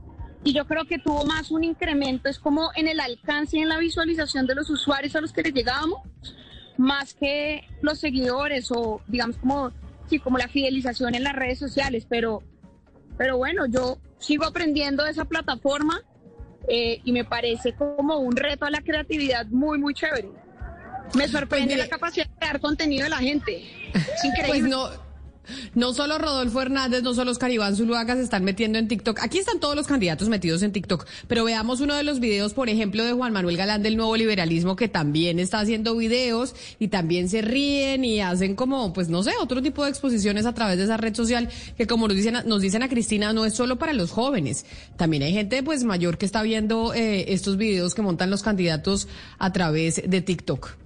y 0.44 0.52
yo 0.52 0.66
creo 0.66 0.84
que 0.84 0.98
tuvo 0.98 1.24
más 1.24 1.50
un 1.50 1.64
incremento, 1.64 2.28
es 2.28 2.38
como 2.38 2.70
en 2.76 2.88
el 2.88 3.00
alcance 3.00 3.58
y 3.58 3.60
en 3.60 3.68
la 3.68 3.78
visualización 3.78 4.46
de 4.46 4.54
los 4.54 4.70
usuarios 4.70 5.14
a 5.16 5.20
los 5.20 5.32
que 5.32 5.42
les 5.42 5.52
llegábamos, 5.52 6.00
más 6.76 7.14
que 7.14 7.64
los 7.82 7.98
seguidores 7.98 8.70
o 8.70 9.00
digamos 9.08 9.36
como, 9.38 9.72
sí, 10.08 10.18
como 10.18 10.38
la 10.38 10.48
fidelización 10.48 11.14
en 11.14 11.24
las 11.24 11.34
redes 11.34 11.58
sociales, 11.58 12.06
pero, 12.08 12.42
pero 13.16 13.36
bueno, 13.36 13.66
yo 13.66 13.98
sigo 14.18 14.44
aprendiendo 14.44 15.04
de 15.04 15.10
esa 15.10 15.24
plataforma 15.24 16.02
eh, 16.68 17.00
y 17.04 17.12
me 17.12 17.24
parece 17.24 17.74
como 17.74 18.18
un 18.18 18.36
reto 18.36 18.64
a 18.64 18.70
la 18.70 18.80
creatividad 18.80 19.46
muy, 19.46 19.78
muy 19.78 19.94
chévere. 19.94 20.28
Me 21.14 21.26
sorprende 21.26 21.74
Pues 21.74 21.78
la 21.78 21.88
capacidad 21.88 22.26
de 22.26 22.36
crear 22.36 22.60
contenido 22.60 23.04
de 23.04 23.10
la 23.10 23.18
gente. 23.18 23.90
Es 23.94 24.24
increíble. 24.24 24.48
Pues 24.48 24.62
no. 24.62 25.07
No 25.74 25.94
solo 25.94 26.18
Rodolfo 26.18 26.60
Hernández, 26.60 27.02
no 27.02 27.14
solo 27.14 27.30
Oscar 27.30 27.50
Iván 27.50 27.76
Zuluaga 27.76 28.14
se 28.16 28.22
están 28.22 28.44
metiendo 28.44 28.78
en 28.78 28.88
TikTok. 28.88 29.20
Aquí 29.20 29.38
están 29.38 29.60
todos 29.60 29.76
los 29.76 29.86
candidatos 29.86 30.28
metidos 30.28 30.62
en 30.62 30.72
TikTok. 30.72 31.06
Pero 31.26 31.44
veamos 31.44 31.80
uno 31.80 31.94
de 31.94 32.02
los 32.02 32.20
videos, 32.20 32.54
por 32.54 32.68
ejemplo, 32.68 33.04
de 33.04 33.12
Juan 33.12 33.32
Manuel 33.32 33.56
Galán 33.56 33.82
del 33.82 33.96
Nuevo 33.96 34.16
Liberalismo, 34.16 34.76
que 34.76 34.88
también 34.88 35.38
está 35.38 35.60
haciendo 35.60 35.96
videos 35.96 36.54
y 36.78 36.88
también 36.88 37.28
se 37.28 37.42
ríen 37.42 38.04
y 38.04 38.20
hacen 38.20 38.54
como, 38.54 38.92
pues 38.92 39.08
no 39.08 39.22
sé, 39.22 39.32
otro 39.40 39.62
tipo 39.62 39.84
de 39.84 39.90
exposiciones 39.90 40.46
a 40.46 40.54
través 40.54 40.78
de 40.78 40.84
esa 40.84 40.96
red 40.96 41.14
social 41.14 41.48
que 41.76 41.86
como 41.86 42.08
nos 42.08 42.16
dicen, 42.16 42.36
nos 42.46 42.62
dicen 42.62 42.82
a 42.82 42.88
Cristina, 42.88 43.32
no 43.32 43.44
es 43.44 43.54
solo 43.54 43.78
para 43.78 43.92
los 43.92 44.10
jóvenes. 44.10 44.66
También 44.96 45.22
hay 45.22 45.32
gente 45.32 45.62
pues 45.62 45.84
mayor 45.84 46.18
que 46.18 46.26
está 46.26 46.42
viendo 46.42 46.94
eh, 46.94 47.32
estos 47.32 47.56
videos 47.56 47.94
que 47.94 48.02
montan 48.02 48.30
los 48.30 48.42
candidatos 48.42 49.08
a 49.38 49.52
través 49.52 50.02
de 50.04 50.20
TikTok. 50.20 50.76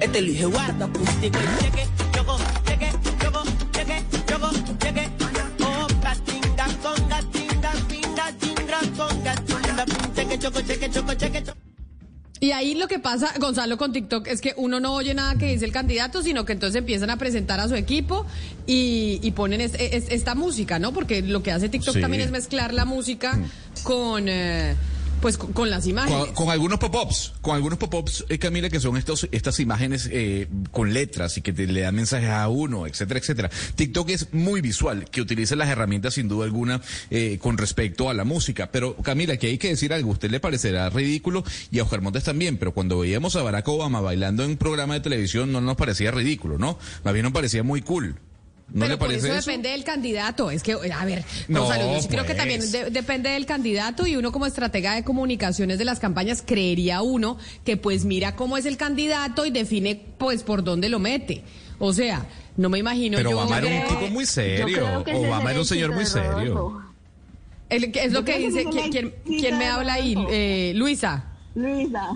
Este 0.00 0.46
guarda, 0.46 0.90
cheque, 10.38 10.38
choco, 10.42 10.60
cheque, 10.66 10.90
choco, 10.90 11.14
cheque, 11.14 11.42
choco. 11.44 11.58
Y 12.40 12.50
ahí 12.50 12.74
lo 12.74 12.88
que 12.88 12.98
pasa, 12.98 13.32
Gonzalo, 13.40 13.78
con 13.78 13.92
TikTok 13.92 14.26
es 14.26 14.40
que 14.42 14.52
uno 14.56 14.78
no 14.80 14.94
oye 14.94 15.14
nada 15.14 15.36
que 15.36 15.46
dice 15.46 15.64
el 15.64 15.72
candidato, 15.72 16.22
sino 16.22 16.44
que 16.44 16.52
entonces 16.52 16.78
empiezan 16.78 17.08
a 17.08 17.16
presentar 17.16 17.58
a 17.60 17.68
su 17.68 17.74
equipo 17.74 18.26
y, 18.66 19.18
y 19.22 19.30
ponen 19.30 19.60
es- 19.62 19.74
es- 19.78 20.10
esta 20.10 20.34
música, 20.34 20.78
¿no? 20.78 20.92
Porque 20.92 21.22
lo 21.22 21.42
que 21.42 21.52
hace 21.52 21.68
TikTok 21.70 21.94
Sí. 21.94 22.00
también 22.02 22.22
es 22.22 22.30
mezclar 22.30 22.74
la 22.74 22.84
música 22.84 23.38
con, 23.82 24.28
eh, 24.28 24.74
pues, 25.20 25.36
con, 25.38 25.70
las 25.70 25.86
imágenes. 25.86 26.26
Con, 26.26 26.34
con 26.34 26.50
algunos 26.50 26.78
pop-ups, 26.78 27.32
con 27.40 27.54
algunos 27.54 27.78
pop-ups, 27.78 28.24
eh, 28.28 28.38
Camila, 28.38 28.68
que 28.68 28.80
son 28.80 28.96
estos, 28.96 29.28
estas 29.32 29.60
imágenes 29.60 30.08
eh, 30.12 30.48
con 30.70 30.92
letras 30.92 31.36
y 31.38 31.42
que 31.42 31.52
te, 31.52 31.66
le 31.66 31.80
dan 31.80 31.94
mensajes 31.94 32.30
a 32.30 32.48
uno, 32.48 32.86
etcétera, 32.86 33.20
etcétera. 33.20 33.50
TikTok 33.74 34.10
es 34.10 34.32
muy 34.32 34.60
visual, 34.60 35.04
que 35.10 35.20
utiliza 35.20 35.56
las 35.56 35.68
herramientas 35.68 36.14
sin 36.14 36.28
duda 36.28 36.44
alguna 36.44 36.80
eh, 37.10 37.38
con 37.40 37.58
respecto 37.58 38.10
a 38.10 38.14
la 38.14 38.24
música. 38.24 38.70
Pero 38.70 38.96
Camila, 38.96 39.36
que 39.36 39.48
hay 39.48 39.58
que 39.58 39.68
decir 39.68 39.92
algo, 39.92 40.10
a 40.10 40.12
usted 40.14 40.30
le 40.30 40.40
parecerá 40.40 40.90
ridículo 40.90 41.44
y 41.70 41.78
a 41.78 41.84
Oscar 41.84 42.00
Montes 42.00 42.24
también, 42.24 42.58
pero 42.58 42.72
cuando 42.72 42.98
veíamos 42.98 43.36
a 43.36 43.42
Barack 43.42 43.68
Obama 43.68 44.00
bailando 44.00 44.44
en 44.44 44.50
un 44.50 44.56
programa 44.56 44.94
de 44.94 45.00
televisión 45.00 45.52
no 45.52 45.60
nos 45.60 45.76
parecía 45.76 46.10
ridículo, 46.10 46.58
¿no? 46.58 46.78
Más 47.04 47.14
bien 47.14 47.24
nos 47.24 47.32
parecía 47.32 47.62
muy 47.62 47.82
cool. 47.82 48.16
¿No 48.68 48.80
Pero 48.80 48.92
le 48.92 48.96
por 48.98 49.06
parece 49.08 49.26
eso, 49.28 49.36
eso? 49.38 49.46
depende 49.50 49.68
del 49.68 49.84
candidato. 49.84 50.50
Es 50.50 50.62
que, 50.62 50.72
a 50.72 51.04
ver, 51.04 51.24
No, 51.48 51.60
Gonzalo, 51.64 51.92
yo 51.94 52.00
sí 52.02 52.08
creo 52.08 52.22
que 52.24 52.34
pues. 52.34 52.38
también 52.38 52.70
de- 52.72 52.90
depende 52.90 53.28
del 53.30 53.46
candidato 53.46 54.06
y 54.06 54.16
uno 54.16 54.32
como 54.32 54.46
estratega 54.46 54.94
de 54.94 55.04
comunicaciones 55.04 55.78
de 55.78 55.84
las 55.84 56.00
campañas 56.00 56.42
creería 56.44 57.02
uno 57.02 57.38
que 57.64 57.76
pues 57.76 58.04
mira 58.04 58.34
cómo 58.36 58.56
es 58.56 58.66
el 58.66 58.76
candidato 58.76 59.46
y 59.46 59.50
define 59.50 60.00
pues 60.18 60.42
por 60.42 60.64
dónde 60.64 60.88
lo 60.88 60.98
mete. 60.98 61.44
O 61.78 61.92
sea, 61.92 62.26
no 62.56 62.68
me 62.68 62.78
imagino 62.78 63.16
Pero 63.18 63.30
yo... 63.30 63.38
Obama 63.40 63.58
era 63.58 63.66
un 63.66 63.72
eh, 63.74 63.84
tipo 63.88 64.06
muy 64.10 64.26
serio. 64.26 65.04
Obama 65.14 65.50
era 65.50 65.60
un 65.60 65.66
señor 65.66 65.92
muy 65.94 66.06
serio. 66.06 66.82
el- 67.68 67.84
es 67.94 68.12
lo 68.12 68.20
Yo 68.20 68.24
que 68.24 68.38
dice, 68.38 68.64
¿quién, 68.90 69.14
quién- 69.24 69.58
me 69.58 69.66
habla 69.66 69.94
ahí? 69.94 70.16
Eh, 70.30 70.72
Luisa. 70.74 71.32
Luisa. 71.54 72.08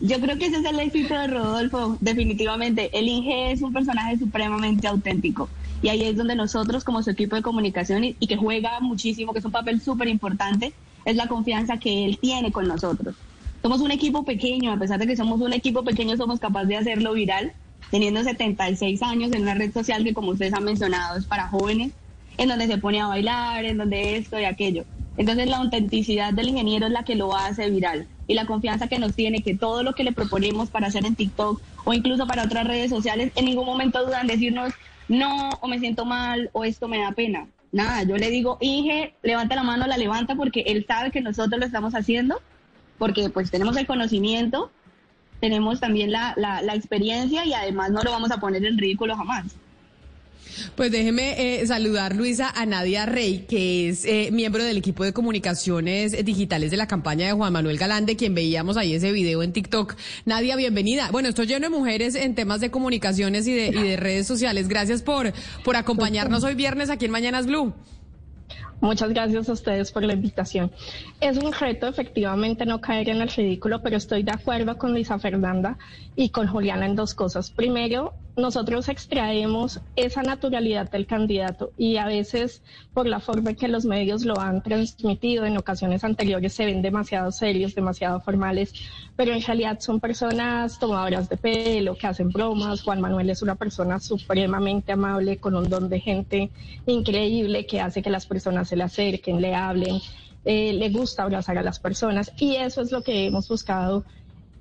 Yo 0.00 0.20
creo 0.20 0.38
que 0.38 0.46
ese 0.46 0.58
es 0.58 0.64
el 0.64 0.78
éxito 0.78 1.14
de 1.14 1.26
Rodolfo, 1.26 1.96
definitivamente. 2.00 2.96
El 2.96 3.08
Inge 3.08 3.50
es 3.50 3.62
un 3.62 3.72
personaje 3.72 4.16
supremamente 4.16 4.86
auténtico. 4.86 5.48
Y 5.82 5.88
ahí 5.88 6.04
es 6.04 6.16
donde 6.16 6.36
nosotros, 6.36 6.84
como 6.84 7.02
su 7.02 7.10
equipo 7.10 7.34
de 7.34 7.42
comunicación, 7.42 8.04
y, 8.04 8.16
y 8.20 8.28
que 8.28 8.36
juega 8.36 8.78
muchísimo, 8.78 9.32
que 9.32 9.40
es 9.40 9.44
un 9.44 9.50
papel 9.50 9.80
súper 9.80 10.06
importante, 10.06 10.72
es 11.04 11.16
la 11.16 11.26
confianza 11.26 11.78
que 11.78 12.04
él 12.04 12.18
tiene 12.18 12.52
con 12.52 12.68
nosotros. 12.68 13.16
Somos 13.60 13.80
un 13.80 13.90
equipo 13.90 14.24
pequeño, 14.24 14.72
a 14.72 14.76
pesar 14.76 15.00
de 15.00 15.06
que 15.08 15.16
somos 15.16 15.40
un 15.40 15.52
equipo 15.52 15.82
pequeño, 15.82 16.16
somos 16.16 16.38
capaces 16.38 16.68
de 16.68 16.76
hacerlo 16.76 17.14
viral, 17.14 17.52
teniendo 17.90 18.22
76 18.22 19.02
años 19.02 19.32
en 19.32 19.42
una 19.42 19.54
red 19.54 19.72
social 19.72 20.04
que, 20.04 20.14
como 20.14 20.30
ustedes 20.30 20.54
han 20.54 20.64
mencionado, 20.64 21.18
es 21.18 21.24
para 21.24 21.48
jóvenes, 21.48 21.90
en 22.36 22.48
donde 22.48 22.68
se 22.68 22.78
pone 22.78 23.00
a 23.00 23.08
bailar, 23.08 23.64
en 23.64 23.78
donde 23.78 24.16
esto 24.16 24.38
y 24.38 24.44
aquello. 24.44 24.84
Entonces 25.16 25.48
la 25.48 25.56
autenticidad 25.56 26.32
del 26.32 26.50
ingeniero 26.50 26.86
es 26.86 26.92
la 26.92 27.02
que 27.02 27.16
lo 27.16 27.34
hace 27.34 27.68
viral 27.68 28.06
y 28.28 28.34
la 28.34 28.46
confianza 28.46 28.86
que 28.86 28.98
nos 28.98 29.16
tiene 29.16 29.42
que 29.42 29.56
todo 29.56 29.82
lo 29.82 29.94
que 29.94 30.04
le 30.04 30.12
proponemos 30.12 30.70
para 30.70 30.86
hacer 30.86 31.04
en 31.06 31.16
TikTok 31.16 31.60
o 31.84 31.94
incluso 31.94 32.26
para 32.26 32.44
otras 32.44 32.66
redes 32.66 32.90
sociales, 32.90 33.32
en 33.34 33.46
ningún 33.46 33.66
momento 33.66 34.04
dudan 34.04 34.26
decirnos 34.26 34.72
no 35.08 35.48
o 35.60 35.66
me 35.66 35.80
siento 35.80 36.04
mal 36.04 36.50
o 36.52 36.64
esto 36.64 36.86
me 36.86 37.00
da 37.00 37.12
pena. 37.12 37.48
Nada, 37.72 38.02
yo 38.02 38.16
le 38.16 38.30
digo, 38.30 38.58
Inge, 38.60 39.14
levanta 39.22 39.56
la 39.56 39.62
mano, 39.62 39.86
la 39.86 39.96
levanta 39.96 40.36
porque 40.36 40.60
él 40.60 40.84
sabe 40.86 41.10
que 41.10 41.22
nosotros 41.22 41.58
lo 41.58 41.66
estamos 41.66 41.94
haciendo, 41.94 42.40
porque 42.98 43.30
pues 43.30 43.50
tenemos 43.50 43.76
el 43.78 43.86
conocimiento, 43.86 44.70
tenemos 45.40 45.80
también 45.80 46.12
la, 46.12 46.34
la 46.36 46.74
experiencia 46.74 47.46
y 47.46 47.54
además 47.54 47.90
no 47.90 48.02
lo 48.02 48.10
vamos 48.10 48.30
a 48.30 48.40
poner 48.40 48.64
en 48.64 48.76
ridículo 48.76 49.16
jamás. 49.16 49.56
Pues 50.74 50.90
déjeme 50.90 51.60
eh, 51.60 51.66
saludar, 51.66 52.16
Luisa, 52.16 52.50
a 52.54 52.66
Nadia 52.66 53.06
Rey, 53.06 53.46
que 53.48 53.88
es 53.88 54.04
eh, 54.04 54.30
miembro 54.32 54.62
del 54.62 54.76
equipo 54.76 55.04
de 55.04 55.12
comunicaciones 55.12 56.24
digitales 56.24 56.70
de 56.70 56.76
la 56.76 56.86
campaña 56.86 57.26
de 57.26 57.32
Juan 57.32 57.52
Manuel 57.52 57.78
Galán, 57.78 58.06
de 58.06 58.16
quien 58.16 58.34
veíamos 58.34 58.76
ahí 58.76 58.94
ese 58.94 59.12
video 59.12 59.42
en 59.42 59.52
TikTok. 59.52 59.96
Nadia, 60.24 60.56
bienvenida. 60.56 61.10
Bueno, 61.10 61.28
estoy 61.28 61.46
lleno 61.46 61.68
de 61.68 61.76
mujeres 61.76 62.14
en 62.14 62.34
temas 62.34 62.60
de 62.60 62.70
comunicaciones 62.70 63.46
y 63.46 63.54
de, 63.54 63.68
y 63.68 63.82
de 63.82 63.96
redes 63.96 64.26
sociales. 64.26 64.68
Gracias 64.68 65.02
por, 65.02 65.32
por 65.64 65.76
acompañarnos 65.76 66.44
hoy 66.44 66.54
viernes 66.54 66.90
aquí 66.90 67.04
en 67.04 67.12
Mañanas 67.12 67.46
Blue. 67.46 67.74
Muchas 68.80 69.08
gracias 69.08 69.48
a 69.48 69.52
ustedes 69.52 69.90
por 69.90 70.04
la 70.04 70.12
invitación. 70.12 70.70
Es 71.20 71.36
un 71.36 71.52
reto 71.52 71.88
efectivamente 71.88 72.64
no 72.64 72.80
caer 72.80 73.08
en 73.08 73.20
el 73.20 73.28
ridículo, 73.28 73.82
pero 73.82 73.96
estoy 73.96 74.22
de 74.22 74.30
acuerdo 74.30 74.78
con 74.78 74.92
Luisa 74.92 75.18
Fernanda 75.18 75.78
y 76.14 76.28
con 76.28 76.46
Juliana 76.46 76.86
en 76.86 76.94
dos 76.94 77.14
cosas. 77.14 77.50
Primero, 77.50 78.14
nosotros 78.38 78.88
extraemos 78.88 79.80
esa 79.96 80.22
naturalidad 80.22 80.90
del 80.90 81.06
candidato 81.06 81.72
y 81.76 81.96
a 81.96 82.06
veces 82.06 82.62
por 82.94 83.06
la 83.06 83.18
forma 83.18 83.50
en 83.50 83.56
que 83.56 83.66
los 83.68 83.84
medios 83.84 84.24
lo 84.24 84.38
han 84.38 84.62
transmitido 84.62 85.44
en 85.44 85.56
ocasiones 85.56 86.04
anteriores 86.04 86.52
se 86.54 86.64
ven 86.64 86.80
demasiado 86.80 87.32
serios, 87.32 87.74
demasiado 87.74 88.20
formales, 88.20 88.72
pero 89.16 89.32
en 89.32 89.42
realidad 89.42 89.80
son 89.80 89.98
personas 89.98 90.78
tomadoras 90.78 91.28
de 91.28 91.36
pelo, 91.36 91.96
que 91.96 92.06
hacen 92.06 92.30
bromas. 92.30 92.82
Juan 92.82 93.00
Manuel 93.00 93.28
es 93.28 93.42
una 93.42 93.56
persona 93.56 93.98
supremamente 93.98 94.92
amable, 94.92 95.38
con 95.38 95.56
un 95.56 95.68
don 95.68 95.88
de 95.88 96.00
gente 96.00 96.50
increíble 96.86 97.66
que 97.66 97.80
hace 97.80 98.02
que 98.02 98.10
las 98.10 98.26
personas 98.26 98.68
se 98.68 98.76
le 98.76 98.84
acerquen, 98.84 99.40
le 99.40 99.54
hablen. 99.54 100.00
Eh, 100.44 100.72
le 100.72 100.88
gusta 100.90 101.24
abrazar 101.24 101.58
a 101.58 101.62
las 101.62 101.80
personas 101.80 102.32
y 102.38 102.54
eso 102.54 102.80
es 102.80 102.92
lo 102.92 103.02
que 103.02 103.26
hemos 103.26 103.48
buscado 103.48 104.04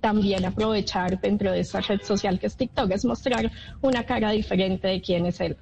también 0.08 0.46
aprovechar 0.46 1.20
dentro 1.20 1.52
de 1.52 1.60
esa 1.60 1.82
red 1.82 2.02
social 2.02 2.40
que 2.40 2.48
es 2.48 2.56
TikTok, 2.56 2.90
es 2.92 3.04
mostrar 3.04 3.52
una 3.82 4.06
cara 4.06 4.32
diferente 4.32 4.88
de 4.88 5.02
quién 5.02 5.26
es 5.26 5.42
él. 5.42 5.58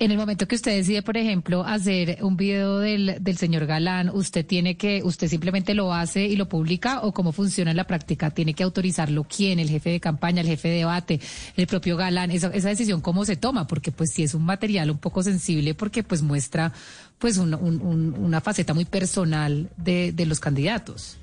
En 0.00 0.10
el 0.10 0.18
momento 0.18 0.48
que 0.48 0.56
usted 0.56 0.74
decide, 0.74 1.02
por 1.02 1.16
ejemplo, 1.16 1.62
hacer 1.64 2.18
un 2.22 2.36
video 2.36 2.80
del, 2.80 3.18
del 3.20 3.36
señor 3.36 3.66
Galán, 3.66 4.10
¿usted 4.12 4.44
tiene 4.44 4.76
que, 4.76 5.02
usted 5.04 5.28
simplemente 5.28 5.72
lo 5.74 5.94
hace 5.94 6.24
y 6.24 6.34
lo 6.34 6.48
publica 6.48 7.02
o 7.02 7.12
cómo 7.12 7.30
funciona 7.30 7.70
en 7.70 7.76
la 7.76 7.86
práctica? 7.86 8.32
¿Tiene 8.32 8.54
que 8.54 8.64
autorizarlo 8.64 9.22
quién? 9.22 9.60
¿El 9.60 9.68
jefe 9.68 9.90
de 9.90 10.00
campaña, 10.00 10.40
el 10.40 10.48
jefe 10.48 10.66
de 10.66 10.78
debate, 10.78 11.20
el 11.56 11.68
propio 11.68 11.96
Galán? 11.96 12.32
Esa, 12.32 12.48
esa 12.48 12.70
decisión, 12.70 13.02
¿cómo 13.02 13.24
se 13.24 13.36
toma? 13.36 13.68
Porque 13.68 13.92
pues 13.92 14.10
si 14.10 14.24
es 14.24 14.34
un 14.34 14.44
material 14.44 14.90
un 14.90 14.98
poco 14.98 15.22
sensible 15.22 15.74
porque 15.74 16.02
pues 16.02 16.22
muestra 16.22 16.72
pues 17.20 17.38
un, 17.38 17.54
un, 17.54 18.14
una 18.18 18.40
faceta 18.40 18.74
muy 18.74 18.84
personal 18.84 19.68
de, 19.76 20.10
de 20.10 20.26
los 20.26 20.40
candidatos. 20.40 21.19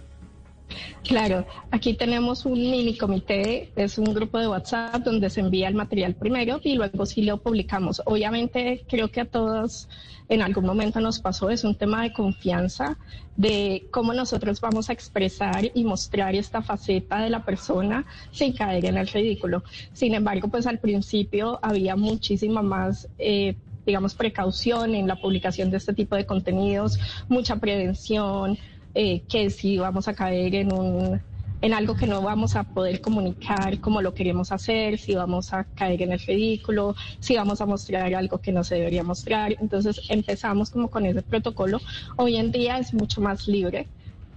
Claro, 1.04 1.46
aquí 1.72 1.94
tenemos 1.94 2.46
un 2.46 2.60
mini 2.60 2.98
comité, 2.98 3.72
es 3.76 3.98
un 3.98 4.14
grupo 4.14 4.40
de 4.40 4.48
WhatsApp 4.48 5.04
donde 5.04 5.30
se 5.30 5.40
envía 5.40 5.70
el 5.70 5.76
material 5.76 6.16
primero 6.16 6.60
y 6.64 6.76
luego 6.76 7.06
sí 7.06 7.22
lo 7.22 7.38
publicamos. 7.38 8.02
Obviamente 8.06 8.84
creo 8.90 9.10
que 9.10 9.22
a 9.22 9.26
todos 9.26 9.88
en 10.30 10.42
algún 10.42 10.66
momento 10.66 11.00
nos 11.00 11.20
pasó, 11.20 11.50
es 11.50 11.64
un 11.64 11.76
tema 11.76 12.04
de 12.04 12.12
confianza, 12.12 12.98
de 13.38 13.88
cómo 13.92 14.14
nosotros 14.14 14.60
vamos 14.60 14.90
a 14.90 14.94
expresar 14.94 15.72
y 15.74 15.84
mostrar 15.86 16.36
esta 16.36 16.62
faceta 16.62 17.22
de 17.22 17.30
la 17.30 17.46
persona 17.46 18.06
sin 18.32 18.52
caer 18.52 18.84
en 18.86 18.98
el 18.98 19.08
ridículo. 19.08 19.64
Sin 19.94 20.14
embargo, 20.14 20.50
pues 20.50 20.68
al 20.68 20.80
principio 20.80 21.60
había 21.62 21.96
muchísima 21.96 22.62
más... 22.62 23.08
Eh, 23.18 23.56
digamos, 23.86 24.16
precaución 24.16 24.96
en 24.96 25.08
la 25.08 25.16
publicación 25.16 25.72
de 25.72 25.78
este 25.78 25.94
tipo 25.94 26.18
de 26.18 26.26
contenidos, 26.26 27.00
mucha 27.30 27.56
prevención, 27.56 28.58
eh, 29.00 29.22
que 29.30 29.52
si 29.52 29.78
vamos 29.78 30.08
a 30.08 30.16
caer 30.16 30.56
en 30.56 30.74
un 30.74 31.22
en 31.62 31.74
algo 31.74 31.96
que 31.96 32.08
no 32.08 32.20
vamos 32.24 32.56
a 32.56 32.64
poder 32.64 33.00
comunicar 33.00 33.80
como 33.80 34.02
lo 34.02 34.16
queremos 34.16 34.52
hacer, 34.52 34.98
si 34.98 35.14
vamos 35.14 35.54
a 35.54 35.66
caer 35.66 36.02
en 36.02 36.14
el 36.14 36.20
ridículo, 36.20 36.96
si 37.20 37.36
vamos 37.36 37.62
a 37.62 37.68
mostrar 37.68 38.12
algo 38.16 38.40
que 38.40 38.52
no 38.52 38.64
se 38.64 38.76
debería 38.76 39.04
mostrar. 39.04 39.56
Entonces 39.60 40.02
empezamos 40.10 40.72
como 40.72 40.90
con 40.90 41.06
ese 41.06 41.22
protocolo. 41.22 41.80
Hoy 42.16 42.38
en 42.38 42.52
día 42.52 42.80
es 42.80 42.92
mucho 42.92 43.22
más 43.22 43.48
libre. 43.48 43.88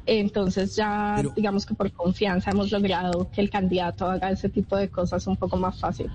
Entonces 0.05 0.77
ya 0.77 1.23
digamos 1.35 1.65
que 1.65 1.73
por 1.73 1.91
confianza 1.93 2.51
hemos 2.51 2.71
logrado 2.71 3.31
que 3.31 3.41
el 3.41 3.49
candidato 3.49 4.11
haga 4.11 4.31
ese 4.31 4.51
tipo 4.51 4.77
de 4.77 4.91
cosas 4.91 5.27
un 5.27 5.37
poco 5.37 5.57
más 5.57 5.81
fácil. 5.81 6.11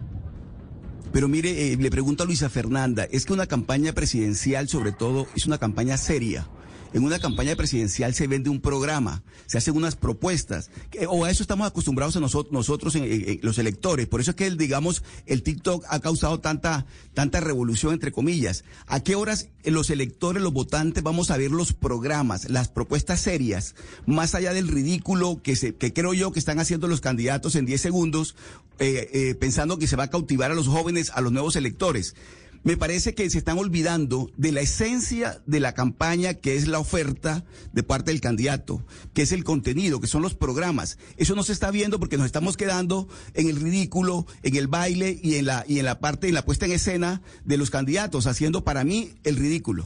Pero 1.11 1.27
mire, 1.27 1.73
eh, 1.73 1.77
le 1.77 1.89
pregunto 1.89 2.21
a 2.21 2.25
Luisa 2.27 2.49
Fernanda, 2.49 3.05
es 3.05 3.25
que 3.25 3.33
una 3.33 3.47
campaña 3.47 3.93
presidencial 3.93 4.69
sobre 4.69 4.91
todo 4.91 5.25
es 5.35 5.47
una 5.47 5.57
campaña 5.57 5.97
seria 5.97 6.47
en 6.93 7.03
una 7.03 7.19
campaña 7.19 7.55
presidencial 7.55 8.13
se 8.13 8.27
vende 8.27 8.49
un 8.49 8.61
programa, 8.61 9.23
se 9.45 9.57
hacen 9.57 9.75
unas 9.75 9.95
propuestas, 9.95 10.69
o 11.09 11.25
a 11.25 11.31
eso 11.31 11.43
estamos 11.43 11.67
acostumbrados 11.67 12.15
a 12.15 12.19
nosotros, 12.19 12.53
nosotros 12.53 12.95
en, 12.95 13.39
los 13.41 13.57
electores. 13.57 14.07
Por 14.07 14.21
eso 14.21 14.31
es 14.31 14.37
que, 14.37 14.49
digamos, 14.51 15.03
el 15.25 15.43
TikTok 15.43 15.85
ha 15.89 15.99
causado 15.99 16.39
tanta, 16.39 16.85
tanta 17.13 17.39
revolución, 17.39 17.93
entre 17.93 18.11
comillas. 18.11 18.63
¿A 18.87 19.01
qué 19.01 19.15
horas 19.15 19.49
los 19.63 19.89
electores, 19.89 20.41
los 20.41 20.53
votantes, 20.53 21.03
vamos 21.03 21.31
a 21.31 21.37
ver 21.37 21.51
los 21.51 21.73
programas, 21.73 22.49
las 22.49 22.69
propuestas 22.69 23.19
serias, 23.19 23.75
más 24.05 24.35
allá 24.35 24.53
del 24.53 24.67
ridículo 24.67 25.41
que, 25.41 25.55
se, 25.55 25.75
que 25.75 25.93
creo 25.93 26.13
yo 26.13 26.31
que 26.31 26.39
están 26.39 26.59
haciendo 26.59 26.87
los 26.87 27.01
candidatos 27.01 27.55
en 27.55 27.65
10 27.65 27.81
segundos, 27.81 28.35
eh, 28.79 29.09
eh, 29.13 29.35
pensando 29.35 29.77
que 29.77 29.87
se 29.87 29.95
va 29.95 30.03
a 30.03 30.09
cautivar 30.09 30.51
a 30.51 30.55
los 30.55 30.67
jóvenes, 30.67 31.11
a 31.13 31.21
los 31.21 31.31
nuevos 31.31 31.55
electores? 31.55 32.15
Me 32.65 32.77
parece 32.77 33.13
que 33.13 33.29
se 33.29 33.37
están 33.37 33.59
olvidando 33.59 34.31
de 34.37 34.51
la 34.51 34.61
esencia 34.61 35.39
de 35.45 35.59
la 35.59 35.73
campaña, 35.73 36.33
que 36.33 36.55
es 36.55 36.67
la 36.67 36.79
oferta 36.79 37.45
de 37.73 37.83
parte 37.83 38.09
del 38.09 38.21
candidato, 38.21 38.83
que 39.13 39.21
es 39.21 39.31
el 39.31 39.43
contenido, 39.43 40.01
que 40.01 40.07
son 40.07 40.23
los 40.23 40.33
programas. 40.33 40.97
Eso 41.15 41.35
no 41.35 41.43
se 41.43 41.53
está 41.53 41.69
viendo 41.69 41.99
porque 41.99 42.17
nos 42.17 42.25
estamos 42.25 42.57
quedando 42.57 43.07
en 43.35 43.49
el 43.49 43.61
ridículo, 43.61 44.25
en 44.41 44.55
el 44.55 44.67
baile 44.67 45.19
y 45.21 45.35
en 45.35 45.45
la, 45.45 45.63
y 45.67 45.77
en 45.77 45.85
la 45.85 45.99
parte, 45.99 46.27
en 46.27 46.33
la 46.33 46.43
puesta 46.43 46.65
en 46.65 46.71
escena 46.71 47.21
de 47.43 47.57
los 47.57 47.69
candidatos, 47.69 48.25
haciendo 48.25 48.63
para 48.63 48.83
mí 48.83 49.11
el 49.23 49.35
ridículo. 49.35 49.85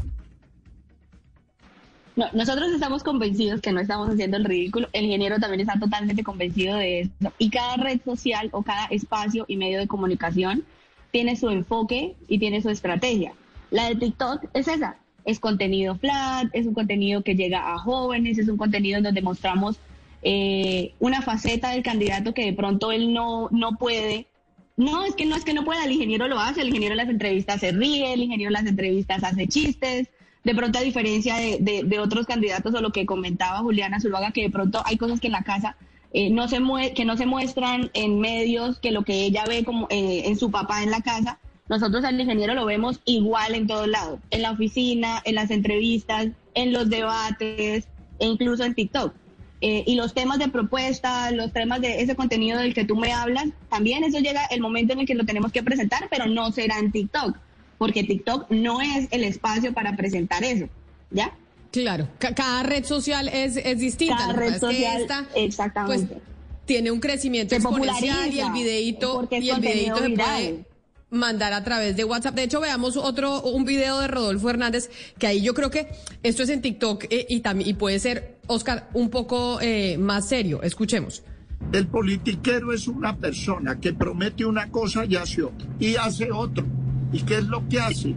No, 2.15 2.27
nosotros 2.33 2.71
estamos 2.71 3.03
convencidos 3.03 3.59
que 3.59 3.73
no 3.73 3.81
estamos 3.81 4.09
haciendo 4.09 4.37
el 4.37 4.45
ridículo. 4.45 4.87
El 4.93 5.03
ingeniero 5.03 5.37
también 5.37 5.59
está 5.59 5.77
totalmente 5.77 6.23
convencido 6.23 6.77
de 6.77 7.01
eso. 7.01 7.33
Y 7.39 7.49
cada 7.49 7.75
red 7.75 7.99
social 8.05 8.47
o 8.53 8.63
cada 8.63 8.85
espacio 8.85 9.43
y 9.49 9.57
medio 9.57 9.79
de 9.79 9.87
comunicación 9.87 10.63
tiene 11.11 11.35
su 11.35 11.49
enfoque 11.49 12.15
y 12.27 12.39
tiene 12.39 12.61
su 12.61 12.69
estrategia. 12.69 13.33
La 13.71 13.89
de 13.89 13.95
TikTok 13.95 14.45
es 14.53 14.67
esa, 14.67 14.97
es 15.25 15.39
contenido 15.39 15.95
flat, 15.95 16.47
es 16.53 16.65
un 16.65 16.73
contenido 16.73 17.23
que 17.23 17.35
llega 17.35 17.73
a 17.73 17.77
jóvenes, 17.77 18.37
es 18.37 18.47
un 18.47 18.57
contenido 18.57 18.97
en 18.97 19.03
donde 19.03 19.21
mostramos 19.21 19.79
eh, 20.21 20.93
una 20.99 21.21
faceta 21.21 21.71
del 21.71 21.83
candidato 21.83 22.33
que 22.33 22.45
de 22.45 22.53
pronto 22.53 22.91
él 22.91 23.13
no, 23.13 23.47
no 23.51 23.77
puede. 23.77 24.27
No, 24.75 25.03
es 25.03 25.13
que 25.15 25.25
no 25.25 25.35
es 25.35 25.43
que 25.43 25.53
no 25.53 25.65
pueda, 25.65 25.83
el 25.83 25.91
ingeniero 25.91 26.27
lo 26.27 26.39
hace, 26.39 26.61
el 26.61 26.69
ingeniero 26.69 26.93
en 26.93 26.97
las 26.97 27.09
entrevistas 27.09 27.59
se 27.59 27.71
ríe, 27.71 28.13
el 28.13 28.21
ingeniero 28.21 28.49
en 28.49 28.53
las 28.53 28.65
entrevistas 28.65 29.23
hace 29.23 29.45
chistes, 29.47 30.07
de 30.45 30.55
pronto 30.55 30.79
a 30.79 30.81
diferencia 30.81 31.35
de, 31.35 31.83
de 31.85 31.99
otros 31.99 32.25
candidatos 32.25 32.73
o 32.73 32.81
lo 32.81 32.91
que 32.91 33.05
comentaba 33.05 33.59
Juliana 33.59 33.99
Zuluaga, 33.99 34.31
que 34.31 34.43
de 34.43 34.49
pronto 34.49 34.81
hay 34.85 34.95
cosas 34.95 35.19
que 35.19 35.27
en 35.27 35.33
la 35.33 35.43
casa 35.43 35.75
eh, 36.11 36.29
no 36.29 36.47
se 36.47 36.59
que 36.95 37.05
no 37.05 37.17
se 37.17 37.25
muestran 37.25 37.91
en 37.93 38.19
medios 38.19 38.79
que 38.79 38.91
lo 38.91 39.03
que 39.03 39.25
ella 39.25 39.45
ve 39.47 39.63
como 39.63 39.87
eh, 39.89 40.23
en 40.25 40.37
su 40.37 40.49
papá 40.49 40.83
en 40.83 40.91
la 40.91 41.01
casa, 41.01 41.39
nosotros 41.67 42.03
al 42.03 42.19
ingeniero 42.19 42.55
lo 42.55 42.65
vemos 42.65 42.99
igual 43.05 43.53
en 43.53 43.67
todos 43.67 43.87
lados, 43.87 44.19
en 44.31 44.41
la 44.41 44.51
oficina, 44.51 45.21
en 45.23 45.35
las 45.35 45.51
entrevistas, 45.51 46.29
en 46.55 46.73
los 46.73 46.89
debates 46.89 47.87
e 48.17 48.25
incluso 48.25 48.63
en 48.63 48.73
TikTok. 48.73 49.13
Eh, 49.61 49.83
y 49.85 49.95
los 49.95 50.13
temas 50.13 50.39
de 50.39 50.47
propuesta, 50.47 51.31
los 51.31 51.51
temas 51.51 51.81
de 51.81 52.01
ese 52.01 52.15
contenido 52.15 52.57
del 52.57 52.73
que 52.73 52.85
tú 52.85 52.95
me 52.95 53.11
hablas, 53.11 53.49
también 53.69 54.03
eso 54.03 54.19
llega 54.19 54.45
el 54.45 54.61
momento 54.61 54.93
en 54.93 55.01
el 55.01 55.05
que 55.05 55.15
lo 55.15 55.25
tenemos 55.25 55.51
que 55.51 55.61
presentar, 55.61 56.07
pero 56.09 56.27
no 56.27 56.51
será 56.51 56.79
en 56.79 56.91
TikTok, 56.91 57.37
porque 57.77 58.03
TikTok 58.03 58.49
no 58.49 58.81
es 58.81 59.09
el 59.11 59.23
espacio 59.23 59.73
para 59.73 59.97
presentar 59.97 60.43
eso, 60.45 60.67
¿ya? 61.11 61.33
Claro, 61.71 62.07
cada 62.19 62.63
red 62.63 62.83
social 62.83 63.27
es, 63.27 63.57
es 63.57 63.79
distinta. 63.79 64.17
Cada 64.17 64.33
red 64.33 64.59
social, 64.59 65.27
exactamente. 65.35 66.15
Pues, 66.15 66.23
tiene 66.65 66.91
un 66.91 66.99
crecimiento 66.99 67.55
exponencial 67.55 68.31
y 68.33 68.39
el 68.39 68.51
videito, 68.51 69.27
y 69.31 69.49
el 69.49 69.59
videito 69.59 69.97
se 69.97 70.09
puede 70.11 70.65
mandar 71.09 71.53
a 71.53 71.63
través 71.63 71.95
de 71.95 72.03
WhatsApp. 72.03 72.35
De 72.35 72.43
hecho, 72.43 72.59
veamos 72.61 72.97
otro, 72.97 73.41
un 73.41 73.65
video 73.65 73.99
de 73.99 74.07
Rodolfo 74.07 74.49
Hernández, 74.49 74.89
que 75.17 75.27
ahí 75.27 75.41
yo 75.41 75.53
creo 75.53 75.71
que 75.71 75.87
esto 76.23 76.43
es 76.43 76.49
en 76.49 76.61
TikTok 76.61 77.05
eh, 77.09 77.25
y, 77.29 77.39
también, 77.39 77.69
y 77.69 77.73
puede 77.73 77.99
ser, 77.99 78.37
Oscar, 78.47 78.89
un 78.93 79.09
poco 79.09 79.59
eh, 79.61 79.97
más 79.97 80.27
serio. 80.27 80.61
Escuchemos. 80.61 81.23
El 81.71 81.87
politiquero 81.87 82.71
es 82.71 82.87
una 82.87 83.17
persona 83.17 83.79
que 83.79 83.93
promete 83.93 84.45
una 84.45 84.69
cosa 84.71 85.05
y 85.05 85.15
hace 85.15 85.43
otra, 85.43 85.67
y 85.79 85.95
hace 85.95 86.31
otro. 86.31 86.65
¿Y 87.11 87.23
qué 87.23 87.37
es 87.37 87.45
lo 87.45 87.67
que 87.67 87.79
hace? 87.79 88.13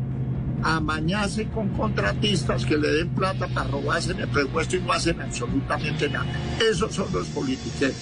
Amañarse 0.62 1.48
con 1.48 1.68
contratistas 1.70 2.64
que 2.64 2.76
le 2.76 2.88
den 2.88 3.08
plata 3.10 3.46
para 3.48 3.68
robarse 3.68 4.12
en 4.12 4.20
el 4.20 4.28
presupuesto 4.28 4.76
y 4.76 4.80
no 4.80 4.92
hacen 4.92 5.20
absolutamente 5.20 6.08
nada. 6.08 6.26
Esos 6.60 6.94
son 6.94 7.12
los 7.12 7.26
políticos. 7.28 7.92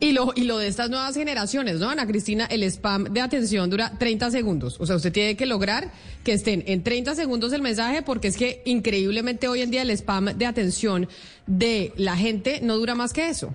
Y 0.00 0.12
lo, 0.12 0.32
y 0.36 0.44
lo 0.44 0.58
de 0.58 0.68
estas 0.68 0.90
nuevas 0.90 1.14
generaciones, 1.14 1.80
¿no, 1.80 1.90
Ana 1.90 2.06
Cristina? 2.06 2.46
El 2.46 2.62
spam 2.62 3.04
de 3.04 3.20
atención 3.20 3.68
dura 3.68 3.92
30 3.98 4.30
segundos. 4.30 4.76
O 4.78 4.86
sea, 4.86 4.96
usted 4.96 5.12
tiene 5.12 5.36
que 5.36 5.44
lograr 5.44 5.90
que 6.22 6.34
estén 6.34 6.62
en 6.66 6.84
30 6.84 7.16
segundos 7.16 7.52
el 7.52 7.62
mensaje 7.62 8.02
porque 8.02 8.28
es 8.28 8.36
que 8.36 8.62
increíblemente 8.64 9.48
hoy 9.48 9.62
en 9.62 9.72
día 9.72 9.82
el 9.82 9.90
spam 9.90 10.26
de 10.36 10.46
atención 10.46 11.08
de 11.46 11.92
la 11.96 12.16
gente 12.16 12.60
no 12.62 12.76
dura 12.76 12.94
más 12.94 13.12
que 13.12 13.28
eso. 13.28 13.52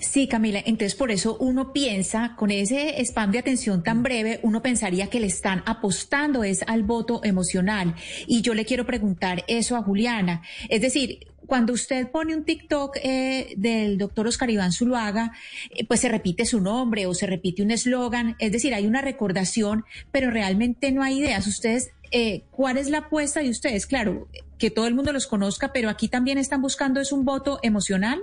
Sí, 0.00 0.26
Camila, 0.26 0.60
entonces 0.64 0.94
por 0.94 1.10
eso 1.10 1.36
uno 1.38 1.72
piensa, 1.72 2.34
con 2.36 2.50
ese 2.50 3.00
spam 3.04 3.30
de 3.30 3.38
atención 3.38 3.82
tan 3.82 4.02
breve, 4.02 4.40
uno 4.42 4.62
pensaría 4.62 5.08
que 5.08 5.20
le 5.20 5.26
están 5.26 5.62
apostando 5.66 6.44
es 6.44 6.62
al 6.66 6.82
voto 6.82 7.20
emocional. 7.24 7.94
Y 8.26 8.42
yo 8.42 8.54
le 8.54 8.64
quiero 8.64 8.86
preguntar 8.86 9.44
eso 9.48 9.76
a 9.76 9.82
Juliana. 9.82 10.42
Es 10.68 10.80
decir, 10.80 11.20
cuando 11.46 11.72
usted 11.72 12.10
pone 12.10 12.34
un 12.34 12.44
TikTok 12.44 12.96
eh, 13.02 13.54
del 13.56 13.98
doctor 13.98 14.26
Oscar 14.26 14.50
Iván 14.50 14.72
Zuluaga, 14.72 15.32
eh, 15.70 15.86
pues 15.86 16.00
se 16.00 16.08
repite 16.08 16.44
su 16.44 16.60
nombre 16.60 17.06
o 17.06 17.14
se 17.14 17.26
repite 17.26 17.62
un 17.62 17.70
eslogan, 17.70 18.36
es 18.38 18.52
decir, 18.52 18.74
hay 18.74 18.86
una 18.86 19.00
recordación, 19.00 19.84
pero 20.10 20.30
realmente 20.30 20.90
no 20.92 21.02
hay 21.02 21.20
ideas. 21.20 21.46
Ustedes, 21.46 21.90
eh, 22.10 22.42
¿cuál 22.50 22.78
es 22.78 22.90
la 22.90 22.98
apuesta 22.98 23.40
de 23.40 23.50
ustedes? 23.50 23.86
Claro, 23.86 24.28
que 24.58 24.70
todo 24.70 24.86
el 24.86 24.94
mundo 24.94 25.12
los 25.12 25.26
conozca, 25.26 25.72
pero 25.72 25.88
aquí 25.88 26.08
también 26.08 26.38
están 26.38 26.62
buscando 26.62 27.00
es 27.00 27.12
un 27.12 27.24
voto 27.24 27.60
emocional. 27.62 28.20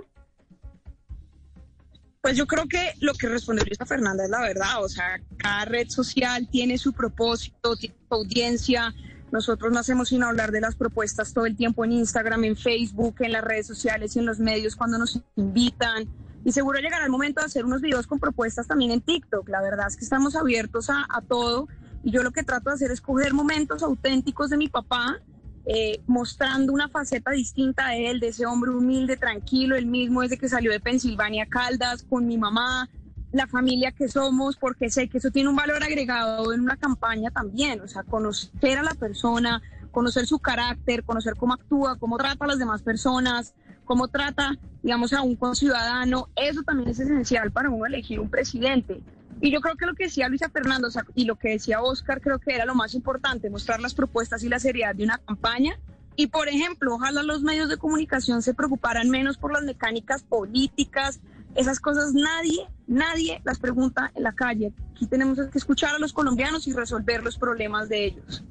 Pues 2.23 2.37
yo 2.37 2.47
creo 2.47 2.69
que 2.69 2.93
lo 3.01 3.13
que 3.15 3.27
respondió 3.27 3.65
Luisa 3.65 3.85
Fernanda 3.85 4.23
es 4.23 4.29
la 4.29 4.39
verdad, 4.39 4.81
o 4.81 4.87
sea, 4.87 5.19
cada 5.35 5.65
red 5.65 5.89
social 5.89 6.47
tiene 6.49 6.77
su 6.77 6.93
propósito, 6.93 7.75
tiene 7.75 7.95
su 8.07 8.15
audiencia. 8.15 8.95
Nosotros 9.33 9.73
no 9.73 9.79
hacemos 9.79 10.07
sino 10.07 10.27
hablar 10.27 10.53
de 10.53 10.61
las 10.61 10.75
propuestas 10.75 11.33
todo 11.33 11.45
el 11.45 11.57
tiempo 11.57 11.83
en 11.83 11.91
Instagram, 11.91 12.45
en 12.45 12.55
Facebook, 12.55 13.15
en 13.19 13.33
las 13.33 13.43
redes 13.43 13.67
sociales 13.67 14.15
y 14.15 14.19
en 14.19 14.25
los 14.25 14.39
medios 14.39 14.77
cuando 14.77 14.97
nos 14.97 15.19
invitan. 15.35 16.07
Y 16.45 16.53
seguro 16.53 16.79
llegará 16.79 17.03
el 17.03 17.11
momento 17.11 17.41
de 17.41 17.47
hacer 17.47 17.65
unos 17.65 17.81
videos 17.81 18.07
con 18.07 18.19
propuestas 18.19 18.67
también 18.67 18.91
en 18.91 19.01
TikTok. 19.01 19.49
La 19.49 19.61
verdad 19.61 19.87
es 19.89 19.97
que 19.97 20.05
estamos 20.05 20.37
abiertos 20.37 20.89
a 20.89 21.21
todo 21.27 21.67
y 22.05 22.11
yo 22.11 22.23
lo 22.23 22.31
que 22.31 22.43
trato 22.43 22.69
de 22.69 22.75
hacer 22.75 22.91
es 22.91 23.01
coger 23.01 23.33
momentos 23.33 23.83
auténticos 23.83 24.49
de 24.49 24.55
mi 24.55 24.69
papá 24.69 25.19
eh, 25.65 26.01
mostrando 26.07 26.73
una 26.73 26.89
faceta 26.89 27.31
distinta 27.31 27.89
de 27.89 28.09
él, 28.09 28.19
de 28.19 28.29
ese 28.29 28.45
hombre 28.45 28.71
humilde, 28.71 29.17
tranquilo, 29.17 29.75
el 29.75 29.85
mismo 29.85 30.21
desde 30.21 30.37
que 30.37 30.49
salió 30.49 30.71
de 30.71 30.79
Pensilvania 30.79 31.45
Caldas, 31.45 32.03
con 32.03 32.27
mi 32.27 32.37
mamá, 32.37 32.89
la 33.31 33.47
familia 33.47 33.91
que 33.91 34.07
somos, 34.07 34.57
porque 34.57 34.89
sé 34.89 35.07
que 35.07 35.17
eso 35.17 35.31
tiene 35.31 35.49
un 35.49 35.55
valor 35.55 35.83
agregado 35.83 36.53
en 36.53 36.61
una 36.61 36.77
campaña 36.77 37.31
también, 37.31 37.81
o 37.81 37.87
sea, 37.87 38.03
conocer 38.03 38.77
a 38.77 38.83
la 38.83 38.93
persona, 38.93 39.61
conocer 39.91 40.27
su 40.27 40.39
carácter, 40.39 41.03
conocer 41.03 41.35
cómo 41.35 41.53
actúa, 41.53 41.97
cómo 41.97 42.17
trata 42.17 42.45
a 42.45 42.47
las 42.49 42.59
demás 42.59 42.81
personas, 42.81 43.55
cómo 43.85 44.07
trata, 44.07 44.57
digamos, 44.81 45.13
a 45.13 45.21
un 45.21 45.35
conciudadano, 45.35 46.29
eso 46.35 46.61
también 46.63 46.89
es 46.89 46.99
esencial 46.99 47.51
para 47.51 47.69
uno 47.69 47.85
elegir 47.85 48.19
un 48.19 48.29
presidente. 48.29 49.01
Y 49.43 49.51
yo 49.51 49.59
creo 49.59 49.75
que 49.75 49.85
lo 49.85 49.93
que 49.93 50.05
decía 50.05 50.29
Luisa 50.29 50.49
Fernando 50.49 50.87
y 51.15 51.25
lo 51.25 51.35
que 51.35 51.49
decía 51.49 51.81
Oscar 51.81 52.21
creo 52.21 52.39
que 52.39 52.55
era 52.55 52.63
lo 52.63 52.75
más 52.75 52.93
importante, 52.95 53.49
mostrar 53.49 53.81
las 53.81 53.93
propuestas 53.93 54.41
y 54.45 54.47
la 54.47 54.57
seriedad 54.57 54.95
de 54.95 55.03
una 55.03 55.17
campaña. 55.17 55.77
Y 56.15 56.27
por 56.27 56.47
ejemplo, 56.47 56.95
ojalá 56.95 57.23
los 57.23 57.41
medios 57.41 57.67
de 57.67 57.75
comunicación 57.75 58.41
se 58.41 58.53
preocuparan 58.53 59.09
menos 59.09 59.37
por 59.37 59.51
las 59.51 59.63
mecánicas 59.63 60.23
políticas, 60.23 61.19
esas 61.55 61.81
cosas 61.81 62.13
nadie, 62.13 62.69
nadie 62.87 63.41
las 63.43 63.59
pregunta 63.59 64.13
en 64.15 64.23
la 64.23 64.31
calle. 64.31 64.71
Aquí 64.95 65.07
tenemos 65.07 65.37
que 65.37 65.57
escuchar 65.57 65.93
a 65.93 65.99
los 65.99 66.13
colombianos 66.13 66.65
y 66.67 66.71
resolver 66.71 67.21
los 67.21 67.37
problemas 67.37 67.89
de 67.89 68.05
ellos. 68.05 68.45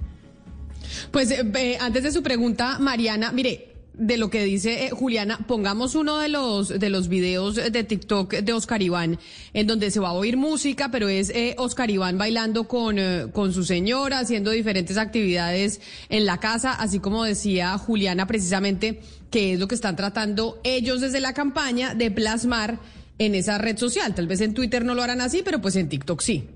Pues 1.10 1.30
eh, 1.30 1.78
antes 1.80 2.02
de 2.02 2.12
su 2.12 2.22
pregunta, 2.22 2.78
Mariana, 2.78 3.32
mire, 3.32 3.71
de 3.94 4.16
lo 4.16 4.30
que 4.30 4.44
dice 4.44 4.86
eh, 4.86 4.90
Juliana, 4.90 5.38
pongamos 5.46 5.94
uno 5.94 6.18
de 6.18 6.28
los 6.28 6.68
de 6.68 6.88
los 6.88 7.08
videos 7.08 7.56
de 7.56 7.84
TikTok 7.84 8.34
de 8.34 8.52
Oscar 8.52 8.82
Iván, 8.82 9.18
en 9.52 9.66
donde 9.66 9.90
se 9.90 10.00
va 10.00 10.08
a 10.08 10.12
oír 10.12 10.36
música, 10.36 10.90
pero 10.90 11.08
es 11.08 11.30
eh, 11.30 11.54
Oscar 11.58 11.90
Iván 11.90 12.16
bailando 12.16 12.68
con, 12.68 12.98
eh, 12.98 13.26
con 13.32 13.52
su 13.52 13.64
señora, 13.64 14.20
haciendo 14.20 14.50
diferentes 14.50 14.96
actividades 14.96 15.80
en 16.08 16.24
la 16.24 16.40
casa, 16.40 16.72
así 16.72 17.00
como 17.00 17.24
decía 17.24 17.76
Juliana 17.76 18.26
precisamente, 18.26 19.00
que 19.30 19.54
es 19.54 19.60
lo 19.60 19.68
que 19.68 19.74
están 19.74 19.96
tratando 19.96 20.60
ellos 20.64 21.00
desde 21.00 21.20
la 21.20 21.34
campaña 21.34 21.94
de 21.94 22.10
plasmar 22.10 22.78
en 23.18 23.34
esa 23.34 23.58
red 23.58 23.76
social. 23.76 24.14
Tal 24.14 24.26
vez 24.26 24.40
en 24.40 24.54
Twitter 24.54 24.84
no 24.84 24.94
lo 24.94 25.02
harán 25.02 25.20
así, 25.20 25.42
pero 25.44 25.60
pues 25.60 25.76
en 25.76 25.88
TikTok 25.88 26.20
sí. 26.20 26.48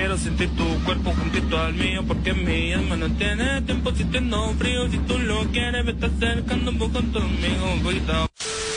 Quiero 0.00 0.16
sentir 0.16 0.48
tu 0.56 0.64
cuerpo 0.86 1.12
juntito 1.12 1.58
al 1.58 1.74
mío 1.74 2.02
porque 2.08 2.32
mi 2.32 2.72
alma 2.72 2.96
no 2.96 3.14
tiene 3.16 3.60
tiempo 3.60 3.94
si 3.94 4.04
tengo 4.06 4.54
frío. 4.54 4.90
Si 4.90 4.96
tú 4.96 5.18
lo 5.18 5.44
quieres, 5.52 5.84
me 5.84 5.90
estás 5.90 6.10
acercando 6.16 6.70
un 6.70 6.78
poco 6.78 7.00
conmigo, 7.12 7.66
cuidado. 7.82 8.26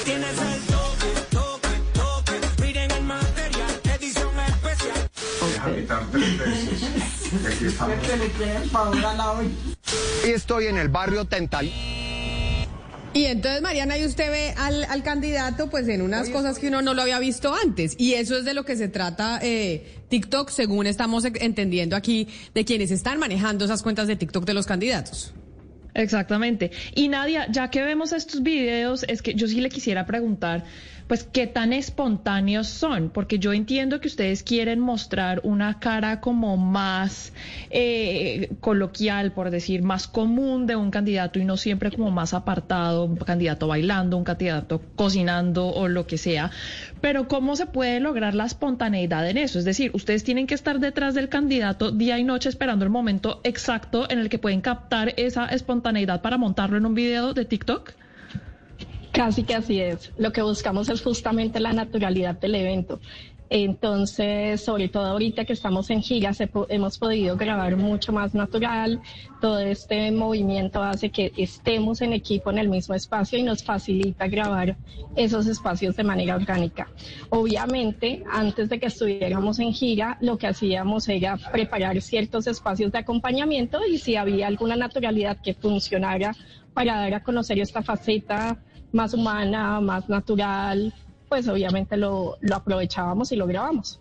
Tienes 0.04 0.38
el 0.38 0.62
toque, 0.64 1.08
toque, 1.32 1.70
toque. 1.94 2.62
Miren 2.62 2.92
el 2.92 3.04
material, 3.04 3.72
edición 3.96 4.38
especial. 4.38 5.10
Deja 5.54 5.76
quitar 5.76 6.12
tres 6.12 6.40
veces. 6.40 7.46
Aquí 7.48 7.66
estamos. 7.68 9.46
Y 10.28 10.30
estoy 10.30 10.68
en 10.68 10.78
el 10.78 10.90
barrio 10.90 11.24
Tental. 11.24 11.72
Y 13.16 13.26
entonces, 13.26 13.62
Mariana, 13.62 13.96
y 13.98 14.06
usted 14.06 14.32
ve 14.32 14.56
al, 14.58 14.86
al 14.86 15.04
candidato 15.04 15.70
pues 15.70 15.88
en 15.88 16.02
unas 16.02 16.30
cosas 16.30 16.58
que 16.58 16.70
uno 16.70 16.82
no 16.82 16.96
lo 16.96 17.04
había 17.04 17.20
visto 17.20 17.54
antes. 17.54 17.94
Y 18.00 18.16
eso 18.16 18.36
es 18.36 18.44
de 18.44 18.56
lo 18.56 18.66
que 18.66 18.76
se 18.76 18.88
trata 18.88 19.40
eh, 19.44 20.03
TikTok, 20.14 20.52
según 20.52 20.86
estamos 20.86 21.26
entendiendo 21.26 21.96
aquí, 21.96 22.28
de 22.54 22.64
quienes 22.66 22.92
están 22.92 23.18
manejando 23.18 23.66
esas 23.66 23.82
cuentas 23.82 24.06
de 24.06 24.16
TikTok 24.16 24.46
de 24.46 24.54
los 24.54 24.68
candidatos. 24.68 25.34
Exactamente. 25.96 26.70
Y 26.94 27.08
Nadia, 27.08 27.48
ya 27.50 27.72
que 27.72 27.82
vemos 27.82 28.14
estos 28.14 28.44
videos, 28.44 29.06
es 29.08 29.24
que 29.24 29.34
yo 29.34 29.48
sí 29.48 29.60
le 29.60 29.70
quisiera 29.70 30.06
preguntar 30.06 30.66
pues 31.08 31.24
qué 31.24 31.48
tan 31.48 31.74
espontáneos 31.74 32.68
son, 32.68 33.10
porque 33.10 33.40
yo 33.40 33.54
entiendo 33.54 34.00
que 34.00 34.08
ustedes 34.08 34.44
quieren 34.44 34.80
mostrar 34.80 35.42
una 35.44 35.80
cara 35.80 36.22
como 36.22 36.58
más 36.58 37.34
eh, 37.70 38.50
coloquial, 38.60 39.32
por 39.32 39.50
decir, 39.50 39.84
más 39.84 40.08
común 40.08 40.66
de 40.66 40.76
un 40.76 40.92
candidato 40.92 41.40
y 41.40 41.46
no 41.46 41.58
siempre 41.58 41.92
como 41.92 42.12
más 42.12 42.34
apartado, 42.34 43.06
un 43.06 43.18
candidato 43.18 43.68
bailando, 43.68 44.18
un 44.18 44.24
candidato 44.24 44.82
cocinando 44.96 45.68
o 45.68 45.88
lo 45.88 46.08
que 46.08 46.18
sea. 46.18 46.52
Pero 47.02 47.28
¿cómo 47.28 47.56
se 47.56 47.66
puede 47.66 48.00
lograr 48.00 48.36
la 48.36 48.46
espontaneidad 48.46 49.30
en 49.30 49.38
eso? 49.38 49.60
Es 49.60 49.66
decir, 49.66 49.92
ustedes 49.94 50.24
tienen 50.24 50.48
que 50.48 50.56
estar 50.56 50.80
detrás 50.80 51.14
del 51.16 51.30
candidato 51.30 51.92
día 51.92 52.18
y 52.20 52.24
noche 52.24 52.50
esperando 52.50 52.86
el 52.86 52.92
momento 52.92 53.42
exacto 53.44 54.10
en 54.10 54.20
el 54.20 54.30
que 54.30 54.40
pueden 54.40 54.62
captar 54.62 55.14
esa 55.18 55.46
espontaneidad 55.48 56.22
para 56.22 56.38
montarlo 56.38 56.78
en 56.78 56.86
un 56.86 56.96
video 56.96 57.34
de 57.34 57.46
TikTok. 57.46 57.94
Casi 59.14 59.44
que 59.44 59.54
así 59.54 59.80
es. 59.80 60.12
Lo 60.18 60.32
que 60.32 60.42
buscamos 60.42 60.90
es 60.90 61.04
justamente 61.04 61.60
la 61.60 61.72
naturalidad 61.72 62.34
del 62.40 62.56
evento. 62.56 63.00
Entonces, 63.52 64.62
sobre 64.62 64.90
todo 64.90 65.06
ahorita 65.06 65.46
que 65.46 65.54
estamos 65.54 65.92
en 65.92 66.02
gira, 66.02 66.32
hemos 66.70 66.98
podido 66.98 67.38
grabar 67.38 67.78
mucho 67.78 68.12
más 68.12 68.34
natural. 68.34 69.00
Todo 69.40 69.60
este 69.60 70.12
movimiento 70.12 70.82
hace 70.82 71.12
que 71.12 71.32
estemos 71.38 72.02
en 72.02 72.14
equipo 72.14 72.50
en 72.50 72.58
el 72.58 72.70
mismo 72.70 72.96
espacio 72.96 73.38
y 73.38 73.44
nos 73.44 73.64
facilita 73.64 74.26
grabar 74.26 74.76
esos 75.16 75.46
espacios 75.46 75.96
de 75.96 76.04
manera 76.04 76.36
orgánica. 76.36 76.88
Obviamente, 77.30 78.24
antes 78.32 78.68
de 78.68 78.80
que 78.80 78.88
estuviéramos 78.88 79.60
en 79.60 79.74
gira, 79.74 80.18
lo 80.22 80.40
que 80.40 80.48
hacíamos 80.48 81.08
era 81.08 81.38
preparar 81.38 82.02
ciertos 82.02 82.48
espacios 82.48 82.92
de 82.92 82.98
acompañamiento 82.98 83.86
y 83.86 84.00
si 84.00 84.16
había 84.16 84.48
alguna 84.48 84.76
naturalidad 84.76 85.40
que 85.40 85.54
funcionara 85.54 86.36
para 86.74 86.96
dar 86.96 87.14
a 87.14 87.24
conocer 87.24 87.60
esta 87.60 87.84
faceta 87.84 88.58
más 88.94 89.14
humana, 89.14 89.82
más 89.82 90.08
natural, 90.08 90.94
pues 91.28 91.48
obviamente 91.48 91.98
lo, 91.98 92.38
lo 92.42 92.56
aprovechábamos 92.56 93.32
y 93.32 93.36
lo 93.36 93.48
grabamos. 93.48 94.00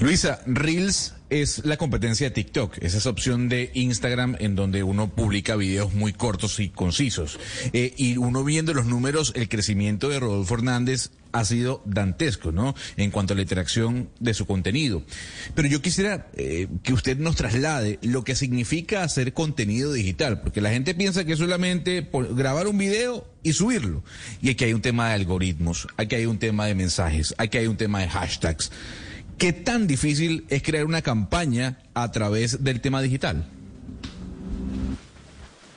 Luisa, 0.00 0.40
Reels 0.46 1.14
es 1.32 1.64
la 1.64 1.78
competencia 1.78 2.28
de 2.28 2.34
TikTok, 2.34 2.76
es 2.82 2.92
esa 2.92 3.08
opción 3.08 3.48
de 3.48 3.70
Instagram 3.72 4.36
en 4.38 4.54
donde 4.54 4.82
uno 4.82 5.08
publica 5.08 5.56
videos 5.56 5.94
muy 5.94 6.12
cortos 6.12 6.60
y 6.60 6.68
concisos. 6.68 7.38
Eh, 7.72 7.94
y 7.96 8.18
uno 8.18 8.44
viendo 8.44 8.74
los 8.74 8.84
números, 8.84 9.32
el 9.34 9.48
crecimiento 9.48 10.10
de 10.10 10.20
Rodolfo 10.20 10.54
Hernández 10.54 11.10
ha 11.32 11.46
sido 11.46 11.82
dantesco, 11.86 12.52
¿no? 12.52 12.74
En 12.98 13.10
cuanto 13.10 13.32
a 13.32 13.36
la 13.36 13.42
interacción 13.42 14.10
de 14.20 14.34
su 14.34 14.46
contenido. 14.46 15.02
Pero 15.54 15.68
yo 15.68 15.80
quisiera 15.80 16.28
eh, 16.34 16.68
que 16.82 16.92
usted 16.92 17.16
nos 17.16 17.36
traslade 17.36 17.98
lo 18.02 18.24
que 18.24 18.36
significa 18.36 19.02
hacer 19.02 19.32
contenido 19.32 19.94
digital, 19.94 20.42
porque 20.42 20.60
la 20.60 20.68
gente 20.68 20.94
piensa 20.94 21.24
que 21.24 21.32
es 21.32 21.38
solamente 21.38 22.10
grabar 22.32 22.66
un 22.66 22.76
video 22.76 23.26
y 23.42 23.54
subirlo. 23.54 24.04
Y 24.42 24.50
aquí 24.50 24.64
hay 24.64 24.74
un 24.74 24.82
tema 24.82 25.08
de 25.08 25.14
algoritmos, 25.14 25.88
aquí 25.96 26.16
hay 26.16 26.26
un 26.26 26.38
tema 26.38 26.66
de 26.66 26.74
mensajes, 26.74 27.34
aquí 27.38 27.56
hay 27.56 27.68
un 27.68 27.78
tema 27.78 28.00
de 28.00 28.08
hashtags. 28.08 28.70
¿Qué 29.42 29.52
tan 29.52 29.88
difícil 29.88 30.44
es 30.50 30.62
crear 30.62 30.84
una 30.84 31.02
campaña 31.02 31.78
a 31.94 32.12
través 32.12 32.62
del 32.62 32.80
tema 32.80 33.02
digital? 33.02 33.44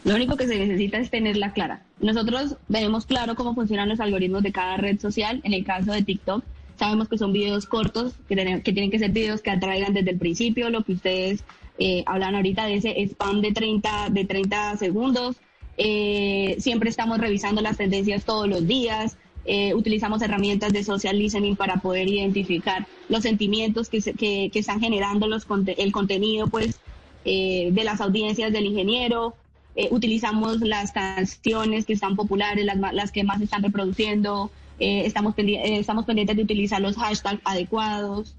Lo 0.03 0.13
único 0.13 0.37
que 0.37 0.45
se 0.45 0.55
necesita 0.55 0.99
es 0.99 1.09
tenerla 1.09 1.51
clara. 1.51 1.81
Nosotros 1.99 2.57
tenemos 2.71 3.07
claro 3.07 3.33
cómo 3.33 3.55
funcionan 3.55 3.89
los 3.89 3.99
algoritmos 3.99 4.43
de 4.43 4.51
cada 4.51 4.77
red 4.77 4.99
social. 4.99 5.41
En 5.43 5.53
el 5.53 5.65
caso 5.65 5.93
de 5.93 6.03
TikTok, 6.03 6.43
sabemos 6.77 7.09
que 7.09 7.17
son 7.17 7.33
videos 7.33 7.65
cortos, 7.65 8.13
que, 8.29 8.35
tienen 8.35 8.91
que 8.91 8.99
ser 8.99 9.09
videos 9.09 9.41
que 9.41 9.49
atraigan 9.49 9.95
desde 9.95 10.11
el 10.11 10.19
principio, 10.19 10.69
lo 10.69 10.83
que 10.83 10.93
ustedes 10.93 11.43
eh, 11.79 12.03
hablan 12.05 12.35
ahorita 12.35 12.67
de 12.67 12.75
ese 12.75 13.01
spam 13.01 13.41
de 13.41 13.51
30, 13.51 14.09
de 14.11 14.25
30 14.25 14.77
segundos. 14.77 15.37
Eh, 15.77 16.55
siempre 16.59 16.91
estamos 16.91 17.17
revisando 17.17 17.63
las 17.63 17.77
tendencias 17.77 18.25
todos 18.25 18.47
los 18.47 18.67
días. 18.67 19.17
Eh, 19.45 19.75
utilizamos 19.75 20.21
herramientas 20.23 20.73
de 20.73 20.83
social 20.83 21.19
listening 21.19 21.55
para 21.55 21.77
poder 21.77 22.07
identificar 22.07 22.87
los 23.09 23.21
sentimientos 23.23 23.89
que, 23.89 24.01
que, 24.01 24.59
están 24.59 24.79
generando 24.79 25.27
los, 25.27 25.45
el 25.77 25.91
contenido 25.91 26.47
pues, 26.47 26.79
eh, 27.25 27.69
de 27.71 27.83
las 27.83 28.01
audiencias 28.01 28.51
del 28.51 28.65
ingeniero. 28.65 29.35
Eh, 29.75 29.89
utilizamos 29.91 30.61
las 30.61 30.91
canciones 30.91 31.85
que 31.85 31.93
están 31.93 32.15
populares, 32.15 32.65
las, 32.65 32.77
las 32.93 33.11
que 33.11 33.23
más 33.23 33.41
están 33.41 33.61
reproduciendo. 33.61 34.49
estamos, 34.79 35.35
estamos 35.37 36.05
pendientes 36.05 36.35
de 36.35 36.43
utilizar 36.43 36.81
los 36.81 36.95
hashtags 36.97 37.41
adecuados. 37.45 38.35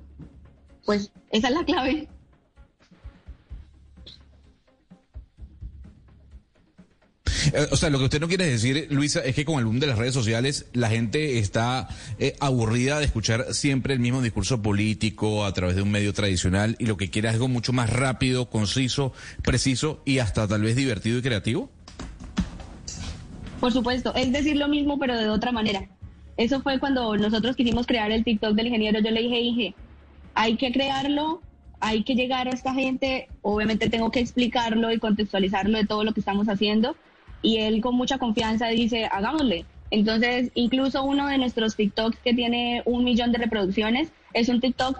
Pues 0.84 1.12
esa 1.30 1.48
es 1.48 1.54
la 1.54 1.64
clave. 1.64 2.08
O 7.70 7.76
sea, 7.76 7.90
lo 7.90 7.98
que 7.98 8.04
usted 8.04 8.20
no 8.20 8.28
quiere 8.28 8.46
decir, 8.46 8.88
Luisa, 8.90 9.20
es 9.20 9.34
que 9.34 9.44
con 9.44 9.58
el 9.58 9.64
boom 9.64 9.80
de 9.80 9.86
las 9.86 9.98
redes 9.98 10.14
sociales 10.14 10.66
la 10.72 10.88
gente 10.88 11.38
está 11.38 11.88
eh, 12.18 12.36
aburrida 12.40 12.98
de 12.98 13.04
escuchar 13.04 13.54
siempre 13.54 13.94
el 13.94 14.00
mismo 14.00 14.22
discurso 14.22 14.62
político 14.62 15.44
a 15.44 15.52
través 15.52 15.76
de 15.76 15.82
un 15.82 15.90
medio 15.90 16.12
tradicional 16.12 16.76
y 16.78 16.86
lo 16.86 16.96
que 16.96 17.10
quiere 17.10 17.28
es 17.28 17.34
algo 17.34 17.48
mucho 17.48 17.72
más 17.72 17.90
rápido, 17.90 18.50
conciso, 18.50 19.12
preciso 19.42 20.02
y 20.04 20.18
hasta 20.18 20.46
tal 20.48 20.62
vez 20.62 20.76
divertido 20.76 21.18
y 21.18 21.22
creativo. 21.22 21.70
Por 23.60 23.72
supuesto, 23.72 24.14
es 24.14 24.32
decir 24.32 24.56
lo 24.56 24.68
mismo 24.68 24.98
pero 24.98 25.16
de 25.16 25.28
otra 25.28 25.52
manera. 25.52 25.88
Eso 26.36 26.60
fue 26.60 26.78
cuando 26.78 27.16
nosotros 27.16 27.56
quisimos 27.56 27.86
crear 27.86 28.10
el 28.10 28.24
TikTok 28.24 28.54
del 28.54 28.66
ingeniero. 28.66 29.00
Yo 29.00 29.10
le 29.10 29.22
dije, 29.22 29.36
dije, 29.36 29.74
hay 30.34 30.56
que 30.56 30.70
crearlo, 30.70 31.40
hay 31.80 32.04
que 32.04 32.14
llegar 32.14 32.48
a 32.48 32.50
esta 32.50 32.74
gente, 32.74 33.28
obviamente 33.42 33.88
tengo 33.88 34.10
que 34.10 34.20
explicarlo 34.20 34.92
y 34.92 34.98
contextualizarlo 34.98 35.78
de 35.78 35.86
todo 35.86 36.04
lo 36.04 36.12
que 36.12 36.20
estamos 36.20 36.48
haciendo. 36.48 36.96
Y 37.42 37.58
él 37.58 37.80
con 37.80 37.94
mucha 37.94 38.18
confianza 38.18 38.68
dice, 38.68 39.06
hagámosle. 39.06 39.64
Entonces, 39.90 40.50
incluso 40.54 41.04
uno 41.04 41.28
de 41.28 41.38
nuestros 41.38 41.76
TikToks 41.76 42.18
que 42.18 42.34
tiene 42.34 42.82
un 42.86 43.04
millón 43.04 43.32
de 43.32 43.38
reproducciones 43.38 44.08
es 44.34 44.48
un 44.48 44.60
TikTok 44.60 44.98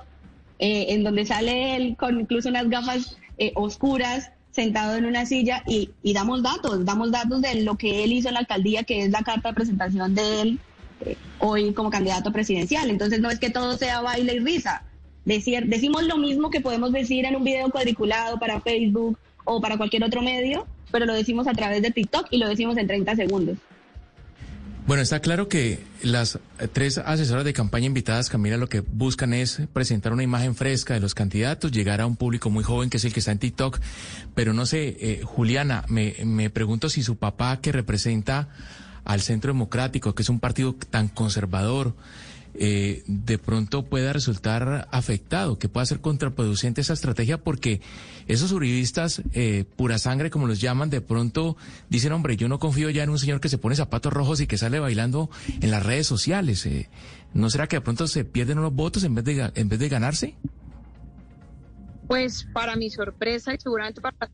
eh, 0.59 0.87
en 0.91 1.03
donde 1.03 1.27
sale 1.27 1.77
él 1.77 1.97
con 1.99 2.21
incluso 2.21 2.49
unas 2.49 2.69
gafas 2.69 3.17
eh, 3.39 3.53
oscuras, 3.55 4.31
sentado 4.53 4.97
en 4.97 5.05
una 5.05 5.27
silla 5.27 5.63
y, 5.67 5.91
y, 6.03 6.15
damos 6.15 6.43
datos, 6.43 6.85
damos 6.87 7.11
datos 7.11 7.43
de 7.43 7.63
lo 7.63 7.77
que 7.77 8.05
él 8.05 8.13
hizo 8.13 8.29
en 8.29 8.35
la 8.35 8.41
alcaldía, 8.41 8.85
que 8.85 9.03
es 9.03 9.11
la 9.11 9.21
carta 9.21 9.51
de 9.51 9.55
presentación 9.55 10.15
de 10.15 10.41
él 10.41 10.61
eh, 11.05 11.17
hoy 11.41 11.75
como 11.75 11.91
candidato 11.91 12.33
presidencial. 12.33 12.89
Entonces 12.89 13.21
no 13.21 13.31
es 13.31 13.39
que 13.39 13.51
todo 13.51 13.77
sea 13.77 14.01
baile 14.01 14.35
y 14.35 14.39
risa. 14.39 14.83
Decimos 15.27 16.05
lo 16.05 16.17
mismo 16.17 16.51
que 16.51 16.61
podemos 16.61 16.93
decir 16.93 17.27
en 17.27 17.37
un 17.37 17.45
video 17.45 17.69
cuadriculado 17.71 18.39
para 18.39 18.61
Facebook 18.61 19.19
o 19.45 19.61
para 19.61 19.77
cualquier 19.77 20.05
otro 20.05 20.23
medio, 20.23 20.67
pero 20.97 21.05
lo 21.05 21.13
decimos 21.13 21.47
a 21.47 21.53
través 21.53 21.83
de 21.83 21.91
TikTok 21.91 22.29
y 22.31 22.39
lo 22.39 22.49
decimos 22.49 22.75
en 22.79 22.87
30 22.87 23.17
segundos. 23.17 23.59
Bueno, 24.87 25.03
está 25.03 25.21
claro 25.21 25.47
que 25.47 25.85
las 26.03 26.39
tres 26.73 26.97
asesoras 26.97 27.45
de 27.45 27.53
campaña 27.53 27.85
invitadas, 27.85 28.31
Camila, 28.31 28.57
lo 28.57 28.71
que 28.71 28.81
buscan 28.81 29.35
es 29.35 29.61
presentar 29.75 30.15
una 30.15 30.23
imagen 30.23 30.55
fresca 30.55 30.95
de 30.95 31.01
los 31.01 31.15
candidatos, 31.15 31.71
llegar 31.71 32.01
a 32.01 32.07
un 32.07 32.17
público 32.17 32.49
muy 32.49 32.65
joven 32.65 32.89
que 32.89 32.97
es 32.97 33.05
el 33.05 33.13
que 33.13 33.21
está 33.21 33.33
en 33.33 33.41
TikTok. 33.41 33.79
Pero 34.35 34.55
no 34.55 34.65
sé, 34.65 34.97
eh, 34.99 35.21
Juliana, 35.23 35.85
me, 35.89 36.15
me 36.25 36.49
pregunto 36.49 36.89
si 36.89 37.03
su 37.03 37.17
papá, 37.17 37.61
que 37.61 37.73
representa 37.73 38.49
al 39.05 39.21
Centro 39.21 39.53
Democrático, 39.53 40.15
que 40.15 40.23
es 40.23 40.31
un 40.31 40.41
partido 40.41 40.75
tan 40.89 41.09
conservador, 41.09 41.95
eh, 42.59 43.03
de 43.07 43.39
pronto 43.39 43.85
pueda 43.85 44.13
resultar 44.13 44.89
afectado, 44.91 45.59
que 45.59 45.69
pueda 45.69 45.87
ser 45.87 46.01
contraproducente 46.01 46.81
esa 46.81 46.93
estrategia, 46.93 47.39
porque 47.39 47.81
esos 48.27 48.53
uribistas, 48.53 49.23
eh, 49.33 49.65
pura 49.77 49.99
sangre, 49.99 50.31
como 50.31 50.47
los 50.47 50.61
llaman, 50.61 50.91
de 50.91 51.01
pronto 51.01 51.57
dicen, 51.89 52.13
hombre, 52.13 52.37
yo 52.37 52.49
no 52.49 52.59
confío 52.59 52.91
ya 52.91 53.03
en 53.03 53.11
un 53.11 53.19
señor 53.19 53.41
que 53.41 53.49
se 53.49 53.59
pone 53.59 53.77
zapatos 53.77 54.13
rojos 54.13 54.41
y 54.41 54.47
que 54.47 54.59
sale 54.59 54.81
bailando 54.81 55.31
en 55.61 55.71
las 55.71 55.85
redes 55.85 56.07
sociales. 56.07 56.65
Eh, 56.67 56.89
¿No 57.35 57.51
será 57.51 57.67
que 57.67 57.77
de 57.77 57.83
pronto 57.83 58.07
se 58.07 58.25
pierden 58.25 58.59
unos 58.59 58.75
votos 58.75 59.05
en 59.05 59.15
vez 59.15 59.25
de, 59.25 59.53
en 59.55 59.69
vez 59.69 59.79
de 59.79 59.89
ganarse? 59.89 60.35
Pues 62.07 62.47
para 62.53 62.77
mi 62.77 62.91
sorpresa 62.91 63.55
y 63.55 63.59
seguramente 63.59 64.01
para 64.01 64.31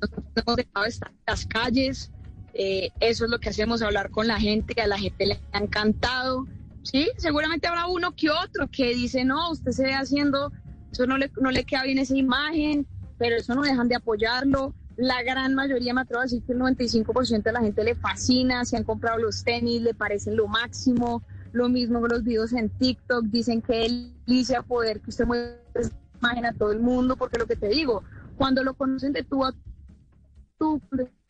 nos 0.00 0.10
hemos 0.34 0.56
dejado 0.56 0.86
estar 0.86 1.10
en 1.10 1.18
las 1.26 1.46
calles, 1.46 2.10
eh, 2.54 2.90
eso 3.00 3.24
es 3.24 3.30
lo 3.30 3.38
que 3.38 3.48
hacemos, 3.48 3.82
hablar 3.82 4.10
con 4.10 4.26
la 4.26 4.38
gente, 4.38 4.80
a 4.80 4.86
la 4.86 4.98
gente 4.98 5.26
le 5.26 5.40
ha 5.52 5.58
encantado. 5.58 6.46
Sí, 6.82 7.10
seguramente 7.16 7.68
habrá 7.68 7.86
uno 7.86 8.12
que 8.12 8.30
otro 8.30 8.68
que 8.68 8.94
dice, 8.94 9.24
no, 9.24 9.50
usted 9.50 9.72
se 9.72 9.84
ve 9.84 9.94
haciendo, 9.94 10.52
eso 10.90 11.06
no 11.06 11.18
le, 11.18 11.30
no 11.40 11.50
le 11.50 11.64
queda 11.64 11.84
bien 11.84 11.98
esa 11.98 12.16
imagen, 12.16 12.86
pero 13.18 13.36
eso 13.36 13.54
no 13.54 13.62
dejan 13.62 13.88
de 13.88 13.96
apoyarlo. 13.96 14.74
La 14.96 15.22
gran 15.22 15.54
mayoría, 15.54 15.94
me 15.94 16.02
atrevo 16.02 16.20
a 16.20 16.24
decir 16.24 16.42
que 16.42 16.52
el 16.52 16.58
95% 16.58 17.42
de 17.42 17.52
la 17.52 17.60
gente 17.60 17.84
le 17.84 17.94
fascina, 17.94 18.64
se 18.64 18.76
han 18.76 18.84
comprado 18.84 19.18
los 19.18 19.44
tenis, 19.44 19.82
le 19.82 19.94
parecen 19.94 20.36
lo 20.36 20.46
máximo. 20.46 21.22
Lo 21.52 21.68
mismo 21.68 22.06
los 22.06 22.22
videos 22.22 22.52
en 22.52 22.68
TikTok, 22.70 23.24
dicen 23.24 23.60
que 23.60 23.84
él 23.84 24.12
dice 24.26 24.56
poder 24.62 25.00
que 25.00 25.10
usted 25.10 25.26
muestre 25.26 25.82
esa 25.82 25.92
imagen 26.20 26.46
a 26.46 26.52
todo 26.52 26.72
el 26.72 26.80
mundo, 26.80 27.16
porque 27.16 27.38
lo 27.38 27.46
que 27.46 27.56
te 27.56 27.68
digo, 27.68 28.04
cuando 28.36 28.62
lo 28.62 28.74
conocen 28.74 29.12
de 29.12 29.24
tú 29.24 29.44
a 29.44 29.52
tú, 30.58 30.80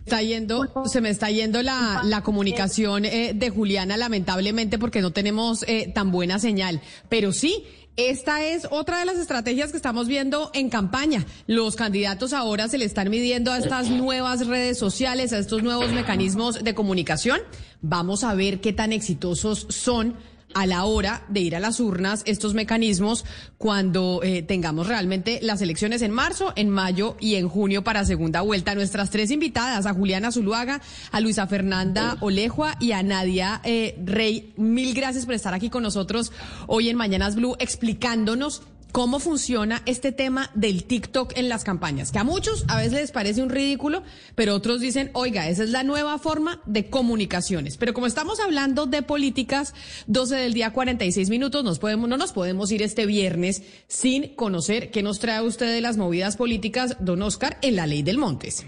Está 0.05 0.23
yendo, 0.23 0.67
se 0.87 1.01
me 1.01 1.11
está 1.11 1.31
yendo 1.31 1.63
la, 1.63 2.03
la 2.05 2.23
comunicación 2.23 3.05
eh, 3.05 3.33
de 3.35 3.51
Juliana, 3.51 3.97
lamentablemente, 3.97 4.79
porque 4.79 5.03
no 5.03 5.13
tenemos 5.13 5.65
eh, 5.69 5.91
tan 5.95 6.11
buena 6.11 6.39
señal. 6.39 6.81
Pero 7.09 7.33
sí, 7.33 7.65
esta 7.97 8.43
es 8.45 8.67
otra 8.71 8.99
de 8.99 9.05
las 9.05 9.19
estrategias 9.19 9.73
que 9.73 9.77
estamos 9.77 10.09
viendo 10.09 10.51
en 10.55 10.71
campaña. 10.71 11.27
Los 11.47 11.77
candidatos 11.77 12.33
ahora 12.33 12.69
se 12.69 12.79
le 12.79 12.87
están 12.87 13.11
midiendo 13.11 13.53
a 13.53 13.59
estas 13.59 13.91
nuevas 13.91 14.47
redes 14.47 14.79
sociales, 14.79 15.33
a 15.33 15.39
estos 15.39 15.63
nuevos 15.63 15.93
mecanismos 15.93 16.65
de 16.65 16.75
comunicación. 16.75 17.41
Vamos 17.83 18.25
a 18.25 18.35
ver 18.35 18.61
qué 18.61 18.73
tan 18.73 18.93
exitosos 18.93 19.67
son 19.69 20.17
a 20.55 20.67
la 20.67 20.85
hora 20.85 21.23
de 21.29 21.41
ir 21.41 21.57
a 21.57 21.61
las 21.61 21.81
urnas 21.81 22.23
estos 22.27 22.55
mecanismos 22.55 23.25
cuando 23.59 24.21
eh, 24.23 24.43
tengamos 24.43 24.87
realmente 24.87 25.39
las 25.43 25.63
elecciones 25.63 26.03
en 26.03 26.11
marzo, 26.11 26.53
en 26.57 26.71
mayo 26.71 27.17
y 27.21 27.37
en 27.37 27.49
junio 27.49 27.85
para 27.85 28.05
segunda 28.05 28.41
vuelta. 28.41 28.75
Nuestras 28.75 29.11
tres 29.11 29.31
invitadas, 29.31 29.87
a 29.87 29.95
Juliana 29.95 30.33
Zuluaga, 30.33 30.81
a 31.13 31.21
Luisa 31.21 31.47
Fernanda 31.47 32.17
Olejua 32.21 32.77
y 32.81 32.93
a 32.93 33.03
Nadia 33.03 33.61
eh, 33.65 33.97
Rey, 34.05 34.53
mil 34.57 34.95
gracias 34.95 35.27
por 35.27 35.35
estar 35.35 35.55
aquí 35.55 35.71
con 35.71 35.83
nosotros 35.83 36.33
hoy 36.67 36.89
en 36.89 36.97
Mañanas 36.97 37.37
Blue 37.37 37.57
explicándonos 37.59 38.63
cómo 38.93 39.21
funciona 39.21 39.83
este 39.87 40.13
tema 40.13 40.51
del 40.55 40.85
TikTok 40.85 41.33
en 41.37 41.49
las 41.49 41.65
campañas, 41.65 42.13
que 42.13 42.19
a 42.19 42.25
muchos 42.25 42.65
a 42.69 42.77
veces 42.77 42.93
les 42.93 43.13
parece 43.13 43.43
un 43.43 43.51
ridículo, 43.51 44.03
pero 44.35 44.55
otros 44.55 44.81
dicen, 44.81 45.11
oiga, 45.15 45.49
esa 45.49 45.63
es 45.63 45.71
la 45.71 45.83
nueva 45.83 46.19
forma 46.19 46.61
de 46.67 46.91
comunicaciones. 46.91 47.77
Pero 47.77 47.95
como 47.95 48.07
estamos 48.07 48.41
hablando 48.41 48.87
de 48.87 49.03
políticas, 49.03 49.75
12 50.07 50.37
del 50.37 50.55
día 50.55 50.73
46 50.73 51.31
minutos, 51.31 51.65
no 51.65 52.17
nos 52.17 52.33
podemos 52.33 52.71
ir 52.73 52.83
este 52.83 53.07
viernes 53.07 53.63
sin 53.89 54.35
conocer 54.35 54.91
qué 54.91 55.03
nos 55.03 55.19
trae 55.19 55.43
usted 55.43 55.73
de 55.73 55.81
las 55.81 55.97
movidas 55.97 56.37
políticas, 56.37 56.97
don 57.01 57.23
Oscar, 57.23 57.59
en 57.63 57.77
la 57.77 57.87
ley 57.87 58.03
del 58.03 58.19
Montes. 58.19 58.67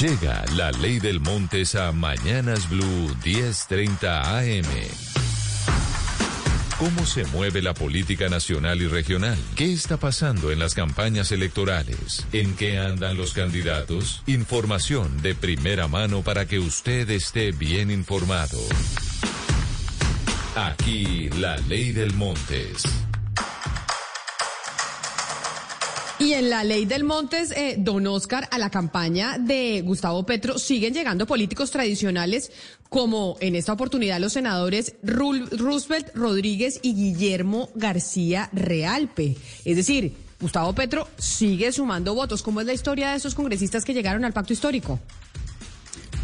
Llega 0.00 0.44
la 0.56 0.70
ley 0.72 0.98
del 1.00 1.20
Montes 1.20 1.74
a 1.74 1.92
Mañanas 1.92 2.68
Blue 2.70 3.14
1030 3.24 4.38
AM. 4.38 5.21
¿Cómo 6.82 7.06
se 7.06 7.24
mueve 7.26 7.62
la 7.62 7.74
política 7.74 8.28
nacional 8.28 8.82
y 8.82 8.88
regional? 8.88 9.38
¿Qué 9.54 9.72
está 9.72 9.98
pasando 9.98 10.50
en 10.50 10.58
las 10.58 10.74
campañas 10.74 11.30
electorales? 11.30 12.26
¿En 12.32 12.56
qué 12.56 12.80
andan 12.80 13.16
los 13.16 13.34
candidatos? 13.34 14.20
Información 14.26 15.22
de 15.22 15.36
primera 15.36 15.86
mano 15.86 16.22
para 16.22 16.46
que 16.46 16.58
usted 16.58 17.08
esté 17.08 17.52
bien 17.52 17.92
informado. 17.92 18.58
Aquí 20.56 21.28
la 21.38 21.56
ley 21.58 21.92
del 21.92 22.14
Montes. 22.14 22.82
Y 26.22 26.34
en 26.34 26.50
la 26.50 26.62
ley 26.62 26.84
del 26.84 27.02
Montes, 27.02 27.50
eh, 27.50 27.74
don 27.78 28.06
Oscar, 28.06 28.48
a 28.52 28.58
la 28.58 28.70
campaña 28.70 29.38
de 29.38 29.82
Gustavo 29.82 30.24
Petro 30.24 30.56
siguen 30.56 30.94
llegando 30.94 31.26
políticos 31.26 31.72
tradicionales 31.72 32.52
como 32.88 33.36
en 33.40 33.56
esta 33.56 33.72
oportunidad 33.72 34.20
los 34.20 34.34
senadores 34.34 34.94
Roosevelt 35.02 36.14
Rodríguez 36.14 36.78
y 36.80 36.94
Guillermo 36.94 37.70
García 37.74 38.50
Realpe. 38.52 39.36
Es 39.64 39.74
decir, 39.74 40.14
Gustavo 40.40 40.72
Petro 40.74 41.08
sigue 41.18 41.72
sumando 41.72 42.14
votos. 42.14 42.44
¿Cómo 42.44 42.60
es 42.60 42.68
la 42.68 42.72
historia 42.72 43.10
de 43.10 43.16
esos 43.16 43.34
congresistas 43.34 43.84
que 43.84 43.92
llegaron 43.92 44.24
al 44.24 44.32
pacto 44.32 44.52
histórico? 44.52 45.00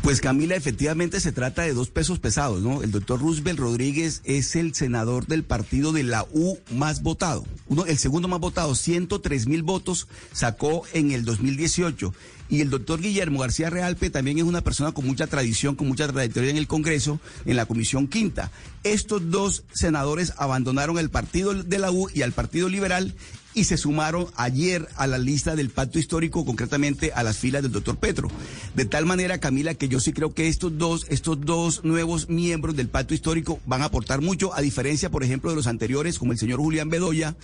Pues 0.02 0.20
Camila, 0.20 0.54
efectivamente 0.54 1.20
se 1.20 1.32
trata 1.32 1.62
de 1.62 1.74
dos 1.74 1.90
pesos 1.90 2.18
pesados, 2.18 2.62
¿no? 2.62 2.82
El 2.82 2.92
doctor 2.92 3.20
Roosevelt 3.20 3.58
Rodríguez 3.58 4.22
es 4.24 4.56
el 4.56 4.74
senador 4.74 5.26
del 5.26 5.44
partido 5.44 5.92
de 5.92 6.02
la 6.02 6.24
U 6.32 6.56
más 6.70 7.02
votado, 7.02 7.44
uno, 7.66 7.84
el 7.84 7.98
segundo 7.98 8.28
más 8.28 8.40
votado, 8.40 8.74
103 8.74 9.46
mil 9.48 9.62
votos 9.62 10.06
sacó 10.32 10.84
en 10.94 11.10
el 11.10 11.24
2018. 11.24 12.14
Y 12.50 12.62
el 12.62 12.70
doctor 12.70 13.02
Guillermo 13.02 13.40
García 13.40 13.68
Realpe 13.68 14.08
también 14.08 14.38
es 14.38 14.44
una 14.44 14.62
persona 14.62 14.92
con 14.92 15.06
mucha 15.06 15.26
tradición, 15.26 15.74
con 15.74 15.86
mucha 15.86 16.08
trayectoria 16.08 16.48
en 16.48 16.56
el 16.56 16.66
Congreso, 16.66 17.20
en 17.44 17.56
la 17.56 17.66
Comisión 17.66 18.08
Quinta. 18.08 18.50
Estos 18.84 19.30
dos 19.30 19.64
senadores 19.72 20.32
abandonaron 20.38 20.98
el 20.98 21.10
partido 21.10 21.52
de 21.52 21.78
la 21.78 21.90
U 21.90 22.08
y 22.14 22.22
al 22.22 22.32
Partido 22.32 22.70
Liberal 22.70 23.14
y 23.58 23.64
se 23.64 23.76
sumaron 23.76 24.26
ayer 24.36 24.88
a 24.94 25.08
la 25.08 25.18
lista 25.18 25.56
del 25.56 25.70
pacto 25.70 25.98
histórico, 25.98 26.44
concretamente 26.44 27.10
a 27.12 27.24
las 27.24 27.38
filas 27.38 27.62
del 27.62 27.72
doctor 27.72 27.96
Petro. 27.96 28.30
De 28.76 28.84
tal 28.84 29.04
manera, 29.04 29.38
Camila, 29.38 29.74
que 29.74 29.88
yo 29.88 29.98
sí 29.98 30.12
creo 30.12 30.32
que 30.32 30.46
estos 30.46 30.78
dos, 30.78 31.06
estos 31.08 31.40
dos 31.40 31.82
nuevos 31.82 32.28
miembros 32.28 32.76
del 32.76 32.88
pacto 32.88 33.14
histórico 33.14 33.58
van 33.66 33.82
a 33.82 33.86
aportar 33.86 34.20
mucho, 34.20 34.54
a 34.54 34.60
diferencia, 34.60 35.10
por 35.10 35.24
ejemplo, 35.24 35.50
de 35.50 35.56
los 35.56 35.66
anteriores, 35.66 36.20
como 36.20 36.30
el 36.30 36.38
señor 36.38 36.60
Julián 36.60 36.88
Bedoya, 36.88 37.34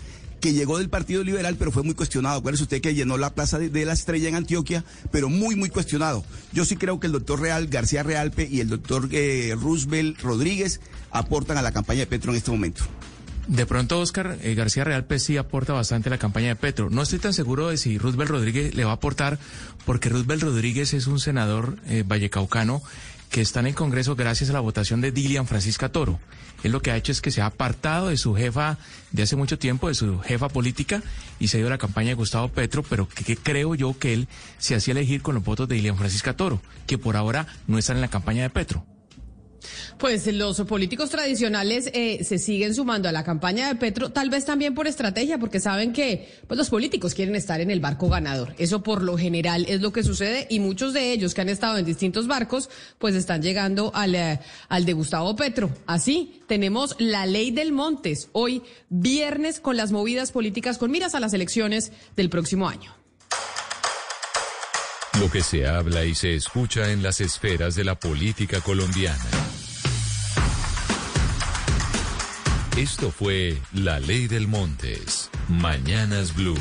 que 0.40 0.52
llegó 0.52 0.78
del 0.78 0.88
Partido 0.88 1.24
Liberal, 1.24 1.56
pero 1.58 1.72
fue 1.72 1.82
muy 1.82 1.94
cuestionado. 1.94 2.38
Acuérdese 2.38 2.62
usted 2.62 2.80
que 2.80 2.94
llenó 2.94 3.18
la 3.18 3.34
Plaza 3.34 3.58
de, 3.58 3.84
la 3.84 3.92
Estrella 3.92 4.28
en 4.28 4.36
Antioquia, 4.36 4.84
pero 5.10 5.28
muy, 5.28 5.56
muy 5.56 5.68
cuestionado. 5.68 6.24
Yo 6.52 6.64
sí 6.64 6.76
creo 6.76 7.00
que 7.00 7.08
el 7.08 7.12
doctor 7.12 7.40
Real, 7.40 7.66
García 7.66 8.04
Realpe 8.04 8.48
y 8.48 8.60
el 8.60 8.68
doctor 8.68 9.08
eh, 9.10 9.56
Roosevelt 9.60 10.20
Rodríguez 10.20 10.80
aportan 11.10 11.58
a 11.58 11.62
la 11.62 11.72
campaña 11.72 12.00
de 12.00 12.06
Petro 12.06 12.30
en 12.30 12.36
este 12.36 12.52
momento. 12.52 12.84
De 13.46 13.66
pronto, 13.66 14.00
Oscar 14.00 14.38
eh, 14.42 14.54
García 14.54 14.84
Real 14.84 15.04
pues 15.04 15.22
sí 15.22 15.36
aporta 15.36 15.74
bastante 15.74 16.08
a 16.08 16.10
la 16.10 16.18
campaña 16.18 16.48
de 16.48 16.56
Petro. 16.56 16.88
No 16.88 17.02
estoy 17.02 17.18
tan 17.18 17.34
seguro 17.34 17.68
de 17.68 17.76
si 17.76 17.98
Roosevelt 17.98 18.30
Rodríguez 18.30 18.74
le 18.74 18.84
va 18.84 18.92
a 18.92 18.94
aportar, 18.94 19.38
porque 19.84 20.08
Roosevelt 20.08 20.42
Rodríguez 20.42 20.94
es 20.94 21.06
un 21.06 21.20
senador 21.20 21.76
eh, 21.86 22.04
vallecaucano 22.06 22.82
que 23.28 23.42
está 23.42 23.60
en 23.60 23.66
el 23.66 23.74
Congreso 23.74 24.16
gracias 24.16 24.48
a 24.50 24.52
la 24.52 24.60
votación 24.60 25.00
de 25.00 25.12
Dilian 25.12 25.46
Francisca 25.46 25.90
Toro. 25.90 26.20
Él 26.62 26.72
lo 26.72 26.80
que 26.80 26.90
ha 26.90 26.96
hecho 26.96 27.12
es 27.12 27.20
que 27.20 27.30
se 27.30 27.42
ha 27.42 27.46
apartado 27.46 28.08
de 28.08 28.16
su 28.16 28.34
jefa 28.34 28.78
de 29.10 29.24
hace 29.24 29.36
mucho 29.36 29.58
tiempo, 29.58 29.88
de 29.88 29.94
su 29.94 30.20
jefa 30.20 30.48
política, 30.48 31.02
y 31.38 31.48
se 31.48 31.56
ha 31.56 31.60
ido 31.60 31.66
a 31.66 31.72
la 31.72 31.78
campaña 31.78 32.10
de 32.10 32.14
Gustavo 32.14 32.48
Petro, 32.48 32.82
pero 32.82 33.08
que, 33.08 33.24
que 33.24 33.36
creo 33.36 33.74
yo 33.74 33.98
que 33.98 34.14
él 34.14 34.28
se 34.56 34.74
hacía 34.74 34.92
elegir 34.92 35.20
con 35.20 35.34
los 35.34 35.44
votos 35.44 35.68
de 35.68 35.74
Dilian 35.74 35.98
Francisca 35.98 36.36
Toro, 36.36 36.62
que 36.86 36.96
por 36.96 37.16
ahora 37.16 37.46
no 37.66 37.76
están 37.76 37.96
en 37.96 38.02
la 38.02 38.08
campaña 38.08 38.42
de 38.42 38.50
Petro. 38.50 38.86
Pues 39.98 40.26
los 40.26 40.60
políticos 40.62 41.10
tradicionales 41.10 41.90
eh, 41.92 42.24
se 42.24 42.38
siguen 42.38 42.74
sumando 42.74 43.08
a 43.08 43.12
la 43.12 43.24
campaña 43.24 43.68
de 43.68 43.74
Petro, 43.76 44.10
tal 44.10 44.30
vez 44.30 44.44
también 44.44 44.74
por 44.74 44.86
estrategia, 44.86 45.38
porque 45.38 45.60
saben 45.60 45.92
que 45.92 46.28
pues, 46.46 46.58
los 46.58 46.70
políticos 46.70 47.14
quieren 47.14 47.34
estar 47.34 47.60
en 47.60 47.70
el 47.70 47.80
barco 47.80 48.08
ganador. 48.08 48.54
Eso 48.58 48.82
por 48.82 49.02
lo 49.02 49.16
general 49.16 49.66
es 49.68 49.80
lo 49.80 49.92
que 49.92 50.02
sucede 50.02 50.46
y 50.50 50.60
muchos 50.60 50.92
de 50.92 51.12
ellos 51.12 51.34
que 51.34 51.40
han 51.40 51.48
estado 51.48 51.78
en 51.78 51.84
distintos 51.84 52.26
barcos, 52.26 52.70
pues 52.98 53.14
están 53.14 53.42
llegando 53.42 53.92
al, 53.94 54.14
eh, 54.14 54.40
al 54.68 54.84
de 54.84 54.92
Gustavo 54.92 55.36
Petro. 55.36 55.70
Así 55.86 56.40
tenemos 56.46 56.96
la 56.98 57.26
ley 57.26 57.50
del 57.50 57.72
Montes, 57.72 58.28
hoy 58.32 58.62
viernes 58.88 59.60
con 59.60 59.76
las 59.76 59.92
movidas 59.92 60.32
políticas 60.32 60.78
con 60.78 60.90
miras 60.90 61.14
a 61.14 61.20
las 61.20 61.34
elecciones 61.34 61.92
del 62.16 62.30
próximo 62.30 62.68
año. 62.68 62.94
Lo 65.20 65.30
que 65.30 65.42
se 65.42 65.66
habla 65.66 66.04
y 66.04 66.14
se 66.14 66.34
escucha 66.34 66.90
en 66.90 67.02
las 67.02 67.20
esferas 67.20 67.76
de 67.76 67.84
la 67.84 67.94
política 67.94 68.60
colombiana. 68.60 69.53
Esto 72.76 73.12
fue 73.12 73.56
La 73.72 74.00
Ley 74.00 74.26
del 74.26 74.48
Montes. 74.48 75.30
Mañanas 75.48 76.34
Blue. 76.34 76.58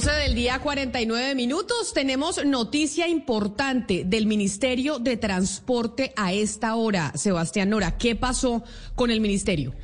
Del 0.00 0.34
día, 0.34 0.60
49 0.60 1.34
minutos. 1.34 1.92
Tenemos 1.92 2.42
noticia 2.44 3.06
importante 3.06 4.04
del 4.06 4.26
Ministerio 4.26 4.98
de 4.98 5.18
Transporte 5.18 6.14
a 6.16 6.32
esta 6.32 6.74
hora. 6.74 7.12
Sebastián 7.16 7.68
Nora, 7.68 7.98
¿qué 7.98 8.16
pasó 8.16 8.62
con 8.94 9.10
el 9.10 9.20
ministerio? 9.20 9.74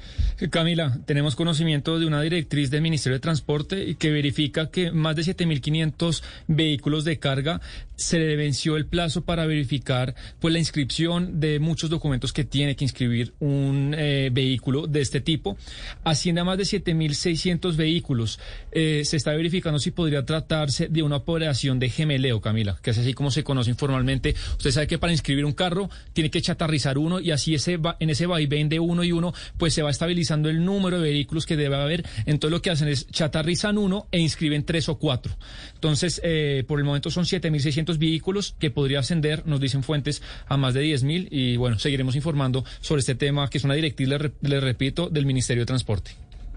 Camila, 0.50 0.98
tenemos 1.06 1.34
conocimiento 1.34 1.98
de 1.98 2.04
una 2.04 2.20
directriz 2.20 2.70
del 2.70 2.82
Ministerio 2.82 3.16
de 3.16 3.20
Transporte 3.20 3.96
que 3.96 4.10
verifica 4.10 4.70
que 4.70 4.90
más 4.92 5.16
de 5.16 5.22
7.500 5.22 6.22
vehículos 6.46 7.04
de 7.04 7.18
carga 7.18 7.60
se 7.96 8.18
le 8.18 8.36
venció 8.36 8.76
el 8.76 8.84
plazo 8.84 9.24
para 9.24 9.46
verificar 9.46 10.14
pues 10.38 10.52
la 10.52 10.58
inscripción 10.58 11.40
de 11.40 11.58
muchos 11.58 11.88
documentos 11.88 12.34
que 12.34 12.44
tiene 12.44 12.76
que 12.76 12.84
inscribir 12.84 13.32
un 13.40 13.94
eh, 13.96 14.28
vehículo 14.30 14.86
de 14.86 15.00
este 15.00 15.22
tipo. 15.22 15.56
Asciende 16.04 16.42
a 16.42 16.44
más 16.44 16.58
de 16.58 16.64
7.600 16.64 17.74
vehículos. 17.76 18.38
Eh, 18.72 19.02
se 19.06 19.16
está 19.16 19.32
verificando 19.32 19.78
si 19.78 19.90
podría 19.90 20.26
tratarse 20.26 20.88
de 20.88 21.02
una 21.02 21.16
operación 21.16 21.78
de 21.78 21.88
gemeleo, 21.88 22.42
Camila, 22.42 22.78
que 22.82 22.90
es 22.90 22.98
así 22.98 23.14
como 23.14 23.30
se 23.30 23.42
conoce 23.42 23.70
informalmente. 23.70 24.34
Usted 24.58 24.70
sabe 24.70 24.86
que 24.86 24.98
para 24.98 25.12
inscribir 25.12 25.46
un 25.46 25.52
carro 25.52 25.88
tiene 26.12 26.30
que 26.30 26.42
chatarrizar 26.42 26.98
uno 26.98 27.20
y 27.20 27.30
así 27.30 27.54
ese 27.54 27.78
va, 27.78 27.96
en 28.00 28.10
ese 28.10 28.26
vaivén 28.26 28.68
de 28.68 28.80
uno 28.80 29.02
y 29.02 29.12
uno 29.12 29.32
pues 29.56 29.72
se 29.72 29.80
va 29.80 29.88
el 30.30 30.64
número 30.64 31.00
de 31.00 31.10
vehículos 31.10 31.46
que 31.46 31.56
debe 31.56 31.76
haber. 31.76 32.04
Entonces 32.26 32.50
lo 32.50 32.62
que 32.62 32.70
hacen 32.70 32.88
es 32.88 33.06
chatarrizan 33.08 33.78
uno 33.78 34.06
e 34.10 34.18
inscriben 34.18 34.64
tres 34.64 34.88
o 34.88 34.98
cuatro. 34.98 35.36
Entonces, 35.74 36.20
eh, 36.24 36.64
por 36.66 36.78
el 36.78 36.84
momento 36.84 37.10
son 37.10 37.24
7.600 37.24 37.98
vehículos 37.98 38.54
que 38.58 38.70
podría 38.70 39.00
ascender, 39.00 39.46
nos 39.46 39.60
dicen 39.60 39.82
fuentes, 39.82 40.22
a 40.46 40.56
más 40.56 40.74
de 40.74 40.84
10.000 40.84 41.28
y 41.30 41.56
bueno, 41.56 41.78
seguiremos 41.78 42.16
informando 42.16 42.64
sobre 42.80 43.00
este 43.00 43.14
tema 43.14 43.48
que 43.48 43.58
es 43.58 43.64
una 43.64 43.74
directriz, 43.74 44.08
le, 44.08 44.32
le 44.40 44.60
repito, 44.60 45.08
del 45.08 45.26
Ministerio 45.26 45.62
de 45.62 45.66
Transporte. 45.66 46.12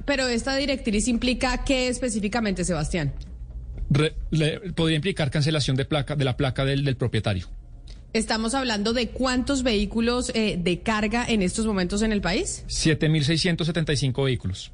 Pero 0.05 0.27
esta 0.27 0.55
directriz 0.55 1.07
implica 1.07 1.63
qué 1.63 1.87
específicamente, 1.87 2.63
Sebastián? 2.63 3.13
Re, 3.89 4.13
le, 4.31 4.59
podría 4.71 4.95
implicar 4.95 5.31
cancelación 5.31 5.75
de 5.75 5.85
placa 5.85 6.15
de 6.15 6.25
la 6.25 6.37
placa 6.37 6.65
del, 6.65 6.83
del 6.83 6.95
propietario. 6.95 7.47
Estamos 8.11 8.55
hablando 8.55 8.93
de 8.93 9.09
cuántos 9.09 9.61
vehículos 9.61 10.31
eh, 10.33 10.57
de 10.59 10.79
carga 10.79 11.25
en 11.27 11.43
estos 11.43 11.67
momentos 11.67 12.01
en 12.01 12.11
el 12.11 12.21
país. 12.21 12.63
7.675 12.67 14.25
vehículos. 14.25 14.71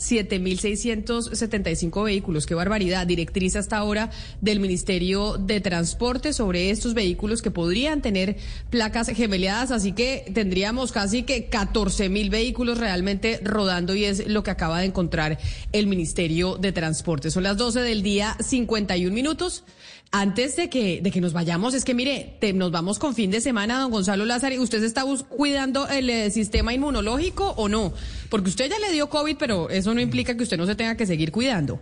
7.675 0.00 2.04
vehículos. 2.04 2.46
Qué 2.46 2.54
barbaridad. 2.54 3.06
Directriz 3.06 3.56
hasta 3.56 3.78
ahora 3.78 4.10
del 4.40 4.60
Ministerio 4.60 5.36
de 5.38 5.60
Transporte 5.60 6.32
sobre 6.32 6.70
estos 6.70 6.94
vehículos 6.94 7.42
que 7.42 7.50
podrían 7.50 8.00
tener 8.02 8.36
placas 8.70 9.08
gemeleadas. 9.08 9.70
Así 9.70 9.92
que 9.92 10.24
tendríamos 10.34 10.92
casi 10.92 11.22
que 11.22 11.50
14.000 11.50 12.30
vehículos 12.30 12.78
realmente 12.78 13.40
rodando 13.42 13.94
y 13.94 14.04
es 14.04 14.26
lo 14.26 14.42
que 14.42 14.50
acaba 14.50 14.80
de 14.80 14.86
encontrar 14.86 15.38
el 15.72 15.86
Ministerio 15.86 16.56
de 16.56 16.72
Transporte. 16.72 17.30
Son 17.30 17.42
las 17.42 17.56
12 17.56 17.80
del 17.80 18.02
día, 18.02 18.36
51 18.40 19.14
minutos. 19.14 19.64
Antes 20.12 20.56
de 20.56 20.68
que, 20.68 21.00
de 21.00 21.10
que 21.12 21.20
nos 21.20 21.32
vayamos, 21.32 21.72
es 21.72 21.84
que 21.84 21.94
mire, 21.94 22.36
te, 22.40 22.52
nos 22.52 22.72
vamos 22.72 22.98
con 22.98 23.14
fin 23.14 23.30
de 23.30 23.40
semana, 23.40 23.78
don 23.78 23.92
Gonzalo 23.92 24.24
Lázaro. 24.24 24.60
¿Usted 24.60 24.82
está 24.82 25.04
cuidando 25.28 25.86
el 25.86 26.10
eh, 26.10 26.30
sistema 26.30 26.74
inmunológico 26.74 27.50
o 27.50 27.68
no? 27.68 27.92
Porque 28.28 28.48
usted 28.48 28.68
ya 28.68 28.78
le 28.80 28.92
dio 28.92 29.08
COVID, 29.08 29.36
pero 29.38 29.70
eso 29.70 29.94
no 29.94 30.00
implica 30.00 30.36
que 30.36 30.42
usted 30.42 30.56
no 30.56 30.66
se 30.66 30.74
tenga 30.74 30.96
que 30.96 31.06
seguir 31.06 31.30
cuidando. 31.30 31.80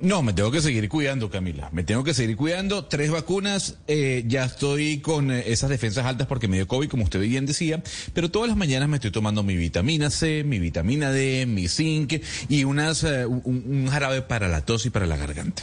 No, 0.00 0.22
me 0.22 0.32
tengo 0.32 0.50
que 0.50 0.62
seguir 0.62 0.88
cuidando, 0.88 1.30
Camila. 1.30 1.68
Me 1.72 1.84
tengo 1.84 2.02
que 2.02 2.14
seguir 2.14 2.36
cuidando. 2.36 2.86
Tres 2.86 3.10
vacunas. 3.10 3.76
Eh, 3.88 4.24
ya 4.26 4.44
estoy 4.44 5.00
con 5.00 5.30
eh, 5.30 5.44
esas 5.46 5.68
defensas 5.68 6.06
altas 6.06 6.26
porque 6.26 6.48
me 6.48 6.56
dio 6.56 6.66
COVID, 6.66 6.88
como 6.88 7.04
usted 7.04 7.20
bien 7.20 7.44
decía. 7.44 7.82
Pero 8.14 8.30
todas 8.30 8.48
las 8.48 8.56
mañanas 8.56 8.88
me 8.88 8.96
estoy 8.96 9.10
tomando 9.10 9.42
mi 9.42 9.56
vitamina 9.56 10.10
C, 10.10 10.44
mi 10.44 10.58
vitamina 10.58 11.10
D, 11.10 11.44
mi 11.46 11.68
zinc 11.68 12.22
y 12.48 12.64
unas, 12.64 13.04
eh, 13.04 13.26
un, 13.26 13.42
un 13.44 13.86
jarabe 13.88 14.22
para 14.22 14.48
la 14.48 14.62
tos 14.62 14.86
y 14.86 14.90
para 14.90 15.06
la 15.06 15.16
garganta. 15.18 15.62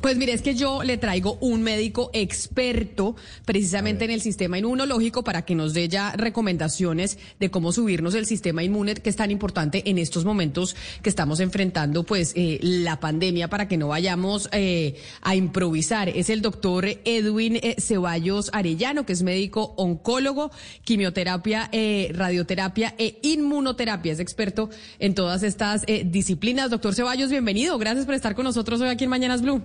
Pues 0.00 0.16
mire, 0.16 0.32
es 0.32 0.42
que 0.42 0.54
yo 0.54 0.84
le 0.84 0.96
traigo 0.96 1.38
un 1.40 1.62
médico 1.62 2.10
experto 2.12 3.16
precisamente 3.44 4.04
en 4.04 4.12
el 4.12 4.20
sistema 4.20 4.56
inmunológico 4.56 5.24
para 5.24 5.42
que 5.42 5.56
nos 5.56 5.74
dé 5.74 5.88
ya 5.88 6.12
recomendaciones 6.12 7.18
de 7.40 7.50
cómo 7.50 7.72
subirnos 7.72 8.14
el 8.14 8.24
sistema 8.24 8.62
inmune 8.62 8.94
que 8.94 9.10
es 9.10 9.16
tan 9.16 9.32
importante 9.32 9.90
en 9.90 9.98
estos 9.98 10.24
momentos 10.24 10.76
que 11.02 11.08
estamos 11.08 11.40
enfrentando 11.40 12.04
pues 12.04 12.32
eh, 12.36 12.60
la 12.62 13.00
pandemia 13.00 13.48
para 13.48 13.66
que 13.66 13.76
no 13.76 13.88
vayamos 13.88 14.48
eh, 14.52 14.94
a 15.20 15.34
improvisar. 15.34 16.08
Es 16.08 16.30
el 16.30 16.42
doctor 16.42 16.86
Edwin 17.04 17.56
eh, 17.56 17.74
Ceballos 17.78 18.50
Arellano, 18.52 19.04
que 19.04 19.14
es 19.14 19.24
médico 19.24 19.74
oncólogo, 19.76 20.52
quimioterapia, 20.84 21.70
eh, 21.72 22.12
radioterapia 22.14 22.94
e 22.98 23.18
inmunoterapia. 23.22 24.12
Es 24.12 24.20
experto 24.20 24.70
en 25.00 25.14
todas 25.14 25.42
estas 25.42 25.84
disciplinas. 26.04 26.70
Doctor 26.70 26.94
Ceballos, 26.94 27.30
bienvenido. 27.30 27.76
Gracias 27.78 28.06
por 28.06 28.14
estar 28.14 28.36
con 28.36 28.44
nosotros 28.44 28.80
hoy 28.80 28.90
aquí 28.90 29.02
en 29.02 29.10
Mañanas 29.10 29.42
Blue. 29.42 29.60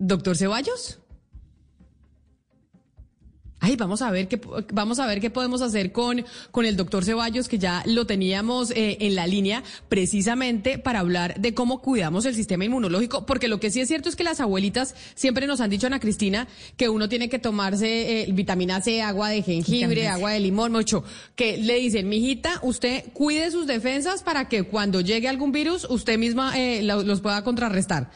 Doctor 0.00 0.34
Ceballos. 0.34 0.98
Ay, 3.62 3.76
vamos 3.76 4.00
a 4.00 4.10
ver 4.10 4.26
qué 4.26 4.40
vamos 4.72 4.98
a 4.98 5.06
ver 5.06 5.20
qué 5.20 5.28
podemos 5.28 5.60
hacer 5.60 5.92
con 5.92 6.24
con 6.50 6.64
el 6.64 6.78
doctor 6.78 7.04
Ceballos 7.04 7.46
que 7.46 7.58
ya 7.58 7.82
lo 7.84 8.06
teníamos 8.06 8.70
eh, 8.70 8.96
en 9.00 9.14
la 9.14 9.26
línea 9.26 9.62
precisamente 9.90 10.78
para 10.78 11.00
hablar 11.00 11.38
de 11.38 11.52
cómo 11.52 11.82
cuidamos 11.82 12.24
el 12.24 12.34
sistema 12.34 12.64
inmunológico, 12.64 13.26
porque 13.26 13.48
lo 13.48 13.60
que 13.60 13.70
sí 13.70 13.82
es 13.82 13.88
cierto 13.88 14.08
es 14.08 14.16
que 14.16 14.24
las 14.24 14.40
abuelitas 14.40 14.94
siempre 15.14 15.46
nos 15.46 15.60
han 15.60 15.68
dicho 15.68 15.86
Ana 15.86 16.00
Cristina 16.00 16.48
que 16.78 16.88
uno 16.88 17.10
tiene 17.10 17.28
que 17.28 17.38
tomarse 17.38 18.22
eh, 18.22 18.32
vitamina 18.32 18.80
C, 18.80 19.02
agua 19.02 19.28
de 19.28 19.42
jengibre, 19.42 20.08
agua 20.08 20.30
de 20.32 20.40
limón, 20.40 20.72
mucho, 20.72 21.04
que 21.36 21.58
le 21.58 21.74
dicen, 21.74 22.08
mijita, 22.08 22.60
usted 22.62 23.12
cuide 23.12 23.50
sus 23.50 23.66
defensas 23.66 24.22
para 24.22 24.48
que 24.48 24.62
cuando 24.62 25.02
llegue 25.02 25.28
algún 25.28 25.52
virus 25.52 25.86
usted 25.90 26.16
misma 26.16 26.58
eh, 26.58 26.82
lo, 26.82 27.02
los 27.02 27.20
pueda 27.20 27.44
contrarrestar. 27.44 28.10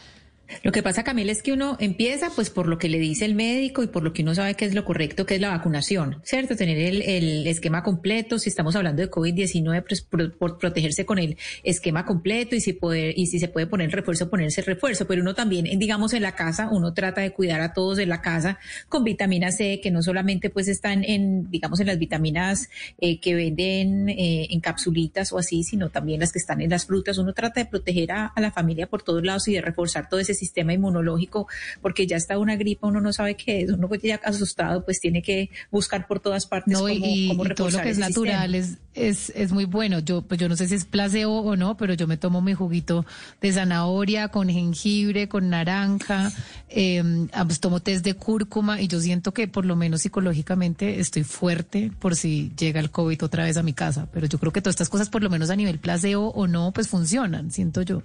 Lo 0.63 0.73
que 0.73 0.83
pasa, 0.83 1.05
Camila, 1.05 1.33
es 1.33 1.43
que 1.43 1.53
uno 1.53 1.77
empieza 1.81 2.31
pues 2.35 2.51
por 2.51 2.69
lo 2.69 2.79
que 2.79 2.89
le 2.89 2.99
dice 2.99 3.25
el 3.25 3.35
médico 3.35 3.83
y 3.83 3.87
por 3.87 4.03
lo 4.03 4.13
que 4.13 4.23
uno 4.23 4.35
sabe 4.35 4.55
que 4.55 4.65
es 4.65 4.75
lo 4.75 4.85
correcto, 4.85 5.27
que 5.27 5.37
es 5.37 5.41
la 5.41 5.51
vacunación, 5.51 6.21
¿cierto? 6.23 6.55
Tener 6.55 6.79
el, 6.79 7.03
el 7.03 7.47
esquema 7.47 7.83
completo, 7.83 8.39
si 8.39 8.51
estamos 8.51 8.77
hablando 8.77 9.03
de 9.03 9.11
COVID-19, 9.11 9.85
pues 9.87 10.03
por, 10.03 10.59
protegerse 10.59 11.07
con 11.07 11.19
el 11.19 11.37
esquema 11.63 12.05
completo 12.05 12.55
y 12.55 12.61
si, 12.61 12.75
poder, 12.75 13.19
y 13.19 13.27
si 13.27 13.39
se 13.39 13.49
puede 13.49 13.67
poner 13.67 13.91
refuerzo, 13.91 14.29
ponerse 14.29 14.63
refuerzo. 14.63 15.07
Pero 15.07 15.23
uno 15.23 15.35
también, 15.35 15.79
digamos, 15.79 16.13
en 16.13 16.23
la 16.23 16.35
casa, 16.35 16.69
uno 16.71 16.93
trata 16.93 17.23
de 17.23 17.33
cuidar 17.33 17.61
a 17.61 17.73
todos 17.73 17.99
en 17.99 18.09
la 18.09 18.21
casa 18.21 18.59
con 18.89 19.05
vitamina 19.05 19.51
C, 19.51 19.81
que 19.83 19.91
no 19.91 20.03
solamente 20.03 20.51
pues 20.51 20.69
están 20.69 21.05
en, 21.05 21.51
digamos, 21.51 21.81
en 21.81 21.87
las 21.87 21.99
vitaminas 21.99 22.69
eh, 22.99 23.19
que 23.19 23.35
venden 23.35 24.09
eh, 24.11 24.49
en 24.51 24.61
capsulitas 24.61 25.33
o 25.33 25.39
así, 25.39 25.65
sino 25.65 25.91
también 25.91 26.21
las 26.21 26.33
que 26.33 26.39
están 26.39 26.61
en 26.61 26.71
las 26.71 26.87
frutas. 26.87 27.19
Uno 27.19 27.33
trata 27.33 27.61
de 27.61 27.67
proteger 27.67 28.13
a, 28.13 28.27
a 28.27 28.41
la 28.41 28.53
familia 28.53 28.87
por 28.87 29.03
todos 29.03 29.25
lados 29.25 29.49
y 29.49 29.55
de 29.55 29.61
reforzar 29.61 30.09
todo 30.09 30.21
ese 30.21 30.34
ese 30.35 30.41
sistema 30.41 30.73
inmunológico, 30.73 31.47
porque 31.81 32.07
ya 32.07 32.17
está 32.17 32.39
una 32.39 32.57
gripa, 32.57 32.89
uno 32.89 33.01
no 33.01 33.13
sabe 33.13 33.37
qué 33.37 33.63
es, 33.63 33.71
uno 33.71 33.89
ya 34.03 34.21
asustado, 34.25 34.85
pues 34.85 35.01
tiene 35.01 35.23
que 35.23 35.51
buscar 35.71 36.07
por 36.07 36.21
todas 36.21 36.47
partes 36.47 36.73
No, 36.73 36.81
cómo, 36.81 36.91
y, 36.93 37.29
cómo 37.29 37.47
y 37.47 37.55
todo 37.55 37.71
lo 37.71 37.81
que 37.81 37.91
es 37.91 37.99
natural 37.99 38.55
es, 38.55 38.79
es, 38.95 39.31
es 39.35 39.53
muy 39.53 39.65
bueno. 39.65 40.01
Yo, 40.01 40.23
pues 40.23 40.41
yo 40.41 40.49
no 40.49 40.57
sé 40.57 40.69
si 40.69 40.75
es 40.75 40.85
placebo 40.85 41.41
o 41.41 41.57
no, 41.57 41.77
pero 41.77 41.95
yo 41.95 42.07
me 42.07 42.17
tomo 42.17 42.41
mi 42.41 42.55
juguito 42.55 43.07
de 43.41 43.53
zanahoria 43.53 44.29
con 44.29 44.49
jengibre, 44.49 45.29
con 45.29 45.51
naranja, 45.51 46.33
eh, 46.69 47.03
ah, 47.33 47.45
pues 47.45 47.61
tomo 47.61 47.81
test 47.81 48.05
de 48.05 48.15
cúrcuma 48.15 48.81
y 48.81 48.89
yo 48.89 49.01
siento 49.01 49.33
que 49.33 49.49
por 49.49 49.65
lo 49.65 49.77
menos 49.77 50.03
psicológicamente 50.03 51.01
estoy 51.01 51.25
fuerte 51.25 51.91
por 51.99 52.17
si 52.17 52.53
llega 52.59 52.81
el 52.81 52.91
COVID 52.91 53.25
otra 53.25 53.45
vez 53.45 53.57
a 53.57 53.63
mi 53.63 53.73
casa. 53.73 54.09
Pero 54.13 54.27
yo 54.27 54.39
creo 54.39 54.53
que 54.53 54.61
todas 54.61 54.75
estas 54.75 54.89
cosas, 54.89 55.09
por 55.09 55.23
lo 55.23 55.31
menos 55.31 55.51
a 55.51 55.57
nivel 55.57 55.79
placebo 55.79 56.31
o 56.31 56.47
no, 56.47 56.73
pues 56.73 56.89
funcionan, 56.89 57.51
siento 57.51 57.83
yo. 57.83 58.03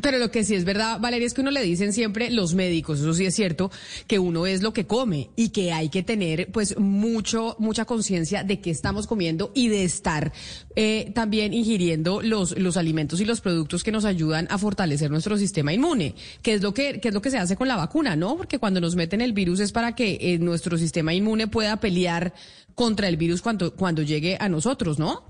Pero 0.00 0.18
lo 0.18 0.30
que 0.30 0.44
sí 0.44 0.54
es 0.54 0.64
verdad, 0.64 1.00
Valeria, 1.00 1.26
es 1.26 1.34
que 1.34 1.40
uno 1.40 1.50
le 1.50 1.62
dicen 1.62 1.92
siempre 1.92 2.30
los 2.30 2.54
médicos, 2.54 3.00
eso 3.00 3.12
sí 3.12 3.26
es 3.26 3.34
cierto, 3.34 3.70
que 4.06 4.18
uno 4.18 4.46
es 4.46 4.62
lo 4.62 4.72
que 4.72 4.86
come 4.86 5.30
y 5.36 5.50
que 5.50 5.72
hay 5.72 5.88
que 5.88 6.02
tener 6.02 6.50
pues 6.52 6.78
mucho, 6.78 7.56
mucha 7.58 7.84
conciencia 7.84 8.44
de 8.44 8.60
qué 8.60 8.70
estamos 8.70 9.06
comiendo 9.06 9.50
y 9.54 9.68
de 9.68 9.84
estar 9.84 10.32
eh, 10.76 11.10
también 11.14 11.52
ingiriendo 11.52 12.22
los, 12.22 12.56
los 12.56 12.76
alimentos 12.76 13.20
y 13.20 13.24
los 13.24 13.40
productos 13.40 13.82
que 13.82 13.92
nos 13.92 14.04
ayudan 14.04 14.46
a 14.50 14.58
fortalecer 14.58 15.10
nuestro 15.10 15.36
sistema 15.36 15.72
inmune, 15.72 16.14
que 16.40 16.54
es 16.54 16.62
lo 16.62 16.72
que, 16.72 17.00
que 17.00 17.08
es 17.08 17.14
lo 17.14 17.20
que 17.20 17.30
se 17.30 17.38
hace 17.38 17.56
con 17.56 17.68
la 17.68 17.76
vacuna, 17.76 18.16
¿no? 18.16 18.36
Porque 18.36 18.58
cuando 18.58 18.80
nos 18.80 18.94
meten 18.94 19.20
el 19.20 19.32
virus 19.32 19.60
es 19.60 19.72
para 19.72 19.94
que 19.94 20.18
eh, 20.20 20.38
nuestro 20.38 20.78
sistema 20.78 21.12
inmune 21.12 21.48
pueda 21.48 21.78
pelear 21.78 22.32
contra 22.74 23.08
el 23.08 23.16
virus 23.16 23.42
cuando, 23.42 23.74
cuando 23.74 24.02
llegue 24.02 24.36
a 24.40 24.48
nosotros, 24.48 24.98
¿no? 24.98 25.29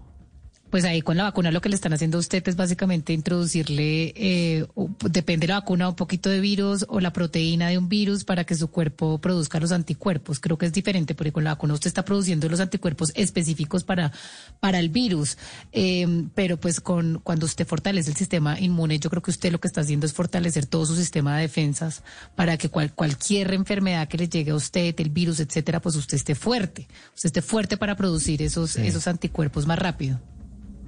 Pues 0.71 0.85
ahí 0.85 1.03
con 1.03 1.17
la 1.17 1.25
vacuna 1.25 1.51
lo 1.51 1.61
que 1.61 1.69
le 1.69 1.75
están 1.75 1.93
haciendo 1.93 2.17
a 2.17 2.21
usted 2.21 2.47
es 2.47 2.55
básicamente 2.55 3.13
introducirle, 3.13 4.13
eh, 4.15 4.67
o- 4.77 4.89
depende 5.11 5.47
de 5.49 5.53
la 5.53 5.59
vacuna, 5.61 5.89
un 5.89 5.97
poquito 5.97 6.31
de 6.31 6.39
virus 6.41 6.87
o 6.89 7.01
la 7.01 7.13
proteína 7.13 7.69
de 7.71 7.77
un 7.79 7.89
virus 7.89 8.23
para 8.23 8.45
que 8.45 8.55
su 8.55 8.69
cuerpo 8.69 9.19
produzca 9.19 9.59
los 9.59 9.73
anticuerpos. 9.73 10.39
Creo 10.39 10.59
que 10.59 10.67
es 10.67 10.73
diferente 10.73 11.17
porque 11.17 11.33
con 11.33 11.43
la 11.43 11.51
vacuna 11.55 11.75
usted 11.75 11.89
está 11.89 12.05
produciendo 12.05 12.49
los 12.49 12.61
anticuerpos 12.61 13.11
específicos 13.17 13.83
para, 13.83 14.13
para 14.61 14.79
el 14.79 14.91
virus. 14.91 15.37
Eh, 15.73 16.07
pero 16.37 16.57
pues 16.57 16.81
con 16.81 17.21
cuando 17.25 17.47
usted 17.47 17.67
fortalece 17.67 18.11
el 18.11 18.17
sistema 18.17 18.59
inmune, 18.61 19.01
yo 19.01 19.11
creo 19.11 19.23
que 19.23 19.33
usted 19.33 19.51
lo 19.51 19.59
que 19.59 19.67
está 19.67 19.81
haciendo 19.81 20.07
es 20.07 20.13
fortalecer 20.13 20.67
todo 20.67 20.87
su 20.87 20.95
sistema 20.95 21.35
de 21.37 21.43
defensas 21.43 22.05
para 22.37 22.57
que 22.57 22.69
cual- 22.69 22.95
cualquier 22.95 23.53
enfermedad 23.55 24.07
que 24.07 24.19
le 24.19 24.29
llegue 24.29 24.53
a 24.53 24.55
usted, 24.55 24.95
el 25.01 25.11
virus, 25.11 25.41
etcétera, 25.41 25.81
pues 25.81 25.97
usted 25.97 26.17
esté 26.17 26.37
fuerte. 26.37 26.87
Usted 27.17 27.27
esté 27.27 27.43
fuerte 27.43 27.77
para 27.77 27.97
producir 27.97 28.41
esos, 28.41 28.71
Sí. 28.71 28.83
esos 28.87 29.09
anticuerpos 29.09 29.67
más 29.67 29.79
rápido. 29.81 30.21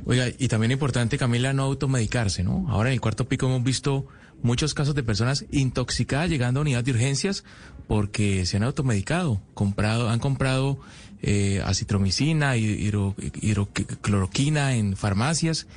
Oiga, 0.04 0.26
y 0.36 0.48
también 0.48 0.72
importante, 0.72 1.16
Camila, 1.16 1.52
no 1.52 1.62
automedicarse, 1.62 2.42
¿no? 2.42 2.66
Ahora 2.68 2.88
en 2.90 2.94
el 2.94 3.00
cuarto 3.00 3.28
pico 3.28 3.46
hemos 3.46 3.62
visto 3.62 4.06
muchos 4.42 4.74
casos 4.74 4.94
de 4.96 5.04
personas 5.04 5.44
intoxicadas 5.52 6.28
llegando 6.28 6.58
a 6.60 6.62
unidad 6.62 6.82
de 6.82 6.90
urgencias 6.90 7.44
porque 7.86 8.44
se 8.46 8.56
han 8.56 8.64
automedicado, 8.64 9.40
comprado, 9.54 10.08
han 10.10 10.18
comprado 10.18 10.80
eh, 11.22 11.62
acitromicina, 11.64 12.56
hidro- 12.56 13.14
hidrocloroquina 13.40 14.74
en 14.74 14.96
farmacias, 14.96 15.68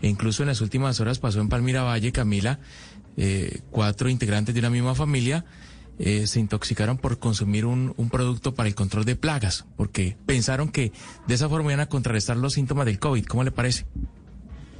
e 0.00 0.08
incluso 0.08 0.42
en 0.42 0.48
las 0.48 0.60
últimas 0.62 1.00
horas 1.00 1.18
pasó 1.18 1.40
en 1.40 1.48
Palmira 1.50 1.82
Valle, 1.82 2.12
Camila, 2.12 2.60
eh, 3.18 3.60
cuatro 3.70 4.08
integrantes 4.08 4.54
de 4.54 4.60
una 4.60 4.70
misma 4.70 4.94
familia 4.94 5.44
eh, 5.98 6.26
se 6.26 6.40
intoxicaron 6.40 6.98
por 6.98 7.18
consumir 7.18 7.66
un, 7.66 7.94
un 7.96 8.10
producto 8.10 8.54
para 8.54 8.68
el 8.68 8.74
control 8.74 9.04
de 9.04 9.16
plagas, 9.16 9.66
porque 9.76 10.16
pensaron 10.26 10.68
que 10.70 10.92
de 11.26 11.34
esa 11.34 11.48
forma 11.48 11.70
iban 11.72 11.80
a 11.80 11.88
contrarrestar 11.88 12.36
los 12.36 12.54
síntomas 12.54 12.86
del 12.86 12.98
COVID. 12.98 13.24
¿Cómo 13.26 13.44
le 13.44 13.50
parece? 13.50 13.86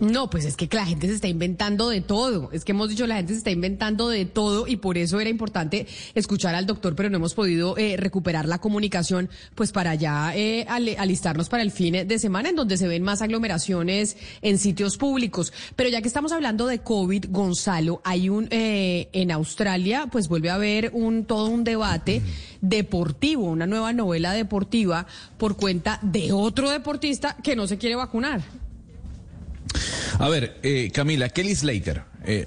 No, 0.01 0.29
pues 0.29 0.45
es 0.45 0.57
que 0.57 0.69
la 0.73 0.87
gente 0.87 1.07
se 1.07 1.15
está 1.15 1.29
inventando 1.29 1.89
de 1.89 2.01
todo. 2.01 2.51
Es 2.53 2.65
que 2.65 2.73
hemos 2.73 2.89
dicho 2.89 3.07
la 3.07 3.17
gente 3.17 3.33
se 3.33 3.39
está 3.39 3.51
inventando 3.51 4.09
de 4.09 4.25
todo 4.25 4.67
y 4.67 4.77
por 4.77 4.99
eso 4.99 5.21
era 5.21 5.31
importante 5.31 5.87
escuchar 6.15 6.55
al 6.55 6.67
doctor, 6.67 6.97
pero 6.97 7.11
no 7.11 7.17
hemos 7.17 7.35
podido 7.35 7.77
eh, 7.79 7.97
recuperar 7.97 8.49
la 8.49 8.59
comunicación, 8.59 9.31
pues 9.55 9.73
para 9.73 9.95
ya 9.95 10.35
eh, 10.37 10.67
alistarnos 10.69 11.49
para 11.49 11.63
el 11.63 11.71
fin 11.71 12.07
de 12.07 12.19
semana 12.19 12.49
en 12.49 12.57
donde 12.57 12.77
se 12.77 12.89
ven 12.89 13.03
más 13.03 13.23
aglomeraciones 13.23 14.17
en 14.43 14.59
sitios 14.59 14.97
públicos. 14.97 15.53
Pero 15.77 15.89
ya 15.89 16.03
que 16.03 16.09
estamos 16.09 16.33
hablando 16.33 16.67
de 16.67 16.81
COVID, 16.81 17.27
Gonzalo, 17.31 18.01
hay 18.05 18.29
un 18.29 18.49
eh, 18.51 19.09
en 19.13 19.31
Australia, 19.31 20.09
pues 20.11 20.29
vuelve 20.29 20.51
a 20.51 20.55
haber 20.55 20.91
un 20.93 21.25
todo 21.25 21.47
un 21.47 21.63
debate 21.63 22.21
deportivo, 22.61 23.45
una 23.45 23.67
nueva 23.67 23.93
novela 23.93 24.33
deportiva 24.33 25.07
por 25.39 25.57
cuenta 25.57 25.99
de 26.03 26.33
otro 26.33 26.71
deportista 26.71 27.37
que 27.43 27.55
no 27.55 27.67
se 27.67 27.79
quiere 27.79 27.95
vacunar. 27.95 28.64
A 30.19 30.29
ver, 30.29 30.59
eh, 30.63 30.91
Camila, 30.93 31.29
Kelly 31.29 31.55
Slater. 31.55 32.03
eh, 32.27 32.47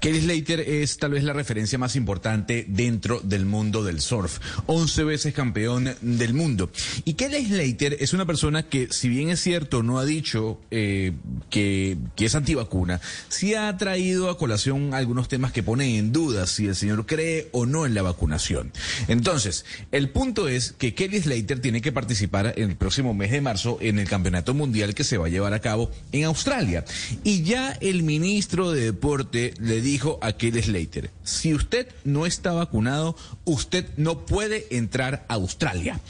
Kelly 0.00 0.20
Slater 0.20 0.60
es 0.60 0.98
tal 0.98 1.12
vez 1.12 1.24
la 1.24 1.32
referencia 1.32 1.78
más 1.78 1.96
importante 1.96 2.64
dentro 2.68 3.20
del 3.20 3.46
mundo 3.46 3.84
del 3.84 4.00
surf. 4.00 4.38
11 4.66 5.04
veces 5.04 5.34
campeón 5.34 5.94
del 6.00 6.34
mundo. 6.34 6.70
Y 7.04 7.14
Kelly 7.14 7.46
Slater 7.46 7.96
es 8.00 8.12
una 8.12 8.26
persona 8.26 8.64
que, 8.64 8.88
si 8.90 9.08
bien 9.08 9.30
es 9.30 9.40
cierto, 9.40 9.82
no 9.82 9.98
ha 9.98 10.04
dicho 10.04 10.60
eh, 10.70 11.12
que, 11.50 11.96
que 12.14 12.26
es 12.26 12.34
antivacuna, 12.34 13.00
sí 13.28 13.54
ha 13.54 13.76
traído 13.76 14.30
a 14.30 14.38
colación 14.38 14.94
algunos 14.94 15.28
temas 15.28 15.52
que 15.52 15.62
ponen 15.62 15.90
en 15.96 16.12
duda 16.12 16.46
si 16.46 16.66
el 16.66 16.76
señor 16.76 17.06
cree 17.06 17.48
o 17.52 17.66
no 17.66 17.86
en 17.86 17.94
la 17.94 18.02
vacunación. 18.02 18.72
Entonces, 19.08 19.64
el 19.92 20.10
punto 20.10 20.48
es 20.48 20.72
que 20.72 20.94
Kelly 20.94 21.20
Slater 21.20 21.60
tiene 21.60 21.80
que 21.80 21.92
participar 21.92 22.54
en 22.56 22.70
el 22.70 22.76
próximo 22.76 23.14
mes 23.14 23.30
de 23.30 23.40
marzo 23.40 23.78
en 23.80 23.98
el 23.98 24.08
Campeonato 24.08 24.54
Mundial 24.54 24.94
que 24.94 25.04
se 25.04 25.18
va 25.18 25.26
a 25.26 25.30
llevar 25.30 25.52
a 25.54 25.60
cabo 25.60 25.90
en 26.12 26.24
Australia. 26.24 26.84
Y 27.24 27.42
ya 27.42 27.72
el 27.80 28.02
ministro 28.02 28.72
de 28.72 28.84
Deporte 28.86 29.54
le 29.60 29.80
dijo 29.80 30.18
a 30.22 30.32
Kelly 30.32 30.62
Slater, 30.62 31.10
si 31.24 31.54
usted 31.54 31.88
no 32.04 32.26
está 32.26 32.52
vacunado, 32.52 33.16
usted 33.44 33.86
no 33.96 34.24
puede 34.26 34.66
entrar 34.76 35.24
a 35.28 35.34
Australia. 35.34 36.00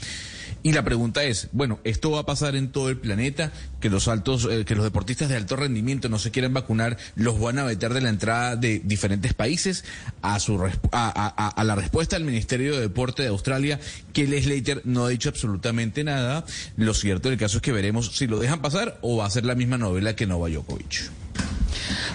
Y 0.63 0.73
la 0.73 0.83
pregunta 0.83 1.23
es, 1.23 1.47
bueno, 1.53 1.79
esto 1.85 2.11
va 2.11 2.21
a 2.21 2.25
pasar 2.25 2.55
en 2.55 2.71
todo 2.71 2.89
el 2.89 2.97
planeta, 2.97 3.53
que 3.79 3.89
los 3.89 4.07
altos, 4.09 4.47
eh, 4.51 4.65
que 4.65 4.75
los 4.75 4.83
deportistas 4.83 5.29
de 5.29 5.35
alto 5.37 5.55
rendimiento 5.55 6.09
no 6.09 6.19
se 6.19 6.31
quieren 6.31 6.53
vacunar, 6.53 6.97
los 7.15 7.39
van 7.39 7.59
a 7.59 7.63
vetar 7.63 7.93
de 7.93 8.01
la 8.01 8.09
entrada 8.09 8.55
de 8.57 8.81
diferentes 8.83 9.33
países. 9.33 9.85
A 10.21 10.39
su 10.39 10.59
a, 10.91 11.53
a- 11.55 11.63
la 11.63 11.75
respuesta 11.75 12.17
del 12.17 12.25
Ministerio 12.25 12.73
de 12.75 12.81
Deporte 12.81 13.21
de 13.21 13.29
Australia, 13.29 13.79
Kelly 14.13 14.41
Slater 14.41 14.81
no 14.83 15.05
ha 15.05 15.09
dicho 15.09 15.29
absolutamente 15.29 16.03
nada. 16.03 16.43
Lo 16.75 16.93
cierto 16.93 17.29
del 17.29 17.37
caso 17.37 17.57
es 17.57 17.61
que 17.61 17.71
veremos 17.71 18.17
si 18.17 18.27
lo 18.27 18.39
dejan 18.39 18.61
pasar 18.61 18.97
o 19.01 19.17
va 19.17 19.25
a 19.27 19.29
ser 19.29 19.45
la 19.45 19.55
misma 19.55 19.77
novela 19.77 20.15
que 20.17 20.25
Novak 20.25 20.51
Djokovic. 20.51 21.11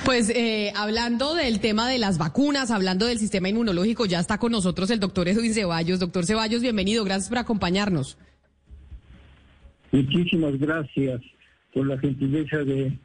Pues 0.04 0.30
eh, 0.30 0.72
hablando 0.76 1.34
del 1.34 1.60
tema 1.60 1.88
de 1.88 1.98
las 1.98 2.18
vacunas, 2.18 2.70
hablando 2.70 3.06
del 3.06 3.18
sistema 3.18 3.48
inmunológico, 3.48 4.06
ya 4.06 4.20
está 4.20 4.38
con 4.38 4.52
nosotros 4.52 4.90
el 4.90 5.00
doctor 5.00 5.28
Edwin 5.28 5.54
Ceballos. 5.54 6.00
Doctor 6.00 6.26
Ceballos, 6.26 6.62
bienvenido, 6.62 7.04
gracias 7.04 7.28
por 7.28 7.38
acompañarnos. 7.38 8.18
Muchísimas 9.92 10.58
gracias 10.58 11.20
por 11.72 11.86
la 11.86 11.98
gentileza 11.98 12.58
de, 12.58 12.98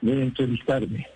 de 0.00 0.22
entrevistarme. 0.22 1.06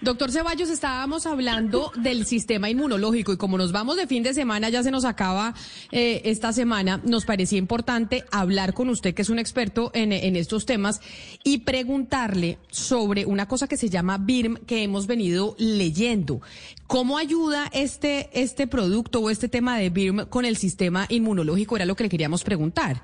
Doctor 0.00 0.30
Ceballos, 0.30 0.70
estábamos 0.70 1.26
hablando 1.26 1.92
del 1.96 2.26
sistema 2.26 2.70
inmunológico 2.70 3.32
y 3.32 3.36
como 3.36 3.58
nos 3.58 3.72
vamos 3.72 3.96
de 3.96 4.06
fin 4.06 4.22
de 4.22 4.34
semana, 4.34 4.68
ya 4.68 4.82
se 4.82 4.90
nos 4.90 5.04
acaba 5.04 5.54
eh, 5.90 6.22
esta 6.24 6.52
semana, 6.52 7.00
nos 7.04 7.24
parecía 7.24 7.58
importante 7.58 8.24
hablar 8.30 8.74
con 8.74 8.88
usted, 8.88 9.14
que 9.14 9.22
es 9.22 9.30
un 9.30 9.38
experto 9.38 9.90
en, 9.94 10.12
en 10.12 10.36
estos 10.36 10.66
temas, 10.66 11.00
y 11.44 11.58
preguntarle 11.58 12.58
sobre 12.70 13.26
una 13.26 13.46
cosa 13.46 13.68
que 13.68 13.76
se 13.76 13.88
llama 13.88 14.18
BIRM 14.18 14.56
que 14.66 14.82
hemos 14.82 15.06
venido 15.06 15.54
leyendo. 15.58 16.40
¿Cómo 16.86 17.18
ayuda 17.18 17.68
este, 17.72 18.30
este 18.32 18.66
producto 18.66 19.20
o 19.20 19.30
este 19.30 19.48
tema 19.48 19.76
de 19.76 19.90
BIRM 19.90 20.26
con 20.26 20.44
el 20.44 20.56
sistema 20.56 21.06
inmunológico? 21.08 21.76
Era 21.76 21.84
lo 21.84 21.94
que 21.94 22.04
le 22.04 22.08
queríamos 22.08 22.44
preguntar. 22.44 23.02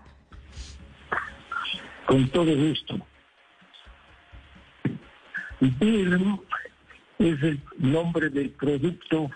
Con 2.06 2.28
todo 2.30 2.56
gusto. 2.56 2.98
BIRM 5.60 6.40
es 7.18 7.42
el 7.42 7.60
nombre 7.78 8.30
del 8.30 8.50
producto 8.50 9.30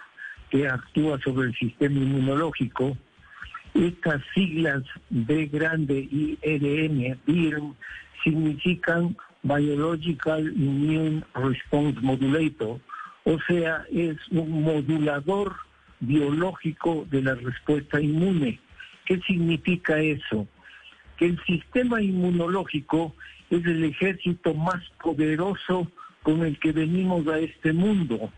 que 0.51 0.69
actúa 0.69 1.19
sobre 1.21 1.49
el 1.49 1.55
sistema 1.57 1.97
inmunológico. 1.97 2.97
Estas 3.75 4.23
siglas 4.35 4.83
B 5.11 5.47
grande 5.47 6.09
y 6.11 6.39
EDM, 6.43 7.19
BIRM, 7.27 7.75
significan 8.25 9.17
Biological 9.43 10.53
Immune 10.57 11.23
Response 11.35 12.01
Modulator, 12.01 12.81
o 13.25 13.39
sea, 13.47 13.85
es 13.93 14.17
un 14.31 14.63
modulador 14.63 15.55
biológico 16.01 17.07
de 17.11 17.23
la 17.23 17.35
respuesta 17.35 18.01
inmune. 18.01 18.59
¿Qué 19.05 19.21
significa 19.27 19.99
eso? 20.01 20.47
Que 21.17 21.27
el 21.27 21.45
sistema 21.45 22.01
inmunológico 22.01 23.15
es 23.51 23.65
el 23.65 23.85
ejército 23.85 24.55
más 24.55 24.83
poderoso 25.03 25.91
con 26.29 26.43
el 26.43 26.59
que 26.59 26.73
venimos 26.73 27.27
a 27.27 27.39
este 27.39 27.73
mundo. 27.73 28.31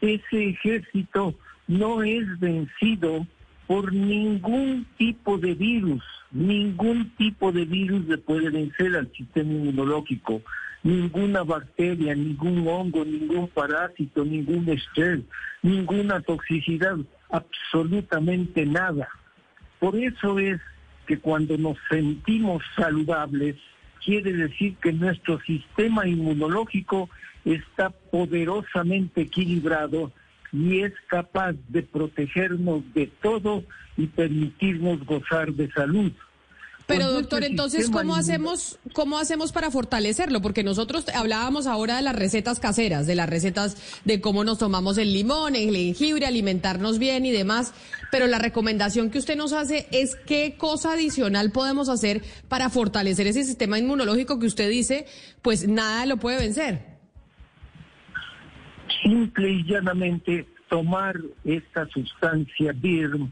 Ese 0.00 0.48
ejército 0.48 1.34
no 1.68 2.02
es 2.02 2.40
vencido 2.40 3.26
por 3.66 3.92
ningún 3.92 4.86
tipo 4.96 5.36
de 5.36 5.52
virus. 5.52 6.02
Ningún 6.30 7.10
tipo 7.18 7.52
de 7.52 7.66
virus 7.66 8.08
le 8.08 8.16
puede 8.16 8.48
vencer 8.48 8.96
al 8.96 9.12
sistema 9.12 9.52
inmunológico. 9.52 10.40
ninguna 10.82 11.42
bacteria, 11.42 12.14
ningún 12.14 12.66
hongo, 12.66 13.04
ningún 13.04 13.46
parásito, 13.48 14.24
ningún 14.24 14.66
estrés, 14.70 15.20
ninguna 15.60 16.22
toxicidad, 16.22 16.96
absolutamente 17.28 18.64
nada. 18.64 19.06
Por 19.78 19.96
eso 19.96 20.38
es 20.38 20.58
que 21.06 21.18
cuando 21.18 21.58
nos 21.58 21.76
sentimos 21.90 22.62
saludables, 22.74 23.56
quiere 24.04 24.32
decir 24.32 24.76
que 24.76 24.92
nuestro 24.92 25.40
sistema 25.40 26.06
inmunológico 26.06 27.08
está 27.44 27.90
poderosamente 27.90 29.22
equilibrado 29.22 30.12
y 30.52 30.80
es 30.80 30.92
capaz 31.08 31.54
de 31.68 31.82
protegernos 31.82 32.82
de 32.94 33.06
todo 33.20 33.64
y 33.96 34.06
permitirnos 34.06 35.04
gozar 35.04 35.52
de 35.52 35.70
salud. 35.72 36.12
Pero 36.92 37.12
doctor, 37.12 37.44
entonces, 37.44 37.90
¿cómo 37.90 38.14
hacemos, 38.14 38.78
¿cómo 38.92 39.18
hacemos 39.18 39.52
para 39.52 39.70
fortalecerlo? 39.70 40.40
Porque 40.42 40.62
nosotros 40.62 41.06
hablábamos 41.14 41.66
ahora 41.66 41.96
de 41.96 42.02
las 42.02 42.14
recetas 42.16 42.60
caseras, 42.60 43.06
de 43.06 43.14
las 43.14 43.28
recetas 43.28 43.76
de 44.04 44.20
cómo 44.20 44.44
nos 44.44 44.58
tomamos 44.58 44.98
el 44.98 45.12
limón, 45.12 45.56
el 45.56 45.74
jengibre, 45.74 46.26
alimentarnos 46.26 46.98
bien 46.98 47.26
y 47.26 47.30
demás. 47.30 47.72
Pero 48.10 48.26
la 48.26 48.38
recomendación 48.38 49.10
que 49.10 49.18
usted 49.18 49.36
nos 49.36 49.52
hace 49.52 49.86
es 49.90 50.16
qué 50.26 50.56
cosa 50.58 50.92
adicional 50.92 51.50
podemos 51.50 51.88
hacer 51.88 52.22
para 52.48 52.68
fortalecer 52.68 53.26
ese 53.26 53.44
sistema 53.44 53.78
inmunológico 53.78 54.38
que 54.38 54.46
usted 54.46 54.68
dice, 54.68 55.06
pues 55.40 55.66
nada 55.66 56.06
lo 56.06 56.18
puede 56.18 56.38
vencer. 56.38 56.92
simple 59.02 59.50
y 59.50 59.64
llanamente 59.64 60.46
tomar 60.68 61.16
esta 61.44 61.86
sustancia 61.88 62.72
BIRM 62.74 63.30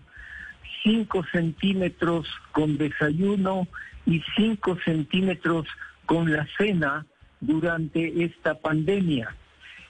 5 0.82 1.24
centímetros 1.32 2.26
con 2.52 2.76
desayuno 2.78 3.68
y 4.06 4.22
5 4.36 4.78
centímetros 4.84 5.66
con 6.06 6.32
la 6.32 6.46
cena 6.56 7.06
durante 7.40 8.24
esta 8.24 8.54
pandemia. 8.54 9.34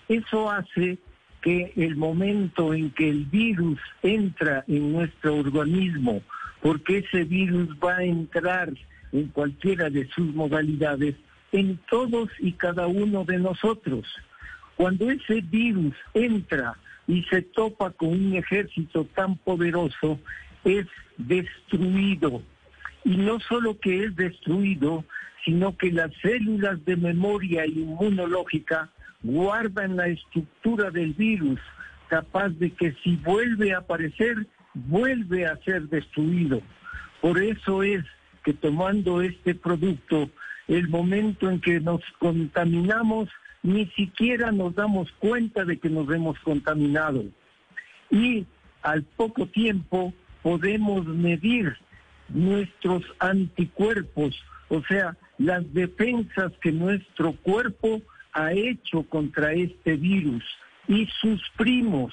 Eso 0.08 0.50
hace 0.50 0.98
que 1.40 1.72
el 1.76 1.96
momento 1.96 2.74
en 2.74 2.90
que 2.90 3.08
el 3.08 3.24
virus 3.24 3.78
entra 4.02 4.64
en 4.68 4.92
nuestro 4.92 5.36
organismo, 5.36 6.20
porque 6.60 6.98
ese 6.98 7.24
virus 7.24 7.68
va 7.82 7.96
a 7.96 8.04
entrar 8.04 8.70
en 9.12 9.28
cualquiera 9.28 9.88
de 9.88 10.06
sus 10.08 10.34
modalidades, 10.34 11.16
en 11.52 11.78
todos 11.88 12.28
y 12.38 12.52
cada 12.52 12.86
uno 12.86 13.24
de 13.24 13.38
nosotros. 13.38 14.06
Cuando 14.76 15.10
ese 15.10 15.40
virus 15.40 15.94
entra 16.14 16.76
y 17.06 17.22
se 17.24 17.42
topa 17.42 17.90
con 17.90 18.08
un 18.10 18.34
ejército 18.34 19.04
tan 19.14 19.36
poderoso, 19.36 20.20
es 20.64 20.86
destruido. 21.16 22.42
Y 23.04 23.16
no 23.16 23.40
solo 23.40 23.78
que 23.78 24.04
es 24.04 24.16
destruido, 24.16 25.04
sino 25.44 25.76
que 25.76 25.90
las 25.90 26.10
células 26.22 26.84
de 26.84 26.96
memoria 26.96 27.66
inmunológica 27.66 28.90
guardan 29.22 29.96
la 29.96 30.08
estructura 30.08 30.90
del 30.90 31.14
virus, 31.14 31.60
capaz 32.08 32.50
de 32.50 32.70
que 32.70 32.94
si 33.02 33.16
vuelve 33.16 33.72
a 33.72 33.78
aparecer, 33.78 34.46
vuelve 34.74 35.46
a 35.46 35.56
ser 35.58 35.82
destruido. 35.88 36.60
Por 37.20 37.38
eso 37.42 37.82
es 37.82 38.04
que 38.44 38.52
tomando 38.54 39.22
este 39.22 39.54
producto, 39.54 40.30
el 40.68 40.88
momento 40.88 41.50
en 41.50 41.60
que 41.60 41.80
nos 41.80 42.00
contaminamos, 42.18 43.28
ni 43.62 43.86
siquiera 43.88 44.52
nos 44.52 44.74
damos 44.74 45.10
cuenta 45.18 45.64
de 45.64 45.78
que 45.78 45.90
nos 45.90 46.10
hemos 46.10 46.38
contaminado. 46.40 47.24
Y 48.10 48.46
al 48.82 49.02
poco 49.02 49.46
tiempo 49.46 50.14
podemos 50.42 51.06
medir 51.06 51.76
nuestros 52.28 53.02
anticuerpos, 53.18 54.40
o 54.68 54.82
sea, 54.84 55.16
las 55.38 55.72
defensas 55.72 56.52
que 56.60 56.72
nuestro 56.72 57.32
cuerpo 57.32 58.02
ha 58.32 58.52
hecho 58.52 59.02
contra 59.04 59.52
este 59.52 59.96
virus 59.96 60.44
y 60.86 61.06
sus 61.20 61.42
primos, 61.56 62.12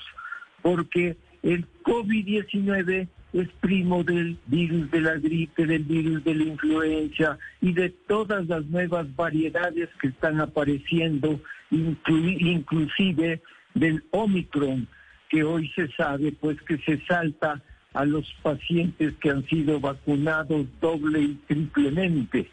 porque 0.62 1.18
el 1.44 1.66
COVID-19 1.84 3.08
es 3.34 3.50
primo 3.60 4.04
del 4.04 4.38
virus 4.48 4.90
de 4.90 5.02
la 5.02 5.16
gripe, 5.16 5.66
del 5.66 5.84
virus 5.84 6.24
de 6.24 6.36
la 6.36 6.44
influenza 6.46 7.38
y 7.62 7.74
de 7.74 7.90
todas 7.90 8.48
las 8.48 8.66
nuevas 8.66 9.14
variedades 9.16 9.90
que 10.02 10.08
están 10.08 10.42
apareciendo, 10.42 11.40
inclu- 11.70 12.38
inclusive 12.40 13.42
del 13.76 14.04
Omicron, 14.12 14.88
que 15.30 15.44
hoy 15.44 15.70
se 15.76 15.88
sabe 15.92 16.32
pues 16.32 16.60
que 16.64 16.78
se 16.80 17.00
salta 17.06 17.62
a 17.94 18.06
los 18.06 18.32
pacientes 18.42 19.14
que 19.22 19.30
han 19.30 19.46
sido 19.48 19.80
vacunados 19.80 20.68
doble 20.80 21.22
y 21.22 21.34
triplemente. 21.48 22.50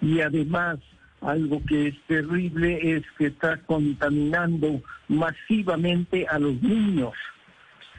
Y 0.00 0.20
además, 0.20 0.78
algo 1.20 1.62
que 1.66 1.88
es 1.88 1.94
terrible 2.06 2.96
es 2.96 3.02
que 3.18 3.26
está 3.26 3.58
contaminando 3.58 4.80
masivamente 5.08 6.26
a 6.28 6.38
los 6.38 6.60
niños. 6.62 7.12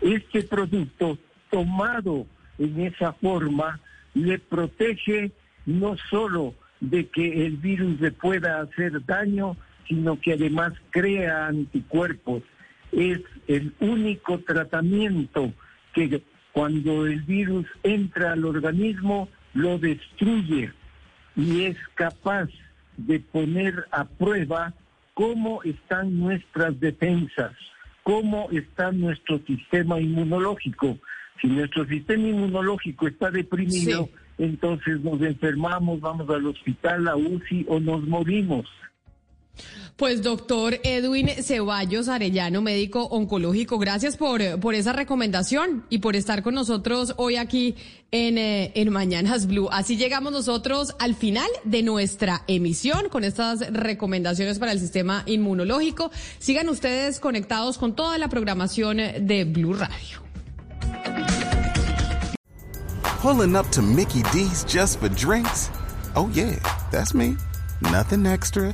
Este 0.01 0.43
producto 0.43 1.17
tomado 1.49 2.25
en 2.57 2.79
esa 2.81 3.13
forma 3.13 3.79
le 4.13 4.39
protege 4.39 5.31
no 5.65 5.97
solo 6.09 6.55
de 6.79 7.07
que 7.07 7.45
el 7.45 7.57
virus 7.57 7.99
le 7.99 8.11
pueda 8.11 8.61
hacer 8.61 9.05
daño, 9.05 9.57
sino 9.87 10.19
que 10.19 10.33
además 10.33 10.73
crea 10.91 11.47
anticuerpos. 11.47 12.43
Es 12.91 13.19
el 13.47 13.73
único 13.79 14.39
tratamiento 14.39 15.51
que 15.93 16.21
cuando 16.53 17.05
el 17.05 17.21
virus 17.21 17.65
entra 17.83 18.33
al 18.33 18.45
organismo 18.45 19.29
lo 19.53 19.77
destruye 19.77 20.71
y 21.35 21.63
es 21.65 21.77
capaz 21.95 22.49
de 22.97 23.19
poner 23.19 23.85
a 23.91 24.05
prueba 24.05 24.73
cómo 25.13 25.63
están 25.63 26.19
nuestras 26.19 26.79
defensas, 26.79 27.53
cómo 28.03 28.49
está 28.51 28.91
nuestro 28.91 29.39
sistema 29.45 29.99
inmunológico. 29.99 30.97
Si 31.41 31.47
nuestro 31.47 31.85
sistema 31.85 32.27
inmunológico 32.27 33.07
está 33.07 33.31
deprimido, 33.31 34.09
entonces 34.37 35.01
nos 35.01 35.21
enfermamos, 35.21 36.01
vamos 36.01 36.29
al 36.29 36.45
hospital, 36.45 37.07
a 37.07 37.15
UCI 37.15 37.65
o 37.69 37.79
nos 37.79 38.05
morimos. 38.07 38.65
Pues 39.95 40.23
doctor 40.23 40.79
Edwin 40.83 41.27
Ceballos 41.27 42.07
Arellano, 42.07 42.61
médico 42.61 43.03
oncológico, 43.03 43.77
gracias 43.77 44.15
por, 44.15 44.41
por 44.61 44.73
esa 44.73 44.93
recomendación 44.93 45.85
y 45.89 45.97
por 45.97 46.15
estar 46.15 46.41
con 46.41 46.55
nosotros 46.55 47.13
hoy 47.17 47.35
aquí 47.35 47.75
en, 48.11 48.37
eh, 48.37 48.71
en 48.75 48.91
Mañanas 48.91 49.45
Blue. 49.45 49.67
Así 49.71 49.97
llegamos 49.97 50.31
nosotros 50.31 50.95
al 50.99 51.15
final 51.15 51.49
de 51.65 51.83
nuestra 51.83 52.43
emisión 52.47 53.09
con 53.09 53.25
estas 53.25 53.59
recomendaciones 53.73 54.57
para 54.57 54.71
el 54.71 54.79
sistema 54.79 55.23
inmunológico. 55.25 56.11
Sigan 56.39 56.69
ustedes 56.69 57.19
conectados 57.19 57.77
con 57.77 57.93
toda 57.95 58.17
la 58.17 58.29
programación 58.29 58.97
de 58.97 59.43
Blue 59.43 59.73
Radio. 59.73 60.23
Pulling 63.21 63.57
up 63.57 63.69
to 63.71 63.81
Mickey 63.81 64.23
D's 64.31 64.63
just 64.63 65.01
for 65.01 65.09
drinks? 65.09 65.69
Oh, 66.15 66.29
yeah, 66.33 66.55
that's 66.89 67.13
me. 67.13 67.35
Nothing 67.81 68.25
extra, 68.25 68.73